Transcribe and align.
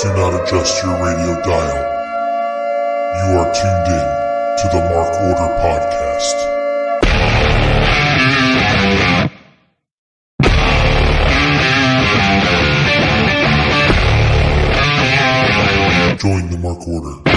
Do 0.00 0.08
not 0.14 0.32
adjust 0.40 0.80
your 0.84 0.94
radio 1.04 1.42
dial. 1.42 1.78
You 3.18 3.38
are 3.40 3.52
tuned 3.52 3.88
in 3.88 4.06
to 4.58 4.68
the 4.70 4.80
Mark 4.90 5.12
Order 5.26 5.50
Podcast. 5.58 6.36
Join 16.20 16.48
the 16.50 16.58
Mark 16.58 16.86
Order. 16.86 17.28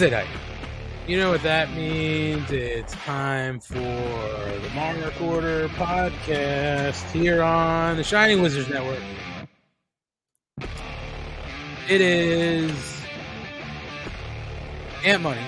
Wednesday 0.00 0.16
night. 0.16 0.28
You 1.08 1.16
know 1.16 1.30
what 1.30 1.42
that 1.42 1.74
means. 1.74 2.52
It's 2.52 2.92
time 2.92 3.58
for 3.58 3.74
the 3.74 4.70
Mark 4.72 5.20
Order 5.20 5.66
podcast 5.70 7.10
here 7.10 7.42
on 7.42 7.96
the 7.96 8.04
Shining 8.04 8.40
Wizards 8.40 8.68
Network. 8.68 9.02
It 11.88 12.00
is 12.00 13.02
Ant 15.04 15.20
Money, 15.20 15.42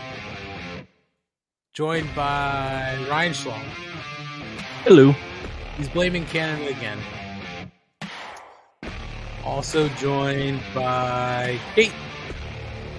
joined 1.73 2.13
by 2.17 2.99
Ryan 3.09 3.33
Schlong. 3.33 3.63
Hello. 4.83 5.15
He's 5.77 5.89
blaming 5.89 6.25
Canada 6.27 6.71
again. 6.77 6.99
Also 9.45 9.87
joined 9.91 10.61
by 10.75 11.57
Kate, 11.77 11.93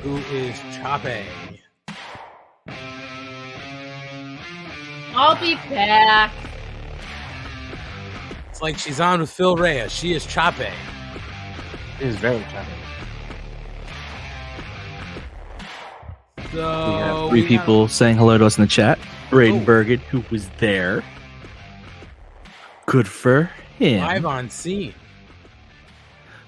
who 0.02 0.18
is 0.18 0.58
Chape. 0.76 1.26
I'll 5.14 5.40
be 5.40 5.56
back. 5.70 6.32
It's 8.50 8.62
like 8.62 8.78
she's 8.78 9.00
on 9.00 9.20
with 9.20 9.30
Phil 9.30 9.56
Reyes. 9.56 9.92
She 9.92 10.14
is 10.14 10.26
Chape. 10.26 10.60
It 12.00 12.08
is 12.08 12.16
very 12.16 12.38
exciting. 12.38 12.74
So 16.52 16.58
we 16.58 16.94
have 16.98 17.30
three 17.30 17.42
we 17.42 17.48
people 17.48 17.88
saying 17.88 18.18
hello 18.18 18.38
to 18.38 18.46
us 18.46 18.58
in 18.58 18.64
the 18.64 18.68
chat. 18.68 19.00
Braden 19.30 19.62
Oh. 19.62 19.66
Bergen, 19.66 20.00
who 20.00 20.24
was 20.32 20.50
there. 20.60 21.04
Good 22.86 23.08
for 23.08 23.50
him. 23.78 24.02
live 24.02 24.26
on 24.26 24.50
scene. 24.50 24.94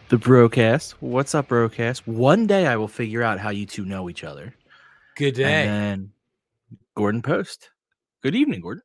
The 0.09 0.17
Brocast. 0.17 0.91
What's 1.00 1.34
up, 1.34 1.47
Brocast? 1.47 2.06
One 2.06 2.47
day 2.47 2.67
I 2.67 2.75
will 2.75 2.89
figure 2.89 3.23
out 3.23 3.39
how 3.39 3.50
you 3.50 3.66
two 3.66 3.85
know 3.85 4.09
each 4.09 4.23
other. 4.23 4.53
Good 5.16 5.35
day. 5.35 5.44
And 5.44 5.69
then 5.69 6.12
Gordon 6.96 7.22
Post. 7.22 7.69
Good 8.23 8.35
evening, 8.35 8.61
Gordon. 8.61 8.84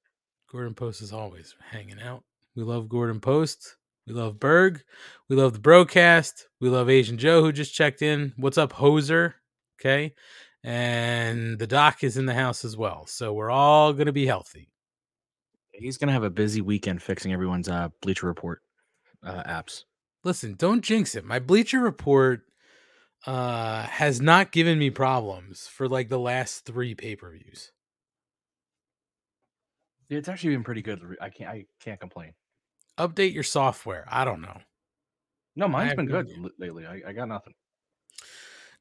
Gordon 0.51 0.75
Post 0.75 1.01
is 1.01 1.13
always 1.13 1.55
hanging 1.71 2.01
out. 2.01 2.25
We 2.57 2.65
love 2.65 2.89
Gordon 2.89 3.21
Post. 3.21 3.77
We 4.05 4.13
love 4.13 4.41
Berg. 4.41 4.83
We 5.29 5.37
love 5.37 5.53
the 5.53 5.61
Brocast. 5.61 6.43
We 6.61 6.69
love 6.69 6.91
Asian 6.91 7.19
Joe 7.19 7.41
who 7.43 7.53
just 7.53 7.73
checked 7.73 8.03
in. 8.03 8.33
What's 8.37 8.59
up, 8.59 8.73
Hoser? 8.73 9.35
Okay. 9.81 10.13
And 10.65 11.57
the 11.57 11.69
doc 11.69 12.03
is 12.03 12.17
in 12.17 12.27
the 12.27 12.35
house 12.35 12.65
as 12.65 12.77
well. 12.77 13.07
So 13.07 13.33
we're 13.33 13.49
all 13.51 13.93
going 13.93 14.07
to 14.07 14.13
be 14.13 14.27
healthy. 14.27 14.73
He's 15.71 15.99
gonna 15.99 16.11
have 16.11 16.25
a 16.25 16.31
busy 16.31 16.61
weekend 16.61 17.01
fixing 17.01 17.33
everyone's 17.33 17.69
uh, 17.69 17.91
Bleacher 18.03 18.27
Report 18.27 18.61
uh, 19.23 19.45
apps. 19.45 19.85
Listen, 20.25 20.55
don't 20.59 20.83
jinx 20.83 21.15
it. 21.15 21.25
My 21.25 21.39
Bleacher 21.39 21.79
Report 21.79 22.41
uh, 23.25 23.83
has 23.85 24.21
not 24.21 24.51
given 24.51 24.81
me 24.81 24.91
problems 24.91 25.69
for 25.69 25.89
like 25.89 26.09
the 26.09 26.19
last 26.19 26.65
three 26.65 26.97
pay 26.97 27.15
per 27.15 27.31
views. 27.31 27.71
It's 30.11 30.29
actually 30.29 30.55
been 30.55 30.65
pretty 30.65 30.83
good. 30.83 31.17
I 31.21 31.29
can't. 31.29 31.51
I 31.51 31.67
can't 31.81 32.01
complain. 32.01 32.33
Update 32.99 33.35
your 33.35 33.43
software. 33.43 34.07
I 34.09 34.25
don't 34.25 34.41
know. 34.41 34.59
No, 35.55 35.69
mine's 35.69 35.95
been 35.95 36.07
good 36.07 36.29
l- 36.43 36.51
lately. 36.59 36.87
I, 36.87 37.03
I 37.09 37.13
got 37.13 37.29
nothing. 37.29 37.55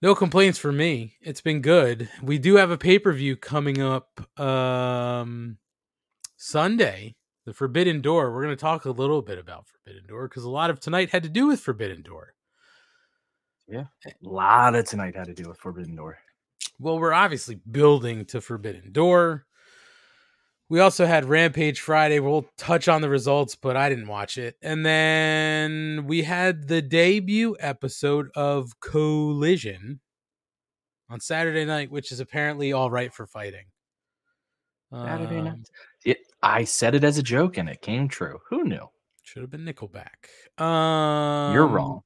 No 0.01 0.13
complaints 0.13 0.59
for 0.59 0.71
me. 0.71 1.15
It's 1.21 1.41
been 1.41 1.61
good. 1.61 2.07
We 2.21 2.37
do 2.37 2.55
have 2.55 2.69
a 2.69 2.77
pay 2.77 2.99
per 2.99 3.11
view 3.11 3.35
coming 3.35 3.81
up 3.81 4.21
um, 4.39 5.57
Sunday, 6.37 7.15
the 7.45 7.53
Forbidden 7.53 8.01
Door. 8.01 8.31
We're 8.31 8.43
going 8.43 8.55
to 8.55 8.61
talk 8.61 8.85
a 8.85 8.91
little 8.91 9.23
bit 9.23 9.39
about 9.39 9.65
Forbidden 9.67 10.07
Door 10.07 10.29
because 10.29 10.43
a 10.43 10.49
lot 10.49 10.69
of 10.69 10.79
tonight 10.79 11.09
had 11.09 11.23
to 11.23 11.29
do 11.29 11.47
with 11.47 11.59
Forbidden 11.59 12.03
Door. 12.03 12.35
Yeah, 13.67 13.85
a 14.05 14.11
lot 14.21 14.75
of 14.75 14.85
tonight 14.85 15.15
had 15.15 15.25
to 15.25 15.33
do 15.33 15.49
with 15.49 15.57
Forbidden 15.57 15.95
Door. 15.95 16.19
Well, 16.79 16.99
we're 16.99 17.11
obviously 17.11 17.55
building 17.55 18.25
to 18.25 18.39
Forbidden 18.39 18.91
Door. 18.91 19.46
We 20.69 20.81
also 20.81 21.05
had 21.05 21.25
Rampage 21.25 21.79
Friday. 21.79 22.19
We'll 22.19 22.45
touch 22.57 22.87
on 22.89 23.01
the 23.01 23.09
results, 23.09 23.55
but 23.55 23.77
I 23.77 23.87
didn't 23.87 24.07
watch 24.07 24.37
it. 24.37 24.57
And 24.61 24.85
then 24.85 26.05
we 26.07 26.23
had 26.23 26.67
the 26.67 26.81
debut 26.81 27.55
episode 27.59 28.29
of 28.35 28.77
Collision 28.81 30.01
on 31.09 31.21
Saturday 31.21 31.63
night, 31.63 31.89
which 31.89 32.11
is 32.11 32.19
apparently 32.19 32.73
all 32.73 32.91
right 32.91 33.13
for 33.13 33.25
fighting. 33.25 33.65
Saturday 34.91 35.37
Um, 35.37 35.45
night. 35.45 35.69
It, 36.03 36.17
I 36.43 36.65
said 36.65 36.95
it 36.95 37.03
as 37.05 37.17
a 37.17 37.23
joke 37.23 37.57
and 37.57 37.69
it 37.69 37.81
came 37.81 38.09
true. 38.09 38.39
Who 38.49 38.65
knew? 38.65 38.87
Should 39.23 39.43
have 39.43 39.51
been 39.51 39.65
Nickelback. 39.65 40.61
Um, 40.61 41.53
You're 41.53 41.67
wrong. 41.67 42.01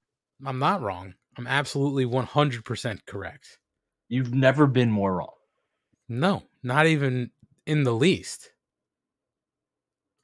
I'm 0.45 0.59
not 0.59 0.81
wrong. 0.81 1.13
I'm 1.37 1.47
absolutely 1.47 2.05
100% 2.05 2.99
correct. 3.07 3.57
You've 4.07 4.33
never 4.33 4.67
been 4.67 4.91
more 4.91 5.15
wrong. 5.15 5.33
No, 6.09 6.43
not 6.61 6.87
even 6.87 7.31
in 7.71 7.83
the 7.83 7.93
least. 7.93 8.51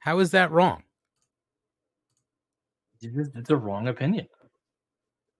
How 0.00 0.18
is 0.18 0.32
that 0.32 0.50
wrong? 0.50 0.82
It's 3.00 3.48
a 3.48 3.56
wrong 3.56 3.88
opinion. 3.88 4.28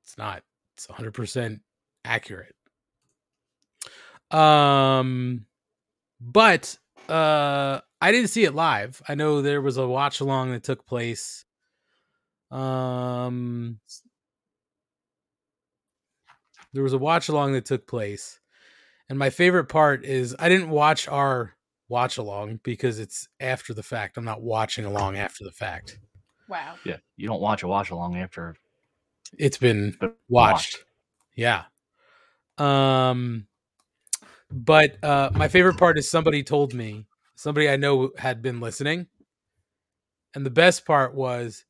It's 0.02 0.16
not. 0.16 0.42
It's 0.74 0.86
100% 0.86 1.60
accurate. 2.06 2.54
Um 4.30 5.44
but 6.18 6.78
uh 7.10 7.80
I 8.00 8.10
didn't 8.10 8.30
see 8.30 8.44
it 8.44 8.54
live. 8.54 9.02
I 9.06 9.14
know 9.14 9.42
there 9.42 9.60
was 9.60 9.76
a 9.76 9.86
watch 9.86 10.20
along 10.20 10.52
that 10.52 10.64
took 10.64 10.86
place 10.86 11.44
um 12.50 13.80
there 16.72 16.82
was 16.82 16.94
a 16.94 16.98
watch 16.98 17.28
along 17.28 17.52
that 17.52 17.66
took 17.66 17.86
place. 17.86 18.40
And 19.10 19.18
my 19.18 19.28
favorite 19.28 19.66
part 19.66 20.06
is 20.06 20.34
I 20.38 20.48
didn't 20.48 20.70
watch 20.70 21.06
our 21.06 21.57
watch 21.88 22.18
along 22.18 22.60
because 22.62 22.98
it's 22.98 23.28
after 23.40 23.74
the 23.74 23.82
fact. 23.82 24.16
I'm 24.16 24.24
not 24.24 24.42
watching 24.42 24.84
along 24.84 25.16
after 25.26 25.44
the 25.44 25.52
fact. 25.52 25.98
Wow. 26.48 26.76
Yeah. 26.84 26.96
You 27.16 27.28
don't 27.28 27.40
watch 27.40 27.62
a 27.62 27.68
watch 27.68 27.90
along 27.90 28.16
after 28.16 28.56
It's 29.38 29.58
been 29.58 29.96
but 30.00 30.16
watched. 30.28 30.84
Yeah. 31.36 31.64
Um 32.56 33.46
but 34.50 35.02
uh 35.04 35.30
my 35.34 35.48
favorite 35.48 35.76
part 35.76 35.98
is 35.98 36.10
somebody 36.10 36.42
told 36.42 36.72
me, 36.72 37.06
somebody 37.36 37.68
I 37.68 37.76
know 37.76 38.10
had 38.16 38.42
been 38.42 38.60
listening. 38.60 39.06
And 40.34 40.44
the 40.44 40.50
best 40.50 40.86
part 40.86 41.14
was 41.14 41.64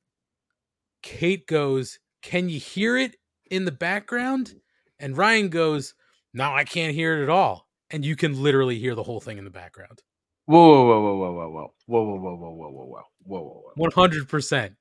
Kate 1.03 1.47
goes, 1.47 1.99
"Can 2.23 2.49
you 2.49 2.59
hear 2.59 2.97
it 2.97 3.17
in 3.51 3.65
the 3.65 3.73
background?" 3.73 4.61
And 4.99 5.17
Ryan 5.17 5.49
goes, 5.49 5.95
"No, 6.35 6.53
I 6.53 6.65
can't 6.65 6.95
hear 6.95 7.19
it 7.19 7.23
at 7.23 7.29
all." 7.29 7.69
And 7.91 8.05
you 8.05 8.17
can 8.17 8.43
literally 8.43 8.79
hear 8.79 8.95
the 8.95 9.03
whole 9.05 9.21
thing 9.21 9.39
in 9.39 9.45
the 9.45 9.51
background. 9.51 10.03
Whoa, 10.49 10.87
whoa, 10.87 11.01
whoa, 11.03 11.17
whoa, 11.19 11.33
whoa, 11.33 11.49
whoa, 11.51 11.73
whoa, 11.87 12.05
whoa, 12.05 12.37
whoa, 12.37 12.37
whoa, 12.37 12.71
whoa, 12.71 12.71
whoa, 12.71 13.03
whoa, 13.25 13.41
whoa, 13.43 13.73
whoa. 13.77 13.91
100%. 13.91 14.75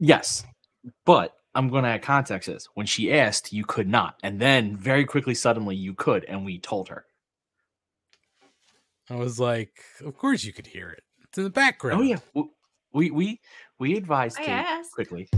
Yes, 0.00 0.42
but 1.04 1.34
I'm 1.54 1.68
going 1.68 1.84
to 1.84 1.90
add 1.90 2.00
context. 2.02 2.46
to 2.46 2.54
This 2.54 2.68
when 2.72 2.86
she 2.86 3.12
asked, 3.12 3.52
you 3.52 3.66
could 3.66 3.88
not, 3.88 4.16
and 4.22 4.40
then 4.40 4.74
very 4.74 5.04
quickly, 5.04 5.34
suddenly, 5.34 5.76
you 5.76 5.92
could, 5.92 6.24
and 6.24 6.46
we 6.46 6.58
told 6.58 6.88
her. 6.88 7.04
I 9.10 9.16
was 9.16 9.38
like, 9.38 9.84
"Of 10.02 10.16
course 10.16 10.44
you 10.44 10.54
could 10.54 10.66
hear 10.66 10.88
it. 10.88 11.02
It's 11.24 11.36
in 11.36 11.44
the 11.44 11.50
background." 11.50 12.00
Oh 12.00 12.04
yeah, 12.04 12.18
w- 12.34 12.50
we 12.92 13.10
we 13.10 13.40
we 13.78 13.96
advised 13.98 14.38
I 14.40 14.44
Kate 14.44 14.52
asked. 14.52 14.92
quickly. 14.92 15.28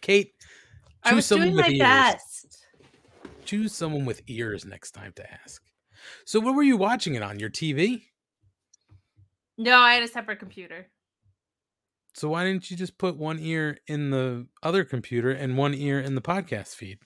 Kate, 0.00 0.32
I 1.04 1.10
choose 1.10 1.16
was 1.16 1.26
someone 1.26 1.48
doing 1.48 1.56
with 1.56 1.66
my 1.66 1.72
ears. 1.72 1.78
best. 1.78 2.66
choose 3.44 3.74
someone 3.74 4.04
with 4.06 4.22
ears 4.26 4.64
next 4.64 4.90
time 4.92 5.12
to 5.16 5.32
ask. 5.44 5.62
So, 6.24 6.40
what 6.40 6.54
were 6.54 6.62
you 6.62 6.76
watching 6.76 7.14
it 7.14 7.22
on 7.22 7.38
your 7.38 7.50
TV? 7.50 8.09
No, 9.60 9.78
I 9.78 9.92
had 9.92 10.02
a 10.02 10.08
separate 10.08 10.38
computer. 10.38 10.86
So 12.14 12.30
why 12.30 12.44
didn't 12.44 12.70
you 12.70 12.78
just 12.78 12.96
put 12.96 13.18
one 13.18 13.38
ear 13.38 13.76
in 13.86 14.08
the 14.08 14.46
other 14.62 14.84
computer 14.84 15.30
and 15.30 15.58
one 15.58 15.74
ear 15.74 16.00
in 16.00 16.14
the 16.14 16.22
podcast 16.22 16.74
feed? 16.74 16.98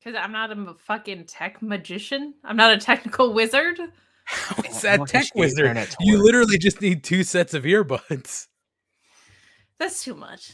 Because 0.00 0.18
I'm 0.20 0.32
not 0.32 0.50
a 0.50 0.74
fucking 0.74 1.26
tech 1.26 1.62
magician. 1.62 2.34
I'm 2.42 2.56
not 2.56 2.72
a 2.72 2.78
technical 2.78 3.32
wizard. 3.32 3.78
How 4.24 4.60
is 4.68 4.82
that 4.82 5.06
tech 5.06 5.26
you, 5.36 5.40
wizard? 5.40 5.88
You 6.00 6.20
literally 6.20 6.58
just 6.58 6.82
need 6.82 7.04
two 7.04 7.22
sets 7.22 7.54
of 7.54 7.62
earbuds. 7.62 8.48
That's 9.78 10.02
too 10.02 10.16
much. 10.16 10.50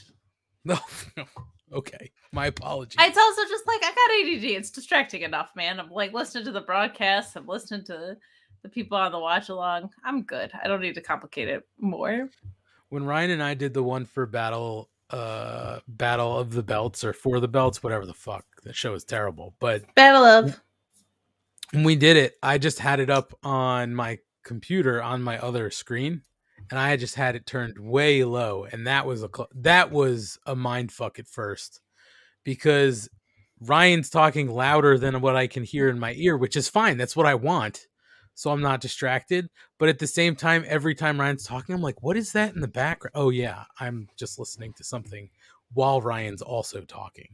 No, 0.63 0.79
no. 1.17 1.25
Okay. 1.73 2.13
My 2.33 2.47
apologies. 2.49 2.99
It's 3.01 3.17
also 3.17 3.43
just 3.49 3.67
like 3.67 3.81
I 3.83 3.95
got 3.95 4.35
ADD. 4.37 4.45
It's 4.45 4.71
distracting 4.71 5.23
enough, 5.23 5.53
man. 5.57 5.81
I'm 5.81 5.89
like 5.89 6.13
listening 6.13 6.45
to 6.45 6.53
the 6.53 6.61
broadcast. 6.61 7.35
I'm 7.35 7.47
listening 7.47 7.87
to 7.87 8.19
the 8.65 8.69
people 8.71 8.97
on 8.97 9.13
the 9.13 9.19
watch 9.21 9.51
along. 9.51 9.91
I'm 10.05 10.23
good. 10.23 10.51
I 10.61 10.67
don't 10.67 10.81
need 10.81 10.95
to 10.95 11.03
complicate 11.03 11.49
it 11.49 11.69
more. 11.79 12.29
when 12.89 13.05
Ryan 13.05 13.31
and 13.33 13.43
I 13.43 13.55
did 13.55 13.75
the 13.75 13.83
one 13.83 14.07
for 14.07 14.27
Battle 14.27 14.91
uh 15.11 15.81
Battle 15.87 16.39
of 16.39 16.51
the 16.51 16.63
Belts 16.63 17.05
or 17.05 17.13
for 17.13 17.39
the 17.39 17.47
Belts, 17.47 17.83
whatever 17.83 18.07
the 18.07 18.15
fuck. 18.15 18.45
That 18.65 18.75
show 18.75 18.95
is 18.95 19.05
terrible. 19.05 19.55
But 19.61 19.95
Battle 19.95 20.25
of. 20.25 20.61
when 21.73 21.85
we 21.85 21.95
did 21.95 22.17
it, 22.17 22.35
I 22.43 22.57
just 22.59 22.79
had 22.79 22.99
it 23.01 23.11
up 23.11 23.35
on 23.43 23.95
my 23.95 24.19
computer 24.45 25.03
on 25.03 25.23
my 25.23 25.39
other 25.39 25.71
screen, 25.71 26.23
and 26.71 26.81
I 26.81 26.97
just 26.97 27.15
had 27.17 27.37
it 27.37 27.45
turned 27.47 27.79
way 27.79 28.25
low, 28.25 28.65
and 28.65 28.87
that 28.87 29.05
was 29.07 29.23
a 29.23 29.29
cl- 29.35 29.51
that 29.57 29.91
was 29.91 30.39
a 30.47 30.57
mind 30.57 30.91
fuck 30.91 31.19
at 31.19 31.29
first 31.29 31.83
because 32.45 33.11
Ryan's 33.61 34.09
talking 34.09 34.49
louder 34.49 34.97
than 34.99 35.21
what 35.21 35.37
I 35.37 35.47
can 35.49 35.65
hear 35.65 35.91
in 35.91 35.99
my 35.99 36.15
ear, 36.17 36.39
which 36.39 36.57
is 36.57 36.69
fine. 36.69 36.97
That's 36.97 37.15
what 37.17 37.27
I 37.27 37.35
want. 37.35 37.87
So 38.35 38.51
I'm 38.51 38.61
not 38.61 38.81
distracted. 38.81 39.49
But 39.79 39.89
at 39.89 39.99
the 39.99 40.07
same 40.07 40.37
time, 40.37 40.65
every 40.67 40.95
time 40.95 41.21
Ryan's 41.21 41.45
talking, 41.45 41.75
I'm 41.75 41.83
like, 41.83 42.03
what 42.03 42.17
is 42.17 42.33
that 42.33 42.55
in 42.55 42.61
the 42.61 42.69
background? 42.69 43.13
Oh, 43.15 43.31
yeah. 43.31 43.65
I'm 43.81 44.09
just 44.17 44.39
listening 44.39 44.73
to 44.75 44.85
something 44.85 45.31
while 45.73 46.01
Ryan's 46.01 46.43
also 46.43 46.83
talking. 46.83 47.29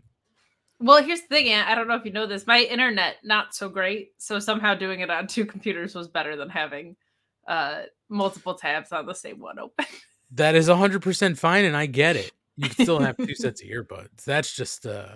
Well, 0.79 1.03
here's 1.03 1.21
the 1.21 1.29
thing, 1.29 1.49
Ant. 1.51 1.69
I 1.69 1.75
don't 1.75 1.89
know 1.89 1.95
if 1.95 2.07
you 2.07 2.13
know 2.13 2.27
this. 2.27 2.47
My 2.47 2.61
internet 2.61 3.17
not 3.23 3.55
so 3.55 3.69
great, 3.69 4.13
so 4.17 4.39
somehow 4.39 4.75
doing 4.75 5.01
it 5.01 5.11
on 5.11 5.27
two 5.27 5.45
computers 5.47 5.95
was 5.95 6.09
better 6.09 6.37
than 6.37 6.49
having 6.49 6.97
uh 7.49 7.83
multiple 8.09 8.55
tabs 8.55 8.93
on 8.93 9.07
the 9.07 9.15
same 9.15 9.39
one 9.39 9.59
open. 9.59 9.87
That 10.35 10.55
is 10.55 10.69
100% 10.69 11.37
fine, 11.39 11.65
and 11.65 11.77
I 11.77 11.87
get 11.87 12.15
it. 12.15 12.31
You 12.55 12.69
can 12.69 12.85
still 12.85 13.01
have 13.01 13.17
two 13.17 13.35
sets 13.35 13.63
of 13.63 13.69
earbuds. 13.69 14.23
That's 14.25 14.55
just 14.55 14.87
uh 14.87 15.09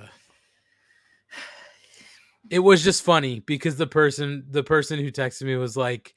It 2.51 2.59
was 2.59 2.85
just 2.85 3.03
funny 3.03 3.41
because 3.41 3.77
the 3.77 3.87
person 3.87 4.45
the 4.51 4.63
person 4.63 4.99
who 4.99 5.11
texted 5.11 5.43
me 5.43 5.57
was 5.57 5.77
like 5.77 6.15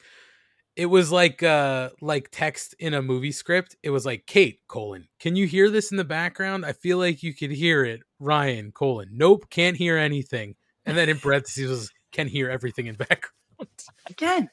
it 0.75 0.85
was 0.85 1.11
like 1.11 1.41
uh 1.41 1.89
like 2.01 2.29
text 2.31 2.75
in 2.79 2.93
a 2.93 3.01
movie 3.01 3.31
script. 3.31 3.75
It 3.81 3.89
was 3.89 4.05
like 4.05 4.25
Kate 4.27 4.59
colon. 4.67 5.07
Can 5.19 5.35
you 5.35 5.47
hear 5.47 5.69
this 5.69 5.91
in 5.91 5.97
the 5.97 6.03
background? 6.03 6.65
I 6.65 6.73
feel 6.73 6.97
like 6.97 7.23
you 7.23 7.33
could 7.33 7.51
hear 7.51 7.83
it. 7.83 8.01
Ryan 8.19 8.71
colon. 8.71 9.09
Nope, 9.11 9.49
can't 9.49 9.75
hear 9.75 9.97
anything. 9.97 10.55
And 10.85 10.97
then 10.97 11.09
in 11.09 11.17
parentheses 11.17 11.69
was 11.69 11.91
can 12.11 12.27
hear 12.27 12.49
everything 12.49 12.87
in 12.87 12.95
background. 13.09 13.69
Again, 14.09 14.49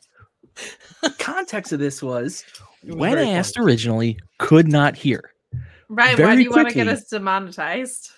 context 1.19 1.73
of 1.73 1.79
this 1.79 2.03
was 2.03 2.45
was 2.83 2.97
when 2.97 3.15
very 3.15 3.29
asked 3.29 3.57
funny. 3.57 3.67
originally, 3.67 4.19
could 4.39 4.69
not 4.69 4.97
hear. 4.97 5.33
right? 5.89 6.19
Why 6.19 6.35
do 6.37 6.43
you 6.43 6.51
want 6.51 6.69
to 6.69 6.75
get 6.75 6.89
us 6.89 7.05
demonetized? 7.05 8.11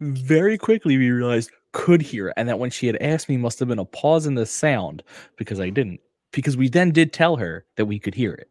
Very 0.00 0.58
quickly, 0.58 0.96
we 0.96 1.10
realized 1.10 1.50
could 1.76 2.00
hear, 2.00 2.32
and 2.38 2.48
that 2.48 2.58
when 2.58 2.70
she 2.70 2.86
had 2.86 2.96
asked 3.02 3.28
me, 3.28 3.36
must 3.36 3.58
have 3.58 3.68
been 3.68 3.78
a 3.78 3.84
pause 3.84 4.26
in 4.26 4.34
the 4.34 4.46
sound 4.46 5.02
because 5.36 5.60
I 5.60 5.68
didn't. 5.68 6.00
Because 6.32 6.56
we 6.56 6.70
then 6.70 6.90
did 6.90 7.12
tell 7.12 7.36
her 7.36 7.66
that 7.76 7.84
we 7.84 7.98
could 7.98 8.14
hear 8.14 8.32
it. 8.32 8.50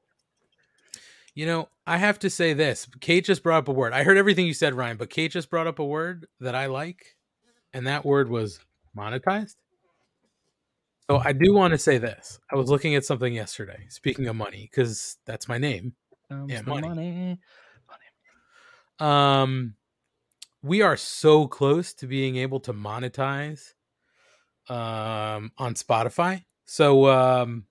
You 1.33 1.48
know, 1.48 1.69
I 1.88 1.98
have 1.98 2.19
to 2.19 2.30
say 2.30 2.54
this. 2.54 2.88
Kate 3.01 3.25
just 3.25 3.42
brought 3.42 3.57
up 3.57 3.68
a 3.68 3.72
word. 3.72 3.94
I 3.94 4.04
heard 4.04 4.18
everything 4.18 4.45
you 4.45 4.54
said, 4.54 4.75
Ryan, 4.75 4.98
but 4.98 5.10
Kate 5.10 5.31
just 5.31 5.50
brought 5.50 5.66
up 5.66 5.80
a 5.80 5.83
word 5.83 6.27
that 6.39 6.54
I 6.54 6.68
like, 6.68 7.16
and 7.74 7.88
that 7.88 8.06
word 8.06 8.30
was 8.30 8.60
monetized. 8.95 9.56
So 11.10 11.18
I 11.18 11.33
do 11.33 11.51
want 11.51 11.72
to 11.72 11.80
say 11.80 11.98
this. 11.98 12.39
I 12.51 12.56
was 12.56 12.69
looking 12.69 12.94
at 12.94 13.06
something 13.06 13.33
yesterday, 13.33 13.88
speaking 13.89 14.27
of 14.27 14.36
money, 14.36 14.69
because 14.72 15.18
that's 15.25 15.48
my 15.48 15.57
name. 15.57 15.94
Comes 16.30 16.51
Yeah, 16.51 16.62
the 16.62 16.69
money. 16.69 16.88
money. 16.88 17.39
Um 19.00 19.74
we 20.66 20.82
are 20.82 20.98
so 20.98 21.48
close 21.48 21.94
to 21.94 22.08
being 22.08 22.38
able 22.38 22.60
to 22.60 22.74
monetize 22.74 23.74
um 24.68 25.52
on 25.60 25.76
Spotify. 25.76 26.44
So 26.66 27.08
um 27.08 27.66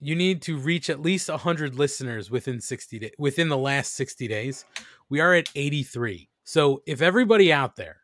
you 0.00 0.14
need 0.14 0.42
to 0.42 0.56
reach 0.56 0.88
at 0.88 1.02
least 1.02 1.28
100 1.28 1.74
listeners 1.74 2.30
within 2.30 2.60
60 2.60 2.98
days 3.00 3.10
within 3.18 3.48
the 3.48 3.56
last 3.56 3.94
60 3.96 4.28
days. 4.28 4.64
We 5.10 5.18
are 5.20 5.34
at 5.34 5.50
83. 5.56 6.28
So 6.44 6.82
if 6.86 7.02
everybody 7.02 7.52
out 7.52 7.74
there 7.74 7.96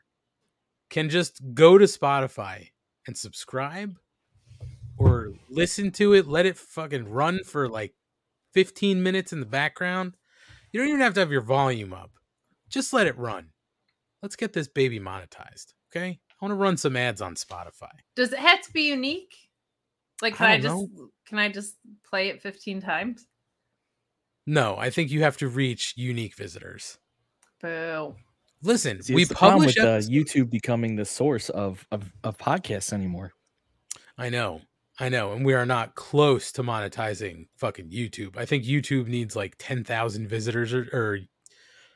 can 0.90 1.08
just 1.08 1.40
go 1.54 1.78
to 1.78 1.84
Spotify 1.84 2.70
and 3.06 3.16
subscribe 3.16 3.96
or 4.96 5.34
listen 5.48 5.92
to 5.92 6.14
it, 6.14 6.26
let 6.26 6.46
it 6.46 6.58
fucking 6.58 7.08
run 7.08 7.44
for 7.44 7.68
like 7.68 7.94
15 8.54 9.02
minutes 9.02 9.32
in 9.32 9.38
the 9.38 9.46
background. 9.46 10.16
You 10.72 10.80
don't 10.80 10.88
even 10.88 11.00
have 11.00 11.14
to 11.14 11.20
have 11.20 11.30
your 11.30 11.42
volume 11.42 11.92
up. 11.92 12.10
Just 12.68 12.92
let 12.92 13.06
it 13.06 13.16
run. 13.16 13.50
Let's 14.24 14.36
get 14.36 14.54
this 14.54 14.68
baby 14.68 14.98
monetized. 14.98 15.74
Okay. 15.94 16.18
I 16.30 16.34
want 16.40 16.52
to 16.52 16.56
run 16.56 16.78
some 16.78 16.96
ads 16.96 17.20
on 17.20 17.34
Spotify. 17.34 17.90
Does 18.16 18.32
it 18.32 18.38
have 18.38 18.62
to 18.62 18.72
be 18.72 18.88
unique? 18.88 19.36
Like, 20.22 20.36
can 20.36 20.46
I 20.46 20.54
I, 20.54 20.60
don't 20.60 20.88
just 20.88 21.02
can 21.26 21.38
I 21.38 21.50
just 21.50 21.74
play 22.08 22.28
it 22.30 22.40
15 22.40 22.80
times? 22.80 23.26
No, 24.46 24.78
I 24.78 24.88
think 24.88 25.10
you 25.10 25.20
have 25.22 25.36
to 25.36 25.48
reach 25.48 25.92
unique 25.98 26.36
visitors. 26.36 26.96
Boo. 27.60 28.14
Listen, 28.62 29.02
See, 29.02 29.14
we 29.14 29.22
it's 29.22 29.28
the 29.28 29.34
publish 29.34 29.76
with 29.76 29.84
uh, 29.84 29.88
episodes- 29.90 30.08
YouTube 30.08 30.48
becoming 30.48 30.96
the 30.96 31.04
source 31.04 31.50
of, 31.50 31.86
of 31.92 32.10
of 32.24 32.38
podcasts 32.38 32.94
anymore. 32.94 33.32
I 34.16 34.30
know. 34.30 34.62
I 34.98 35.10
know. 35.10 35.32
And 35.32 35.44
we 35.44 35.52
are 35.52 35.66
not 35.66 35.96
close 35.96 36.50
to 36.52 36.62
monetizing 36.62 37.48
fucking 37.56 37.90
YouTube. 37.90 38.38
I 38.38 38.46
think 38.46 38.64
YouTube 38.64 39.06
needs 39.06 39.36
like 39.36 39.56
10,000 39.58 40.28
visitors 40.28 40.72
or, 40.72 40.88
or 40.94 41.18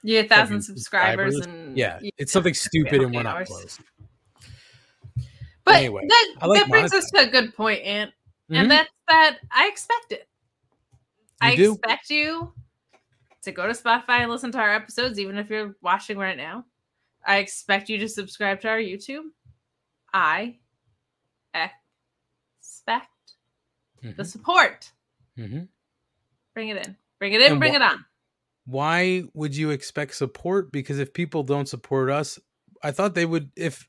Yeah, 0.03 0.21
a 0.21 0.29
thousand 0.29 0.63
subscribers, 0.63 1.35
subscribers. 1.35 1.59
and 1.69 1.77
yeah, 1.77 1.99
you 2.01 2.11
it's 2.19 2.33
something 2.33 2.55
stupid 2.55 3.03
and 3.03 3.15
we're 3.15 3.23
not 3.23 3.37
hours. 3.39 3.49
close. 3.49 3.79
But 5.65 5.75
Anyway, 5.77 6.07
that, 6.09 6.35
like 6.47 6.61
that 6.61 6.71
brings 6.71 6.93
us 6.95 7.11
to 7.11 7.21
a 7.21 7.27
good 7.27 7.55
point, 7.55 7.83
Ant. 7.83 8.13
Mhm. 8.51 8.57
And 8.57 8.71
that's 8.71 8.91
that 9.09 9.39
I 9.51 9.69
expect 9.69 10.13
it. 10.13 10.29
I 11.41 11.55
do? 11.57 11.73
expect 11.75 12.11
you 12.11 12.53
to 13.43 13.53
go 13.53 13.67
to 13.67 13.73
Spotify 13.73 14.21
and 14.21 14.31
listen 14.31 14.51
to 14.53 14.59
our 14.59 14.75
episodes, 14.75 15.19
even 15.19 15.37
if 15.39 15.51
you're 15.51 15.77
watching 15.83 16.17
right 16.19 16.37
now. 16.37 16.65
I 17.27 17.39
expect 17.39 17.89
you 17.89 17.99
to 17.99 18.09
subscribe 18.09 18.61
to 18.63 18.69
our 18.69 18.79
YouTube. 18.79 19.25
I 20.15 20.57
expect 22.61 23.11
the 24.03 24.09
Mhm. 24.23 24.27
support. 24.27 24.93
Mhm. 25.37 25.69
Bring 26.55 26.69
it 26.71 26.87
in. 26.87 26.97
Bring 27.19 27.33
it 27.35 27.41
in, 27.43 27.53
And 27.53 27.61
bring 27.61 27.73
wha- 27.73 27.77
it 27.77 27.83
on. 27.83 28.05
Why 28.69 29.23
would 29.33 29.57
you 29.57 29.71
expect 29.71 30.15
support? 30.15 30.71
Because 30.71 30.99
if 30.99 31.15
people 31.15 31.43
don't 31.43 31.67
support 31.67 32.11
us, 32.11 32.39
I 32.83 32.91
thought 32.91 33.15
they 33.15 33.25
would. 33.25 33.51
If 33.57 33.89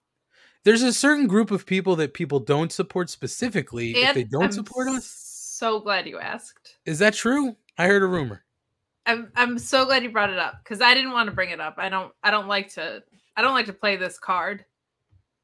there's 0.63 0.83
a 0.83 0.93
certain 0.93 1.27
group 1.27 1.51
of 1.51 1.65
people 1.65 1.97
that 1.97 2.13
people 2.13 2.39
don't 2.39 2.71
support 2.71 3.09
specifically, 3.09 3.91
if 3.91 4.15
they 4.15 4.23
don't 4.23 4.45
I'm 4.45 4.51
support 4.53 4.87
us, 4.87 5.05
So 5.05 5.81
glad 5.81 6.07
you 6.07 6.17
asked. 6.17 6.77
is 6.85 6.99
that 6.99 7.13
true? 7.13 7.57
I 7.77 7.87
heard 7.87 8.03
a 8.03 8.07
rumor. 8.07 8.45
I'm 9.05 9.31
I'm 9.35 9.59
so 9.59 9.83
glad 9.85 10.03
you 10.03 10.11
brought 10.11 10.29
it 10.29 10.39
up 10.39 10.61
because 10.63 10.79
I 10.79 10.93
didn't 10.93 11.11
want 11.11 11.27
to 11.27 11.35
bring 11.35 11.49
it 11.49 11.59
up. 11.59 11.75
I 11.77 11.89
don't 11.89 12.13
I 12.23 12.31
don't 12.31 12.47
like 12.47 12.69
to 12.75 13.03
I 13.35 13.41
don't 13.41 13.53
like 13.53 13.65
to 13.65 13.73
play 13.73 13.97
this 13.97 14.17
card. 14.17 14.63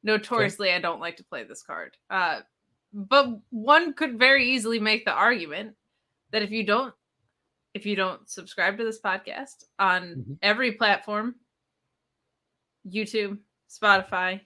Notoriously, 0.02 0.72
I 0.72 0.78
don't 0.80 1.00
like 1.00 1.16
to 1.18 1.24
play 1.24 1.44
this 1.44 1.62
card. 1.62 1.96
Uh, 2.08 2.40
but 2.92 3.38
one 3.50 3.92
could 3.92 4.18
very 4.18 4.50
easily 4.50 4.78
make 4.78 5.04
the 5.04 5.12
argument 5.12 5.74
that 6.30 6.42
if 6.42 6.50
you 6.50 6.64
don't 6.64 6.94
if 7.76 7.84
you 7.84 7.94
don't 7.94 8.28
subscribe 8.28 8.78
to 8.78 8.84
this 8.84 9.00
podcast 9.00 9.64
on 9.78 10.02
Mhm. 10.16 10.38
every 10.40 10.72
platform, 10.72 11.34
YouTube, 12.88 13.38
Spotify, 13.68 14.40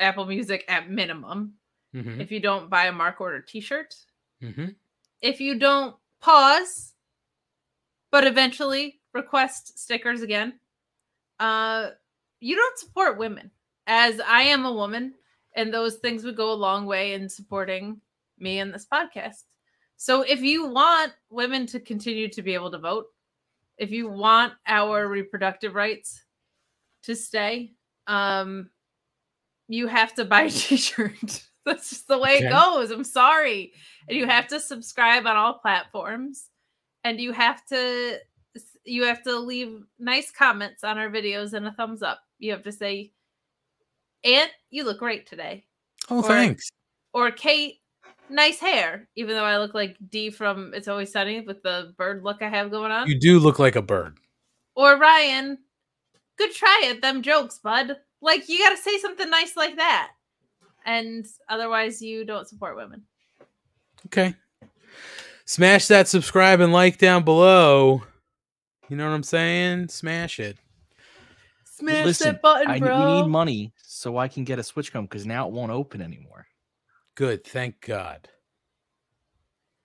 Apple 0.00 0.26
Music 0.26 0.64
at 0.68 0.90
minimum, 0.90 1.54
hmm 1.92 2.20
if 2.20 2.30
you 2.32 2.40
don't 2.40 2.68
buy 2.68 2.86
a 2.86 2.92
Mark 2.92 3.20
Order 3.20 3.40
T-shirt, 3.40 3.94
hmm 4.40 4.68
if 5.22 5.40
you 5.40 5.58
don't 5.58 5.96
pause 6.20 6.92
but 8.10 8.26
eventually 8.26 9.00
request 9.14 9.78
stickers 9.78 10.20
again 10.22 10.58
uh 11.40 11.90
you 12.40 12.54
don't 12.56 12.78
support 12.78 13.16
women. 13.18 13.50
As 13.86 14.20
i 14.20 14.42
am 14.42 14.66
a 14.66 14.72
woman 14.72 15.14
and 15.54 15.72
those 15.72 15.96
things 15.96 16.24
would 16.24 16.36
go 16.36 16.52
a 16.52 16.62
long 16.68 16.84
way 16.86 17.14
in 17.14 17.28
supporting 17.28 18.00
me 18.38 18.58
and 18.58 18.72
this 18.74 18.86
podcast 18.92 19.44
so 19.96 20.22
if 20.22 20.40
you 20.42 20.66
want 20.66 21.12
women 21.30 21.66
to 21.66 21.80
continue 21.80 22.28
to 22.28 22.42
be 22.42 22.54
able 22.54 22.70
to 22.70 22.78
vote 22.78 23.06
if 23.78 23.90
you 23.90 24.08
want 24.08 24.52
our 24.66 25.08
reproductive 25.08 25.74
rights 25.74 26.22
to 27.02 27.14
stay 27.14 27.72
um 28.06 28.68
you 29.68 29.86
have 29.86 30.14
to 30.14 30.24
buy 30.24 30.42
a 30.42 30.50
t-shirt 30.50 31.42
that's 31.64 31.90
just 31.90 32.08
the 32.08 32.18
way 32.18 32.36
Okay. 32.36 32.46
it 32.46 32.50
goes 32.50 32.90
i'm 32.90 33.04
sorry 33.04 33.72
and 34.08 34.16
you 34.16 34.26
have 34.26 34.46
to 34.46 34.60
subscribe 34.60 35.26
on 35.26 35.36
all 35.36 35.54
platforms 35.54 36.50
and 37.04 37.20
you 37.20 37.32
have 37.32 37.64
to 37.66 38.18
you 38.84 39.04
have 39.04 39.22
to 39.22 39.36
leave 39.38 39.82
nice 39.98 40.30
comments 40.30 40.84
on 40.84 40.96
our 40.96 41.10
videos 41.10 41.52
and 41.52 41.66
a 41.66 41.72
thumbs 41.72 42.02
up. 42.02 42.20
You 42.38 42.52
have 42.52 42.62
to 42.62 42.72
say, 42.72 43.10
Ant, 44.24 44.50
you 44.70 44.84
look 44.84 44.98
great 45.00 45.26
today. 45.26 45.64
Oh, 46.08 46.18
Or- 46.20 46.22
thanks. 46.22 46.70
Or 47.12 47.30
Kate, 47.32 47.80
nice 48.28 48.58
hair. 48.58 49.08
Even 49.16 49.34
though 49.34 49.44
I 49.44 49.58
look 49.58 49.74
like 49.74 49.96
Dee 50.10 50.30
from 50.30 50.72
It's 50.74 50.88
Always 50.88 51.12
Sunny 51.12 51.40
with 51.40 51.62
the 51.62 51.94
bird 51.96 52.22
look 52.24 52.42
I 52.42 52.48
have 52.48 52.70
going 52.70 52.92
on. 52.92 53.08
You 53.08 53.18
do 53.18 53.38
look 53.38 53.58
like 53.58 53.76
a 53.76 53.82
bird. 53.82 54.18
Or 54.74 54.98
Ryan, 54.98 55.58
good 56.36 56.52
try 56.52 56.88
at 56.90 57.02
them 57.02 57.22
jokes, 57.22 57.58
bud. 57.58 57.96
Like 58.20 58.48
you 58.48 58.58
gotta 58.58 58.76
say 58.76 58.98
something 58.98 59.28
nice 59.28 59.56
like 59.56 59.76
that. 59.76 60.12
And 60.84 61.26
otherwise 61.48 62.00
you 62.00 62.24
don't 62.24 62.48
support 62.48 62.76
women. 62.76 63.02
Okay. 64.06 64.34
Smash 65.44 65.86
that 65.88 66.08
subscribe 66.08 66.60
and 66.60 66.72
like 66.72 66.98
down 66.98 67.24
below. 67.24 68.02
You 68.88 68.96
know 68.96 69.08
what 69.08 69.14
I'm 69.14 69.22
saying? 69.22 69.88
Smash 69.88 70.38
it. 70.38 70.58
Smash 71.64 72.04
Listen, 72.04 72.32
that 72.32 72.42
button, 72.42 72.70
I, 72.70 72.78
bro. 72.78 72.98
we 72.98 73.22
need 73.22 73.28
money 73.28 73.72
so 73.82 74.16
I 74.16 74.28
can 74.28 74.44
get 74.44 74.58
a 74.58 74.62
Switch 74.62 74.92
code 74.92 75.08
because 75.08 75.26
now 75.26 75.46
it 75.46 75.52
won't 75.52 75.72
open 75.72 76.00
anymore. 76.00 76.46
Good. 77.16 77.44
Thank 77.44 77.80
God. 77.80 78.28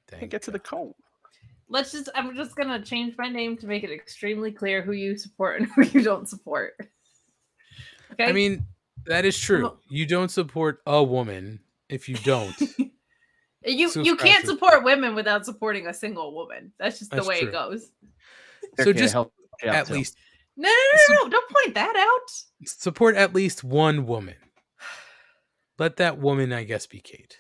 Can't 0.10 0.20
Thank 0.20 0.32
get 0.32 0.42
to 0.44 0.52
the 0.52 0.60
God. 0.60 0.66
code. 0.70 0.94
Let's 1.70 1.92
just 1.94 2.10
I'm 2.14 2.36
just 2.36 2.56
gonna 2.56 2.84
change 2.84 3.16
my 3.18 3.30
name 3.30 3.56
to 3.58 3.66
make 3.66 3.84
it 3.84 3.92
extremely 3.92 4.52
clear 4.52 4.82
who 4.82 4.92
you 4.92 5.18
support 5.18 5.62
and 5.62 5.70
who 5.76 5.84
you 5.84 6.04
don't 6.04 6.28
support. 6.28 6.74
Okay. 8.12 8.26
I 8.26 8.34
mean, 8.34 8.66
that 9.06 9.24
is 9.26 9.40
true. 9.40 9.78
You 9.90 10.06
don't 10.06 10.30
support 10.30 10.82
a 10.86 11.02
woman 11.02 11.62
if 11.88 12.10
you 12.10 12.16
don't. 12.16 12.54
you 13.66 13.90
you 13.96 14.16
can't 14.18 14.42
to- 14.42 14.48
support 14.52 14.84
women 14.84 15.16
without 15.16 15.46
supporting 15.46 15.88
a 15.88 15.94
single 15.94 16.36
woman. 16.36 16.74
That's 16.78 17.00
just 17.00 17.12
the 17.12 17.18
That's 17.18 17.28
way 17.28 17.40
true. 17.40 17.48
it 17.50 17.52
goes. 17.54 17.90
so 18.78 18.90
Okay, 18.90 18.94
just 19.00 19.14
help 19.14 19.32
at 19.64 19.88
too. 19.88 19.94
least 19.94 20.18
No, 20.58 20.68
no, 20.68 20.76
no, 20.76 21.16
no, 21.16 21.24
no. 21.24 21.30
Don't 21.30 21.50
point 21.50 21.76
that 21.76 21.96
out. 21.96 22.68
support 22.68 23.16
at 23.16 23.34
least 23.34 23.64
one 23.64 24.06
woman. 24.06 24.36
Let 25.82 25.96
that 25.96 26.20
woman, 26.20 26.54
I 26.54 26.64
guess, 26.64 26.86
be 26.86 27.00
Kate. 27.00 27.40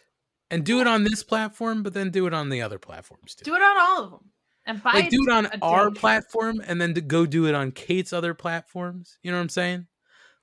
And 0.49 0.65
do 0.65 0.81
it 0.81 0.87
on 0.87 1.03
this 1.03 1.21
platform, 1.21 1.83
but 1.83 1.93
then 1.93 2.09
do 2.09 2.25
it 2.25 2.33
on 2.33 2.49
the 2.49 2.63
other 2.63 2.79
platforms 2.79 3.35
too. 3.35 3.45
Do 3.45 3.53
it 3.53 3.61
on 3.61 3.77
all 3.77 4.03
of 4.03 4.09
them. 4.09 4.31
And 4.65 4.81
buy 4.81 4.93
like 4.93 5.11
do 5.11 5.19
it 5.27 5.31
on 5.31 5.47
our 5.61 5.91
dick. 5.91 5.99
platform 5.99 6.59
and 6.65 6.81
then 6.81 6.95
to 6.95 7.01
go 7.01 7.27
do 7.27 7.45
it 7.45 7.53
on 7.53 7.71
Kate's 7.71 8.11
other 8.11 8.33
platforms. 8.33 9.19
You 9.21 9.29
know 9.29 9.37
what 9.37 9.43
I'm 9.43 9.49
saying? 9.49 9.85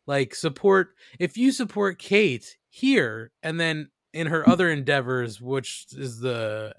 Like 0.07 0.37
support 0.37 0.91
if 1.19 1.37
you 1.37 1.51
support 1.51 1.99
Kate 1.99 2.57
here 2.69 3.33
and 3.43 3.59
then 3.59 3.91
in 4.13 4.29
her 4.29 4.49
other 4.49 4.71
endeavors, 4.71 5.41
which 5.41 5.87
is 5.91 6.21
the 6.21 6.77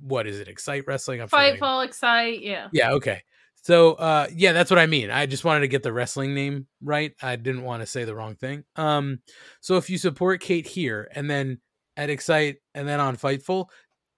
what 0.00 0.26
is 0.26 0.38
it? 0.38 0.48
Excite 0.48 0.84
Wrestling. 0.86 1.22
I'm 1.22 1.28
Fight, 1.28 1.54
forgetting. 1.54 1.88
excite. 1.88 2.42
Yeah. 2.42 2.68
Yeah, 2.74 2.92
okay. 2.92 3.22
So 3.62 3.92
uh 3.94 4.26
yeah, 4.34 4.52
that's 4.52 4.70
what 4.70 4.78
I 4.78 4.86
mean. 4.86 5.10
I 5.10 5.26
just 5.26 5.44
wanted 5.44 5.60
to 5.60 5.68
get 5.68 5.82
the 5.82 5.92
wrestling 5.92 6.34
name 6.34 6.66
right. 6.82 7.12
I 7.22 7.36
didn't 7.36 7.62
want 7.62 7.82
to 7.82 7.86
say 7.86 8.04
the 8.04 8.14
wrong 8.14 8.34
thing. 8.36 8.64
Um 8.76 9.20
so 9.60 9.76
if 9.76 9.90
you 9.90 9.98
support 9.98 10.40
Kate 10.40 10.66
here 10.66 11.10
and 11.14 11.30
then 11.30 11.60
at 11.96 12.10
Excite 12.10 12.56
and 12.74 12.88
then 12.88 13.00
on 13.00 13.16
Fightful, 13.16 13.66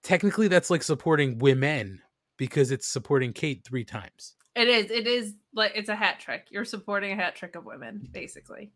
technically 0.02 0.48
that's 0.48 0.70
like 0.70 0.82
supporting 0.82 1.38
women 1.38 2.00
because 2.36 2.70
it's 2.70 2.86
supporting 2.88 3.32
Kate 3.32 3.64
three 3.64 3.84
times. 3.84 4.34
It 4.54 4.68
is. 4.68 4.90
It 4.90 5.06
is 5.06 5.34
like 5.54 5.72
it's 5.74 5.88
a 5.88 5.96
hat 5.96 6.20
trick. 6.20 6.46
You're 6.50 6.64
supporting 6.64 7.12
a 7.12 7.16
hat 7.16 7.34
trick 7.34 7.56
of 7.56 7.64
women, 7.64 8.06
basically. 8.10 8.72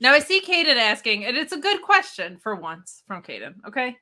Now 0.00 0.12
I 0.12 0.18
see 0.18 0.40
Caden 0.40 0.76
asking, 0.76 1.24
and 1.24 1.36
it's 1.36 1.52
a 1.52 1.58
good 1.58 1.82
question 1.82 2.38
for 2.38 2.54
once 2.54 3.02
from 3.06 3.22
Caden. 3.22 3.54
Okay. 3.66 3.96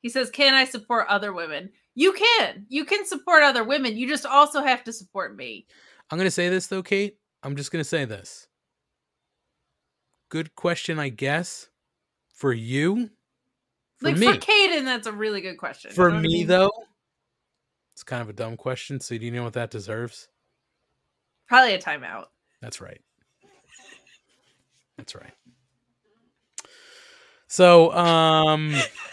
He 0.00 0.08
says, 0.08 0.30
Can 0.30 0.54
I 0.54 0.64
support 0.64 1.06
other 1.08 1.32
women? 1.32 1.70
You 1.98 2.12
can. 2.12 2.64
You 2.68 2.84
can 2.84 3.04
support 3.04 3.42
other 3.42 3.64
women. 3.64 3.96
You 3.96 4.06
just 4.06 4.24
also 4.24 4.62
have 4.62 4.84
to 4.84 4.92
support 4.92 5.34
me. 5.34 5.66
I'm 6.08 6.16
gonna 6.16 6.30
say 6.30 6.48
this 6.48 6.68
though, 6.68 6.80
Kate. 6.80 7.16
I'm 7.42 7.56
just 7.56 7.72
gonna 7.72 7.82
say 7.82 8.04
this. 8.04 8.46
Good 10.28 10.54
question, 10.54 11.00
I 11.00 11.08
guess, 11.08 11.68
for 12.32 12.52
you. 12.52 13.10
For 13.96 14.10
like 14.10 14.16
me, 14.16 14.32
for 14.32 14.38
Caden, 14.38 14.84
that's 14.84 15.08
a 15.08 15.12
really 15.12 15.40
good 15.40 15.56
question. 15.56 15.90
You 15.90 15.96
for 15.96 16.08
know 16.10 16.14
what 16.14 16.18
I 16.20 16.22
me 16.22 16.28
mean? 16.28 16.46
though, 16.46 16.70
it's 17.94 18.04
kind 18.04 18.22
of 18.22 18.28
a 18.28 18.32
dumb 18.32 18.56
question. 18.56 19.00
So 19.00 19.18
do 19.18 19.26
you 19.26 19.32
know 19.32 19.42
what 19.42 19.54
that 19.54 19.72
deserves? 19.72 20.28
Probably 21.48 21.74
a 21.74 21.82
timeout. 21.82 22.26
That's 22.62 22.80
right. 22.80 23.00
That's 24.96 25.16
right. 25.16 25.32
So, 27.48 27.92
um, 27.92 28.72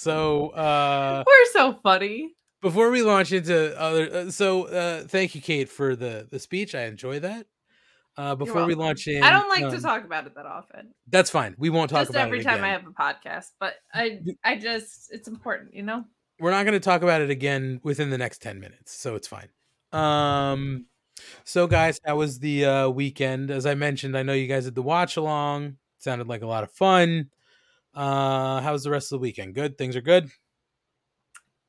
so 0.00 0.48
uh, 0.50 1.24
We're 1.26 1.52
so 1.52 1.78
funny. 1.82 2.32
before 2.62 2.90
we 2.90 3.02
launch 3.02 3.32
into 3.32 3.78
other, 3.78 4.10
uh, 4.10 4.30
so 4.30 4.64
uh, 4.64 5.02
thank 5.02 5.34
you, 5.34 5.42
Kate, 5.42 5.68
for 5.68 5.94
the 5.94 6.26
the 6.30 6.38
speech. 6.38 6.74
I 6.74 6.84
enjoy 6.84 7.20
that. 7.20 7.46
Uh, 8.16 8.34
before 8.34 8.64
we 8.64 8.74
launch 8.74 9.06
in, 9.06 9.22
I 9.22 9.30
don't 9.30 9.48
like 9.48 9.60
to 9.70 9.76
um, 9.76 9.82
talk 9.82 10.04
about 10.04 10.26
it 10.26 10.34
that 10.34 10.46
often. 10.46 10.94
That's 11.08 11.30
fine. 11.30 11.54
We 11.58 11.70
won't 11.70 11.90
talk 11.90 12.00
Just 12.00 12.10
about 12.10 12.26
every 12.26 12.40
it 12.40 12.44
time. 12.44 12.64
I 12.64 12.68
have 12.68 12.86
a 12.86 12.90
podcast, 12.90 13.48
but 13.58 13.74
I 13.92 14.20
I 14.42 14.56
just 14.56 15.12
it's 15.12 15.28
important, 15.28 15.74
you 15.74 15.82
know. 15.82 16.04
We're 16.38 16.50
not 16.50 16.64
going 16.64 16.72
to 16.72 16.80
talk 16.80 17.02
about 17.02 17.20
it 17.20 17.28
again 17.28 17.80
within 17.82 18.08
the 18.08 18.18
next 18.18 18.40
ten 18.40 18.58
minutes, 18.58 18.92
so 18.94 19.16
it's 19.16 19.28
fine. 19.28 19.48
Um, 19.92 20.86
so 21.44 21.66
guys, 21.66 22.00
that 22.06 22.16
was 22.16 22.38
the 22.38 22.64
uh, 22.64 22.88
weekend. 22.88 23.50
As 23.50 23.66
I 23.66 23.74
mentioned, 23.74 24.16
I 24.16 24.22
know 24.22 24.32
you 24.32 24.46
guys 24.46 24.64
did 24.64 24.74
the 24.74 24.82
watch 24.82 25.18
along. 25.18 25.76
Sounded 25.98 26.26
like 26.26 26.40
a 26.40 26.46
lot 26.46 26.64
of 26.64 26.72
fun. 26.72 27.30
Uh, 27.94 28.60
how 28.60 28.72
was 28.72 28.84
the 28.84 28.90
rest 28.90 29.12
of 29.12 29.18
the 29.18 29.22
weekend? 29.22 29.54
Good. 29.54 29.76
Things 29.76 29.96
are 29.96 30.00
good. 30.00 30.30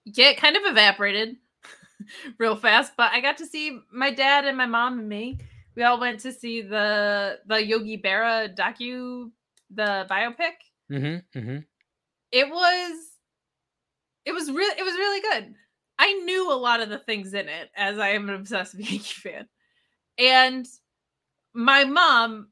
Yeah, 0.05 0.29
it 0.29 0.37
kind 0.37 0.55
of 0.55 0.63
evaporated 0.65 1.37
real 2.37 2.55
fast, 2.55 2.93
but 2.97 3.11
I 3.11 3.21
got 3.21 3.37
to 3.37 3.45
see 3.45 3.79
my 3.91 4.11
dad 4.11 4.45
and 4.45 4.57
my 4.57 4.65
mom 4.65 4.99
and 4.99 5.09
me. 5.09 5.39
We 5.75 5.83
all 5.83 5.99
went 5.99 6.19
to 6.21 6.31
see 6.31 6.61
the 6.61 7.39
the 7.45 7.65
Yogi 7.65 7.97
Berra 7.97 8.53
docu, 8.53 9.31
the 9.69 10.05
biopic. 10.09 10.57
Mm-hmm. 10.91 11.39
Mm-hmm. 11.39 11.57
It 12.31 12.49
was 12.49 13.11
it 14.25 14.33
was 14.33 14.51
really 14.51 14.79
it 14.79 14.83
was 14.83 14.95
really 14.95 15.21
good. 15.21 15.55
I 15.97 16.13
knew 16.13 16.51
a 16.51 16.55
lot 16.55 16.81
of 16.81 16.89
the 16.89 16.97
things 16.97 17.33
in 17.33 17.47
it 17.47 17.69
as 17.75 17.99
I 17.99 18.09
am 18.09 18.27
an 18.27 18.35
obsessed 18.35 18.73
Yankee 18.77 18.97
fan. 18.99 19.47
And 20.17 20.65
my 21.53 21.83
mom 21.83 22.49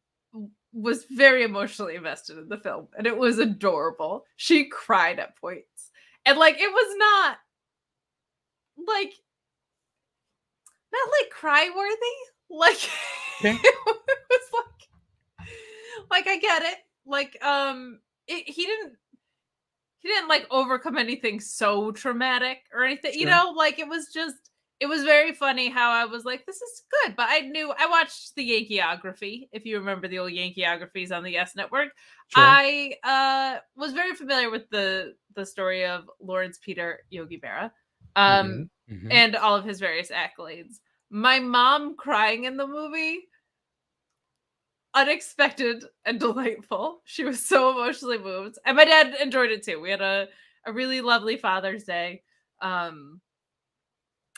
was 0.74 1.06
very 1.10 1.44
emotionally 1.44 1.96
invested 1.96 2.38
in 2.38 2.48
the 2.48 2.58
film 2.58 2.88
and 2.98 3.08
it 3.08 3.18
was 3.18 3.40
adorable. 3.40 4.26
She 4.36 4.66
cried 4.66 5.20
at 5.20 5.36
points. 5.38 5.92
And 6.26 6.38
like 6.38 6.58
it 6.60 6.72
was 6.72 6.96
not 6.98 7.38
like 8.88 9.14
not 10.92 11.10
like 11.22 11.32
cry 11.32 11.70
worthy. 11.76 11.96
Like 12.50 12.90
Okay. 13.40 13.58
it 13.64 13.76
was 14.30 14.42
like 14.54 16.10
like 16.12 16.28
I 16.28 16.38
get 16.38 16.62
it. 16.64 16.78
Like 17.06 17.44
um 17.44 18.00
it, 18.28 18.48
he 18.48 18.66
didn't 18.66 18.94
he 20.00 20.08
didn't 20.08 20.30
like 20.30 20.48
overcome 20.50 20.98
anything 20.98 21.40
so 21.40 21.92
traumatic 21.92 22.60
or 22.74 22.84
anything. 22.84 23.14
You 23.16 23.26
know, 23.26 23.54
like 23.56 23.80
it 23.80 23.88
was 23.88 24.08
just 24.14 24.50
it 24.80 24.88
was 24.88 25.04
very 25.04 25.34
funny 25.34 25.70
how 25.70 25.92
I 25.92 26.06
was 26.06 26.24
like, 26.26 26.46
this 26.46 26.62
is 26.62 26.84
good. 27.04 27.16
But 27.16 27.28
I 27.30 27.40
knew 27.42 27.74
I 27.78 27.88
watched 27.88 28.36
the 28.36 28.50
Yankeeography, 28.50 29.50
if 29.52 29.66
you 29.66 29.78
remember 29.78 30.08
the 30.08 30.20
old 30.20 30.32
Yankeeographies 30.32 31.12
on 31.16 31.24
the 31.24 31.32
Yes 31.32 31.56
Network. 31.56 31.90
Sure. 32.30 32.44
I 32.44 32.94
uh 33.04 33.60
was 33.76 33.94
very 33.94 34.16
familiar 34.16 34.50
with 34.50 34.70
the 34.70 35.16
the 35.36 35.46
story 35.46 35.86
of 35.86 36.10
Lawrence 36.22 36.60
Peter 36.62 37.00
Yogi 37.10 37.40
Berra. 37.40 37.72
Um 38.16 38.70
Mhm. 38.90 39.12
and 39.12 39.36
all 39.36 39.56
of 39.56 39.66
his 39.66 39.80
various 39.80 40.10
accolades. 40.10 40.80
My 41.12 41.40
mom 41.40 41.96
crying 41.96 42.46
in 42.46 42.58
the 42.58 42.66
movie, 42.68 43.28
unexpected 44.94 45.84
and 46.06 46.20
delightful. 46.20 47.02
She 47.06 47.24
was 47.24 47.44
so 47.44 47.72
emotionally 47.72 48.18
moved, 48.18 48.58
and 48.66 48.78
my 48.78 48.86
dad 48.86 49.16
enjoyed 49.22 49.52
it 49.52 49.64
too. 49.64 49.80
We 49.80 49.92
had 49.92 50.02
a 50.02 50.28
a 50.66 50.74
really 50.74 51.02
lovely 51.02 51.38
Father's 51.38 51.84
Day, 51.86 52.24
um, 52.62 53.22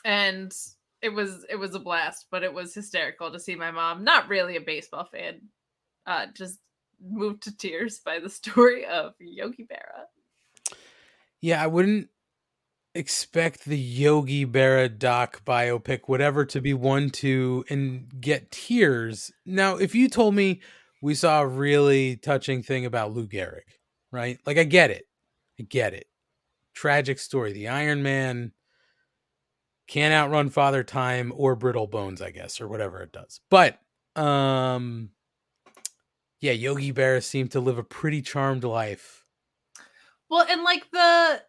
and 0.05 0.53
it 1.01 1.09
was 1.09 1.45
it 1.49 1.55
was 1.55 1.75
a 1.75 1.79
blast. 1.79 2.27
But 2.31 2.43
it 2.43 2.53
was 2.53 2.73
hysterical 2.73 3.31
to 3.31 3.39
see 3.39 3.55
my 3.55 3.71
mom, 3.71 4.03
not 4.03 4.29
really 4.29 4.55
a 4.55 4.61
baseball 4.61 5.07
fan, 5.11 5.41
uh, 6.05 6.27
just 6.35 6.59
moved 7.03 7.43
to 7.43 7.57
tears 7.57 7.99
by 7.99 8.19
the 8.19 8.29
story 8.39 8.85
of 8.85 9.13
Yogi 9.19 9.63
Berra. 9.63 10.75
Yeah, 11.41 11.63
I 11.63 11.67
wouldn't 11.67 12.09
expect 12.93 13.65
the 13.65 13.77
Yogi 13.77 14.45
Berra 14.45 14.89
doc 14.97 15.43
biopic, 15.45 16.01
whatever, 16.05 16.45
to 16.45 16.61
be 16.61 16.73
one 16.73 17.09
to 17.09 17.65
and 17.69 18.21
get 18.21 18.51
tears. 18.51 19.31
Now, 19.45 19.77
if 19.77 19.95
you 19.95 20.07
told 20.09 20.35
me 20.35 20.61
we 21.01 21.15
saw 21.15 21.41
a 21.41 21.47
really 21.47 22.17
touching 22.17 22.61
thing 22.61 22.85
about 22.85 23.13
Lou 23.13 23.27
Gehrig, 23.27 23.61
right? 24.11 24.39
Like, 24.45 24.57
I 24.57 24.65
get 24.65 24.91
it. 24.91 25.07
I 25.59 25.63
get 25.63 25.93
it. 25.93 26.05
Tragic 26.73 27.17
story. 27.17 27.53
The 27.53 27.69
Iron 27.69 28.03
Man 28.03 28.51
can't 29.91 30.13
outrun 30.13 30.49
Father 30.49 30.85
Time 30.85 31.33
or 31.35 31.53
Brittle 31.53 31.85
Bones, 31.85 32.21
I 32.21 32.31
guess, 32.31 32.61
or 32.61 32.69
whatever 32.69 33.01
it 33.01 33.11
does. 33.11 33.41
But, 33.49 33.77
um, 34.15 35.09
yeah, 36.39 36.53
Yogi 36.53 36.93
Berra 36.93 37.21
seemed 37.21 37.51
to 37.51 37.59
live 37.59 37.77
a 37.77 37.83
pretty 37.83 38.21
charmed 38.21 38.63
life. 38.63 39.25
Well, 40.29 40.45
and 40.49 40.63
like 40.63 40.89
the 40.91 41.43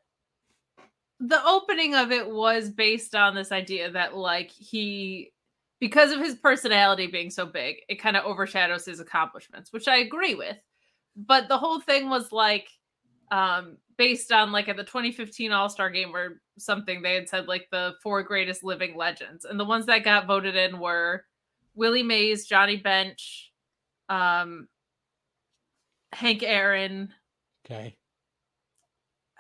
the 1.21 1.41
opening 1.47 1.95
of 1.95 2.11
it 2.11 2.29
was 2.29 2.69
based 2.69 3.15
on 3.15 3.37
this 3.37 3.53
idea 3.53 3.93
that 3.93 4.17
like 4.17 4.51
he 4.51 5.33
because 5.79 6.11
of 6.11 6.19
his 6.19 6.35
personality 6.35 7.07
being 7.07 7.31
so 7.31 7.47
big, 7.47 7.77
it 7.89 8.03
kind 8.03 8.17
of 8.17 8.25
overshadows 8.25 8.85
his 8.85 8.99
accomplishments, 8.99 9.73
which 9.73 9.87
I 9.87 9.99
agree 9.99 10.35
with. 10.35 10.57
But 11.15 11.47
the 11.47 11.59
whole 11.59 11.79
thing 11.79 12.11
was 12.11 12.33
like 12.33 12.69
um 13.33 13.77
based 13.99 14.31
on 14.31 14.53
like 14.53 14.69
at 14.69 14.77
the 14.77 14.85
2015 14.85 15.51
All-Star 15.53 15.91
game 15.91 16.15
or 16.15 16.41
something 16.59 17.03
they 17.03 17.15
had 17.15 17.29
said 17.29 17.47
like 17.49 17.67
the 17.71 17.95
four 18.03 18.23
greatest 18.23 18.63
living 18.63 18.97
legends 18.97 19.45
and 19.45 19.59
the 19.59 19.65
ones 19.65 19.87
that 19.87 20.05
got 20.05 20.27
voted 20.27 20.55
in 20.55 20.79
were 20.79 21.25
Willie 21.75 22.03
Mays, 22.03 22.47
Johnny 22.47 22.77
Bench, 22.77 23.51
um 24.09 24.69
Hank 26.13 26.43
Aaron, 26.43 27.13
Okay. 27.65 27.97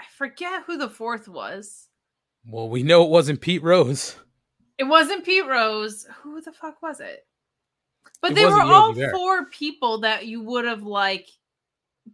I 0.00 0.04
forget 0.16 0.62
who 0.66 0.78
the 0.78 0.88
fourth 0.88 1.28
was. 1.28 1.88
Well, 2.46 2.68
we 2.68 2.82
know 2.82 3.04
it 3.04 3.10
wasn't 3.10 3.40
Pete 3.40 3.62
Rose. 3.62 4.16
It 4.78 4.84
wasn't 4.84 5.24
Pete 5.24 5.46
Rose. 5.46 6.06
Who 6.22 6.40
the 6.40 6.52
fuck 6.52 6.82
was 6.82 7.00
it? 7.00 7.26
But 8.20 8.32
It 8.32 8.34
they 8.36 8.46
were 8.46 8.62
all 8.62 8.94
four 9.12 9.46
people 9.46 10.00
that 10.00 10.26
you 10.26 10.42
would 10.42 10.64
have 10.64 10.82
like 10.82 11.28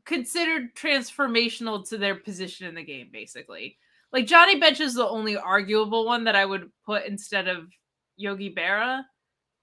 considered 0.04 0.75
transformational 0.75 1.88
to 1.88 1.99
their 1.99 2.14
position 2.14 2.66
in 2.66 2.75
the 2.75 2.85
game, 2.85 3.09
basically. 3.12 3.78
Like 4.12 4.26
Johnny 4.26 4.59
Bench 4.59 4.80
is 4.80 4.95
the 4.95 5.09
only 5.09 5.37
arguable 5.37 6.07
one 6.07 6.25
that 6.25 6.37
I 6.37 6.45
would 6.45 6.71
put 6.87 7.07
instead 7.07 7.49
of 7.49 7.68
Yogi 8.16 8.54
Berra. 8.54 9.02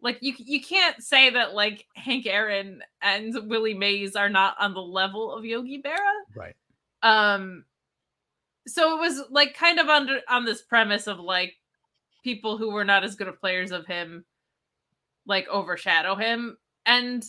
Like 0.02 0.20
you, 0.22 0.34
you 0.38 0.62
can't 0.62 1.02
say 1.02 1.32
that 1.32 1.54
like 1.54 1.86
Hank 1.96 2.28
Aaron 2.28 2.82
and 3.02 3.50
Willie 3.50 3.74
Mays 3.74 4.16
are 4.16 4.30
not 4.30 4.56
on 4.60 4.74
the 4.74 4.82
level 4.82 5.34
of 5.34 5.46
Yogi 5.46 5.82
Berra. 5.82 6.36
Right. 6.36 6.56
Um, 7.02 7.66
so 8.68 8.96
it 8.96 9.00
was 9.00 9.24
like 9.30 9.56
kind 9.56 9.80
of 9.80 9.88
under 9.88 10.22
on 10.30 10.46
this 10.46 10.62
premise 10.62 11.08
of 11.08 11.20
like 11.20 11.56
people 12.24 12.58
who 12.58 12.72
were 12.72 12.86
not 12.86 13.04
as 13.04 13.16
good 13.16 13.28
of 13.28 13.40
players 13.40 13.72
of 13.72 13.86
him 13.86 14.26
like 15.28 15.48
overshadow 15.48 16.16
him 16.16 16.58
and 16.86 17.24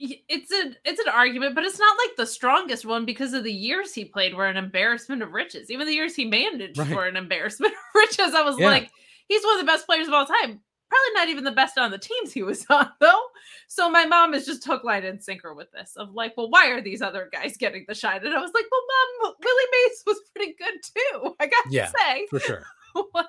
it's 0.00 0.52
a 0.52 0.74
it's 0.84 1.00
an 1.00 1.08
argument 1.12 1.54
but 1.54 1.64
it's 1.64 1.78
not 1.78 1.96
like 2.06 2.16
the 2.16 2.26
strongest 2.26 2.86
one 2.86 3.04
because 3.04 3.32
of 3.32 3.42
the 3.44 3.52
years 3.52 3.92
he 3.94 4.04
played 4.04 4.34
were 4.34 4.46
an 4.46 4.56
embarrassment 4.56 5.22
of 5.22 5.32
riches 5.32 5.70
even 5.70 5.86
the 5.86 5.92
years 5.94 6.14
he 6.14 6.24
managed 6.24 6.78
Right. 6.78 6.90
were 6.94 7.06
an 7.06 7.16
embarrassment 7.16 7.72
of 7.72 7.78
riches 7.94 8.34
i 8.34 8.42
was 8.42 8.58
Yeah. 8.58 8.66
like 8.66 8.90
he's 9.26 9.42
one 9.44 9.58
of 9.58 9.60
the 9.66 9.70
best 9.72 9.86
players 9.86 10.06
of 10.06 10.14
all 10.14 10.24
time 10.26 10.60
probably 10.90 11.14
not 11.14 11.28
even 11.28 11.44
the 11.44 11.50
best 11.52 11.76
on 11.78 11.90
the 11.90 11.98
teams 11.98 12.32
he 12.32 12.42
was 12.42 12.64
on 12.70 12.88
though 13.00 13.20
so 13.66 13.90
my 13.90 14.06
mom 14.06 14.34
is 14.34 14.46
just 14.46 14.64
hook 14.64 14.84
line 14.84 15.04
and 15.04 15.22
sinker 15.22 15.52
with 15.52 15.70
this 15.72 15.94
of 15.96 16.12
like 16.14 16.32
well 16.36 16.48
why 16.48 16.68
are 16.68 16.80
these 16.80 17.02
other 17.02 17.28
guys 17.32 17.56
getting 17.56 17.84
the 17.88 17.94
shine 17.94 18.24
and 18.24 18.34
i 18.34 18.40
was 18.40 18.52
like 18.54 18.64
well 18.70 18.80
mom 19.24 19.34
willie 19.42 19.64
mays 19.72 20.02
was 20.06 20.20
pretty 20.34 20.54
good 20.58 20.74
too 20.82 21.34
i 21.40 21.46
gotta 21.46 21.92
say 21.98 22.26
For 22.30 22.38
sure. 22.40 22.64
like, 23.14 23.26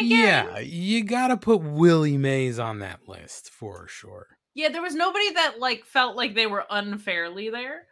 Aaron- 0.00 0.08
yeah, 0.10 0.58
you 0.60 1.04
gotta 1.04 1.36
put 1.36 1.62
Willie 1.62 2.18
Mays 2.18 2.58
on 2.58 2.80
that 2.80 3.08
list 3.08 3.48
for 3.50 3.86
sure. 3.88 4.26
Yeah 4.56 4.68
there 4.70 4.82
was 4.82 4.94
nobody 4.96 5.32
that 5.34 5.60
like 5.60 5.84
felt 5.84 6.16
like 6.16 6.34
they 6.34 6.46
were 6.48 6.64
unfairly 6.70 7.50
there 7.50 7.86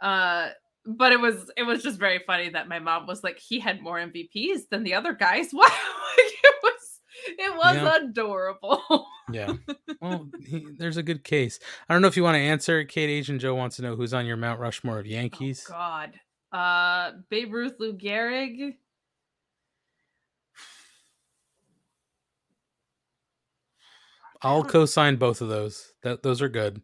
uh 0.00 0.50
but 0.86 1.12
it 1.12 1.20
was 1.20 1.50
it 1.56 1.64
was 1.64 1.82
just 1.82 1.98
very 1.98 2.20
funny 2.26 2.48
that 2.50 2.68
my 2.68 2.78
mom 2.78 3.06
was 3.06 3.24
like 3.24 3.38
he 3.38 3.58
had 3.58 3.82
more 3.82 3.98
mvps 3.98 4.68
than 4.70 4.84
the 4.84 4.94
other 4.94 5.12
guys 5.12 5.48
wow 5.52 5.62
like, 6.16 6.32
it 6.44 6.54
was 6.62 7.00
it 7.26 7.56
was 7.56 7.74
Yeah. 7.74 7.96
adorable 8.04 9.06
Yeah. 9.32 9.52
Well, 10.00 10.26
he, 10.44 10.66
there's 10.76 10.96
a 10.96 11.04
good 11.04 11.22
case. 11.22 11.60
I 11.88 11.92
don't 11.94 12.02
know 12.02 12.08
if 12.08 12.16
you 12.16 12.24
want 12.24 12.34
to 12.34 12.40
answer. 12.40 12.82
Kate 12.82 13.08
Asian 13.08 13.38
Joe 13.38 13.54
wants 13.54 13.76
to 13.76 13.82
know 13.82 13.94
who's 13.94 14.12
on 14.12 14.26
your 14.26 14.36
Mount 14.36 14.58
Rushmore 14.58 14.98
of 14.98 15.06
Yankees. 15.06 15.64
oh 15.68 15.72
god 15.72 16.18
uh 16.52 17.12
babe 17.28 17.52
ruth 17.52 17.74
lou 17.78 17.92
gehrig 17.96 18.74
I'll 24.42 24.64
co-sign 24.64 25.16
both 25.16 25.40
of 25.40 25.48
those. 25.48 25.92
That 26.02 26.22
those 26.22 26.40
are 26.42 26.48
good. 26.48 26.80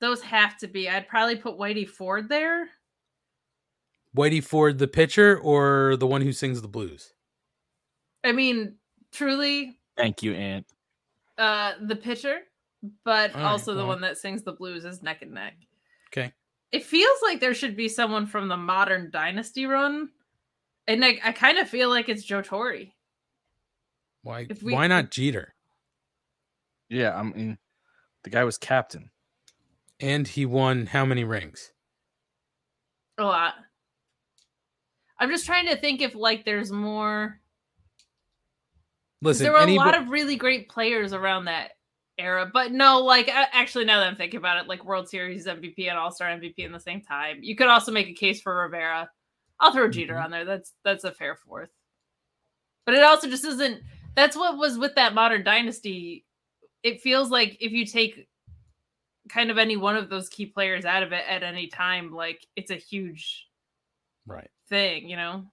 those 0.00 0.20
have 0.22 0.56
to 0.58 0.66
be 0.68 0.88
i'd 0.88 1.08
probably 1.08 1.36
put 1.36 1.58
whitey 1.58 1.88
ford 1.88 2.28
there 2.28 2.68
Whitey 4.16 4.42
Ford, 4.42 4.78
the 4.78 4.88
pitcher, 4.88 5.38
or 5.38 5.94
the 5.98 6.06
one 6.06 6.22
who 6.22 6.32
sings 6.32 6.62
the 6.62 6.68
blues. 6.68 7.12
i 8.24 8.32
mean 8.32 8.76
truly 9.12 9.78
Thank 9.96 10.22
you, 10.22 10.32
Ant. 10.34 10.66
uh 11.38 11.72
the 11.82 11.96
pitcher 11.96 12.38
but 13.04 13.34
All 13.34 13.40
right, 13.42 13.46
also 13.50 13.72
the 13.74 13.78
well. 13.80 13.88
one 13.88 14.00
that 14.02 14.16
sings 14.18 14.42
the 14.42 14.52
blues 14.52 14.84
is 14.84 15.02
neck 15.02 15.22
and 15.22 15.32
neck 15.32 15.54
Okay. 16.12 16.32
it 16.72 16.84
feels 16.84 17.18
like 17.22 17.40
there 17.40 17.54
should 17.54 17.76
be 17.76 17.88
someone 17.88 18.26
from 18.26 18.48
the 18.48 18.56
modern 18.56 19.10
dynasty 19.10 19.66
run 19.66 20.08
and 20.86 21.04
i, 21.04 21.18
I 21.24 21.32
kind 21.32 21.58
of 21.58 21.68
feel 21.68 21.88
like 21.90 22.08
it's 22.08 22.22
joe 22.24 22.42
torre 22.42 22.84
Why? 24.22 24.46
We- 24.62 24.72
why 24.74 24.86
not 24.86 25.10
Jeter? 25.10 25.54
Yeah, 26.88 27.16
I 27.16 27.22
mean, 27.22 27.58
the 28.24 28.30
guy 28.30 28.44
was 28.44 28.58
captain. 28.58 29.10
And 29.98 30.28
he 30.28 30.44
won 30.46 30.86
how 30.86 31.04
many 31.04 31.24
rings? 31.24 31.72
a 33.18 33.24
lot 33.24 33.54
i'm 35.18 35.30
just 35.30 35.46
trying 35.46 35.64
to 35.66 35.76
think 35.76 36.02
if 36.02 36.14
like 36.14 36.44
there's 36.44 36.70
more. 36.70 37.40
Listen, 39.22 39.44
there 39.44 39.52
were 39.54 39.60
a 39.66 39.74
lot 39.74 39.96
of 39.96 40.10
really 40.10 40.36
great 40.36 40.68
players 40.68 41.14
around 41.14 41.46
that 41.46 41.70
era 42.18 42.50
but 42.52 42.72
no 42.72 43.00
like 43.00 43.30
actually 43.32 43.86
now 43.86 44.00
that 44.00 44.06
i'm 44.08 44.16
thinking 44.16 44.36
about 44.36 44.58
it 44.58 44.68
like 44.68 44.84
world 44.84 45.08
series 45.08 45.46
mvp 45.46 45.88
and 45.88 45.96
all-star 45.96 46.28
mvp 46.28 46.58
in 46.58 46.72
the 46.72 46.78
same 46.78 47.00
time 47.00 47.38
you 47.40 47.56
could 47.56 47.68
also 47.68 47.90
make 47.90 48.08
a 48.08 48.12
case 48.12 48.42
for 48.42 48.54
rivera 48.54 49.08
i'll 49.60 49.72
throw 49.72 49.88
jeter 49.88 50.14
Mhm. 50.14 50.24
on 50.24 50.30
there 50.30 50.44
that's 50.44 50.74
that's 50.84 51.04
a 51.04 51.12
fair 51.12 51.36
fourth 51.36 51.70
but 52.84 52.94
it 52.94 53.02
also 53.02 53.30
just 53.30 53.46
isn't 53.46 53.80
that's 54.14 54.36
what 54.36 54.58
was 54.58 54.76
with 54.76 54.94
that 54.96 55.14
modern 55.14 55.42
dynasty 55.42 56.25
it 56.82 57.00
feels 57.00 57.30
like 57.30 57.56
if 57.60 57.72
you 57.72 57.86
take 57.86 58.28
kind 59.28 59.50
of 59.50 59.58
any 59.58 59.76
one 59.76 59.96
of 59.96 60.08
those 60.08 60.28
key 60.28 60.46
players 60.46 60.84
out 60.84 61.02
of 61.02 61.12
it 61.12 61.24
at 61.28 61.42
any 61.42 61.66
time 61.66 62.12
like 62.12 62.46
it's 62.54 62.70
a 62.70 62.76
huge 62.76 63.46
right. 64.26 64.50
thing 64.68 65.08
you 65.08 65.16
know 65.16 65.44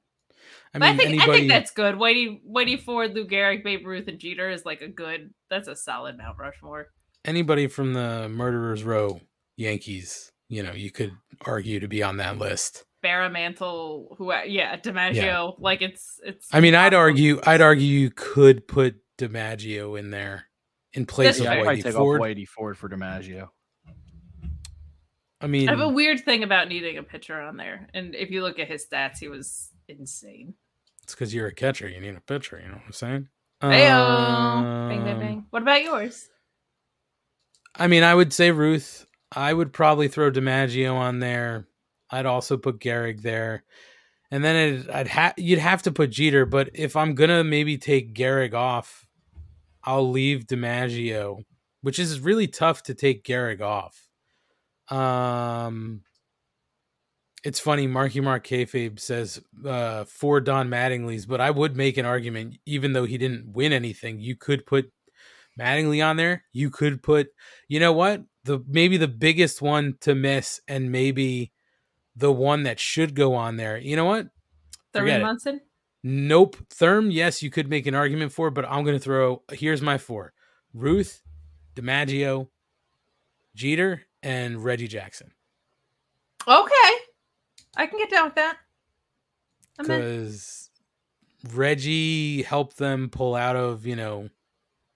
I 0.74 0.80
mean, 0.80 0.90
I 0.90 0.98
think 0.98 1.10
anybody. 1.10 1.32
I 1.32 1.36
think 1.36 1.50
that's 1.50 1.72
good. 1.72 1.96
Whitey 1.96 2.42
Whitey 2.50 2.82
Ford, 2.82 3.14
Lou 3.14 3.28
Gehrig, 3.28 3.64
Babe 3.64 3.86
Ruth, 3.86 4.08
and 4.08 4.20
Jeter 4.20 4.50
is 4.50 4.66
like 4.66 4.82
a 4.82 4.88
good. 4.88 5.34
That's 5.50 5.68
a 5.68 5.76
solid 5.76 6.18
Mount 6.18 6.38
Rushmore. 6.40 6.88
anybody 7.26 7.68
from 7.68 7.94
the 7.94 8.28
Murderers 8.30 8.84
Row 8.84 9.20
Yankees. 9.56 10.32
You 10.50 10.64
know, 10.64 10.74
you 10.74 10.92
could 10.92 11.12
argue 11.46 11.80
to 11.80 11.88
be 11.88 12.04
on 12.04 12.18
that 12.18 12.38
list. 12.38 12.86
Barramantle, 13.04 14.16
who 14.18 14.32
uh, 14.32 14.42
yeah, 14.46 14.78
DiMaggio. 14.78 15.56
Like 15.60 15.82
it's 15.82 16.20
it's. 16.24 16.48
I 16.52 16.60
mean, 16.60 16.76
I'd 16.76 16.94
argue. 16.94 17.40
I'd 17.46 17.62
argue 17.62 17.88
you 17.88 18.10
could 18.10 18.68
put 18.68 18.96
DiMaggio 19.18 19.98
in 19.98 20.10
there 20.10 20.48
in 20.94 21.06
place 21.06 21.28
That's 21.28 21.40
of 21.40 21.46
Yeah, 21.46 21.52
I'd 21.54 21.66
Whitey 21.66 21.84
take 21.84 21.94
Ford. 21.94 22.22
off 22.22 22.28
Whitey 22.28 22.48
Ford 22.48 22.78
for 22.78 22.90
DiMaggio. 22.90 23.50
I 25.42 25.48
mean, 25.48 25.68
I 25.68 25.72
have 25.72 25.82
a 25.82 25.90
weird 25.90 26.22
thing 26.24 26.44
about 26.44 26.70
needing 26.70 26.98
a 26.98 27.04
pitcher 27.04 27.40
on 27.42 27.58
there, 27.58 27.90
and 27.94 28.16
if 28.16 28.32
you 28.32 28.42
look 28.42 28.60
at 28.60 28.68
his 28.70 28.86
stats, 28.86 29.18
he 29.20 29.28
was 29.28 29.72
insane. 29.90 30.54
it's 31.04 31.14
because 31.14 31.34
you're 31.34 31.48
a 31.48 31.54
catcher. 31.54 31.90
You 31.90 32.00
need 32.00 32.16
a 32.16 32.22
pitcher. 32.22 32.60
You 32.62 32.70
know 32.70 32.76
what 32.76 32.84
I'm 32.86 32.92
saying? 32.94 33.28
Heyo, 33.62 34.90
bang 34.90 35.04
bang 35.04 35.14
Um, 35.16 35.20
bang. 35.20 35.46
What 35.50 35.62
about 35.62 35.84
yours? 35.84 36.30
I 37.76 37.88
mean, 37.88 38.04
I 38.04 38.14
would 38.16 38.32
say 38.32 38.52
Ruth. 38.52 39.06
I 39.36 39.52
would 39.54 39.74
probably 39.74 40.08
throw 40.08 40.32
DiMaggio 40.32 40.94
on 40.96 41.20
there. 41.20 41.68
I'd 42.10 42.26
also 42.28 42.56
put 42.56 42.80
Gehrig 42.80 43.22
there, 43.22 43.64
and 44.32 44.44
then 44.46 44.56
it, 44.56 44.90
I'd 44.90 45.08
have 45.08 45.34
you'd 45.38 45.60
have 45.60 45.82
to 45.84 45.92
put 45.92 46.12
Jeter. 46.12 46.46
But 46.46 46.70
if 46.74 46.96
I'm 46.96 47.16
gonna 47.16 47.44
maybe 47.44 47.78
take 47.78 48.14
Gehrig 48.14 48.54
off, 48.54 49.08
I'll 49.84 50.10
leave 50.10 50.46
DiMaggio, 50.46 51.44
which 51.82 52.00
is 52.00 52.20
really 52.20 52.48
tough 52.48 52.84
to 52.84 52.94
take 52.94 53.24
Gehrig 53.24 53.62
off. 53.62 54.08
Um, 54.90 56.02
it's 57.44 57.60
funny. 57.60 57.88
Marky 57.88 58.22
Mark 58.22 58.48
Kayfabe 58.48 59.00
says 59.00 59.42
uh, 59.66 60.06
for 60.06 60.40
Don 60.40 60.70
Mattingly's, 60.70 61.26
but 61.26 61.42
I 61.42 61.52
would 61.52 61.76
make 61.76 61.98
an 61.98 62.06
argument, 62.06 62.58
even 62.66 62.94
though 62.94 63.06
he 63.06 63.18
didn't 63.18 63.54
win 63.54 63.74
anything, 63.74 64.20
you 64.20 64.36
could 64.36 64.66
put 64.66 64.92
Mattingly 65.60 66.06
on 66.06 66.16
there. 66.16 66.46
You 66.54 66.70
could 66.70 67.04
put, 67.04 67.28
you 67.68 67.80
know 67.80 67.94
what, 67.94 68.24
the 68.46 68.64
maybe 68.68 68.98
the 68.98 69.08
biggest 69.08 69.62
one 69.62 69.96
to 70.02 70.16
miss, 70.16 70.62
and 70.68 70.92
maybe 70.92 71.52
the 72.16 72.32
one 72.32 72.64
that 72.64 72.80
should 72.80 73.14
go 73.14 73.36
on 73.36 73.58
there. 73.58 73.78
You 73.78 73.96
know 73.96 74.06
what? 74.06 74.28
Thurman. 74.94 75.22
Munson. 75.22 75.62
Nope. 76.04 76.58
Therm, 76.70 77.12
yes, 77.12 77.42
you 77.42 77.50
could 77.50 77.70
make 77.70 77.88
an 77.88 77.96
argument 77.96 78.34
for, 78.34 78.52
but 78.52 78.66
I'm 78.66 78.84
going 78.84 78.98
to 78.98 79.04
throw. 79.04 79.42
Here's 79.52 79.82
my 79.82 79.98
four: 79.98 80.34
Ruth, 80.74 81.22
DiMaggio, 81.76 82.50
Jeter, 83.56 84.04
and 84.22 84.64
Reggie 84.64 84.88
Jackson. 84.88 85.32
Okay, 86.46 86.94
I 87.78 87.88
can 87.88 88.00
get 88.00 88.10
down 88.10 88.26
with 88.26 88.36
that. 88.36 88.58
Because 89.78 90.70
Reggie 91.54 92.44
helped 92.44 92.78
them 92.78 93.10
pull 93.10 93.34
out 93.34 93.56
of 93.56 93.86
you 93.86 93.96
know 93.96 94.30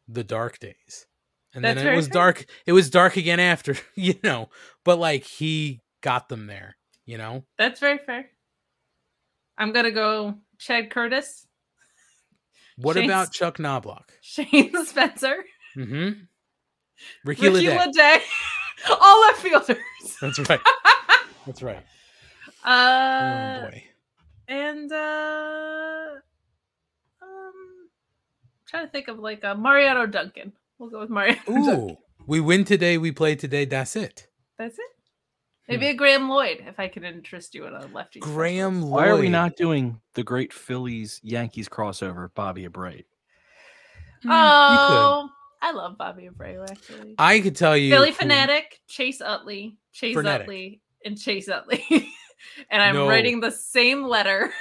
the 0.09 0.23
dark 0.25 0.59
days, 0.59 1.07
and 1.53 1.63
That's 1.63 1.81
then 1.81 1.93
it 1.93 1.95
was 1.95 2.07
fair. 2.07 2.13
dark. 2.13 2.45
It 2.65 2.73
was 2.73 2.89
dark 2.89 3.15
again 3.15 3.39
after 3.39 3.75
you 3.95 4.15
know, 4.23 4.49
but 4.83 4.99
like 4.99 5.23
he 5.23 5.81
got 6.01 6.27
them 6.27 6.47
there. 6.47 6.75
You 7.05 7.17
know, 7.17 7.45
That's 7.57 7.79
very 7.79 7.97
fair. 7.97 8.29
I'm 9.57 9.71
gonna 9.71 9.91
go 9.91 10.35
Chad 10.59 10.89
Curtis, 10.89 11.45
What 12.77 12.97
about 12.97 13.31
Chuck 13.31 13.57
Knoblauch? 13.57 14.03
Shane 14.21 14.73
Spencer, 14.85 15.43
Mm-hmm. 15.75 16.21
Ricky, 17.25 17.49
Ricky 17.49 17.67
all 18.89 19.21
left 19.21 19.39
fielders. 19.41 19.77
That's 20.19 20.39
right. 20.49 20.59
That's 21.45 21.61
right. 21.61 21.83
Uh, 22.65 23.59
oh 23.61 23.69
boy. 23.69 23.83
and 24.47 24.91
uh, 24.91 26.05
um, 27.21 27.53
trying 28.67 28.85
to 28.85 28.91
think 28.91 29.07
of 29.09 29.19
like 29.19 29.43
a 29.43 29.53
Mariano 29.55 30.07
Duncan. 30.07 30.53
We'll 30.79 30.89
go 30.89 30.99
with 31.01 31.09
Mariano. 31.11 31.39
Duncan. 31.45 31.79
Ooh, 31.91 31.97
we 32.25 32.39
win 32.39 32.63
today. 32.65 32.97
We 32.97 33.11
play 33.11 33.35
today. 33.35 33.65
That's 33.65 33.95
it. 33.95 34.27
That's 34.57 34.77
it. 34.79 34.91
Maybe 35.67 35.87
a 35.87 35.93
Graeme 35.93 36.29
Lloyd, 36.29 36.63
if 36.65 36.79
I 36.79 36.87
can 36.87 37.03
interest 37.03 37.53
you 37.53 37.65
in 37.65 37.73
a 37.73 37.85
lefty. 37.87 38.19
Hmm. 38.19 38.25
Graeme 38.33 38.81
Lloyd. 38.81 38.91
Why 38.91 39.07
are 39.09 39.17
we 39.17 39.29
not 39.29 39.55
doing 39.57 39.99
the 40.13 40.23
great 40.23 40.53
Phillies 40.53 41.19
Yankees 41.23 41.67
crossover, 41.67 42.33
Bobby 42.33 42.65
Abreu? 42.67 43.03
Hmm, 44.23 44.29
you 44.29 44.29
could. 44.29 44.31
Oh, 44.31 45.29
I 45.61 45.71
love 45.73 45.97
Bobby 45.97 46.29
Abreu 46.29 46.69
actually. 46.69 47.15
I 47.17 47.39
could 47.41 47.55
tell 47.55 47.75
you. 47.75 47.91
Philly 47.91 48.09
who- 48.11 48.15
fanatic, 48.15 48.79
Chase 48.87 49.21
Utley, 49.21 49.77
Chase 49.91 50.13
Frenetic. 50.13 50.45
Utley, 50.45 50.81
and 51.03 51.17
Chase 51.19 51.49
Utley. 51.49 51.83
and 52.69 52.81
I'm 52.81 52.95
No. 52.95 53.07
writing 53.07 53.39
the 53.41 53.51
same 53.51 54.03
letter. 54.03 54.51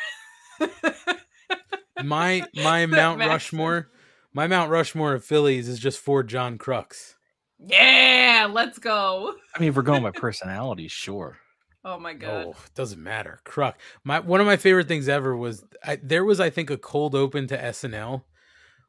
My 2.04 2.44
my 2.54 2.84
Mount 2.86 3.20
Rushmore. 3.20 3.90
My 4.34 4.46
Mount 4.46 4.70
Rushmore 4.70 5.14
of 5.14 5.24
Phillies 5.24 5.66
is 5.66 5.78
just 5.78 5.98
for 5.98 6.22
John 6.22 6.58
Kruk. 6.58 7.14
Yeah, 7.58 8.48
let's 8.50 8.78
go. 8.78 9.34
I 9.54 9.58
mean, 9.58 9.70
if 9.70 9.76
we're 9.76 9.82
going 9.82 10.02
by 10.02 10.10
personality, 10.10 10.88
sure. 10.88 11.38
Oh 11.84 11.98
my 11.98 12.14
god. 12.14 12.46
Oh, 12.46 12.50
it 12.50 12.74
doesn't 12.74 13.02
matter. 13.02 13.38
Kruk. 13.44 13.74
My 14.02 14.18
one 14.20 14.40
of 14.40 14.46
my 14.46 14.56
favorite 14.56 14.88
things 14.88 15.08
ever 15.08 15.36
was 15.36 15.64
I, 15.84 15.98
there 16.02 16.24
was 16.24 16.40
I 16.40 16.50
think 16.50 16.68
a 16.68 16.76
cold 16.76 17.14
open 17.14 17.46
to 17.46 17.56
SNL 17.58 18.24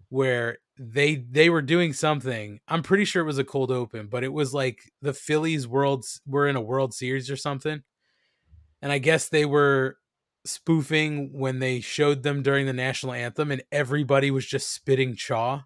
where 0.10 0.58
they 0.80 1.15
they 1.15 1.49
were 1.49 1.62
doing 1.62 1.93
something. 1.93 2.60
I'm 2.67 2.82
pretty 2.82 3.06
sure 3.06 3.21
it 3.21 3.27
was 3.27 3.38
a 3.38 3.43
cold 3.43 3.71
open, 3.71 4.08
but 4.08 4.23
it 4.23 4.34
was 4.34 4.53
like 4.53 4.80
the 5.01 5.13
Phillies 5.13 5.67
worlds 5.67 6.21
were 6.25 6.47
in 6.47 6.56
a 6.56 6.62
World 6.62 6.93
Series 6.93 7.30
or 7.30 7.38
something. 7.38 7.84
And 8.82 8.91
I 8.91 8.97
guess 8.97 9.30
they 9.30 9.45
were 9.45 9.97
spoofing 10.45 11.38
when 11.38 11.60
they 11.60 11.82
showed 11.82 12.23
them 12.23 12.41
during 12.41 12.65
the 12.65 12.73
national 12.73 13.13
anthem 13.13 13.51
and 13.51 13.63
everybody 13.71 14.32
was 14.32 14.45
just 14.45 14.73
spitting 14.73 15.15
chaw 15.15 15.63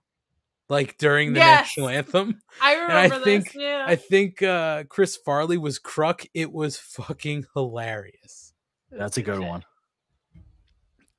like 0.71 0.97
during 0.97 1.33
the 1.33 1.39
Yes. 1.39 1.61
national 1.61 1.89
anthem. 1.89 2.41
I 2.61 2.75
I 2.75 3.03
remember 3.03 3.19
think- 3.25 3.53
Yeah. 3.53 3.83
I 3.87 3.95
think 3.97 4.41
uh 4.41 4.85
Chris 4.85 5.17
Farley 5.17 5.57
was 5.57 5.77
Kruk. 5.79 6.25
It 6.33 6.51
was 6.51 6.77
fucking 6.77 7.45
hilarious. 7.53 8.53
That's 8.89 9.17
a 9.17 9.21
good 9.21 9.39
one. 9.39 9.63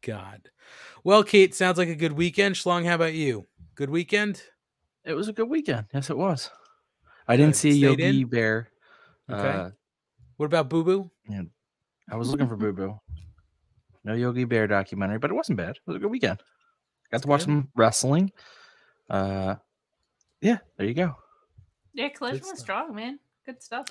God. 0.02 0.48
Well, 1.04 1.22
Kate, 1.22 1.54
sounds 1.54 1.78
like 1.78 1.88
a 1.88 1.94
good 1.94 2.12
weekend. 2.12 2.54
Schlong, 2.54 2.84
how 2.86 2.94
about 2.94 3.14
you? 3.14 3.46
Good 3.74 3.90
weekend? 3.90 4.42
It 5.04 5.14
was 5.14 5.28
a 5.28 5.32
good 5.32 5.48
weekend. 5.48 5.86
Yes, 5.92 6.10
it 6.10 6.16
was. 6.16 6.50
I 7.28 7.36
didn't 7.36 7.52
Good. 7.52 7.56
see 7.58 7.70
Stayed 7.72 7.80
Yogi 8.00 8.20
in? 8.22 8.28
Bear. 8.28 8.68
Okay. 9.30 9.48
Uh, 9.48 9.70
What 10.36 10.46
about 10.46 10.68
Boo 10.68 10.82
Boo? 10.84 11.10
Yeah, 11.28 11.42
I 12.10 12.16
was 12.16 12.30
looking 12.30 12.48
for 12.48 12.56
Boo 12.56 12.72
Boo. 12.72 12.98
No 14.04 14.14
Yogi 14.14 14.44
Bear 14.44 14.66
documentary, 14.66 15.18
but 15.18 15.30
it 15.30 15.34
wasn't 15.34 15.58
bad. 15.58 15.76
It 15.76 15.82
was 15.86 15.96
a 15.96 16.00
good 16.00 16.10
weekend. 16.10 16.42
Got 17.12 17.22
to 17.22 17.28
watch 17.28 17.40
good. 17.40 17.46
some 17.46 17.68
wrestling. 17.76 18.32
Uh, 19.10 19.56
yeah, 20.40 20.58
there 20.76 20.86
you 20.86 20.94
go. 20.94 21.14
yeah, 21.94 22.08
Collision 22.08 22.46
was 22.50 22.58
strong, 22.60 22.94
man. 22.94 23.18
Good 23.46 23.62
stuff. 23.62 23.86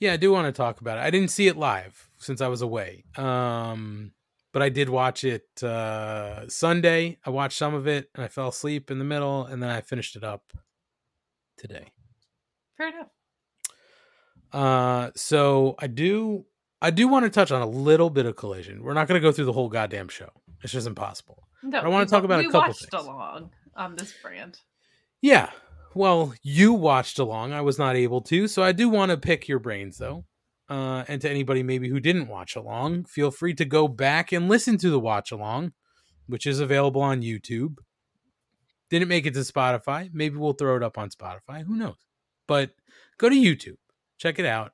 Yeah, 0.00 0.12
I 0.12 0.16
do 0.16 0.30
want 0.32 0.46
to 0.46 0.52
talk 0.52 0.80
about 0.80 0.98
it. 0.98 1.02
I 1.02 1.10
didn't 1.10 1.30
see 1.30 1.46
it 1.48 1.56
live 1.56 2.10
since 2.18 2.40
I 2.40 2.48
was 2.48 2.60
away. 2.62 3.04
Um, 3.16 4.12
but 4.52 4.62
I 4.62 4.68
did 4.68 4.88
watch 4.88 5.22
it 5.24 5.62
uh 5.62 6.48
Sunday. 6.48 7.18
I 7.24 7.30
watched 7.30 7.58
some 7.58 7.74
of 7.74 7.86
it 7.86 8.10
and 8.14 8.24
I 8.24 8.28
fell 8.28 8.48
asleep 8.48 8.90
in 8.90 8.98
the 8.98 9.04
middle 9.04 9.44
and 9.44 9.62
then 9.62 9.68
I 9.70 9.80
finished 9.82 10.16
it 10.16 10.24
up 10.24 10.52
today. 11.58 11.92
Fair 12.76 12.88
enough. 12.88 13.08
Uh 14.52 15.10
so 15.14 15.74
I 15.78 15.86
do 15.88 16.46
I 16.80 16.90
do 16.90 17.08
want 17.08 17.24
to 17.24 17.30
touch 17.30 17.50
on 17.52 17.60
a 17.62 17.66
little 17.66 18.10
bit 18.10 18.26
of 18.26 18.36
collision. 18.36 18.82
We're 18.82 18.94
not 18.94 19.08
going 19.08 19.20
to 19.20 19.26
go 19.26 19.32
through 19.32 19.46
the 19.46 19.52
whole 19.52 19.68
goddamn 19.68 20.08
show. 20.08 20.30
It's 20.62 20.72
just 20.72 20.86
impossible. 20.86 21.42
No, 21.62 21.78
I 21.80 21.88
wanna 21.88 22.06
talk 22.06 22.20
wa- 22.22 22.26
about 22.26 22.40
a 22.40 22.44
couple 22.44 22.60
watched 22.60 22.90
things. 22.90 23.04
along 23.04 23.50
on 23.76 23.96
this 23.96 24.12
brand. 24.22 24.60
Yeah. 25.20 25.50
Well, 25.94 26.34
you 26.42 26.72
watched 26.72 27.18
along. 27.18 27.52
I 27.52 27.62
was 27.62 27.78
not 27.78 27.96
able 27.96 28.20
to, 28.22 28.48
so 28.48 28.62
I 28.62 28.72
do 28.72 28.88
want 28.88 29.10
to 29.10 29.16
pick 29.16 29.48
your 29.48 29.58
brains 29.58 29.98
though. 29.98 30.24
Uh, 30.68 31.04
and 31.06 31.22
to 31.22 31.30
anybody 31.30 31.62
maybe 31.62 31.88
who 31.88 32.00
didn't 32.00 32.28
watch 32.28 32.56
along, 32.56 33.04
feel 33.04 33.30
free 33.30 33.54
to 33.54 33.64
go 33.64 33.86
back 33.86 34.32
and 34.32 34.48
listen 34.48 34.76
to 34.78 34.90
the 34.90 34.98
watch 34.98 35.30
along, 35.30 35.72
which 36.26 36.46
is 36.46 36.60
available 36.60 37.00
on 37.00 37.22
YouTube. 37.22 37.76
Didn't 38.90 39.08
make 39.08 39.26
it 39.26 39.34
to 39.34 39.40
Spotify. 39.40 40.10
Maybe 40.12 40.36
we'll 40.36 40.52
throw 40.52 40.76
it 40.76 40.82
up 40.82 40.98
on 40.98 41.10
Spotify. 41.10 41.64
Who 41.64 41.76
knows? 41.76 41.96
But 42.46 42.70
go 43.18 43.28
to 43.28 43.34
YouTube, 43.34 43.78
check 44.18 44.38
it 44.38 44.46
out, 44.46 44.72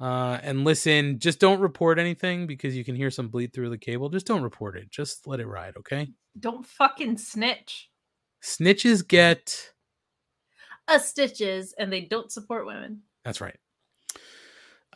uh, 0.00 0.38
and 0.42 0.64
listen. 0.64 1.18
Just 1.18 1.40
don't 1.40 1.60
report 1.60 1.98
anything 1.98 2.46
because 2.46 2.76
you 2.76 2.84
can 2.84 2.94
hear 2.94 3.10
some 3.10 3.28
bleed 3.28 3.52
through 3.52 3.70
the 3.70 3.78
cable. 3.78 4.08
Just 4.08 4.26
don't 4.26 4.42
report 4.42 4.76
it. 4.76 4.90
Just 4.90 5.26
let 5.26 5.40
it 5.40 5.46
ride, 5.46 5.76
okay? 5.78 6.08
Don't 6.38 6.64
fucking 6.64 7.18
snitch. 7.18 7.90
Snitches 8.42 9.06
get. 9.06 9.72
Us 10.86 11.08
stitches, 11.08 11.74
and 11.78 11.92
they 11.92 12.00
don't 12.02 12.32
support 12.32 12.64
women. 12.66 13.02
That's 13.24 13.40
right. 13.40 13.56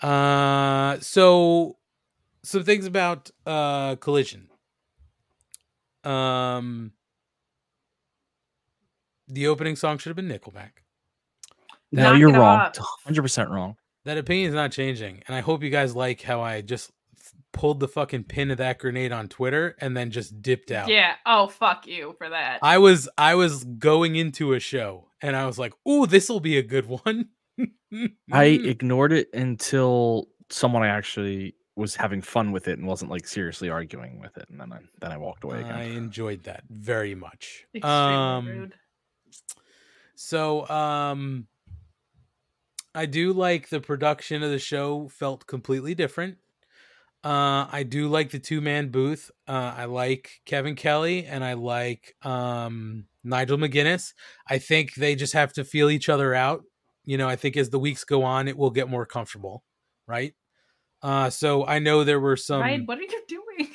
Uh, 0.01 0.99
so 1.01 1.77
some 2.43 2.65
things 2.65 2.87
about 2.87 3.31
uh 3.47 3.97
collision. 3.97 4.49
Um, 6.03 6.93
the 9.29 9.47
opening 9.47 9.77
song 9.77 9.99
should 9.99 10.11
have 10.11 10.17
been 10.17 10.29
Nickelback. 10.29 10.71
No, 11.93 12.13
Knock 12.13 12.19
you're 12.21 12.33
wrong. 12.33 12.61
off. 12.61 12.75
100% 13.07 13.51
wrong. 13.51 13.77
That 14.05 14.19
opinion 14.19 14.49
is 14.49 14.55
not 14.55 14.73
changing, 14.73 15.23
and 15.29 15.37
I 15.37 15.41
hope 15.41 15.63
you 15.63 15.71
guys 15.71 15.95
like 15.95 16.23
how 16.23 16.41
I 16.41 16.61
just 16.63 16.89
f- 16.89 16.95
pulled 17.53 17.81
the 17.81 17.89
fucking 17.89 18.25
pin 18.25 18.51
of 18.51 18.59
that 18.59 18.79
grenade 18.79 19.13
on 19.13 19.29
Twitter 19.29 19.77
and 19.81 19.97
then 19.97 20.11
just 20.11 20.43
dipped 20.43 20.71
out. 20.71 20.89
Yeah. 20.89 21.15
Oh, 21.27 21.47
fuck 21.47 21.87
you 21.87 22.15
for 22.19 22.29
that. 22.29 22.59
I 22.63 22.79
was 22.79 23.09
I 23.17 23.35
was 23.35 23.65
going 23.65 24.17
into 24.17 24.55
a 24.55 24.61
show 24.61 25.09
and 25.21 25.37
I 25.37 25.47
was 25.47 25.59
like, 25.59 25.73
"Ooh, 25.89 26.07
this 26.07 26.29
will 26.29 26.41
be 26.41 26.59
a 26.59 26.63
good 26.63 26.87
one." 26.87 27.29
I 28.33 28.45
ignored 28.45 29.13
it 29.13 29.29
until 29.35 30.29
someone 30.51 30.83
I 30.83 30.89
actually 30.89 31.55
was 31.77 31.97
having 31.97 32.21
fun 32.21 32.53
with 32.53 32.69
it 32.69 32.79
and 32.79 32.87
wasn't 32.87 33.11
like 33.11 33.27
seriously 33.27 33.71
arguing 33.71 34.21
with 34.21 34.37
it, 34.37 34.47
and 34.51 34.61
then 34.61 34.73
I 34.73 34.79
then 35.01 35.13
I 35.13 35.17
walked 35.19 35.45
away 35.45 35.61
Again. 35.61 35.73
I 35.73 35.85
enjoyed 35.85 36.43
that 36.45 36.65
very 36.71 37.15
much. 37.15 37.67
Extremely 37.75 37.97
Um, 38.15 38.47
rude. 38.47 38.75
So, 40.15 40.69
um, 40.69 41.47
I 42.95 43.07
do 43.07 43.33
like 43.33 43.71
the 43.71 43.81
production 43.81 44.43
of 44.43 44.51
the 44.51 44.59
show 44.59 45.09
felt 45.09 45.47
completely 45.47 45.95
different. 45.95 46.37
Uh, 47.25 47.69
I 47.71 47.85
do 47.85 48.09
like 48.09 48.31
the 48.31 48.39
two 48.39 48.61
man 48.61 48.89
booth. 48.89 49.31
Uh, 49.47 49.75
I 49.77 49.85
like 49.85 50.41
Kevin 50.45 50.75
Kelly 50.75 51.25
and 51.25 51.45
I 51.45 51.53
like 51.53 52.17
um, 52.23 53.05
Nigel 53.23 53.59
McGuinness. 53.59 54.13
I 54.49 54.59
think 54.59 54.95
they 54.95 55.15
just 55.15 55.33
have 55.35 55.53
to 55.55 55.65
feel 55.65 55.89
each 55.89 56.09
other 56.09 56.35
out. 56.35 56.65
You 57.05 57.19
know, 57.19 57.29
I 57.29 57.37
think 57.37 57.57
as 57.57 57.71
the 57.71 57.79
weeks 57.79 58.05
go 58.05 58.25
on, 58.25 58.49
it 58.49 58.57
will 58.57 58.71
get 58.71 58.89
more 58.89 59.07
comfortable, 59.07 59.63
right? 60.07 60.35
Uh, 61.01 61.31
so 61.31 61.67
I 61.67 61.79
know 61.79 62.05
there 62.05 62.21
were 62.21 62.37
some. 62.37 62.61
Ryan, 62.61 62.87
what 62.87 62.99
are 62.99 63.03
you 63.03 63.23
doing? 63.29 63.71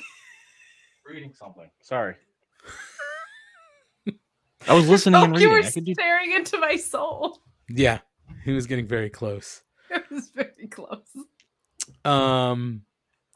Reading 1.06 1.32
something. 1.34 1.70
Sorry. 1.82 2.16
I 4.66 4.74
was 4.74 4.88
listening 4.88 5.22
and 5.22 5.36
oh, 5.36 5.38
you 5.38 5.50
were 5.50 5.60
I 5.60 5.70
could 5.70 5.84
do 5.84 5.94
staring 5.94 6.32
into 6.32 6.58
my 6.58 6.76
soul. 6.76 7.40
Yeah, 7.70 8.00
he 8.44 8.52
was 8.52 8.66
getting 8.66 8.86
very 8.86 9.10
close. 9.10 9.62
It 9.90 10.04
was 10.10 10.28
very 10.28 10.68
close. 10.68 11.08
Um, 12.04 12.82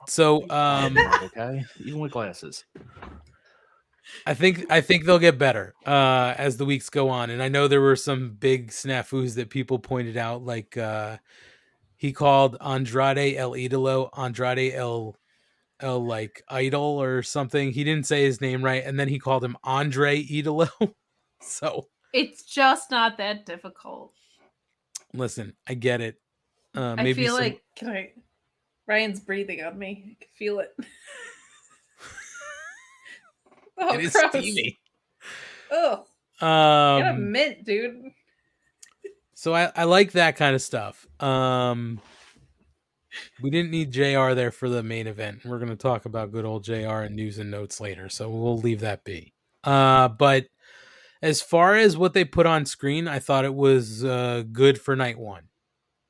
so 0.09 0.49
um. 0.51 0.97
okay, 1.25 1.65
even 1.85 2.01
with 2.01 2.13
glasses. 2.13 2.65
I 4.27 4.35
think 4.35 4.67
I 4.71 4.81
think 4.81 5.05
they'll 5.05 5.19
get 5.19 5.39
better 5.39 5.75
uh, 5.87 6.35
as 6.37 6.57
the 6.57 6.65
weeks 6.65 6.91
go 6.91 7.09
on, 7.09 7.31
and 7.31 7.43
I 7.43 7.49
know 7.49 7.69
there 7.69 7.81
were 7.81 7.97
some 7.97 8.31
big 8.31 8.71
snafus 8.71 9.35
that 9.37 9.49
people 9.49 9.79
pointed 9.79 10.17
out, 10.17 10.45
like 10.45 10.77
uh, 10.77 11.19
he 11.97 12.13
called 12.13 12.57
Andrade 12.61 13.37
El 13.37 13.53
Idolo 13.53 14.11
Andrade 14.19 14.75
El 14.75 15.17
El 15.81 16.05
like 16.05 16.43
Idol 16.49 17.01
or 17.01 17.23
something. 17.23 17.73
He 17.73 17.85
didn't 17.85 18.07
say 18.07 18.25
his 18.25 18.41
name 18.41 18.63
right, 18.63 18.85
and 18.85 18.99
then 18.99 19.09
he 19.09 19.19
called 19.19 19.45
him 19.45 19.57
Andre 19.65 20.23
Idolo. 20.23 20.69
so 21.41 21.87
It's 22.13 22.43
just 22.45 22.91
not 22.91 23.17
that 23.19 23.47
difficult. 23.47 24.13
listen, 25.15 25.55
I 25.67 25.75
get 25.75 26.01
it. 26.01 26.21
Uh, 26.77 26.97
I 26.99 27.03
maybe 27.03 27.23
feel 27.23 27.35
some- 27.37 27.45
like 27.45 27.63
can 27.77 27.89
I 27.89 28.13
Ryan's 28.87 29.21
breathing 29.21 29.63
on 29.63 29.79
me. 29.79 30.17
I 30.21 30.25
can 30.25 30.29
feel 30.37 30.61
it. 30.61 30.75
oh, 33.79 33.95
it 33.95 34.05
is 34.05 34.13
gross. 34.13 34.31
steamy. 34.31 34.79
Ugh. 35.71 36.01
Get 36.41 36.47
a 36.47 37.11
Um, 37.11 37.31
mint, 37.33 37.65
dude. 37.65 38.03
so 39.35 39.55
I, 39.55 39.71
I 39.77 39.85
like 39.85 40.13
that 40.13 40.37
kind 40.37 40.55
of 40.57 40.63
stuff. 40.63 41.07
Um, 41.21 42.01
we 43.43 43.51
didn't 43.51 43.71
need 43.71 43.93
JR 43.93 44.33
there 44.35 44.51
for 44.51 44.69
the 44.69 44.83
main 44.83 45.07
event. 45.07 45.45
We're 45.45 45.59
going 45.59 45.69
to 45.71 45.77
talk 45.77 46.05
about 46.07 46.33
good 46.33 46.45
old 46.45 46.65
JR 46.65 47.03
and 47.03 47.15
news 47.15 47.39
and 47.39 47.51
notes 47.51 47.81
later, 47.81 48.09
so 48.09 48.29
we'll 48.29 48.59
leave 48.59 48.81
that 48.81 49.05
be. 49.05 49.33
Uh, 49.63 50.09
but 50.09 50.47
as 51.21 51.41
far 51.41 51.77
as 51.77 51.97
what 51.97 52.15
they 52.15 52.25
put 52.25 52.47
on 52.47 52.67
screen, 52.67 53.07
I 53.07 53.21
thought 53.21 53.45
it 53.45 53.55
was 53.55 54.03
uh, 54.05 54.43
good 54.51 54.81
for 54.81 54.97
night 54.97 55.19
one. 55.19 55.45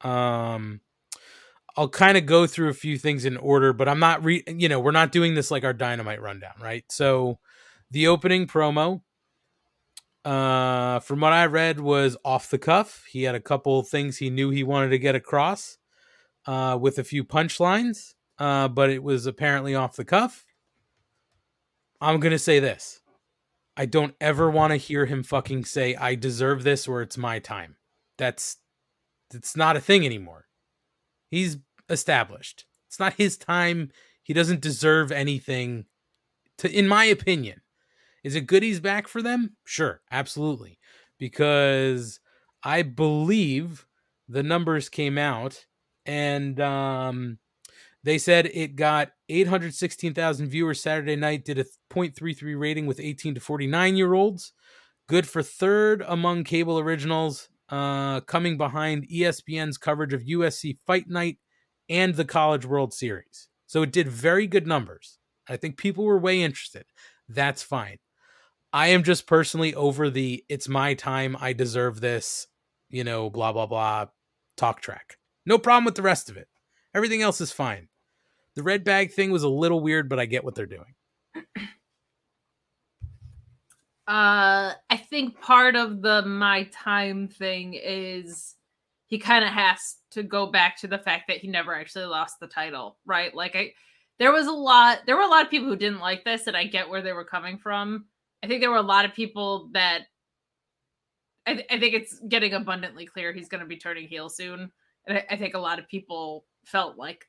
Um, 0.01 0.81
I'll 1.77 1.89
kind 1.89 2.19
of 2.19 2.27
go 2.27 2.47
through 2.47 2.69
a 2.69 2.75
few 2.75 2.99
things 2.99 3.25
in 3.25 3.37
order, 3.37 3.73
but 3.73 3.89
I'm 3.89 3.99
not 3.99 4.25
re 4.25 4.43
you 4.47 4.69
know, 4.69 4.81
we're 4.81 4.91
not 4.91 5.13
doing 5.13 5.35
this 5.35 5.51
like 5.51 5.65
our 5.65 5.73
dynamite 5.73 6.21
rundown, 6.21 6.55
right? 6.61 6.85
So 6.91 7.39
the 7.91 8.09
opening 8.09 8.47
promo 8.47 9.03
uh 10.25 11.01
from 11.01 11.21
what 11.21 11.33
I 11.33 11.47
read 11.47 11.81
was 11.81 12.17
off 12.25 12.51
the 12.51 12.59
cuff. 12.59 13.05
He 13.11 13.25
had 13.25 13.35
a 13.35 13.41
couple 13.41 13.83
things 13.83 14.19
he 14.19 14.31
knew 14.31 14.51
he 14.51 14.63
wanted 14.63 14.91
to 14.91 14.99
get 14.99 15.15
across 15.15 15.79
uh 16.47 16.79
with 16.81 16.99
a 16.99 17.05
few 17.05 17.25
punchlines, 17.25 18.15
uh 18.39 18.69
but 18.69 18.91
it 18.91 19.03
was 19.03 19.27
apparently 19.27 19.75
off 19.75 19.97
the 19.97 20.05
cuff. 20.05 20.45
I'm 22.01 22.21
to 22.21 22.39
say 22.39 22.59
this. 22.59 23.01
I 23.77 23.87
don't 23.87 24.15
ever 24.21 24.51
want 24.51 24.73
to 24.73 24.77
hear 24.77 25.07
him 25.07 25.23
fucking 25.23 25.65
say 25.65 25.95
I 25.95 26.15
deserve 26.15 26.63
this 26.63 26.87
or 26.87 27.01
it's 27.01 27.17
my 27.17 27.39
time. 27.39 27.77
That's 28.19 28.59
it's 29.33 29.57
not 29.57 29.77
a 29.77 29.81
thing 29.81 30.05
anymore. 30.05 30.42
He's 31.33 31.57
established. 31.88 32.66
It's 32.88 33.01
not 33.01 33.14
his 33.14 33.38
time. 33.38 33.90
He 34.23 34.35
doesn't 34.35 34.61
deserve 34.61 35.11
anything 35.11 35.87
to 36.59 36.71
in 36.71 36.87
my 36.87 37.05
opinion. 37.07 37.62
Is 38.23 38.35
it 38.37 38.47
good 38.47 38.62
he's 38.62 38.81
back 38.81 39.09
for 39.09 39.23
them? 39.23 39.57
Sure, 39.64 40.03
absolutely. 40.11 40.79
Because 41.18 42.21
I 42.62 42.83
believe 42.83 43.87
the 44.29 44.42
numbers 44.42 44.90
came 44.90 45.16
out 45.16 45.64
and 46.05 46.61
um 46.61 47.38
they 48.05 48.18
said 48.18 48.51
it 48.53 48.77
got 48.77 49.12
816,000 49.31 50.49
viewers 50.49 50.83
Saturday 50.83 51.16
night, 51.16 51.47
did 51.47 51.59
a 51.59 51.64
0.33 51.90 52.61
rating 52.61 52.85
with 52.85 53.01
18 53.01 53.37
to 53.37 53.40
49 53.40 53.97
year 53.97 54.12
olds. 54.12 54.53
Good 55.09 55.27
for 55.27 55.42
third 55.42 56.05
among 56.07 56.45
cable 56.45 56.79
originals, 56.79 57.49
uh, 57.73 58.21
coming 58.21 58.59
behind 58.59 59.09
ESPN's 59.09 59.79
coverage 59.79 60.13
of 60.13 60.21
UFC 60.23 60.77
Fight 60.87 61.09
Night 61.09 61.39
and 61.89 62.15
the 62.15 62.25
College 62.25 62.67
World 62.67 62.93
Series. 62.93 63.49
So 63.67 63.83
it 63.83 63.91
did 63.91 64.09
very 64.09 64.47
good 64.47 64.67
numbers. 64.67 65.19
I 65.49 65.57
think 65.57 65.79
people 65.79 66.05
were 66.05 66.19
way 66.19 66.43
interested. 66.43 66.85
That's 67.29 67.63
fine. 67.63 67.97
I 68.75 68.89
am 68.89 69.03
just 69.03 69.27
personally 69.27 69.75
over 69.75 70.11
the 70.11 70.45
it's 70.51 70.69
my 70.69 70.93
time, 70.93 71.35
I 71.41 71.55
deserve 71.55 72.01
this, 72.01 72.47
you 72.91 73.05
know, 73.05 73.31
blah, 73.31 73.53
blah, 73.53 73.67
blah 73.67 74.07
talk 74.57 74.83
track. 74.83 75.17
No 75.47 75.57
problem 75.59 75.87
with 75.87 75.95
the 75.95 76.03
rest 76.03 76.29
of 76.29 76.37
it. 76.37 76.49
Everything 76.95 77.23
else 77.23 77.41
is 77.41 77.53
fine. 77.53 77.89
The 78.55 78.63
red 78.63 78.85
bag 78.85 79.13
thing 79.13 79.31
was 79.31 79.43
a 79.43 79.49
little 79.49 79.81
weird, 79.81 80.11
but 80.11 80.21
I 80.21 80.27
get 80.27 80.45
what 80.45 80.55
they're 80.55 80.67
doing. 80.67 80.95
Uh, 84.09 84.75
I 84.91 84.97
think 84.97 85.41
part 85.41 85.77
of 85.77 86.03
the 86.03 86.23
my 86.23 86.65
time 86.73 87.29
thing 87.29 87.75
is 87.75 88.57
he 89.07 89.19
kind 89.19 89.45
of 89.45 89.51
has 89.51 89.97
to 90.11 90.23
go 90.23 90.47
back 90.47 90.77
to 90.79 90.88
the 90.88 90.99
fact 90.99 91.25
that 91.29 91.38
he 91.38 91.47
never 91.49 91.75
actually 91.75 92.07
lost 92.07 92.41
the 92.41 92.49
title, 92.49 92.97
right? 93.07 93.35
Like 93.35 93.55
I 93.55 93.73
there 94.19 94.33
was 94.33 94.47
a 94.47 94.53
lot 94.53 95.01
there 95.07 95.17
were 95.17 95.23
a 95.23 95.29
lot 95.29 95.45
of 95.45 95.51
people 95.51 95.69
who 95.69 95.77
didn't 95.77 96.01
like 96.01 96.25
this 96.25 96.47
and 96.47 96.57
I 96.57 96.65
get 96.65 96.88
where 96.88 97.03
they 97.03 97.12
were 97.12 97.25
coming 97.25 97.59
from. 97.59 98.07
I 98.43 98.49
think 98.49 98.61
there 98.61 98.71
were 98.71 98.77
a 98.77 98.83
lot 98.83 99.05
of 99.05 99.15
people 99.15 99.69
that 99.73 100.03
I, 101.47 101.55
th- 101.55 101.67
I 101.71 101.79
think 101.79 101.95
it's 101.95 102.19
getting 102.29 102.55
abundantly 102.55 103.07
clear 103.07 103.33
he's 103.33 103.49
going 103.49 103.61
to 103.61 103.67
be 103.67 103.77
turning 103.77 104.09
heel 104.09 104.29
soon. 104.29 104.71
And 105.07 105.19
I, 105.19 105.27
I 105.31 105.37
think 105.37 105.55
a 105.55 105.61
lot 105.61 105.79
of 105.79 105.88
people 105.88 106.45
felt 106.65 106.97
like 106.97 107.29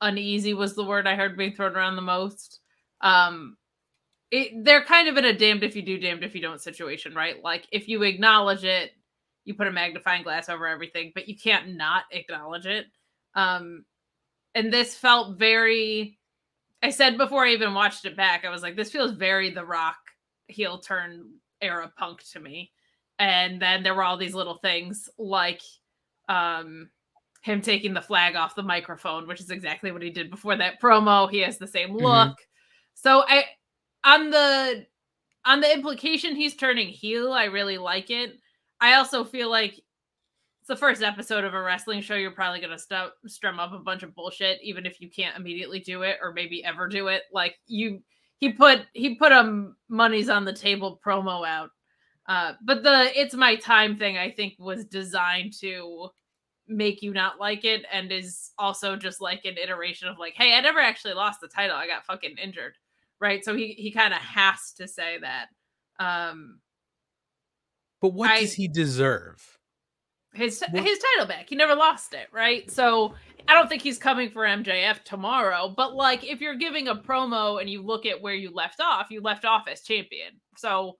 uneasy 0.00 0.54
was 0.54 0.74
the 0.74 0.84
word 0.84 1.06
I 1.06 1.14
heard 1.14 1.36
being 1.36 1.54
thrown 1.54 1.76
around 1.76 1.96
the 1.96 2.02
most. 2.02 2.60
Um, 3.00 3.56
it, 4.32 4.64
they're 4.64 4.82
kind 4.82 5.08
of 5.08 5.18
in 5.18 5.26
a 5.26 5.32
damned 5.32 5.62
if 5.62 5.76
you 5.76 5.82
do, 5.82 5.98
damned 5.98 6.24
if 6.24 6.34
you 6.34 6.40
don't 6.40 6.60
situation, 6.60 7.14
right? 7.14 7.40
Like 7.44 7.68
if 7.70 7.86
you 7.86 8.02
acknowledge 8.02 8.64
it, 8.64 8.92
you 9.44 9.52
put 9.54 9.66
a 9.66 9.72
magnifying 9.72 10.22
glass 10.22 10.48
over 10.48 10.66
everything, 10.66 11.12
but 11.14 11.28
you 11.28 11.36
can't 11.36 11.76
not 11.76 12.04
acknowledge 12.10 12.64
it. 12.64 12.86
Um, 13.34 13.84
and 14.54 14.72
this 14.72 14.94
felt 14.96 15.38
very. 15.38 16.18
I 16.82 16.90
said 16.90 17.18
before 17.18 17.44
I 17.44 17.50
even 17.50 17.74
watched 17.74 18.06
it 18.06 18.16
back, 18.16 18.44
I 18.44 18.50
was 18.50 18.62
like, 18.62 18.74
this 18.74 18.90
feels 18.90 19.12
very 19.12 19.50
The 19.50 19.64
Rock 19.64 19.98
heel 20.48 20.78
turn 20.78 21.26
era 21.60 21.92
punk 21.96 22.24
to 22.32 22.40
me. 22.40 22.72
And 23.18 23.60
then 23.60 23.82
there 23.82 23.94
were 23.94 24.02
all 24.02 24.16
these 24.16 24.34
little 24.34 24.58
things 24.58 25.10
like 25.18 25.60
um 26.28 26.88
him 27.42 27.60
taking 27.60 27.92
the 27.92 28.00
flag 28.00 28.34
off 28.34 28.54
the 28.54 28.62
microphone, 28.62 29.28
which 29.28 29.40
is 29.40 29.50
exactly 29.50 29.92
what 29.92 30.02
he 30.02 30.10
did 30.10 30.30
before 30.30 30.56
that 30.56 30.80
promo. 30.80 31.30
He 31.30 31.40
has 31.40 31.58
the 31.58 31.66
same 31.66 31.94
look. 31.94 32.38
So 32.94 33.24
I 33.28 33.44
on 34.04 34.30
the 34.30 34.86
on 35.44 35.60
the 35.60 35.72
implication 35.72 36.36
he's 36.36 36.54
turning 36.54 36.88
heel, 36.88 37.32
I 37.32 37.44
really 37.44 37.78
like 37.78 38.10
it. 38.10 38.38
I 38.80 38.94
also 38.94 39.24
feel 39.24 39.50
like 39.50 39.72
it's 39.74 40.68
the 40.68 40.76
first 40.76 41.02
episode 41.02 41.44
of 41.44 41.54
a 41.54 41.62
wrestling 41.62 42.00
show. 42.00 42.14
You're 42.14 42.30
probably 42.30 42.60
gonna 42.60 42.78
stu- 42.78 43.10
strum 43.26 43.58
up 43.58 43.72
a 43.72 43.78
bunch 43.78 44.02
of 44.02 44.14
bullshit, 44.14 44.60
even 44.62 44.86
if 44.86 45.00
you 45.00 45.10
can't 45.10 45.36
immediately 45.36 45.80
do 45.80 46.02
it 46.02 46.18
or 46.22 46.32
maybe 46.32 46.64
ever 46.64 46.88
do 46.88 47.08
it. 47.08 47.22
Like 47.32 47.56
you, 47.66 48.00
he 48.38 48.52
put 48.52 48.86
he 48.92 49.16
put 49.16 49.32
a 49.32 49.70
money's 49.88 50.28
on 50.28 50.44
the 50.44 50.52
table 50.52 51.00
promo 51.04 51.46
out. 51.46 51.70
Uh, 52.28 52.52
but 52.64 52.82
the 52.84 53.10
it's 53.20 53.34
my 53.34 53.56
time 53.56 53.96
thing 53.96 54.16
I 54.16 54.30
think 54.30 54.54
was 54.58 54.84
designed 54.84 55.52
to 55.60 56.08
make 56.68 57.02
you 57.02 57.12
not 57.12 57.40
like 57.40 57.64
it 57.64 57.84
and 57.92 58.12
is 58.12 58.52
also 58.58 58.96
just 58.96 59.20
like 59.20 59.44
an 59.44 59.56
iteration 59.62 60.08
of 60.08 60.18
like, 60.18 60.34
hey, 60.34 60.54
I 60.54 60.60
never 60.60 60.78
actually 60.78 61.14
lost 61.14 61.40
the 61.40 61.48
title. 61.48 61.76
I 61.76 61.86
got 61.86 62.06
fucking 62.06 62.36
injured. 62.42 62.74
Right. 63.22 63.44
So 63.44 63.54
he 63.54 63.68
he 63.78 63.92
kind 63.92 64.12
of 64.12 64.18
has 64.18 64.72
to 64.78 64.88
say 64.88 65.18
that. 65.20 65.46
Um 66.04 66.60
But 68.00 68.14
what 68.14 68.30
I- 68.32 68.40
does 68.40 68.52
he 68.54 68.66
deserve? 68.66 69.58
his 70.34 70.64
Well- 70.72 70.82
his 70.82 70.98
title 70.98 71.26
back. 71.28 71.48
He 71.48 71.54
never 71.54 71.76
lost 71.76 72.14
it, 72.14 72.26
right? 72.32 72.68
So 72.70 73.14
I 73.46 73.54
don't 73.54 73.68
think 73.68 73.82
he's 73.82 73.98
coming 73.98 74.30
for 74.30 74.44
MJF 74.44 75.04
tomorrow, 75.04 75.68
but 75.68 75.94
like 75.94 76.24
if 76.24 76.40
you're 76.40 76.56
giving 76.56 76.88
a 76.88 76.96
promo 76.96 77.60
and 77.60 77.70
you 77.70 77.82
look 77.82 78.06
at 78.06 78.20
where 78.20 78.34
you 78.34 78.50
left 78.50 78.80
off, 78.80 79.10
you 79.10 79.20
left 79.20 79.44
off 79.44 79.68
as 79.68 79.82
champion. 79.82 80.40
So 80.56 80.98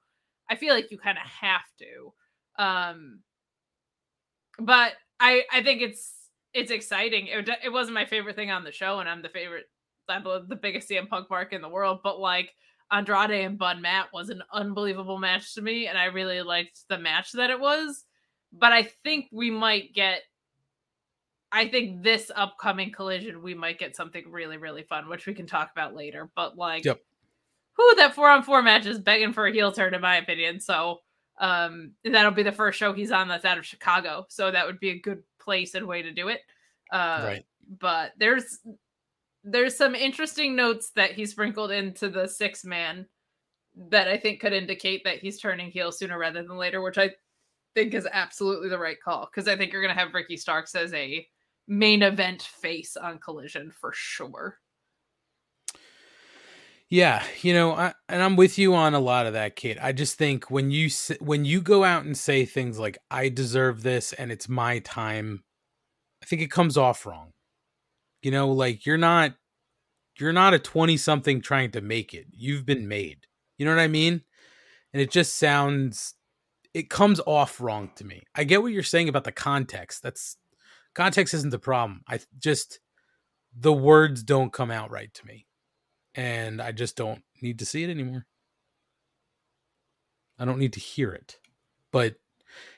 I 0.48 0.54
feel 0.54 0.74
like 0.74 0.90
you 0.92 0.98
kind 0.98 1.18
of 1.18 1.24
have 1.24 1.64
to. 1.78 2.14
Um 2.62 3.22
but 4.58 4.92
I 5.18 5.44
I 5.50 5.62
think 5.64 5.82
it's 5.82 6.14
it's 6.54 6.70
exciting. 6.70 7.26
It, 7.28 7.48
it 7.64 7.70
wasn't 7.72 7.94
my 7.94 8.04
favorite 8.04 8.37
thing 8.37 8.50
on 8.52 8.62
the 8.62 8.70
show 8.72 9.00
and 9.00 9.08
I'm 9.08 9.22
the 9.22 9.28
favorite 9.30 9.66
I'm 10.08 10.24
the 10.24 10.44
the 10.48 10.56
biggest 10.56 10.88
CM 10.88 11.08
Punk 11.08 11.28
mark 11.30 11.52
in 11.52 11.62
the 11.62 11.68
world, 11.68 12.00
but 12.02 12.20
like 12.20 12.54
Andrade 12.90 13.30
and 13.44 13.58
Bud 13.58 13.80
Matt 13.80 14.06
was 14.12 14.28
an 14.28 14.42
unbelievable 14.52 15.18
match 15.18 15.54
to 15.54 15.62
me 15.62 15.86
and 15.86 15.96
I 15.96 16.06
really 16.06 16.42
liked 16.42 16.80
the 16.88 16.98
match 16.98 17.32
that 17.32 17.50
it 17.50 17.58
was 17.58 18.04
but 18.52 18.72
I 18.72 18.82
think 18.82 19.28
we 19.32 19.50
might 19.50 19.94
get. 19.94 20.22
I 21.50 21.68
think 21.68 22.02
this 22.02 22.30
upcoming 22.34 22.92
collision, 22.92 23.42
we 23.42 23.54
might 23.54 23.78
get 23.78 23.94
something 23.94 24.24
really, 24.30 24.56
really 24.56 24.84
fun, 24.84 25.08
which 25.08 25.26
we 25.26 25.34
can 25.34 25.46
talk 25.46 25.70
about 25.70 25.94
later. 25.94 26.30
But 26.34 26.56
like, 26.56 26.84
Yep. 26.84 27.00
who 27.74 27.94
that 27.96 28.14
four 28.14 28.30
on 28.30 28.42
four 28.42 28.62
match 28.62 28.86
is 28.86 28.98
begging 28.98 29.34
for 29.34 29.46
a 29.46 29.52
heel 29.52 29.70
turn, 29.70 29.92
in 29.92 30.00
my 30.00 30.16
opinion. 30.16 30.60
So, 30.60 31.00
um, 31.40 31.92
that'll 32.04 32.30
be 32.30 32.42
the 32.42 32.52
first 32.52 32.78
show 32.78 32.94
he's 32.94 33.12
on 33.12 33.28
that's 33.28 33.44
out 33.44 33.58
of 33.58 33.66
Chicago. 33.66 34.24
So 34.30 34.50
that 34.50 34.66
would 34.66 34.80
be 34.80 34.90
a 34.90 34.98
good 34.98 35.22
place 35.38 35.74
and 35.74 35.86
way 35.86 36.00
to 36.02 36.12
do 36.12 36.28
it. 36.28 36.40
Uh, 36.90 37.22
right. 37.24 37.46
but 37.78 38.12
there's 38.18 38.60
there's 39.44 39.76
some 39.76 39.94
interesting 39.94 40.55
notes 40.55 40.90
that 40.96 41.12
he 41.12 41.26
sprinkled 41.26 41.70
into 41.70 42.09
the 42.09 42.26
six 42.26 42.64
man 42.64 43.07
that 43.88 44.09
I 44.09 44.16
think 44.16 44.40
could 44.40 44.52
indicate 44.52 45.02
that 45.05 45.18
he's 45.18 45.40
turning 45.40 45.70
heel 45.70 45.92
sooner 45.92 46.18
rather 46.18 46.42
than 46.42 46.57
later, 46.57 46.83
which 46.83 46.98
I 46.98 47.11
think 47.74 47.94
is 47.94 48.07
absolutely 48.12 48.68
the 48.68 48.78
right 48.78 49.00
call 49.02 49.28
because 49.31 49.48
I 49.48 49.57
think 49.57 49.72
you're 49.72 49.83
gonna 49.83 49.98
have 49.98 50.14
Ricky 50.14 50.37
Starks 50.37 50.74
as 50.74 50.92
a 50.94 51.26
main 51.66 52.02
event 52.02 52.42
face 52.42 52.96
on 52.96 53.18
Collision 53.18 53.70
for 53.70 53.92
sure. 53.94 54.59
Yeah, 56.88 57.24
you 57.40 57.55
know, 57.55 57.72
I, 57.72 57.94
and 58.11 58.22
I'm 58.22 58.37
with 58.37 58.59
you 58.59 58.74
on 58.74 58.92
a 58.92 59.00
lot 59.00 59.24
of 59.26 59.33
that, 59.33 59.57
Kate. 59.57 59.78
I 59.81 59.92
just 59.92 60.18
think 60.18 60.50
when 60.50 60.70
you 60.70 60.90
when 61.20 61.46
you 61.46 61.62
go 61.62 61.85
out 61.85 62.05
and 62.05 62.14
say 62.16 62.44
things 62.44 62.78
like 62.78 62.98
"I 63.11 63.31
deserve 63.31 63.83
this" 63.83 64.12
and 64.12 64.31
"It's 64.31 64.46
my 64.46 64.78
time," 64.81 65.42
I 66.22 66.26
think 66.26 66.42
it 66.42 66.50
comes 66.50 66.76
off 66.76 67.07
wrong. 67.07 67.33
You 68.22 68.30
know, 68.30 68.50
like 68.50 68.87
you're 68.87 68.96
not 68.96 69.35
you're 70.18 70.32
not 70.32 70.54
a 70.54 70.58
20 70.58 70.96
something 70.96 71.40
trying 71.40 71.70
to 71.72 71.80
make 71.80 72.14
it. 72.14 72.26
You've 72.30 72.66
been 72.66 72.87
made. 72.87 73.26
You 73.58 73.66
know 73.66 73.74
what 73.74 73.82
I 73.82 73.88
mean? 73.88 74.22
And 74.92 75.02
it 75.02 75.11
just 75.11 75.38
sounds 75.38 76.14
it 76.74 76.88
comes 76.88 77.20
off 77.26 77.61
wrong 77.61 77.90
to 77.96 78.04
me. 78.04 78.22
I 78.35 78.44
get 78.44 78.62
what 78.62 78.72
you're 78.72 78.82
saying 78.82 79.08
about 79.08 79.24
the 79.24 79.32
context. 79.32 80.02
That's 80.02 80.37
context 80.94 81.35
isn't 81.35 81.50
the 81.50 81.58
problem. 81.58 82.02
I 82.08 82.20
just 82.38 82.80
the 83.58 83.72
words 83.72 84.22
don't 84.22 84.52
come 84.52 84.70
out 84.70 84.90
right 84.90 85.12
to 85.12 85.26
me. 85.26 85.46
And 86.14 86.61
I 86.61 86.72
just 86.72 86.96
don't 86.96 87.22
need 87.40 87.58
to 87.58 87.66
see 87.66 87.85
it 87.85 87.90
anymore. 87.90 88.26
I 90.38 90.44
don't 90.44 90.58
need 90.58 90.74
to 90.74 90.80
hear 90.80 91.12
it. 91.12 91.38
But 91.90 92.16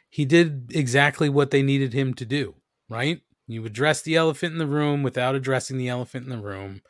he 0.09 0.24
did 0.24 0.70
exactly 0.74 1.28
what 1.28 1.50
they 1.50 1.62
needed 1.62 1.92
him 1.92 2.14
to 2.14 2.24
do, 2.24 2.54
right? 2.88 3.20
You 3.46 3.64
address 3.66 4.02
the 4.02 4.16
elephant 4.16 4.52
in 4.52 4.59
the 4.59 4.66
room 4.66 5.02
without 5.02 5.35
addressing 5.35 5.76
the 5.76 5.88
elephant 5.88 6.24
in 6.24 6.30
the 6.30 6.38
room. 6.38 6.80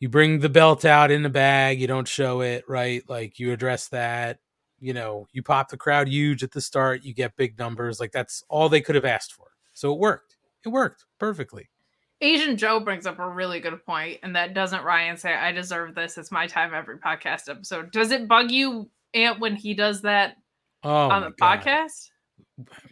You 0.00 0.08
bring 0.08 0.40
the 0.40 0.48
belt 0.48 0.84
out 0.84 1.10
in 1.10 1.22
the 1.22 1.28
bag, 1.28 1.80
you 1.80 1.86
don't 1.86 2.08
show 2.08 2.40
it, 2.40 2.64
right? 2.68 3.02
Like 3.08 3.38
you 3.38 3.52
address 3.52 3.88
that. 3.88 4.38
You 4.80 4.92
know, 4.94 5.28
you 5.32 5.44
pop 5.44 5.68
the 5.68 5.76
crowd 5.76 6.08
huge 6.08 6.42
at 6.42 6.50
the 6.50 6.60
start, 6.60 7.04
you 7.04 7.14
get 7.14 7.36
big 7.36 7.56
numbers. 7.58 8.00
Like 8.00 8.10
that's 8.10 8.42
all 8.48 8.68
they 8.68 8.80
could 8.80 8.96
have 8.96 9.04
asked 9.04 9.32
for. 9.32 9.46
So 9.74 9.92
it 9.92 9.98
worked. 10.00 10.36
It 10.64 10.70
worked 10.70 11.04
perfectly. 11.18 11.68
Asian 12.20 12.56
Joe 12.56 12.78
brings 12.80 13.06
up 13.06 13.18
a 13.18 13.28
really 13.28 13.58
good 13.60 13.84
point, 13.84 14.20
and 14.22 14.36
that 14.36 14.54
doesn't 14.54 14.84
Ryan 14.84 15.16
say, 15.16 15.34
I 15.34 15.50
deserve 15.52 15.94
this. 15.94 16.16
It's 16.18 16.30
my 16.30 16.46
time 16.46 16.72
every 16.72 16.98
podcast 16.98 17.48
episode. 17.48 17.90
Does 17.90 18.12
it 18.12 18.28
bug 18.28 18.50
you, 18.52 18.88
Ant, 19.12 19.40
when 19.40 19.56
he 19.56 19.74
does 19.74 20.02
that 20.02 20.36
Oh, 20.84 21.10
on 21.10 21.22
the 21.22 21.30
God. 21.30 21.60
podcast? 21.60 22.10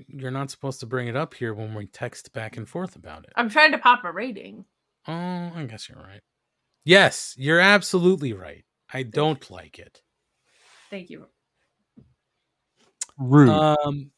You're 0.09 0.31
not 0.31 0.51
supposed 0.51 0.81
to 0.81 0.87
bring 0.87 1.09
it 1.09 1.17
up 1.17 1.35
here 1.35 1.55
when 1.55 1.75
we 1.75 1.87
text 1.87 2.33
back 2.33 2.57
and 2.57 2.69
forth 2.69 2.97
about 2.97 3.25
it. 3.25 3.33
I'm 3.37 3.51
trying 3.51 3.73
to 3.73 3.79
pop 3.79 4.05
a 4.05 4.13
rating. 4.13 4.65
Oh, 5.07 5.13
I 5.13 5.67
guess 5.69 5.89
you're 5.89 5.99
right. 5.99 6.23
Yes, 6.85 7.35
you're 7.39 7.61
absolutely 7.61 8.33
right. 8.33 8.65
I 8.93 9.03
don't 9.03 9.51
like 9.51 9.79
it. 9.79 10.03
Thank 10.89 11.11
you. 11.11 11.27
Rude. 13.19 13.51
Um. 13.51 14.11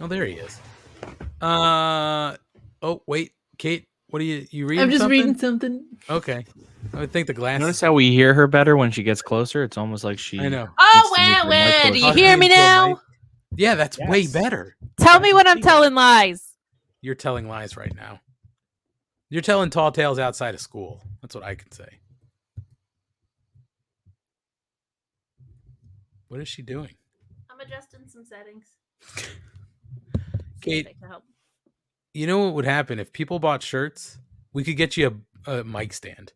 Oh, 0.00 0.06
there 0.08 0.26
he 0.26 0.34
is. 0.34 0.60
Uh. 1.40 2.36
Oh, 2.82 3.02
wait, 3.06 3.32
Kate. 3.58 3.86
What 4.08 4.20
are 4.20 4.24
you? 4.24 4.46
You 4.50 4.66
reading? 4.66 4.82
I'm 4.82 4.90
just 4.90 5.00
something? 5.00 5.18
reading 5.18 5.38
something. 5.38 5.84
Okay. 6.10 6.44
I 6.92 7.00
would 7.00 7.12
think 7.12 7.28
the 7.28 7.32
glass. 7.32 7.60
Notice 7.60 7.80
how 7.80 7.92
we 7.92 8.10
hear 8.10 8.34
her 8.34 8.46
better 8.46 8.76
when 8.76 8.90
she 8.90 9.02
gets 9.02 9.22
closer? 9.22 9.62
It's 9.62 9.78
almost 9.78 10.04
like 10.04 10.18
she. 10.18 10.38
I 10.40 10.48
know. 10.48 10.68
Oh, 10.78 11.14
needs 11.16 11.30
to 11.38 11.44
move 11.44 11.48
where, 11.48 11.64
her 11.64 11.74
mic 11.74 11.82
where? 11.82 11.92
Do 11.92 11.98
you 11.98 12.12
hear 12.12 12.36
me 12.36 12.48
Talking 12.48 12.50
into 12.50 12.54
a 12.54 12.56
now? 12.56 12.61
Mic. 13.52 13.60
Yeah, 13.60 13.74
that's 13.74 13.98
way 13.98 14.26
better. 14.26 14.76
Tell 14.98 15.20
me 15.20 15.32
when 15.32 15.46
I'm 15.46 15.60
telling 15.60 15.94
lies. 15.94 16.56
You're 17.00 17.14
telling 17.14 17.48
lies 17.48 17.76
right 17.76 17.94
now. 17.94 18.20
You're 19.28 19.42
telling 19.42 19.70
tall 19.70 19.92
tales 19.92 20.18
outside 20.18 20.54
of 20.54 20.60
school. 20.60 21.02
That's 21.22 21.34
what 21.34 21.44
I 21.44 21.54
can 21.54 21.72
say. 21.72 22.00
What 26.28 26.40
is 26.40 26.48
she 26.48 26.62
doing? 26.62 26.94
I'm 27.50 27.60
adjusting 27.60 28.08
some 28.08 28.24
settings. 28.24 28.66
Kate, 30.60 30.88
you 32.14 32.26
know 32.26 32.38
what 32.44 32.54
would 32.54 32.64
happen 32.64 32.98
if 32.98 33.12
people 33.12 33.38
bought 33.38 33.62
shirts? 33.62 34.18
We 34.52 34.64
could 34.64 34.76
get 34.76 34.96
you 34.96 35.22
a, 35.46 35.60
a 35.60 35.64
mic 35.64 35.92
stand. 35.92 36.32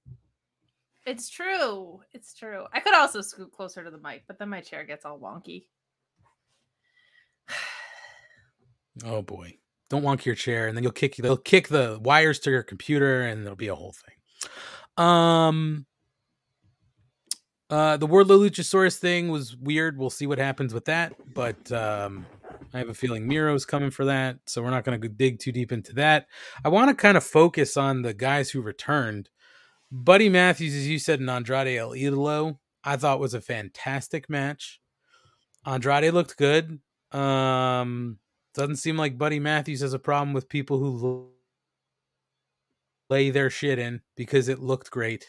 It's 1.06 1.30
true. 1.30 2.00
It's 2.12 2.34
true. 2.34 2.64
I 2.72 2.80
could 2.80 2.94
also 2.94 3.20
scoot 3.20 3.52
closer 3.52 3.84
to 3.84 3.90
the 3.90 3.98
mic, 3.98 4.24
but 4.26 4.38
then 4.38 4.48
my 4.48 4.60
chair 4.60 4.84
gets 4.84 5.04
all 5.04 5.18
wonky. 5.18 5.66
Oh 9.04 9.22
boy. 9.22 9.56
Don't 9.88 10.02
wonk 10.02 10.24
your 10.24 10.34
chair 10.34 10.66
and 10.66 10.76
then 10.76 10.82
you'll 10.82 10.92
kick 10.92 11.16
they'll 11.16 11.36
kick 11.36 11.68
the 11.68 11.98
wires 12.02 12.38
to 12.40 12.50
your 12.50 12.62
computer 12.62 13.22
and 13.22 13.42
it'll 13.42 13.56
be 13.56 13.68
a 13.68 13.74
whole 13.74 13.94
thing. 13.94 15.04
Um 15.04 15.86
uh 17.70 17.96
the 17.96 18.06
Wardlow 18.06 18.48
Luchasaurus 18.48 18.96
thing 18.96 19.28
was 19.28 19.56
weird. 19.56 19.98
We'll 19.98 20.10
see 20.10 20.26
what 20.26 20.38
happens 20.38 20.74
with 20.74 20.86
that, 20.86 21.14
but 21.34 21.70
um 21.72 22.26
I 22.72 22.78
have 22.78 22.88
a 22.88 22.94
feeling 22.94 23.26
Miro's 23.26 23.64
coming 23.64 23.90
for 23.90 24.04
that, 24.06 24.38
so 24.46 24.62
we're 24.62 24.70
not 24.70 24.84
going 24.84 25.00
to 25.00 25.08
dig 25.08 25.38
too 25.38 25.52
deep 25.52 25.72
into 25.72 25.92
that. 25.94 26.26
I 26.64 26.68
want 26.68 26.90
to 26.90 26.94
kind 26.94 27.16
of 27.16 27.24
focus 27.24 27.76
on 27.76 28.02
the 28.02 28.14
guys 28.14 28.50
who 28.50 28.60
returned. 28.60 29.30
Buddy 29.90 30.28
Matthews, 30.28 30.74
as 30.74 30.86
you 30.86 30.98
said, 30.98 31.20
and 31.20 31.30
Andrade 31.30 31.78
El 31.78 31.90
Idolo, 31.90 32.58
I 32.84 32.96
thought 32.96 33.20
was 33.20 33.34
a 33.34 33.40
fantastic 33.40 34.28
match. 34.28 34.80
Andrade 35.64 36.12
looked 36.12 36.36
good. 36.36 36.80
Um, 37.12 38.18
doesn't 38.56 38.76
seem 38.76 38.96
like 38.96 39.18
Buddy 39.18 39.38
Matthews 39.38 39.82
has 39.82 39.92
a 39.92 39.98
problem 39.98 40.32
with 40.32 40.48
people 40.48 40.78
who 40.78 41.30
lay 43.08 43.30
their 43.30 43.50
shit 43.50 43.78
in 43.78 44.00
because 44.16 44.48
it 44.48 44.58
looked 44.58 44.90
great. 44.90 45.26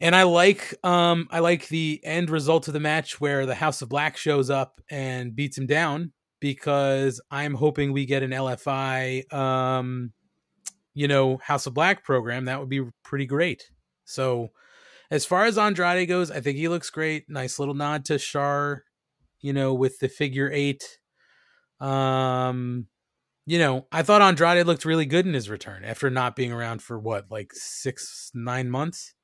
And 0.00 0.16
I 0.16 0.22
like 0.22 0.74
um 0.84 1.28
I 1.30 1.40
like 1.40 1.68
the 1.68 2.00
end 2.02 2.30
result 2.30 2.66
of 2.68 2.74
the 2.74 2.80
match 2.80 3.20
where 3.20 3.44
the 3.46 3.54
House 3.54 3.82
of 3.82 3.90
Black 3.90 4.16
shows 4.16 4.48
up 4.48 4.80
and 4.90 5.36
beats 5.36 5.58
him 5.58 5.66
down 5.66 6.12
because 6.40 7.20
I'm 7.30 7.54
hoping 7.54 7.92
we 7.92 8.06
get 8.06 8.22
an 8.22 8.30
LFI 8.30 9.30
um 9.32 10.12
you 10.94 11.06
know 11.06 11.36
House 11.36 11.66
of 11.66 11.74
Black 11.74 12.02
program 12.02 12.46
that 12.46 12.58
would 12.58 12.70
be 12.70 12.82
pretty 13.04 13.26
great. 13.26 13.70
So 14.04 14.48
as 15.10 15.26
far 15.26 15.44
as 15.44 15.58
Andrade 15.58 16.08
goes, 16.08 16.30
I 16.30 16.40
think 16.40 16.56
he 16.56 16.68
looks 16.68 16.88
great. 16.88 17.28
Nice 17.28 17.58
little 17.58 17.74
nod 17.74 18.04
to 18.06 18.18
Shar, 18.18 18.84
you 19.40 19.52
know, 19.52 19.74
with 19.74 19.98
the 19.98 20.08
figure 20.08 20.50
8 20.50 20.99
um, 21.80 22.86
you 23.46 23.58
know, 23.58 23.86
I 23.90 24.02
thought 24.02 24.22
Andrade 24.22 24.66
looked 24.66 24.84
really 24.84 25.06
good 25.06 25.26
in 25.26 25.34
his 25.34 25.48
return 25.50 25.84
after 25.84 26.10
not 26.10 26.36
being 26.36 26.52
around 26.52 26.82
for 26.82 26.98
what, 26.98 27.30
like 27.30 27.52
six, 27.52 28.30
nine 28.34 28.70
months. 28.70 29.14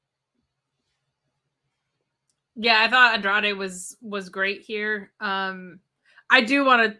Yeah, 2.54 2.82
I 2.82 2.88
thought 2.88 3.14
Andrade 3.14 3.56
was 3.56 3.96
was 4.00 4.28
great 4.28 4.62
here. 4.62 5.12
Um 5.20 5.80
I 6.30 6.40
do 6.40 6.64
want 6.64 6.92
to 6.92 6.98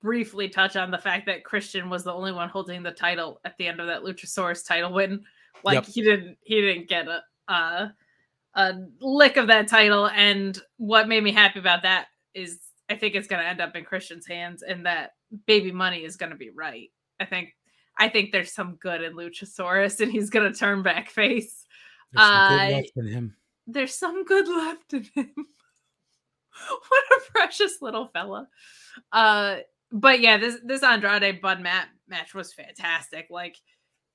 briefly 0.00 0.48
touch 0.48 0.76
on 0.76 0.90
the 0.90 0.98
fact 0.98 1.26
that 1.26 1.44
Christian 1.44 1.90
was 1.90 2.04
the 2.04 2.12
only 2.12 2.32
one 2.32 2.48
holding 2.48 2.82
the 2.82 2.90
title 2.92 3.40
at 3.44 3.56
the 3.58 3.66
end 3.66 3.80
of 3.80 3.86
that 3.88 4.02
Luchasaurus 4.02 4.66
title 4.66 4.92
win. 4.92 5.24
Like 5.64 5.74
Yep. 5.76 5.86
he 5.86 6.02
didn't 6.02 6.38
he 6.42 6.60
didn't 6.60 6.88
get 6.88 7.08
a 7.08 7.22
uh 7.48 7.88
a 8.54 8.74
lick 9.00 9.36
of 9.36 9.48
that 9.48 9.66
title 9.66 10.08
and 10.08 10.58
what 10.76 11.08
made 11.08 11.24
me 11.24 11.32
happy 11.32 11.58
about 11.58 11.82
that 11.82 12.06
is 12.34 12.60
I 12.90 12.96
think 12.96 13.14
it's 13.14 13.28
going 13.28 13.42
to 13.42 13.48
end 13.48 13.60
up 13.60 13.76
in 13.76 13.84
Christian's 13.84 14.26
hands 14.26 14.62
and 14.62 14.86
that 14.86 15.12
baby 15.46 15.72
money 15.72 16.04
is 16.04 16.16
going 16.16 16.30
to 16.30 16.36
be 16.36 16.50
right. 16.50 16.90
I 17.20 17.24
think 17.24 17.54
I 17.98 18.08
think 18.08 18.32
there's 18.32 18.52
some 18.52 18.76
good 18.76 19.02
in 19.02 19.14
Luchasaurus 19.14 20.00
and 20.00 20.10
he's 20.10 20.30
going 20.30 20.52
to 20.52 20.58
turn 20.58 20.82
back 20.82 21.10
face. 21.10 21.66
There's 22.12 22.26
some 22.26 22.48
good 22.48 22.60
I- 22.60 22.70
left 22.72 22.92
in 22.96 23.06
him. 23.06 23.36
there's 23.66 23.94
some 23.94 24.24
good 24.24 24.48
left 24.48 24.92
in 24.92 25.04
him. 25.14 25.32
what 26.68 27.04
a 27.18 27.32
precious 27.32 27.78
little 27.80 28.08
fella. 28.08 28.48
Uh 29.12 29.58
but 29.92 30.20
yeah, 30.20 30.36
this 30.38 30.58
this 30.64 30.82
Andrade 30.82 31.40
Bud 31.40 31.60
Matt 31.60 31.88
match 32.08 32.34
was 32.34 32.52
fantastic. 32.52 33.28
Like 33.30 33.56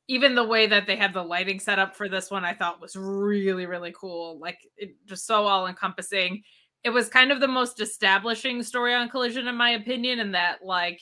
even 0.07 0.33
the 0.35 0.43
way 0.43 0.65
that 0.67 0.87
they 0.87 0.95
had 0.95 1.13
the 1.13 1.23
lighting 1.23 1.59
set 1.59 1.79
up 1.79 1.95
for 1.95 2.09
this 2.09 2.31
one, 2.31 2.43
I 2.43 2.53
thought 2.53 2.81
was 2.81 2.95
really, 2.95 3.65
really 3.67 3.93
cool. 3.95 4.39
Like 4.39 4.57
it 4.75 4.95
just 5.05 5.27
so 5.27 5.45
all 5.45 5.67
encompassing. 5.67 6.43
It 6.83 6.91
was 6.91 7.09
kind 7.09 7.31
of 7.31 7.39
the 7.39 7.47
most 7.47 7.81
establishing 7.81 8.63
story 8.63 8.93
on 8.93 9.09
Collision, 9.09 9.47
in 9.47 9.55
my 9.55 9.71
opinion, 9.71 10.19
and 10.19 10.33
that 10.33 10.59
like, 10.63 11.01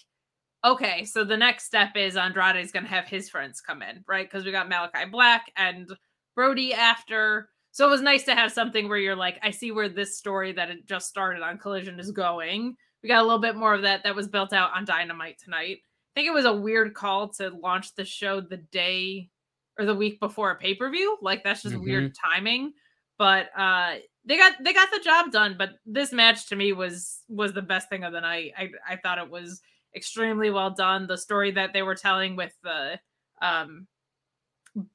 okay, 0.65 1.05
so 1.05 1.23
the 1.23 1.37
next 1.37 1.65
step 1.65 1.95
is 1.95 2.17
Andrade 2.17 2.57
is 2.57 2.71
gonna 2.71 2.87
have 2.87 3.07
his 3.07 3.29
friends 3.29 3.61
come 3.61 3.81
in, 3.81 4.03
right? 4.07 4.29
Because 4.29 4.45
we 4.45 4.51
got 4.51 4.69
Malachi 4.69 5.05
Black 5.11 5.51
and 5.55 5.89
Brody 6.35 6.73
after. 6.73 7.49
So 7.71 7.85
it 7.85 7.91
was 7.91 8.01
nice 8.01 8.23
to 8.23 8.33
have 8.33 8.51
something 8.51 8.89
where 8.89 8.97
you're 8.97 9.15
like, 9.15 9.39
I 9.43 9.51
see 9.51 9.71
where 9.71 9.87
this 9.87 10.17
story 10.17 10.51
that 10.53 10.71
it 10.71 10.87
just 10.87 11.07
started 11.09 11.43
on 11.43 11.59
Collision 11.59 11.99
is 11.99 12.11
going. 12.11 12.75
We 13.03 13.09
got 13.09 13.21
a 13.21 13.23
little 13.23 13.39
bit 13.39 13.55
more 13.55 13.75
of 13.75 13.83
that 13.83 14.03
that 14.03 14.15
was 14.15 14.27
built 14.27 14.51
out 14.51 14.71
on 14.75 14.83
Dynamite 14.83 15.37
tonight. 15.37 15.77
I 15.83 16.19
think 16.19 16.27
it 16.27 16.33
was 16.33 16.45
a 16.45 16.53
weird 16.53 16.95
call 16.95 17.29
to 17.33 17.49
launch 17.49 17.93
the 17.93 18.03
show 18.03 18.41
the 18.41 18.57
day 18.57 19.29
or 19.77 19.85
the 19.85 19.93
week 19.93 20.19
before 20.19 20.49
a 20.49 20.55
pay-per-view. 20.55 21.19
Like 21.21 21.43
that's 21.43 21.61
just 21.61 21.77
weird 21.77 22.15
timing. 22.15 22.73
But 23.19 23.49
uh 23.55 23.97
they 24.27 24.37
got 24.37 24.53
they 24.63 24.73
got 24.73 24.89
the 24.91 24.99
job 25.03 25.31
done. 25.31 25.55
But 25.57 25.71
this 25.85 26.11
match 26.13 26.47
to 26.49 26.55
me 26.55 26.73
was 26.73 27.23
was 27.29 27.53
the 27.53 27.61
best 27.61 27.89
thing 27.89 28.03
of 28.03 28.13
the 28.13 28.21
night. 28.21 28.51
I 28.57 28.69
I 28.87 28.97
thought 28.97 29.17
it 29.17 29.29
was 29.29 29.61
extremely 29.95 30.49
well 30.51 30.69
done. 30.71 31.07
The 31.07 31.17
story 31.17 31.51
that 31.51 31.73
they 31.73 31.81
were 31.81 31.95
telling 31.95 32.35
with 32.35 32.53
the 32.63 32.99
um 33.41 33.87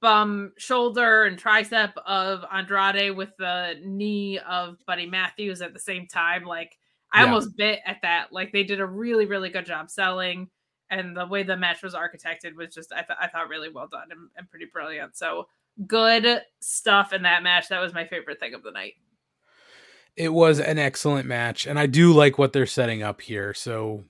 bum 0.01 0.53
shoulder 0.59 1.25
and 1.25 1.43
tricep 1.43 1.93
of 2.07 2.45
Andrade 2.53 3.17
with 3.17 3.31
the 3.39 3.81
knee 3.85 4.39
of 4.39 4.77
Buddy 4.87 5.07
Matthews 5.07 5.61
at 5.61 5.73
the 5.73 5.79
same 5.81 6.07
time. 6.07 6.45
Like 6.45 6.79
I 7.13 7.21
Yeah. 7.21 7.27
almost 7.27 7.57
bit 7.57 7.81
at 7.85 8.01
that. 8.03 8.33
Like 8.33 8.53
they 8.53 8.63
did 8.65 8.81
a 8.81 8.87
really, 8.87 9.27
really 9.27 9.49
good 9.51 9.67
job 9.67 9.91
selling. 9.91 10.49
And 10.91 11.17
the 11.17 11.27
way 11.27 11.43
the 11.43 11.57
match 11.57 11.83
was 11.83 11.95
architected 11.95 12.55
was 12.55 12.75
just 12.75 12.93
I, 12.93 13.03
th- 13.03 13.19
I 13.21 13.27
thought 13.29 13.49
really 13.49 13.71
well 13.71 13.89
done 13.89 14.09
and, 14.13 14.29
and 14.37 14.49
pretty 14.51 14.67
brilliant. 14.73 15.17
So 15.17 15.49
good 15.87 16.43
stuff 16.61 17.13
in 17.13 17.23
that 17.23 17.43
match. 17.43 17.69
That 17.69 17.81
was 17.81 17.95
my 17.95 18.07
favorite 18.07 18.39
thing 18.39 18.55
of 18.55 18.63
the 18.63 18.71
night. 18.71 18.95
It 20.17 20.33
was 20.33 20.61
an 20.61 20.79
excellent 20.79 21.27
match, 21.27 21.67
and 21.67 21.79
I 21.79 21.87
do 21.87 22.13
like 22.13 22.39
what 22.39 22.53
they're 22.53 22.67
setting 22.67 23.03
up 23.03 23.21
here, 23.23 23.55
so 23.55 24.05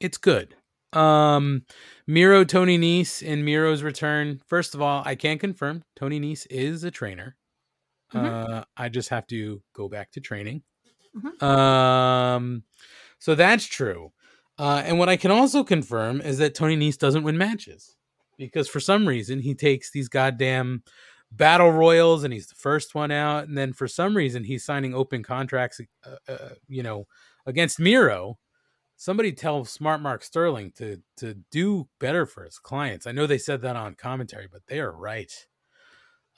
it's 0.00 0.18
good. 0.18 0.56
Um 0.92 1.64
Miro 2.06 2.44
Tony 2.44 2.78
Nese 2.78 3.22
in 3.22 3.44
Miro's 3.44 3.82
return. 3.82 4.40
First 4.48 4.74
of 4.74 4.82
all, 4.82 5.02
I 5.06 5.14
can 5.16 5.38
confirm 5.38 5.84
Tony 5.96 6.20
Nese 6.20 6.46
is 6.50 6.84
a 6.84 6.90
trainer. 6.90 7.36
Mhm. 8.14 8.24
Uh 8.60 8.64
I 8.76 8.88
just 8.90 9.10
have 9.10 9.26
to 9.28 9.62
go 9.74 9.88
back 9.88 10.12
to 10.12 10.20
training. 10.20 10.62
Mhm. 11.16 11.42
Um 11.42 12.64
so 13.20 13.34
that's 13.34 13.66
true. 13.66 14.12
Uh 14.58 14.82
and 14.86 14.98
what 14.98 15.08
I 15.10 15.16
can 15.16 15.30
also 15.32 15.64
confirm 15.64 16.20
is 16.22 16.38
that 16.38 16.54
Tony 16.54 16.76
Nese 16.76 16.98
doesn't 16.98 17.24
win 17.24 17.38
matches 17.38 17.96
because 18.38 18.68
for 18.68 18.80
some 18.80 19.08
reason 19.08 19.40
he 19.40 19.54
takes 19.54 19.90
these 19.92 20.08
goddamn 20.08 20.82
battle 21.36 21.70
royals 21.70 22.24
and 22.24 22.32
he's 22.32 22.46
the 22.46 22.54
first 22.54 22.94
one 22.94 23.10
out 23.10 23.48
and 23.48 23.56
then 23.56 23.72
for 23.72 23.88
some 23.88 24.16
reason 24.16 24.44
he's 24.44 24.64
signing 24.64 24.94
open 24.94 25.22
contracts 25.22 25.80
uh, 26.06 26.32
uh, 26.32 26.48
you 26.68 26.82
know 26.82 27.06
against 27.46 27.80
Miro 27.80 28.38
somebody 29.02 29.32
tell 29.32 29.64
Smart 29.64 30.00
Mark 30.00 30.22
Sterling 30.22 30.70
to 30.76 30.98
to 31.16 31.34
do 31.50 31.88
better 31.98 32.24
for 32.24 32.44
his 32.44 32.58
clients. 32.58 33.06
I 33.06 33.12
know 33.12 33.26
they 33.26 33.38
said 33.38 33.62
that 33.62 33.74
on 33.74 33.96
commentary, 33.96 34.46
but 34.50 34.62
they 34.68 34.78
are 34.78 34.92
right. 34.92 35.32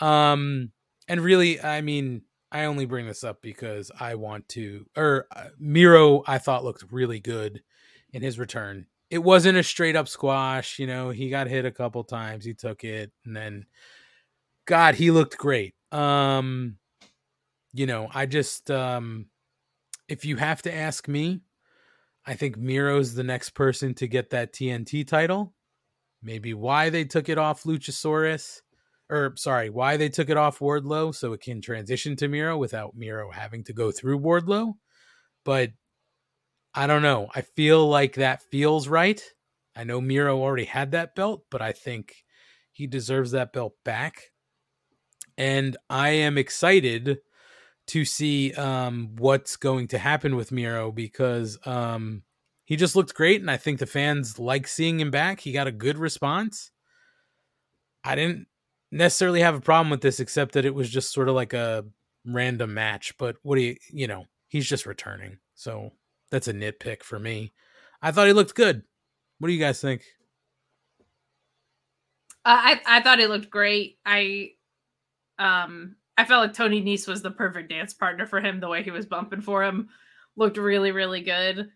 Um, 0.01 0.73
and 1.07 1.21
really, 1.21 1.61
I 1.61 1.83
mean, 1.83 2.23
I 2.51 2.65
only 2.65 2.87
bring 2.87 3.07
this 3.07 3.23
up 3.23 3.43
because 3.43 3.91
I 4.01 4.15
want 4.15 4.49
to. 4.51 4.87
Or 4.97 5.27
uh, 5.37 5.49
Miro, 5.59 6.23
I 6.27 6.39
thought 6.39 6.65
looked 6.65 6.91
really 6.91 7.21
good 7.21 7.63
in 8.15 8.23
his 8.23 8.39
return. 8.39 8.87
It 9.11 9.19
wasn't 9.19 9.59
a 9.59 9.63
straight 9.63 9.95
up 9.95 10.09
squash, 10.09 10.79
you 10.79 10.87
know. 10.87 11.11
He 11.11 11.29
got 11.29 11.47
hit 11.47 11.67
a 11.67 11.71
couple 11.71 12.03
times, 12.05 12.45
he 12.45 12.55
took 12.55 12.83
it, 12.83 13.13
and 13.27 13.37
then, 13.37 13.67
God, 14.67 14.95
he 14.95 15.11
looked 15.11 15.37
great. 15.37 15.75
Um, 15.93 16.77
you 17.73 17.87
know, 17.87 18.09
I 18.13 18.27
just 18.27 18.71
um, 18.71 19.27
if 20.09 20.25
you 20.25 20.37
have 20.37 20.63
to 20.63 20.75
ask 20.75 21.09
me, 21.09 21.43
I 22.27 22.35
think 22.35 22.57
Miro's 22.57 23.15
the 23.15 23.25
next 23.25 23.51
person 23.51 23.95
to 23.95 24.09
get 24.09 24.31
that 24.31 24.53
TNT 24.53 25.07
title. 25.07 25.55
Maybe 26.23 26.55
why 26.55 26.89
they 26.89 27.05
took 27.05 27.29
it 27.29 27.37
off 27.37 27.65
Luchasaurus, 27.65 28.63
or 29.11 29.35
sorry, 29.37 29.69
why 29.69 29.99
they 29.99 30.09
took 30.09 30.31
it 30.31 30.39
off 30.39 30.61
Wardlow 30.61 31.15
so 31.15 31.35
it 31.35 31.43
can 31.43 31.61
transition 31.61 32.17
to 32.17 32.29
Miro 32.29 32.57
without 32.57 32.97
Miro 32.97 33.31
having 33.31 33.63
to 33.65 33.75
go 33.75 33.91
through 33.91 34.21
Wardlow. 34.21 34.73
But 35.45 35.73
I 36.75 36.87
don't 36.87 37.03
know. 37.03 37.29
I 37.35 37.43
feel 37.43 37.87
like 37.87 38.15
that 38.15 38.43
feels 38.51 38.89
right. 38.89 39.23
I 39.77 39.85
know 39.85 40.01
Miro 40.01 40.41
already 40.41 40.65
had 40.65 40.93
that 40.93 41.15
belt, 41.15 41.45
but 41.51 41.61
I 41.61 41.73
think 41.73 42.25
he 42.73 42.87
deserves 42.87 43.33
that 43.33 43.53
belt 43.53 43.75
back. 43.85 44.23
And 45.37 45.77
I 45.91 46.11
am 46.11 46.39
excited 46.39 47.19
to 47.89 48.05
see 48.05 48.53
um, 48.55 49.17
what's 49.17 49.57
going 49.57 49.89
to 49.89 49.99
happen 49.99 50.37
with 50.37 50.53
Miro 50.53 50.91
because 50.91 51.59
um, 51.67 52.23
he 52.65 52.77
just 52.77 52.97
looked 52.97 53.15
great, 53.15 53.41
and 53.41 53.51
I 53.51 53.57
think 53.57 53.79
the 53.79 53.87
fans 53.87 54.39
like 54.39 54.67
seeing 54.67 54.99
him 54.99 55.11
back. 55.11 55.41
He 55.41 55.53
got 55.53 55.67
a 55.67 55.73
good 55.73 55.99
response. 55.99 56.71
I 58.03 58.15
didn't 58.15 58.47
necessarily 58.91 59.41
have 59.41 59.55
a 59.55 59.61
problem 59.61 59.91
with 59.91 60.01
this, 60.01 60.21
except 60.21 60.53
that 60.53 60.65
it 60.65 60.75
was 60.75 60.89
just 60.89 61.13
sort 61.13 61.29
of 61.29 61.35
like 61.35 61.53
a 61.53 61.85
random 62.25 62.73
match. 62.73 63.17
But 63.19 63.37
what 63.43 63.57
do 63.57 63.63
you, 63.63 63.77
you 63.91 64.07
know, 64.07 64.25
he's 64.49 64.69
just 64.69 64.87
returning, 64.87 65.39
so 65.55 65.93
that's 66.31 66.49
a 66.49 66.55
nitpick 66.55 67.03
for 67.03 67.19
me. 67.19 67.53
I 68.01 68.13
thought 68.13 68.27
he 68.27 68.33
looked 68.33 68.55
good. 68.55 68.83
What 69.39 69.49
do 69.49 69.55
you 69.55 69.61
guys 69.61 69.81
think? 69.81 70.03
Uh, 72.47 72.57
I 72.57 72.81
I 72.87 73.03
thought 73.03 73.19
he 73.19 73.27
looked 73.27 73.51
great. 73.51 73.99
I 74.07 74.53
um 75.39 75.97
I 76.17 76.25
felt 76.25 76.43
like 76.43 76.55
Tony 76.55 76.81
Nese 76.81 77.09
was 77.09 77.23
the 77.23 77.31
perfect 77.33 77.69
dance 77.71 77.93
partner 77.93 78.25
for 78.27 78.41
him. 78.41 78.61
The 78.61 78.69
way 78.69 78.83
he 78.85 78.93
was 78.93 79.05
bumping 79.07 79.41
for 79.41 79.65
him 79.65 79.89
looked 80.37 80.57
really, 80.59 80.93
really 80.93 81.21
good. 81.23 81.71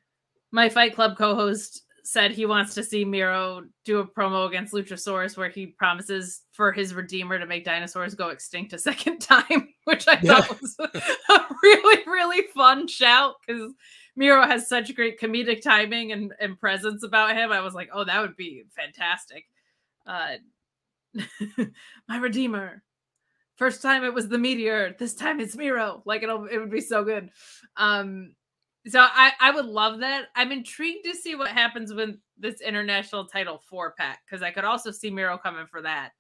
My 0.53 0.69
Fight 0.69 0.95
Club 0.95 1.17
co-host 1.19 1.83
said 2.05 2.31
he 2.31 2.47
wants 2.47 2.73
to 2.75 2.83
see 2.85 3.05
Miro 3.05 3.65
do 3.85 3.99
a 3.99 4.07
promo 4.07 4.47
against 4.47 4.73
Luchasaurus 4.73 5.37
where 5.37 5.49
he 5.51 5.67
promises 5.67 6.43
for 6.53 6.71
his 6.73 6.95
Redeemer 6.95 7.39
to 7.39 7.47
make 7.47 7.65
dinosaurs 7.65 8.15
go 8.15 8.29
extinct 8.29 8.73
a 8.73 8.79
second 8.79 9.19
time, 9.21 9.69
which 9.85 10.07
I 10.09 10.19
Yeah. 10.23 10.41
thought 10.41 10.61
was 10.63 10.77
a 10.79 11.45
really, 11.63 12.05
really 12.07 12.47
fun 12.55 12.87
shout 12.87 13.35
because 13.47 13.73
Miro 14.17 14.47
has 14.47 14.69
such 14.69 14.95
great 14.95 15.21
comedic 15.21 15.61
timing 15.63 16.13
and, 16.13 16.33
and 16.41 16.59
presence 16.59 17.03
about 17.03 17.37
him. 17.37 17.51
I 17.53 17.61
was 17.61 17.75
like, 17.75 17.91
oh, 17.93 18.05
that 18.05 18.21
would 18.21 18.37
be 18.37 18.63
fantastic. 18.75 19.45
Uh, 20.07 20.37
my 22.09 22.19
Redeemer, 22.19 22.83
First 23.59 23.83
time 23.83 24.05
it 24.05 24.15
was 24.15 24.29
the 24.29 24.39
meteor. 24.39 24.95
This 24.99 25.15
time 25.15 25.41
it's 25.41 25.57
Miro. 25.57 26.01
Like 26.07 26.23
it'll 26.23 26.47
it 26.47 26.59
would 26.59 26.71
be 26.71 26.81
so 26.81 27.03
good. 27.05 27.31
Um 27.77 28.35
so 28.87 29.01
I 29.01 29.33
I 29.41 29.51
would 29.51 29.67
love 29.67 29.99
that. 30.01 30.27
I'm 30.37 30.53
intrigued 30.53 31.05
to 31.05 31.15
see 31.15 31.35
what 31.35 31.49
happens 31.49 31.93
with 31.93 32.17
this 32.39 32.61
international 32.61 33.27
title 33.27 33.61
four 33.69 33.95
pack 33.99 34.21
because 34.25 34.43
I 34.43 34.53
could 34.53 34.65
also 34.65 34.93
see 34.93 35.11
Miro 35.11 35.37
coming 35.37 35.67
for 35.67 35.83
that 35.83 36.11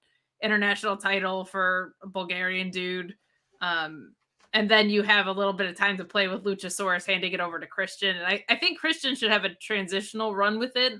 international 0.43 0.97
title 0.97 1.45
for 1.45 1.95
a 2.03 2.09
Bulgarian 2.09 2.70
dude. 2.70 3.14
Um 3.61 4.14
and 4.53 4.68
then 4.68 4.91
you 4.91 5.03
have 5.03 5.28
a 5.28 5.32
little 5.32 5.53
bit 5.53 5.68
of 5.68 5.76
time 5.76 5.97
to 5.99 6.05
play 6.05 6.26
with 6.26 6.43
Luchasaurus 6.43 7.07
handing 7.07 7.32
it 7.32 7.41
over 7.41 7.61
to 7.61 7.66
Christian. 7.66 8.16
And 8.16 8.26
I, 8.26 8.45
I 8.49 8.57
think 8.57 8.80
Christian 8.80 9.14
should 9.14 9.30
have 9.30 9.45
a 9.45 9.55
transitional 9.55 10.34
run 10.34 10.59
with 10.59 10.74
it, 10.74 10.95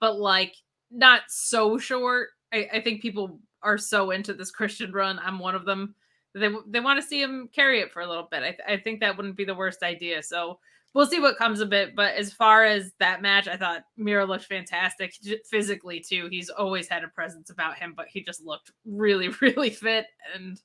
but 0.00 0.18
like 0.18 0.54
not 0.90 1.22
so 1.28 1.76
short. 1.76 2.28
I, 2.52 2.68
I 2.74 2.80
think 2.80 3.02
people 3.02 3.40
are 3.64 3.78
so 3.78 4.10
into 4.10 4.34
this 4.34 4.50
Christian 4.50 4.92
run. 4.92 5.18
I'm 5.18 5.38
one 5.38 5.54
of 5.54 5.64
them. 5.64 5.94
They 6.34 6.48
they 6.66 6.80
want 6.80 7.00
to 7.00 7.06
see 7.06 7.20
him 7.20 7.48
carry 7.52 7.80
it 7.80 7.92
for 7.92 8.02
a 8.02 8.08
little 8.08 8.28
bit. 8.30 8.42
I, 8.42 8.50
th- 8.50 8.60
I 8.68 8.76
think 8.76 9.00
that 9.00 9.16
wouldn't 9.16 9.36
be 9.36 9.44
the 9.44 9.54
worst 9.54 9.82
idea. 9.82 10.22
So 10.22 10.58
we'll 10.92 11.06
see 11.06 11.20
what 11.20 11.38
comes 11.38 11.60
of 11.60 11.72
it. 11.72 11.96
But 11.96 12.14
as 12.14 12.32
far 12.32 12.64
as 12.64 12.92
that 12.98 13.22
match, 13.22 13.48
I 13.48 13.56
thought 13.56 13.84
Miro 13.96 14.26
looked 14.26 14.44
fantastic 14.44 15.14
physically 15.48 16.00
too. 16.00 16.28
He's 16.30 16.50
always 16.50 16.88
had 16.88 17.04
a 17.04 17.08
presence 17.08 17.50
about 17.50 17.76
him, 17.78 17.94
but 17.96 18.06
he 18.08 18.22
just 18.22 18.44
looked 18.44 18.72
really 18.84 19.28
really 19.40 19.70
fit 19.70 20.06
and 20.34 20.60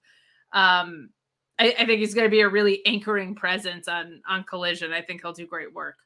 um. 0.54 1.10
I, 1.62 1.76
I 1.78 1.86
think 1.86 2.00
he's 2.00 2.14
going 2.14 2.26
to 2.26 2.32
be 2.32 2.40
a 2.40 2.48
really 2.48 2.82
anchoring 2.86 3.36
presence 3.36 3.90
on 3.90 4.22
on 4.26 4.46
Collision. 4.46 4.94
I 4.94 5.02
think 5.02 5.22
he'll 5.22 5.34
do 5.34 5.46
great 5.46 5.74
work. 5.74 5.98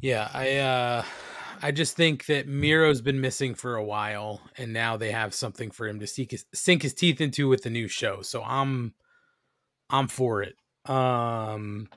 Yeah, 0.00 0.30
I 0.32 0.56
uh 0.56 1.04
I 1.62 1.70
just 1.70 1.96
think 1.96 2.26
that 2.26 2.48
Miro's 2.48 3.00
been 3.00 3.20
missing 3.20 3.54
for 3.54 3.76
a 3.76 3.84
while 3.84 4.40
and 4.56 4.72
now 4.72 4.96
they 4.96 5.12
have 5.12 5.34
something 5.34 5.70
for 5.70 5.86
him 5.86 6.00
to 6.00 6.06
his, 6.30 6.44
sink 6.54 6.82
his 6.82 6.94
teeth 6.94 7.20
into 7.20 7.48
with 7.48 7.62
the 7.62 7.70
new 7.70 7.88
show. 7.88 8.22
So 8.22 8.42
I'm 8.42 8.94
I'm 9.90 10.08
for 10.08 10.42
it. 10.42 10.56
Um 10.86 11.88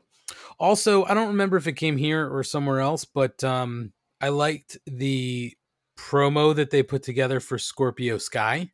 also, 0.60 1.06
I 1.06 1.14
don't 1.14 1.30
remember 1.30 1.58
if 1.58 1.68
it 1.68 1.74
came 1.74 1.98
here 1.98 2.28
or 2.28 2.44
somewhere 2.44 2.80
else, 2.80 3.06
but 3.06 3.44
um 3.44 3.94
I 4.22 4.30
liked 4.30 4.78
the 4.86 5.54
promo 5.98 6.56
that 6.56 6.70
they 6.70 6.84
put 6.84 7.04
together 7.04 7.40
for 7.40 7.58
Scorpio 7.58 8.18
Sky. 8.18 8.72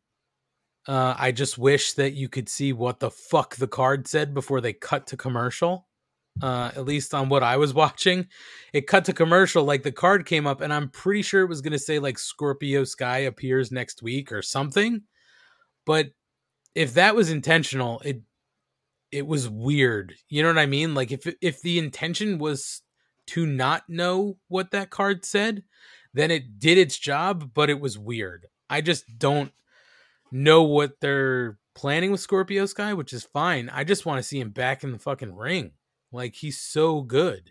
Uh 0.86 1.14
I 1.18 1.32
just 1.32 1.58
wish 1.58 1.94
that 1.94 2.12
you 2.12 2.28
could 2.28 2.48
see 2.48 2.72
what 2.72 3.00
the 3.00 3.10
fuck 3.10 3.56
the 3.56 3.68
card 3.68 4.06
said 4.06 4.34
before 4.34 4.60
they 4.60 4.72
cut 4.72 5.06
to 5.08 5.16
commercial. 5.16 5.88
Uh 6.42 6.70
at 6.74 6.84
least 6.84 7.14
on 7.14 7.28
what 7.28 7.42
I 7.42 7.56
was 7.56 7.72
watching. 7.82 8.26
It 8.72 8.86
cut 8.86 9.04
to 9.06 9.12
commercial 9.12 9.64
like 9.64 9.82
the 9.82 9.92
card 9.92 10.26
came 10.26 10.46
up 10.46 10.60
and 10.60 10.72
i'm 10.72 10.88
pretty 10.90 11.22
sure 11.22 11.42
it 11.42 11.48
was 11.48 11.60
going 11.60 11.72
to 11.72 11.78
say 11.78 11.98
like 11.98 12.18
scorpio 12.18 12.84
sky 12.84 13.18
appears 13.18 13.70
next 13.70 14.02
week 14.02 14.32
or 14.32 14.42
something. 14.42 15.02
But 15.86 16.10
if 16.74 16.94
that 16.94 17.14
was 17.14 17.30
intentional 17.30 18.00
it 18.04 18.22
it 19.12 19.26
was 19.26 19.48
weird. 19.48 20.14
You 20.28 20.42
know 20.42 20.48
what 20.48 20.58
i 20.58 20.66
mean? 20.66 20.94
Like 20.94 21.12
if 21.12 21.32
if 21.40 21.62
the 21.62 21.78
intention 21.78 22.38
was 22.38 22.82
to 23.28 23.46
not 23.46 23.88
know 23.88 24.36
what 24.48 24.72
that 24.72 24.90
card 24.90 25.24
said 25.24 25.62
then 26.12 26.30
it 26.30 26.58
did 26.58 26.78
its 26.78 26.98
job 26.98 27.50
but 27.54 27.70
it 27.70 27.80
was 27.80 27.98
weird. 27.98 28.46
I 28.68 28.80
just 28.80 29.04
don't 29.18 29.52
know 30.32 30.62
what 30.64 31.00
they're 31.00 31.58
planning 31.74 32.10
with 32.10 32.20
scorpio 32.20 32.66
sky 32.66 32.92
which 32.94 33.12
is 33.12 33.24
fine. 33.24 33.68
I 33.68 33.84
just 33.84 34.04
want 34.04 34.18
to 34.18 34.22
see 34.22 34.40
him 34.40 34.50
back 34.50 34.82
in 34.82 34.90
the 34.92 34.98
fucking 34.98 35.34
ring 35.36 35.72
like 36.14 36.34
he's 36.34 36.58
so 36.58 37.02
good. 37.02 37.50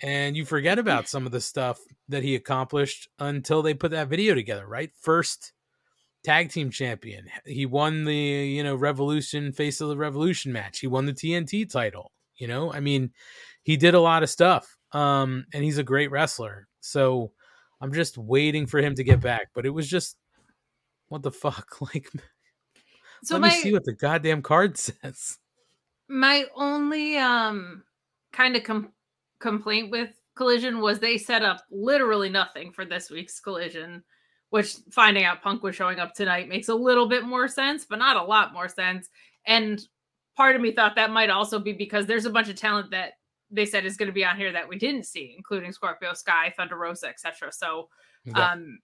And 0.00 0.36
you 0.36 0.44
forget 0.44 0.78
about 0.78 1.08
some 1.08 1.26
of 1.26 1.32
the 1.32 1.40
stuff 1.40 1.80
that 2.08 2.22
he 2.22 2.36
accomplished 2.36 3.08
until 3.18 3.62
they 3.62 3.74
put 3.74 3.90
that 3.90 4.08
video 4.08 4.34
together 4.34 4.66
right? 4.66 4.90
First 5.00 5.52
tag 6.22 6.50
team 6.50 6.70
champion. 6.70 7.26
He 7.44 7.66
won 7.66 8.04
the 8.04 8.14
you 8.14 8.62
know 8.62 8.76
revolution 8.76 9.52
face 9.52 9.80
of 9.80 9.88
the 9.88 9.96
revolution 9.96 10.52
match. 10.52 10.80
He 10.80 10.86
won 10.86 11.06
the 11.06 11.12
tnt 11.12 11.70
title 11.70 12.12
you 12.36 12.46
know? 12.46 12.72
I 12.72 12.80
mean 12.80 13.10
he 13.62 13.76
did 13.76 13.94
a 13.94 14.00
lot 14.00 14.22
of 14.22 14.30
stuff 14.30 14.76
um 14.92 15.46
and 15.52 15.64
he's 15.64 15.78
a 15.78 15.84
great 15.84 16.10
wrestler. 16.10 16.68
So 16.80 17.32
i'm 17.80 17.92
just 17.92 18.18
waiting 18.18 18.66
for 18.66 18.80
him 18.80 18.94
to 18.94 19.04
get 19.04 19.20
back 19.20 19.48
but 19.54 19.66
it 19.66 19.70
was 19.70 19.88
just 19.88 20.16
what 21.08 21.22
the 21.22 21.32
fuck? 21.32 21.76
Like 21.80 22.08
So 23.24 23.34
let 23.34 23.40
my 23.40 23.48
me 23.48 23.54
see 23.54 23.72
what 23.72 23.84
the 23.84 23.94
goddamn 23.94 24.42
card 24.42 24.78
says 24.78 25.38
my 26.08 26.46
only 26.54 27.16
um 27.18 27.82
kind 28.32 28.56
of 28.56 28.64
com- 28.64 28.92
complaint 29.40 29.90
with 29.90 30.10
collision 30.36 30.80
was 30.80 30.98
they 30.98 31.18
set 31.18 31.42
up 31.42 31.62
literally 31.70 32.28
nothing 32.28 32.72
for 32.72 32.84
this 32.84 33.10
week's 33.10 33.40
collision 33.40 34.02
which 34.50 34.76
finding 34.90 35.24
out 35.24 35.42
punk 35.42 35.62
was 35.62 35.76
showing 35.76 35.98
up 35.98 36.14
tonight 36.14 36.48
makes 36.48 36.68
a 36.68 36.74
little 36.74 37.06
bit 37.08 37.24
more 37.24 37.48
sense 37.48 37.84
but 37.84 37.98
not 37.98 38.16
a 38.16 38.22
lot 38.22 38.52
more 38.52 38.68
sense. 38.68 39.08
And 39.46 39.80
part 40.36 40.54
of 40.56 40.62
me 40.62 40.72
thought 40.72 40.94
that 40.96 41.10
might 41.10 41.30
also 41.30 41.58
be 41.58 41.72
because 41.72 42.06
there's 42.06 42.24
a 42.26 42.30
bunch 42.30 42.48
of 42.48 42.56
talent 42.56 42.90
that 42.92 43.12
they 43.50 43.66
said 43.66 43.84
is 43.84 43.96
going 43.96 44.06
to 44.06 44.12
be 44.12 44.24
on 44.24 44.36
here 44.36 44.52
that 44.52 44.68
we 44.68 44.78
didn't 44.78 45.04
see 45.04 45.34
including 45.36 45.72
scorpio 45.72 46.14
sky 46.14 46.52
thunder 46.56 46.76
rosa 46.76 47.08
etc 47.08 47.50
so 47.52 47.88
Yeah. 48.24 48.52
um 48.52 48.78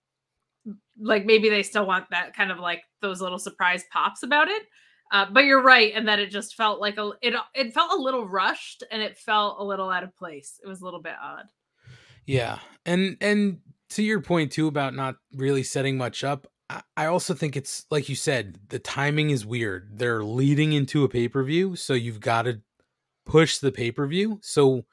like 0.99 1.25
maybe 1.27 1.49
they 1.49 1.63
still 1.63 1.87
want 1.87 2.07
that 2.11 2.35
kind 2.35 2.51
of 2.51 2.59
like 2.59 2.83
those 3.03 3.21
little 3.21 3.39
surprise 3.39 3.85
pops 3.93 4.23
about 4.23 4.49
it 4.49 4.63
uh, 5.13 5.27
but 5.31 5.45
you're 5.45 5.63
right 5.63 5.93
and 5.95 6.09
that 6.09 6.19
it 6.19 6.31
just 6.31 6.55
felt 6.55 6.81
like 6.81 6.97
a 6.99 7.13
it 7.23 7.35
it 7.55 7.73
felt 7.73 7.93
a 7.93 8.03
little 8.03 8.27
rushed 8.27 8.83
and 8.91 9.03
it 9.03 9.17
felt 9.17 9.57
a 9.59 9.65
little 9.65 9.91
out 9.91 10.03
of 10.03 10.17
place 10.17 10.59
it 10.65 10.69
was 10.69 10.81
a 10.81 10.85
little 10.85 11.03
bit 11.03 11.15
odd 11.23 11.47
Yeah, 12.27 12.59
and 12.87 13.17
and 13.21 13.59
to 13.91 14.03
your 14.03 14.21
point 14.21 14.53
too 14.53 14.67
about 14.67 14.95
not 14.95 15.17
really 15.35 15.63
setting 15.63 15.97
much 15.97 16.25
up, 16.25 16.47
I, 16.71 16.83
I 16.97 17.07
also 17.07 17.35
think 17.35 17.57
it's 17.57 17.85
like 17.91 18.09
you 18.09 18.17
said, 18.17 18.59
the 18.69 18.79
timing 18.79 19.31
is 19.31 19.45
weird. 19.45 19.91
They're 19.99 20.25
leading 20.25 20.73
into 20.73 21.05
a 21.05 21.09
pay 21.09 21.29
per 21.29 21.43
view, 21.43 21.77
so 21.77 21.93
you've 21.93 22.21
got 22.21 22.43
to 22.43 22.61
push 23.27 23.59
the 23.59 23.73
pay 23.73 23.91
per 23.91 24.07
view. 24.07 24.39
So 24.43 24.85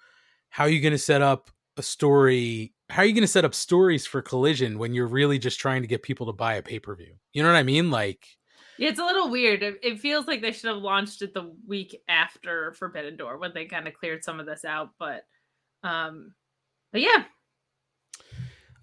how 0.50 0.66
are 0.66 0.70
you 0.70 0.82
going 0.82 0.92
to 0.92 0.98
set 0.98 1.22
up 1.22 1.50
a 1.78 1.82
story? 1.82 2.74
How 2.90 3.04
are 3.04 3.06
you 3.06 3.14
going 3.14 3.22
to 3.22 3.28
set 3.28 3.46
up 3.46 3.56
stories 3.56 4.06
for 4.06 4.22
Collision 4.22 4.78
when 4.78 4.94
you're 4.94 5.08
really 5.08 5.40
just 5.40 5.60
trying 5.60 5.82
to 5.82 5.88
get 5.88 6.04
people 6.04 6.26
to 6.28 6.34
buy 6.34 6.56
a 6.56 6.62
pay 6.62 6.80
per 6.80 6.96
view? 6.96 7.16
You 7.32 7.44
know 7.44 7.50
what 7.50 7.58
I 7.58 7.64
mean? 7.64 7.90
Like, 7.92 8.28
it's 8.78 9.00
a 9.00 9.06
little 9.06 9.30
weird. 9.30 9.64
It, 9.64 9.80
it 9.84 10.00
feels 10.00 10.28
like 10.28 10.42
they 10.42 10.52
should 10.52 10.70
have 10.70 10.82
launched 10.82 11.22
it 11.22 11.34
the 11.34 11.54
week 11.68 11.96
after 12.08 12.74
Forbidden 12.74 13.18
Door 13.18 13.38
when 13.38 13.52
they 13.54 13.66
kind 13.66 13.88
of 13.88 13.94
cleared 13.94 14.24
some 14.24 14.40
of 14.40 14.46
this 14.46 14.66
out. 14.66 14.90
But, 15.00 15.26
um, 15.84 16.34
but 16.92 17.02
yeah, 17.02 17.26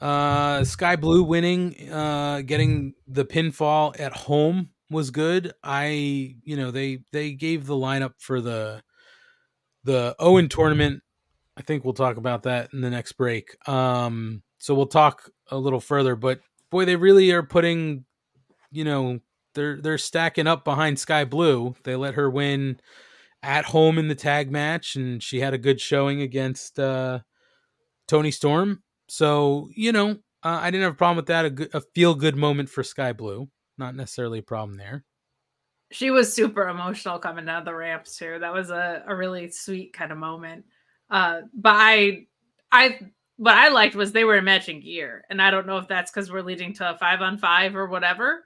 uh, 0.00 0.64
Skye 0.64 0.96
Blue 0.96 1.22
winning, 1.22 1.90
uh, 1.90 2.42
getting 2.42 2.94
the 3.06 3.24
pinfall 3.24 3.98
at 3.98 4.12
home 4.12 4.70
was 4.90 5.10
good. 5.10 5.52
I, 5.62 6.36
you 6.42 6.56
know, 6.56 6.70
they 6.70 7.00
they 7.12 7.32
gave 7.32 7.66
the 7.66 7.74
lineup 7.74 8.14
for 8.18 8.40
the 8.40 8.82
the 9.84 10.14
Owen 10.18 10.48
tournament. 10.48 11.02
I 11.56 11.62
think 11.62 11.84
we'll 11.84 11.94
talk 11.94 12.16
about 12.16 12.44
that 12.44 12.70
in 12.72 12.80
the 12.80 12.90
next 12.90 13.12
break. 13.12 13.56
Um, 13.68 14.42
so 14.58 14.74
we'll 14.74 14.86
talk 14.86 15.30
a 15.50 15.58
little 15.58 15.80
further, 15.80 16.14
but 16.14 16.40
boy, 16.70 16.84
they 16.84 16.96
really 16.96 17.32
are 17.32 17.42
putting, 17.42 18.04
you 18.70 18.84
know, 18.84 19.18
they're 19.54 19.80
they're 19.80 19.98
stacking 19.98 20.46
up 20.46 20.64
behind 20.64 20.98
Skye 20.98 21.24
Blue. 21.24 21.74
They 21.84 21.96
let 21.96 22.14
her 22.14 22.30
win 22.30 22.80
at 23.42 23.66
home 23.66 23.98
in 23.98 24.08
the 24.08 24.14
tag 24.14 24.50
match, 24.50 24.96
and 24.96 25.22
she 25.22 25.40
had 25.40 25.54
a 25.54 25.58
good 25.58 25.80
showing 25.80 26.20
against 26.22 26.78
uh, 26.78 27.20
Toni 28.06 28.30
Storm. 28.30 28.82
So 29.08 29.68
you 29.74 29.92
know, 29.92 30.10
uh, 30.42 30.58
I 30.60 30.70
didn't 30.70 30.84
have 30.84 30.92
a 30.92 30.96
problem 30.96 31.16
with 31.16 31.26
that. 31.26 31.44
A, 31.46 31.78
a 31.78 31.80
feel 31.94 32.14
good 32.14 32.36
moment 32.36 32.68
for 32.68 32.82
Skye 32.82 33.12
Blue. 33.12 33.48
Not 33.78 33.94
necessarily 33.94 34.40
a 34.40 34.42
problem 34.42 34.76
there. 34.76 35.04
she 35.90 36.10
was 36.10 36.32
super 36.32 36.68
emotional 36.68 37.18
coming 37.18 37.46
down 37.46 37.64
the 37.64 37.74
ramps 37.74 38.16
too. 38.16 38.38
That 38.40 38.52
was 38.52 38.70
a, 38.70 39.04
a 39.06 39.14
really 39.16 39.50
sweet 39.50 39.92
kind 39.92 40.12
of 40.12 40.18
moment. 40.18 40.64
Uh, 41.10 41.42
but 41.54 41.74
I, 41.76 42.26
I, 42.70 42.98
what 43.36 43.54
I 43.54 43.68
liked 43.68 43.94
was 43.94 44.12
they 44.12 44.24
were 44.24 44.36
in 44.36 44.44
matching 44.44 44.80
gear, 44.80 45.24
and 45.30 45.40
I 45.40 45.50
don't 45.50 45.66
know 45.66 45.78
if 45.78 45.88
that's 45.88 46.10
because 46.10 46.30
we're 46.30 46.42
leading 46.42 46.74
to 46.74 46.90
a 46.90 46.98
five 46.98 47.22
on 47.22 47.38
five 47.38 47.76
or 47.76 47.86
whatever, 47.86 48.44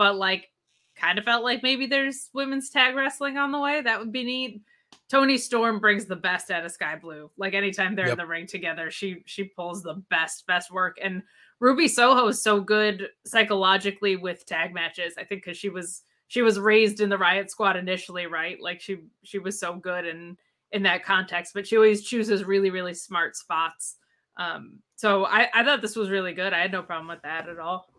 but 0.00 0.16
like, 0.16 0.48
kind 0.96 1.18
of 1.18 1.26
felt 1.26 1.44
like 1.44 1.62
maybe 1.62 1.84
there's 1.84 2.30
women's 2.32 2.70
tag 2.70 2.94
wrestling 2.96 3.36
on 3.36 3.52
the 3.52 3.58
way. 3.60 3.82
That 3.82 3.98
would 3.98 4.10
be 4.12 4.24
neat. 4.24 4.62
Toni 5.10 5.36
Storm 5.36 5.78
brings 5.78 6.06
the 6.06 6.16
best 6.16 6.50
out 6.50 6.64
of 6.64 6.72
Skye 6.72 6.96
Blue. 6.96 7.30
Like 7.36 7.52
anytime 7.52 7.94
they're 7.94 8.06
Yep. 8.06 8.12
in 8.12 8.18
the 8.18 8.26
ring 8.26 8.46
together, 8.46 8.90
she 8.90 9.22
she 9.26 9.44
pulls 9.44 9.82
the 9.82 10.02
best 10.08 10.46
best 10.46 10.70
work. 10.72 10.96
And 11.02 11.22
Ruby 11.58 11.86
Soho 11.86 12.28
is 12.28 12.42
so 12.42 12.62
good 12.62 13.08
psychologically 13.26 14.16
with 14.16 14.46
tag 14.46 14.72
matches. 14.72 15.14
I 15.18 15.24
think 15.24 15.44
because 15.44 15.58
she 15.58 15.68
was 15.68 16.02
she 16.28 16.40
was 16.40 16.58
raised 16.58 17.00
in 17.00 17.10
the 17.10 17.18
Riot 17.18 17.50
Squad 17.50 17.76
initially, 17.76 18.26
right? 18.26 18.56
Like 18.58 18.80
she 18.80 19.00
she 19.22 19.38
was 19.38 19.60
so 19.60 19.74
good 19.74 20.06
in 20.06 20.38
in 20.72 20.82
that 20.84 21.04
context, 21.04 21.52
but 21.52 21.66
she 21.66 21.76
always 21.76 22.02
chooses 22.04 22.44
really 22.44 22.70
really 22.70 22.94
smart 22.94 23.36
spots. 23.36 23.96
Um, 24.38 24.78
so 24.96 25.26
I 25.26 25.48
I 25.52 25.62
thought 25.62 25.82
this 25.82 25.96
was 25.96 26.08
really 26.08 26.32
good. 26.32 26.54
I 26.54 26.60
had 26.60 26.72
no 26.72 26.82
problem 26.82 27.08
with 27.08 27.22
that 27.22 27.50
at 27.50 27.58
all. 27.58 27.89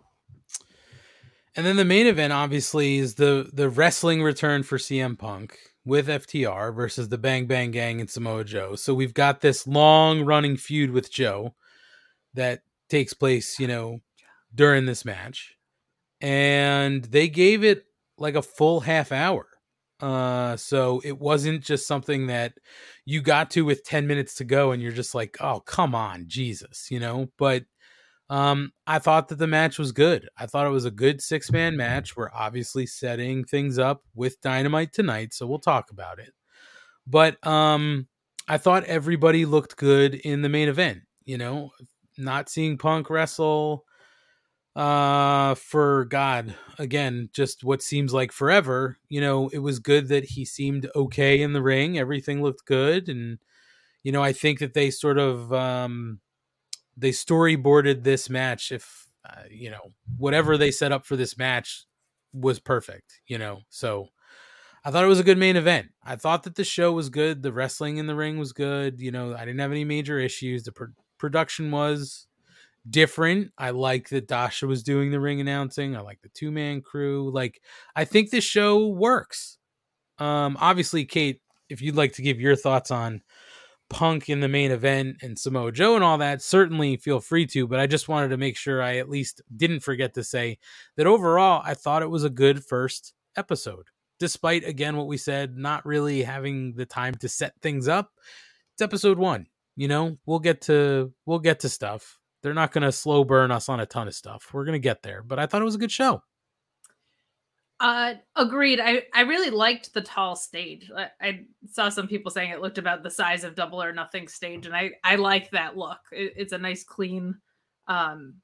And 1.56 1.66
then 1.66 1.76
the 1.76 1.86
main 1.86 2.08
event 2.08 2.32
obviously 2.32 2.97
is 2.97 3.16
the 3.16 3.49
the 3.54 3.70
wrestling 3.70 4.24
return 4.24 4.64
for 4.64 4.78
CM 4.78 5.18
Punk 5.18 5.58
with 5.86 6.08
FTR 6.08 6.74
versus 6.74 7.10
the 7.10 7.18
Bang 7.18 7.45
Bang 7.47 7.72
Gang 7.72 7.99
and 7.99 8.10
Samoa 8.10 8.43
Joe. 8.43 8.76
So 8.76 8.93
we've 8.93 9.14
got 9.14 9.41
this 9.41 9.68
long 9.68 10.24
running 10.24 10.56
feud 10.56 10.91
with 10.91 11.12
Joe 11.12 11.56
that 12.36 12.62
takes 12.89 13.14
place, 13.14 13.60
you 13.60 13.68
know, 13.68 13.99
during 14.54 14.86
this 14.86 15.04
match. 15.04 15.56
And 16.22 17.04
they 17.06 17.28
gave 17.28 17.64
it 17.64 17.86
like 18.18 18.36
a 18.36 18.41
full 18.41 18.82
half 18.82 19.12
hour. 19.12 19.47
Uh 19.99 20.56
so 20.58 21.02
it 21.04 21.20
wasn't 21.20 21.64
just 21.64 21.88
something 21.88 22.28
that 22.28 22.54
you 23.06 23.22
got 23.22 23.52
to 23.52 23.66
with 23.66 23.84
10 23.84 24.08
minutes 24.08 24.36
to 24.36 24.43
go 24.45 24.72
and 24.72 24.82
you're 24.82 24.91
just 24.91 25.14
like, 25.16 25.38
"Oh, 25.41 25.60
come 25.62 25.93
on, 25.95 26.26
Jesus," 26.28 26.88
you 26.89 26.99
know? 26.99 27.28
But 27.38 27.66
um, 28.32 28.71
I 28.88 28.97
thought 28.97 29.27
that 29.27 29.39
the 29.39 29.45
match 29.45 29.77
was 29.77 29.91
good. 29.91 30.29
I 30.38 30.45
thought 30.45 30.65
it 30.65 30.71
was 30.71 30.86
a 30.86 30.91
good 30.91 31.21
six 31.21 31.51
man 31.51 31.75
match. 31.75 32.15
We're 32.15 32.32
obviously 32.34 32.86
setting 32.86 33.43
things 33.43 33.77
up 33.77 34.03
with 34.15 34.39
Dynamite 34.39 34.93
tonight, 34.93 35.34
so 35.34 35.45
we'll 35.45 35.59
talk 35.59 35.91
about 35.91 36.17
it. 36.17 36.34
But 37.05 37.45
um, 37.45 38.07
I 38.47 38.57
thought 38.57 38.86
everybody 38.86 39.43
looked 39.43 39.75
good 39.75 40.15
in 40.15 40.41
the 40.41 40.47
main 40.47 40.69
event. 40.69 41.01
You 41.25 41.39
know, 41.39 41.71
not 42.17 42.47
seeing 42.49 42.77
Punk 42.77 43.09
wrestle 43.09 43.86
uh 44.73 45.53
for 45.55 46.05
god 46.05 46.55
again 46.79 47.27
just 47.34 47.61
what 47.61 47.82
seems 47.82 48.13
like 48.13 48.32
forever 48.32 48.97
you 49.09 49.19
know 49.19 49.49
it 49.49 49.59
was 49.59 49.79
good 49.79 50.07
that 50.07 50.23
he 50.23 50.45
seemed 50.45 50.89
okay 50.95 51.41
in 51.41 51.51
the 51.51 51.61
ring 51.61 51.97
everything 51.99 52.41
looked 52.41 52.63
good 52.63 53.09
and 53.09 53.38
you 54.03 54.13
know 54.13 54.23
i 54.23 54.32
think 54.32 54.59
that 54.59 54.73
they 54.73 54.89
sort 54.89 55.17
of 55.17 55.51
um 55.51 56.21
they 56.97 57.11
storyboarded 57.11 58.03
this 58.03 58.29
match 58.29 58.71
if 58.71 59.07
uh, 59.29 59.43
you 59.49 59.69
know 59.69 59.93
whatever 60.17 60.57
they 60.57 60.71
set 60.71 60.91
up 60.91 61.05
for 61.05 61.15
this 61.15 61.37
match 61.37 61.85
was 62.33 62.59
perfect 62.59 63.21
you 63.27 63.37
know? 63.37 63.59
So 63.69 64.07
i 64.83 64.89
thought 64.89 65.03
it 65.03 65.09
was 65.09 65.19
a 65.19 65.23
good 65.23 65.37
main 65.37 65.57
event. 65.57 65.89
I 66.03 66.15
thought 66.15 66.43
that 66.43 66.55
the 66.55 66.63
show 66.63 66.91
was 66.91 67.09
good 67.09 67.43
the 67.43 67.53
wrestling 67.53 67.97
in 67.97 68.07
the 68.07 68.15
ring 68.15 68.37
was 68.37 68.53
good 68.53 68.99
you 68.99 69.11
know? 69.11 69.35
I 69.35 69.45
didn't 69.45 69.59
have 69.59 69.71
any 69.71 69.85
major 69.85 70.19
issues. 70.19 70.63
The 70.63 70.71
pr- 70.71 70.85
production 71.17 71.71
was 71.71 72.27
different. 72.89 73.51
I 73.57 73.69
like 73.69 74.09
that 74.09 74.27
dasha 74.27 74.65
was 74.65 74.81
doing 74.81 75.11
the 75.11 75.19
ring 75.19 75.39
announcing. 75.39 75.95
I 75.95 76.01
like 76.01 76.21
the 76.21 76.29
two-man 76.29 76.81
crew. 76.81 77.31
Like 77.31 77.61
i 77.95 78.05
think 78.05 78.29
this 78.29 78.43
show 78.43 78.87
works. 78.87 79.57
Um 80.17 80.57
obviously 80.59 81.05
kate 81.05 81.41
if 81.69 81.81
you'd 81.81 81.95
like 81.95 82.13
to 82.13 82.21
give 82.21 82.39
your 82.39 82.55
thoughts 82.55 82.91
on 82.91 83.21
Punk 83.91 84.29
in 84.29 84.39
the 84.39 84.47
main 84.47 84.71
event 84.71 85.17
and 85.21 85.37
Samoa 85.37 85.71
Joe 85.71 85.95
and 85.95 86.03
all 86.03 86.17
that, 86.17 86.41
certainly 86.41 86.97
feel 86.97 87.19
free 87.19 87.45
to. 87.47 87.67
But 87.67 87.79
I 87.79 87.87
just 87.87 88.07
wanted 88.07 88.29
to 88.29 88.37
make 88.37 88.57
sure 88.57 88.81
I 88.81 88.97
at 88.97 89.09
least 89.09 89.41
didn't 89.55 89.81
forget 89.81 90.13
to 90.15 90.23
say 90.23 90.57
that 90.97 91.07
overall, 91.07 91.61
I 91.63 91.73
thought 91.73 92.01
it 92.01 92.09
was 92.09 92.23
a 92.23 92.29
good 92.29 92.63
first 92.63 93.13
episode. 93.35 93.87
Despite, 94.19 94.63
again, 94.63 94.97
what 94.97 95.07
we 95.07 95.17
said, 95.17 95.57
not 95.57 95.85
really 95.85 96.23
having 96.23 96.73
the 96.73 96.85
time 96.85 97.15
to 97.15 97.29
set 97.29 97.53
things 97.61 97.87
up. 97.87 98.11
It's 98.73 98.81
episode 98.81 99.17
one. 99.17 99.47
You 99.75 99.87
know, 99.87 100.17
we'll 100.25 100.39
get 100.39 100.61
to 100.63 101.13
we'll 101.25 101.39
get 101.39 101.59
to 101.61 101.69
stuff. 101.69 102.19
They're 102.43 102.53
not 102.53 102.71
going 102.71 102.83
to 102.83 102.91
slow 102.91 103.23
burn 103.23 103.51
us 103.51 103.69
on 103.69 103.79
a 103.79 103.85
ton 103.85 104.07
of 104.07 104.15
stuff. 104.15 104.49
We're 104.53 104.65
going 104.65 104.73
to 104.73 104.79
get 104.79 105.03
there. 105.03 105.23
But 105.23 105.39
I 105.39 105.45
thought 105.45 105.61
it 105.61 105.65
was 105.65 105.75
a 105.75 105.79
good 105.79 105.91
show. 105.91 106.23
Uh, 107.82 108.13
agreed. 108.36 108.79
I 108.79 109.01
I 109.11 109.21
really 109.21 109.49
liked 109.49 109.91
the 109.91 110.01
tall 110.01 110.36
stage. 110.36 110.91
I, 110.95 111.07
I 111.19 111.45
saw 111.67 111.89
some 111.89 112.07
people 112.07 112.29
saying 112.29 112.51
it 112.51 112.61
looked 112.61 112.77
about 112.77 113.01
the 113.01 113.09
size 113.09 113.43
of 113.43 113.55
Double 113.55 113.82
or 113.82 113.91
Nothing 113.91 114.27
stage, 114.27 114.67
and 114.67 114.75
I 114.75 114.91
I 115.03 115.15
like 115.15 115.49
that 115.49 115.75
look. 115.75 115.97
It, 116.11 116.34
it's 116.38 116.53
a 116.53 116.59
nice, 116.59 116.84
clean, 116.84 117.36
um, 117.88 118.36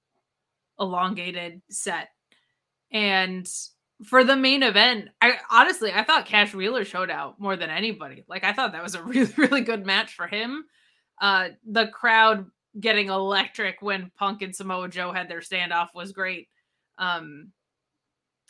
elongated 0.79 1.61
set. 1.69 2.09
And 2.91 3.47
for 4.03 4.23
the 4.23 4.35
main 4.35 4.63
event, 4.63 5.09
I 5.21 5.37
honestly 5.51 5.93
I 5.93 6.03
thought 6.03 6.25
Cash 6.25 6.55
Wheeler 6.55 6.83
showed 6.83 7.11
out 7.11 7.39
more 7.39 7.55
than 7.55 7.69
anybody. 7.69 8.25
Like 8.27 8.43
I 8.43 8.53
thought 8.53 8.71
that 8.71 8.81
was 8.81 8.95
a 8.95 9.03
really 9.03 9.31
really 9.37 9.61
good 9.61 9.85
match 9.85 10.15
for 10.15 10.25
him. 10.25 10.65
Uh, 11.21 11.49
the 11.63 11.89
crowd 11.89 12.47
getting 12.79 13.09
electric 13.09 13.83
when 13.83 14.11
Punk 14.17 14.41
and 14.41 14.55
Samoa 14.55 14.89
Joe 14.89 15.11
had 15.11 15.29
their 15.29 15.41
standoff 15.41 15.89
was 15.93 16.11
great. 16.11 16.47
Um, 16.97 17.51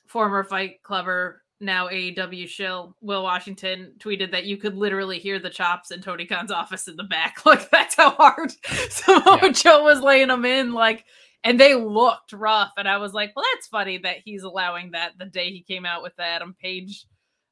former 0.08 0.44
Fight 0.44 0.82
Clubber, 0.84 1.42
now 1.60 1.88
AEW 1.88 2.48
shill, 2.48 2.96
Will 3.02 3.24
Washington 3.24 3.94
tweeted 4.00 4.32
that 4.32 4.46
you 4.46 4.58
could 4.58 4.76
literally 4.76 5.20
hear 5.20 5.40
the 5.40 5.50
chops 5.50 5.92
in 5.92 6.02
Tony 6.02 6.26
Khan's 6.26 6.52
office 6.52 6.88
in 6.88 6.96
the 6.96 7.04
back. 7.04 7.38
Like 7.46 7.70
that's 7.70 7.96
how 7.96 8.12
hard 8.12 8.52
Samoa 8.90 9.40
Yeah. 9.42 9.50
Joe 9.52 9.84
was 9.84 10.02
laying 10.02 10.28
them 10.28 10.46
in. 10.46 10.74
Like, 10.74 11.06
and 11.44 11.60
they 11.60 11.74
looked 11.76 12.34
rough. 12.34 12.74
And 12.78 12.88
I 12.88 12.98
was 12.98 13.14
like, 13.14 13.34
well, 13.36 13.46
that's 13.54 13.68
funny 13.68 13.98
that 14.00 14.18
he's 14.24 14.44
allowing 14.44 14.92
that 14.92 15.14
the 15.18 15.26
day 15.26 15.50
he 15.52 15.62
came 15.64 15.86
out 15.86 16.04
with 16.04 16.16
the 16.16 16.24
Adam 16.24 16.56
Page 16.62 17.06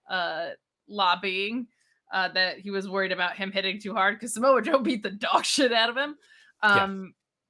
uh 0.10 0.50
lobbying. 0.88 1.68
Uh, 2.14 2.28
that 2.30 2.60
he 2.60 2.70
was 2.70 2.88
worried 2.88 3.12
about 3.12 3.36
him 3.36 3.52
hitting 3.52 3.80
too 3.82 3.94
hard 3.94 4.16
because 4.16 4.34
Samoa 4.36 4.62
Joe 4.62 4.78
beat 4.80 5.02
the 5.02 5.10
dog 5.12 5.44
shit 5.44 5.74
out 5.74 5.90
of 5.90 5.98
him. 5.98 6.16
Yeah. 6.76 6.84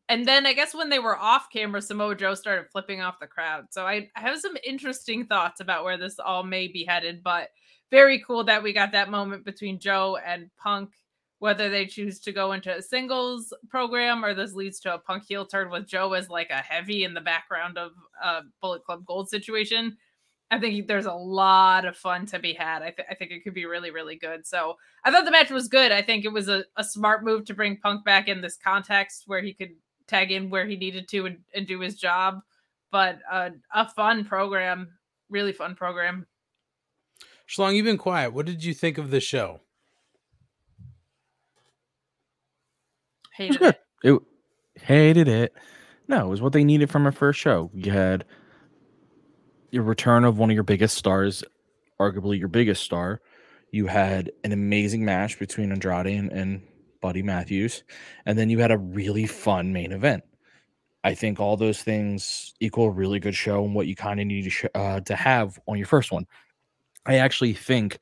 And 0.07 0.27
then 0.27 0.45
I 0.45 0.53
guess 0.53 0.75
when 0.75 0.89
they 0.89 0.99
were 0.99 1.17
off 1.17 1.47
camera, 1.51 1.81
Samoa 1.81 2.15
Joe 2.15 2.35
started 2.35 2.69
flipping 2.71 3.01
off 3.01 3.19
the 3.19 3.27
crowd. 3.27 3.65
So 3.71 3.85
I, 3.85 4.09
I 4.15 4.21
have 4.21 4.39
some 4.39 4.55
interesting 4.63 5.25
thoughts 5.25 5.61
about 5.61 5.83
where 5.83 5.97
this 5.97 6.19
all 6.19 6.43
may 6.43 6.67
be 6.67 6.85
headed, 6.85 7.23
but 7.23 7.49
very 7.89 8.23
cool 8.25 8.43
that 8.43 8.61
we 8.61 8.73
got 8.73 8.91
that 8.91 9.09
moment 9.09 9.45
between 9.45 9.79
Joe 9.79 10.17
and 10.25 10.49
Punk. 10.57 10.91
Whether 11.39 11.69
they 11.69 11.85
choose 11.85 12.19
to 12.21 12.31
go 12.31 12.53
into 12.53 12.75
a 12.75 12.81
singles 12.81 13.53
program 13.67 14.23
or 14.23 14.33
this 14.33 14.53
leads 14.53 14.79
to 14.79 14.93
a 14.93 14.97
Punk 14.97 15.25
heel 15.27 15.45
turn 15.45 15.69
with 15.69 15.85
Joe 15.85 16.13
as 16.13 16.29
like 16.29 16.49
a 16.49 16.55
heavy 16.55 17.03
in 17.03 17.13
the 17.13 17.21
background 17.21 17.77
of 17.77 17.91
a 18.23 18.41
Bullet 18.61 18.85
Club 18.85 19.05
Gold 19.05 19.29
situation. 19.29 19.97
I 20.49 20.59
think 20.59 20.87
there's 20.87 21.07
a 21.07 21.13
lot 21.13 21.85
of 21.85 21.97
fun 21.97 22.25
to 22.27 22.39
be 22.39 22.53
had. 22.53 22.83
I, 22.83 22.91
th- 22.91 23.07
I 23.11 23.15
think 23.15 23.31
it 23.31 23.43
could 23.43 23.53
be 23.53 23.65
really, 23.65 23.91
really 23.91 24.15
good. 24.15 24.47
So 24.47 24.77
I 25.03 25.11
thought 25.11 25.25
the 25.25 25.31
match 25.31 25.49
was 25.49 25.67
good. 25.67 25.91
I 25.91 26.01
think 26.01 26.23
it 26.23 26.31
was 26.31 26.47
a, 26.47 26.63
a 26.77 26.83
smart 26.83 27.23
move 27.23 27.45
to 27.45 27.53
bring 27.53 27.77
Punk 27.77 28.05
back 28.05 28.27
in 28.27 28.41
this 28.41 28.55
context 28.55 29.23
where 29.25 29.41
he 29.41 29.53
could 29.53 29.71
tag 30.07 30.31
in 30.31 30.49
where 30.49 30.65
he 30.65 30.75
needed 30.75 31.07
to 31.09 31.25
and, 31.25 31.37
and 31.53 31.67
do 31.67 31.79
his 31.79 31.95
job. 31.95 32.39
But 32.91 33.19
uh, 33.29 33.49
a 33.73 33.89
fun 33.89 34.25
program, 34.25 34.89
really 35.29 35.51
fun 35.51 35.75
program. 35.75 36.25
Schlong, 37.47 37.75
you've 37.75 37.85
been 37.85 37.97
quiet. 37.97 38.33
What 38.33 38.45
did 38.45 38.63
you 38.63 38.73
think 38.73 38.97
of 38.97 39.11
the 39.11 39.19
show? 39.19 39.61
Hated 43.33 43.61
it. 43.61 43.81
It 44.03 44.21
hated 44.75 45.27
it. 45.27 45.53
No, 46.07 46.27
it 46.27 46.29
was 46.29 46.41
what 46.41 46.53
they 46.53 46.63
needed 46.63 46.91
from 46.91 47.07
a 47.07 47.11
first 47.11 47.39
show. 47.39 47.71
You 47.73 47.91
had 47.91 48.23
your 49.71 49.81
return 49.81 50.23
of 50.23 50.37
one 50.37 50.51
of 50.51 50.53
your 50.53 50.63
biggest 50.63 50.95
stars, 50.95 51.43
arguably 51.99 52.37
your 52.37 52.49
biggest 52.49 52.83
star. 52.83 53.21
You 53.71 53.87
had 53.87 54.31
an 54.43 54.51
amazing 54.51 55.03
match 55.03 55.39
between 55.39 55.71
Andrade 55.71 56.05
and, 56.05 56.31
and 56.31 56.61
Buddy 57.05 57.21
Matthews, 57.21 57.83
and 58.25 58.35
then 58.35 58.49
you 58.49 58.57
had 58.57 58.71
a 58.71 58.79
really 58.79 59.27
fun 59.27 59.71
main 59.71 59.91
event. 59.91 60.23
I 61.03 61.13
think 61.13 61.39
all 61.39 61.55
those 61.55 61.83
things 61.83 62.55
equal 62.59 62.85
a 62.85 62.89
really 62.89 63.19
good 63.19 63.35
show 63.35 63.63
and 63.63 63.75
what 63.75 63.85
you 63.85 63.95
kind 63.95 64.19
of 64.19 64.25
need 64.25 64.41
to 64.45 64.49
sh- 64.49 64.65
uh, 64.73 65.01
to 65.01 65.15
have 65.15 65.59
on 65.67 65.77
your 65.77 65.85
first 65.85 66.11
one. 66.11 66.25
I 67.05 67.17
actually 67.17 67.53
think 67.53 67.99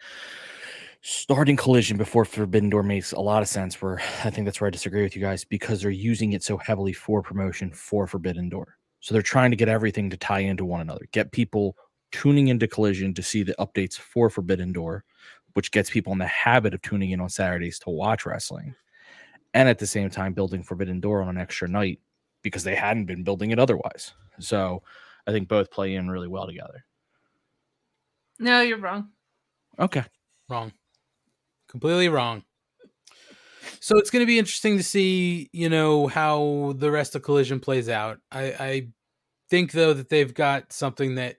starting 1.01 1.57
collision 1.57 1.97
before 1.97 2.23
forbidden 2.23 2.69
door 2.69 2.81
makes 2.81 3.11
a 3.11 3.19
lot 3.19 3.41
of 3.41 3.49
sense 3.49 3.81
where 3.81 3.99
i 4.23 4.29
think 4.29 4.45
that's 4.45 4.61
where 4.61 4.69
i 4.69 4.71
disagree 4.71 5.03
with 5.03 5.17
you 5.17 5.21
guys 5.21 5.43
because 5.43 5.81
they're 5.81 5.91
using 5.91 6.31
it 6.31 6.41
so 6.41 6.55
heavily 6.55 6.93
for 6.93 7.21
promotion 7.21 7.69
for 7.73 8.07
forbidden 8.07 8.47
door 8.47 8.77
so 9.01 9.13
they're 9.13 9.21
trying 9.21 9.51
to 9.51 9.57
get 9.57 9.67
everything 9.67 10.09
to 10.09 10.15
tie 10.15 10.39
into 10.39 10.63
one 10.63 10.79
another 10.79 11.05
get 11.11 11.33
people 11.33 11.75
tuning 12.13 12.47
into 12.47 12.69
collision 12.69 13.13
to 13.13 13.21
see 13.21 13.43
the 13.43 13.55
updates 13.59 13.97
for 13.97 14.29
forbidden 14.29 14.71
door 14.71 15.03
which 15.55 15.71
gets 15.71 15.89
people 15.89 16.13
in 16.13 16.19
the 16.19 16.25
habit 16.25 16.73
of 16.73 16.81
tuning 16.81 17.11
in 17.11 17.19
on 17.19 17.27
saturdays 17.27 17.77
to 17.77 17.89
watch 17.89 18.25
wrestling 18.25 18.73
and 19.53 19.69
at 19.69 19.79
the 19.79 19.87
same 19.87 20.09
time 20.09 20.33
building 20.33 20.63
forbidden 20.63 20.99
door 20.99 21.21
on 21.21 21.29
an 21.29 21.37
extra 21.37 21.67
night 21.67 21.99
because 22.41 22.63
they 22.63 22.75
hadn't 22.75 23.05
been 23.05 23.23
building 23.23 23.51
it 23.51 23.59
otherwise 23.59 24.13
so 24.39 24.81
i 25.27 25.31
think 25.31 25.47
both 25.47 25.69
play 25.71 25.95
in 25.95 26.09
really 26.09 26.27
well 26.27 26.47
together 26.47 26.85
No, 28.39 28.61
you're 28.61 28.79
wrong. 28.79 29.09
okay 29.79 30.03
Wrong. 30.49 30.73
Completely 31.69 32.09
wrong. 32.09 32.43
So 33.79 33.97
it's 33.97 34.09
going 34.09 34.21
to 34.21 34.27
be 34.27 34.37
interesting 34.37 34.77
to 34.77 34.83
see, 34.83 35.49
you 35.53 35.69
know, 35.69 36.07
how 36.07 36.73
the 36.77 36.91
rest 36.91 37.15
of 37.15 37.23
Collision 37.23 37.59
plays 37.61 37.87
out. 37.89 38.19
I, 38.31 38.43
I 38.59 38.87
think 39.49 39.71
though 39.71 39.93
that 39.93 40.09
they've 40.09 40.33
got 40.33 40.73
something 40.73 41.15
that 41.15 41.37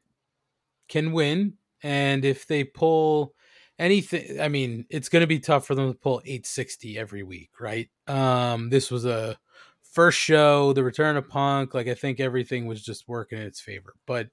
can 0.89 1.13
win, 1.13 1.55
and 1.83 2.25
if 2.25 2.47
they 2.47 2.65
pull 2.65 3.35
anything, 3.79 4.41
I 4.41 4.49
mean, 4.49 4.87
it's 4.91 5.09
going 5.09 5.23
to 5.23 5.27
be 5.27 5.41
tough 5.41 5.67
for 5.67 5.75
them 5.75 5.93
to 5.93 5.99
pull 5.99 6.21
860 6.25 6.99
every 6.99 7.23
week, 7.23 7.51
right? 7.61 7.89
Um, 8.07 8.71
this 8.71 8.91
was 8.91 9.05
a 9.05 9.39
first 9.83 10.19
show, 10.19 10.73
the 10.73 10.85
return 10.85 11.17
of 11.17 11.29
Punk. 11.29 11.75
Like 11.75 11.89
I 11.89 11.95
think 11.95 12.21
everything 12.21 12.67
was 12.67 12.83
just 12.83 13.09
working 13.09 13.39
in 13.39 13.47
its 13.47 13.61
favor, 13.61 13.95
but 14.07 14.29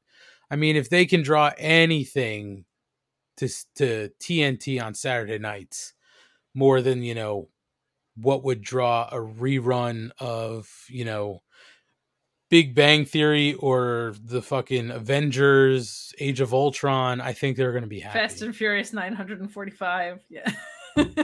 I 0.50 0.58
mean, 0.58 0.76
if 0.76 0.90
they 0.90 1.06
can 1.06 1.24
draw 1.24 1.52
anything 1.58 2.66
to 3.38 3.48
to 3.76 4.10
TNT 4.20 4.84
on 4.84 4.94
Saturday 4.94 5.40
nights 5.40 5.94
more 6.54 6.82
than 6.82 7.04
you 7.04 7.16
know 7.16 7.48
what 8.18 8.44
would 8.44 8.62
draw 8.62 9.08
a 9.12 9.16
rerun 9.16 10.12
of 10.20 10.70
you 10.90 11.06
know 11.06 11.42
Big 12.52 12.76
Bang 12.76 13.06
Theory 13.06 13.54
or 13.56 14.14
the 14.24 14.42
fucking 14.42 14.92
Avengers 14.92 16.14
Age 16.20 16.42
of 16.42 16.54
Ultron 16.54 17.22
I 17.22 17.32
think 17.34 17.58
they're 17.58 17.72
going 17.72 17.84
to 17.84 17.88
be 17.88 18.02
happy. 18.02 18.20
Fast 18.20 18.42
and 18.44 18.56
Furious 18.56 18.94
945. 18.94 20.20
Yeah. 20.30 20.52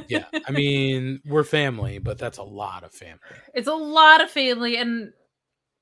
yeah, 0.08 0.24
I 0.48 0.52
mean, 0.52 1.20
we're 1.26 1.44
family, 1.44 2.00
but 2.00 2.18
that's 2.18 2.38
a 2.38 2.44
lot 2.44 2.86
of 2.86 2.94
family. 2.94 3.20
it's 3.54 3.68
a 3.68 3.76
lot 3.76 4.24
of 4.24 4.32
family 4.32 4.78
and 4.78 5.12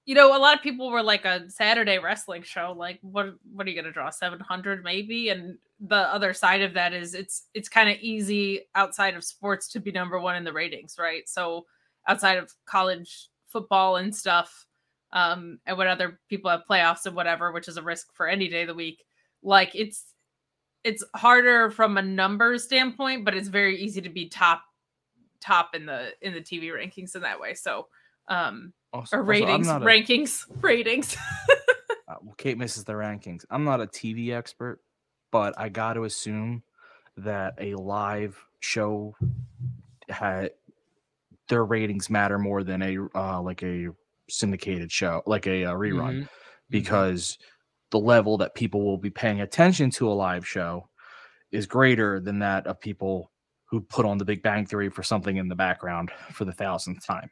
you 0.06 0.16
know 0.16 0.36
a 0.36 0.40
lot 0.40 0.56
of 0.56 0.62
people 0.64 0.90
were 0.90 1.04
like 1.04 1.26
a 1.26 1.50
saturday 1.50 1.98
wrestling 1.98 2.44
show 2.44 2.76
like 2.78 3.00
what 3.02 3.34
what 3.54 3.66
are 3.66 3.70
you 3.72 3.76
going 3.76 3.86
to 3.86 3.92
draw 3.92 4.10
700 4.10 4.84
maybe 4.84 5.30
and 5.30 5.58
the 5.80 5.96
other 5.96 6.32
side 6.34 6.62
of 6.62 6.74
that 6.74 6.94
is 6.94 7.16
it's 7.16 7.48
it's 7.56 7.68
kind 7.68 7.90
of 7.90 7.98
easy 8.02 8.62
outside 8.76 9.16
of 9.16 9.24
sports 9.24 9.68
to 9.70 9.80
be 9.80 9.92
number 9.92 10.20
one 10.20 10.36
in 10.36 10.44
the 10.44 10.54
ratings 10.54 10.96
right 11.00 11.28
so 11.28 11.66
outside 12.08 12.38
of 12.38 12.52
college 12.66 13.30
football 13.48 13.96
and 13.96 14.16
stuff 14.16 14.68
um 15.16 15.58
and 15.66 15.76
when 15.78 15.88
other 15.88 16.20
people 16.30 16.52
have 16.52 16.62
playoffs 16.70 17.08
and 17.08 17.16
whatever 17.16 17.52
which 17.52 17.68
is 17.68 17.78
a 17.78 17.82
risk 17.82 18.14
for 18.14 18.28
any 18.28 18.48
day 18.48 18.62
of 18.62 18.68
the 18.68 18.76
week. 18.76 19.04
Like 19.42 19.72
it's 19.74 20.06
it's 20.84 21.04
harder 21.16 21.72
from 21.72 21.98
a 21.98 22.02
numbers 22.04 22.64
standpoint 22.64 23.26
but 23.26 23.34
it's 23.34 23.48
very 23.48 23.82
easy 23.82 24.02
to 24.02 24.10
be 24.10 24.30
top 24.30 24.62
top 25.42 25.74
in 25.74 25.88
the 25.88 26.10
in 26.22 26.34
the 26.34 26.42
tv 26.42 26.72
rankings 26.72 27.16
in 27.16 27.22
that 27.24 27.40
way. 27.40 27.54
So 27.56 27.88
um 28.28 28.74
Also- 28.94 29.18
or 29.18 29.20
also, 29.22 29.30
ratings 29.30 29.68
a- 29.68 29.80
rankings 29.80 30.46
ratings. 30.62 31.18
Uh, 32.08 32.16
well, 32.22 32.36
Kate 32.38 32.58
misses 32.58 32.84
the 32.84 32.94
rankings. 32.94 33.46
I'm 33.50 33.64
not 33.64 33.82
a 33.82 33.88
TV 33.88 34.32
expert, 34.32 34.80
but 35.32 35.56
I 35.58 35.70
got 35.70 35.94
to 35.94 36.04
assume 36.04 36.62
that 37.18 37.56
a 37.60 37.74
live 37.74 38.38
show 38.60 39.16
had 40.08 40.52
their 41.50 41.66
ratings 41.66 42.10
matter 42.10 42.38
more 42.38 42.64
than 42.64 42.82
a 42.84 42.98
uh, 43.16 43.42
like 43.42 43.64
a 43.64 43.88
syndicated 44.30 44.92
show, 44.92 45.22
like 45.26 45.48
a 45.48 45.66
uh, 45.66 45.74
rerun, 45.74 46.22
Mhm. 46.24 46.30
because 46.70 47.38
the 47.92 48.00
level 48.00 48.38
that 48.38 48.56
people 48.56 48.84
will 48.84 48.98
be 48.98 49.10
paying 49.12 49.42
attention 49.42 49.90
to 49.92 50.10
a 50.10 50.14
live 50.14 50.48
show 50.48 50.90
is 51.52 51.66
greater 51.68 52.20
than 52.20 52.40
that 52.40 52.66
of 52.68 52.80
people 52.80 53.32
who 53.66 53.82
put 53.82 54.06
on 54.06 54.18
the 54.18 54.26
Big 54.26 54.42
Bang 54.44 54.66
Theory 54.66 54.90
for 54.90 55.04
something 55.04 55.38
in 55.38 55.48
the 55.48 55.56
background 55.56 56.12
for 56.32 56.46
the 56.46 56.52
thousandth 56.52 57.06
time. 57.06 57.30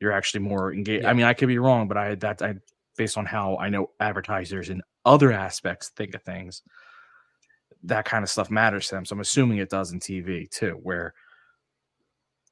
You're 0.00 0.12
actually 0.12 0.40
more 0.40 0.72
engaged. 0.72 1.04
Yeah. 1.04 1.10
I 1.10 1.12
mean, 1.12 1.24
I 1.26 1.34
could 1.34 1.48
be 1.48 1.58
wrong, 1.58 1.88
but 1.88 1.96
I 1.96 2.14
that 2.16 2.42
I 2.42 2.54
based 2.96 3.16
on 3.16 3.26
how 3.26 3.56
I 3.56 3.68
know 3.68 3.90
advertisers 4.00 4.68
and 4.68 4.82
other 5.04 5.32
aspects 5.32 5.88
think 5.90 6.14
of 6.14 6.22
things, 6.22 6.62
that 7.84 8.04
kind 8.04 8.22
of 8.24 8.28
stuff 8.30 8.50
matters 8.50 8.88
to 8.88 8.96
them. 8.96 9.04
So 9.04 9.14
I'm 9.14 9.20
assuming 9.20 9.58
it 9.58 9.70
does 9.70 9.92
in 9.92 10.00
TV 10.00 10.48
too, 10.50 10.78
where 10.82 11.14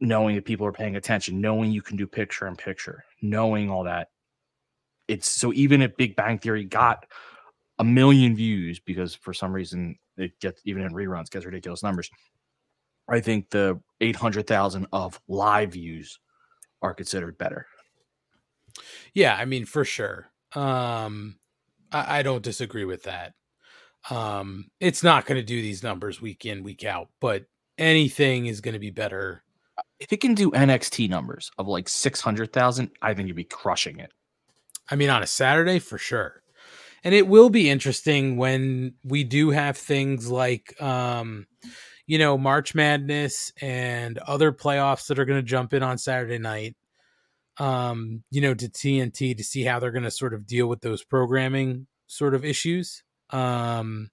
knowing 0.01 0.36
that 0.36 0.44
people 0.44 0.66
are 0.66 0.72
paying 0.72 0.97
attention, 0.97 1.40
knowing 1.40 1.72
you 1.72 1.82
can 1.82 1.97
do 1.97 2.07
picture 2.07 2.47
in 2.47 2.57
picture, 2.57 3.05
knowing 3.22 3.70
all 3.70 3.84
that. 3.84 4.09
It's 5.09 5.28
so 5.28 5.53
even 5.53 5.82
if 5.82 5.97
Big 5.97 6.16
Bang 6.16 6.38
Theory 6.38 6.64
got 6.64 7.07
a 7.78 7.84
million 7.84 8.34
views 8.34 8.80
because 8.80 9.14
for 9.14 9.32
some 9.32 9.53
reason 9.53 9.99
it 10.16 10.38
gets 10.40 10.62
even 10.64 10.82
in 10.82 10.92
reruns 10.92 11.30
gets 11.30 11.44
ridiculous 11.44 11.82
numbers. 11.82 12.11
I 13.09 13.20
think 13.20 13.51
the 13.51 13.80
800,000 14.01 14.86
of 14.92 15.20
live 15.28 15.72
views 15.72 16.18
are 16.82 16.94
considered 16.94 17.38
better. 17.38 17.66
Yeah, 19.14 19.36
I 19.36 19.44
mean 19.44 19.64
for 19.64 19.84
sure. 19.84 20.30
Um 20.55 21.38
I, 21.92 22.18
I 22.18 22.22
don't 22.22 22.42
disagree 22.42 22.84
with 22.84 23.05
that. 23.05 23.34
Um 24.11 24.70
it's 24.80 25.03
not 25.03 25.26
going 25.26 25.40
to 25.40 25.47
do 25.47 25.61
these 25.62 25.82
numbers 25.82 26.20
week 26.20 26.47
in 26.47 26.62
week 26.62 26.84
out, 26.84 27.09
but 27.20 27.44
anything 27.78 28.47
is 28.47 28.61
going 28.61 28.74
to 28.74 28.80
be 28.80 28.90
better. 28.90 29.42
If 29.99 30.12
it 30.12 30.20
can 30.20 30.34
do 30.34 30.51
NXT 30.51 31.09
numbers 31.09 31.51
of 31.59 31.68
like 31.68 31.88
600,000, 31.88 32.90
I 33.01 33.14
think 33.14 33.28
you'd 33.28 33.36
be 33.36 33.44
crushing 33.44 33.99
it. 33.99 34.12
I 34.88 34.97
mean 34.97 35.11
on 35.11 35.22
a 35.22 35.26
Saturday 35.26 35.78
for 35.78 35.99
sure. 35.99 36.42
And 37.05 37.14
it 37.14 37.28
will 37.28 37.51
be 37.51 37.70
interesting 37.70 38.36
when 38.36 38.94
we 39.05 39.24
do 39.24 39.51
have 39.51 39.76
things 39.76 40.30
like 40.30 40.80
um 40.80 41.47
you 42.07 42.18
know 42.18 42.38
March 42.38 42.74
Madness 42.74 43.53
and 43.61 44.18
other 44.18 44.53
playoffs 44.53 45.07
that 45.09 45.18
are 45.18 45.24
going 45.24 45.38
to 45.38 45.49
jump 45.49 45.72
in 45.72 45.82
on 45.82 45.99
Saturday 45.99 46.38
night. 46.38 46.76
Um 47.59 48.22
you 48.30 48.40
know 48.40 48.55
to 48.55 48.68
TNT 48.68 49.36
to 49.36 49.44
see 49.44 49.62
how 49.62 49.78
they're 49.78 49.92
going 49.92 50.05
to 50.05 50.11
sort 50.11 50.34
of 50.34 50.47
deal 50.47 50.68
with 50.68 50.80
those 50.80 51.05
programming 51.05 51.86
sort 52.07 52.34
of 52.34 52.44
issues. 52.44 53.03
Um 53.30 54.11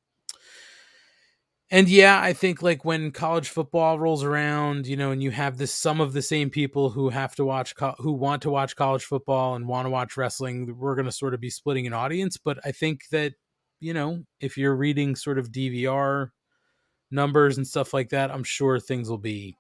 and 1.74 1.90
yeah, 1.90 2.22
I 2.22 2.34
think 2.34 2.62
like 2.62 2.86
when 2.86 3.10
college 3.10 3.50
football 3.50 3.98
rolls 3.98 4.24
around, 4.24 4.86
you 4.86 4.96
know, 4.96 5.10
and 5.10 5.24
you 5.24 5.32
have 5.32 5.58
this 5.58 5.72
some 5.72 6.00
of 6.00 6.14
the 6.14 6.22
same 6.22 6.52
people 6.52 6.92
who 6.92 7.10
have 7.10 7.34
to 7.38 7.44
watch 7.44 7.76
co- 7.76 7.96
who 7.98 8.12
want 8.12 8.44
to 8.44 8.52
watch 8.52 8.76
college 8.76 9.04
football 9.04 9.56
and 9.56 9.68
want 9.68 9.88
to 9.88 9.90
watch 9.90 10.16
wrestling, 10.16 10.78
we're 10.78 10.94
going 10.94 11.08
to 11.08 11.12
sort 11.12 11.34
of 11.34 11.42
be 11.42 11.50
splitting 11.50 11.88
an 11.88 11.94
audience, 11.94 12.38
but 12.38 12.60
I 12.64 12.72
think 12.72 13.08
that 13.10 13.34
you 13.80 13.92
know, 13.92 14.24
if 14.40 14.56
you're 14.56 14.76
reading 14.76 15.16
sort 15.16 15.40
of 15.40 15.52
DVR 15.52 16.30
numbers 17.10 17.58
and 17.58 17.66
stuff 17.66 17.92
like 17.92 18.10
that, 18.10 18.30
I'm 18.30 18.44
sure 18.44 18.80
things 18.80 19.10
will 19.10 19.18
be 19.18 19.58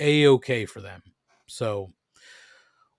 a 0.00 0.26
okay 0.26 0.66
for 0.66 0.80
them. 0.80 1.02
So 1.46 1.88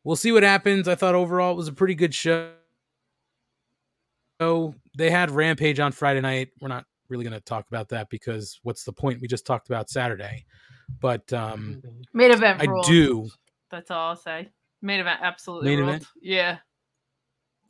we'll 0.06 0.16
see 0.16 0.32
what 0.32 0.44
happens. 0.44 0.88
I 0.88 0.96
thought 0.96 1.14
overall 1.14 1.52
it 1.52 1.58
was 1.58 1.68
a 1.68 1.74
pretty 1.74 1.94
good 1.94 2.16
show. 2.16 2.54
So 4.40 4.76
they 4.98 5.10
had 5.10 5.30
Rampage 5.30 5.82
on 5.82 5.92
Friday 5.92 6.22
night. 6.22 6.52
We're 6.62 6.70
not 6.70 6.86
really 7.10 7.24
going 7.24 7.34
to 7.34 7.42
talk 7.42 7.68
about 7.68 7.90
that 7.90 8.10
because 8.10 8.60
what's 8.64 8.84
the 8.84 8.94
point? 8.94 9.22
We 9.22 9.28
just 9.28 9.46
talked 9.46 9.70
about 9.70 9.90
Saturday. 9.90 10.46
But 11.00 11.32
um 11.34 11.82
main 12.14 12.32
event 12.32 12.62
I 12.62 12.66
ruled. 12.66 12.86
do 12.86 13.30
that's 13.70 13.92
all 13.92 14.10
i'll 14.10 14.16
say 14.16 14.50
main 14.82 15.00
event 15.00 15.20
absolutely 15.22 15.70
Main 15.70 15.80
ruled. 15.80 15.90
event? 15.90 16.08
yeah 16.22 16.58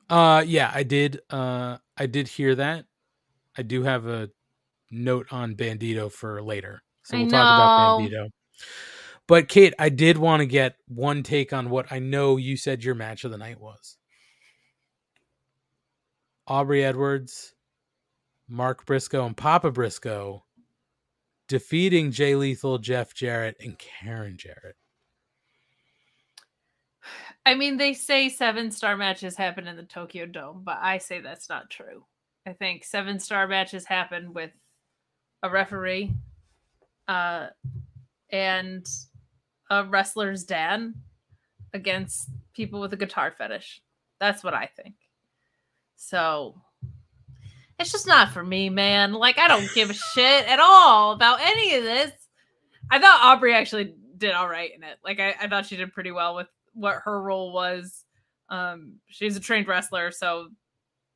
uh 0.09 0.43
yeah, 0.47 0.71
I 0.73 0.83
did 0.83 1.19
uh 1.29 1.77
I 1.97 2.05
did 2.07 2.27
hear 2.27 2.55
that. 2.55 2.85
I 3.57 3.61
do 3.61 3.83
have 3.83 4.07
a 4.07 4.29
note 4.89 5.27
on 5.31 5.55
Bandito 5.55 6.11
for 6.11 6.41
later. 6.41 6.81
So 7.03 7.17
we'll 7.17 7.27
talk 7.27 7.43
about 7.45 7.77
know. 7.77 7.97
Bandito. 7.99 8.29
But 9.27 9.47
Kate, 9.47 9.73
I 9.77 9.89
did 9.89 10.17
want 10.17 10.39
to 10.39 10.45
get 10.47 10.75
one 10.87 11.21
take 11.21 11.53
on 11.53 11.69
what 11.69 11.91
I 11.91 11.99
know 11.99 12.37
you 12.37 12.57
said 12.57 12.83
your 12.83 12.95
match 12.95 13.23
of 13.23 13.31
the 13.31 13.37
night 13.37 13.59
was. 13.59 13.97
Aubrey 16.47 16.83
Edwards, 16.83 17.53
Mark 18.49 18.85
Briscoe, 18.85 19.25
and 19.25 19.37
Papa 19.37 19.71
Briscoe 19.71 20.43
defeating 21.47 22.11
Jay 22.11 22.35
Lethal, 22.35 22.77
Jeff 22.77 23.13
Jarrett, 23.13 23.57
and 23.59 23.77
Karen 23.77 24.37
Jarrett. 24.37 24.75
I 27.45 27.55
mean, 27.55 27.77
they 27.77 27.93
say 27.93 28.29
seven 28.29 28.71
star 28.71 28.95
matches 28.97 29.35
happen 29.35 29.67
in 29.67 29.75
the 29.75 29.83
Tokyo 29.83 30.25
Dome, 30.25 30.61
but 30.63 30.77
I 30.81 30.97
say 30.97 31.19
that's 31.19 31.49
not 31.49 31.69
true. 31.69 32.05
I 32.47 32.53
think 32.53 32.83
seven 32.83 33.19
star 33.19 33.47
matches 33.47 33.85
happen 33.85 34.33
with 34.33 34.51
a 35.43 35.49
referee, 35.49 36.13
uh, 37.07 37.47
and 38.31 38.87
a 39.69 39.85
wrestler's 39.85 40.43
dad 40.43 40.93
against 41.73 42.29
people 42.53 42.79
with 42.79 42.93
a 42.93 42.97
guitar 42.97 43.33
fetish. 43.37 43.81
That's 44.19 44.43
what 44.43 44.53
I 44.53 44.69
think. 44.75 44.95
So 45.95 46.61
it's 47.80 47.91
just 47.91 48.07
not 48.07 48.32
for 48.32 48.43
me, 48.43 48.69
man. 48.69 49.13
Like 49.13 49.39
I 49.39 49.47
don't 49.47 49.69
give 49.73 49.89
a 49.89 49.93
shit 49.93 50.47
at 50.47 50.59
all 50.59 51.13
about 51.13 51.39
any 51.41 51.75
of 51.75 51.84
this. 51.84 52.11
I 52.91 52.99
thought 52.99 53.21
Aubrey 53.23 53.53
actually 53.53 53.95
did 54.17 54.34
all 54.34 54.49
right 54.49 54.71
in 54.75 54.84
it. 54.84 54.97
Like 55.03 55.19
I, 55.19 55.36
I 55.41 55.47
thought 55.47 55.65
she 55.65 55.77
did 55.77 55.93
pretty 55.93 56.11
well 56.11 56.36
with 56.36 56.47
what 56.73 56.97
her 57.05 57.21
role 57.21 57.53
was. 57.53 58.05
Um, 58.49 58.95
she's 59.07 59.38
a 59.38 59.39
trained 59.39 59.67
wrestler, 59.67 60.11
so 60.11 60.49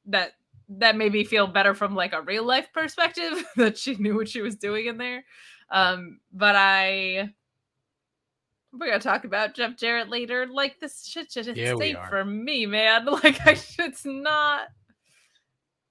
that 0.05 0.33
that 0.69 0.95
made 0.95 1.11
me 1.11 1.23
feel 1.25 1.47
better 1.47 1.73
from 1.73 1.95
like 1.95 2.13
a 2.13 2.21
real 2.21 2.45
life 2.45 2.69
perspective 2.73 3.43
that 3.57 3.77
she 3.77 3.95
knew 3.95 4.15
what 4.15 4.29
she 4.29 4.41
was 4.41 4.55
doing 4.55 4.85
in 4.85 4.97
there. 4.97 5.25
Um, 5.69 6.19
but 6.31 6.55
I 6.55 7.33
we're 8.71 8.87
gonna 8.87 8.99
talk 8.99 9.25
about 9.25 9.53
Jeff 9.53 9.77
Jarrett 9.77 10.09
later. 10.09 10.47
Like 10.47 10.79
this 10.79 11.05
shit 11.05 11.29
just 11.29 11.49
Yeah, 11.49 11.75
ain't 11.79 11.99
for 12.09 12.23
me, 12.23 12.65
man. 12.65 13.05
Like 13.11 13.45
I 13.45 13.51
it's 13.79 14.05
not 14.05 14.67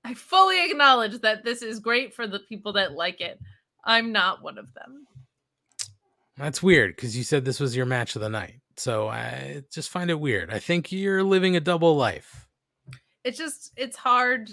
I 0.05 0.15
fully 0.15 0.65
acknowledge 0.65 1.21
that 1.21 1.45
this 1.45 1.63
is 1.63 1.79
great 1.79 2.15
for 2.15 2.27
the 2.27 2.41
people 2.41 2.73
that 2.75 2.93
like 2.93 3.21
it. 3.21 3.39
I'm 3.85 4.13
not 4.13 4.43
one 4.43 4.59
of 4.59 4.73
them. 4.75 5.07
That's 6.37 6.63
weird 6.63 6.97
because 6.97 7.17
you 7.17 7.25
said 7.25 7.45
this 7.45 7.61
was 7.61 7.77
your 7.77 7.87
match 7.87 8.17
of 8.17 8.23
the 8.23 8.29
night. 8.29 8.61
So 8.77 9.09
I 9.09 9.63
just 9.71 9.91
find 9.91 10.11
it 10.11 10.19
weird. 10.19 10.53
I 10.53 10.59
think 10.59 10.91
you're 10.91 11.23
living 11.23 11.57
a 11.57 11.61
double 11.61 11.97
life. 11.97 12.49
It's 13.23 13.39
just 13.39 13.73
it's 13.77 13.97
hard 13.97 14.51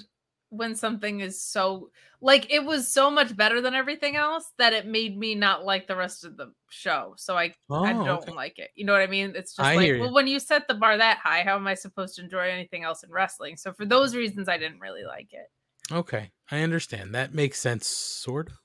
when 0.50 0.76
something 0.76 1.20
is 1.20 1.41
so 1.41 1.89
like 2.22 2.52
it 2.52 2.64
was 2.66 2.88
so 2.91 3.10
much 3.10 3.36
better 3.38 3.62
than 3.62 3.74
everything 3.74 4.16
else 4.16 4.52
that 4.58 4.74
it 4.74 4.86
made 4.88 5.18
me 5.18 5.36
not 5.36 5.64
like 5.64 5.88
the 5.88 5.95
rest 5.95 6.26
of 6.26 6.36
the 6.38 6.52
show. 6.70 7.14
So 7.18 7.38
I 7.38 7.54
I 7.70 7.93
Oh, 7.93 8.04
don't 8.04 8.24
okay. 8.24 8.32
like 8.32 8.60
it. 8.60 8.72
You 8.76 8.86
know 8.86 8.93
what 8.93 9.02
I 9.02 9.08
mean? 9.08 9.34
It's 9.36 9.56
just 9.56 9.68
I 9.68 9.76
like, 9.76 9.88
you. 9.88 10.00
well, 10.00 10.14
when 10.14 10.28
you 10.28 10.39
set 10.39 10.68
the 10.68 10.74
bar 10.74 10.97
that 10.97 11.20
high, 11.20 11.43
how 11.43 11.56
am 11.56 11.68
I 11.68 11.76
supposed 11.76 12.16
to 12.16 12.24
enjoy 12.24 12.50
anything 12.50 12.84
else 12.84 13.04
in 13.04 13.12
wrestling? 13.12 13.58
So 13.58 13.72
for 13.74 13.86
those 13.86 14.16
reasons, 14.16 14.50
I 14.50 14.58
didn't 14.58 14.80
really 14.80 15.04
like 15.06 15.30
it. 15.32 15.50
Okay, 15.93 16.32
I 16.52 16.62
understand. 16.62 17.16
That 17.16 17.34
makes 17.34 17.60
sense, 17.60 17.88
sort 17.88 18.50
of, 18.50 18.58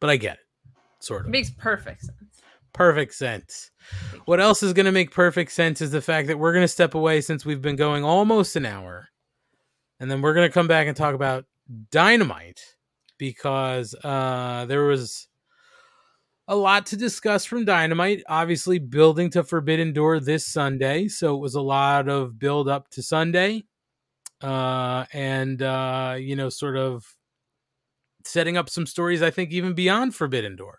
but 0.00 0.10
I 0.10 0.16
get 0.16 0.34
it, 0.34 0.46
sort 0.98 1.22
It 1.22 1.26
of. 1.26 1.30
makes 1.32 1.50
perfect 1.50 2.00
sense. 2.02 2.42
Perfect 2.72 3.14
sense. 3.14 3.70
What 4.26 4.38
else 4.40 4.62
is 4.62 4.74
going 4.74 4.84
to 4.84 4.92
make 4.92 5.10
perfect 5.10 5.52
sense 5.52 5.80
is 5.80 5.90
the 5.90 6.02
fact 6.02 6.28
that 6.28 6.38
we're 6.38 6.52
going 6.52 6.64
to 6.64 6.68
step 6.68 6.94
away 6.94 7.22
since 7.22 7.46
we've 7.46 7.62
been 7.62 7.76
going 7.76 8.04
almost 8.04 8.56
an 8.56 8.66
hour, 8.66 9.08
and 10.00 10.10
then 10.10 10.20
we're 10.20 10.34
going 10.34 10.48
to 10.48 10.52
come 10.52 10.68
back 10.68 10.86
and 10.86 10.96
talk 10.96 11.14
about 11.14 11.44
Dynamite 11.90 12.60
because 13.18 13.94
uh, 14.04 14.66
there 14.66 14.84
was 14.84 15.28
a 16.48 16.56
lot 16.56 16.86
to 16.86 16.96
discuss 16.96 17.44
from 17.44 17.64
Dynamite. 17.64 18.22
Obviously, 18.28 18.78
building 18.78 19.30
to 19.30 19.42
Forbidden 19.42 19.92
Door 19.92 20.20
this 20.20 20.46
Sunday, 20.46 21.08
so 21.08 21.34
it 21.34 21.40
was 21.40 21.54
a 21.54 21.60
lot 21.60 22.08
of 22.08 22.38
build 22.38 22.68
up 22.68 22.88
to 22.90 23.02
Sunday, 23.02 23.64
uh, 24.42 25.06
and 25.12 25.62
uh, 25.62 26.16
you 26.18 26.36
know, 26.36 26.48
sort 26.48 26.76
of 26.76 27.04
setting 28.24 28.56
up 28.56 28.68
some 28.68 28.86
stories. 28.86 29.22
I 29.22 29.30
think 29.30 29.50
even 29.50 29.74
beyond 29.74 30.14
Forbidden 30.14 30.56
Door. 30.56 30.78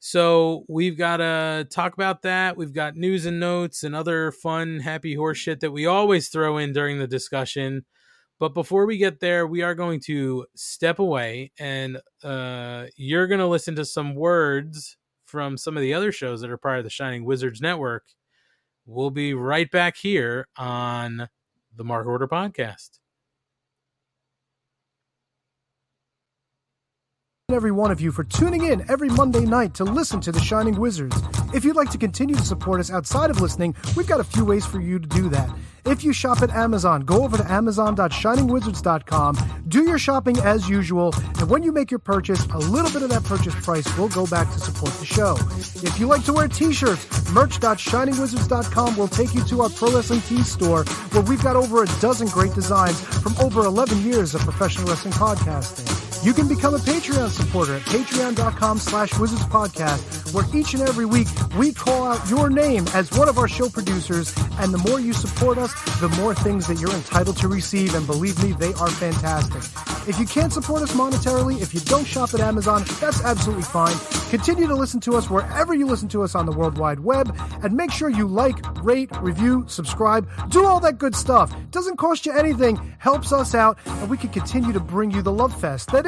So 0.00 0.64
we've 0.68 0.96
got 0.96 1.16
to 1.16 1.66
talk 1.70 1.92
about 1.92 2.22
that. 2.22 2.56
We've 2.56 2.72
got 2.72 2.94
news 2.94 3.26
and 3.26 3.40
notes 3.40 3.82
and 3.82 3.96
other 3.96 4.30
fun, 4.30 4.78
happy 4.78 5.14
horse 5.14 5.38
shit 5.38 5.58
that 5.60 5.72
we 5.72 5.86
always 5.86 6.28
throw 6.28 6.56
in 6.56 6.72
during 6.72 6.98
the 7.00 7.08
discussion. 7.08 7.84
But 8.38 8.54
before 8.54 8.86
we 8.86 8.98
get 8.98 9.20
there, 9.20 9.46
we 9.46 9.62
are 9.62 9.74
going 9.74 10.00
to 10.00 10.46
step 10.54 11.00
away 11.00 11.50
and 11.58 11.98
uh, 12.22 12.86
you're 12.96 13.26
going 13.26 13.40
to 13.40 13.46
listen 13.46 13.74
to 13.76 13.84
some 13.84 14.14
words 14.14 14.96
from 15.26 15.56
some 15.56 15.76
of 15.76 15.82
the 15.82 15.94
other 15.94 16.12
shows 16.12 16.40
that 16.40 16.50
are 16.50 16.56
part 16.56 16.78
of 16.78 16.84
the 16.84 16.90
Shining 16.90 17.24
Wizards 17.24 17.60
Network. 17.60 18.04
We'll 18.86 19.10
be 19.10 19.34
right 19.34 19.70
back 19.70 19.96
here 19.96 20.48
on 20.56 21.28
the 21.76 21.84
Mark 21.84 22.06
Order 22.06 22.28
Podcast. 22.28 23.00
Every 27.56 27.70
one 27.70 27.90
of 27.90 27.98
you 27.98 28.12
for 28.12 28.24
tuning 28.24 28.64
in 28.64 28.84
every 28.90 29.08
Monday 29.08 29.40
night 29.40 29.72
to 29.72 29.82
listen 29.82 30.20
to 30.20 30.30
The 30.30 30.38
Shining 30.38 30.78
Wizards. 30.78 31.16
If 31.54 31.64
you'd 31.64 31.76
like 31.76 31.88
to 31.92 31.96
continue 31.96 32.34
to 32.34 32.42
support 32.42 32.78
us 32.78 32.90
outside 32.90 33.30
of 33.30 33.40
listening, 33.40 33.74
we've 33.96 34.06
got 34.06 34.20
a 34.20 34.24
few 34.24 34.44
ways 34.44 34.66
for 34.66 34.82
you 34.82 34.98
to 34.98 35.08
do 35.08 35.30
that. 35.30 35.48
If 35.86 36.04
you 36.04 36.12
shop 36.12 36.42
at 36.42 36.50
Amazon, 36.50 37.06
go 37.06 37.24
over 37.24 37.38
to 37.38 37.50
amazon.shiningwizards.com, 37.50 39.62
do 39.66 39.84
your 39.84 39.98
shopping 39.98 40.36
as 40.40 40.68
usual, 40.68 41.14
and 41.38 41.48
when 41.48 41.62
you 41.62 41.72
make 41.72 41.90
your 41.90 42.00
purchase, 42.00 42.44
a 42.52 42.58
little 42.58 42.90
bit 42.90 43.00
of 43.00 43.08
that 43.08 43.24
purchase 43.24 43.54
price 43.64 43.96
will 43.96 44.10
go 44.10 44.26
back 44.26 44.52
to 44.52 44.60
support 44.60 44.92
the 44.92 45.06
show. 45.06 45.38
If 45.82 45.98
you 45.98 46.06
like 46.06 46.24
to 46.24 46.34
wear 46.34 46.48
t-shirts, 46.48 47.32
merch.shiningwizards.com 47.32 48.96
will 48.98 49.08
take 49.08 49.34
you 49.34 49.42
to 49.44 49.62
our 49.62 49.70
Pro 49.70 49.90
Wrestling 49.90 50.20
Tees 50.20 50.52
store 50.52 50.84
where 50.84 51.22
we've 51.22 51.42
got 51.42 51.56
over 51.56 51.82
a 51.82 51.86
dozen 51.98 52.28
great 52.28 52.52
designs 52.52 53.00
from 53.00 53.34
over 53.38 53.64
11 53.64 54.02
years 54.02 54.34
of 54.34 54.42
professional 54.42 54.86
wrestling 54.86 55.14
podcasting. 55.14 56.07
You 56.24 56.32
can 56.34 56.48
become 56.48 56.74
a 56.74 56.78
Patreon 56.78 57.30
supporter 57.30 57.76
at 57.76 57.82
patreon.com 57.82 58.78
slash 58.78 59.16
wizards 59.20 59.44
podcast, 59.44 60.34
where 60.34 60.44
each 60.52 60.74
and 60.74 60.82
every 60.82 61.06
week 61.06 61.28
we 61.56 61.72
call 61.72 62.08
out 62.08 62.28
your 62.28 62.50
name 62.50 62.86
as 62.92 63.10
one 63.12 63.28
of 63.28 63.38
our 63.38 63.46
show 63.46 63.68
producers. 63.68 64.34
And 64.58 64.74
the 64.74 64.78
more 64.78 64.98
you 64.98 65.12
support 65.12 65.58
us, 65.58 65.72
the 66.00 66.08
more 66.20 66.34
things 66.34 66.66
that 66.66 66.80
you're 66.80 66.92
entitled 66.92 67.36
to 67.36 67.46
receive. 67.48 67.94
And 67.94 68.04
believe 68.04 68.42
me, 68.42 68.50
they 68.52 68.74
are 68.74 68.90
fantastic. 68.90 69.62
If 70.08 70.18
you 70.18 70.26
can't 70.26 70.52
support 70.52 70.82
us 70.82 70.92
monetarily, 70.92 71.60
if 71.62 71.72
you 71.72 71.80
don't 71.80 72.06
shop 72.06 72.34
at 72.34 72.40
Amazon, 72.40 72.82
that's 73.00 73.22
absolutely 73.24 73.62
fine. 73.62 73.96
Continue 74.30 74.66
to 74.66 74.74
listen 74.74 75.00
to 75.00 75.14
us 75.14 75.30
wherever 75.30 75.72
you 75.72 75.86
listen 75.86 76.08
to 76.08 76.22
us 76.22 76.34
on 76.34 76.46
the 76.46 76.52
World 76.52 76.78
Wide 76.78 77.00
Web. 77.00 77.34
And 77.62 77.74
make 77.74 77.92
sure 77.92 78.08
you 78.08 78.26
like, 78.26 78.56
rate, 78.82 79.10
review, 79.20 79.64
subscribe, 79.68 80.28
do 80.50 80.64
all 80.66 80.80
that 80.80 80.98
good 80.98 81.14
stuff. 81.14 81.54
Doesn't 81.70 81.96
cost 81.96 82.26
you 82.26 82.32
anything, 82.32 82.76
helps 82.98 83.32
us 83.32 83.54
out, 83.54 83.78
and 83.86 84.10
we 84.10 84.16
can 84.16 84.30
continue 84.30 84.72
to 84.72 84.80
bring 84.80 85.12
you 85.12 85.22
the 85.22 85.32
love 85.32 85.58
fest 85.60 85.90
that 85.92 86.07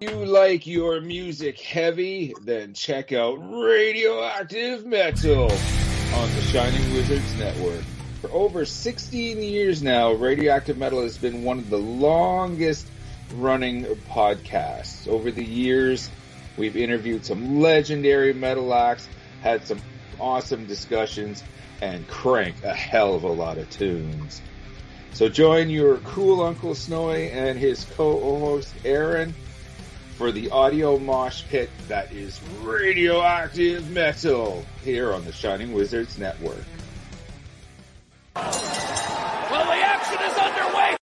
You 0.00 0.24
like 0.24 0.66
your 0.66 1.00
music 1.00 1.60
heavy, 1.60 2.34
then 2.42 2.74
check 2.74 3.12
out 3.12 3.34
Radioactive 3.34 4.84
Metal 4.84 5.44
on 5.44 6.34
the 6.34 6.42
Shining 6.42 6.92
Wizards 6.94 7.38
Network. 7.38 7.82
For 8.20 8.30
over 8.32 8.64
16 8.64 9.42
years 9.42 9.82
now, 9.82 10.12
Radioactive 10.12 10.76
Metal 10.76 11.02
has 11.02 11.16
been 11.16 11.44
one 11.44 11.58
of 11.58 11.70
the 11.70 11.78
longest 11.78 12.86
running 13.36 13.84
podcasts. 14.10 15.06
Over 15.06 15.30
the 15.30 15.44
years, 15.44 16.10
we've 16.56 16.76
interviewed 16.76 17.24
some 17.24 17.60
legendary 17.60 18.32
metal 18.32 18.74
acts, 18.74 19.08
had 19.42 19.66
some 19.66 19.80
awesome 20.18 20.66
discussions, 20.66 21.42
and 21.80 22.06
cranked 22.08 22.64
a 22.64 22.74
hell 22.74 23.14
of 23.14 23.24
a 23.24 23.28
lot 23.28 23.58
of 23.58 23.70
tunes. 23.70 24.40
So 25.12 25.28
join 25.28 25.70
your 25.70 25.98
cool 25.98 26.42
Uncle 26.42 26.74
Snowy 26.74 27.30
and 27.30 27.56
his 27.56 27.84
co-host 27.84 28.72
Aaron 28.84 29.34
for 30.16 30.30
the 30.30 30.50
audio 30.50 30.98
mosh 30.98 31.42
pit 31.48 31.68
that 31.88 32.12
is 32.12 32.40
radioactive 32.62 33.90
metal 33.90 34.64
here 34.84 35.12
on 35.12 35.24
the 35.24 35.32
Shining 35.32 35.72
Wizards 35.72 36.18
Network. 36.18 36.62
Well, 38.36 38.44
the 38.44 39.80
action 39.82 40.18
is 40.22 40.38
underway. 40.38 40.96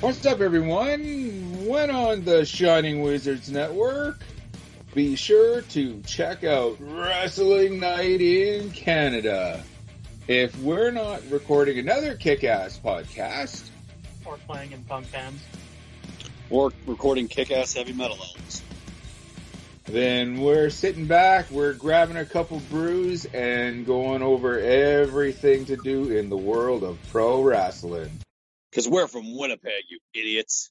What's 0.00 0.24
up, 0.24 0.40
everyone? 0.40 1.66
When 1.66 1.90
on 1.90 2.24
the 2.24 2.44
Shining 2.44 3.02
Wizards 3.02 3.50
Network, 3.50 4.18
be 4.94 5.16
sure 5.16 5.62
to 5.62 6.00
check 6.02 6.44
out 6.44 6.76
Wrestling 6.78 7.80
Night 7.80 8.20
in 8.20 8.70
Canada. 8.70 9.64
If 10.26 10.58
we're 10.60 10.90
not 10.90 11.20
recording 11.30 11.78
another 11.78 12.14
kick 12.14 12.44
ass 12.44 12.80
podcast, 12.82 13.68
Or 14.24 14.38
playing 14.46 14.72
in 14.72 14.82
punk 14.84 15.12
bands. 15.12 15.42
Or 16.48 16.72
recording 16.86 17.28
kick-ass 17.28 17.74
heavy 17.74 17.92
metal 17.92 18.16
albums. 18.16 18.62
then 19.84 20.40
we're 20.40 20.70
sitting 20.70 21.06
back, 21.06 21.50
we're 21.50 21.74
grabbing 21.74 22.16
a 22.16 22.24
couple 22.24 22.60
brews, 22.70 23.26
and 23.26 23.84
going 23.84 24.22
over 24.22 24.58
everything 24.58 25.66
to 25.66 25.76
do 25.76 26.10
in 26.10 26.30
the 26.30 26.36
world 26.38 26.84
of 26.84 26.98
pro 27.10 27.42
wrestling. 27.42 28.10
Because 28.70 28.88
we're 28.88 29.08
from 29.08 29.36
Winnipeg, 29.36 29.84
you 29.90 29.98
idiots. 30.14 30.70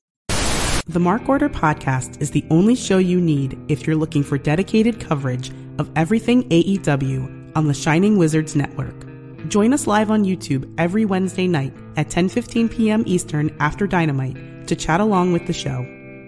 The 0.87 0.99
Mark 0.99 1.29
Order 1.29 1.49
Podcast 1.49 2.19
is 2.21 2.31
the 2.31 2.43
only 2.49 2.73
show 2.73 2.97
you 2.97 3.21
need 3.21 3.57
if 3.67 3.85
you're 3.85 3.95
looking 3.95 4.23
for 4.23 4.39
dedicated 4.39 4.99
coverage 4.99 5.51
of 5.77 5.91
everything 5.95 6.49
AEW 6.49 7.55
on 7.55 7.67
the 7.67 7.73
Shining 7.75 8.17
Wizards 8.17 8.55
Network. 8.55 9.12
Join 9.47 9.73
us 9.73 9.87
live 9.87 10.09
on 10.09 10.23
YouTube 10.23 10.73
every 10.77 11.05
Wednesday 11.05 11.47
night 11.47 11.73
at 11.97 12.07
10:15 12.09 12.71
p.m. 12.71 13.03
Eastern 13.05 13.55
after 13.59 13.85
Dynamite 13.87 14.67
to 14.67 14.75
chat 14.75 15.01
along 15.01 15.33
with 15.33 15.47
the 15.47 15.53
show. 15.53 15.85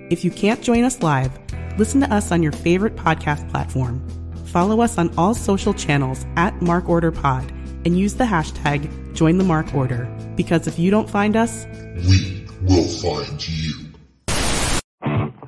If 0.10 0.24
you 0.26 0.32
can't 0.32 0.62
join 0.62 0.84
us 0.84 1.02
live, 1.02 1.32
listen 1.78 2.02
to 2.02 2.14
us 2.14 2.32
on 2.32 2.44
your 2.44 2.52
favorite 2.52 2.96
podcast 2.96 3.50
platform. 3.50 4.06
Follow 4.46 4.82
us 4.82 4.98
on 4.98 5.14
all 5.18 5.34
social 5.34 5.74
channels 5.74 6.26
at 6.36 6.62
Mark 6.62 6.90
Order 6.90 7.12
Pod 7.12 7.52
and 7.86 7.98
use 7.98 8.16
the 8.16 8.26
hashtag 8.26 8.90
Join 9.14 9.38
the 9.38 9.44
Mark 9.46 9.74
Order 9.74 10.06
because 10.36 10.68
if 10.68 10.78
you 10.78 10.92
don't 10.92 11.10
find 11.10 11.36
us, 11.38 11.66
We 12.08 12.46
will 12.64 12.84
find 12.84 13.48
you. 13.48 13.74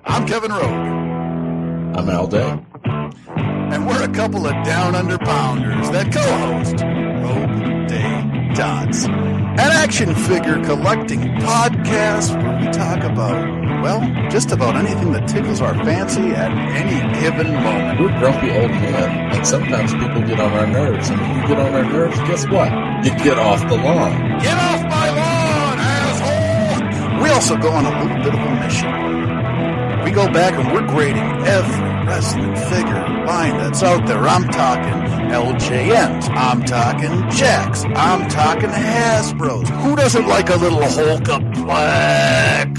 I'm 0.05 0.26
Kevin 0.26 0.51
Rowe. 0.51 1.93
I'm 1.97 2.09
Al 2.09 2.28
Day. 2.28 3.57
And 3.74 3.86
we're 3.86 4.03
a 4.03 4.07
couple 4.07 4.47
of 4.47 4.53
down 4.63 4.95
under 4.95 5.18
pounders 5.18 5.89
that 5.91 6.11
co 6.11 6.22
host 6.22 6.76
Rogue 7.24 7.88
Day 7.89 8.53
Dots, 8.55 9.05
an 9.05 9.59
action 9.59 10.15
figure 10.15 10.63
collecting 10.63 11.20
podcast 11.43 12.32
where 12.41 12.57
we 12.59 12.72
talk 12.72 13.03
about, 13.03 13.84
well, 13.84 14.30
just 14.30 14.51
about 14.51 14.76
anything 14.76 15.11
that 15.11 15.28
tickles 15.28 15.59
our 15.61 15.74
fancy 15.84 16.30
at 16.30 16.49
any 16.51 17.22
given 17.22 17.53
moment. 17.53 17.99
We're 17.99 18.18
grumpy 18.20 18.51
old 18.51 18.72
men, 18.72 19.36
and 19.36 19.45
sometimes 19.45 19.91
people 19.93 20.22
get 20.22 20.39
on 20.39 20.53
our 20.53 20.68
nerves. 20.68 21.09
And 21.09 21.20
when 21.20 21.41
you 21.41 21.47
get 21.47 21.59
on 21.59 21.74
our 21.74 21.84
nerves, 21.84 22.18
guess 22.20 22.47
what? 22.47 22.72
You 23.03 23.11
get 23.24 23.38
off 23.38 23.59
the 23.68 23.76
lawn. 23.76 24.39
Get 24.39 24.57
off 24.57 24.82
my 24.84 25.09
lawn, 25.09 25.78
asshole! 25.80 27.24
We 27.24 27.30
also 27.30 27.57
go 27.57 27.72
on 27.72 27.86
a 27.86 28.01
little 28.01 28.18
bit 28.24 28.34
of 28.34 28.39
a 28.39 28.55
mission. 28.65 30.03
We 30.05 30.11
go 30.11 30.32
back 30.32 30.53
and 30.53 30.74
we're 30.74 30.88
grading 30.88 31.45
every 31.45 31.97
wrestling 32.08 32.55
figure 32.55 33.26
line 33.26 33.58
that's 33.58 33.84
out 33.84 34.08
there. 34.08 34.26
I'm 34.28 34.47
talking 34.47 34.93
LJNs. 35.30 36.30
I'm 36.30 36.64
talking 36.64 37.30
Jacks. 37.32 37.84
I'm 37.84 38.30
talking 38.30 38.70
Hasbros. 38.70 39.68
Who 39.68 39.95
doesn't 39.97 40.26
like 40.26 40.49
a 40.49 40.55
little 40.55 40.80
Hulkaplex? 40.80 42.78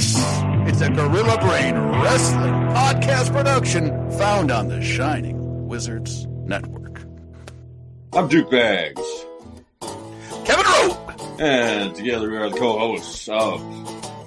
It's 0.69 0.81
a 0.81 0.89
Gorilla 0.91 1.39
Brain 1.41 1.77
Wrestling 1.77 2.55
podcast 2.73 3.31
production 3.33 4.11
found 4.13 4.51
on 4.51 4.69
the 4.69 4.81
Shining 4.83 5.67
Wizards 5.69 6.27
Network. 6.45 7.03
I'm 8.15 8.29
Duke 8.29 8.51
Bags. 8.51 9.27
Kevin 10.47 10.65
Rowe! 10.65 11.37
And 11.39 11.95
together 11.95 12.31
we 12.31 12.37
are 12.39 12.49
the 12.49 12.57
co-hosts 12.59 13.29
of 13.29 13.61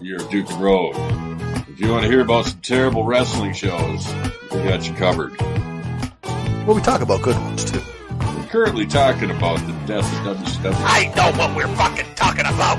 Your 0.01 0.19
Duke 0.29 0.51
and 0.51 0.61
Road. 0.61 1.40
You 1.81 1.89
want 1.89 2.03
to 2.03 2.11
hear 2.11 2.21
about 2.21 2.45
some 2.45 2.61
terrible 2.61 3.05
wrestling 3.05 3.53
shows, 3.53 4.05
we 4.51 4.61
got 4.61 4.87
you 4.87 4.93
covered. 4.93 5.35
Well, 5.41 6.75
we 6.75 6.81
talk 6.81 7.01
about 7.01 7.23
good 7.23 7.35
ones 7.37 7.65
too. 7.65 7.81
We're 8.19 8.47
currently 8.49 8.85
talking 8.85 9.31
about 9.31 9.57
the 9.61 9.73
death 9.87 10.05
of 10.27 10.37
WCW. 10.37 10.73
I 10.75 11.11
know 11.15 11.35
what 11.39 11.55
we're 11.55 11.75
fucking 11.75 12.05
talking 12.13 12.45
about. 12.45 12.77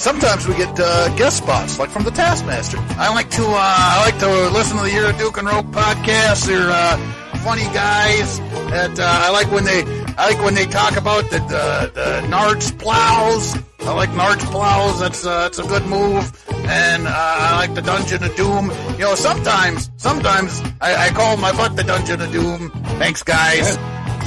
Sometimes 0.00 0.48
we 0.48 0.56
get 0.56 0.76
uh, 0.80 1.14
guest 1.14 1.36
spots, 1.36 1.78
like 1.78 1.90
from 1.90 2.02
the 2.02 2.10
Taskmaster. 2.10 2.78
I 2.98 3.14
like 3.14 3.30
to 3.30 3.44
uh, 3.44 3.54
I 3.56 4.02
like 4.04 4.18
to 4.18 4.50
listen 4.50 4.78
to 4.78 4.82
the 4.82 4.90
Year 4.90 5.08
of 5.08 5.16
Duke 5.16 5.38
and 5.38 5.46
Rope 5.46 5.66
podcast. 5.66 6.46
They're 6.46 6.70
uh, 6.70 6.96
funny 7.44 7.72
guys. 7.72 8.40
That 8.70 8.98
uh, 8.98 9.04
I 9.04 9.30
like 9.30 9.48
when 9.52 9.62
they 9.62 9.84
I 10.18 10.30
like 10.30 10.44
when 10.44 10.54
they 10.54 10.66
talk 10.66 10.96
about 10.96 11.30
the 11.30 11.38
the, 11.38 11.92
the 11.94 12.26
Nards 12.26 12.76
plows. 12.80 13.56
I 13.82 13.94
like 13.94 14.10
Nards 14.10 14.44
plows. 14.50 14.98
That's 14.98 15.24
uh, 15.24 15.42
that's 15.42 15.60
a 15.60 15.64
good 15.68 15.86
move. 15.86 16.36
And 16.64 17.06
uh, 17.06 17.10
I 17.14 17.56
like 17.56 17.74
the 17.74 17.82
Dungeon 17.82 18.22
of 18.22 18.34
Doom. 18.36 18.70
You 18.92 19.04
know, 19.04 19.14
sometimes 19.14 19.90
sometimes 19.96 20.62
I, 20.80 21.06
I 21.06 21.08
call 21.10 21.36
my 21.36 21.52
butt 21.52 21.76
the 21.76 21.82
Dungeon 21.84 22.20
of 22.20 22.32
Doom. 22.32 22.70
Thanks, 22.98 23.22
guys. 23.22 23.76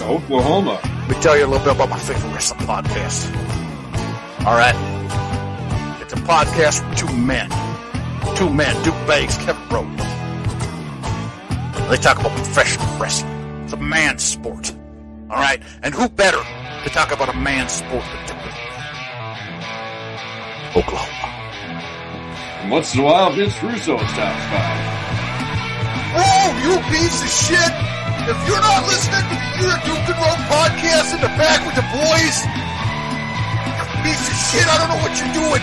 Oklahoma. 0.01 0.79
Let 0.83 1.09
me 1.09 1.15
tell 1.21 1.37
you 1.37 1.45
a 1.45 1.47
little 1.47 1.65
bit 1.65 1.75
about 1.75 1.89
my 1.89 1.99
favorite 1.99 2.33
wrestling 2.33 2.59
podcast. 2.61 3.29
All 4.45 4.55
right. 4.57 4.75
It's 6.01 6.13
a 6.13 6.17
podcast 6.17 6.81
from 6.81 6.95
two 6.95 7.17
men. 7.17 7.49
Two 8.35 8.49
men, 8.49 8.75
Duke 8.83 8.93
Bags, 9.07 9.37
Kevin 9.37 9.67
Rowe. 9.69 9.85
They 11.89 11.97
talk 11.97 12.19
about 12.19 12.31
professional 12.31 12.85
wrestling. 12.99 13.31
It's 13.63 13.73
a 13.73 13.77
man's 13.77 14.23
sport. 14.23 14.73
All 15.29 15.37
right? 15.37 15.61
And 15.83 15.93
who 15.95 16.09
better 16.09 16.41
to 16.83 16.89
talk 16.89 17.11
about 17.11 17.29
a 17.29 17.37
man's 17.37 17.71
sport 17.71 18.03
than 18.03 18.27
Duke? 18.27 18.35
Oklahoma. 20.75 21.24
And 22.65 22.73
once 22.73 22.97
in 22.97 23.01
a 23.01 23.03
while, 23.05 23.29
Vince 23.29 23.61
Russo 23.61 23.93
stops 23.93 24.45
by. 24.49 24.73
Oh, 26.17 26.49
you 26.65 26.73
piece 26.89 27.21
of 27.21 27.29
shit! 27.29 27.73
If 28.25 28.37
you're 28.49 28.57
not 28.57 28.89
listening 28.89 29.21
to 29.21 29.37
the 29.37 29.49
Year 29.61 29.77
Duke 29.85 30.01
and 30.09 30.17
Rope 30.17 30.41
podcast 30.49 31.13
in 31.13 31.21
the 31.21 31.29
back 31.37 31.61
with 31.61 31.77
the 31.77 31.85
boys, 31.93 32.37
you 33.69 33.85
piece 34.01 34.25
of 34.25 34.37
shit, 34.49 34.65
I 34.65 34.81
don't 34.81 34.89
know 34.89 34.97
what 34.97 35.13
you're 35.13 35.35
doing. 35.45 35.61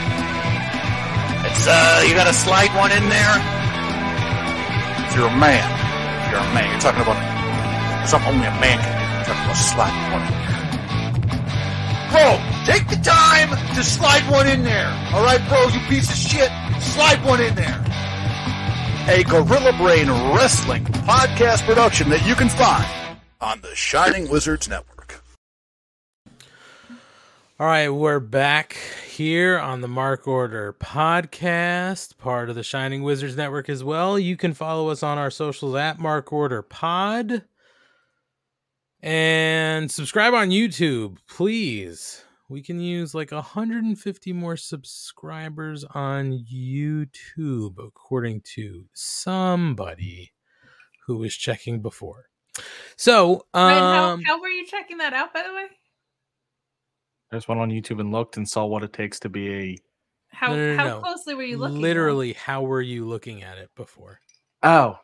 It's, 1.51 1.67
uh, 1.67 2.07
you 2.07 2.15
gotta 2.15 2.39
slide 2.39 2.71
one 2.79 2.95
in 2.95 3.03
there. 3.11 3.35
If 5.03 5.19
you're 5.19 5.27
a 5.27 5.39
man, 5.43 5.67
if 6.23 6.31
you're 6.31 6.39
a 6.39 6.55
man, 6.55 6.71
you're 6.71 6.87
talking 6.87 7.03
about 7.03 7.19
something 8.07 8.31
only 8.31 8.47
a 8.47 8.55
man 8.63 8.79
can 8.79 8.95
do. 8.95 9.03
You're 9.11 9.27
talking 9.27 9.43
about 9.43 9.59
sliding 9.59 10.07
one 10.15 10.23
in 10.23 10.31
there. 10.39 10.42
Bro, 12.13 12.39
take 12.67 12.87
the 12.89 13.01
time 13.03 13.51
to 13.75 13.83
slide 13.83 14.31
one 14.31 14.47
in 14.47 14.63
there. 14.63 14.89
Alright, 15.13 15.41
bro, 15.49 15.67
you 15.69 15.81
piece 15.89 16.11
of 16.11 16.17
shit. 16.17 16.51
Slide 16.81 17.25
one 17.25 17.41
in 17.41 17.55
there 17.55 17.85
a 19.09 19.25
Gorilla 19.25 19.77
Brain 19.79 20.09
Wrestling 20.33 20.85
podcast 20.85 21.67
production 21.67 22.09
that 22.11 22.25
you 22.25 22.37
can 22.37 22.49
find 22.49 23.19
on 23.41 23.61
the 23.61 23.75
Shining 23.75 24.31
Wizards 24.31 24.69
Network. 24.69 25.25
All 27.59 27.67
right, 27.67 27.89
we're 27.89 28.21
back 28.21 28.77
here 29.09 29.59
on 29.59 29.81
the 29.81 29.89
Mark 29.89 30.29
Order 30.29 30.73
podcast, 30.75 32.17
part 32.19 32.49
of 32.49 32.55
the 32.55 32.63
Shining 32.63 33.03
Wizards 33.03 33.37
Network 33.37 33.69
as 33.69 33.83
well. 33.83 34.19
You 34.19 34.37
can 34.37 34.55
follow 34.55 34.89
us 34.89 35.03
on 35.03 35.19
our 35.19 35.31
socials 35.33 35.75
at 35.75 35.99
Mark 35.99 36.33
Order 36.33 36.63
Pod 36.63 37.43
and 39.03 39.91
subscribe 39.91 40.35
on 40.35 40.51
YouTube, 40.51 41.19
please. 41.29 42.25
We 42.49 42.63
can 42.63 42.79
use 42.81 43.15
like 43.15 43.33
150 43.33 44.33
more 44.33 44.57
subscribers 44.57 45.85
on 45.85 46.45
YouTube, 46.53 47.75
according 47.85 48.43
to 48.55 48.85
somebody 48.93 50.33
who 51.07 51.17
was 51.17 51.35
checking 51.35 51.81
before. 51.81 52.27
So, 52.97 53.47
um, 53.55 53.67
Wait, 53.67 53.79
how, 53.79 54.19
how 54.27 54.41
were 54.41 54.49
you 54.49 54.67
checking 54.67 54.99
that 54.99 55.15
out, 55.15 55.33
by 55.33 55.43
the 55.43 55.55
way? 55.55 55.67
I 57.33 57.37
just 57.37 57.49
went 57.49 57.61
on 57.61 57.71
YouTube 57.71 58.01
and 58.01 58.13
looked 58.13 58.37
and 58.37 58.47
saw 58.47 58.67
what 58.67 58.83
it 58.83 58.93
takes 58.93 59.19
to 59.21 59.31
be 59.31 59.55
a. 59.55 59.79
How 60.29 60.49
No, 60.49 60.57
no, 60.57 60.73
no, 60.73 60.77
how 60.77 60.89
no. 60.89 61.01
closely 61.01 61.35
were 61.35 61.43
you 61.43 61.57
looking? 61.57 61.77
though? 61.77 61.81
literally, 61.81 62.33
how 62.35 62.63
were 62.63 62.83
you 62.83 63.07
looking 63.07 63.43
at 63.43 63.57
it 63.57 63.71
before? 63.75 64.21
Oh, 64.63 64.99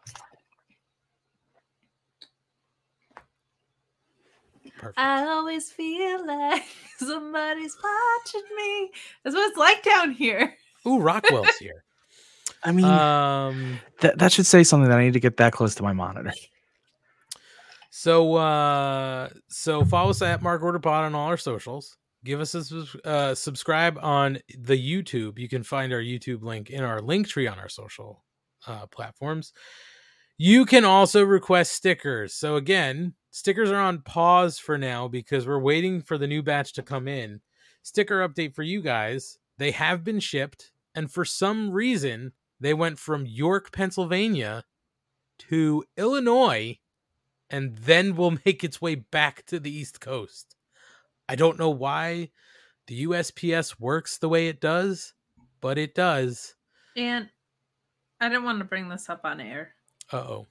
I 4.96 5.24
always 5.24 5.70
feel 5.70 6.26
like 6.26 6.64
somebody's 6.98 7.76
watching 7.82 8.48
me. 8.56 8.90
That's 9.24 9.34
what 9.34 9.48
it's 9.48 9.58
like 9.58 9.82
down 9.82 10.12
here. 10.12 10.54
Ooh, 10.86 11.00
Rockwell's 11.00 11.56
here. 11.60 11.84
I 12.64 12.72
mean, 12.72 12.86
um, 12.86 13.78
that 14.00 14.18
that 14.18 14.32
should 14.32 14.46
say 14.46 14.64
something 14.64 14.88
that 14.88 14.98
I 14.98 15.04
need 15.04 15.12
to 15.12 15.20
get 15.20 15.36
that 15.36 15.52
close 15.52 15.74
to 15.76 15.82
my 15.82 15.92
monitor. 15.92 16.32
So 17.90 18.34
uh 18.34 19.28
so 19.48 19.84
follow 19.84 20.10
us 20.10 20.22
at 20.22 20.42
Mark 20.42 20.62
Order 20.62 20.78
Pod 20.78 21.04
on 21.04 21.14
all 21.14 21.28
our 21.28 21.36
socials. 21.36 21.96
Give 22.24 22.40
us 22.40 22.54
a 22.54 23.08
uh, 23.08 23.34
subscribe 23.34 23.98
on 24.02 24.38
the 24.58 24.76
YouTube. 24.76 25.38
You 25.38 25.48
can 25.48 25.62
find 25.62 25.92
our 25.92 26.00
YouTube 26.00 26.42
link 26.42 26.70
in 26.70 26.82
our 26.82 27.00
link 27.00 27.28
tree 27.28 27.46
on 27.46 27.58
our 27.58 27.68
social 27.68 28.24
uh, 28.66 28.86
platforms. 28.86 29.52
You 30.40 30.66
can 30.66 30.84
also 30.84 31.24
request 31.24 31.72
stickers. 31.72 32.32
So 32.32 32.54
again, 32.54 33.14
stickers 33.32 33.72
are 33.72 33.82
on 33.82 34.02
pause 34.02 34.56
for 34.56 34.78
now 34.78 35.08
because 35.08 35.48
we're 35.48 35.58
waiting 35.58 36.00
for 36.00 36.16
the 36.16 36.28
new 36.28 36.44
batch 36.44 36.72
to 36.74 36.82
come 36.82 37.08
in. 37.08 37.40
Sticker 37.82 38.26
update 38.26 38.54
for 38.54 38.62
you 38.62 38.80
guys. 38.80 39.38
They 39.58 39.72
have 39.72 40.04
been 40.04 40.20
shipped 40.20 40.70
and 40.94 41.10
for 41.10 41.24
some 41.24 41.72
reason 41.72 42.32
they 42.60 42.72
went 42.72 43.00
from 43.00 43.26
York, 43.26 43.72
Pennsylvania 43.72 44.64
to 45.50 45.82
Illinois 45.96 46.78
and 47.50 47.76
then 47.76 48.14
will 48.14 48.38
make 48.46 48.62
its 48.62 48.80
way 48.80 48.94
back 48.94 49.44
to 49.46 49.58
the 49.58 49.72
East 49.72 50.00
Coast. 50.00 50.54
I 51.28 51.34
don't 51.34 51.58
know 51.58 51.70
why 51.70 52.30
the 52.86 53.06
USPS 53.06 53.80
works 53.80 54.18
the 54.18 54.28
way 54.28 54.46
it 54.46 54.60
does, 54.60 55.14
but 55.60 55.78
it 55.78 55.96
does. 55.96 56.54
And 56.96 57.28
I 58.20 58.28
didn't 58.28 58.44
want 58.44 58.60
to 58.60 58.64
bring 58.64 58.88
this 58.88 59.08
up 59.10 59.22
on 59.24 59.40
air. 59.40 59.74
Uh 60.12 60.16
oh. 60.16 60.46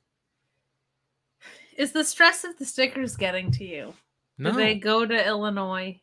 Is 1.78 1.92
the 1.92 2.04
stress 2.04 2.44
of 2.44 2.58
the 2.58 2.66
stickers 2.66 3.16
getting 3.16 3.52
to 3.52 3.64
you? 3.64 3.94
No. 4.38 4.52
Do 4.52 4.58
they 4.58 4.76
go 4.76 5.06
to 5.06 5.28
Illinois? 5.28 6.00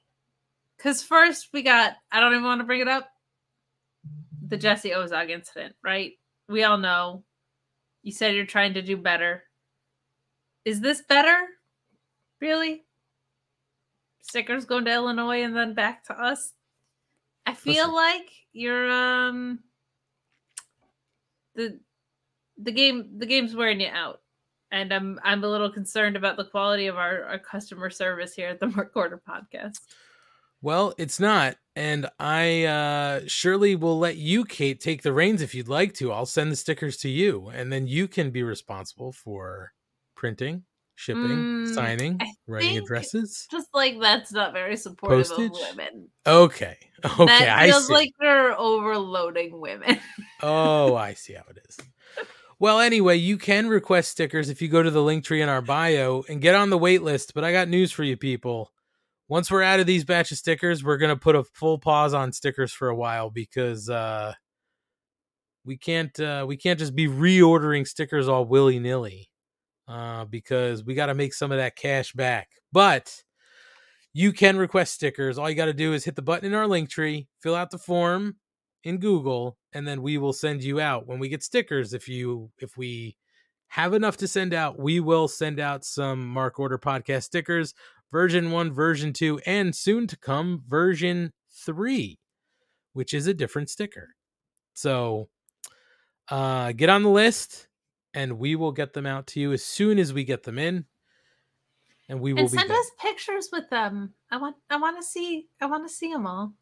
Because 0.76 1.02
first 1.02 1.48
we 1.52 1.62
got, 1.62 1.94
I 2.12 2.20
don't 2.20 2.32
even 2.32 2.44
want 2.44 2.60
to 2.60 2.66
bring 2.66 2.80
it 2.80 2.88
up, 2.88 3.08
the 4.46 4.56
Jesse 4.56 4.90
Ozog 4.90 5.30
incident, 5.30 5.74
right? 5.82 6.12
We 6.48 6.64
all 6.64 6.78
know. 6.78 7.24
You 8.02 8.12
said 8.12 8.34
you're 8.34 8.44
trying 8.44 8.74
to 8.74 8.82
do 8.82 8.96
better. 8.96 9.44
Is 10.64 10.80
this 10.80 11.02
better? 11.08 11.36
Really? 12.40 12.84
Stickers 14.20 14.64
going 14.64 14.84
to 14.84 14.92
Illinois 14.92 15.42
and 15.42 15.56
then 15.56 15.74
back 15.74 16.04
to 16.04 16.20
us? 16.20 16.52
I 17.46 17.54
feel 17.54 17.92
Listen. 17.92 17.94
like 17.94 18.30
you're 18.52 18.90
um 18.90 19.60
the 21.54 21.78
the 22.58 22.72
game 22.72 23.18
the 23.18 23.26
game's 23.26 23.54
wearing 23.54 23.80
you 23.80 23.88
out 23.88 24.20
and 24.70 24.92
i'm 24.92 25.18
i'm 25.24 25.42
a 25.44 25.48
little 25.48 25.70
concerned 25.70 26.16
about 26.16 26.36
the 26.36 26.44
quality 26.44 26.86
of 26.86 26.96
our, 26.96 27.24
our 27.24 27.38
customer 27.38 27.90
service 27.90 28.34
here 28.34 28.48
at 28.48 28.60
the 28.60 28.66
Mark 28.76 28.92
Order 28.94 29.20
podcast 29.28 29.78
Well, 30.62 30.94
it's 30.96 31.20
not. 31.20 31.56
And 31.76 32.08
I 32.18 32.64
uh 32.64 33.20
surely 33.26 33.74
will 33.76 33.98
let 33.98 34.16
you, 34.16 34.44
Kate, 34.44 34.80
take 34.80 35.02
the 35.02 35.12
reins 35.12 35.42
if 35.42 35.54
you'd 35.54 35.68
like 35.68 35.92
to. 35.94 36.12
I'll 36.12 36.24
send 36.24 36.50
the 36.52 36.56
stickers 36.56 36.96
to 36.98 37.08
you, 37.08 37.48
and 37.52 37.70
then 37.72 37.86
you 37.88 38.06
can 38.08 38.30
be 38.30 38.42
responsible 38.44 39.10
for 39.12 39.72
printing, 40.16 40.62
shipping, 40.94 41.44
Mm, 41.44 41.74
signing, 41.74 42.18
I 42.22 42.32
writing 42.46 42.78
addresses. 42.78 43.46
just 43.50 43.68
like 43.74 44.00
that's 44.00 44.32
not 44.32 44.52
very 44.52 44.76
supportive 44.76 45.26
Postage? 45.26 45.50
of 45.50 45.76
women 45.76 46.08
Okay. 46.26 46.78
Okay. 47.04 47.26
that 47.26 47.58
I 47.58 47.66
feels 47.66 47.90
like 47.90 48.12
they're 48.20 48.58
overloading 48.58 49.60
women 49.60 49.98
Oh, 50.42 50.94
I 50.94 51.12
see 51.14 51.34
how 51.34 51.44
it 51.50 51.58
is. 51.68 51.76
Well, 52.64 52.80
anyway, 52.80 53.16
you 53.16 53.36
can 53.36 53.68
request 53.68 54.10
stickers 54.10 54.48
if 54.48 54.62
you 54.62 54.68
go 54.68 54.82
to 54.82 54.90
the 54.90 55.02
link 55.02 55.22
tree 55.22 55.42
in 55.42 55.50
our 55.50 55.60
bio 55.60 56.24
and 56.30 56.40
get 56.40 56.54
on 56.54 56.70
the 56.70 56.78
wait 56.78 57.02
list. 57.02 57.34
But 57.34 57.44
I 57.44 57.52
got 57.52 57.68
news 57.68 57.92
for 57.92 58.04
you 58.04 58.16
people. 58.16 58.72
Once 59.28 59.50
we're 59.50 59.62
out 59.62 59.80
of 59.80 59.86
these 59.86 60.06
batch 60.06 60.32
of 60.32 60.38
stickers, 60.38 60.82
we're 60.82 60.96
gonna 60.96 61.14
put 61.14 61.36
a 61.36 61.44
full 61.44 61.78
pause 61.78 62.14
on 62.14 62.32
stickers 62.32 62.72
for 62.72 62.88
a 62.88 62.96
while 62.96 63.28
because 63.28 63.90
uh 63.90 64.32
we 65.66 65.76
can't 65.76 66.18
uh 66.18 66.46
we 66.48 66.56
can't 66.56 66.78
just 66.78 66.94
be 66.94 67.06
reordering 67.06 67.86
stickers 67.86 68.28
all 68.28 68.46
willy 68.46 68.78
nilly. 68.78 69.28
Uh 69.86 70.24
because 70.24 70.82
we 70.82 70.94
gotta 70.94 71.14
make 71.14 71.34
some 71.34 71.52
of 71.52 71.58
that 71.58 71.76
cash 71.76 72.14
back. 72.14 72.48
But 72.72 73.14
you 74.14 74.32
can 74.32 74.56
request 74.56 74.94
stickers. 74.94 75.36
All 75.36 75.50
you 75.50 75.56
got 75.56 75.66
to 75.66 75.74
do 75.74 75.92
is 75.92 76.06
hit 76.06 76.16
the 76.16 76.22
button 76.22 76.46
in 76.46 76.54
our 76.54 76.66
link 76.66 76.88
tree, 76.88 77.28
fill 77.42 77.56
out 77.56 77.70
the 77.70 77.78
form 77.78 78.36
in 78.84 78.98
Google, 78.98 79.56
and 79.72 79.88
then 79.88 80.02
we 80.02 80.18
will 80.18 80.32
send 80.32 80.62
you 80.62 80.80
out 80.80 81.06
when 81.06 81.18
we 81.18 81.28
get 81.28 81.42
stickers. 81.42 81.92
If 81.92 82.08
you 82.08 82.50
if 82.58 82.76
we 82.76 83.16
have 83.68 83.94
enough 83.94 84.16
to 84.18 84.28
send 84.28 84.54
out, 84.54 84.78
we 84.78 85.00
will 85.00 85.26
send 85.26 85.58
out 85.58 85.84
some 85.84 86.28
Mark 86.28 86.60
Order 86.60 86.78
podcast 86.78 87.24
stickers, 87.24 87.74
version 88.12 88.52
1, 88.52 88.72
version 88.72 89.12
2, 89.12 89.40
and 89.46 89.74
soon 89.74 90.06
to 90.06 90.16
come 90.16 90.62
version 90.68 91.32
3, 91.50 92.18
which 92.92 93.12
is 93.12 93.26
a 93.26 93.34
different 93.34 93.70
sticker. 93.70 94.14
So, 94.74 95.28
uh 96.28 96.72
get 96.72 96.88
on 96.88 97.02
the 97.02 97.10
list 97.10 97.68
and 98.14 98.38
we 98.38 98.54
will 98.56 98.72
get 98.72 98.92
them 98.92 99.06
out 99.06 99.26
to 99.26 99.40
you 99.40 99.52
as 99.52 99.64
soon 99.64 99.98
as 99.98 100.12
we 100.12 100.24
get 100.24 100.42
them 100.44 100.58
in. 100.58 100.86
And 102.08 102.20
we 102.20 102.32
will 102.32 102.40
and 102.40 102.50
send 102.50 102.70
us 102.70 102.90
pictures 103.00 103.48
with 103.50 103.70
them 103.70 104.12
i 104.30 104.36
want 104.36 104.56
i 104.68 104.76
want 104.76 104.98
to 104.98 105.02
see 105.02 105.48
i 105.62 105.66
want 105.66 105.88
to 105.88 105.92
see 105.92 106.12
them 106.12 106.26
all 106.26 106.52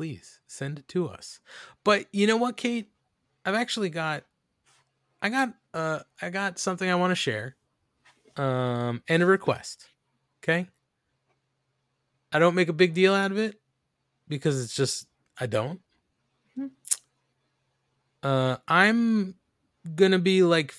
please 0.00 0.40
send 0.46 0.78
it 0.78 0.88
to 0.88 1.06
us. 1.06 1.40
But 1.84 2.06
you 2.10 2.26
know 2.26 2.38
what, 2.38 2.56
Kate? 2.56 2.88
I've 3.44 3.54
actually 3.54 3.90
got 3.90 4.24
I 5.20 5.28
got 5.28 5.52
uh 5.74 5.98
I 6.22 6.30
got 6.30 6.58
something 6.58 6.88
I 6.88 6.94
want 6.94 7.10
to 7.10 7.14
share. 7.14 7.54
Um 8.34 9.02
and 9.08 9.22
a 9.22 9.26
request. 9.26 9.84
Okay? 10.42 10.68
I 12.32 12.38
don't 12.38 12.54
make 12.54 12.70
a 12.70 12.72
big 12.72 12.94
deal 12.94 13.12
out 13.12 13.30
of 13.30 13.36
it 13.36 13.60
because 14.26 14.64
it's 14.64 14.74
just 14.74 15.06
I 15.38 15.44
don't. 15.44 15.82
Mhm. 16.58 16.70
Uh 18.22 18.56
I'm 18.66 19.34
going 19.96 20.12
to 20.12 20.18
be 20.18 20.42
like 20.42 20.74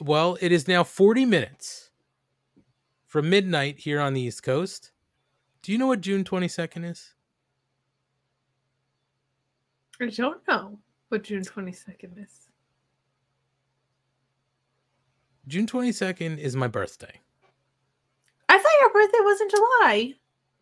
well, 0.00 0.38
it 0.40 0.52
is 0.52 0.66
now 0.66 0.84
40 0.84 1.26
minutes 1.26 1.90
from 3.04 3.28
midnight 3.28 3.80
here 3.80 4.00
on 4.00 4.14
the 4.14 4.22
East 4.22 4.42
Coast. 4.42 4.90
Do 5.60 5.70
you 5.70 5.76
know 5.76 5.88
what 5.88 6.00
June 6.00 6.24
22nd 6.24 6.90
is? 6.90 7.13
I 10.00 10.06
don't 10.06 10.40
know 10.48 10.78
what 11.08 11.22
june 11.22 11.42
22nd 11.42 12.22
is 12.22 12.48
June 15.46 15.66
22nd 15.66 16.38
is 16.38 16.56
my 16.56 16.66
birthday. 16.68 17.20
i 18.48 18.56
thought 18.58 18.72
your 18.80 18.92
birthday 18.92 19.18
was 19.20 19.40
in 19.42 19.48
july 19.50 20.14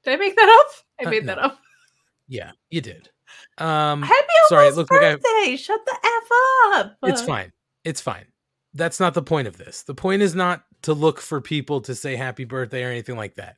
did 0.05 0.14
i 0.14 0.16
make 0.16 0.35
that 0.37 0.49
up 0.64 0.74
i 1.01 1.05
Uh, 1.09 1.11
made 1.11 1.26
that 1.26 1.39
up 1.39 1.59
Yeah, 2.28 2.53
you 2.70 2.80
did. 2.80 3.11
Um 3.59 4.03
happy 4.03 4.26
sorry, 4.49 4.68
it 4.68 4.74
looked 4.76 4.91
like 4.91 5.03
I 5.03 5.16
birthday 5.16 5.57
shut 5.57 5.80
the 5.85 5.97
f 6.03 6.76
up 6.76 6.97
It's 7.05 7.22
fine. 7.22 7.53
It's 7.85 8.01
fine. 8.01 8.26
That's 8.74 8.99
not 9.01 9.14
the 9.14 9.22
point 9.22 9.49
of 9.49 9.57
this. 9.59 9.83
The 9.83 9.95
point 9.95 10.22
is 10.22 10.35
not 10.35 10.64
to 10.83 10.95
look 10.95 11.20
for 11.20 11.41
people 11.41 11.80
to 11.83 11.95
say 11.95 12.16
happy 12.16 12.45
birthday 12.45 12.85
or 12.85 12.89
anything 12.89 13.16
like 13.16 13.35
that. 13.37 13.57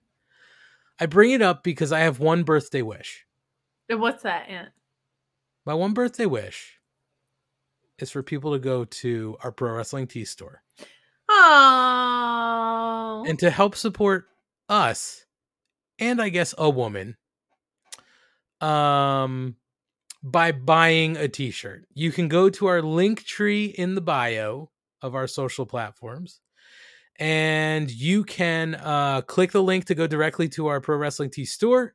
I 0.98 1.06
bring 1.06 1.30
it 1.32 1.42
up 1.42 1.62
because 1.62 1.92
I 1.92 2.00
have 2.00 2.18
one 2.18 2.42
birthday 2.42 2.82
wish. 2.82 3.24
And 3.88 4.00
what's 4.00 4.22
that 4.24 4.48
aunt 4.48 4.70
My 5.66 5.74
one 5.74 5.94
birthday 5.94 6.26
wish 6.26 6.78
is 7.98 8.10
for 8.10 8.22
people 8.22 8.52
to 8.52 8.58
go 8.58 8.84
to 8.84 9.36
our 9.42 9.52
Pro 9.52 9.72
Wrestling 9.72 10.06
Tees 10.06 10.30
store 10.30 10.62
oh 11.28 13.24
and 13.28 13.38
to 13.38 13.50
help 13.50 13.76
support 13.76 14.26
us 14.68 15.24
and 15.98 16.20
I 16.20 16.28
guess 16.30 16.54
a 16.58 16.68
woman 16.70 17.16
um 18.60 19.56
by 20.22 20.52
buying 20.52 21.16
a 21.16 21.28
t-shirt. 21.28 21.86
You 21.94 22.10
can 22.12 22.28
go 22.28 22.50
to 22.50 22.66
our 22.66 22.82
link 22.82 23.24
tree 23.24 23.66
in 23.66 23.94
the 23.94 24.00
bio 24.00 24.70
of 25.02 25.14
our 25.14 25.26
social 25.26 25.66
platforms 25.66 26.40
And 27.18 27.90
you 27.90 28.24
can 28.24 28.74
uh, 28.76 29.22
click 29.22 29.52
the 29.52 29.62
link 29.62 29.84
to 29.86 29.94
go 29.94 30.06
directly 30.06 30.48
to 30.50 30.66
our 30.68 30.80
Pro 30.80 30.96
Wrestling 30.96 31.30
Tees 31.30 31.52
store. 31.52 31.94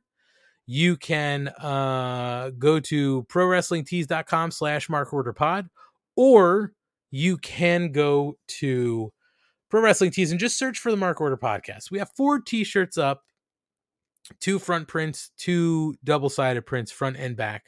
You 0.72 0.96
can 0.96 1.48
uh, 1.48 2.52
go 2.56 2.78
to 2.78 3.24
prowrestlingtees.com 3.24 4.52
slash 4.52 4.88
mark 4.88 5.12
order 5.12 5.32
pod, 5.32 5.68
or 6.14 6.74
you 7.10 7.38
can 7.38 7.90
go 7.90 8.38
to 8.60 9.12
Pro 9.68 9.80
Wrestling 9.80 10.12
Tees 10.12 10.30
and 10.30 10.38
just 10.38 10.56
search 10.56 10.78
for 10.78 10.92
the 10.92 10.96
Mark 10.96 11.20
Order 11.20 11.36
podcast. 11.36 11.90
We 11.90 11.98
have 11.98 12.12
four 12.16 12.40
t 12.40 12.62
shirts 12.62 12.96
up, 12.96 13.24
two 14.38 14.60
front 14.60 14.86
prints, 14.86 15.32
two 15.36 15.96
double 16.04 16.28
sided 16.28 16.64
prints, 16.66 16.92
front 16.92 17.16
and 17.16 17.36
back. 17.36 17.64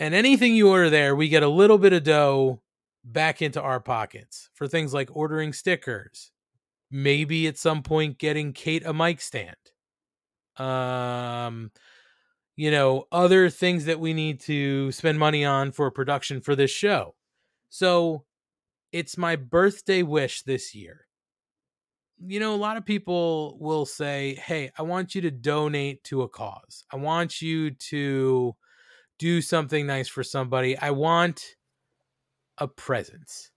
And 0.00 0.14
anything 0.14 0.56
you 0.56 0.70
order 0.70 0.90
there, 0.90 1.14
we 1.14 1.28
get 1.28 1.44
a 1.44 1.48
little 1.48 1.78
bit 1.78 1.92
of 1.92 2.02
dough 2.02 2.62
back 3.04 3.40
into 3.42 3.62
our 3.62 3.78
pockets 3.78 4.50
for 4.54 4.66
things 4.66 4.92
like 4.92 5.08
ordering 5.12 5.52
stickers, 5.52 6.32
maybe 6.90 7.46
at 7.46 7.58
some 7.58 7.84
point 7.84 8.18
getting 8.18 8.52
Kate 8.52 8.84
a 8.84 8.92
mic 8.92 9.20
stand. 9.20 9.54
Um, 10.56 11.70
you 12.56 12.70
know, 12.70 13.06
other 13.10 13.48
things 13.48 13.86
that 13.86 14.00
we 14.00 14.12
need 14.12 14.40
to 14.40 14.92
spend 14.92 15.18
money 15.18 15.44
on 15.44 15.72
for 15.72 15.90
production 15.90 16.40
for 16.40 16.54
this 16.54 16.70
show. 16.70 17.14
So 17.70 18.24
it's 18.92 19.16
my 19.16 19.36
birthday 19.36 20.02
wish 20.02 20.42
this 20.42 20.74
year. 20.74 21.06
You 22.24 22.38
know, 22.38 22.54
a 22.54 22.56
lot 22.56 22.76
of 22.76 22.84
people 22.84 23.56
will 23.58 23.86
say, 23.86 24.34
Hey, 24.34 24.70
I 24.78 24.82
want 24.82 25.14
you 25.14 25.22
to 25.22 25.30
donate 25.30 26.04
to 26.04 26.22
a 26.22 26.28
cause. 26.28 26.84
I 26.92 26.96
want 26.96 27.40
you 27.40 27.70
to 27.70 28.54
do 29.18 29.40
something 29.40 29.86
nice 29.86 30.08
for 30.08 30.22
somebody. 30.22 30.76
I 30.76 30.90
want 30.90 31.42
a 32.58 32.68
present. 32.68 33.50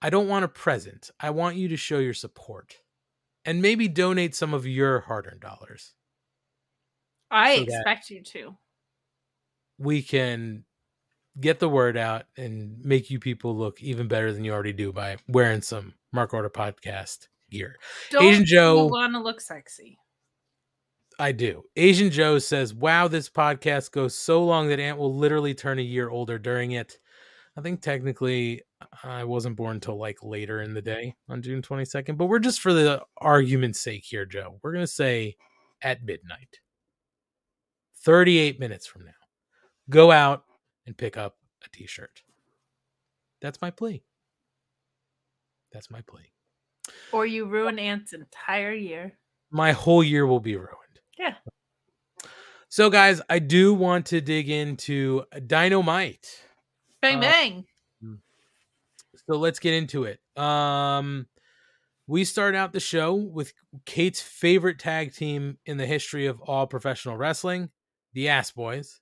I 0.00 0.10
don't 0.10 0.28
want 0.28 0.44
a 0.44 0.48
present. 0.48 1.10
I 1.20 1.30
want 1.30 1.56
you 1.56 1.68
to 1.68 1.76
show 1.76 1.98
your 1.98 2.14
support 2.14 2.76
and 3.48 3.62
maybe 3.62 3.88
donate 3.88 4.34
some 4.34 4.52
of 4.52 4.66
your 4.66 5.00
hard 5.00 5.26
earned 5.26 5.40
dollars. 5.40 5.94
I 7.30 7.56
So 7.56 7.62
expect 7.62 8.10
you 8.10 8.22
to. 8.22 8.58
We 9.78 10.02
can 10.02 10.64
get 11.40 11.58
the 11.58 11.68
word 11.68 11.96
out 11.96 12.24
and 12.36 12.78
make 12.84 13.08
you 13.08 13.18
people 13.18 13.56
look 13.56 13.82
even 13.82 14.06
better 14.06 14.34
than 14.34 14.44
you 14.44 14.52
already 14.52 14.74
do 14.74 14.92
by 14.92 15.16
wearing 15.28 15.62
some 15.62 15.94
Mark 16.12 16.34
Order 16.34 16.50
podcast 16.50 17.28
gear. 17.50 17.76
Don't 18.10 18.24
Asian 18.24 18.44
Joe, 18.44 18.84
want 18.84 19.14
to 19.14 19.20
look 19.20 19.40
sexy. 19.40 19.98
I 21.18 21.32
do. 21.32 21.64
Asian 21.74 22.10
Joe 22.10 22.38
says, 22.40 22.74
Wow, 22.74 23.08
this 23.08 23.30
podcast 23.30 23.92
goes 23.92 24.14
so 24.14 24.44
long 24.44 24.68
that 24.68 24.78
Ant 24.78 24.98
will 24.98 25.14
literally 25.14 25.54
turn 25.54 25.78
a 25.78 25.82
year 25.82 26.10
older 26.10 26.38
during 26.38 26.72
it. 26.72 26.98
I 27.58 27.60
think 27.60 27.80
technically 27.80 28.62
I 29.02 29.24
wasn't 29.24 29.56
born 29.56 29.74
until 29.78 29.98
like 29.98 30.22
later 30.22 30.62
in 30.62 30.74
the 30.74 30.80
day 30.80 31.16
on 31.28 31.42
June 31.42 31.60
22nd, 31.60 32.16
but 32.16 32.26
we're 32.26 32.38
just 32.38 32.60
for 32.60 32.72
the 32.72 33.02
argument's 33.16 33.80
sake 33.80 34.04
here, 34.04 34.24
Joe. 34.24 34.60
We're 34.62 34.70
going 34.70 34.84
to 34.84 34.86
say 34.86 35.34
at 35.82 36.04
midnight, 36.04 36.60
38 38.04 38.60
minutes 38.60 38.86
from 38.86 39.06
now. 39.06 39.10
Go 39.90 40.12
out 40.12 40.44
and 40.86 40.96
pick 40.96 41.16
up 41.16 41.36
a 41.66 41.68
t 41.70 41.84
shirt. 41.88 42.22
That's 43.42 43.60
my 43.60 43.72
plea. 43.72 44.04
That's 45.72 45.90
my 45.90 46.02
plea. 46.02 46.30
Or 47.10 47.26
you 47.26 47.44
ruin 47.46 47.80
Ant's 47.80 48.12
entire 48.12 48.72
year. 48.72 49.18
My 49.50 49.72
whole 49.72 50.04
year 50.04 50.28
will 50.28 50.38
be 50.38 50.54
ruined. 50.54 51.00
Yeah. 51.18 51.34
So, 52.68 52.88
guys, 52.88 53.20
I 53.28 53.40
do 53.40 53.74
want 53.74 54.06
to 54.06 54.20
dig 54.20 54.48
into 54.48 55.24
Dynamite. 55.44 56.44
Bang 57.00 57.18
Uh, 57.18 57.20
bang. 57.20 57.66
So 59.26 59.36
let's 59.36 59.58
get 59.58 59.74
into 59.74 60.04
it. 60.04 60.20
Um, 60.36 61.26
we 62.06 62.24
start 62.24 62.54
out 62.54 62.72
the 62.72 62.80
show 62.80 63.14
with 63.14 63.52
Kate's 63.84 64.22
favorite 64.22 64.78
tag 64.78 65.12
team 65.12 65.58
in 65.66 65.76
the 65.76 65.86
history 65.86 66.26
of 66.26 66.40
all 66.40 66.66
professional 66.66 67.16
wrestling, 67.16 67.68
the 68.14 68.28
Ass 68.28 68.52
Boys. 68.52 69.00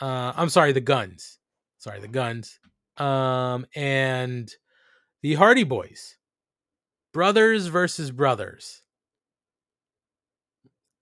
Uh, 0.00 0.32
I'm 0.36 0.48
sorry, 0.48 0.72
the 0.72 0.80
Guns. 0.80 1.38
Sorry, 1.78 2.00
the 2.00 2.08
Guns. 2.08 2.60
Um, 2.98 3.66
and 3.74 4.52
the 5.22 5.34
Hardy 5.34 5.64
Boys, 5.64 6.16
brothers 7.12 7.66
versus 7.66 8.10
brothers. 8.10 8.82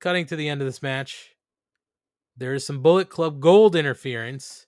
Cutting 0.01 0.25
to 0.27 0.37
the 0.37 0.49
end 0.49 0.63
of 0.63 0.67
this 0.67 0.83
match, 0.83 1.31
there 2.37 2.55
is 2.55 2.65
some 2.65 2.81
Bullet 2.81 3.11
Club 3.11 3.41
Gold 3.41 3.77
interference. 3.77 4.67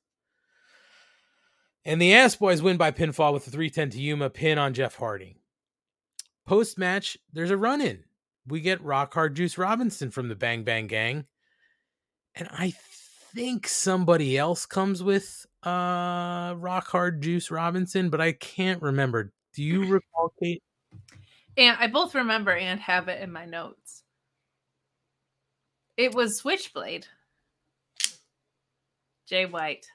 And 1.85 2.01
the 2.01 2.14
Ass 2.14 2.37
Boys 2.37 2.62
win 2.62 2.76
by 2.76 2.93
pinfall 2.93 3.33
with 3.33 3.47
a 3.47 3.51
310 3.51 3.91
to 3.91 4.01
Yuma 4.01 4.30
pin 4.30 4.59
on 4.59 4.74
Jeff 4.74 4.97
Hardy. 4.97 5.37
Post 6.47 6.78
match, 6.78 7.18
there's 7.33 7.51
a 7.51 7.57
run 7.57 7.80
in. 7.80 8.05
We 8.47 8.61
get 8.61 8.83
Rock 8.83 9.14
Hard 9.14 9.35
Juice 9.35 9.59
Robinson 9.59 10.11
from 10.11 10.28
the 10.28 10.35
Bang 10.35 10.64
Bang 10.64 10.87
Gang. 10.87 11.26
And 12.35 12.49
I 12.51 12.72
think 13.35 13.66
somebody 13.66 14.37
else 14.37 14.66
comes 14.66 15.03
with 15.03 15.47
uh 15.64 16.55
Rock 16.57 16.89
Hard 16.89 17.22
Juice 17.22 17.51
Robinson, 17.51 18.11
but 18.11 18.20
I 18.20 18.33
can't 18.33 18.83
remember. 18.83 19.33
Do 19.55 19.62
you 19.62 19.87
recall, 19.93 20.33
Kate? 20.41 20.62
And 21.57 21.76
I 21.78 21.87
both 21.87 22.14
remember 22.14 22.53
and 22.53 22.80
have 22.80 23.09
it 23.09 23.20
in 23.20 23.30
my 23.30 23.45
notes. 23.45 24.03
It 25.97 26.14
was 26.14 26.37
Switchblade. 26.37 27.07
Jay 29.28 29.47
White. 29.47 29.87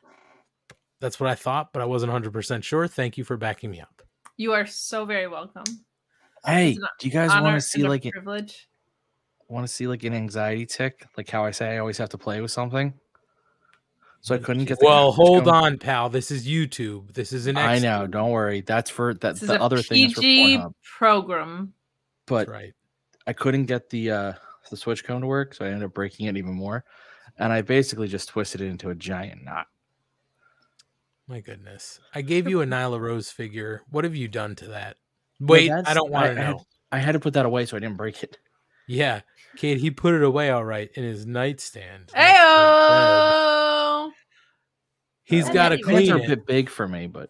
That's 1.00 1.20
what 1.20 1.30
I 1.30 1.36
thought, 1.36 1.74
but 1.74 1.82
I 1.82 1.86
wasn't 1.86 2.12
100% 2.12 2.64
sure. 2.64 2.88
Thank 2.88 3.18
you 3.18 3.24
for 3.24 3.38
backing 3.38 3.70
me 3.72 3.82
up. 3.82 4.02
You 4.38 4.54
are 4.54 4.66
so 4.66 5.06
very 5.06 5.28
welcome. 5.28 5.64
Hey, 6.45 6.78
do 7.00 7.08
you 7.08 7.12
guys 7.12 7.30
want 7.30 7.56
to 7.56 7.62
see 7.62 7.84
like 7.84 8.06
it? 8.06 8.14
privilege? 8.14 8.68
Want 9.48 9.66
to 9.68 9.74
see 9.74 9.88
like 9.88 10.04
an 10.04 10.14
anxiety 10.14 10.66
tick? 10.66 11.06
Like 11.18 11.30
how 11.30 11.45
I 11.45 11.52
say 11.52 11.76
I 11.76 11.78
always 11.80 11.98
have 11.98 12.10
to 12.10 12.18
play 12.18 12.41
with 12.41 12.52
something. 12.52 12.93
So 14.22 14.36
I 14.36 14.39
couldn't 14.39 14.66
get. 14.66 14.80
The 14.80 14.86
Well, 14.86 15.12
hold 15.12 15.45
going. 15.45 15.56
on, 15.56 15.78
pal. 15.78 16.10
This 16.10 16.32
is 16.32 16.48
YouTube. 16.48 17.14
This 17.14 17.32
is 17.32 17.48
an 17.48 17.58
I 17.58 17.76
X. 17.76 17.84
know. 17.84 18.08
Don't 18.08 18.32
worry. 18.32 18.62
That's 18.62 18.89
for 18.89 19.14
that. 19.16 19.34
This 19.36 19.43
is 19.43 19.48
The 19.50 19.60
a 19.60 19.64
other 19.64 19.82
thing 19.82 20.04
is 20.06 20.14
for 20.14 20.22
PG 20.22 20.62
program. 20.98 21.74
But 22.26 22.48
right. 22.50 22.74
I 23.26 23.34
couldn't 23.34 23.66
get 23.66 23.89
the 23.89 24.12
uh 24.12 24.34
the 24.70 24.78
switch 24.78 25.04
cone 25.06 25.22
to 25.22 25.28
work, 25.28 25.54
so 25.54 25.64
I 25.66 25.70
ended 25.70 25.84
up 25.84 25.93
breaking 25.93 26.26
it 26.28 26.36
even 26.38 26.54
more. 26.54 26.84
And 27.38 27.54
I 27.54 27.62
basically 27.62 28.08
just 28.08 28.30
twisted 28.30 28.62
it 28.62 28.66
into 28.67 28.89
a 28.89 28.96
giant 28.96 29.43
knot. 29.46 29.67
My 31.28 31.41
goodness. 31.41 31.99
I 32.16 32.21
gave 32.21 32.47
you 32.47 32.62
a 32.62 32.66
Nyla 32.67 32.99
Rose 32.99 33.29
figure. 33.32 33.82
What 33.89 34.04
have 34.05 34.16
you 34.16 34.28
done 34.28 34.55
to 34.58 34.67
that? 34.70 34.97
Well, 35.39 35.59
Wait, 35.59 35.71
I 35.71 35.93
don't 35.93 36.09
want 36.12 36.25
to 36.25 36.32
I 36.32 36.33
had- 36.43 36.51
know. 36.51 36.66
I 36.91 36.99
had 36.99 37.12
to 37.13 37.20
put 37.20 37.33
that 37.33 37.45
away 37.45 37.66
so 37.66 37.75
I 37.75 37.82
didn't 37.82 37.97
break 37.97 38.24
it. 38.24 38.37
Yeah. 38.87 39.20
Kate, 39.58 39.78
he 39.78 39.91
put 39.91 40.13
it 40.13 40.24
away 40.24 40.49
all 40.51 40.63
right 40.63 40.89
in 40.95 41.04
his 41.04 41.25
nightstand. 41.25 42.08
Ayo! 42.16 44.09
He's 45.24 45.49
got 45.49 45.70
to 45.70 45.74
anyway. 45.75 45.82
clean 45.82 46.08
Hands 46.08 46.21
are 46.21 46.24
a 46.24 46.28
bit 46.28 46.45
big 46.45 46.70
for 46.70 46.87
me, 46.87 47.08
but 47.08 47.29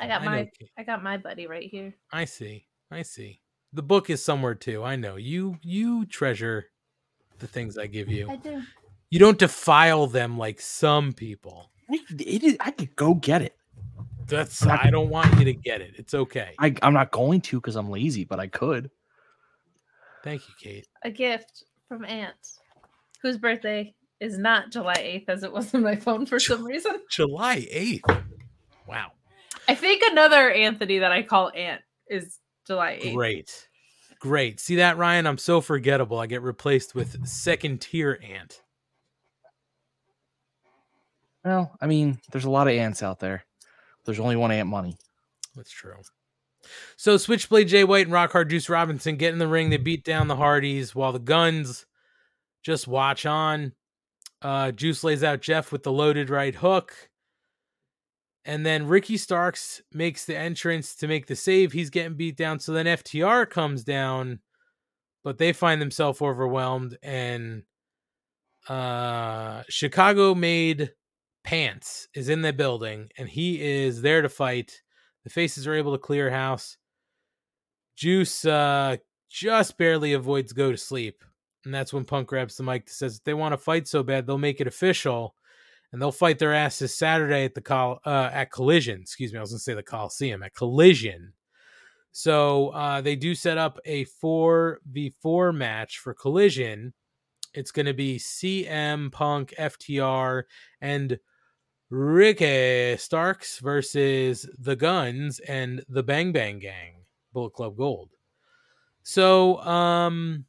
I 0.00 0.08
got 0.08 0.22
I 0.22 0.24
know, 0.24 0.30
my 0.30 0.50
I 0.76 0.82
got 0.82 1.02
my 1.04 1.16
buddy 1.16 1.46
right 1.46 1.68
here. 1.70 1.94
I 2.12 2.24
see. 2.24 2.66
I 2.90 3.02
see. 3.02 3.40
The 3.72 3.82
book 3.82 4.10
is 4.10 4.24
somewhere 4.24 4.56
too. 4.56 4.82
I 4.82 4.96
know. 4.96 5.14
You 5.14 5.58
you 5.62 6.04
treasure 6.06 6.66
the 7.38 7.46
things 7.46 7.78
I 7.78 7.86
give 7.86 8.08
you. 8.08 8.28
I 8.28 8.36
do. 8.36 8.62
You 9.10 9.20
don't 9.20 9.38
defile 9.38 10.08
them 10.08 10.36
like 10.36 10.60
some 10.60 11.12
people. 11.12 11.70
It 11.88 12.42
is, 12.42 12.56
I 12.60 12.70
could 12.70 12.94
go 12.96 13.14
get 13.14 13.42
it. 13.42 13.56
That's 14.26 14.62
I'm 14.62 14.68
not- 14.68 14.86
I 14.86 14.90
don't 14.90 15.10
want 15.10 15.38
you 15.38 15.44
to 15.44 15.52
get 15.52 15.80
it. 15.80 15.94
It's 15.96 16.14
okay. 16.14 16.54
I, 16.58 16.74
I'm 16.82 16.94
not 16.94 17.10
going 17.10 17.40
to 17.42 17.60
because 17.60 17.76
I'm 17.76 17.90
lazy, 17.90 18.24
but 18.24 18.40
I 18.40 18.46
could. 18.46 18.90
Thank 20.22 20.48
you, 20.48 20.54
Kate. 20.58 20.88
A 21.02 21.10
gift 21.10 21.64
from 21.88 22.04
Aunt, 22.04 22.34
whose 23.22 23.36
birthday 23.36 23.94
is 24.20 24.38
not 24.38 24.70
July 24.70 24.94
8th, 24.94 25.28
as 25.28 25.42
it 25.42 25.52
was 25.52 25.74
in 25.74 25.82
my 25.82 25.96
phone 25.96 26.24
for 26.24 26.40
some 26.40 26.64
reason. 26.64 27.00
July 27.10 27.60
8th. 27.70 28.22
Wow. 28.86 29.12
I 29.68 29.74
think 29.74 30.02
another 30.10 30.50
Anthony 30.50 30.98
that 31.00 31.12
I 31.12 31.22
call 31.22 31.50
Aunt 31.54 31.82
is 32.08 32.38
July 32.66 32.98
8th. 33.02 33.14
Great. 33.14 33.68
Great. 34.18 34.60
See 34.60 34.76
that, 34.76 34.96
Ryan? 34.96 35.26
I'm 35.26 35.36
so 35.36 35.60
forgettable. 35.60 36.18
I 36.18 36.26
get 36.26 36.40
replaced 36.40 36.94
with 36.94 37.26
second 37.28 37.82
tier 37.82 38.18
ant. 38.22 38.62
Well, 41.44 41.76
I 41.80 41.86
mean, 41.86 42.18
there's 42.32 42.46
a 42.46 42.50
lot 42.50 42.68
of 42.68 42.74
ants 42.74 43.02
out 43.02 43.20
there. 43.20 43.44
There's 44.04 44.20
only 44.20 44.36
one 44.36 44.50
ant 44.50 44.68
money. 44.68 44.96
That's 45.54 45.70
true. 45.70 45.94
So 46.96 47.16
Switchblade 47.16 47.68
Jay 47.68 47.84
White 47.84 48.06
and 48.06 48.12
Rock 48.12 48.32
Hard 48.32 48.50
Juice 48.50 48.68
Robinson 48.68 49.16
get 49.16 49.32
in 49.32 49.38
the 49.38 49.48
ring. 49.48 49.70
They 49.70 49.76
beat 49.76 50.04
down 50.04 50.28
the 50.28 50.36
Hardys 50.36 50.94
while 50.94 51.12
the 51.12 51.18
Guns 51.18 51.86
just 52.62 52.88
watch 52.88 53.26
on. 53.26 53.72
Uh, 54.40 54.72
Juice 54.72 55.04
lays 55.04 55.22
out 55.22 55.42
Jeff 55.42 55.72
with 55.72 55.82
the 55.82 55.92
loaded 55.92 56.30
right 56.30 56.54
hook. 56.54 56.94
And 58.46 58.64
then 58.64 58.86
Ricky 58.86 59.16
Starks 59.16 59.82
makes 59.92 60.26
the 60.26 60.36
entrance 60.36 60.94
to 60.96 61.08
make 61.08 61.26
the 61.26 61.36
save. 61.36 61.72
He's 61.72 61.90
getting 61.90 62.14
beat 62.14 62.36
down. 62.36 62.60
So 62.60 62.72
then 62.72 62.86
FTR 62.86 63.48
comes 63.48 63.84
down, 63.84 64.40
but 65.22 65.38
they 65.38 65.52
find 65.54 65.80
themselves 65.80 66.20
overwhelmed. 66.20 66.98
And 67.02 67.62
uh, 68.68 69.62
Chicago 69.70 70.34
made 70.34 70.90
Pants 71.44 72.08
is 72.14 72.28
in 72.28 72.42
the 72.42 72.52
building 72.52 73.08
and 73.18 73.28
he 73.28 73.60
is 73.60 74.02
there 74.02 74.22
to 74.22 74.28
fight 74.28 74.82
The 75.24 75.30
faces 75.30 75.66
are 75.66 75.74
able 75.74 75.92
to 75.92 75.98
clear 75.98 76.30
house. 76.30 76.76
Juice 77.96 78.44
uh, 78.44 78.96
just 79.30 79.78
barely 79.78 80.14
avoids 80.14 80.52
go 80.52 80.72
to 80.72 80.76
sleep. 80.76 81.22
And 81.64 81.72
that's 81.72 81.92
when 81.92 82.04
Punk 82.04 82.28
grabs 82.28 82.56
the 82.56 82.62
mic 82.62 82.88
says 82.88 83.16
if 83.16 83.24
they 83.24 83.34
want 83.34 83.52
to 83.52 83.58
fight 83.58 83.86
so 83.88 84.02
bad, 84.02 84.26
they'll 84.26 84.38
make 84.38 84.60
it 84.60 84.66
official 84.66 85.34
and 85.92 86.02
they'll 86.02 86.10
fight 86.10 86.40
their 86.40 86.52
asses 86.52 86.92
Saturday 86.92 87.44
at 87.44 87.54
the 87.54 87.60
col 87.60 88.00
uh, 88.04 88.28
at 88.32 88.50
Collision. 88.50 89.00
Excuse 89.00 89.32
me, 89.32 89.38
I 89.38 89.40
was 89.40 89.50
gonna 89.50 89.60
say 89.60 89.74
the 89.74 89.82
Coliseum 89.82 90.42
at 90.42 90.54
Collision. 90.54 91.32
So 92.10 92.70
uh, 92.70 93.00
they 93.00 93.14
do 93.14 93.34
set 93.34 93.58
up 93.58 93.78
a 93.84 94.04
four 94.04 94.80
v 94.90 95.14
four 95.22 95.52
match 95.52 95.98
for 96.00 96.12
Collision. 96.12 96.94
It's 97.54 97.70
gonna 97.70 97.94
be 97.94 98.18
CM 98.18 99.12
Punk, 99.12 99.54
FTR, 99.56 100.42
and 100.80 101.18
Ricky 101.90 102.96
Starks 102.96 103.58
versus 103.58 104.48
the 104.58 104.76
Guns 104.76 105.38
and 105.40 105.84
the 105.88 106.02
Bang 106.02 106.32
Bang 106.32 106.58
Gang, 106.58 107.04
Bullet 107.32 107.52
Club 107.52 107.76
Gold. 107.76 108.10
So 109.02 109.60
um 109.60 110.46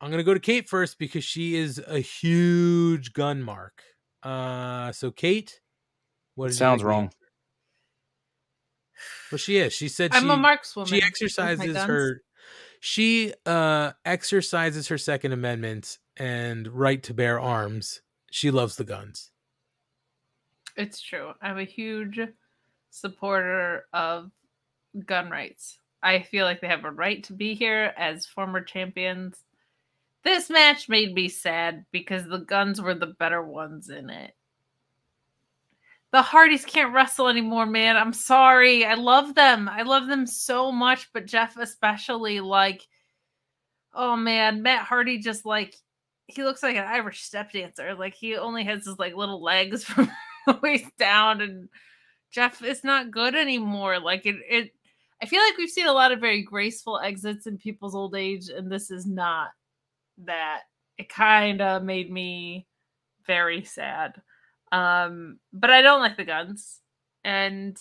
I'm 0.00 0.10
gonna 0.10 0.22
go 0.22 0.34
to 0.34 0.40
Kate 0.40 0.68
first 0.68 0.98
because 0.98 1.24
she 1.24 1.56
is 1.56 1.82
a 1.86 1.98
huge 1.98 3.14
gun 3.14 3.42
mark. 3.42 3.82
Uh, 4.22 4.92
so 4.92 5.10
Kate, 5.10 5.60
what 6.34 6.52
Sounds 6.52 6.82
think? 6.82 6.88
wrong. 6.88 7.10
Well, 9.30 9.38
she 9.38 9.56
is. 9.56 9.72
She 9.72 9.88
said 9.88 10.14
I'm 10.14 10.24
she, 10.24 10.28
a 10.28 10.36
Marks 10.36 10.76
woman 10.76 10.88
She 10.88 11.02
exercises 11.02 11.76
her. 11.76 12.22
She 12.80 13.32
uh 13.46 13.92
exercises 14.04 14.88
her 14.88 14.98
Second 14.98 15.32
Amendment 15.32 15.98
and 16.16 16.68
right 16.68 17.02
to 17.04 17.14
bear 17.14 17.40
arms. 17.40 18.02
She 18.30 18.50
loves 18.50 18.76
the 18.76 18.84
guns. 18.84 19.30
It's 20.76 21.00
true. 21.00 21.32
I'm 21.40 21.58
a 21.58 21.64
huge 21.64 22.20
supporter 22.90 23.86
of 23.92 24.30
gun 25.06 25.30
rights. 25.30 25.78
I 26.02 26.20
feel 26.20 26.44
like 26.44 26.60
they 26.60 26.68
have 26.68 26.84
a 26.84 26.90
right 26.90 27.22
to 27.24 27.32
be 27.32 27.54
here 27.54 27.94
as 27.96 28.26
former 28.26 28.60
champions. 28.60 29.44
This 30.22 30.50
match 30.50 30.88
made 30.88 31.14
me 31.14 31.28
sad 31.28 31.84
because 31.92 32.26
the 32.26 32.38
guns 32.38 32.80
were 32.80 32.94
the 32.94 33.06
better 33.06 33.42
ones 33.42 33.88
in 33.88 34.10
it. 34.10 34.34
The 36.12 36.22
Hardys 36.22 36.64
can't 36.64 36.94
wrestle 36.94 37.28
anymore, 37.28 37.66
man. 37.66 37.96
I'm 37.96 38.12
sorry. 38.12 38.84
I 38.84 38.94
love 38.94 39.34
them. 39.34 39.68
I 39.68 39.82
love 39.82 40.06
them 40.06 40.26
so 40.26 40.70
much, 40.70 41.12
but 41.12 41.26
Jeff 41.26 41.56
especially 41.56 42.40
like 42.40 42.86
oh 43.94 44.16
man, 44.16 44.62
Matt 44.62 44.84
Hardy 44.84 45.18
just 45.18 45.46
like 45.46 45.76
he 46.26 46.42
looks 46.42 46.62
like 46.62 46.76
an 46.76 46.84
Irish 46.84 47.22
step 47.22 47.52
dancer. 47.52 47.94
Like 47.94 48.14
he 48.14 48.36
only 48.36 48.64
has 48.64 48.84
his 48.84 48.98
like 48.98 49.14
little 49.14 49.42
legs 49.42 49.84
from 49.84 50.10
waist 50.62 50.96
down 50.98 51.40
and 51.40 51.68
Jeff 52.30 52.62
is 52.62 52.82
not 52.84 53.10
good 53.10 53.34
anymore. 53.34 54.00
Like 54.00 54.26
it 54.26 54.36
it 54.48 54.70
I 55.22 55.26
feel 55.26 55.40
like 55.40 55.56
we've 55.56 55.70
seen 55.70 55.86
a 55.86 55.92
lot 55.92 56.12
of 56.12 56.20
very 56.20 56.42
graceful 56.42 56.98
exits 56.98 57.46
in 57.46 57.56
people's 57.58 57.94
old 57.94 58.16
age 58.16 58.48
and 58.48 58.70
this 58.70 58.90
is 58.90 59.06
not 59.06 59.50
that. 60.24 60.62
It 60.98 61.08
kind 61.08 61.60
of 61.60 61.82
made 61.82 62.10
me 62.10 62.66
very 63.26 63.64
sad. 63.64 64.20
Um 64.72 65.38
but 65.52 65.70
I 65.70 65.82
don't 65.82 66.00
like 66.00 66.16
the 66.16 66.24
guns 66.24 66.80
and 67.24 67.76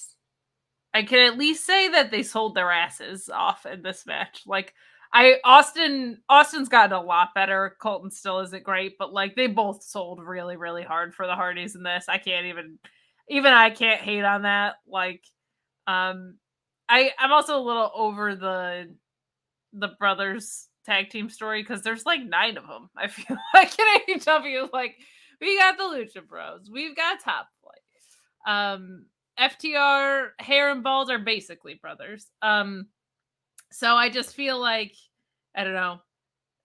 I 0.93 1.03
can 1.03 1.19
at 1.19 1.37
least 1.39 1.65
say 1.65 1.89
that 1.89 2.11
they 2.11 2.21
sold 2.21 2.53
their 2.53 2.71
asses 2.71 3.27
off 3.29 3.65
in 3.65 3.81
this 3.81 4.05
match. 4.05 4.43
Like 4.45 4.73
I 5.13 5.35
Austin 5.43 6.21
Austin's 6.27 6.69
gotten 6.69 6.93
a 6.93 7.01
lot 7.01 7.29
better. 7.35 7.77
Colton 7.79 8.09
still 8.09 8.39
isn't 8.39 8.63
great, 8.63 8.97
but 8.97 9.13
like 9.13 9.35
they 9.35 9.47
both 9.47 9.83
sold 9.83 10.19
really 10.23 10.57
really 10.57 10.83
hard 10.83 11.13
for 11.13 11.27
the 11.27 11.35
Hardys 11.35 11.75
in 11.75 11.83
this. 11.83 12.05
I 12.09 12.17
can't 12.17 12.47
even 12.47 12.79
even 13.29 13.53
I 13.53 13.69
can't 13.69 14.01
hate 14.01 14.23
on 14.23 14.41
that. 14.41 14.75
Like 14.87 15.23
um 15.85 16.37
I 16.89 17.11
I'm 17.19 17.31
also 17.31 17.59
a 17.59 17.61
little 17.61 17.91
over 17.93 18.35
the 18.35 18.95
the 19.73 19.89
brothers 19.99 20.67
tag 20.85 21.09
team 21.09 21.29
story 21.29 21.61
because 21.61 21.83
there's 21.83 22.05
like 22.05 22.23
nine 22.23 22.57
of 22.57 22.67
them. 22.67 22.89
I 22.97 23.07
feel 23.09 23.37
like 23.53 23.73
in 23.77 24.19
AEW 24.19 24.73
like 24.73 24.95
we 25.39 25.57
got 25.57 25.77
the 25.77 25.83
Lucha 25.83 26.27
Bros, 26.27 26.69
we've 26.71 26.95
got 26.95 27.19
Top 27.19 27.49
Flight, 27.61 28.73
um, 28.73 29.05
FTR, 29.39 30.29
Hair 30.39 30.71
and 30.71 30.83
Bald 30.83 31.11
are 31.11 31.19
basically 31.19 31.73
brothers. 31.75 32.27
Um, 32.41 32.87
so 33.73 33.95
I 33.95 34.09
just 34.09 34.35
feel 34.35 34.59
like 34.59 34.93
I 35.55 35.63
don't 35.63 35.73
know. 35.73 35.99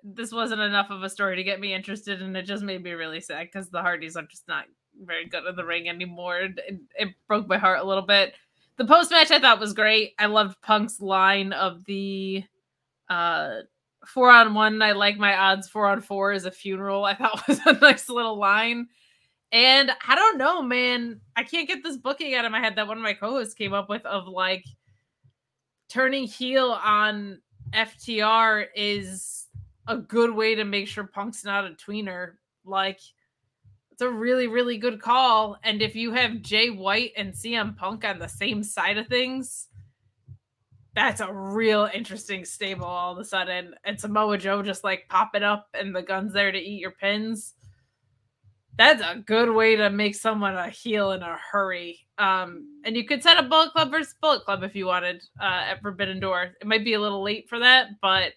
This 0.05 0.31
wasn't 0.31 0.61
enough 0.61 0.91
of 0.91 1.03
a 1.03 1.09
story 1.09 1.37
to 1.37 1.43
get 1.43 1.59
me 1.59 1.75
interested, 1.75 2.23
and 2.23 2.37
it 2.37 2.43
just 2.43 2.63
made 2.63 2.83
me 2.83 2.93
really 2.93 3.21
sad 3.21 3.49
because 3.51 3.71
the 3.71 3.81
Hardys 3.81 4.17
are 4.17 4.23
just 4.23 4.47
not 4.47 4.67
very 5.03 5.27
good 5.27 5.47
in 5.47 5.57
the 5.57 5.65
ring 5.65 5.89
anymore. 5.89 6.41
It, 6.41 6.81
it, 6.99 7.09
broke 7.27 7.49
my 7.49 7.59
heart 7.59 7.81
a 7.81 7.85
little 7.85 8.05
bit. 8.05 8.35
The 8.77 8.85
post 8.85 9.11
match 9.11 9.31
I 9.31 9.39
thought 9.39 9.59
was 9.59 9.73
great. 9.73 10.15
I 10.19 10.27
loved 10.27 10.61
Punk's 10.61 11.01
line 11.01 11.53
of 11.53 11.85
the 11.87 12.45
uh 13.09 13.61
four 14.07 14.31
on 14.31 14.55
one. 14.55 14.83
I 14.83 14.93
like 14.93 15.17
my 15.17 15.37
odds. 15.37 15.69
Four 15.69 15.87
on 15.87 16.03
four 16.03 16.33
is 16.33 16.45
a 16.45 16.51
funeral. 16.51 17.05
I 17.05 17.15
thought 17.15 17.43
was 17.49 17.61
a 17.65 17.73
nice 17.73 18.09
little 18.09 18.39
line. 18.39 18.87
And 19.51 19.91
I 20.07 20.15
don't 20.15 20.37
know, 20.37 20.61
man. 20.61 21.21
I 21.37 21.43
can't 21.43 21.69
get 21.69 21.83
this 21.83 21.97
booking 21.97 22.35
out 22.35 22.45
of 22.45 22.53
my 22.53 22.61
head 22.61 22.77
that 22.77 22.87
one 22.87 22.99
of 22.99 23.03
my 23.03 23.15
co-hosts 23.15 23.55
came 23.55 23.73
up 23.73 23.89
with 23.89 24.05
of 24.05 24.29
like 24.29 24.65
turning 25.89 26.25
heel 26.25 26.79
on 26.83 27.41
FTR 27.73 28.67
is 28.75 29.47
a 29.87 29.97
good 29.97 30.31
way 30.31 30.55
to 30.55 30.65
make 30.65 30.89
sure 30.89 31.05
Punk's 31.05 31.45
not 31.45 31.65
a 31.65 31.71
tweener. 31.71 32.33
Like 32.65 33.01
it's 33.91 34.03
a 34.03 34.11
really, 34.11 34.47
really 34.47 34.79
good 34.79 35.01
call. 35.01 35.57
And 35.65 35.83
if 35.83 35.97
you 35.97 36.13
have 36.13 36.43
Jay 36.43 36.71
White 36.71 37.13
and 37.17 37.33
CM 37.33 37.77
Punk 37.77 38.05
on 38.05 38.19
the 38.19 38.29
same 38.29 38.63
side 38.63 38.99
of 38.99 39.09
things, 39.09 39.69
that's 40.95 41.21
a 41.21 41.33
real 41.33 41.89
interesting 41.93 42.45
stable 42.45 42.85
all 42.85 43.13
of 43.13 43.19
a 43.19 43.25
sudden. 43.25 43.75
And 43.85 43.99
Samoa 43.99 44.39
Joe 44.39 44.63
just 44.63 44.85
like 44.85 45.09
popping 45.09 45.43
up 45.43 45.69
and 45.75 45.95
the 45.95 46.03
guns 46.03 46.33
there 46.33 46.53
to 46.53 46.59
eat 46.59 46.81
your 46.81 46.93
pins. 46.93 47.55
That's 48.77 49.03
a 49.03 49.17
good 49.25 49.51
way 49.51 49.77
to 49.77 49.91
make 49.91 50.15
someone 50.15 50.55
a 50.55 50.69
heel 50.69 51.13
in 51.13 51.23
a 51.23 51.39
hurry. 51.51 52.08
Um, 52.19 52.67
and 52.85 52.97
you 52.97 53.05
could 53.05 53.23
set 53.23 53.37
up 53.37 53.49
Bullet 53.49 53.73
Club 53.73 53.91
versus 53.91 54.15
Bullet 54.21 54.45
Club 54.45 54.63
if 54.63 54.75
you 54.75 54.87
wanted 54.87 55.23
uh, 55.41 55.63
at 55.71 55.81
Forbidden 55.81 56.21
Door. 56.21 56.57
It 56.61 56.67
might 56.67 56.85
be 56.85 56.95
a 56.95 57.01
little 57.01 57.23
late 57.23 57.49
for 57.49 57.59
that, 57.61 58.01
but 58.03 58.33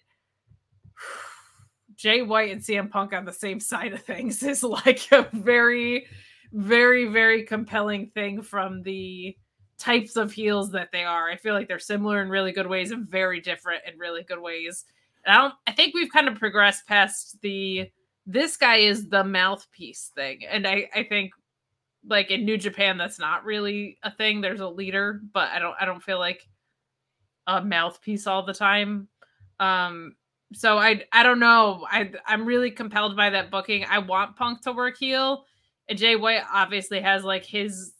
Jay 1.96 2.22
White 2.22 2.52
and 2.52 2.60
CM 2.60 2.90
Punk 2.90 3.12
on 3.12 3.24
the 3.24 3.32
same 3.32 3.60
side 3.60 3.92
of 3.92 4.02
things 4.02 4.42
is 4.42 4.62
like 4.62 5.10
a 5.12 5.28
very, 5.32 6.06
very, 6.52 7.06
very 7.06 7.44
compelling 7.44 8.10
thing 8.14 8.42
from 8.42 8.82
the 8.82 9.36
types 9.78 10.16
of 10.16 10.32
heels 10.32 10.70
that 10.70 10.90
they 10.92 11.02
are. 11.02 11.28
I 11.28 11.36
feel 11.36 11.54
like 11.54 11.66
they're 11.66 11.78
similar 11.78 12.22
in 12.22 12.28
really 12.28 12.52
good 12.52 12.68
ways 12.68 12.92
and 12.92 13.08
very 13.08 13.40
different 13.40 13.82
in 13.90 13.98
really 13.98 14.22
good 14.22 14.40
ways. 14.40 14.84
And 15.24 15.34
I 15.34 15.40
don't 15.40 15.54
I 15.66 15.72
think 15.72 15.94
we've 15.94 16.12
kind 16.12 16.28
of 16.28 16.38
progressed 16.38 16.86
past 16.86 17.40
the 17.42 17.90
this 18.26 18.56
guy 18.56 18.76
is 18.76 19.08
the 19.08 19.24
mouthpiece 19.24 20.12
thing. 20.14 20.44
And 20.48 20.66
I, 20.66 20.88
I 20.94 21.02
think 21.02 21.32
like 22.06 22.30
in 22.30 22.44
New 22.44 22.56
Japan 22.56 22.98
that's 22.98 23.18
not 23.18 23.44
really 23.44 23.98
a 24.02 24.10
thing. 24.10 24.40
There's 24.40 24.60
a 24.60 24.68
leader, 24.68 25.20
but 25.32 25.50
I 25.50 25.58
don't 25.58 25.74
I 25.80 25.84
don't 25.84 26.02
feel 26.02 26.18
like 26.18 26.48
a 27.46 27.62
mouthpiece 27.64 28.26
all 28.26 28.44
the 28.44 28.54
time. 28.54 29.08
Um 29.60 30.14
so 30.52 30.78
I 30.78 31.04
I 31.12 31.22
don't 31.22 31.40
know. 31.40 31.86
I 31.90 32.10
I'm 32.26 32.44
really 32.44 32.70
compelled 32.70 33.16
by 33.16 33.30
that 33.30 33.50
booking. 33.50 33.84
I 33.88 33.98
want 33.98 34.36
Punk 34.36 34.62
to 34.62 34.72
work 34.72 34.96
heel. 34.98 35.44
And 35.88 35.98
Jay 35.98 36.16
White 36.16 36.42
obviously 36.52 37.00
has 37.00 37.24
like 37.24 37.44
his 37.44 37.94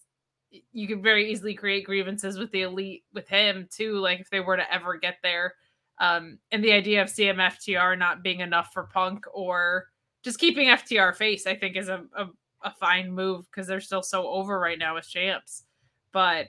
you 0.72 0.86
could 0.86 1.02
very 1.02 1.30
easily 1.30 1.54
create 1.54 1.86
grievances 1.86 2.38
with 2.38 2.50
the 2.52 2.62
elite 2.62 3.04
with 3.12 3.28
him 3.28 3.68
too, 3.70 3.98
like 3.98 4.20
if 4.20 4.30
they 4.30 4.40
were 4.40 4.56
to 4.56 4.72
ever 4.72 4.96
get 4.96 5.16
there. 5.22 5.54
Um, 5.98 6.38
and 6.50 6.62
the 6.62 6.72
idea 6.72 7.02
of 7.02 7.08
CMFTR 7.08 7.98
not 7.98 8.22
being 8.22 8.40
enough 8.40 8.70
for 8.72 8.84
Punk 8.84 9.24
or 9.32 9.86
just 10.22 10.38
keeping 10.38 10.68
FTR 10.68 11.14
face, 11.14 11.46
I 11.46 11.54
think 11.54 11.76
is 11.76 11.88
a, 11.88 12.04
a, 12.16 12.26
a 12.64 12.70
fine 12.70 13.12
move 13.12 13.46
because 13.50 13.66
they're 13.66 13.80
still 13.80 14.02
so 14.02 14.28
over 14.28 14.58
right 14.58 14.78
now 14.78 14.96
as 14.96 15.06
champs. 15.06 15.64
But 16.12 16.48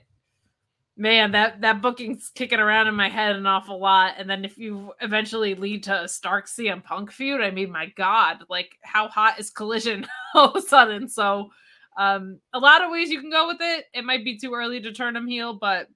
man, 0.96 1.32
that 1.32 1.60
that 1.62 1.82
booking's 1.82 2.30
kicking 2.34 2.60
around 2.60 2.86
in 2.86 2.94
my 2.94 3.08
head 3.08 3.36
an 3.36 3.46
awful 3.46 3.80
lot. 3.80 4.14
And 4.18 4.28
then 4.28 4.44
if 4.44 4.58
you 4.58 4.92
eventually 5.00 5.54
lead 5.54 5.82
to 5.84 6.02
a 6.02 6.08
Stark 6.08 6.46
CM 6.46 6.82
Punk 6.82 7.10
feud, 7.10 7.40
I 7.40 7.50
mean, 7.50 7.70
my 7.70 7.86
God, 7.96 8.44
like 8.48 8.78
how 8.82 9.08
hot 9.08 9.40
is 9.40 9.50
Collision 9.50 10.06
all 10.34 10.50
of 10.50 10.56
a 10.56 10.66
sudden? 10.66 11.08
So 11.08 11.50
um, 11.96 12.40
a 12.52 12.58
lot 12.58 12.82
of 12.82 12.90
ways 12.90 13.10
you 13.10 13.20
can 13.20 13.30
go 13.30 13.46
with 13.46 13.58
it. 13.60 13.86
It 13.94 14.04
might 14.04 14.24
be 14.24 14.38
too 14.38 14.52
early 14.54 14.80
to 14.80 14.92
turn 14.92 15.16
him 15.16 15.26
heel, 15.26 15.54
but 15.54 15.88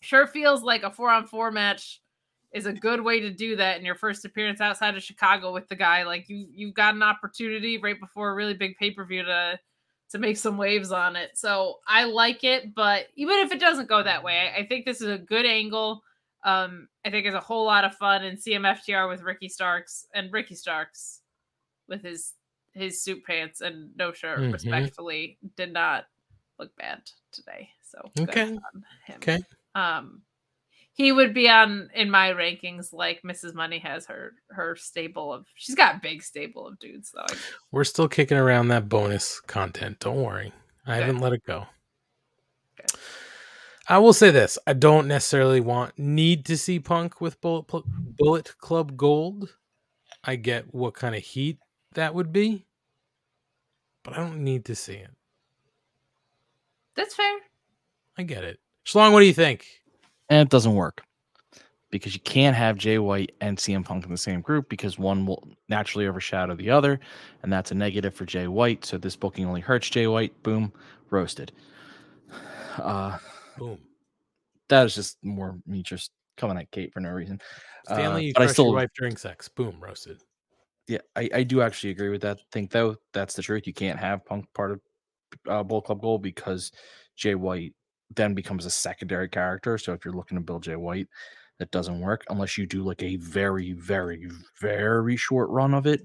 sure 0.00 0.26
feels 0.26 0.62
like 0.62 0.82
a 0.82 0.90
four 0.90 1.10
on 1.10 1.26
four 1.26 1.50
match 1.50 2.00
is 2.52 2.66
a 2.66 2.72
good 2.72 3.00
way 3.00 3.20
to 3.20 3.30
do 3.30 3.56
that 3.56 3.78
in 3.78 3.84
your 3.84 3.94
first 3.94 4.24
appearance 4.24 4.60
outside 4.60 4.96
of 4.96 5.02
Chicago 5.02 5.52
with 5.52 5.68
the 5.68 5.76
guy. 5.76 6.04
Like 6.04 6.28
you, 6.28 6.46
you've 6.50 6.74
got 6.74 6.94
an 6.94 7.02
opportunity 7.02 7.78
right 7.78 7.98
before 8.00 8.30
a 8.30 8.34
really 8.34 8.54
big 8.54 8.76
pay 8.76 8.90
per 8.90 9.04
view 9.04 9.22
to 9.24 9.58
to 10.10 10.18
make 10.18 10.38
some 10.38 10.56
waves 10.56 10.90
on 10.90 11.16
it. 11.16 11.36
So 11.36 11.80
I 11.86 12.04
like 12.04 12.42
it, 12.42 12.74
but 12.74 13.08
even 13.16 13.40
if 13.40 13.52
it 13.52 13.60
doesn't 13.60 13.90
go 13.90 14.02
that 14.02 14.24
way, 14.24 14.38
I, 14.56 14.60
I 14.60 14.66
think 14.66 14.86
this 14.86 15.02
is 15.02 15.08
a 15.08 15.18
good 15.18 15.44
angle. 15.44 16.02
Um, 16.44 16.88
I 17.04 17.10
think 17.10 17.26
it's 17.26 17.34
a 17.36 17.40
whole 17.40 17.66
lot 17.66 17.84
of 17.84 17.94
fun 17.96 18.24
and 18.24 18.38
CMFTR 18.38 19.06
with 19.06 19.20
Ricky 19.20 19.50
Starks 19.50 20.06
and 20.14 20.32
Ricky 20.32 20.54
Starks 20.54 21.20
with 21.88 22.02
his 22.02 22.32
his 22.72 23.02
suit 23.02 23.22
pants 23.24 23.60
and 23.60 23.90
no 23.96 24.12
shirt 24.12 24.38
Mhm. 24.38 24.52
respectfully 24.54 25.36
did 25.56 25.72
not 25.72 26.06
look 26.58 26.74
bad 26.76 27.02
today. 27.32 27.68
So 27.82 28.10
good 28.16 28.30
Okay. 28.30 28.42
on 28.52 28.84
him. 29.04 29.16
Okay. 29.16 29.38
Um, 29.74 30.22
he 30.98 31.12
would 31.12 31.32
be 31.32 31.48
on 31.48 31.88
in 31.94 32.10
my 32.10 32.30
rankings 32.32 32.92
like 32.92 33.22
Mrs. 33.22 33.54
Money 33.54 33.78
has 33.78 34.04
her 34.06 34.34
her 34.50 34.74
stable 34.76 35.32
of. 35.32 35.46
She's 35.54 35.76
got 35.76 36.02
big 36.02 36.22
stable 36.22 36.66
of 36.66 36.78
dudes 36.80 37.12
though. 37.14 37.34
We're 37.70 37.84
still 37.84 38.08
kicking 38.08 38.36
around 38.36 38.68
that 38.68 38.88
bonus 38.88 39.40
content. 39.40 40.00
Don't 40.00 40.22
worry. 40.22 40.52
I 40.86 40.96
Okay. 40.96 41.06
haven't 41.06 41.20
let 41.22 41.32
it 41.32 41.44
go. 41.44 41.66
I 43.88 43.98
will 43.98 44.12
say 44.12 44.30
this. 44.30 44.58
I 44.66 44.72
don't 44.74 45.08
necessarily 45.08 45.60
want 45.60 45.98
need 45.98 46.44
to 46.46 46.58
see 46.58 46.78
Punk 46.80 47.20
with 47.20 47.40
Bullet 47.40 47.66
Bullet 48.18 48.58
Club 48.58 48.96
Gold. 48.96 49.56
I 50.24 50.34
get 50.36 50.74
what 50.74 50.94
kind 50.94 51.14
of 51.14 51.22
heat 51.22 51.58
that 51.94 52.12
would 52.14 52.32
be, 52.32 52.66
but 54.02 54.14
I 54.14 54.16
don't 54.18 54.42
need 54.42 54.64
to 54.66 54.74
see 54.74 54.94
it. 54.94 55.10
That's 56.96 57.14
fair. 57.14 57.32
I 58.18 58.24
get 58.24 58.42
it. 58.42 58.58
Schlong, 58.84 59.12
what 59.12 59.20
do 59.20 59.26
you 59.26 59.32
think? 59.32 59.64
And 60.30 60.40
it 60.40 60.50
doesn't 60.50 60.74
work 60.74 61.02
because 61.90 62.14
you 62.14 62.20
can't 62.20 62.56
have 62.56 62.76
Jay 62.76 62.98
White 62.98 63.32
and 63.40 63.56
CM 63.56 63.84
Punk 63.84 64.04
in 64.04 64.10
the 64.10 64.16
same 64.16 64.40
group 64.40 64.68
because 64.68 64.98
one 64.98 65.24
will 65.24 65.48
naturally 65.68 66.06
overshadow 66.06 66.54
the 66.54 66.70
other, 66.70 67.00
and 67.42 67.52
that's 67.52 67.70
a 67.70 67.74
negative 67.74 68.14
for 68.14 68.26
Jay 68.26 68.46
White. 68.46 68.84
So 68.84 68.98
this 68.98 69.16
booking 69.16 69.46
only 69.46 69.60
hurts 69.60 69.88
Jay 69.88 70.06
White. 70.06 70.42
Boom, 70.42 70.72
roasted. 71.10 71.52
Uh, 72.78 73.18
Boom. 73.58 73.78
That 74.68 74.84
is 74.86 74.94
just 74.94 75.18
more 75.24 75.58
me 75.66 75.82
just 75.82 76.12
coming 76.36 76.58
at 76.58 76.70
Kate 76.70 76.92
for 76.92 77.00
no 77.00 77.10
reason. 77.10 77.40
Stanley, 77.86 78.04
uh, 78.06 78.26
you 78.26 78.32
but 78.34 78.42
I 78.42 78.46
still, 78.46 78.66
your 78.66 78.74
wife 78.74 78.90
during 78.96 79.16
sex. 79.16 79.48
Boom, 79.48 79.76
roasted. 79.80 80.22
yeah, 80.86 80.98
I, 81.16 81.28
I 81.34 81.42
do 81.42 81.62
actually 81.62 81.90
agree 81.90 82.10
with 82.10 82.20
that. 82.22 82.38
Think 82.52 82.70
though 82.70 82.96
that's 83.12 83.34
the 83.34 83.42
truth. 83.42 83.66
You 83.66 83.72
can't 83.72 83.98
have 83.98 84.24
Punk 84.26 84.46
part 84.54 84.72
of 84.72 84.80
uh, 85.48 85.62
Bull 85.62 85.80
Club 85.80 86.02
Gold 86.02 86.22
because 86.22 86.70
Jay 87.16 87.34
White 87.34 87.74
then 88.14 88.34
becomes 88.34 88.66
a 88.66 88.70
secondary 88.70 89.28
character. 89.28 89.78
So 89.78 89.92
if 89.92 90.04
you're 90.04 90.14
looking 90.14 90.38
to 90.38 90.44
build 90.44 90.62
Jay 90.62 90.76
White, 90.76 91.08
that 91.58 91.70
doesn't 91.70 92.00
work 92.00 92.24
unless 92.30 92.56
you 92.56 92.66
do 92.66 92.82
like 92.82 93.02
a 93.02 93.16
very, 93.16 93.72
very, 93.72 94.28
very 94.60 95.16
short 95.16 95.50
run 95.50 95.74
of 95.74 95.86
it 95.86 96.00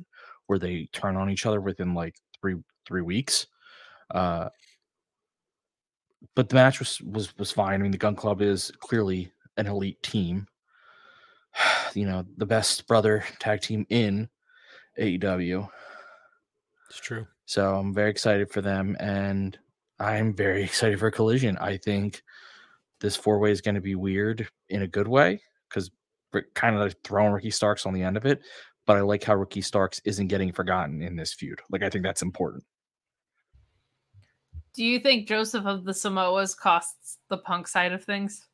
where 0.47 0.59
they 0.59 0.89
turn 0.91 1.15
on 1.15 1.29
each 1.29 1.45
other 1.45 1.61
within 1.61 1.93
like 1.93 2.15
three 2.39 2.55
three 2.85 3.01
weeks. 3.01 3.47
Uh, 4.11 4.49
but 6.35 6.49
the 6.49 6.55
match 6.55 6.79
was 6.79 6.99
was 7.01 7.37
was 7.37 7.51
fine. 7.51 7.75
I 7.75 7.77
mean, 7.77 7.91
the 7.91 7.97
Gun 7.97 8.15
Club 8.15 8.41
is 8.41 8.71
clearly 8.79 9.31
an 9.57 9.67
elite 9.67 10.01
team. 10.03 10.47
You 11.93 12.07
know, 12.07 12.25
the 12.37 12.45
best 12.47 12.87
brother 12.87 13.23
tag 13.37 13.61
team 13.61 13.85
in 13.89 14.27
AEW. 14.99 15.69
It's 16.89 16.99
true. 16.99 17.27
So 17.45 17.75
I'm 17.75 17.93
very 17.93 18.09
excited 18.09 18.49
for 18.49 18.61
them, 18.61 18.97
and 18.99 19.59
I'm 19.99 20.33
very 20.33 20.63
excited 20.63 20.99
for 20.99 21.11
Collision. 21.11 21.57
I 21.57 21.77
think 21.77 22.21
this 22.99 23.15
four 23.15 23.39
way 23.39 23.51
is 23.51 23.61
going 23.61 23.75
to 23.75 23.81
be 23.81 23.95
weird 23.95 24.47
in 24.69 24.81
a 24.81 24.87
good 24.87 25.07
way 25.07 25.41
because 25.69 25.91
kind 26.53 26.75
of 26.75 26.81
like 26.81 26.95
throwing 27.03 27.33
Ricky 27.33 27.51
Starks 27.51 27.85
on 27.85 27.93
the 27.93 28.01
end 28.01 28.17
of 28.17 28.25
it. 28.25 28.41
But 28.85 28.97
I 28.97 29.01
like 29.01 29.23
how 29.23 29.35
Ricky 29.35 29.61
Starks 29.61 30.01
isn't 30.05 30.27
getting 30.27 30.51
forgotten 30.51 31.01
in 31.01 31.15
this 31.15 31.33
feud. 31.33 31.61
Like 31.69 31.83
I 31.83 31.89
think 31.89 32.03
that's 32.03 32.21
important. 32.21 32.63
Do 34.73 34.83
you 34.83 34.99
think 34.99 35.27
Joseph 35.27 35.65
of 35.65 35.83
the 35.83 35.91
Samoas 35.91 36.57
costs 36.57 37.19
the 37.29 37.37
punk 37.37 37.67
side 37.67 37.93
of 37.93 38.03
things? 38.03 38.47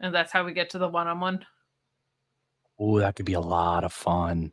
And 0.00 0.14
that's 0.14 0.32
how 0.32 0.44
we 0.44 0.52
get 0.52 0.70
to 0.70 0.78
the 0.78 0.88
one 0.88 1.06
on 1.06 1.20
one? 1.20 1.44
Oh, 2.78 2.98
that 2.98 3.16
could 3.16 3.26
be 3.26 3.34
a 3.34 3.40
lot 3.40 3.84
of 3.84 3.92
fun. 3.92 4.52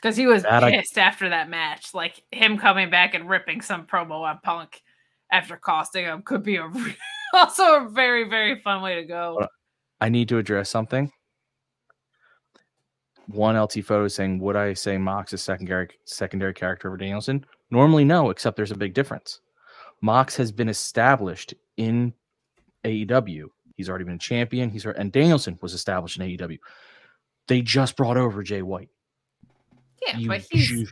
Because 0.00 0.16
he 0.16 0.26
was 0.26 0.42
That 0.44 0.64
I- 0.64 0.70
pissed 0.70 0.96
after 0.98 1.28
that 1.28 1.48
match. 1.50 1.92
Like 1.94 2.22
him 2.30 2.58
coming 2.58 2.90
back 2.90 3.14
and 3.14 3.28
ripping 3.28 3.60
some 3.60 3.86
promo 3.86 4.22
on 4.22 4.38
Punk 4.42 4.82
after 5.30 5.56
costing 5.56 6.04
him 6.04 6.22
could 6.22 6.42
be 6.42 6.56
a 6.56 6.70
also 7.34 7.84
a 7.84 7.88
very, 7.90 8.28
very 8.28 8.60
fun 8.62 8.82
way 8.82 8.96
to 8.96 9.04
go. 9.04 9.46
I 10.00 10.08
need 10.08 10.28
to 10.30 10.38
address 10.38 10.70
something. 10.70 11.12
One 13.26 13.56
LT 13.60 13.84
photo 13.84 14.08
saying, 14.08 14.40
"Would 14.40 14.56
I 14.56 14.72
say 14.72 14.98
Mox 14.98 15.32
is 15.32 15.42
secondary 15.42 15.88
secondary 16.04 16.54
character 16.54 16.88
over 16.88 16.96
Danielson?" 16.96 17.44
Normally, 17.70 18.04
no. 18.04 18.30
Except 18.30 18.56
there's 18.56 18.72
a 18.72 18.76
big 18.76 18.94
difference. 18.94 19.40
Mox 20.00 20.34
has 20.36 20.50
been 20.50 20.68
established 20.68 21.54
in 21.76 22.12
AEW. 22.84 23.46
He's 23.76 23.88
already 23.88 24.04
been 24.04 24.14
a 24.14 24.18
champion. 24.18 24.68
He's 24.70 24.84
and 24.84 25.12
Danielson 25.12 25.58
was 25.62 25.74
established 25.74 26.18
in 26.18 26.26
AEW. 26.26 26.58
They 27.46 27.62
just 27.62 27.96
brought 27.96 28.16
over 28.16 28.42
Jay 28.42 28.62
White. 28.62 28.88
Yeah, 30.06 30.16
You- 30.16 30.28
but 30.28 30.40
he's 30.50 30.70
you- 30.70 30.86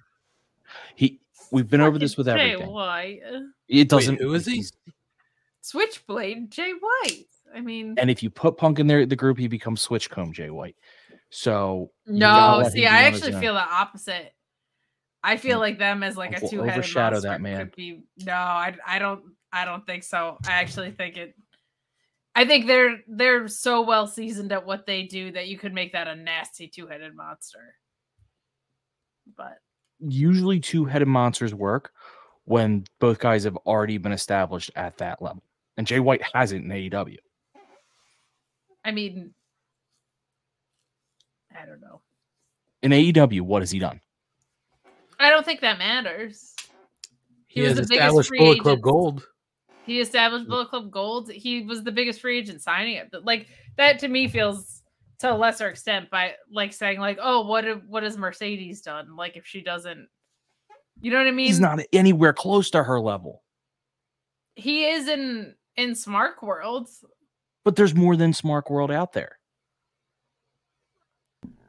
he. 0.94 1.20
We've 1.50 1.68
been 1.68 1.80
over 1.80 1.98
this 1.98 2.16
with 2.18 2.26
Jay 2.26 2.52
everything. 2.52 2.70
White. 2.70 3.20
It 3.68 3.88
doesn't. 3.88 4.20
who 4.20 4.34
is 4.34 4.44
he? 4.44 4.64
Switchblade 5.62 6.50
Jay 6.50 6.72
White. 6.72 7.24
I 7.54 7.60
mean, 7.62 7.94
And 7.98 8.10
if 8.10 8.22
you 8.22 8.28
put 8.30 8.56
Punk 8.58 8.78
in 8.78 8.86
there, 8.86 9.06
the 9.06 9.16
group, 9.16 9.38
he 9.38 9.48
becomes 9.48 9.86
Switchcomb 9.86 10.32
Jay 10.32 10.50
White. 10.50 10.76
So 11.30 11.90
no, 12.06 12.68
see, 12.70 12.86
I 12.86 13.02
actually 13.04 13.32
feel 13.32 13.54
the 13.54 13.60
opposite. 13.60 14.32
I 15.22 15.36
feel 15.36 15.58
like 15.58 15.78
them 15.78 16.02
as 16.02 16.16
like 16.16 16.36
a 16.36 16.40
two 16.48 16.62
headed 16.62 16.78
overshadow 16.78 17.16
monster 17.16 17.28
that 17.30 17.40
man. 17.40 17.58
could 17.58 17.76
be. 17.76 18.02
No, 18.24 18.32
I, 18.32 18.76
I 18.86 18.98
don't, 18.98 19.22
I 19.52 19.64
don't 19.64 19.84
think 19.84 20.04
so. 20.04 20.38
I 20.46 20.52
actually 20.52 20.90
think 20.92 21.16
it. 21.16 21.34
I 22.34 22.44
think 22.46 22.66
they're 22.66 23.00
they're 23.08 23.48
so 23.48 23.82
well 23.82 24.06
seasoned 24.06 24.52
at 24.52 24.64
what 24.64 24.86
they 24.86 25.02
do 25.02 25.32
that 25.32 25.48
you 25.48 25.58
could 25.58 25.74
make 25.74 25.92
that 25.92 26.08
a 26.08 26.14
nasty 26.14 26.68
two 26.68 26.86
headed 26.86 27.14
monster. 27.16 27.74
But 29.36 29.58
usually 30.00 30.60
two-headed 30.60 31.08
monsters 31.08 31.54
work 31.54 31.92
when 32.44 32.84
both 32.98 33.18
guys 33.18 33.44
have 33.44 33.56
already 33.58 33.98
been 33.98 34.12
established 34.12 34.70
at 34.74 34.96
that 34.98 35.20
level. 35.20 35.42
And 35.76 35.86
Jay 35.86 36.00
White 36.00 36.22
hasn't 36.34 36.64
in 36.64 36.70
AEW. 36.70 37.16
I 38.84 38.90
mean, 38.90 39.34
I 41.54 41.66
don't 41.66 41.80
know. 41.80 42.00
In 42.82 42.92
AEW, 42.92 43.42
what 43.42 43.62
has 43.62 43.70
he 43.70 43.78
done? 43.78 44.00
I 45.20 45.30
don't 45.30 45.44
think 45.44 45.60
that 45.60 45.78
matters. 45.78 46.54
He, 47.48 47.60
was 47.60 47.76
has 47.76 47.88
the 47.88 47.96
biggest 47.96 48.28
free 48.28 48.38
Bullet 48.38 48.60
Club 48.60 48.72
agent. 48.74 48.82
Gold. 48.82 49.26
He 49.84 50.00
established 50.00 50.48
Bullet 50.48 50.68
Club 50.68 50.90
Gold. 50.90 51.30
He 51.30 51.62
was 51.62 51.82
the 51.82 51.92
biggest 51.92 52.20
free 52.20 52.38
agent 52.38 52.62
signing 52.62 52.94
it. 52.94 53.12
Like 53.24 53.48
that 53.76 53.98
to 54.00 54.08
me 54.08 54.28
feels 54.28 54.77
to 55.20 55.32
a 55.32 55.36
lesser 55.36 55.68
extent 55.68 56.10
by 56.10 56.34
like 56.50 56.72
saying 56.72 57.00
like, 57.00 57.18
oh, 57.20 57.46
what 57.46 57.84
what 57.86 58.02
has 58.02 58.16
Mercedes 58.16 58.82
done? 58.82 59.16
Like 59.16 59.36
if 59.36 59.46
she 59.46 59.62
doesn't, 59.62 60.08
you 61.00 61.10
know 61.10 61.18
what 61.18 61.26
I 61.26 61.32
mean? 61.32 61.46
He's 61.46 61.60
not 61.60 61.80
anywhere 61.92 62.32
close 62.32 62.70
to 62.70 62.82
her 62.82 63.00
level. 63.00 63.42
He 64.54 64.86
is 64.86 65.08
in 65.08 65.54
in 65.76 65.94
Smart 65.94 66.42
World. 66.42 66.88
But 67.64 67.76
there's 67.76 67.94
more 67.94 68.16
than 68.16 68.32
Smart 68.32 68.70
World 68.70 68.90
out 68.90 69.12
there. 69.12 69.38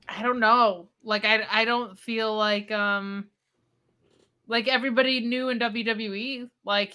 I 0.07 0.23
don't 0.23 0.39
know. 0.39 0.89
Like 1.03 1.25
I 1.25 1.45
I 1.49 1.65
don't 1.65 1.97
feel 1.97 2.35
like 2.35 2.71
um 2.71 3.27
like 4.47 4.67
everybody 4.67 5.21
knew 5.21 5.49
in 5.49 5.59
WWE. 5.59 6.49
Like 6.65 6.93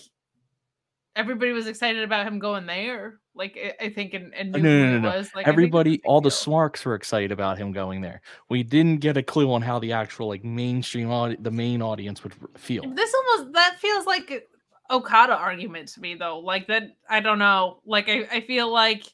everybody 1.17 1.53
was 1.53 1.67
excited 1.67 2.03
about 2.03 2.27
him 2.27 2.39
going 2.39 2.67
there. 2.67 3.21
Like 3.37 3.77
I, 3.81 3.89
think 3.89 4.15
and, 4.15 4.33
and 4.35 4.53
No, 4.53 4.59
knew 4.59 4.87
no, 4.87 4.93
no, 4.93 4.99
no. 5.01 5.17
was. 5.17 5.35
Like 5.35 5.49
Everybody, 5.49 6.01
all 6.05 6.21
the 6.21 6.31
smarks 6.31 6.85
were 6.85 6.95
excited 6.95 7.33
about 7.33 7.59
him 7.59 7.73
going 7.73 8.01
there. 8.01 8.21
We 8.49 8.63
didn't 8.63 8.99
get 8.99 9.17
a 9.17 9.23
clue 9.23 9.53
on 9.53 9.61
how 9.61 9.81
the 9.81 9.93
actual 9.93 10.29
like 10.29 10.45
mainstream 10.45 11.11
audi- 11.11 11.37
the 11.41 11.51
main 11.51 11.83
audience 11.83 12.23
would 12.23 12.35
feel. 12.57 12.83
This 12.95 13.13
almost 13.13 13.53
that 13.55 13.79
feels 13.81 14.07
like 14.07 14.49
Okada 14.91 15.35
argument 15.35 15.89
to 15.89 16.01
me 16.01 16.15
though. 16.15 16.39
Like 16.39 16.69
that 16.69 16.97
I 17.09 17.21
don't 17.21 17.41
know. 17.41 17.81
Like 17.85 18.09
I, 18.09 18.27
I 18.31 18.41
feel 18.41 18.73
like 18.73 19.13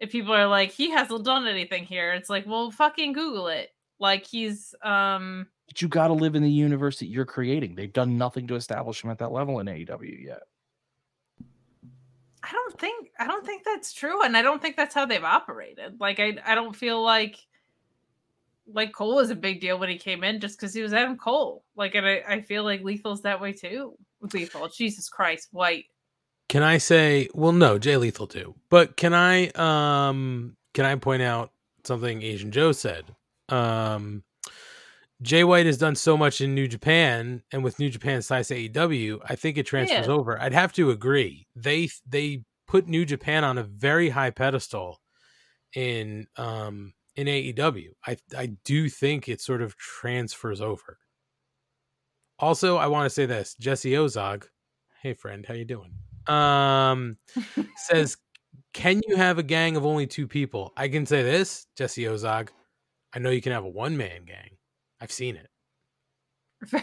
if 0.00 0.10
people 0.10 0.32
are 0.34 0.46
like 0.46 0.70
he 0.70 0.90
hasn't 0.90 1.24
done 1.24 1.46
anything 1.46 1.84
here, 1.84 2.14
it's 2.14 2.30
like, 2.30 2.46
well 2.46 2.70
fucking 2.70 3.12
Google 3.12 3.48
it. 3.48 3.70
Like 4.00 4.26
he's 4.26 4.74
um 4.82 5.46
But 5.66 5.82
you 5.82 5.88
got 5.88 6.08
to 6.08 6.14
live 6.14 6.34
in 6.34 6.42
the 6.42 6.50
universe 6.50 6.98
that 7.00 7.08
you're 7.08 7.26
creating. 7.26 7.74
They've 7.74 7.92
done 7.92 8.16
nothing 8.16 8.46
to 8.48 8.54
establish 8.54 9.04
him 9.04 9.10
at 9.10 9.18
that 9.18 9.32
level 9.32 9.60
in 9.60 9.66
AEW 9.66 10.24
yet. 10.24 10.40
I 12.44 12.52
don't 12.52 12.78
think 12.78 13.10
I 13.18 13.26
don't 13.26 13.46
think 13.46 13.64
that's 13.64 13.92
true, 13.92 14.22
and 14.22 14.36
I 14.36 14.42
don't 14.42 14.60
think 14.60 14.76
that's 14.76 14.94
how 14.94 15.06
they've 15.06 15.24
operated. 15.24 15.98
Like 15.98 16.20
I 16.20 16.36
I 16.44 16.54
don't 16.54 16.76
feel 16.76 17.02
like 17.02 17.38
like 18.72 18.92
Cole 18.92 19.16
was 19.16 19.30
a 19.30 19.34
big 19.34 19.60
deal 19.60 19.78
when 19.78 19.88
he 19.88 19.98
came 19.98 20.24
in 20.24 20.40
just 20.40 20.58
because 20.58 20.74
he 20.74 20.82
was 20.82 20.92
Adam 20.92 21.16
Cole. 21.16 21.64
Like 21.76 21.94
and 21.94 22.06
I, 22.06 22.22
I 22.28 22.40
feel 22.42 22.64
like 22.64 22.82
Lethal's 22.82 23.22
that 23.22 23.40
way 23.40 23.52
too. 23.52 23.96
Lethal, 24.32 24.68
Jesus 24.68 25.08
Christ, 25.08 25.48
White. 25.52 25.86
Can 26.48 26.62
I 26.62 26.78
say? 26.78 27.28
Well, 27.34 27.52
no, 27.52 27.78
Jay 27.78 27.96
Lethal 27.96 28.26
too. 28.26 28.54
But 28.68 28.96
can 28.96 29.14
I? 29.14 29.48
Um, 29.54 30.56
can 30.74 30.84
I 30.84 30.94
point 30.96 31.22
out 31.22 31.52
something 31.84 32.22
Asian 32.22 32.50
Joe 32.50 32.72
said? 32.72 33.04
Um, 33.48 34.22
Jay 35.24 35.42
White 35.42 35.64
has 35.66 35.78
done 35.78 35.94
so 35.96 36.16
much 36.16 36.40
in 36.42 36.54
New 36.54 36.68
Japan, 36.68 37.42
and 37.50 37.64
with 37.64 37.78
New 37.78 37.88
Japan 37.88 38.20
size 38.20 38.50
AEW, 38.50 39.20
I 39.24 39.34
think 39.36 39.56
it 39.56 39.64
transfers 39.66 40.06
Yeah. 40.06 40.12
over. 40.12 40.40
I'd 40.40 40.52
have 40.52 40.72
to 40.74 40.90
agree. 40.90 41.46
They 41.56 41.88
they 42.06 42.44
put 42.66 42.86
New 42.86 43.04
Japan 43.06 43.42
on 43.42 43.56
a 43.58 43.62
very 43.62 44.10
high 44.10 44.30
pedestal 44.30 45.00
in 45.74 46.26
um 46.36 46.92
in 47.16 47.26
AEW. 47.26 47.90
I 48.06 48.16
I 48.36 48.46
do 48.64 48.88
think 48.90 49.28
it 49.28 49.40
sort 49.40 49.62
of 49.62 49.76
transfers 49.78 50.60
over. 50.60 50.98
Also, 52.38 52.76
I 52.76 52.86
want 52.88 53.06
to 53.06 53.10
say 53.10 53.26
this: 53.26 53.54
Jesse 53.58 53.92
Ozog. 53.92 54.44
Hey, 55.02 55.14
friend, 55.14 55.44
how 55.46 55.54
you 55.54 55.64
doing? 55.64 55.94
Um, 56.26 57.16
says, 57.76 58.16
"Can 58.74 59.00
you 59.08 59.16
have 59.16 59.38
a 59.38 59.42
gang 59.42 59.76
of 59.76 59.86
only 59.86 60.06
two 60.06 60.26
people?" 60.28 60.72
I 60.76 60.88
can 60.88 61.06
say 61.06 61.22
this, 61.22 61.66
Jesse 61.76 62.02
Ozog. 62.04 62.50
I 63.14 63.20
know 63.20 63.30
you 63.30 63.40
can 63.40 63.52
have 63.52 63.64
a 63.64 63.68
one 63.68 63.96
man 63.96 64.24
gang. 64.24 64.53
I've 65.00 65.12
seen 65.12 65.36
it. 65.36 65.48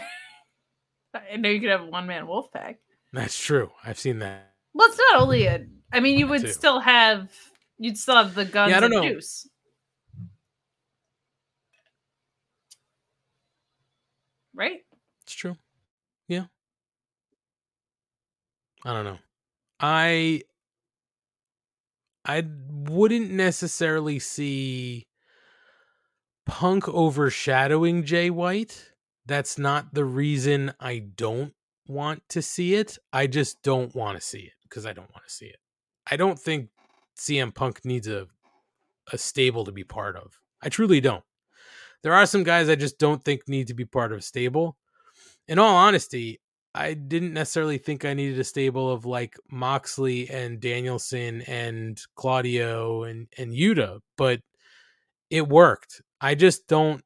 I 1.14 1.36
know 1.36 1.48
you 1.48 1.60
could 1.60 1.70
have 1.70 1.82
a 1.82 1.86
one 1.86 2.06
man 2.06 2.26
wolf 2.26 2.52
pack. 2.52 2.78
That's 3.12 3.38
true. 3.38 3.70
I've 3.84 3.98
seen 3.98 4.20
that. 4.20 4.54
Well, 4.74 4.88
it's 4.88 4.98
not 5.10 5.20
only 5.20 5.46
a. 5.46 5.66
I 5.92 6.00
mean, 6.00 6.18
you 6.18 6.26
would 6.28 6.42
too. 6.42 6.48
still 6.48 6.80
have. 6.80 7.30
You'd 7.78 7.98
still 7.98 8.16
have 8.16 8.34
the 8.34 8.44
guns 8.44 8.72
I 8.72 8.80
don't 8.80 8.92
and 8.92 9.02
know. 9.02 9.08
juice. 9.14 9.48
Right? 14.54 14.80
It's 15.24 15.34
true. 15.34 15.56
Yeah. 16.28 16.44
I 18.84 18.92
don't 18.92 19.04
know. 19.04 19.18
I 19.80 20.42
I 22.24 22.44
wouldn't 22.70 23.30
necessarily 23.30 24.18
see 24.18 25.06
Punk 26.46 26.88
overshadowing 26.88 28.04
Jay 28.04 28.30
White. 28.30 28.92
That's 29.26 29.58
not 29.58 29.94
the 29.94 30.04
reason 30.04 30.72
I 30.80 30.98
don't 31.16 31.54
want 31.86 32.28
to 32.30 32.42
see 32.42 32.74
it. 32.74 32.98
I 33.12 33.26
just 33.26 33.62
don't 33.62 33.94
want 33.94 34.18
to 34.18 34.24
see 34.24 34.40
it 34.40 34.52
because 34.64 34.86
I 34.86 34.92
don't 34.92 35.10
want 35.12 35.26
to 35.26 35.32
see 35.32 35.46
it. 35.46 35.58
I 36.10 36.16
don't 36.16 36.38
think 36.38 36.70
CM 37.16 37.54
Punk 37.54 37.84
needs 37.84 38.08
a 38.08 38.26
a 39.12 39.18
stable 39.18 39.64
to 39.64 39.72
be 39.72 39.84
part 39.84 40.16
of. 40.16 40.38
I 40.62 40.68
truly 40.68 41.00
don't. 41.00 41.24
There 42.02 42.14
are 42.14 42.26
some 42.26 42.44
guys 42.44 42.68
I 42.68 42.76
just 42.76 42.98
don't 42.98 43.22
think 43.24 43.48
need 43.48 43.68
to 43.68 43.74
be 43.74 43.84
part 43.84 44.12
of 44.12 44.18
a 44.18 44.22
stable. 44.22 44.76
In 45.48 45.58
all 45.58 45.74
honesty, 45.76 46.40
I 46.74 46.94
didn't 46.94 47.34
necessarily 47.34 47.78
think 47.78 48.04
I 48.04 48.14
needed 48.14 48.38
a 48.38 48.44
stable 48.44 48.90
of 48.90 49.04
like 49.04 49.36
Moxley 49.50 50.28
and 50.30 50.60
Danielson 50.60 51.42
and 51.42 52.00
Claudio 52.14 53.04
and 53.04 53.28
and 53.36 53.52
Yuta, 53.52 54.00
but 54.16 54.40
it 55.32 55.48
worked. 55.48 56.02
I 56.20 56.34
just 56.36 56.68
don't 56.68 57.02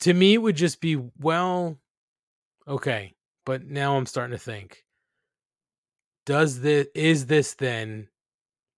to 0.00 0.12
me 0.12 0.34
it 0.34 0.38
would 0.38 0.56
just 0.56 0.80
be 0.80 0.96
well 1.20 1.78
okay, 2.66 3.14
but 3.46 3.64
now 3.64 3.96
I'm 3.96 4.04
starting 4.04 4.36
to 4.36 4.44
think 4.44 4.84
does 6.26 6.60
this 6.60 6.88
is 6.94 7.26
this 7.26 7.54
then 7.54 8.08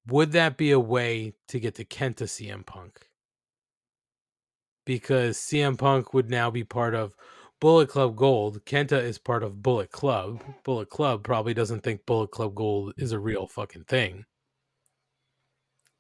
would 0.07 0.33
that 0.33 0.57
be 0.57 0.73
a 0.73 0.81
way 0.81 1.33
to 1.49 1.59
get 1.59 1.77
to 1.77 1.85
Kenta 1.85 2.25
CM 2.25 2.67
Punk? 2.67 3.09
Because 4.85 5.39
CM 5.39 5.79
Punk 5.79 6.13
would 6.13 6.29
now 6.29 6.51
be 6.51 6.65
part 6.65 6.95
of 6.95 7.15
Bullet 7.61 7.89
Club 7.89 8.17
Gold. 8.17 8.65
Kenta 8.65 9.01
is 9.01 9.19
part 9.19 9.45
of 9.45 9.63
Bullet 9.63 9.93
Club. 9.93 10.43
Bullet 10.65 10.91
Club 10.91 11.23
probably 11.23 11.55
doesn't 11.55 11.81
think 11.85 12.05
Bullet 12.05 12.33
Club 12.33 12.55
Gold 12.55 12.93
is 12.99 13.13
a 13.13 13.19
real 13.19 13.47
fucking 13.47 13.85
thing. 13.85 14.25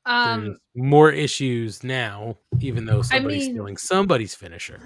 Um, 0.04 0.44
There's 0.44 0.58
more 0.74 1.10
issues 1.10 1.84
now, 1.84 2.36
even 2.60 2.84
though 2.84 3.02
somebody's 3.02 3.44
mean- 3.44 3.54
stealing 3.54 3.76
somebody's 3.76 4.34
finisher. 4.34 4.80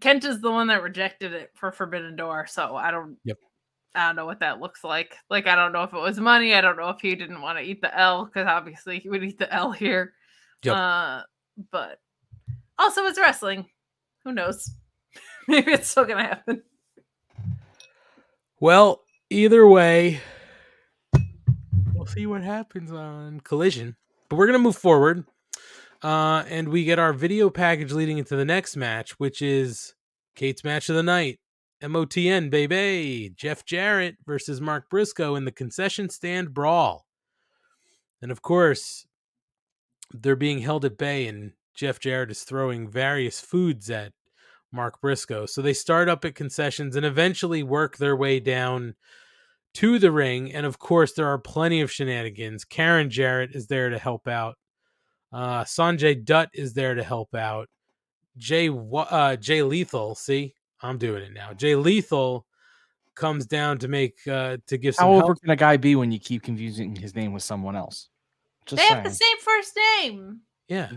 Kent 0.00 0.24
is 0.24 0.40
the 0.40 0.50
one 0.50 0.68
that 0.68 0.82
rejected 0.82 1.32
it 1.32 1.50
for 1.54 1.70
Forbidden 1.72 2.16
Door, 2.16 2.46
so 2.46 2.74
I 2.74 2.90
don't. 2.90 3.16
Yep. 3.24 3.38
I 3.94 4.06
don't 4.06 4.16
know 4.16 4.24
what 4.24 4.40
that 4.40 4.60
looks 4.60 4.84
like. 4.84 5.16
Like 5.28 5.46
I 5.46 5.54
don't 5.54 5.72
know 5.72 5.82
if 5.82 5.92
it 5.92 5.98
was 5.98 6.18
money. 6.18 6.54
I 6.54 6.60
don't 6.60 6.76
know 6.76 6.88
if 6.90 7.00
he 7.00 7.14
didn't 7.14 7.42
want 7.42 7.58
to 7.58 7.64
eat 7.64 7.82
the 7.82 7.96
L 7.96 8.24
because 8.24 8.46
obviously 8.46 8.98
he 9.00 9.08
would 9.08 9.22
eat 9.22 9.38
the 9.38 9.52
L 9.52 9.72
here. 9.72 10.14
Yep. 10.62 10.76
Uh, 10.76 11.22
but 11.70 11.98
also 12.78 13.04
it's 13.04 13.18
wrestling. 13.18 13.66
Who 14.24 14.32
knows? 14.32 14.70
Maybe 15.48 15.72
it's 15.72 15.90
still 15.90 16.04
gonna 16.04 16.22
happen. 16.22 16.62
Well, 18.60 19.02
either 19.28 19.66
way, 19.66 20.20
we'll 22.00 22.06
see 22.06 22.24
what 22.26 22.42
happens 22.42 22.90
on 22.90 23.40
Collision. 23.40 23.94
But 24.30 24.36
we're 24.36 24.46
gonna 24.46 24.58
move 24.58 24.76
forward, 24.76 25.24
uh, 26.02 26.44
and 26.48 26.70
we 26.70 26.84
get 26.84 26.98
our 26.98 27.12
video 27.12 27.50
package 27.50 27.92
leading 27.92 28.16
into 28.16 28.36
the 28.36 28.44
next 28.44 28.74
match, 28.74 29.18
which 29.18 29.42
is 29.42 29.94
Kate's 30.34 30.64
match 30.64 30.88
of 30.88 30.96
the 30.96 31.02
night. 31.02 31.40
MOTN, 31.82 32.48
baby. 32.48 33.30
Jeff 33.36 33.66
Jarrett 33.66 34.16
versus 34.26 34.62
Mark 34.62 34.88
Briscoe 34.88 35.34
in 35.34 35.44
the 35.44 35.52
concession 35.52 36.08
stand 36.08 36.54
brawl. 36.54 37.04
And 38.22 38.30
of 38.30 38.40
course, 38.40 39.06
they're 40.10 40.36
being 40.36 40.60
held 40.60 40.86
at 40.86 40.96
bay, 40.96 41.26
and 41.26 41.52
Jeff 41.74 42.00
Jarrett 42.00 42.30
is 42.30 42.44
throwing 42.44 42.88
various 42.88 43.40
foods 43.40 43.90
at 43.90 44.12
Mark 44.72 45.02
Briscoe. 45.02 45.44
So 45.44 45.60
they 45.60 45.74
start 45.74 46.08
up 46.08 46.24
at 46.24 46.34
concessions 46.34 46.96
and 46.96 47.04
eventually 47.04 47.62
work 47.62 47.98
their 47.98 48.16
way 48.16 48.40
down 48.40 48.94
to 49.74 49.98
the 49.98 50.10
ring. 50.10 50.52
And 50.52 50.66
of 50.66 50.78
course, 50.78 51.12
there 51.12 51.26
are 51.26 51.38
plenty 51.38 51.80
of 51.80 51.90
shenanigans. 51.90 52.64
Karen 52.64 53.10
Jarrett 53.10 53.54
is 53.54 53.66
there 53.66 53.90
to 53.90 53.98
help 53.98 54.28
out. 54.28 54.56
Uh, 55.32 55.64
Sanjay 55.64 56.24
Dutt 56.24 56.50
is 56.52 56.72
there 56.72 56.94
to 56.94 57.02
help 57.02 57.34
out. 57.34 57.68
Jay 58.36 58.68
uh, 58.70 59.36
Jay 59.36 59.62
Lethal, 59.62 60.14
see, 60.14 60.54
I'm 60.80 60.98
doing 60.98 61.22
it 61.22 61.32
now. 61.32 61.52
Jay 61.52 61.74
Lethal 61.74 62.46
comes 63.14 63.46
down 63.46 63.78
to 63.78 63.88
make 63.88 64.26
uh, 64.26 64.56
to 64.66 64.78
give 64.78 64.94
some 64.94 65.08
How 65.08 65.14
over 65.14 65.26
help. 65.26 65.40
can 65.40 65.50
a 65.50 65.56
guy 65.56 65.76
be 65.76 65.94
when 65.94 66.10
you 66.10 66.18
keep 66.18 66.42
confusing 66.42 66.96
his 66.96 67.14
name 67.14 67.32
with 67.32 67.42
someone 67.42 67.76
else? 67.76 68.08
Just 68.66 68.80
they 68.80 68.88
saying. 68.88 68.94
have 68.94 69.04
the 69.04 69.10
same 69.10 69.38
first 69.40 69.78
name. 70.00 70.40
Yeah. 70.68 70.90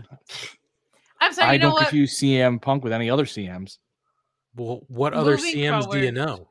I'm 1.20 1.32
sorry. 1.32 1.50
I 1.50 1.52
you 1.54 1.58
don't 1.58 1.72
what? 1.72 1.82
confuse 1.82 2.18
CM 2.18 2.60
Punk 2.60 2.82
with 2.82 2.92
any 2.92 3.10
other 3.10 3.24
CMs. 3.24 3.78
Well, 4.56 4.82
what 4.88 5.14
other 5.14 5.36
Moving 5.36 5.54
CMs 5.54 5.90
do 5.90 5.98
you 5.98 6.12
know? 6.12 6.48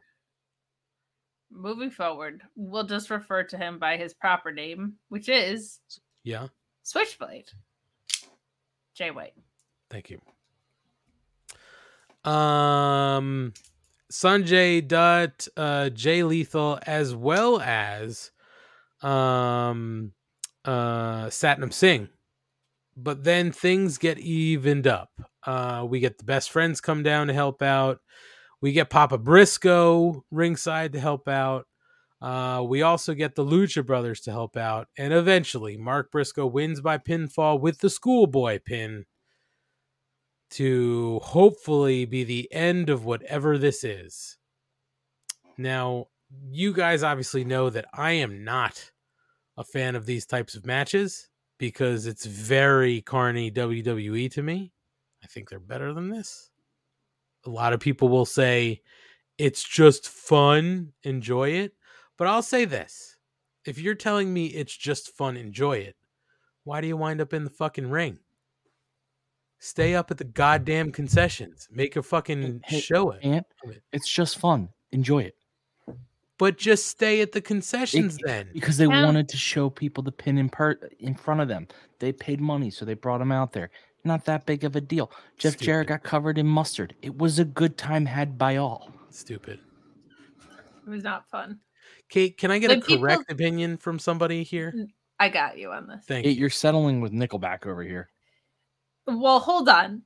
Moving 1.55 1.91
forward, 1.91 2.41
we'll 2.55 2.83
just 2.85 3.09
refer 3.11 3.43
to 3.43 3.57
him 3.57 3.77
by 3.77 3.95
his 3.95 4.13
proper 4.13 4.51
name, 4.51 4.93
which 5.09 5.29
is 5.29 5.79
Yeah. 6.23 6.47
Switchblade. 6.83 7.49
Jay 8.95 9.11
White. 9.11 9.33
Thank 9.89 10.09
you. 10.09 10.19
Um, 12.29 13.53
Sanjay 14.11 14.87
Dutt, 14.87 15.47
uh, 15.57 15.89
Jay 15.89 16.23
Lethal, 16.23 16.79
as 16.85 17.13
well 17.15 17.59
as 17.61 18.31
um, 19.01 20.13
uh, 20.65 21.25
Satnam 21.27 21.73
Singh. 21.73 22.09
But 22.95 23.23
then 23.23 23.51
things 23.51 23.97
get 23.97 24.19
evened 24.19 24.87
up. 24.87 25.09
Uh, 25.45 25.85
we 25.87 25.99
get 25.99 26.17
the 26.17 26.23
best 26.23 26.51
friends 26.51 26.79
come 26.79 27.03
down 27.03 27.27
to 27.27 27.33
help 27.33 27.61
out. 27.61 27.99
We 28.63 28.71
get 28.71 28.89
Papa 28.89 29.17
Briscoe 29.17 30.23
ringside 30.31 30.93
to 30.93 30.99
help 31.01 31.27
out. 31.27 31.67
Uh, 32.21 32.63
we 32.65 32.81
also 32.81 33.13
get 33.13 33.35
the 33.35 33.43
Lucha 33.43 33.85
Brothers 33.85 34.21
to 34.21 34.31
help 34.31 34.55
out. 34.55 34.87
And 34.97 35.11
eventually, 35.11 35.75
Mark 35.75 36.13
Briscoe 36.13 36.47
wins 36.47 36.79
by 36.79 36.97
pinfall 36.97 37.59
with 37.59 37.79
the 37.79 37.89
schoolboy 37.89 38.59
pin 38.63 39.03
to 40.51 41.19
hopefully 41.23 42.05
be 42.05 42.23
the 42.23 42.49
end 42.53 42.89
of 42.89 43.03
whatever 43.03 43.57
this 43.57 43.83
is. 43.83 44.37
Now, 45.57 46.07
you 46.49 46.71
guys 46.71 47.03
obviously 47.03 47.43
know 47.43 47.69
that 47.69 47.87
I 47.93 48.13
am 48.13 48.45
not 48.45 48.91
a 49.57 49.65
fan 49.65 49.97
of 49.97 50.05
these 50.05 50.25
types 50.25 50.55
of 50.55 50.65
matches 50.65 51.27
because 51.59 52.07
it's 52.07 52.25
very 52.25 53.01
carny 53.01 53.51
WWE 53.51 54.31
to 54.31 54.41
me. 54.41 54.71
I 55.21 55.27
think 55.27 55.49
they're 55.49 55.59
better 55.59 55.93
than 55.93 56.07
this. 56.07 56.49
A 57.45 57.49
lot 57.49 57.73
of 57.73 57.79
people 57.79 58.09
will 58.09 58.25
say 58.25 58.81
it's 59.37 59.63
just 59.63 60.07
fun, 60.07 60.93
enjoy 61.03 61.49
it. 61.49 61.73
But 62.17 62.27
I'll 62.27 62.41
say 62.43 62.65
this 62.65 63.17
if 63.65 63.77
you're 63.79 63.95
telling 63.95 64.33
me 64.33 64.47
it's 64.47 64.75
just 64.75 65.15
fun, 65.15 65.37
enjoy 65.37 65.77
it, 65.77 65.95
why 66.63 66.81
do 66.81 66.87
you 66.87 66.97
wind 66.97 67.21
up 67.21 67.33
in 67.33 67.43
the 67.43 67.49
fucking 67.49 67.89
ring? 67.89 68.19
Stay 69.59 69.95
up 69.95 70.11
at 70.11 70.17
the 70.17 70.25
goddamn 70.25 70.91
concessions. 70.91 71.69
Make 71.71 71.95
a 71.95 72.03
fucking 72.03 72.61
Hey, 72.65 72.79
show 72.81 73.11
it. 73.11 73.23
Ant, 73.23 73.45
it's 73.93 74.09
just 74.09 74.37
fun. 74.37 74.69
Enjoy 74.91 75.19
it. 75.23 75.37
But 76.37 76.57
just 76.57 76.87
stay 76.87 77.21
at 77.21 77.31
the 77.31 77.39
concessions 77.39 78.15
It- 78.17 78.21
then. 78.25 78.49
because 78.53 78.75
they 78.77 78.87
Yeah. 78.87 79.05
wanted 79.05 79.29
to 79.29 79.37
show 79.37 79.69
people 79.69 80.03
the 80.03 80.11
pin 80.11 80.37
in 80.37 80.49
per- 80.49 80.79
in 80.99 81.15
front 81.15 81.39
of 81.39 81.47
them. 81.47 81.67
They 81.99 82.11
paid 82.11 82.41
money, 82.41 82.69
so 82.71 82.83
they 82.83 82.95
brought 82.95 83.19
them 83.19 83.31
out 83.31 83.53
there. 83.53 83.69
Not 84.05 84.25
that 84.25 84.45
big 84.45 84.63
of 84.65 84.75
a 84.75 84.81
deal. 84.81 85.11
Jeff 85.37 85.57
Jarrett 85.57 85.87
got 85.87 86.03
covered 86.03 86.37
in 86.37 86.45
mustard. 86.45 86.93
It 87.01 87.17
was 87.17 87.39
a 87.39 87.45
good 87.45 87.77
time 87.77 88.05
had 88.05 88.37
by 88.37 88.57
all. 88.57 88.91
Stupid. 89.09 89.59
It 90.85 90.89
was 90.89 91.03
not 91.03 91.29
fun. 91.29 91.59
Kate, 92.09 92.37
can 92.37 92.51
I 92.51 92.59
get 92.59 92.69
Like, 92.69 92.79
a 92.79 92.81
people- 92.81 93.01
correct 93.03 93.31
opinion 93.31 93.77
from 93.77 93.99
somebody 93.99 94.43
here? 94.43 94.73
I 95.19 95.29
got 95.29 95.57
you 95.57 95.71
on 95.71 95.87
this. 95.87 96.03
Thank 96.05 96.25
Hey, 96.25 96.31
you. 96.31 96.41
You're 96.41 96.49
settling 96.49 96.99
with 96.99 97.13
Nickelback 97.13 97.65
over 97.65 97.81
here. 97.83 98.09
Well, 99.07 99.39
hold 99.39 99.69
on. 99.69 100.01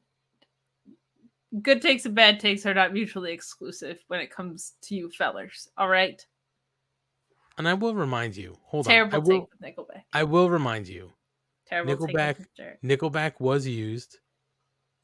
Good 1.61 1.81
takes 1.81 2.05
and 2.05 2.13
bad 2.13 2.39
takes 2.39 2.65
are 2.65 2.73
not 2.73 2.93
mutually 2.93 3.31
exclusive 3.31 3.97
when 4.07 4.19
it 4.19 4.29
comes 4.29 4.73
to 4.83 4.95
you 4.95 5.09
fellers. 5.09 5.69
All 5.77 5.87
right. 5.87 6.23
And 7.57 7.67
I 7.67 7.73
will 7.73 7.95
remind 7.95 8.35
you. 8.37 8.55
Hold 8.65 8.85
Terrible 8.85 9.15
on. 9.15 9.21
I 9.21 9.23
take 9.23 9.27
will 9.27 9.49
with 9.49 9.61
Nickelback. 9.75 10.03
I 10.13 10.23
will 10.23 10.49
remind 10.49 10.87
you. 10.87 11.13
Terrible 11.68 12.07
Nickelback 12.07 12.38
with 12.38 12.81
Nickelback 12.84 13.39
was 13.39 13.68
used 13.68 14.18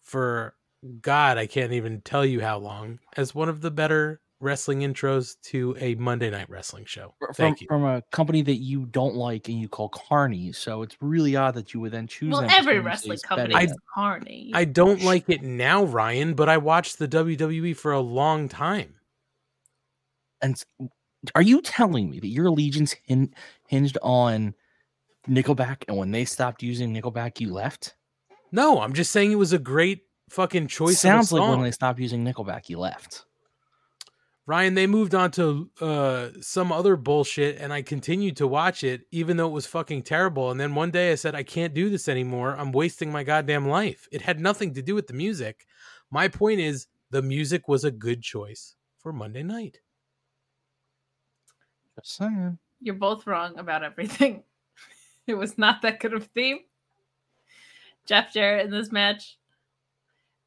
for 0.01 0.55
God, 1.01 1.37
I 1.37 1.47
can't 1.47 1.73
even 1.73 2.01
tell 2.01 2.25
you 2.25 2.41
how 2.41 2.57
long, 2.57 2.99
as 3.15 3.33
one 3.33 3.49
of 3.49 3.61
the 3.61 3.71
better 3.71 4.21
wrestling 4.39 4.81
intros 4.81 5.39
to 5.41 5.75
a 5.79 5.95
Monday 5.95 6.29
Night 6.29 6.49
Wrestling 6.49 6.83
show. 6.85 7.15
from, 7.19 7.33
Thank 7.33 7.61
you. 7.61 7.67
from 7.67 7.85
a 7.85 8.01
company 8.11 8.41
that 8.41 8.57
you 8.57 8.85
don't 8.85 9.15
like 9.15 9.47
and 9.47 9.59
you 9.59 9.69
call 9.69 9.89
carny. 9.89 10.51
So 10.51 10.81
it's 10.81 10.97
really 10.99 11.35
odd 11.35 11.55
that 11.55 11.73
you 11.73 11.79
would 11.79 11.93
then 11.93 12.07
choose. 12.07 12.33
Well, 12.33 12.47
every 12.49 12.79
wrestling 12.79 13.19
company 13.19 13.53
betting 13.53 13.69
is 13.69 13.77
carny. 13.93 14.51
I 14.53 14.65
don't 14.65 15.01
like 15.01 15.29
it 15.29 15.41
now, 15.41 15.85
Ryan, 15.85 16.33
but 16.33 16.49
I 16.49 16.57
watched 16.57 16.99
the 16.99 17.07
WWE 17.07 17.75
for 17.75 17.93
a 17.93 18.01
long 18.01 18.49
time. 18.49 18.95
And 20.41 20.61
are 21.35 21.41
you 21.41 21.61
telling 21.61 22.09
me 22.09 22.19
that 22.19 22.27
your 22.27 22.47
allegiance 22.47 22.93
hin- 23.05 23.33
hinged 23.67 23.97
on 24.01 24.53
Nickelback, 25.27 25.83
and 25.87 25.97
when 25.97 26.11
they 26.11 26.25
stopped 26.25 26.63
using 26.63 26.93
Nickelback, 26.93 27.39
you 27.39 27.53
left? 27.53 27.95
No, 28.51 28.81
I'm 28.81 28.93
just 28.93 29.11
saying 29.11 29.31
it 29.31 29.37
was 29.37 29.53
a 29.53 29.59
great 29.59 30.01
fucking 30.29 30.67
choice. 30.67 30.99
Sounds 30.99 31.31
of 31.31 31.39
a 31.39 31.41
like 31.41 31.49
when 31.51 31.63
they 31.63 31.71
stopped 31.71 31.99
using 31.99 32.23
Nickelback, 32.25 32.69
you 32.69 32.79
left. 32.79 33.25
Ryan, 34.45 34.73
they 34.73 34.87
moved 34.87 35.15
on 35.15 35.31
to 35.31 35.69
uh, 35.79 36.27
some 36.41 36.73
other 36.73 36.97
bullshit, 36.97 37.59
and 37.59 37.71
I 37.71 37.81
continued 37.81 38.35
to 38.37 38.47
watch 38.47 38.83
it, 38.83 39.03
even 39.09 39.37
though 39.37 39.47
it 39.47 39.53
was 39.53 39.65
fucking 39.65 40.01
terrible. 40.03 40.51
And 40.51 40.59
then 40.59 40.75
one 40.75 40.91
day 40.91 41.13
I 41.13 41.15
said, 41.15 41.33
I 41.33 41.43
can't 41.43 41.73
do 41.73 41.89
this 41.89 42.09
anymore. 42.09 42.53
I'm 42.57 42.73
wasting 42.73 43.09
my 43.09 43.23
goddamn 43.23 43.69
life. 43.69 44.05
It 44.11 44.21
had 44.21 44.41
nothing 44.41 44.73
to 44.73 44.81
do 44.81 44.95
with 44.95 45.07
the 45.07 45.13
music. 45.13 45.65
My 46.11 46.27
point 46.27 46.59
is, 46.59 46.87
the 47.09 47.21
music 47.21 47.69
was 47.69 47.85
a 47.85 47.91
good 47.91 48.21
choice 48.21 48.75
for 48.99 49.13
Monday 49.13 49.43
night. 49.43 49.79
Just 51.95 52.17
saying. 52.17 52.57
You're 52.81 52.95
both 52.95 53.25
wrong 53.25 53.57
about 53.57 53.83
everything. 53.83 54.43
It 55.27 55.35
was 55.35 55.57
not 55.57 55.81
that 55.81 56.01
good 56.01 56.13
of 56.13 56.23
a 56.23 56.25
theme. 56.25 56.59
Jeff 58.05 58.33
Jarrett 58.33 58.65
in 58.65 58.71
this 58.71 58.91
match. 58.91 59.37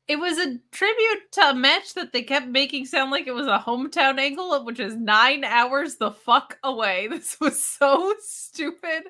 It 0.07 0.21
was 0.21 0.39
a 0.39 0.59
tribute 0.71 1.33
to 1.33 1.51
a 1.51 1.55
match 1.55 1.95
that 1.95 2.13
they 2.13 2.23
kept 2.23 2.47
making 2.47 2.85
sound 2.85 3.11
like 3.11 3.27
it 3.27 3.35
was 3.35 3.49
a 3.49 3.59
hometown 3.59 4.21
angle, 4.21 4.65
which 4.65 4.79
is 4.79 4.95
nine 4.95 5.43
hours 5.43 5.97
the 5.97 6.13
fuck 6.13 6.59
away. 6.63 7.09
This 7.11 7.41
was 7.41 7.61
so 7.63 8.15
stupid. 8.21 9.05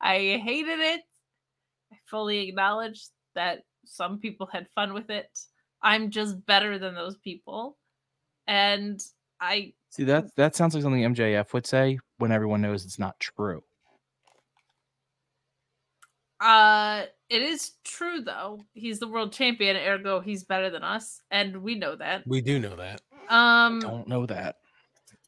I 0.00 0.40
hated 0.44 0.80
it. 0.80 1.00
I 1.92 1.96
fully 2.04 2.48
acknowledge 2.48 3.06
that 3.34 3.64
some 3.84 4.18
people 4.18 4.46
had 4.52 4.68
fun 4.74 4.92
with 4.94 5.10
it. 5.10 5.30
I'm 5.82 6.10
just 6.10 6.44
better 6.46 6.78
than 6.78 6.94
those 6.94 7.16
people. 7.16 7.76
And 8.46 9.00
I 9.40 9.72
See 9.90 10.04
that 10.04 10.34
that 10.36 10.54
sounds 10.54 10.74
like 10.74 10.82
something 10.82 11.02
MJF 11.02 11.52
would 11.52 11.66
say 11.66 11.98
when 12.18 12.32
everyone 12.32 12.60
knows 12.60 12.84
it's 12.84 12.98
not 12.98 13.18
true. 13.18 13.62
Uh, 16.40 17.04
it 17.30 17.42
is 17.42 17.72
true 17.84 18.20
though. 18.20 18.64
He's 18.74 18.98
the 18.98 19.08
world 19.08 19.32
champion, 19.32 19.76
ergo 19.76 20.20
he's 20.20 20.44
better 20.44 20.70
than 20.70 20.82
us, 20.82 21.20
and 21.30 21.62
we 21.62 21.74
know 21.74 21.96
that. 21.96 22.26
We 22.26 22.40
do 22.40 22.58
know 22.58 22.76
that. 22.76 23.00
Um, 23.28 23.80
Don't 23.80 24.06
know 24.06 24.26
that. 24.26 24.56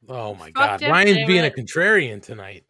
Oh 0.08 0.34
my 0.34 0.50
god, 0.50 0.80
Jeff 0.80 0.90
Ryan's 0.90 1.26
being 1.26 1.44
a 1.44 1.50
contrarian 1.50 2.22
tonight. 2.22 2.64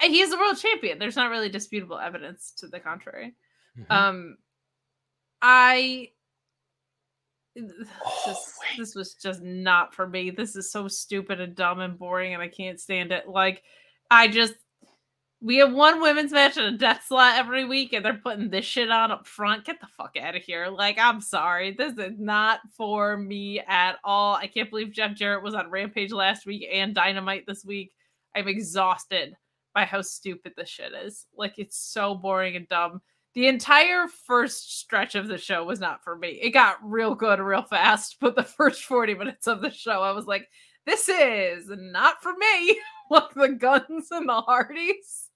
He's 0.00 0.30
the 0.30 0.38
world 0.38 0.56
champion. 0.58 0.98
There's 0.98 1.16
not 1.16 1.30
really 1.30 1.48
disputable 1.48 1.98
evidence 1.98 2.52
to 2.58 2.68
the 2.68 2.80
contrary. 2.80 3.34
Mhm. 3.78 3.90
Um, 3.90 4.36
I. 5.42 6.10
This, 7.56 8.58
this 8.76 8.94
was 8.96 9.14
just 9.14 9.40
not 9.42 9.94
for 9.94 10.08
me. 10.08 10.30
This 10.30 10.56
is 10.56 10.72
so 10.72 10.88
stupid 10.88 11.40
and 11.40 11.54
dumb 11.54 11.78
and 11.78 11.96
boring, 11.96 12.34
and 12.34 12.42
I 12.42 12.48
can't 12.48 12.80
stand 12.80 13.12
it. 13.12 13.28
Like, 13.28 13.62
I 14.10 14.26
just 14.26 14.54
we 15.44 15.56
have 15.56 15.74
one 15.74 16.00
women's 16.00 16.32
match 16.32 16.56
and 16.56 16.74
a 16.74 16.78
death 16.78 17.04
slot 17.06 17.36
every 17.36 17.66
week, 17.66 17.92
and 17.92 18.02
they're 18.02 18.14
putting 18.14 18.48
this 18.48 18.64
shit 18.64 18.90
on 18.90 19.10
up 19.10 19.26
front. 19.26 19.66
Get 19.66 19.78
the 19.78 19.86
fuck 19.86 20.16
out 20.18 20.34
of 20.34 20.42
here! 20.42 20.68
Like, 20.68 20.98
I'm 20.98 21.20
sorry, 21.20 21.72
this 21.72 21.98
is 21.98 22.18
not 22.18 22.60
for 22.74 23.18
me 23.18 23.60
at 23.60 23.96
all. 24.04 24.36
I 24.36 24.46
can't 24.46 24.70
believe 24.70 24.90
Jeff 24.90 25.14
Jarrett 25.14 25.44
was 25.44 25.54
on 25.54 25.68
Rampage 25.68 26.12
last 26.12 26.46
week 26.46 26.66
and 26.72 26.94
Dynamite 26.94 27.44
this 27.46 27.62
week. 27.62 27.92
I'm 28.34 28.48
exhausted 28.48 29.34
by 29.74 29.84
how 29.84 30.00
stupid 30.00 30.54
this 30.56 30.70
shit 30.70 30.92
is. 30.94 31.26
Like, 31.36 31.58
it's 31.58 31.76
so 31.76 32.14
boring 32.14 32.56
and 32.56 32.66
dumb. 32.66 33.02
The 33.34 33.48
entire 33.48 34.06
first 34.26 34.78
stretch 34.80 35.14
of 35.14 35.28
the 35.28 35.36
show 35.36 35.62
was 35.62 35.78
not 35.78 36.02
for 36.02 36.16
me. 36.16 36.38
It 36.40 36.50
got 36.50 36.78
real 36.82 37.14
good 37.14 37.38
real 37.38 37.64
fast, 37.64 38.16
but 38.18 38.34
the 38.34 38.44
first 38.44 38.84
40 38.84 39.14
minutes 39.14 39.46
of 39.46 39.60
the 39.60 39.70
show, 39.70 40.00
I 40.00 40.12
was 40.12 40.24
like, 40.24 40.48
this 40.86 41.10
is 41.10 41.66
not 41.68 42.22
for 42.22 42.32
me. 42.32 42.80
like 43.10 43.34
the 43.34 43.50
guns 43.50 44.08
and 44.10 44.26
the 44.26 44.40
Hardys. 44.40 45.28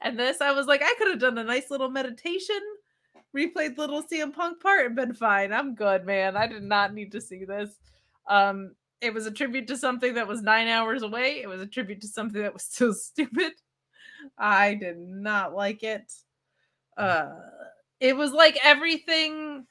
And 0.00 0.18
this, 0.18 0.40
I 0.40 0.52
was 0.52 0.66
like, 0.66 0.82
I 0.82 0.94
could 0.98 1.08
have 1.08 1.20
done 1.20 1.38
a 1.38 1.44
nice 1.44 1.70
little 1.70 1.90
meditation, 1.90 2.60
replayed 3.36 3.76
the 3.76 3.82
little 3.82 4.02
CM 4.02 4.32
Punk 4.32 4.60
part, 4.60 4.86
and 4.86 4.96
been 4.96 5.14
fine. 5.14 5.52
I'm 5.52 5.74
good, 5.74 6.04
man. 6.04 6.36
I 6.36 6.46
did 6.46 6.62
not 6.62 6.94
need 6.94 7.12
to 7.12 7.20
see 7.20 7.44
this. 7.44 7.70
Um, 8.28 8.74
it 9.00 9.12
was 9.12 9.26
a 9.26 9.30
tribute 9.32 9.66
to 9.68 9.76
something 9.76 10.14
that 10.14 10.28
was 10.28 10.42
nine 10.42 10.68
hours 10.68 11.02
away. 11.02 11.40
It 11.42 11.48
was 11.48 11.60
a 11.60 11.66
tribute 11.66 12.00
to 12.02 12.08
something 12.08 12.40
that 12.42 12.52
was 12.52 12.62
so 12.70 12.92
stupid. 12.92 13.52
I 14.38 14.74
did 14.74 14.98
not 14.98 15.54
like 15.54 15.82
it. 15.82 16.12
Uh, 16.96 17.30
it 18.00 18.16
was 18.16 18.32
like 18.32 18.58
everything, 18.62 19.66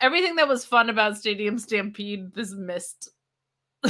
everything 0.00 0.36
that 0.36 0.48
was 0.48 0.64
fun 0.64 0.90
about 0.90 1.16
Stadium 1.16 1.58
Stampede. 1.58 2.34
This 2.34 2.52
missed. 2.52 3.10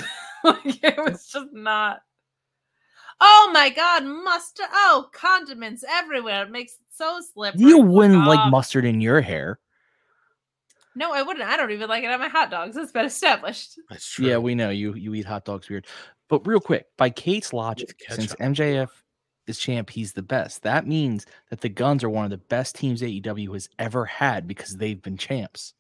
like 0.45 0.85
it 0.85 0.99
was 0.99 1.27
just 1.27 1.53
not. 1.53 2.03
Oh 3.21 3.51
my 3.53 3.71
god, 3.71 4.05
mustard! 4.05 4.67
Oh, 4.73 5.09
condiments 5.13 5.85
everywhere. 5.89 6.45
It 6.45 6.51
makes 6.51 6.73
it 6.73 6.81
so 6.91 7.21
slippery. 7.33 7.61
You 7.61 7.79
wouldn't 7.79 8.27
like 8.27 8.39
um, 8.39 8.51
mustard 8.51 8.85
in 8.85 9.01
your 9.01 9.21
hair. 9.21 9.59
No, 10.95 11.13
I 11.13 11.23
wouldn't. 11.23 11.49
I 11.49 11.57
don't 11.57 11.71
even 11.71 11.89
like 11.89 12.03
it 12.03 12.11
on 12.11 12.19
my 12.19 12.29
hot 12.29 12.51
dogs. 12.51 12.77
It's 12.77 12.93
been 12.93 13.05
established. 13.05 13.79
That's 13.89 14.11
true. 14.11 14.27
Yeah, 14.27 14.39
we 14.39 14.55
know 14.55 14.71
you 14.71 14.95
you 14.95 15.15
eat 15.15 15.27
hot 15.27 15.45
dogs 15.45 15.69
weird. 15.69 15.87
But 16.29 16.47
real 16.47 16.61
quick, 16.61 16.87
by 16.97 17.11
Kate's 17.11 17.53
logic, 17.53 17.95
since 18.09 18.35
MJF 18.37 18.89
is 19.47 19.59
champ, 19.59 19.91
he's 19.91 20.13
the 20.13 20.23
best. 20.23 20.63
That 20.63 20.87
means 20.87 21.27
that 21.51 21.61
the 21.61 21.69
Guns 21.69 22.05
are 22.05 22.11
one 22.11 22.25
of 22.25 22.31
the 22.31 22.39
best 22.39 22.77
teams 22.77 23.03
AEW 23.03 23.53
has 23.53 23.69
ever 23.79 24.05
had 24.05 24.47
because 24.47 24.77
they've 24.77 25.03
been 25.03 25.17
champs. 25.17 25.75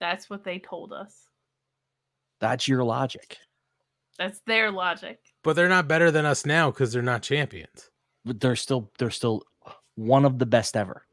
That's 0.00 0.30
what 0.30 0.44
they 0.44 0.60
told 0.60 0.92
us. 0.92 1.28
That's 2.40 2.68
your 2.68 2.84
logic. 2.84 3.38
That's 4.18 4.40
their 4.46 4.70
logic. 4.70 5.20
But 5.42 5.54
they're 5.54 5.68
not 5.68 5.88
better 5.88 6.10
than 6.10 6.26
us 6.26 6.44
now 6.44 6.70
because 6.70 6.92
they're 6.92 7.02
not 7.02 7.22
champions. 7.22 7.90
But 8.24 8.40
they're 8.40 8.56
still 8.56 8.90
they're 8.98 9.10
still 9.10 9.42
one 9.94 10.24
of 10.24 10.38
the 10.38 10.46
best 10.46 10.76
ever. 10.76 11.04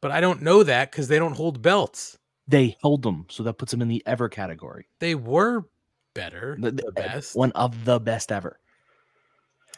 But 0.00 0.10
I 0.10 0.20
don't 0.20 0.42
know 0.42 0.62
that 0.62 0.90
because 0.90 1.08
they 1.08 1.18
don't 1.18 1.36
hold 1.36 1.62
belts. 1.62 2.18
They 2.48 2.76
hold 2.82 3.02
them, 3.02 3.26
so 3.30 3.42
that 3.44 3.54
puts 3.58 3.70
them 3.70 3.80
in 3.82 3.88
the 3.88 4.02
ever 4.06 4.28
category. 4.28 4.88
They 4.98 5.14
were 5.14 5.66
better, 6.14 6.56
The- 6.58 6.72
the, 6.72 6.82
the- 6.82 6.92
best. 6.92 7.36
One 7.36 7.52
of 7.52 7.84
the 7.84 8.00
best 8.00 8.32
ever. 8.32 8.58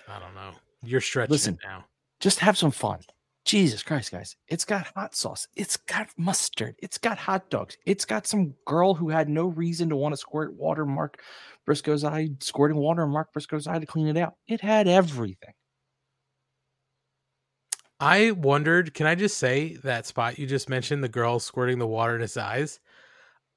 I 0.09 0.19
don't 0.19 0.35
know. 0.35 0.53
You're 0.83 1.01
stretching 1.01 1.33
Listen, 1.33 1.59
now. 1.63 1.85
Just 2.19 2.39
have 2.41 2.57
some 2.57 2.71
fun. 2.71 3.01
Jesus 3.45 3.83
Christ, 3.83 4.13
guys. 4.13 4.37
It's 4.49 4.65
got 4.65 4.87
hot 4.95 5.15
sauce. 5.17 5.49
It's 5.57 5.77
got 5.77 6.09
mustard. 6.17 6.77
It's 6.79 6.97
got 6.99 7.19
hot 7.19 7.51
dogs. 7.51 7.77
It's 7.85 8.05
got 8.05 8.27
some 8.27 8.55
girl 8.67 8.95
who 8.95 9.09
had 9.09 9.29
no 9.29 9.47
reason 9.47 9.89
to 9.91 9.97
want 9.97 10.13
to 10.13 10.17
squirt 10.17 10.55
water, 10.55 10.87
Mark 10.87 11.21
Briscoe's 11.65 12.05
eye, 12.05 12.31
squirting 12.41 12.77
water 12.77 13.03
in 13.05 13.11
Mark 13.11 13.33
Briscoe's 13.33 13.67
eye 13.67 13.79
to 13.79 13.87
clean 13.87 14.09
it 14.09 14.17
out. 14.17 14.35
It 14.49 14.61
had 14.61 14.89
everything. 14.89 15.55
I 18.01 18.33
wondered, 18.33 18.95
can 18.95 19.07
I 19.07 19.15
just 19.15 19.39
say 19.39 19.77
that 19.85 20.07
spot 20.07 20.39
you 20.39 20.47
just 20.47 20.69
mentioned, 20.69 21.05
the 21.05 21.09
girl 21.09 21.39
squirting 21.39 21.79
the 21.79 21.87
water 21.87 22.15
in 22.17 22.21
his 22.21 22.37
eyes? 22.37 22.81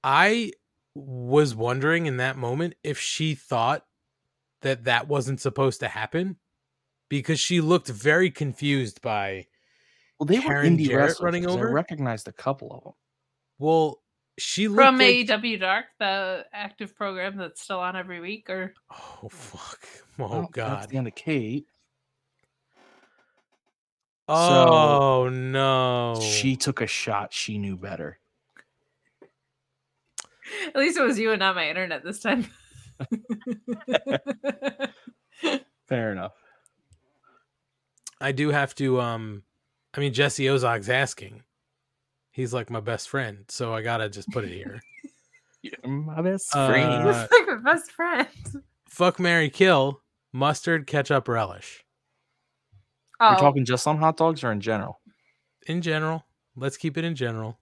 I 0.03 0.51
was 0.93 1.55
wondering 1.55 2.05
in 2.05 2.17
that 2.17 2.37
moment 2.37 2.75
if 2.83 2.99
she 2.99 3.33
thought 3.33 3.85
that 4.61 4.83
that 4.83 5.07
wasn't 5.07 5.41
supposed 5.41 5.79
to 5.79 5.87
happen 5.87 6.37
because 7.09 7.39
she 7.39 7.59
looked 7.59 7.87
very 7.89 8.29
confused 8.29 9.01
by 9.01 9.47
Well, 10.19 10.27
they 10.27 10.39
Karen 10.39 10.73
were 10.73 10.77
indie 10.79 10.85
Jarrett 10.87 11.07
wrestlers. 11.07 11.25
running 11.25 11.43
'cause 11.45 11.55
I 11.55 11.59
over. 11.59 11.71
recognized 11.71 12.27
a 12.27 12.31
couple 12.31 12.71
of 12.71 12.83
them. 12.83 12.93
Well, 13.57 14.03
she 14.37 14.67
looked 14.67 14.79
From 14.81 14.97
like, 14.97 15.07
AEW 15.27 15.59
Dark, 15.59 15.85
the 15.99 16.45
active 16.53 16.95
program 16.95 17.37
that's 17.37 17.61
still 17.61 17.79
on 17.79 17.95
every 17.95 18.19
week, 18.19 18.49
or 18.49 18.73
oh 18.91 19.29
fuck, 19.29 19.87
oh 20.19 20.27
Well, 20.29 20.49
god, 20.51 20.89
the 20.89 20.97
end 20.97 21.07
of 21.07 21.15
Kate. 21.15 21.67
oh 24.27 25.29
no, 25.31 26.19
She 26.21 26.55
took 26.55 26.81
a 26.81 26.87
shot. 26.87 27.31
She 27.33 27.57
knew 27.57 27.77
better. 27.77 28.19
at 30.67 30.75
least 30.75 30.97
it 30.97 31.03
was 31.03 31.17
you 31.19 31.31
and 31.31 31.39
not 31.39 31.55
my 31.55 31.69
internet 31.69 32.03
this 32.03 32.19
time. 32.19 32.47
Fair 35.87 36.11
enough. 36.11 36.33
I 38.19 38.31
do 38.31 38.49
have 38.49 38.73
to. 38.75 38.99
Um, 39.01 39.43
I 39.93 39.99
mean, 39.99 40.13
Jesse 40.13 40.49
Ozog's 40.49 40.89
asking. 40.89 41.43
He's 42.35 42.53
like 42.53 42.69
my 42.69 42.81
best 42.81 43.07
friend, 43.07 43.45
so 43.47 43.73
I 43.73 43.81
gotta 43.81 44.09
just 44.09 44.29
put 44.29 44.43
it 44.43 44.51
here. 44.51 44.81
My 45.85 46.21
best 46.21 46.53
uh, 46.53 46.67
friend. 46.67 46.91
You're 46.91 47.11
like 47.13 47.29
my 47.47 47.71
best 47.73 47.91
friend. 47.93 48.27
Fuck 48.89 49.19
Marry 49.21 49.49
Kill, 49.49 50.01
mustard, 50.33 50.85
ketchup, 50.85 51.27
relish. 51.29 51.83
Oh, 53.21 53.31
We're 53.31 53.39
talking 53.39 53.63
just 53.65 53.87
on 53.87 53.97
hot 53.97 54.17
dogs 54.17 54.43
or 54.43 54.51
in 54.51 54.59
general? 54.59 54.99
In 55.65 55.81
general, 55.81 56.25
let's 56.57 56.75
keep 56.77 56.97
it 56.97 57.05
in 57.05 57.15
general. 57.15 57.57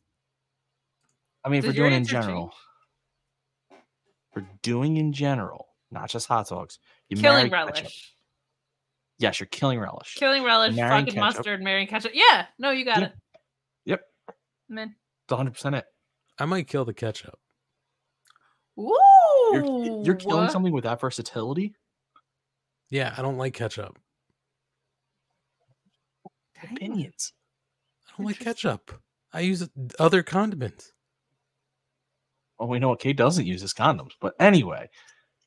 I 1.45 1.49
mean, 1.49 1.59
if 1.59 1.65
we're 1.67 1.71
doing 1.73 1.93
in 1.93 1.99
answer 1.99 2.19
general, 2.21 2.53
for 4.33 4.43
doing 4.63 4.97
in 4.97 5.13
general, 5.13 5.67
not 5.91 6.09
just 6.09 6.27
hot 6.27 6.49
dogs. 6.49 6.79
You 7.09 7.17
Killing 7.17 7.49
marry 7.51 7.67
ketchup. 7.67 7.75
relish. 7.83 8.13
Yes, 9.19 9.39
you're 9.39 9.47
killing 9.47 9.79
relish. 9.79 10.15
Killing 10.15 10.43
relish, 10.43 10.75
fucking 10.75 11.05
ketchup. 11.05 11.19
mustard, 11.19 11.61
marrying 11.61 11.87
ketchup. 11.87 12.11
Yeah, 12.15 12.47
no, 12.57 12.71
you 12.71 12.83
got 12.83 12.99
Yeah. 12.99 13.05
it. 13.05 13.13
Yep, 14.73 14.87
Man. 14.87 14.95
it's 15.25 15.31
100 15.31 15.51
percent 15.51 15.75
it. 15.75 15.85
I 16.39 16.45
might 16.45 16.67
kill 16.67 16.85
the 16.85 16.93
ketchup. 16.93 17.39
Ooh. 18.79 18.93
You're, 19.53 20.03
you're 20.03 20.15
killing 20.15 20.49
something 20.49 20.73
with 20.73 20.83
that 20.85 20.99
versatility. 20.99 21.75
Yeah, 22.89 23.13
I 23.17 23.21
don't 23.21 23.37
like 23.37 23.53
ketchup. 23.53 23.97
Opinions. 26.63 27.33
I 28.07 28.11
don't 28.17 28.27
like 28.27 28.39
ketchup. 28.39 28.91
I 29.33 29.41
use 29.41 29.67
other 29.99 30.23
condiments. 30.23 30.91
Well, 32.57 32.69
we 32.69 32.79
know 32.79 32.89
what 32.89 32.99
Kate 32.99 33.17
doesn't 33.17 33.45
use 33.45 33.63
is 33.63 33.73
condoms, 33.73 34.11
but 34.21 34.33
anyway, 34.39 34.89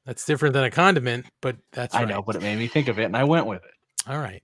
That's 0.04 0.24
different 0.26 0.52
than 0.52 0.64
a 0.64 0.70
condiment, 0.70 1.26
but 1.40 1.56
that's 1.72 1.94
I 1.94 2.00
right. 2.00 2.08
know, 2.08 2.22
but 2.22 2.36
it 2.36 2.42
made 2.42 2.58
me 2.58 2.66
think 2.68 2.88
of 2.88 2.98
it, 2.98 3.04
and 3.04 3.16
I 3.16 3.24
went 3.24 3.46
with 3.46 3.62
it. 3.64 4.10
All 4.10 4.18
right. 4.18 4.42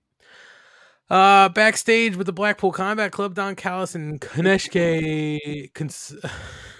Uh, 1.13 1.51
backstage 1.51 2.17
with 2.17 2.27
the 2.27 2.33
Blackpool 2.33 2.73
Combat 2.73 3.13
Club, 3.13 3.35
Don 3.35 3.55
Callis 3.55 3.95
and 3.95 4.19
Kaneshke. 4.19 5.73
Cons- 5.75 6.17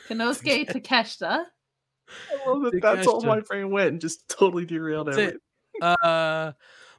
Konosuke 0.09 0.71
Takeshita. 0.71 1.45
I 2.47 2.49
love 2.51 2.63
that 2.63 2.81
That's 2.81 3.07
all 3.07 3.21
my 3.23 3.41
brain 3.41 3.71
went 3.71 3.89
and 3.91 4.01
just 4.01 4.27
totally 4.29 4.65
derailed 4.65 5.09
That's 5.09 5.19
everything. 5.19 5.41
it. 5.75 5.83
Uh, 5.83 6.53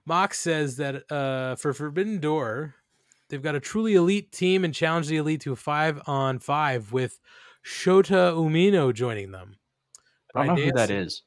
Mox 0.05 0.39
says 0.39 0.77
that 0.77 1.11
uh, 1.11 1.55
for 1.55 1.73
Forbidden 1.73 2.19
Door, 2.19 2.75
they've 3.29 3.41
got 3.41 3.55
a 3.55 3.59
truly 3.59 3.95
elite 3.95 4.31
team 4.31 4.63
and 4.63 4.73
challenge 4.73 5.07
the 5.07 5.17
elite 5.17 5.41
to 5.41 5.53
a 5.53 5.55
five 5.55 6.01
on 6.05 6.37
five 6.37 6.91
with 6.91 7.19
Shota 7.65 8.33
Umino 8.35 8.93
joining 8.93 9.31
them. 9.31 9.55
I 10.35 10.45
don't 10.45 10.55
know 10.55 10.63
who 10.65 10.71
that 10.73 10.89
Ideas- 10.91 11.13
is. 11.13 11.21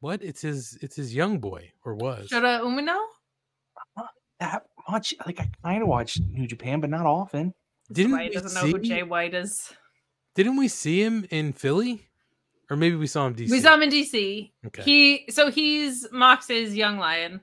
What? 0.00 0.22
It's 0.22 0.40
his. 0.42 0.78
It's 0.80 0.96
his 0.96 1.14
young 1.14 1.40
boy 1.40 1.72
or 1.84 1.94
was. 1.94 2.28
Shota 2.30 2.60
Umino? 2.62 2.98
That 4.40 4.64
much, 4.88 5.14
like 5.26 5.40
I 5.40 5.48
kind 5.62 5.82
of 5.82 5.88
watch 5.88 6.18
New 6.20 6.46
Japan, 6.46 6.80
but 6.80 6.90
not 6.90 7.06
often. 7.06 7.54
Didn't 7.92 8.12
Why 8.12 8.24
he 8.24 8.30
doesn't 8.30 8.54
know 8.54 8.70
who 8.70 8.82
Jay 8.82 9.02
White 9.02 9.34
is. 9.34 9.72
Didn't 10.34 10.56
we 10.56 10.68
see 10.68 11.02
him 11.02 11.26
in 11.30 11.52
Philly, 11.52 12.08
or 12.70 12.76
maybe 12.76 12.96
we 12.96 13.06
saw 13.06 13.26
him 13.26 13.34
DC? 13.34 13.50
We 13.50 13.60
saw 13.60 13.74
him 13.74 13.82
in 13.82 13.90
DC. 13.90 14.52
Okay. 14.66 14.82
He 14.82 15.24
so 15.30 15.50
he's 15.50 16.06
Mox's 16.12 16.74
young 16.74 16.98
lion 16.98 17.40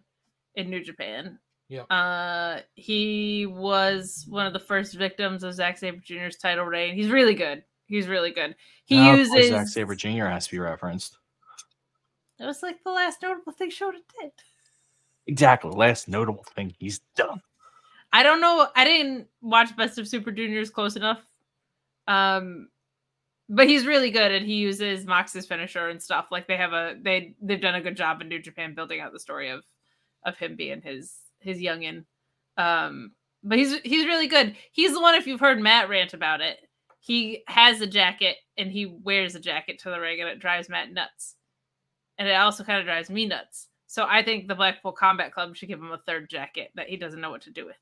in 0.56 0.70
New 0.70 0.84
Japan. 0.84 1.40
Yeah. 1.70 1.84
Uh 1.84 2.62
he 2.76 3.46
was 3.46 4.26
one 4.28 4.46
of 4.46 4.54
the 4.54 4.60
first 4.60 4.96
victims 4.96 5.44
of 5.44 5.54
Zack 5.54 5.78
Sabre 5.78 6.02
Jr.'s 6.04 6.38
title 6.38 6.66
reign. 6.66 6.96
He's 6.96 7.10
really 7.10 7.36
good. 7.36 7.64
He's 7.86 8.08
really 8.08 8.32
good. 8.32 8.56
He 8.86 8.96
Now, 8.96 9.14
of 9.14 9.28
course, 9.28 9.46
uses 9.46 9.52
Zack 9.52 9.68
Sabre 9.68 9.96
Jr. 9.96 10.26
has 10.26 10.48
to 10.48 10.52
be 10.52 10.60
referenced. 10.60 11.18
That 12.40 12.48
was 12.48 12.64
like 12.64 12.84
the 12.84 12.92
last 12.92 13.22
notable 13.22 13.54
thing 13.54 13.70
Shota 13.70 14.00
did. 14.20 14.32
Exactly. 15.32 15.72
Last 15.72 16.10
notable 16.10 16.44
thing 16.56 16.76
he's 16.78 17.00
done. 17.16 17.42
I 18.12 18.22
don't 18.22 18.42
know. 18.42 18.68
I 18.76 18.84
didn't 18.84 19.28
watch 19.42 19.76
Best 19.78 19.98
of 19.98 20.06
Super 20.06 20.30
Juniors 20.30 20.70
close 20.70 20.98
enough. 20.98 21.26
Um, 22.06 22.68
but 23.48 23.70
he's 23.70 23.86
really 23.86 24.12
good, 24.12 24.34
and 24.34 24.46
he 24.46 24.56
uses 24.56 25.06
Mox's 25.06 25.46
finisher 25.46 25.88
and 25.88 26.04
stuff. 26.04 26.28
Like 26.32 26.48
they 26.48 26.58
have 26.58 26.74
a 26.74 26.98
they 27.02 27.34
they've 27.42 27.62
done 27.62 27.76
a 27.76 27.82
good 27.82 27.96
job 27.96 28.20
in 28.20 28.28
New 28.28 28.42
Japan 28.42 28.76
building 28.76 29.00
out 29.00 29.14
the 29.14 29.20
story 29.22 29.50
of 29.50 29.64
of 30.26 30.38
him 30.38 30.58
being 30.58 30.82
his 30.82 31.16
his 31.40 31.60
youngin. 31.60 32.04
Um, 32.58 33.14
but 33.42 33.58
he's 33.58 33.80
he's 33.86 34.06
really 34.06 34.28
good. 34.28 34.58
He's 34.74 34.92
the 34.92 35.02
one. 35.02 35.16
If 35.16 35.28
you've 35.28 35.40
heard 35.40 35.62
Matt 35.62 35.88
rant 35.88 36.14
about 36.14 36.42
it, 36.42 36.58
he 37.00 37.44
has 37.48 37.80
a 37.80 37.88
jacket 37.88 38.36
and 38.58 38.70
he 38.70 38.86
wears 38.86 39.36
a 39.36 39.40
jacket 39.40 39.80
to 39.80 39.92
the 39.92 40.00
ring, 40.00 40.20
and 40.20 40.30
it 40.30 40.40
drives 40.40 40.68
Matt 40.68 40.92
nuts. 40.92 41.36
And 42.18 42.28
it 42.28 42.34
also 42.34 42.66
kind 42.66 42.80
of 42.80 42.86
drives 42.86 43.10
me 43.10 43.26
nuts. 43.26 43.70
So 43.92 44.06
I 44.08 44.24
think 44.24 44.48
the 44.48 44.56
Blackpool 44.56 44.94
Combat 44.94 45.34
Club 45.34 45.54
should 45.54 45.68
give 45.68 45.78
him 45.78 45.92
a 45.92 45.98
third 45.98 46.30
jacket 46.30 46.72
that 46.76 46.88
he 46.88 46.96
doesn't 46.96 47.20
know 47.20 47.30
what 47.30 47.42
to 47.42 47.52
do 47.52 47.66
with. 47.66 47.76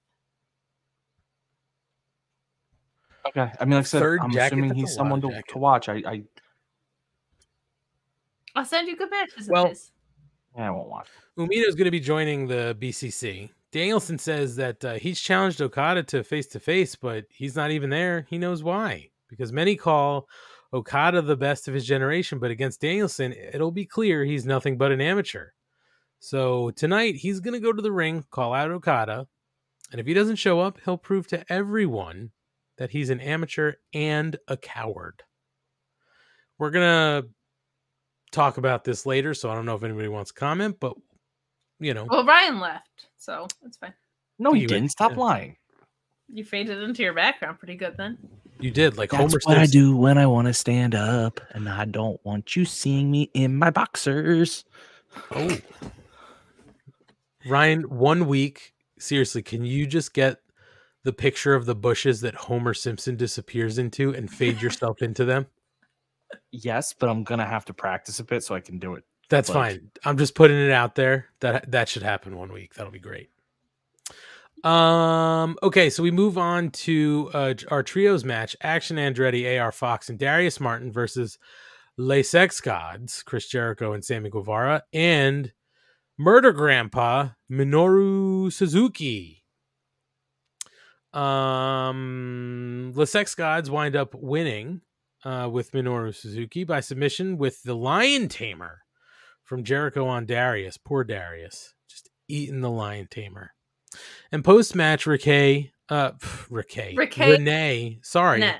Okay. 3.28 3.52
I 3.60 3.66
mean, 3.66 3.76
like 3.76 3.82
I 3.82 3.84
said, 3.84 4.00
Third 4.00 4.20
I'm 4.22 4.32
jacket, 4.32 4.56
assuming 4.56 4.74
he's 4.74 4.92
someone 4.92 5.22
to, 5.22 5.40
to 5.50 5.58
watch. 5.60 5.88
I, 5.88 6.02
I, 6.08 6.24
I'll 8.56 8.66
send 8.66 8.88
you 8.88 8.98
good 8.98 9.12
matches. 9.12 9.46
of 9.46 9.52
Well- 9.52 9.68
his. 9.68 9.92
yeah, 10.58 10.70
I 10.70 10.72
won't 10.72 10.90
watch. 10.90 11.10
Umino's 11.38 11.76
going 11.76 11.86
to 11.86 11.92
be 11.92 12.00
joining 12.00 12.48
the 12.48 12.76
BCC. 12.82 13.52
Danielson 13.72 14.18
says 14.18 14.56
that 14.56 14.84
uh, 14.84 14.94
he's 14.96 15.22
challenged 15.22 15.62
Okada 15.62 16.02
to 16.02 16.24
face 16.24 16.48
to 16.48 16.60
face, 16.60 16.96
but 16.96 17.26
he's 17.30 17.56
not 17.56 17.70
even 17.70 17.92
there. 17.92 18.26
He 18.32 18.40
knows 18.40 18.64
why. 18.64 19.12
Because 19.30 19.54
many 19.54 19.76
call 19.76 20.28
Okada 20.74 21.22
the 21.22 21.38
best 21.38 21.68
of 21.68 21.76
his 21.76 21.86
generation, 21.86 22.40
but 22.40 22.50
against 22.50 22.82
Danielson, 22.82 23.32
it'll 23.54 23.70
be 23.70 23.86
clear 23.86 24.26
he's 24.26 24.44
nothing 24.48 24.76
but 24.76 24.92
an 24.92 25.02
amateur. 25.02 25.50
So 26.20 26.72
tonight, 26.72 27.16
he's 27.16 27.40
going 27.40 27.54
to 27.54 27.60
go 27.66 27.72
to 27.72 27.82
the 27.82 27.92
ring, 27.92 28.26
call 28.30 28.54
out 28.54 28.72
Okada, 28.72 29.28
and 29.92 30.00
if 30.02 30.06
he 30.08 30.14
doesn't 30.14 30.36
show 30.36 30.60
up, 30.60 30.78
he'll 30.84 30.98
prove 30.98 31.28
to 31.28 31.46
everyone 31.52 32.32
that 32.78 32.92
he's 32.92 33.10
an 33.10 33.20
amateur 33.20 33.74
and 33.94 34.38
a 34.48 34.58
coward. 34.58 35.24
We're 36.58 36.72
going 36.72 37.24
to 37.24 37.30
talk 38.32 38.58
about 38.58 38.84
this 38.84 39.06
later, 39.06 39.34
so 39.34 39.50
I 39.50 39.56
don't 39.56 39.66
know 39.66 39.76
if 39.76 39.84
anybody 39.84 40.08
wants 40.10 40.32
to 40.32 40.40
comment, 40.40 40.78
but 40.80 40.94
you 41.80 41.94
know, 41.94 42.06
Well, 42.10 42.26
Ryan 42.26 42.60
left, 42.60 43.08
so 43.18 43.48
it's 43.66 43.78
fine. 43.78 43.94
No, 44.38 44.52
he 44.54 44.62
You- 44.64 44.68
didn't. 44.68 44.90
Stop 44.90 45.12
yeah. 45.12 45.18
lying. 45.18 45.56
You 46.32 46.44
faded 46.44 46.84
into 46.84 47.02
your 47.02 47.14
background 47.14 47.58
pretty 47.58 47.76
good 47.76 47.98
then. 47.98 48.18
you 48.60 48.70
did 48.70 48.98
like 48.98 49.10
That's 49.10 49.34
Homer 49.34 49.40
what 49.46 49.58
I 49.58 49.66
do 49.66 49.96
when 49.96 50.18
I 50.20 50.28
want 50.28 50.48
to 50.48 50.54
stand 50.54 50.94
up, 50.94 51.40
and 51.52 51.68
I 51.68 51.86
don't 51.86 52.24
want 52.24 52.56
you 52.56 52.66
seeing 52.66 53.10
me 53.10 53.32
in 53.34 53.56
my 53.56 53.72
boxers. 53.72 54.64
Oh, 55.32 55.58
Ryan, 57.46 57.82
one 57.84 58.28
week. 58.28 58.74
Seriously, 59.00 59.42
can 59.42 59.64
you 59.66 59.86
just 59.88 60.14
get 60.14 60.40
the 61.04 61.14
picture 61.14 61.56
of 61.56 61.66
the 61.66 61.76
bushes 61.76 62.22
that 62.22 62.36
Homer 62.36 62.74
Simpson 62.74 63.16
disappears 63.16 63.78
into 63.78 64.14
and 64.14 64.30
fade 64.30 64.62
yourself 64.62 65.02
into 65.02 65.24
them? 65.26 65.48
Yes, 66.52 66.94
but 66.94 67.10
I'm 67.10 67.24
gonna 67.24 67.46
have 67.46 67.66
to 67.66 67.74
practice 67.74 68.20
a 68.20 68.24
bit 68.24 68.44
so 68.44 68.54
I 68.56 68.60
can 68.60 68.78
do 68.78 68.96
it. 68.96 69.04
That's 69.30 69.50
Like- 69.50 69.56
fine. 69.74 69.92
I'm 70.06 70.18
just 70.18 70.36
putting 70.36 70.58
it 70.58 70.72
out 70.72 70.96
there. 70.96 71.28
That 71.40 71.72
that 71.72 71.88
should 71.90 72.04
happen 72.04 72.36
one 72.38 72.52
week. 72.52 72.74
That'll 72.76 72.92
be 72.92 73.00
great. 73.00 73.30
Um. 74.64 75.58
Okay, 75.64 75.90
so 75.90 76.04
we 76.04 76.12
move 76.12 76.38
on 76.38 76.70
to 76.72 77.30
uh, 77.34 77.54
our 77.70 77.82
trios 77.82 78.26
match: 78.26 78.56
Action 78.62 78.98
Andretti, 78.98 79.60
AR 79.60 79.72
Fox, 79.72 80.10
and 80.10 80.20
Darius 80.20 80.60
Martin 80.60 80.92
versus 80.92 81.40
Les 81.98 82.24
Sex 82.24 82.60
Gods, 82.60 83.24
Chris 83.24 83.48
Jericho 83.48 83.94
and 83.94 84.04
Sammy 84.04 84.30
Guevara, 84.30 84.84
and 84.92 85.54
Murder 86.20 86.52
Grandpa 86.52 87.30
Minoru 87.50 88.52
Suzuki. 88.52 89.46
Um, 91.14 92.92
Les 92.94 93.10
Sex 93.10 93.34
Gods 93.36 93.72
wind 93.72 93.96
up 93.96 94.14
winning 94.14 94.82
uh, 95.24 95.50
with 95.52 95.72
Minoru 95.72 96.14
Suzuki 96.14 96.66
by 96.66 96.82
submission 96.82 97.38
with 97.38 97.64
the 97.64 97.74
Lion 97.74 98.28
Tamer 98.28 98.80
from 99.44 99.64
Jericho 99.64 100.06
on 100.08 100.26
Darius. 100.26 100.78
Poor 100.78 101.04
Darius, 101.06 101.74
just 101.90 102.10
eating 102.28 102.60
the 102.62 102.70
Lion 102.70 103.08
Tamer. 103.10 103.54
And 104.32 104.44
post 104.44 104.76
match, 104.76 105.08
Ricky, 105.08 105.72
uh, 105.88 106.12
pff, 106.12 106.46
Ricky, 106.50 106.96
Ricky. 106.96 107.22
Renee, 107.32 108.00
sorry, 108.04 108.42
Nah. 108.42 108.54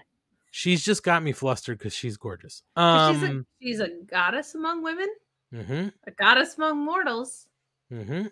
she's 0.50 0.84
just 0.84 1.04
got 1.04 1.22
me 1.22 1.34
flustered 1.34 1.78
because 1.78 1.94
she's 1.94 2.18
gorgeous. 2.18 2.64
But 2.76 3.12
she's, 3.14 3.22
a, 3.24 3.26
Um, 3.28 3.46
she's 3.62 3.80
a 3.80 3.90
goddess 4.10 4.56
among 4.56 4.82
women, 4.82 5.08
mhm, 5.54 5.92
a 6.08 6.12
goddess 6.12 6.56
among 6.58 6.78
mortals, 6.80 7.48
mhm, 7.92 8.32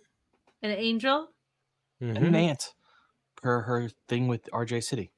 an 0.62 0.72
angel. 0.72 1.30
And 2.00 2.18
mhm. 2.18 2.28
an 2.28 2.36
ant, 2.36 2.74
her 3.44 3.62
her 3.62 3.90
thing 4.08 4.28
with 4.28 4.50
RJ 4.52 4.84
City. 4.84 5.12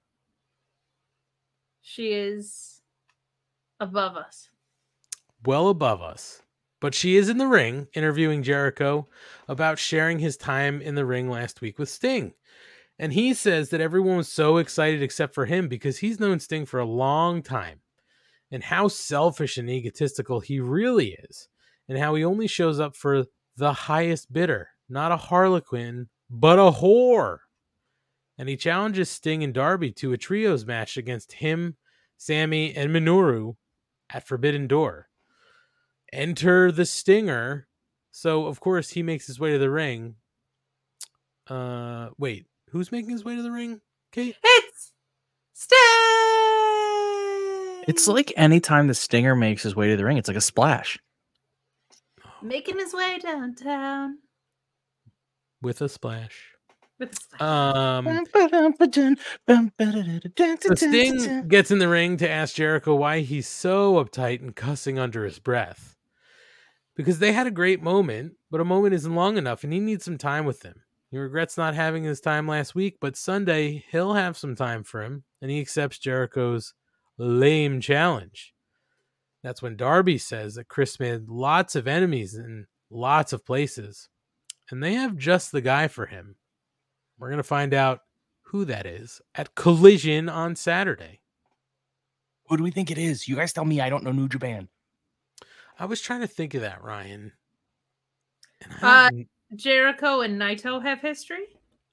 She 1.82 2.14
is 2.14 2.82
above 3.80 4.16
us. 4.18 4.50
well 5.44 5.70
above 5.70 6.02
us. 6.02 6.42
But 6.82 6.96
she 6.96 7.18
is 7.18 7.28
in 7.30 7.38
the 7.38 7.48
ring 7.48 7.88
interviewing 7.94 8.42
Jericho 8.44 9.08
about 9.50 9.80
sharing 9.80 10.20
his 10.20 10.38
time 10.38 10.82
in 10.82 10.96
the 10.96 11.06
ring 11.06 11.30
last 11.30 11.60
week 11.62 11.78
with 11.78 11.90
Sting. 11.90 12.34
And 13.00 13.14
he 13.14 13.34
says 13.34 13.70
that 13.70 13.82
everyone 13.82 14.18
was 14.18 14.30
so 14.30 14.58
excited 14.58 15.02
except 15.04 15.34
for 15.34 15.46
him 15.46 15.68
because 15.68 15.98
he's 16.00 16.20
known 16.20 16.40
Sting 16.40 16.66
for 16.66 16.80
a 16.80 16.86
long 16.86 17.42
time. 17.42 17.82
And 18.52 18.64
how 18.64 18.88
selfish 18.88 19.58
and 19.58 19.70
egotistical 19.70 20.40
he 20.42 20.60
really 20.60 21.14
is. 21.30 21.50
And 21.90 21.98
how 21.98 22.16
he 22.16 22.24
only 22.24 22.48
shows 22.48 22.80
up 22.80 22.96
for 22.96 23.26
the 23.58 23.74
highest 23.74 24.32
bidder, 24.32 24.70
not 24.88 25.12
a 25.12 25.18
harlequin, 25.18 26.08
but 26.30 26.60
a 26.60 26.72
whore. 26.72 27.40
And 28.38 28.48
he 28.48 28.56
challenges 28.56 29.10
Sting 29.10 29.44
and 29.44 29.54
Darby 29.54 29.92
to 29.94 30.14
a 30.14 30.18
trios 30.18 30.66
match 30.66 30.96
against 30.96 31.34
him, 31.34 31.76
Sammy, 32.18 32.74
and 32.76 32.92
Minoru 32.92 33.56
at 34.10 34.26
Forbidden 34.28 34.68
Door. 34.68 35.10
Enter 36.14 36.72
the 36.72 36.86
Stinger. 36.86 37.68
So 38.12 38.46
of 38.46 38.60
course 38.60 38.92
he 38.92 39.04
makes 39.04 39.28
his 39.28 39.40
way 39.40 39.52
to 39.52 39.60
the 39.60 39.70
ring. 39.70 40.16
Uh 41.48 42.10
wait, 42.18 42.46
who's 42.70 42.92
making 42.92 43.12
his 43.12 43.26
way 43.26 43.36
to 43.36 43.42
the 43.42 43.52
ring? 43.52 43.82
Kate? 44.12 44.36
It's 44.44 44.94
Sting. 45.54 45.78
It's 47.88 48.08
like 48.08 48.32
anytime 48.38 48.88
the 48.88 48.94
Stinger 48.94 49.36
makes 49.36 49.64
his 49.64 49.76
way 49.76 49.90
to 49.90 49.98
the 49.98 50.06
ring, 50.06 50.18
it's 50.18 50.28
like 50.28 50.38
a 50.38 50.42
splash. 50.42 50.98
Making 52.42 52.80
his 52.80 52.94
way 52.94 53.18
downtown. 53.20 54.20
with 55.62 55.82
a 55.82 55.90
splash. 55.90 56.54
With 56.98 57.12
a 57.12 57.16
splash. 57.16 57.42
Um, 57.42 58.26
So 60.38 60.56
so 60.62 60.76
Sting 60.76 61.48
gets 61.48 61.72
in 61.72 61.80
the 61.80 61.90
ring 61.90 62.18
to 62.18 62.30
ask 62.30 62.56
Jericho 62.56 62.96
why 62.96 63.20
he's 63.20 63.48
so 63.48 64.04
uptight 64.04 64.42
and 64.42 64.56
cussing 64.56 64.98
under 64.98 65.26
his 65.26 65.40
breath. 65.40 65.96
Because 66.96 67.20
they 67.20 67.32
had 67.34 67.48
a 67.48 67.52
great 67.52 67.82
moment, 67.82 68.34
but 68.52 68.62
a 68.62 68.66
moment 68.66 68.94
isn't 68.94 69.16
long 69.16 69.38
enough, 69.38 69.64
and 69.64 69.72
he 69.72 69.80
needs 69.80 70.04
some 70.06 70.18
time 70.18 70.46
with 70.46 70.62
them. 70.62 70.82
He 71.12 71.18
regrets 71.18 71.58
not 71.58 71.74
having 71.76 72.04
his 72.04 72.22
time 72.22 72.48
last 72.48 72.76
week, 72.76 72.98
but 73.02 73.18
Sunday 73.18 73.84
he'll 73.90 74.14
have 74.14 74.38
some 74.38 74.56
time 74.56 74.84
for 74.84 75.02
him, 75.02 75.24
and 75.42 75.50
he 75.50 75.60
accepts 75.60 75.98
Jericho's 75.98 76.74
lame 77.18 77.82
challenge. 77.82 78.54
That's 79.44 79.62
when 79.62 79.78
Darby 79.78 80.18
says 80.18 80.56
that 80.56 80.68
Chris 80.68 81.00
made 81.00 81.30
lots 81.30 81.76
of 81.76 81.88
enemies 81.88 82.36
in 82.36 82.68
lots 82.90 83.32
of 83.32 83.46
places, 83.46 84.10
and 84.70 84.84
they 84.84 84.94
have 84.94 85.16
just 85.16 85.52
the 85.52 85.62
guy 85.62 85.88
for 85.88 86.06
him. 86.06 86.36
We're 87.18 87.30
going 87.30 87.38
to 87.38 87.44
find 87.44 87.74
out 87.74 88.02
who 88.44 88.66
that 88.66 88.86
is 88.86 89.22
at 89.36 89.56
Collision 89.56 90.28
on 90.28 90.56
Saturday. 90.56 91.22
Who 92.48 92.58
do 92.58 92.64
we 92.64 92.72
think 92.72 92.90
it 92.90 92.98
is? 92.98 93.28
You 93.28 93.36
guys 93.36 93.54
tell 93.54 93.66
me 93.66 93.80
I 93.80 93.90
don't 93.90 94.04
know 94.04 94.12
New 94.12 94.28
Japan. 94.28 94.68
I 95.78 95.86
was 95.86 96.02
trying 96.02 96.22
to 96.22 96.28
think 96.28 96.56
of 96.56 96.62
that, 96.62 96.84
Ryan. 96.84 97.32
Uh, 98.82 99.10
Jericho 99.56 100.22
and 100.22 100.40
Naito 100.40 100.82
have 100.84 101.00
history. 101.00 101.46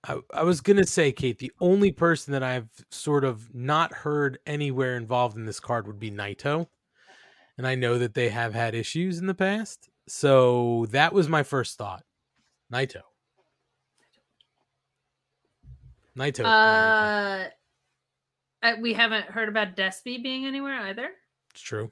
I, 0.04 0.18
I 0.34 0.42
was 0.42 0.60
going 0.60 0.78
to 0.78 0.86
say, 0.86 1.12
Kate, 1.12 1.38
the 1.38 1.52
only 1.60 1.92
person 1.92 2.32
that 2.32 2.42
I've 2.42 2.68
sort 2.90 3.24
of 3.24 3.54
not 3.54 3.92
heard 3.92 4.38
anywhere 4.46 4.96
involved 4.96 5.36
in 5.36 5.44
this 5.44 5.60
card 5.60 5.86
would 5.86 6.00
be 6.00 6.10
Naito. 6.10 6.66
And 7.58 7.66
I 7.66 7.74
know 7.74 7.98
that 7.98 8.14
they 8.14 8.28
have 8.28 8.54
had 8.54 8.74
issues 8.74 9.18
in 9.18 9.26
the 9.26 9.34
past. 9.34 9.88
So 10.08 10.86
that 10.90 11.12
was 11.12 11.28
my 11.28 11.42
first 11.42 11.78
thought. 11.78 12.04
Naito. 12.72 13.02
Naito. 16.16 16.44
Uh, 16.44 17.48
uh, 18.62 18.72
we 18.80 18.92
haven't 18.92 19.26
heard 19.26 19.48
about 19.48 19.76
Despy 19.76 20.22
being 20.22 20.46
anywhere 20.46 20.80
either. 20.82 21.10
it's 21.50 21.60
true. 21.60 21.90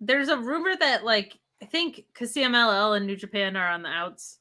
There's 0.00 0.28
a 0.28 0.38
rumor 0.38 0.76
that 0.76 1.04
like 1.04 1.38
I 1.60 1.64
think 1.66 2.04
because 2.12 2.32
CMLL 2.34 2.96
and 2.96 3.06
New 3.06 3.16
Japan 3.16 3.56
are 3.56 3.68
on 3.68 3.82
the 3.82 3.88
outs. 3.88 4.38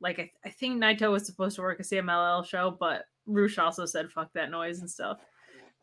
Like 0.00 0.18
I, 0.18 0.30
I 0.44 0.50
think 0.50 0.82
Naito 0.82 1.10
was 1.10 1.24
supposed 1.24 1.56
to 1.56 1.62
work 1.62 1.80
a 1.80 1.82
CMLL 1.82 2.44
show, 2.44 2.76
but 2.78 3.04
Roosh 3.26 3.58
also 3.58 3.86
said 3.86 4.10
fuck 4.10 4.32
that 4.34 4.50
noise 4.50 4.80
and 4.80 4.90
stuff. 4.90 5.18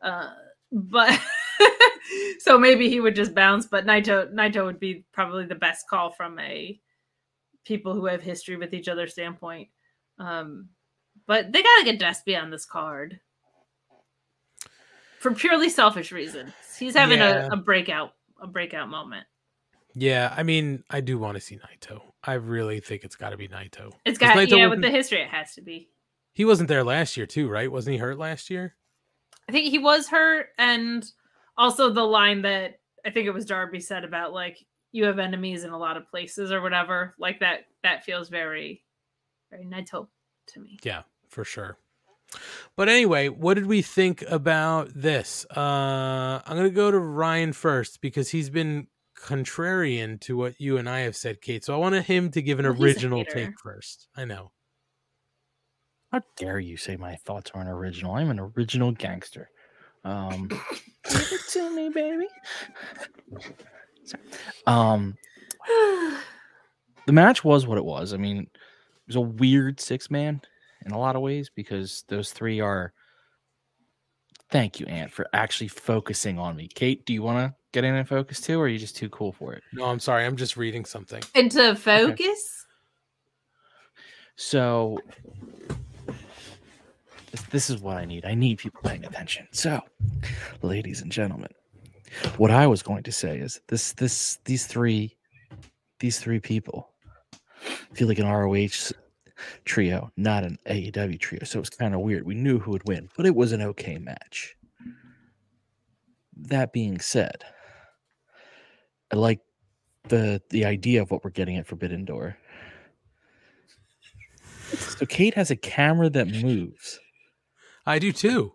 Uh, 0.00 0.30
but 0.70 1.18
so 2.38 2.58
maybe 2.58 2.88
he 2.88 3.00
would 3.00 3.14
just 3.14 3.34
bounce. 3.34 3.66
But 3.66 3.86
Naito 3.86 4.32
Naito 4.32 4.64
would 4.64 4.80
be 4.80 5.04
probably 5.12 5.46
the 5.46 5.54
best 5.54 5.88
call 5.88 6.10
from 6.10 6.38
a 6.38 6.78
people 7.64 7.94
who 7.94 8.06
have 8.06 8.22
history 8.22 8.56
with 8.56 8.74
each 8.74 8.88
other 8.88 9.06
standpoint. 9.06 9.68
Um, 10.18 10.68
but 11.26 11.52
they 11.52 11.62
gotta 11.62 11.84
get 11.84 12.00
Despy 12.00 12.40
on 12.40 12.50
this 12.50 12.64
card 12.64 13.20
for 15.18 15.32
purely 15.32 15.68
selfish 15.68 16.12
reasons. 16.12 16.52
He's 16.78 16.94
having 16.94 17.18
Yeah. 17.18 17.46
a, 17.46 17.52
a 17.52 17.56
breakout 17.56 18.14
a 18.40 18.46
breakout 18.46 18.88
moment. 18.88 19.26
Yeah, 19.94 20.32
I 20.36 20.42
mean, 20.44 20.84
I 20.88 21.00
do 21.00 21.18
want 21.18 21.34
to 21.34 21.40
see 21.40 21.58
Naito. 21.58 22.00
I 22.22 22.34
really 22.34 22.80
think 22.80 23.04
it's 23.04 23.16
got 23.16 23.30
to 23.30 23.36
be 23.36 23.48
Naito. 23.48 23.92
It's 24.04 24.18
got 24.18 24.36
Naito 24.36 24.56
yeah, 24.56 24.66
with 24.68 24.80
the 24.80 24.90
history, 24.90 25.20
it 25.20 25.28
has 25.28 25.54
to 25.54 25.62
be. 25.62 25.90
He 26.32 26.44
wasn't 26.44 26.68
there 26.68 26.84
last 26.84 27.16
year, 27.16 27.26
too, 27.26 27.48
right? 27.48 27.70
Wasn't 27.70 27.92
he 27.92 27.98
hurt 27.98 28.16
last 28.18 28.50
year? 28.50 28.76
I 29.48 29.52
think 29.52 29.68
he 29.68 29.78
was 29.78 30.08
hurt, 30.08 30.50
and 30.58 31.04
also 31.60 31.90
the 31.90 32.02
line 32.02 32.42
that 32.42 32.80
I 33.04 33.10
think 33.10 33.26
it 33.26 33.34
was 33.34 33.44
Darby 33.44 33.80
said 33.80 34.02
about 34.02 34.32
like 34.32 34.58
you 34.92 35.04
have 35.04 35.18
enemies 35.18 35.62
in 35.62 35.70
a 35.70 35.78
lot 35.78 35.96
of 35.96 36.08
places 36.10 36.50
or 36.50 36.62
whatever. 36.62 37.14
Like 37.18 37.40
that 37.40 37.66
that 37.82 38.02
feels 38.02 38.28
very 38.28 38.82
very 39.50 39.66
Naito 39.66 40.08
to 40.48 40.60
me. 40.60 40.78
Yeah, 40.82 41.02
for 41.28 41.44
sure. 41.44 41.76
But 42.76 42.88
anyway, 42.88 43.28
what 43.28 43.54
did 43.54 43.66
we 43.66 43.82
think 43.82 44.22
about 44.28 44.90
this? 44.94 45.44
Uh, 45.54 46.40
I'm 46.46 46.56
going 46.56 46.68
to 46.68 46.70
go 46.70 46.90
to 46.90 46.98
Ryan 46.98 47.52
first 47.52 48.00
because 48.00 48.30
he's 48.30 48.48
been 48.48 48.86
contrarian 49.18 50.20
to 50.20 50.36
what 50.36 50.54
you 50.60 50.78
and 50.78 50.88
I 50.88 51.00
have 51.00 51.16
said, 51.16 51.42
Kate. 51.42 51.64
So 51.64 51.74
I 51.74 51.78
wanted 51.78 52.04
him 52.04 52.30
to 52.30 52.40
give 52.40 52.60
an 52.60 52.66
Well, 52.66 52.80
original 52.80 53.24
take 53.24 53.58
first. 53.58 54.06
I 54.16 54.24
know. 54.24 54.52
How 56.12 56.22
dare 56.36 56.60
you 56.60 56.76
say 56.76 56.96
my 56.96 57.16
thoughts 57.16 57.50
aren't 57.52 57.68
original? 57.68 58.14
I'm 58.14 58.30
an 58.30 58.38
original 58.38 58.92
gangster. 58.92 59.50
Um, 60.04 60.48
give 61.10 61.32
it 61.32 61.40
to 61.52 61.70
me, 61.70 61.88
baby. 61.90 62.26
Sorry. 64.04 64.22
Um, 64.66 65.16
the 67.06 67.12
match 67.12 67.44
was 67.44 67.66
what 67.66 67.78
it 67.78 67.84
was. 67.84 68.12
I 68.12 68.16
mean, 68.16 68.38
it 68.38 68.48
was 69.06 69.16
a 69.16 69.20
weird 69.20 69.80
six 69.80 70.10
man 70.10 70.40
in 70.84 70.92
a 70.92 70.98
lot 70.98 71.16
of 71.16 71.22
ways 71.22 71.50
because 71.54 72.04
those 72.08 72.32
three 72.32 72.60
are. 72.60 72.92
Thank 74.50 74.80
you, 74.80 74.86
Aunt, 74.86 75.12
for 75.12 75.28
actually 75.32 75.68
focusing 75.68 76.36
on 76.40 76.56
me. 76.56 76.66
Kate, 76.66 77.06
do 77.06 77.12
you 77.12 77.22
want 77.22 77.38
to 77.38 77.54
get 77.72 77.84
in 77.84 77.94
and 77.94 78.08
focus 78.08 78.40
too, 78.40 78.58
or 78.58 78.64
are 78.64 78.68
you 78.68 78.80
just 78.80 78.96
too 78.96 79.08
cool 79.10 79.30
for 79.30 79.52
it? 79.52 79.62
No, 79.72 79.84
I'm 79.84 80.00
sorry. 80.00 80.26
I'm 80.26 80.34
just 80.34 80.56
reading 80.56 80.84
something. 80.84 81.22
Into 81.36 81.76
focus. 81.76 82.66
So 84.34 84.98
this, 87.50 87.70
is 87.70 87.80
what 87.80 87.96
I 87.96 88.04
need. 88.04 88.24
I 88.24 88.34
need 88.34 88.58
people 88.58 88.80
paying 88.82 89.04
attention. 89.04 89.46
So, 89.52 89.80
ladies 90.62 91.02
and 91.02 91.12
gentlemen, 91.12 91.50
what 92.36 92.50
I 92.50 92.66
was 92.66 92.82
going 92.82 93.02
to 93.04 93.12
say 93.12 93.38
is 93.38 93.60
this 93.68 93.92
this 93.92 94.38
these 94.44 94.66
three 94.66 95.16
these 96.00 96.18
three 96.18 96.40
people 96.40 96.90
feel 97.92 98.08
like 98.08 98.18
an 98.18 98.26
ROH 98.26 98.92
trio, 99.64 100.10
not 100.16 100.44
an 100.44 100.58
AEW 100.66 101.18
trio. 101.20 101.44
So 101.44 101.58
it 101.58 101.62
was 101.62 101.70
kind 101.70 101.94
of 101.94 102.00
weird. 102.00 102.26
We 102.26 102.34
knew 102.34 102.58
who 102.58 102.72
would 102.72 102.86
win, 102.88 103.08
but 103.16 103.26
it 103.26 103.34
was 103.34 103.52
an 103.52 103.62
okay 103.62 103.98
match. 103.98 104.56
That 106.36 106.72
being 106.72 107.00
said, 107.00 107.44
I 109.12 109.16
like 109.16 109.40
the 110.08 110.40
the 110.50 110.64
idea 110.64 111.02
of 111.02 111.10
what 111.10 111.24
we're 111.24 111.30
getting 111.30 111.56
at 111.56 111.66
Forbidden 111.66 112.04
Door. 112.04 112.36
So 114.98 115.04
Kate 115.06 115.34
has 115.34 115.50
a 115.50 115.56
camera 115.56 116.08
that 116.10 116.28
moves. 116.28 116.98
I 117.90 117.98
do 117.98 118.12
too. 118.12 118.54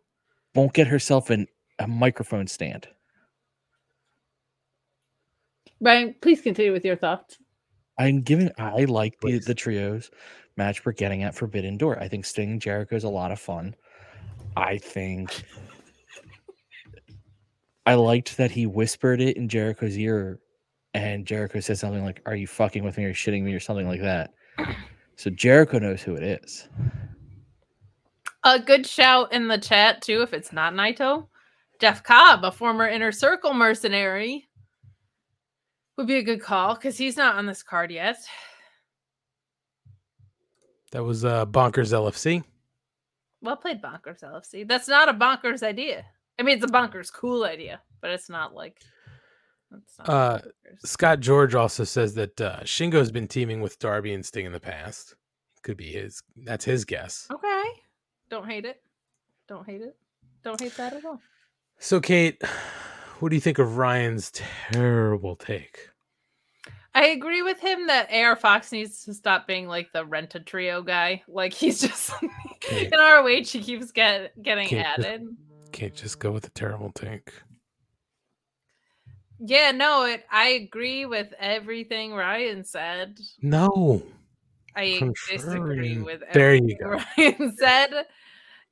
Won't 0.53 0.71
get 0.71 0.87
herself 0.87 1.29
an, 1.29 1.47
a 1.77 1.87
microphone 1.87 2.47
stand. 2.47 2.87
Ryan, 5.81 6.15
please 6.21 6.39
continue 6.39 6.71
with 6.71 6.85
your 6.85 6.95
thoughts. 6.95 7.37
I'm 7.99 8.21
giving. 8.21 8.49
I 8.57 8.85
like 8.85 9.19
the 9.19 9.39
the 9.39 9.53
trios 9.53 10.09
match 10.55 10.85
we're 10.85 10.93
getting 10.93 11.23
at 11.23 11.35
Forbidden 11.35 11.75
Door. 11.75 11.99
I 11.99 12.07
think 12.07 12.23
Sting 12.23 12.61
Jericho 12.61 12.95
is 12.95 13.03
a 13.03 13.09
lot 13.09 13.33
of 13.33 13.39
fun. 13.39 13.75
I 14.55 14.77
think. 14.77 15.43
I 17.85 17.95
liked 17.95 18.37
that 18.37 18.51
he 18.51 18.65
whispered 18.65 19.19
it 19.19 19.35
in 19.35 19.49
Jericho's 19.49 19.97
ear, 19.97 20.39
and 20.93 21.25
Jericho 21.25 21.59
said 21.59 21.77
something 21.77 22.05
like, 22.05 22.21
"Are 22.25 22.37
you 22.37 22.47
fucking 22.47 22.85
with 22.85 22.97
me 22.97 23.03
or 23.03 23.13
shitting 23.13 23.43
me?" 23.43 23.53
or 23.53 23.59
something 23.59 23.87
like 23.87 24.01
that. 24.01 24.33
So 25.17 25.29
Jericho 25.29 25.79
knows 25.79 26.01
who 26.01 26.15
it 26.15 26.23
is. 26.23 26.69
A 28.45 28.59
good 28.59 28.85
shout 28.85 29.33
in 29.33 29.47
the 29.47 29.57
chat 29.57 30.03
too, 30.03 30.21
if 30.21 30.31
it's 30.31 30.53
not 30.53 30.73
Naito. 30.73 31.27
Jeff 31.81 32.03
Cobb, 32.03 32.45
a 32.45 32.51
former 32.51 32.87
inner 32.87 33.11
circle 33.11 33.53
mercenary, 33.53 34.47
would 35.97 36.05
be 36.07 36.17
a 36.17 36.23
good 36.23 36.41
call 36.41 36.75
because 36.75 36.97
he's 36.97 37.17
not 37.17 37.35
on 37.35 37.47
this 37.47 37.63
card 37.63 37.91
yet. 37.91 38.17
That 40.91 41.03
was 41.03 41.25
uh, 41.25 41.45
Bonkers 41.47 41.91
LFC. 41.91 42.43
Well 43.41 43.57
played, 43.57 43.81
Bonkers 43.81 44.21
LFC. 44.21 44.67
That's 44.67 44.87
not 44.87 45.09
a 45.09 45.13
bonkers 45.13 45.63
idea. 45.63 46.05
I 46.39 46.43
mean, 46.43 46.57
it's 46.57 46.65
a 46.65 46.73
bonkers 46.73 47.11
cool 47.11 47.43
idea, 47.43 47.81
but 48.01 48.11
it's 48.11 48.29
not 48.29 48.53
like. 48.53 48.79
It's 49.75 49.97
not 49.97 50.09
Uh, 50.09 50.37
bonkers. 50.37 50.87
Scott 50.87 51.19
George 51.19 51.55
also 51.55 51.83
says 51.83 52.13
that 52.13 52.39
uh, 52.39 52.59
Shingo's 52.61 53.11
been 53.11 53.27
teaming 53.27 53.61
with 53.61 53.79
Darby 53.79 54.13
and 54.13 54.25
Sting 54.25 54.45
in 54.45 54.51
the 54.51 54.59
past. 54.59 55.15
Could 55.63 55.77
be 55.77 55.91
his. 55.91 56.21
That's 56.45 56.63
his 56.63 56.85
guess. 56.85 57.27
Okay. 57.31 57.63
Don't 58.29 58.47
hate 58.49 58.65
it. 58.65 58.81
Don't 59.47 59.65
hate 59.65 59.81
it. 59.81 59.95
Don't 60.43 60.59
hate 60.59 60.75
that 60.77 60.93
at 60.93 61.05
all. 61.05 61.21
So, 61.79 61.99
Kate, 61.99 62.41
what 63.19 63.29
do 63.29 63.35
you 63.35 63.41
think 63.41 63.59
of 63.59 63.77
Ryan's 63.77 64.31
terrible 64.31 65.35
take? 65.35 65.89
I 66.93 67.07
agree 67.07 67.41
with 67.41 67.59
him 67.59 67.87
that 67.87 68.09
AR 68.11 68.37
Fox 68.37 68.71
needs 68.71 69.03
to 69.03 69.13
stop 69.13 69.47
being 69.47 69.67
like 69.67 69.91
the 69.91 70.05
rent 70.05 70.33
a 70.35 70.39
trio 70.39 70.81
guy. 70.81 71.23
Like 71.27 71.53
he's 71.53 71.81
just 71.81 72.11
in 72.71 72.93
our 72.93 73.21
ROH, 73.21 73.43
he 73.43 73.61
keeps 73.61 73.91
get, 73.91 74.41
getting 74.41 74.69
just- 74.69 74.99
added. 74.99 75.27
Can't 75.71 75.93
just 75.93 76.19
go 76.19 76.31
with 76.31 76.47
a 76.47 76.51
terrible 76.51 76.91
take. 76.93 77.33
Yeah, 79.39 79.71
no, 79.71 80.05
it. 80.05 80.23
I 80.31 80.47
agree 80.49 81.05
with 81.05 81.33
everything 81.37 82.13
Ryan 82.13 82.63
said. 82.63 83.19
No. 83.41 84.01
I 84.75 85.11
disagree 85.29 85.97
with 85.97 86.21
There 86.33 86.55
everything 86.55 86.69
you 86.69 86.77
go. 86.81 86.99
Ryan 87.17 87.55
said. 87.57 88.05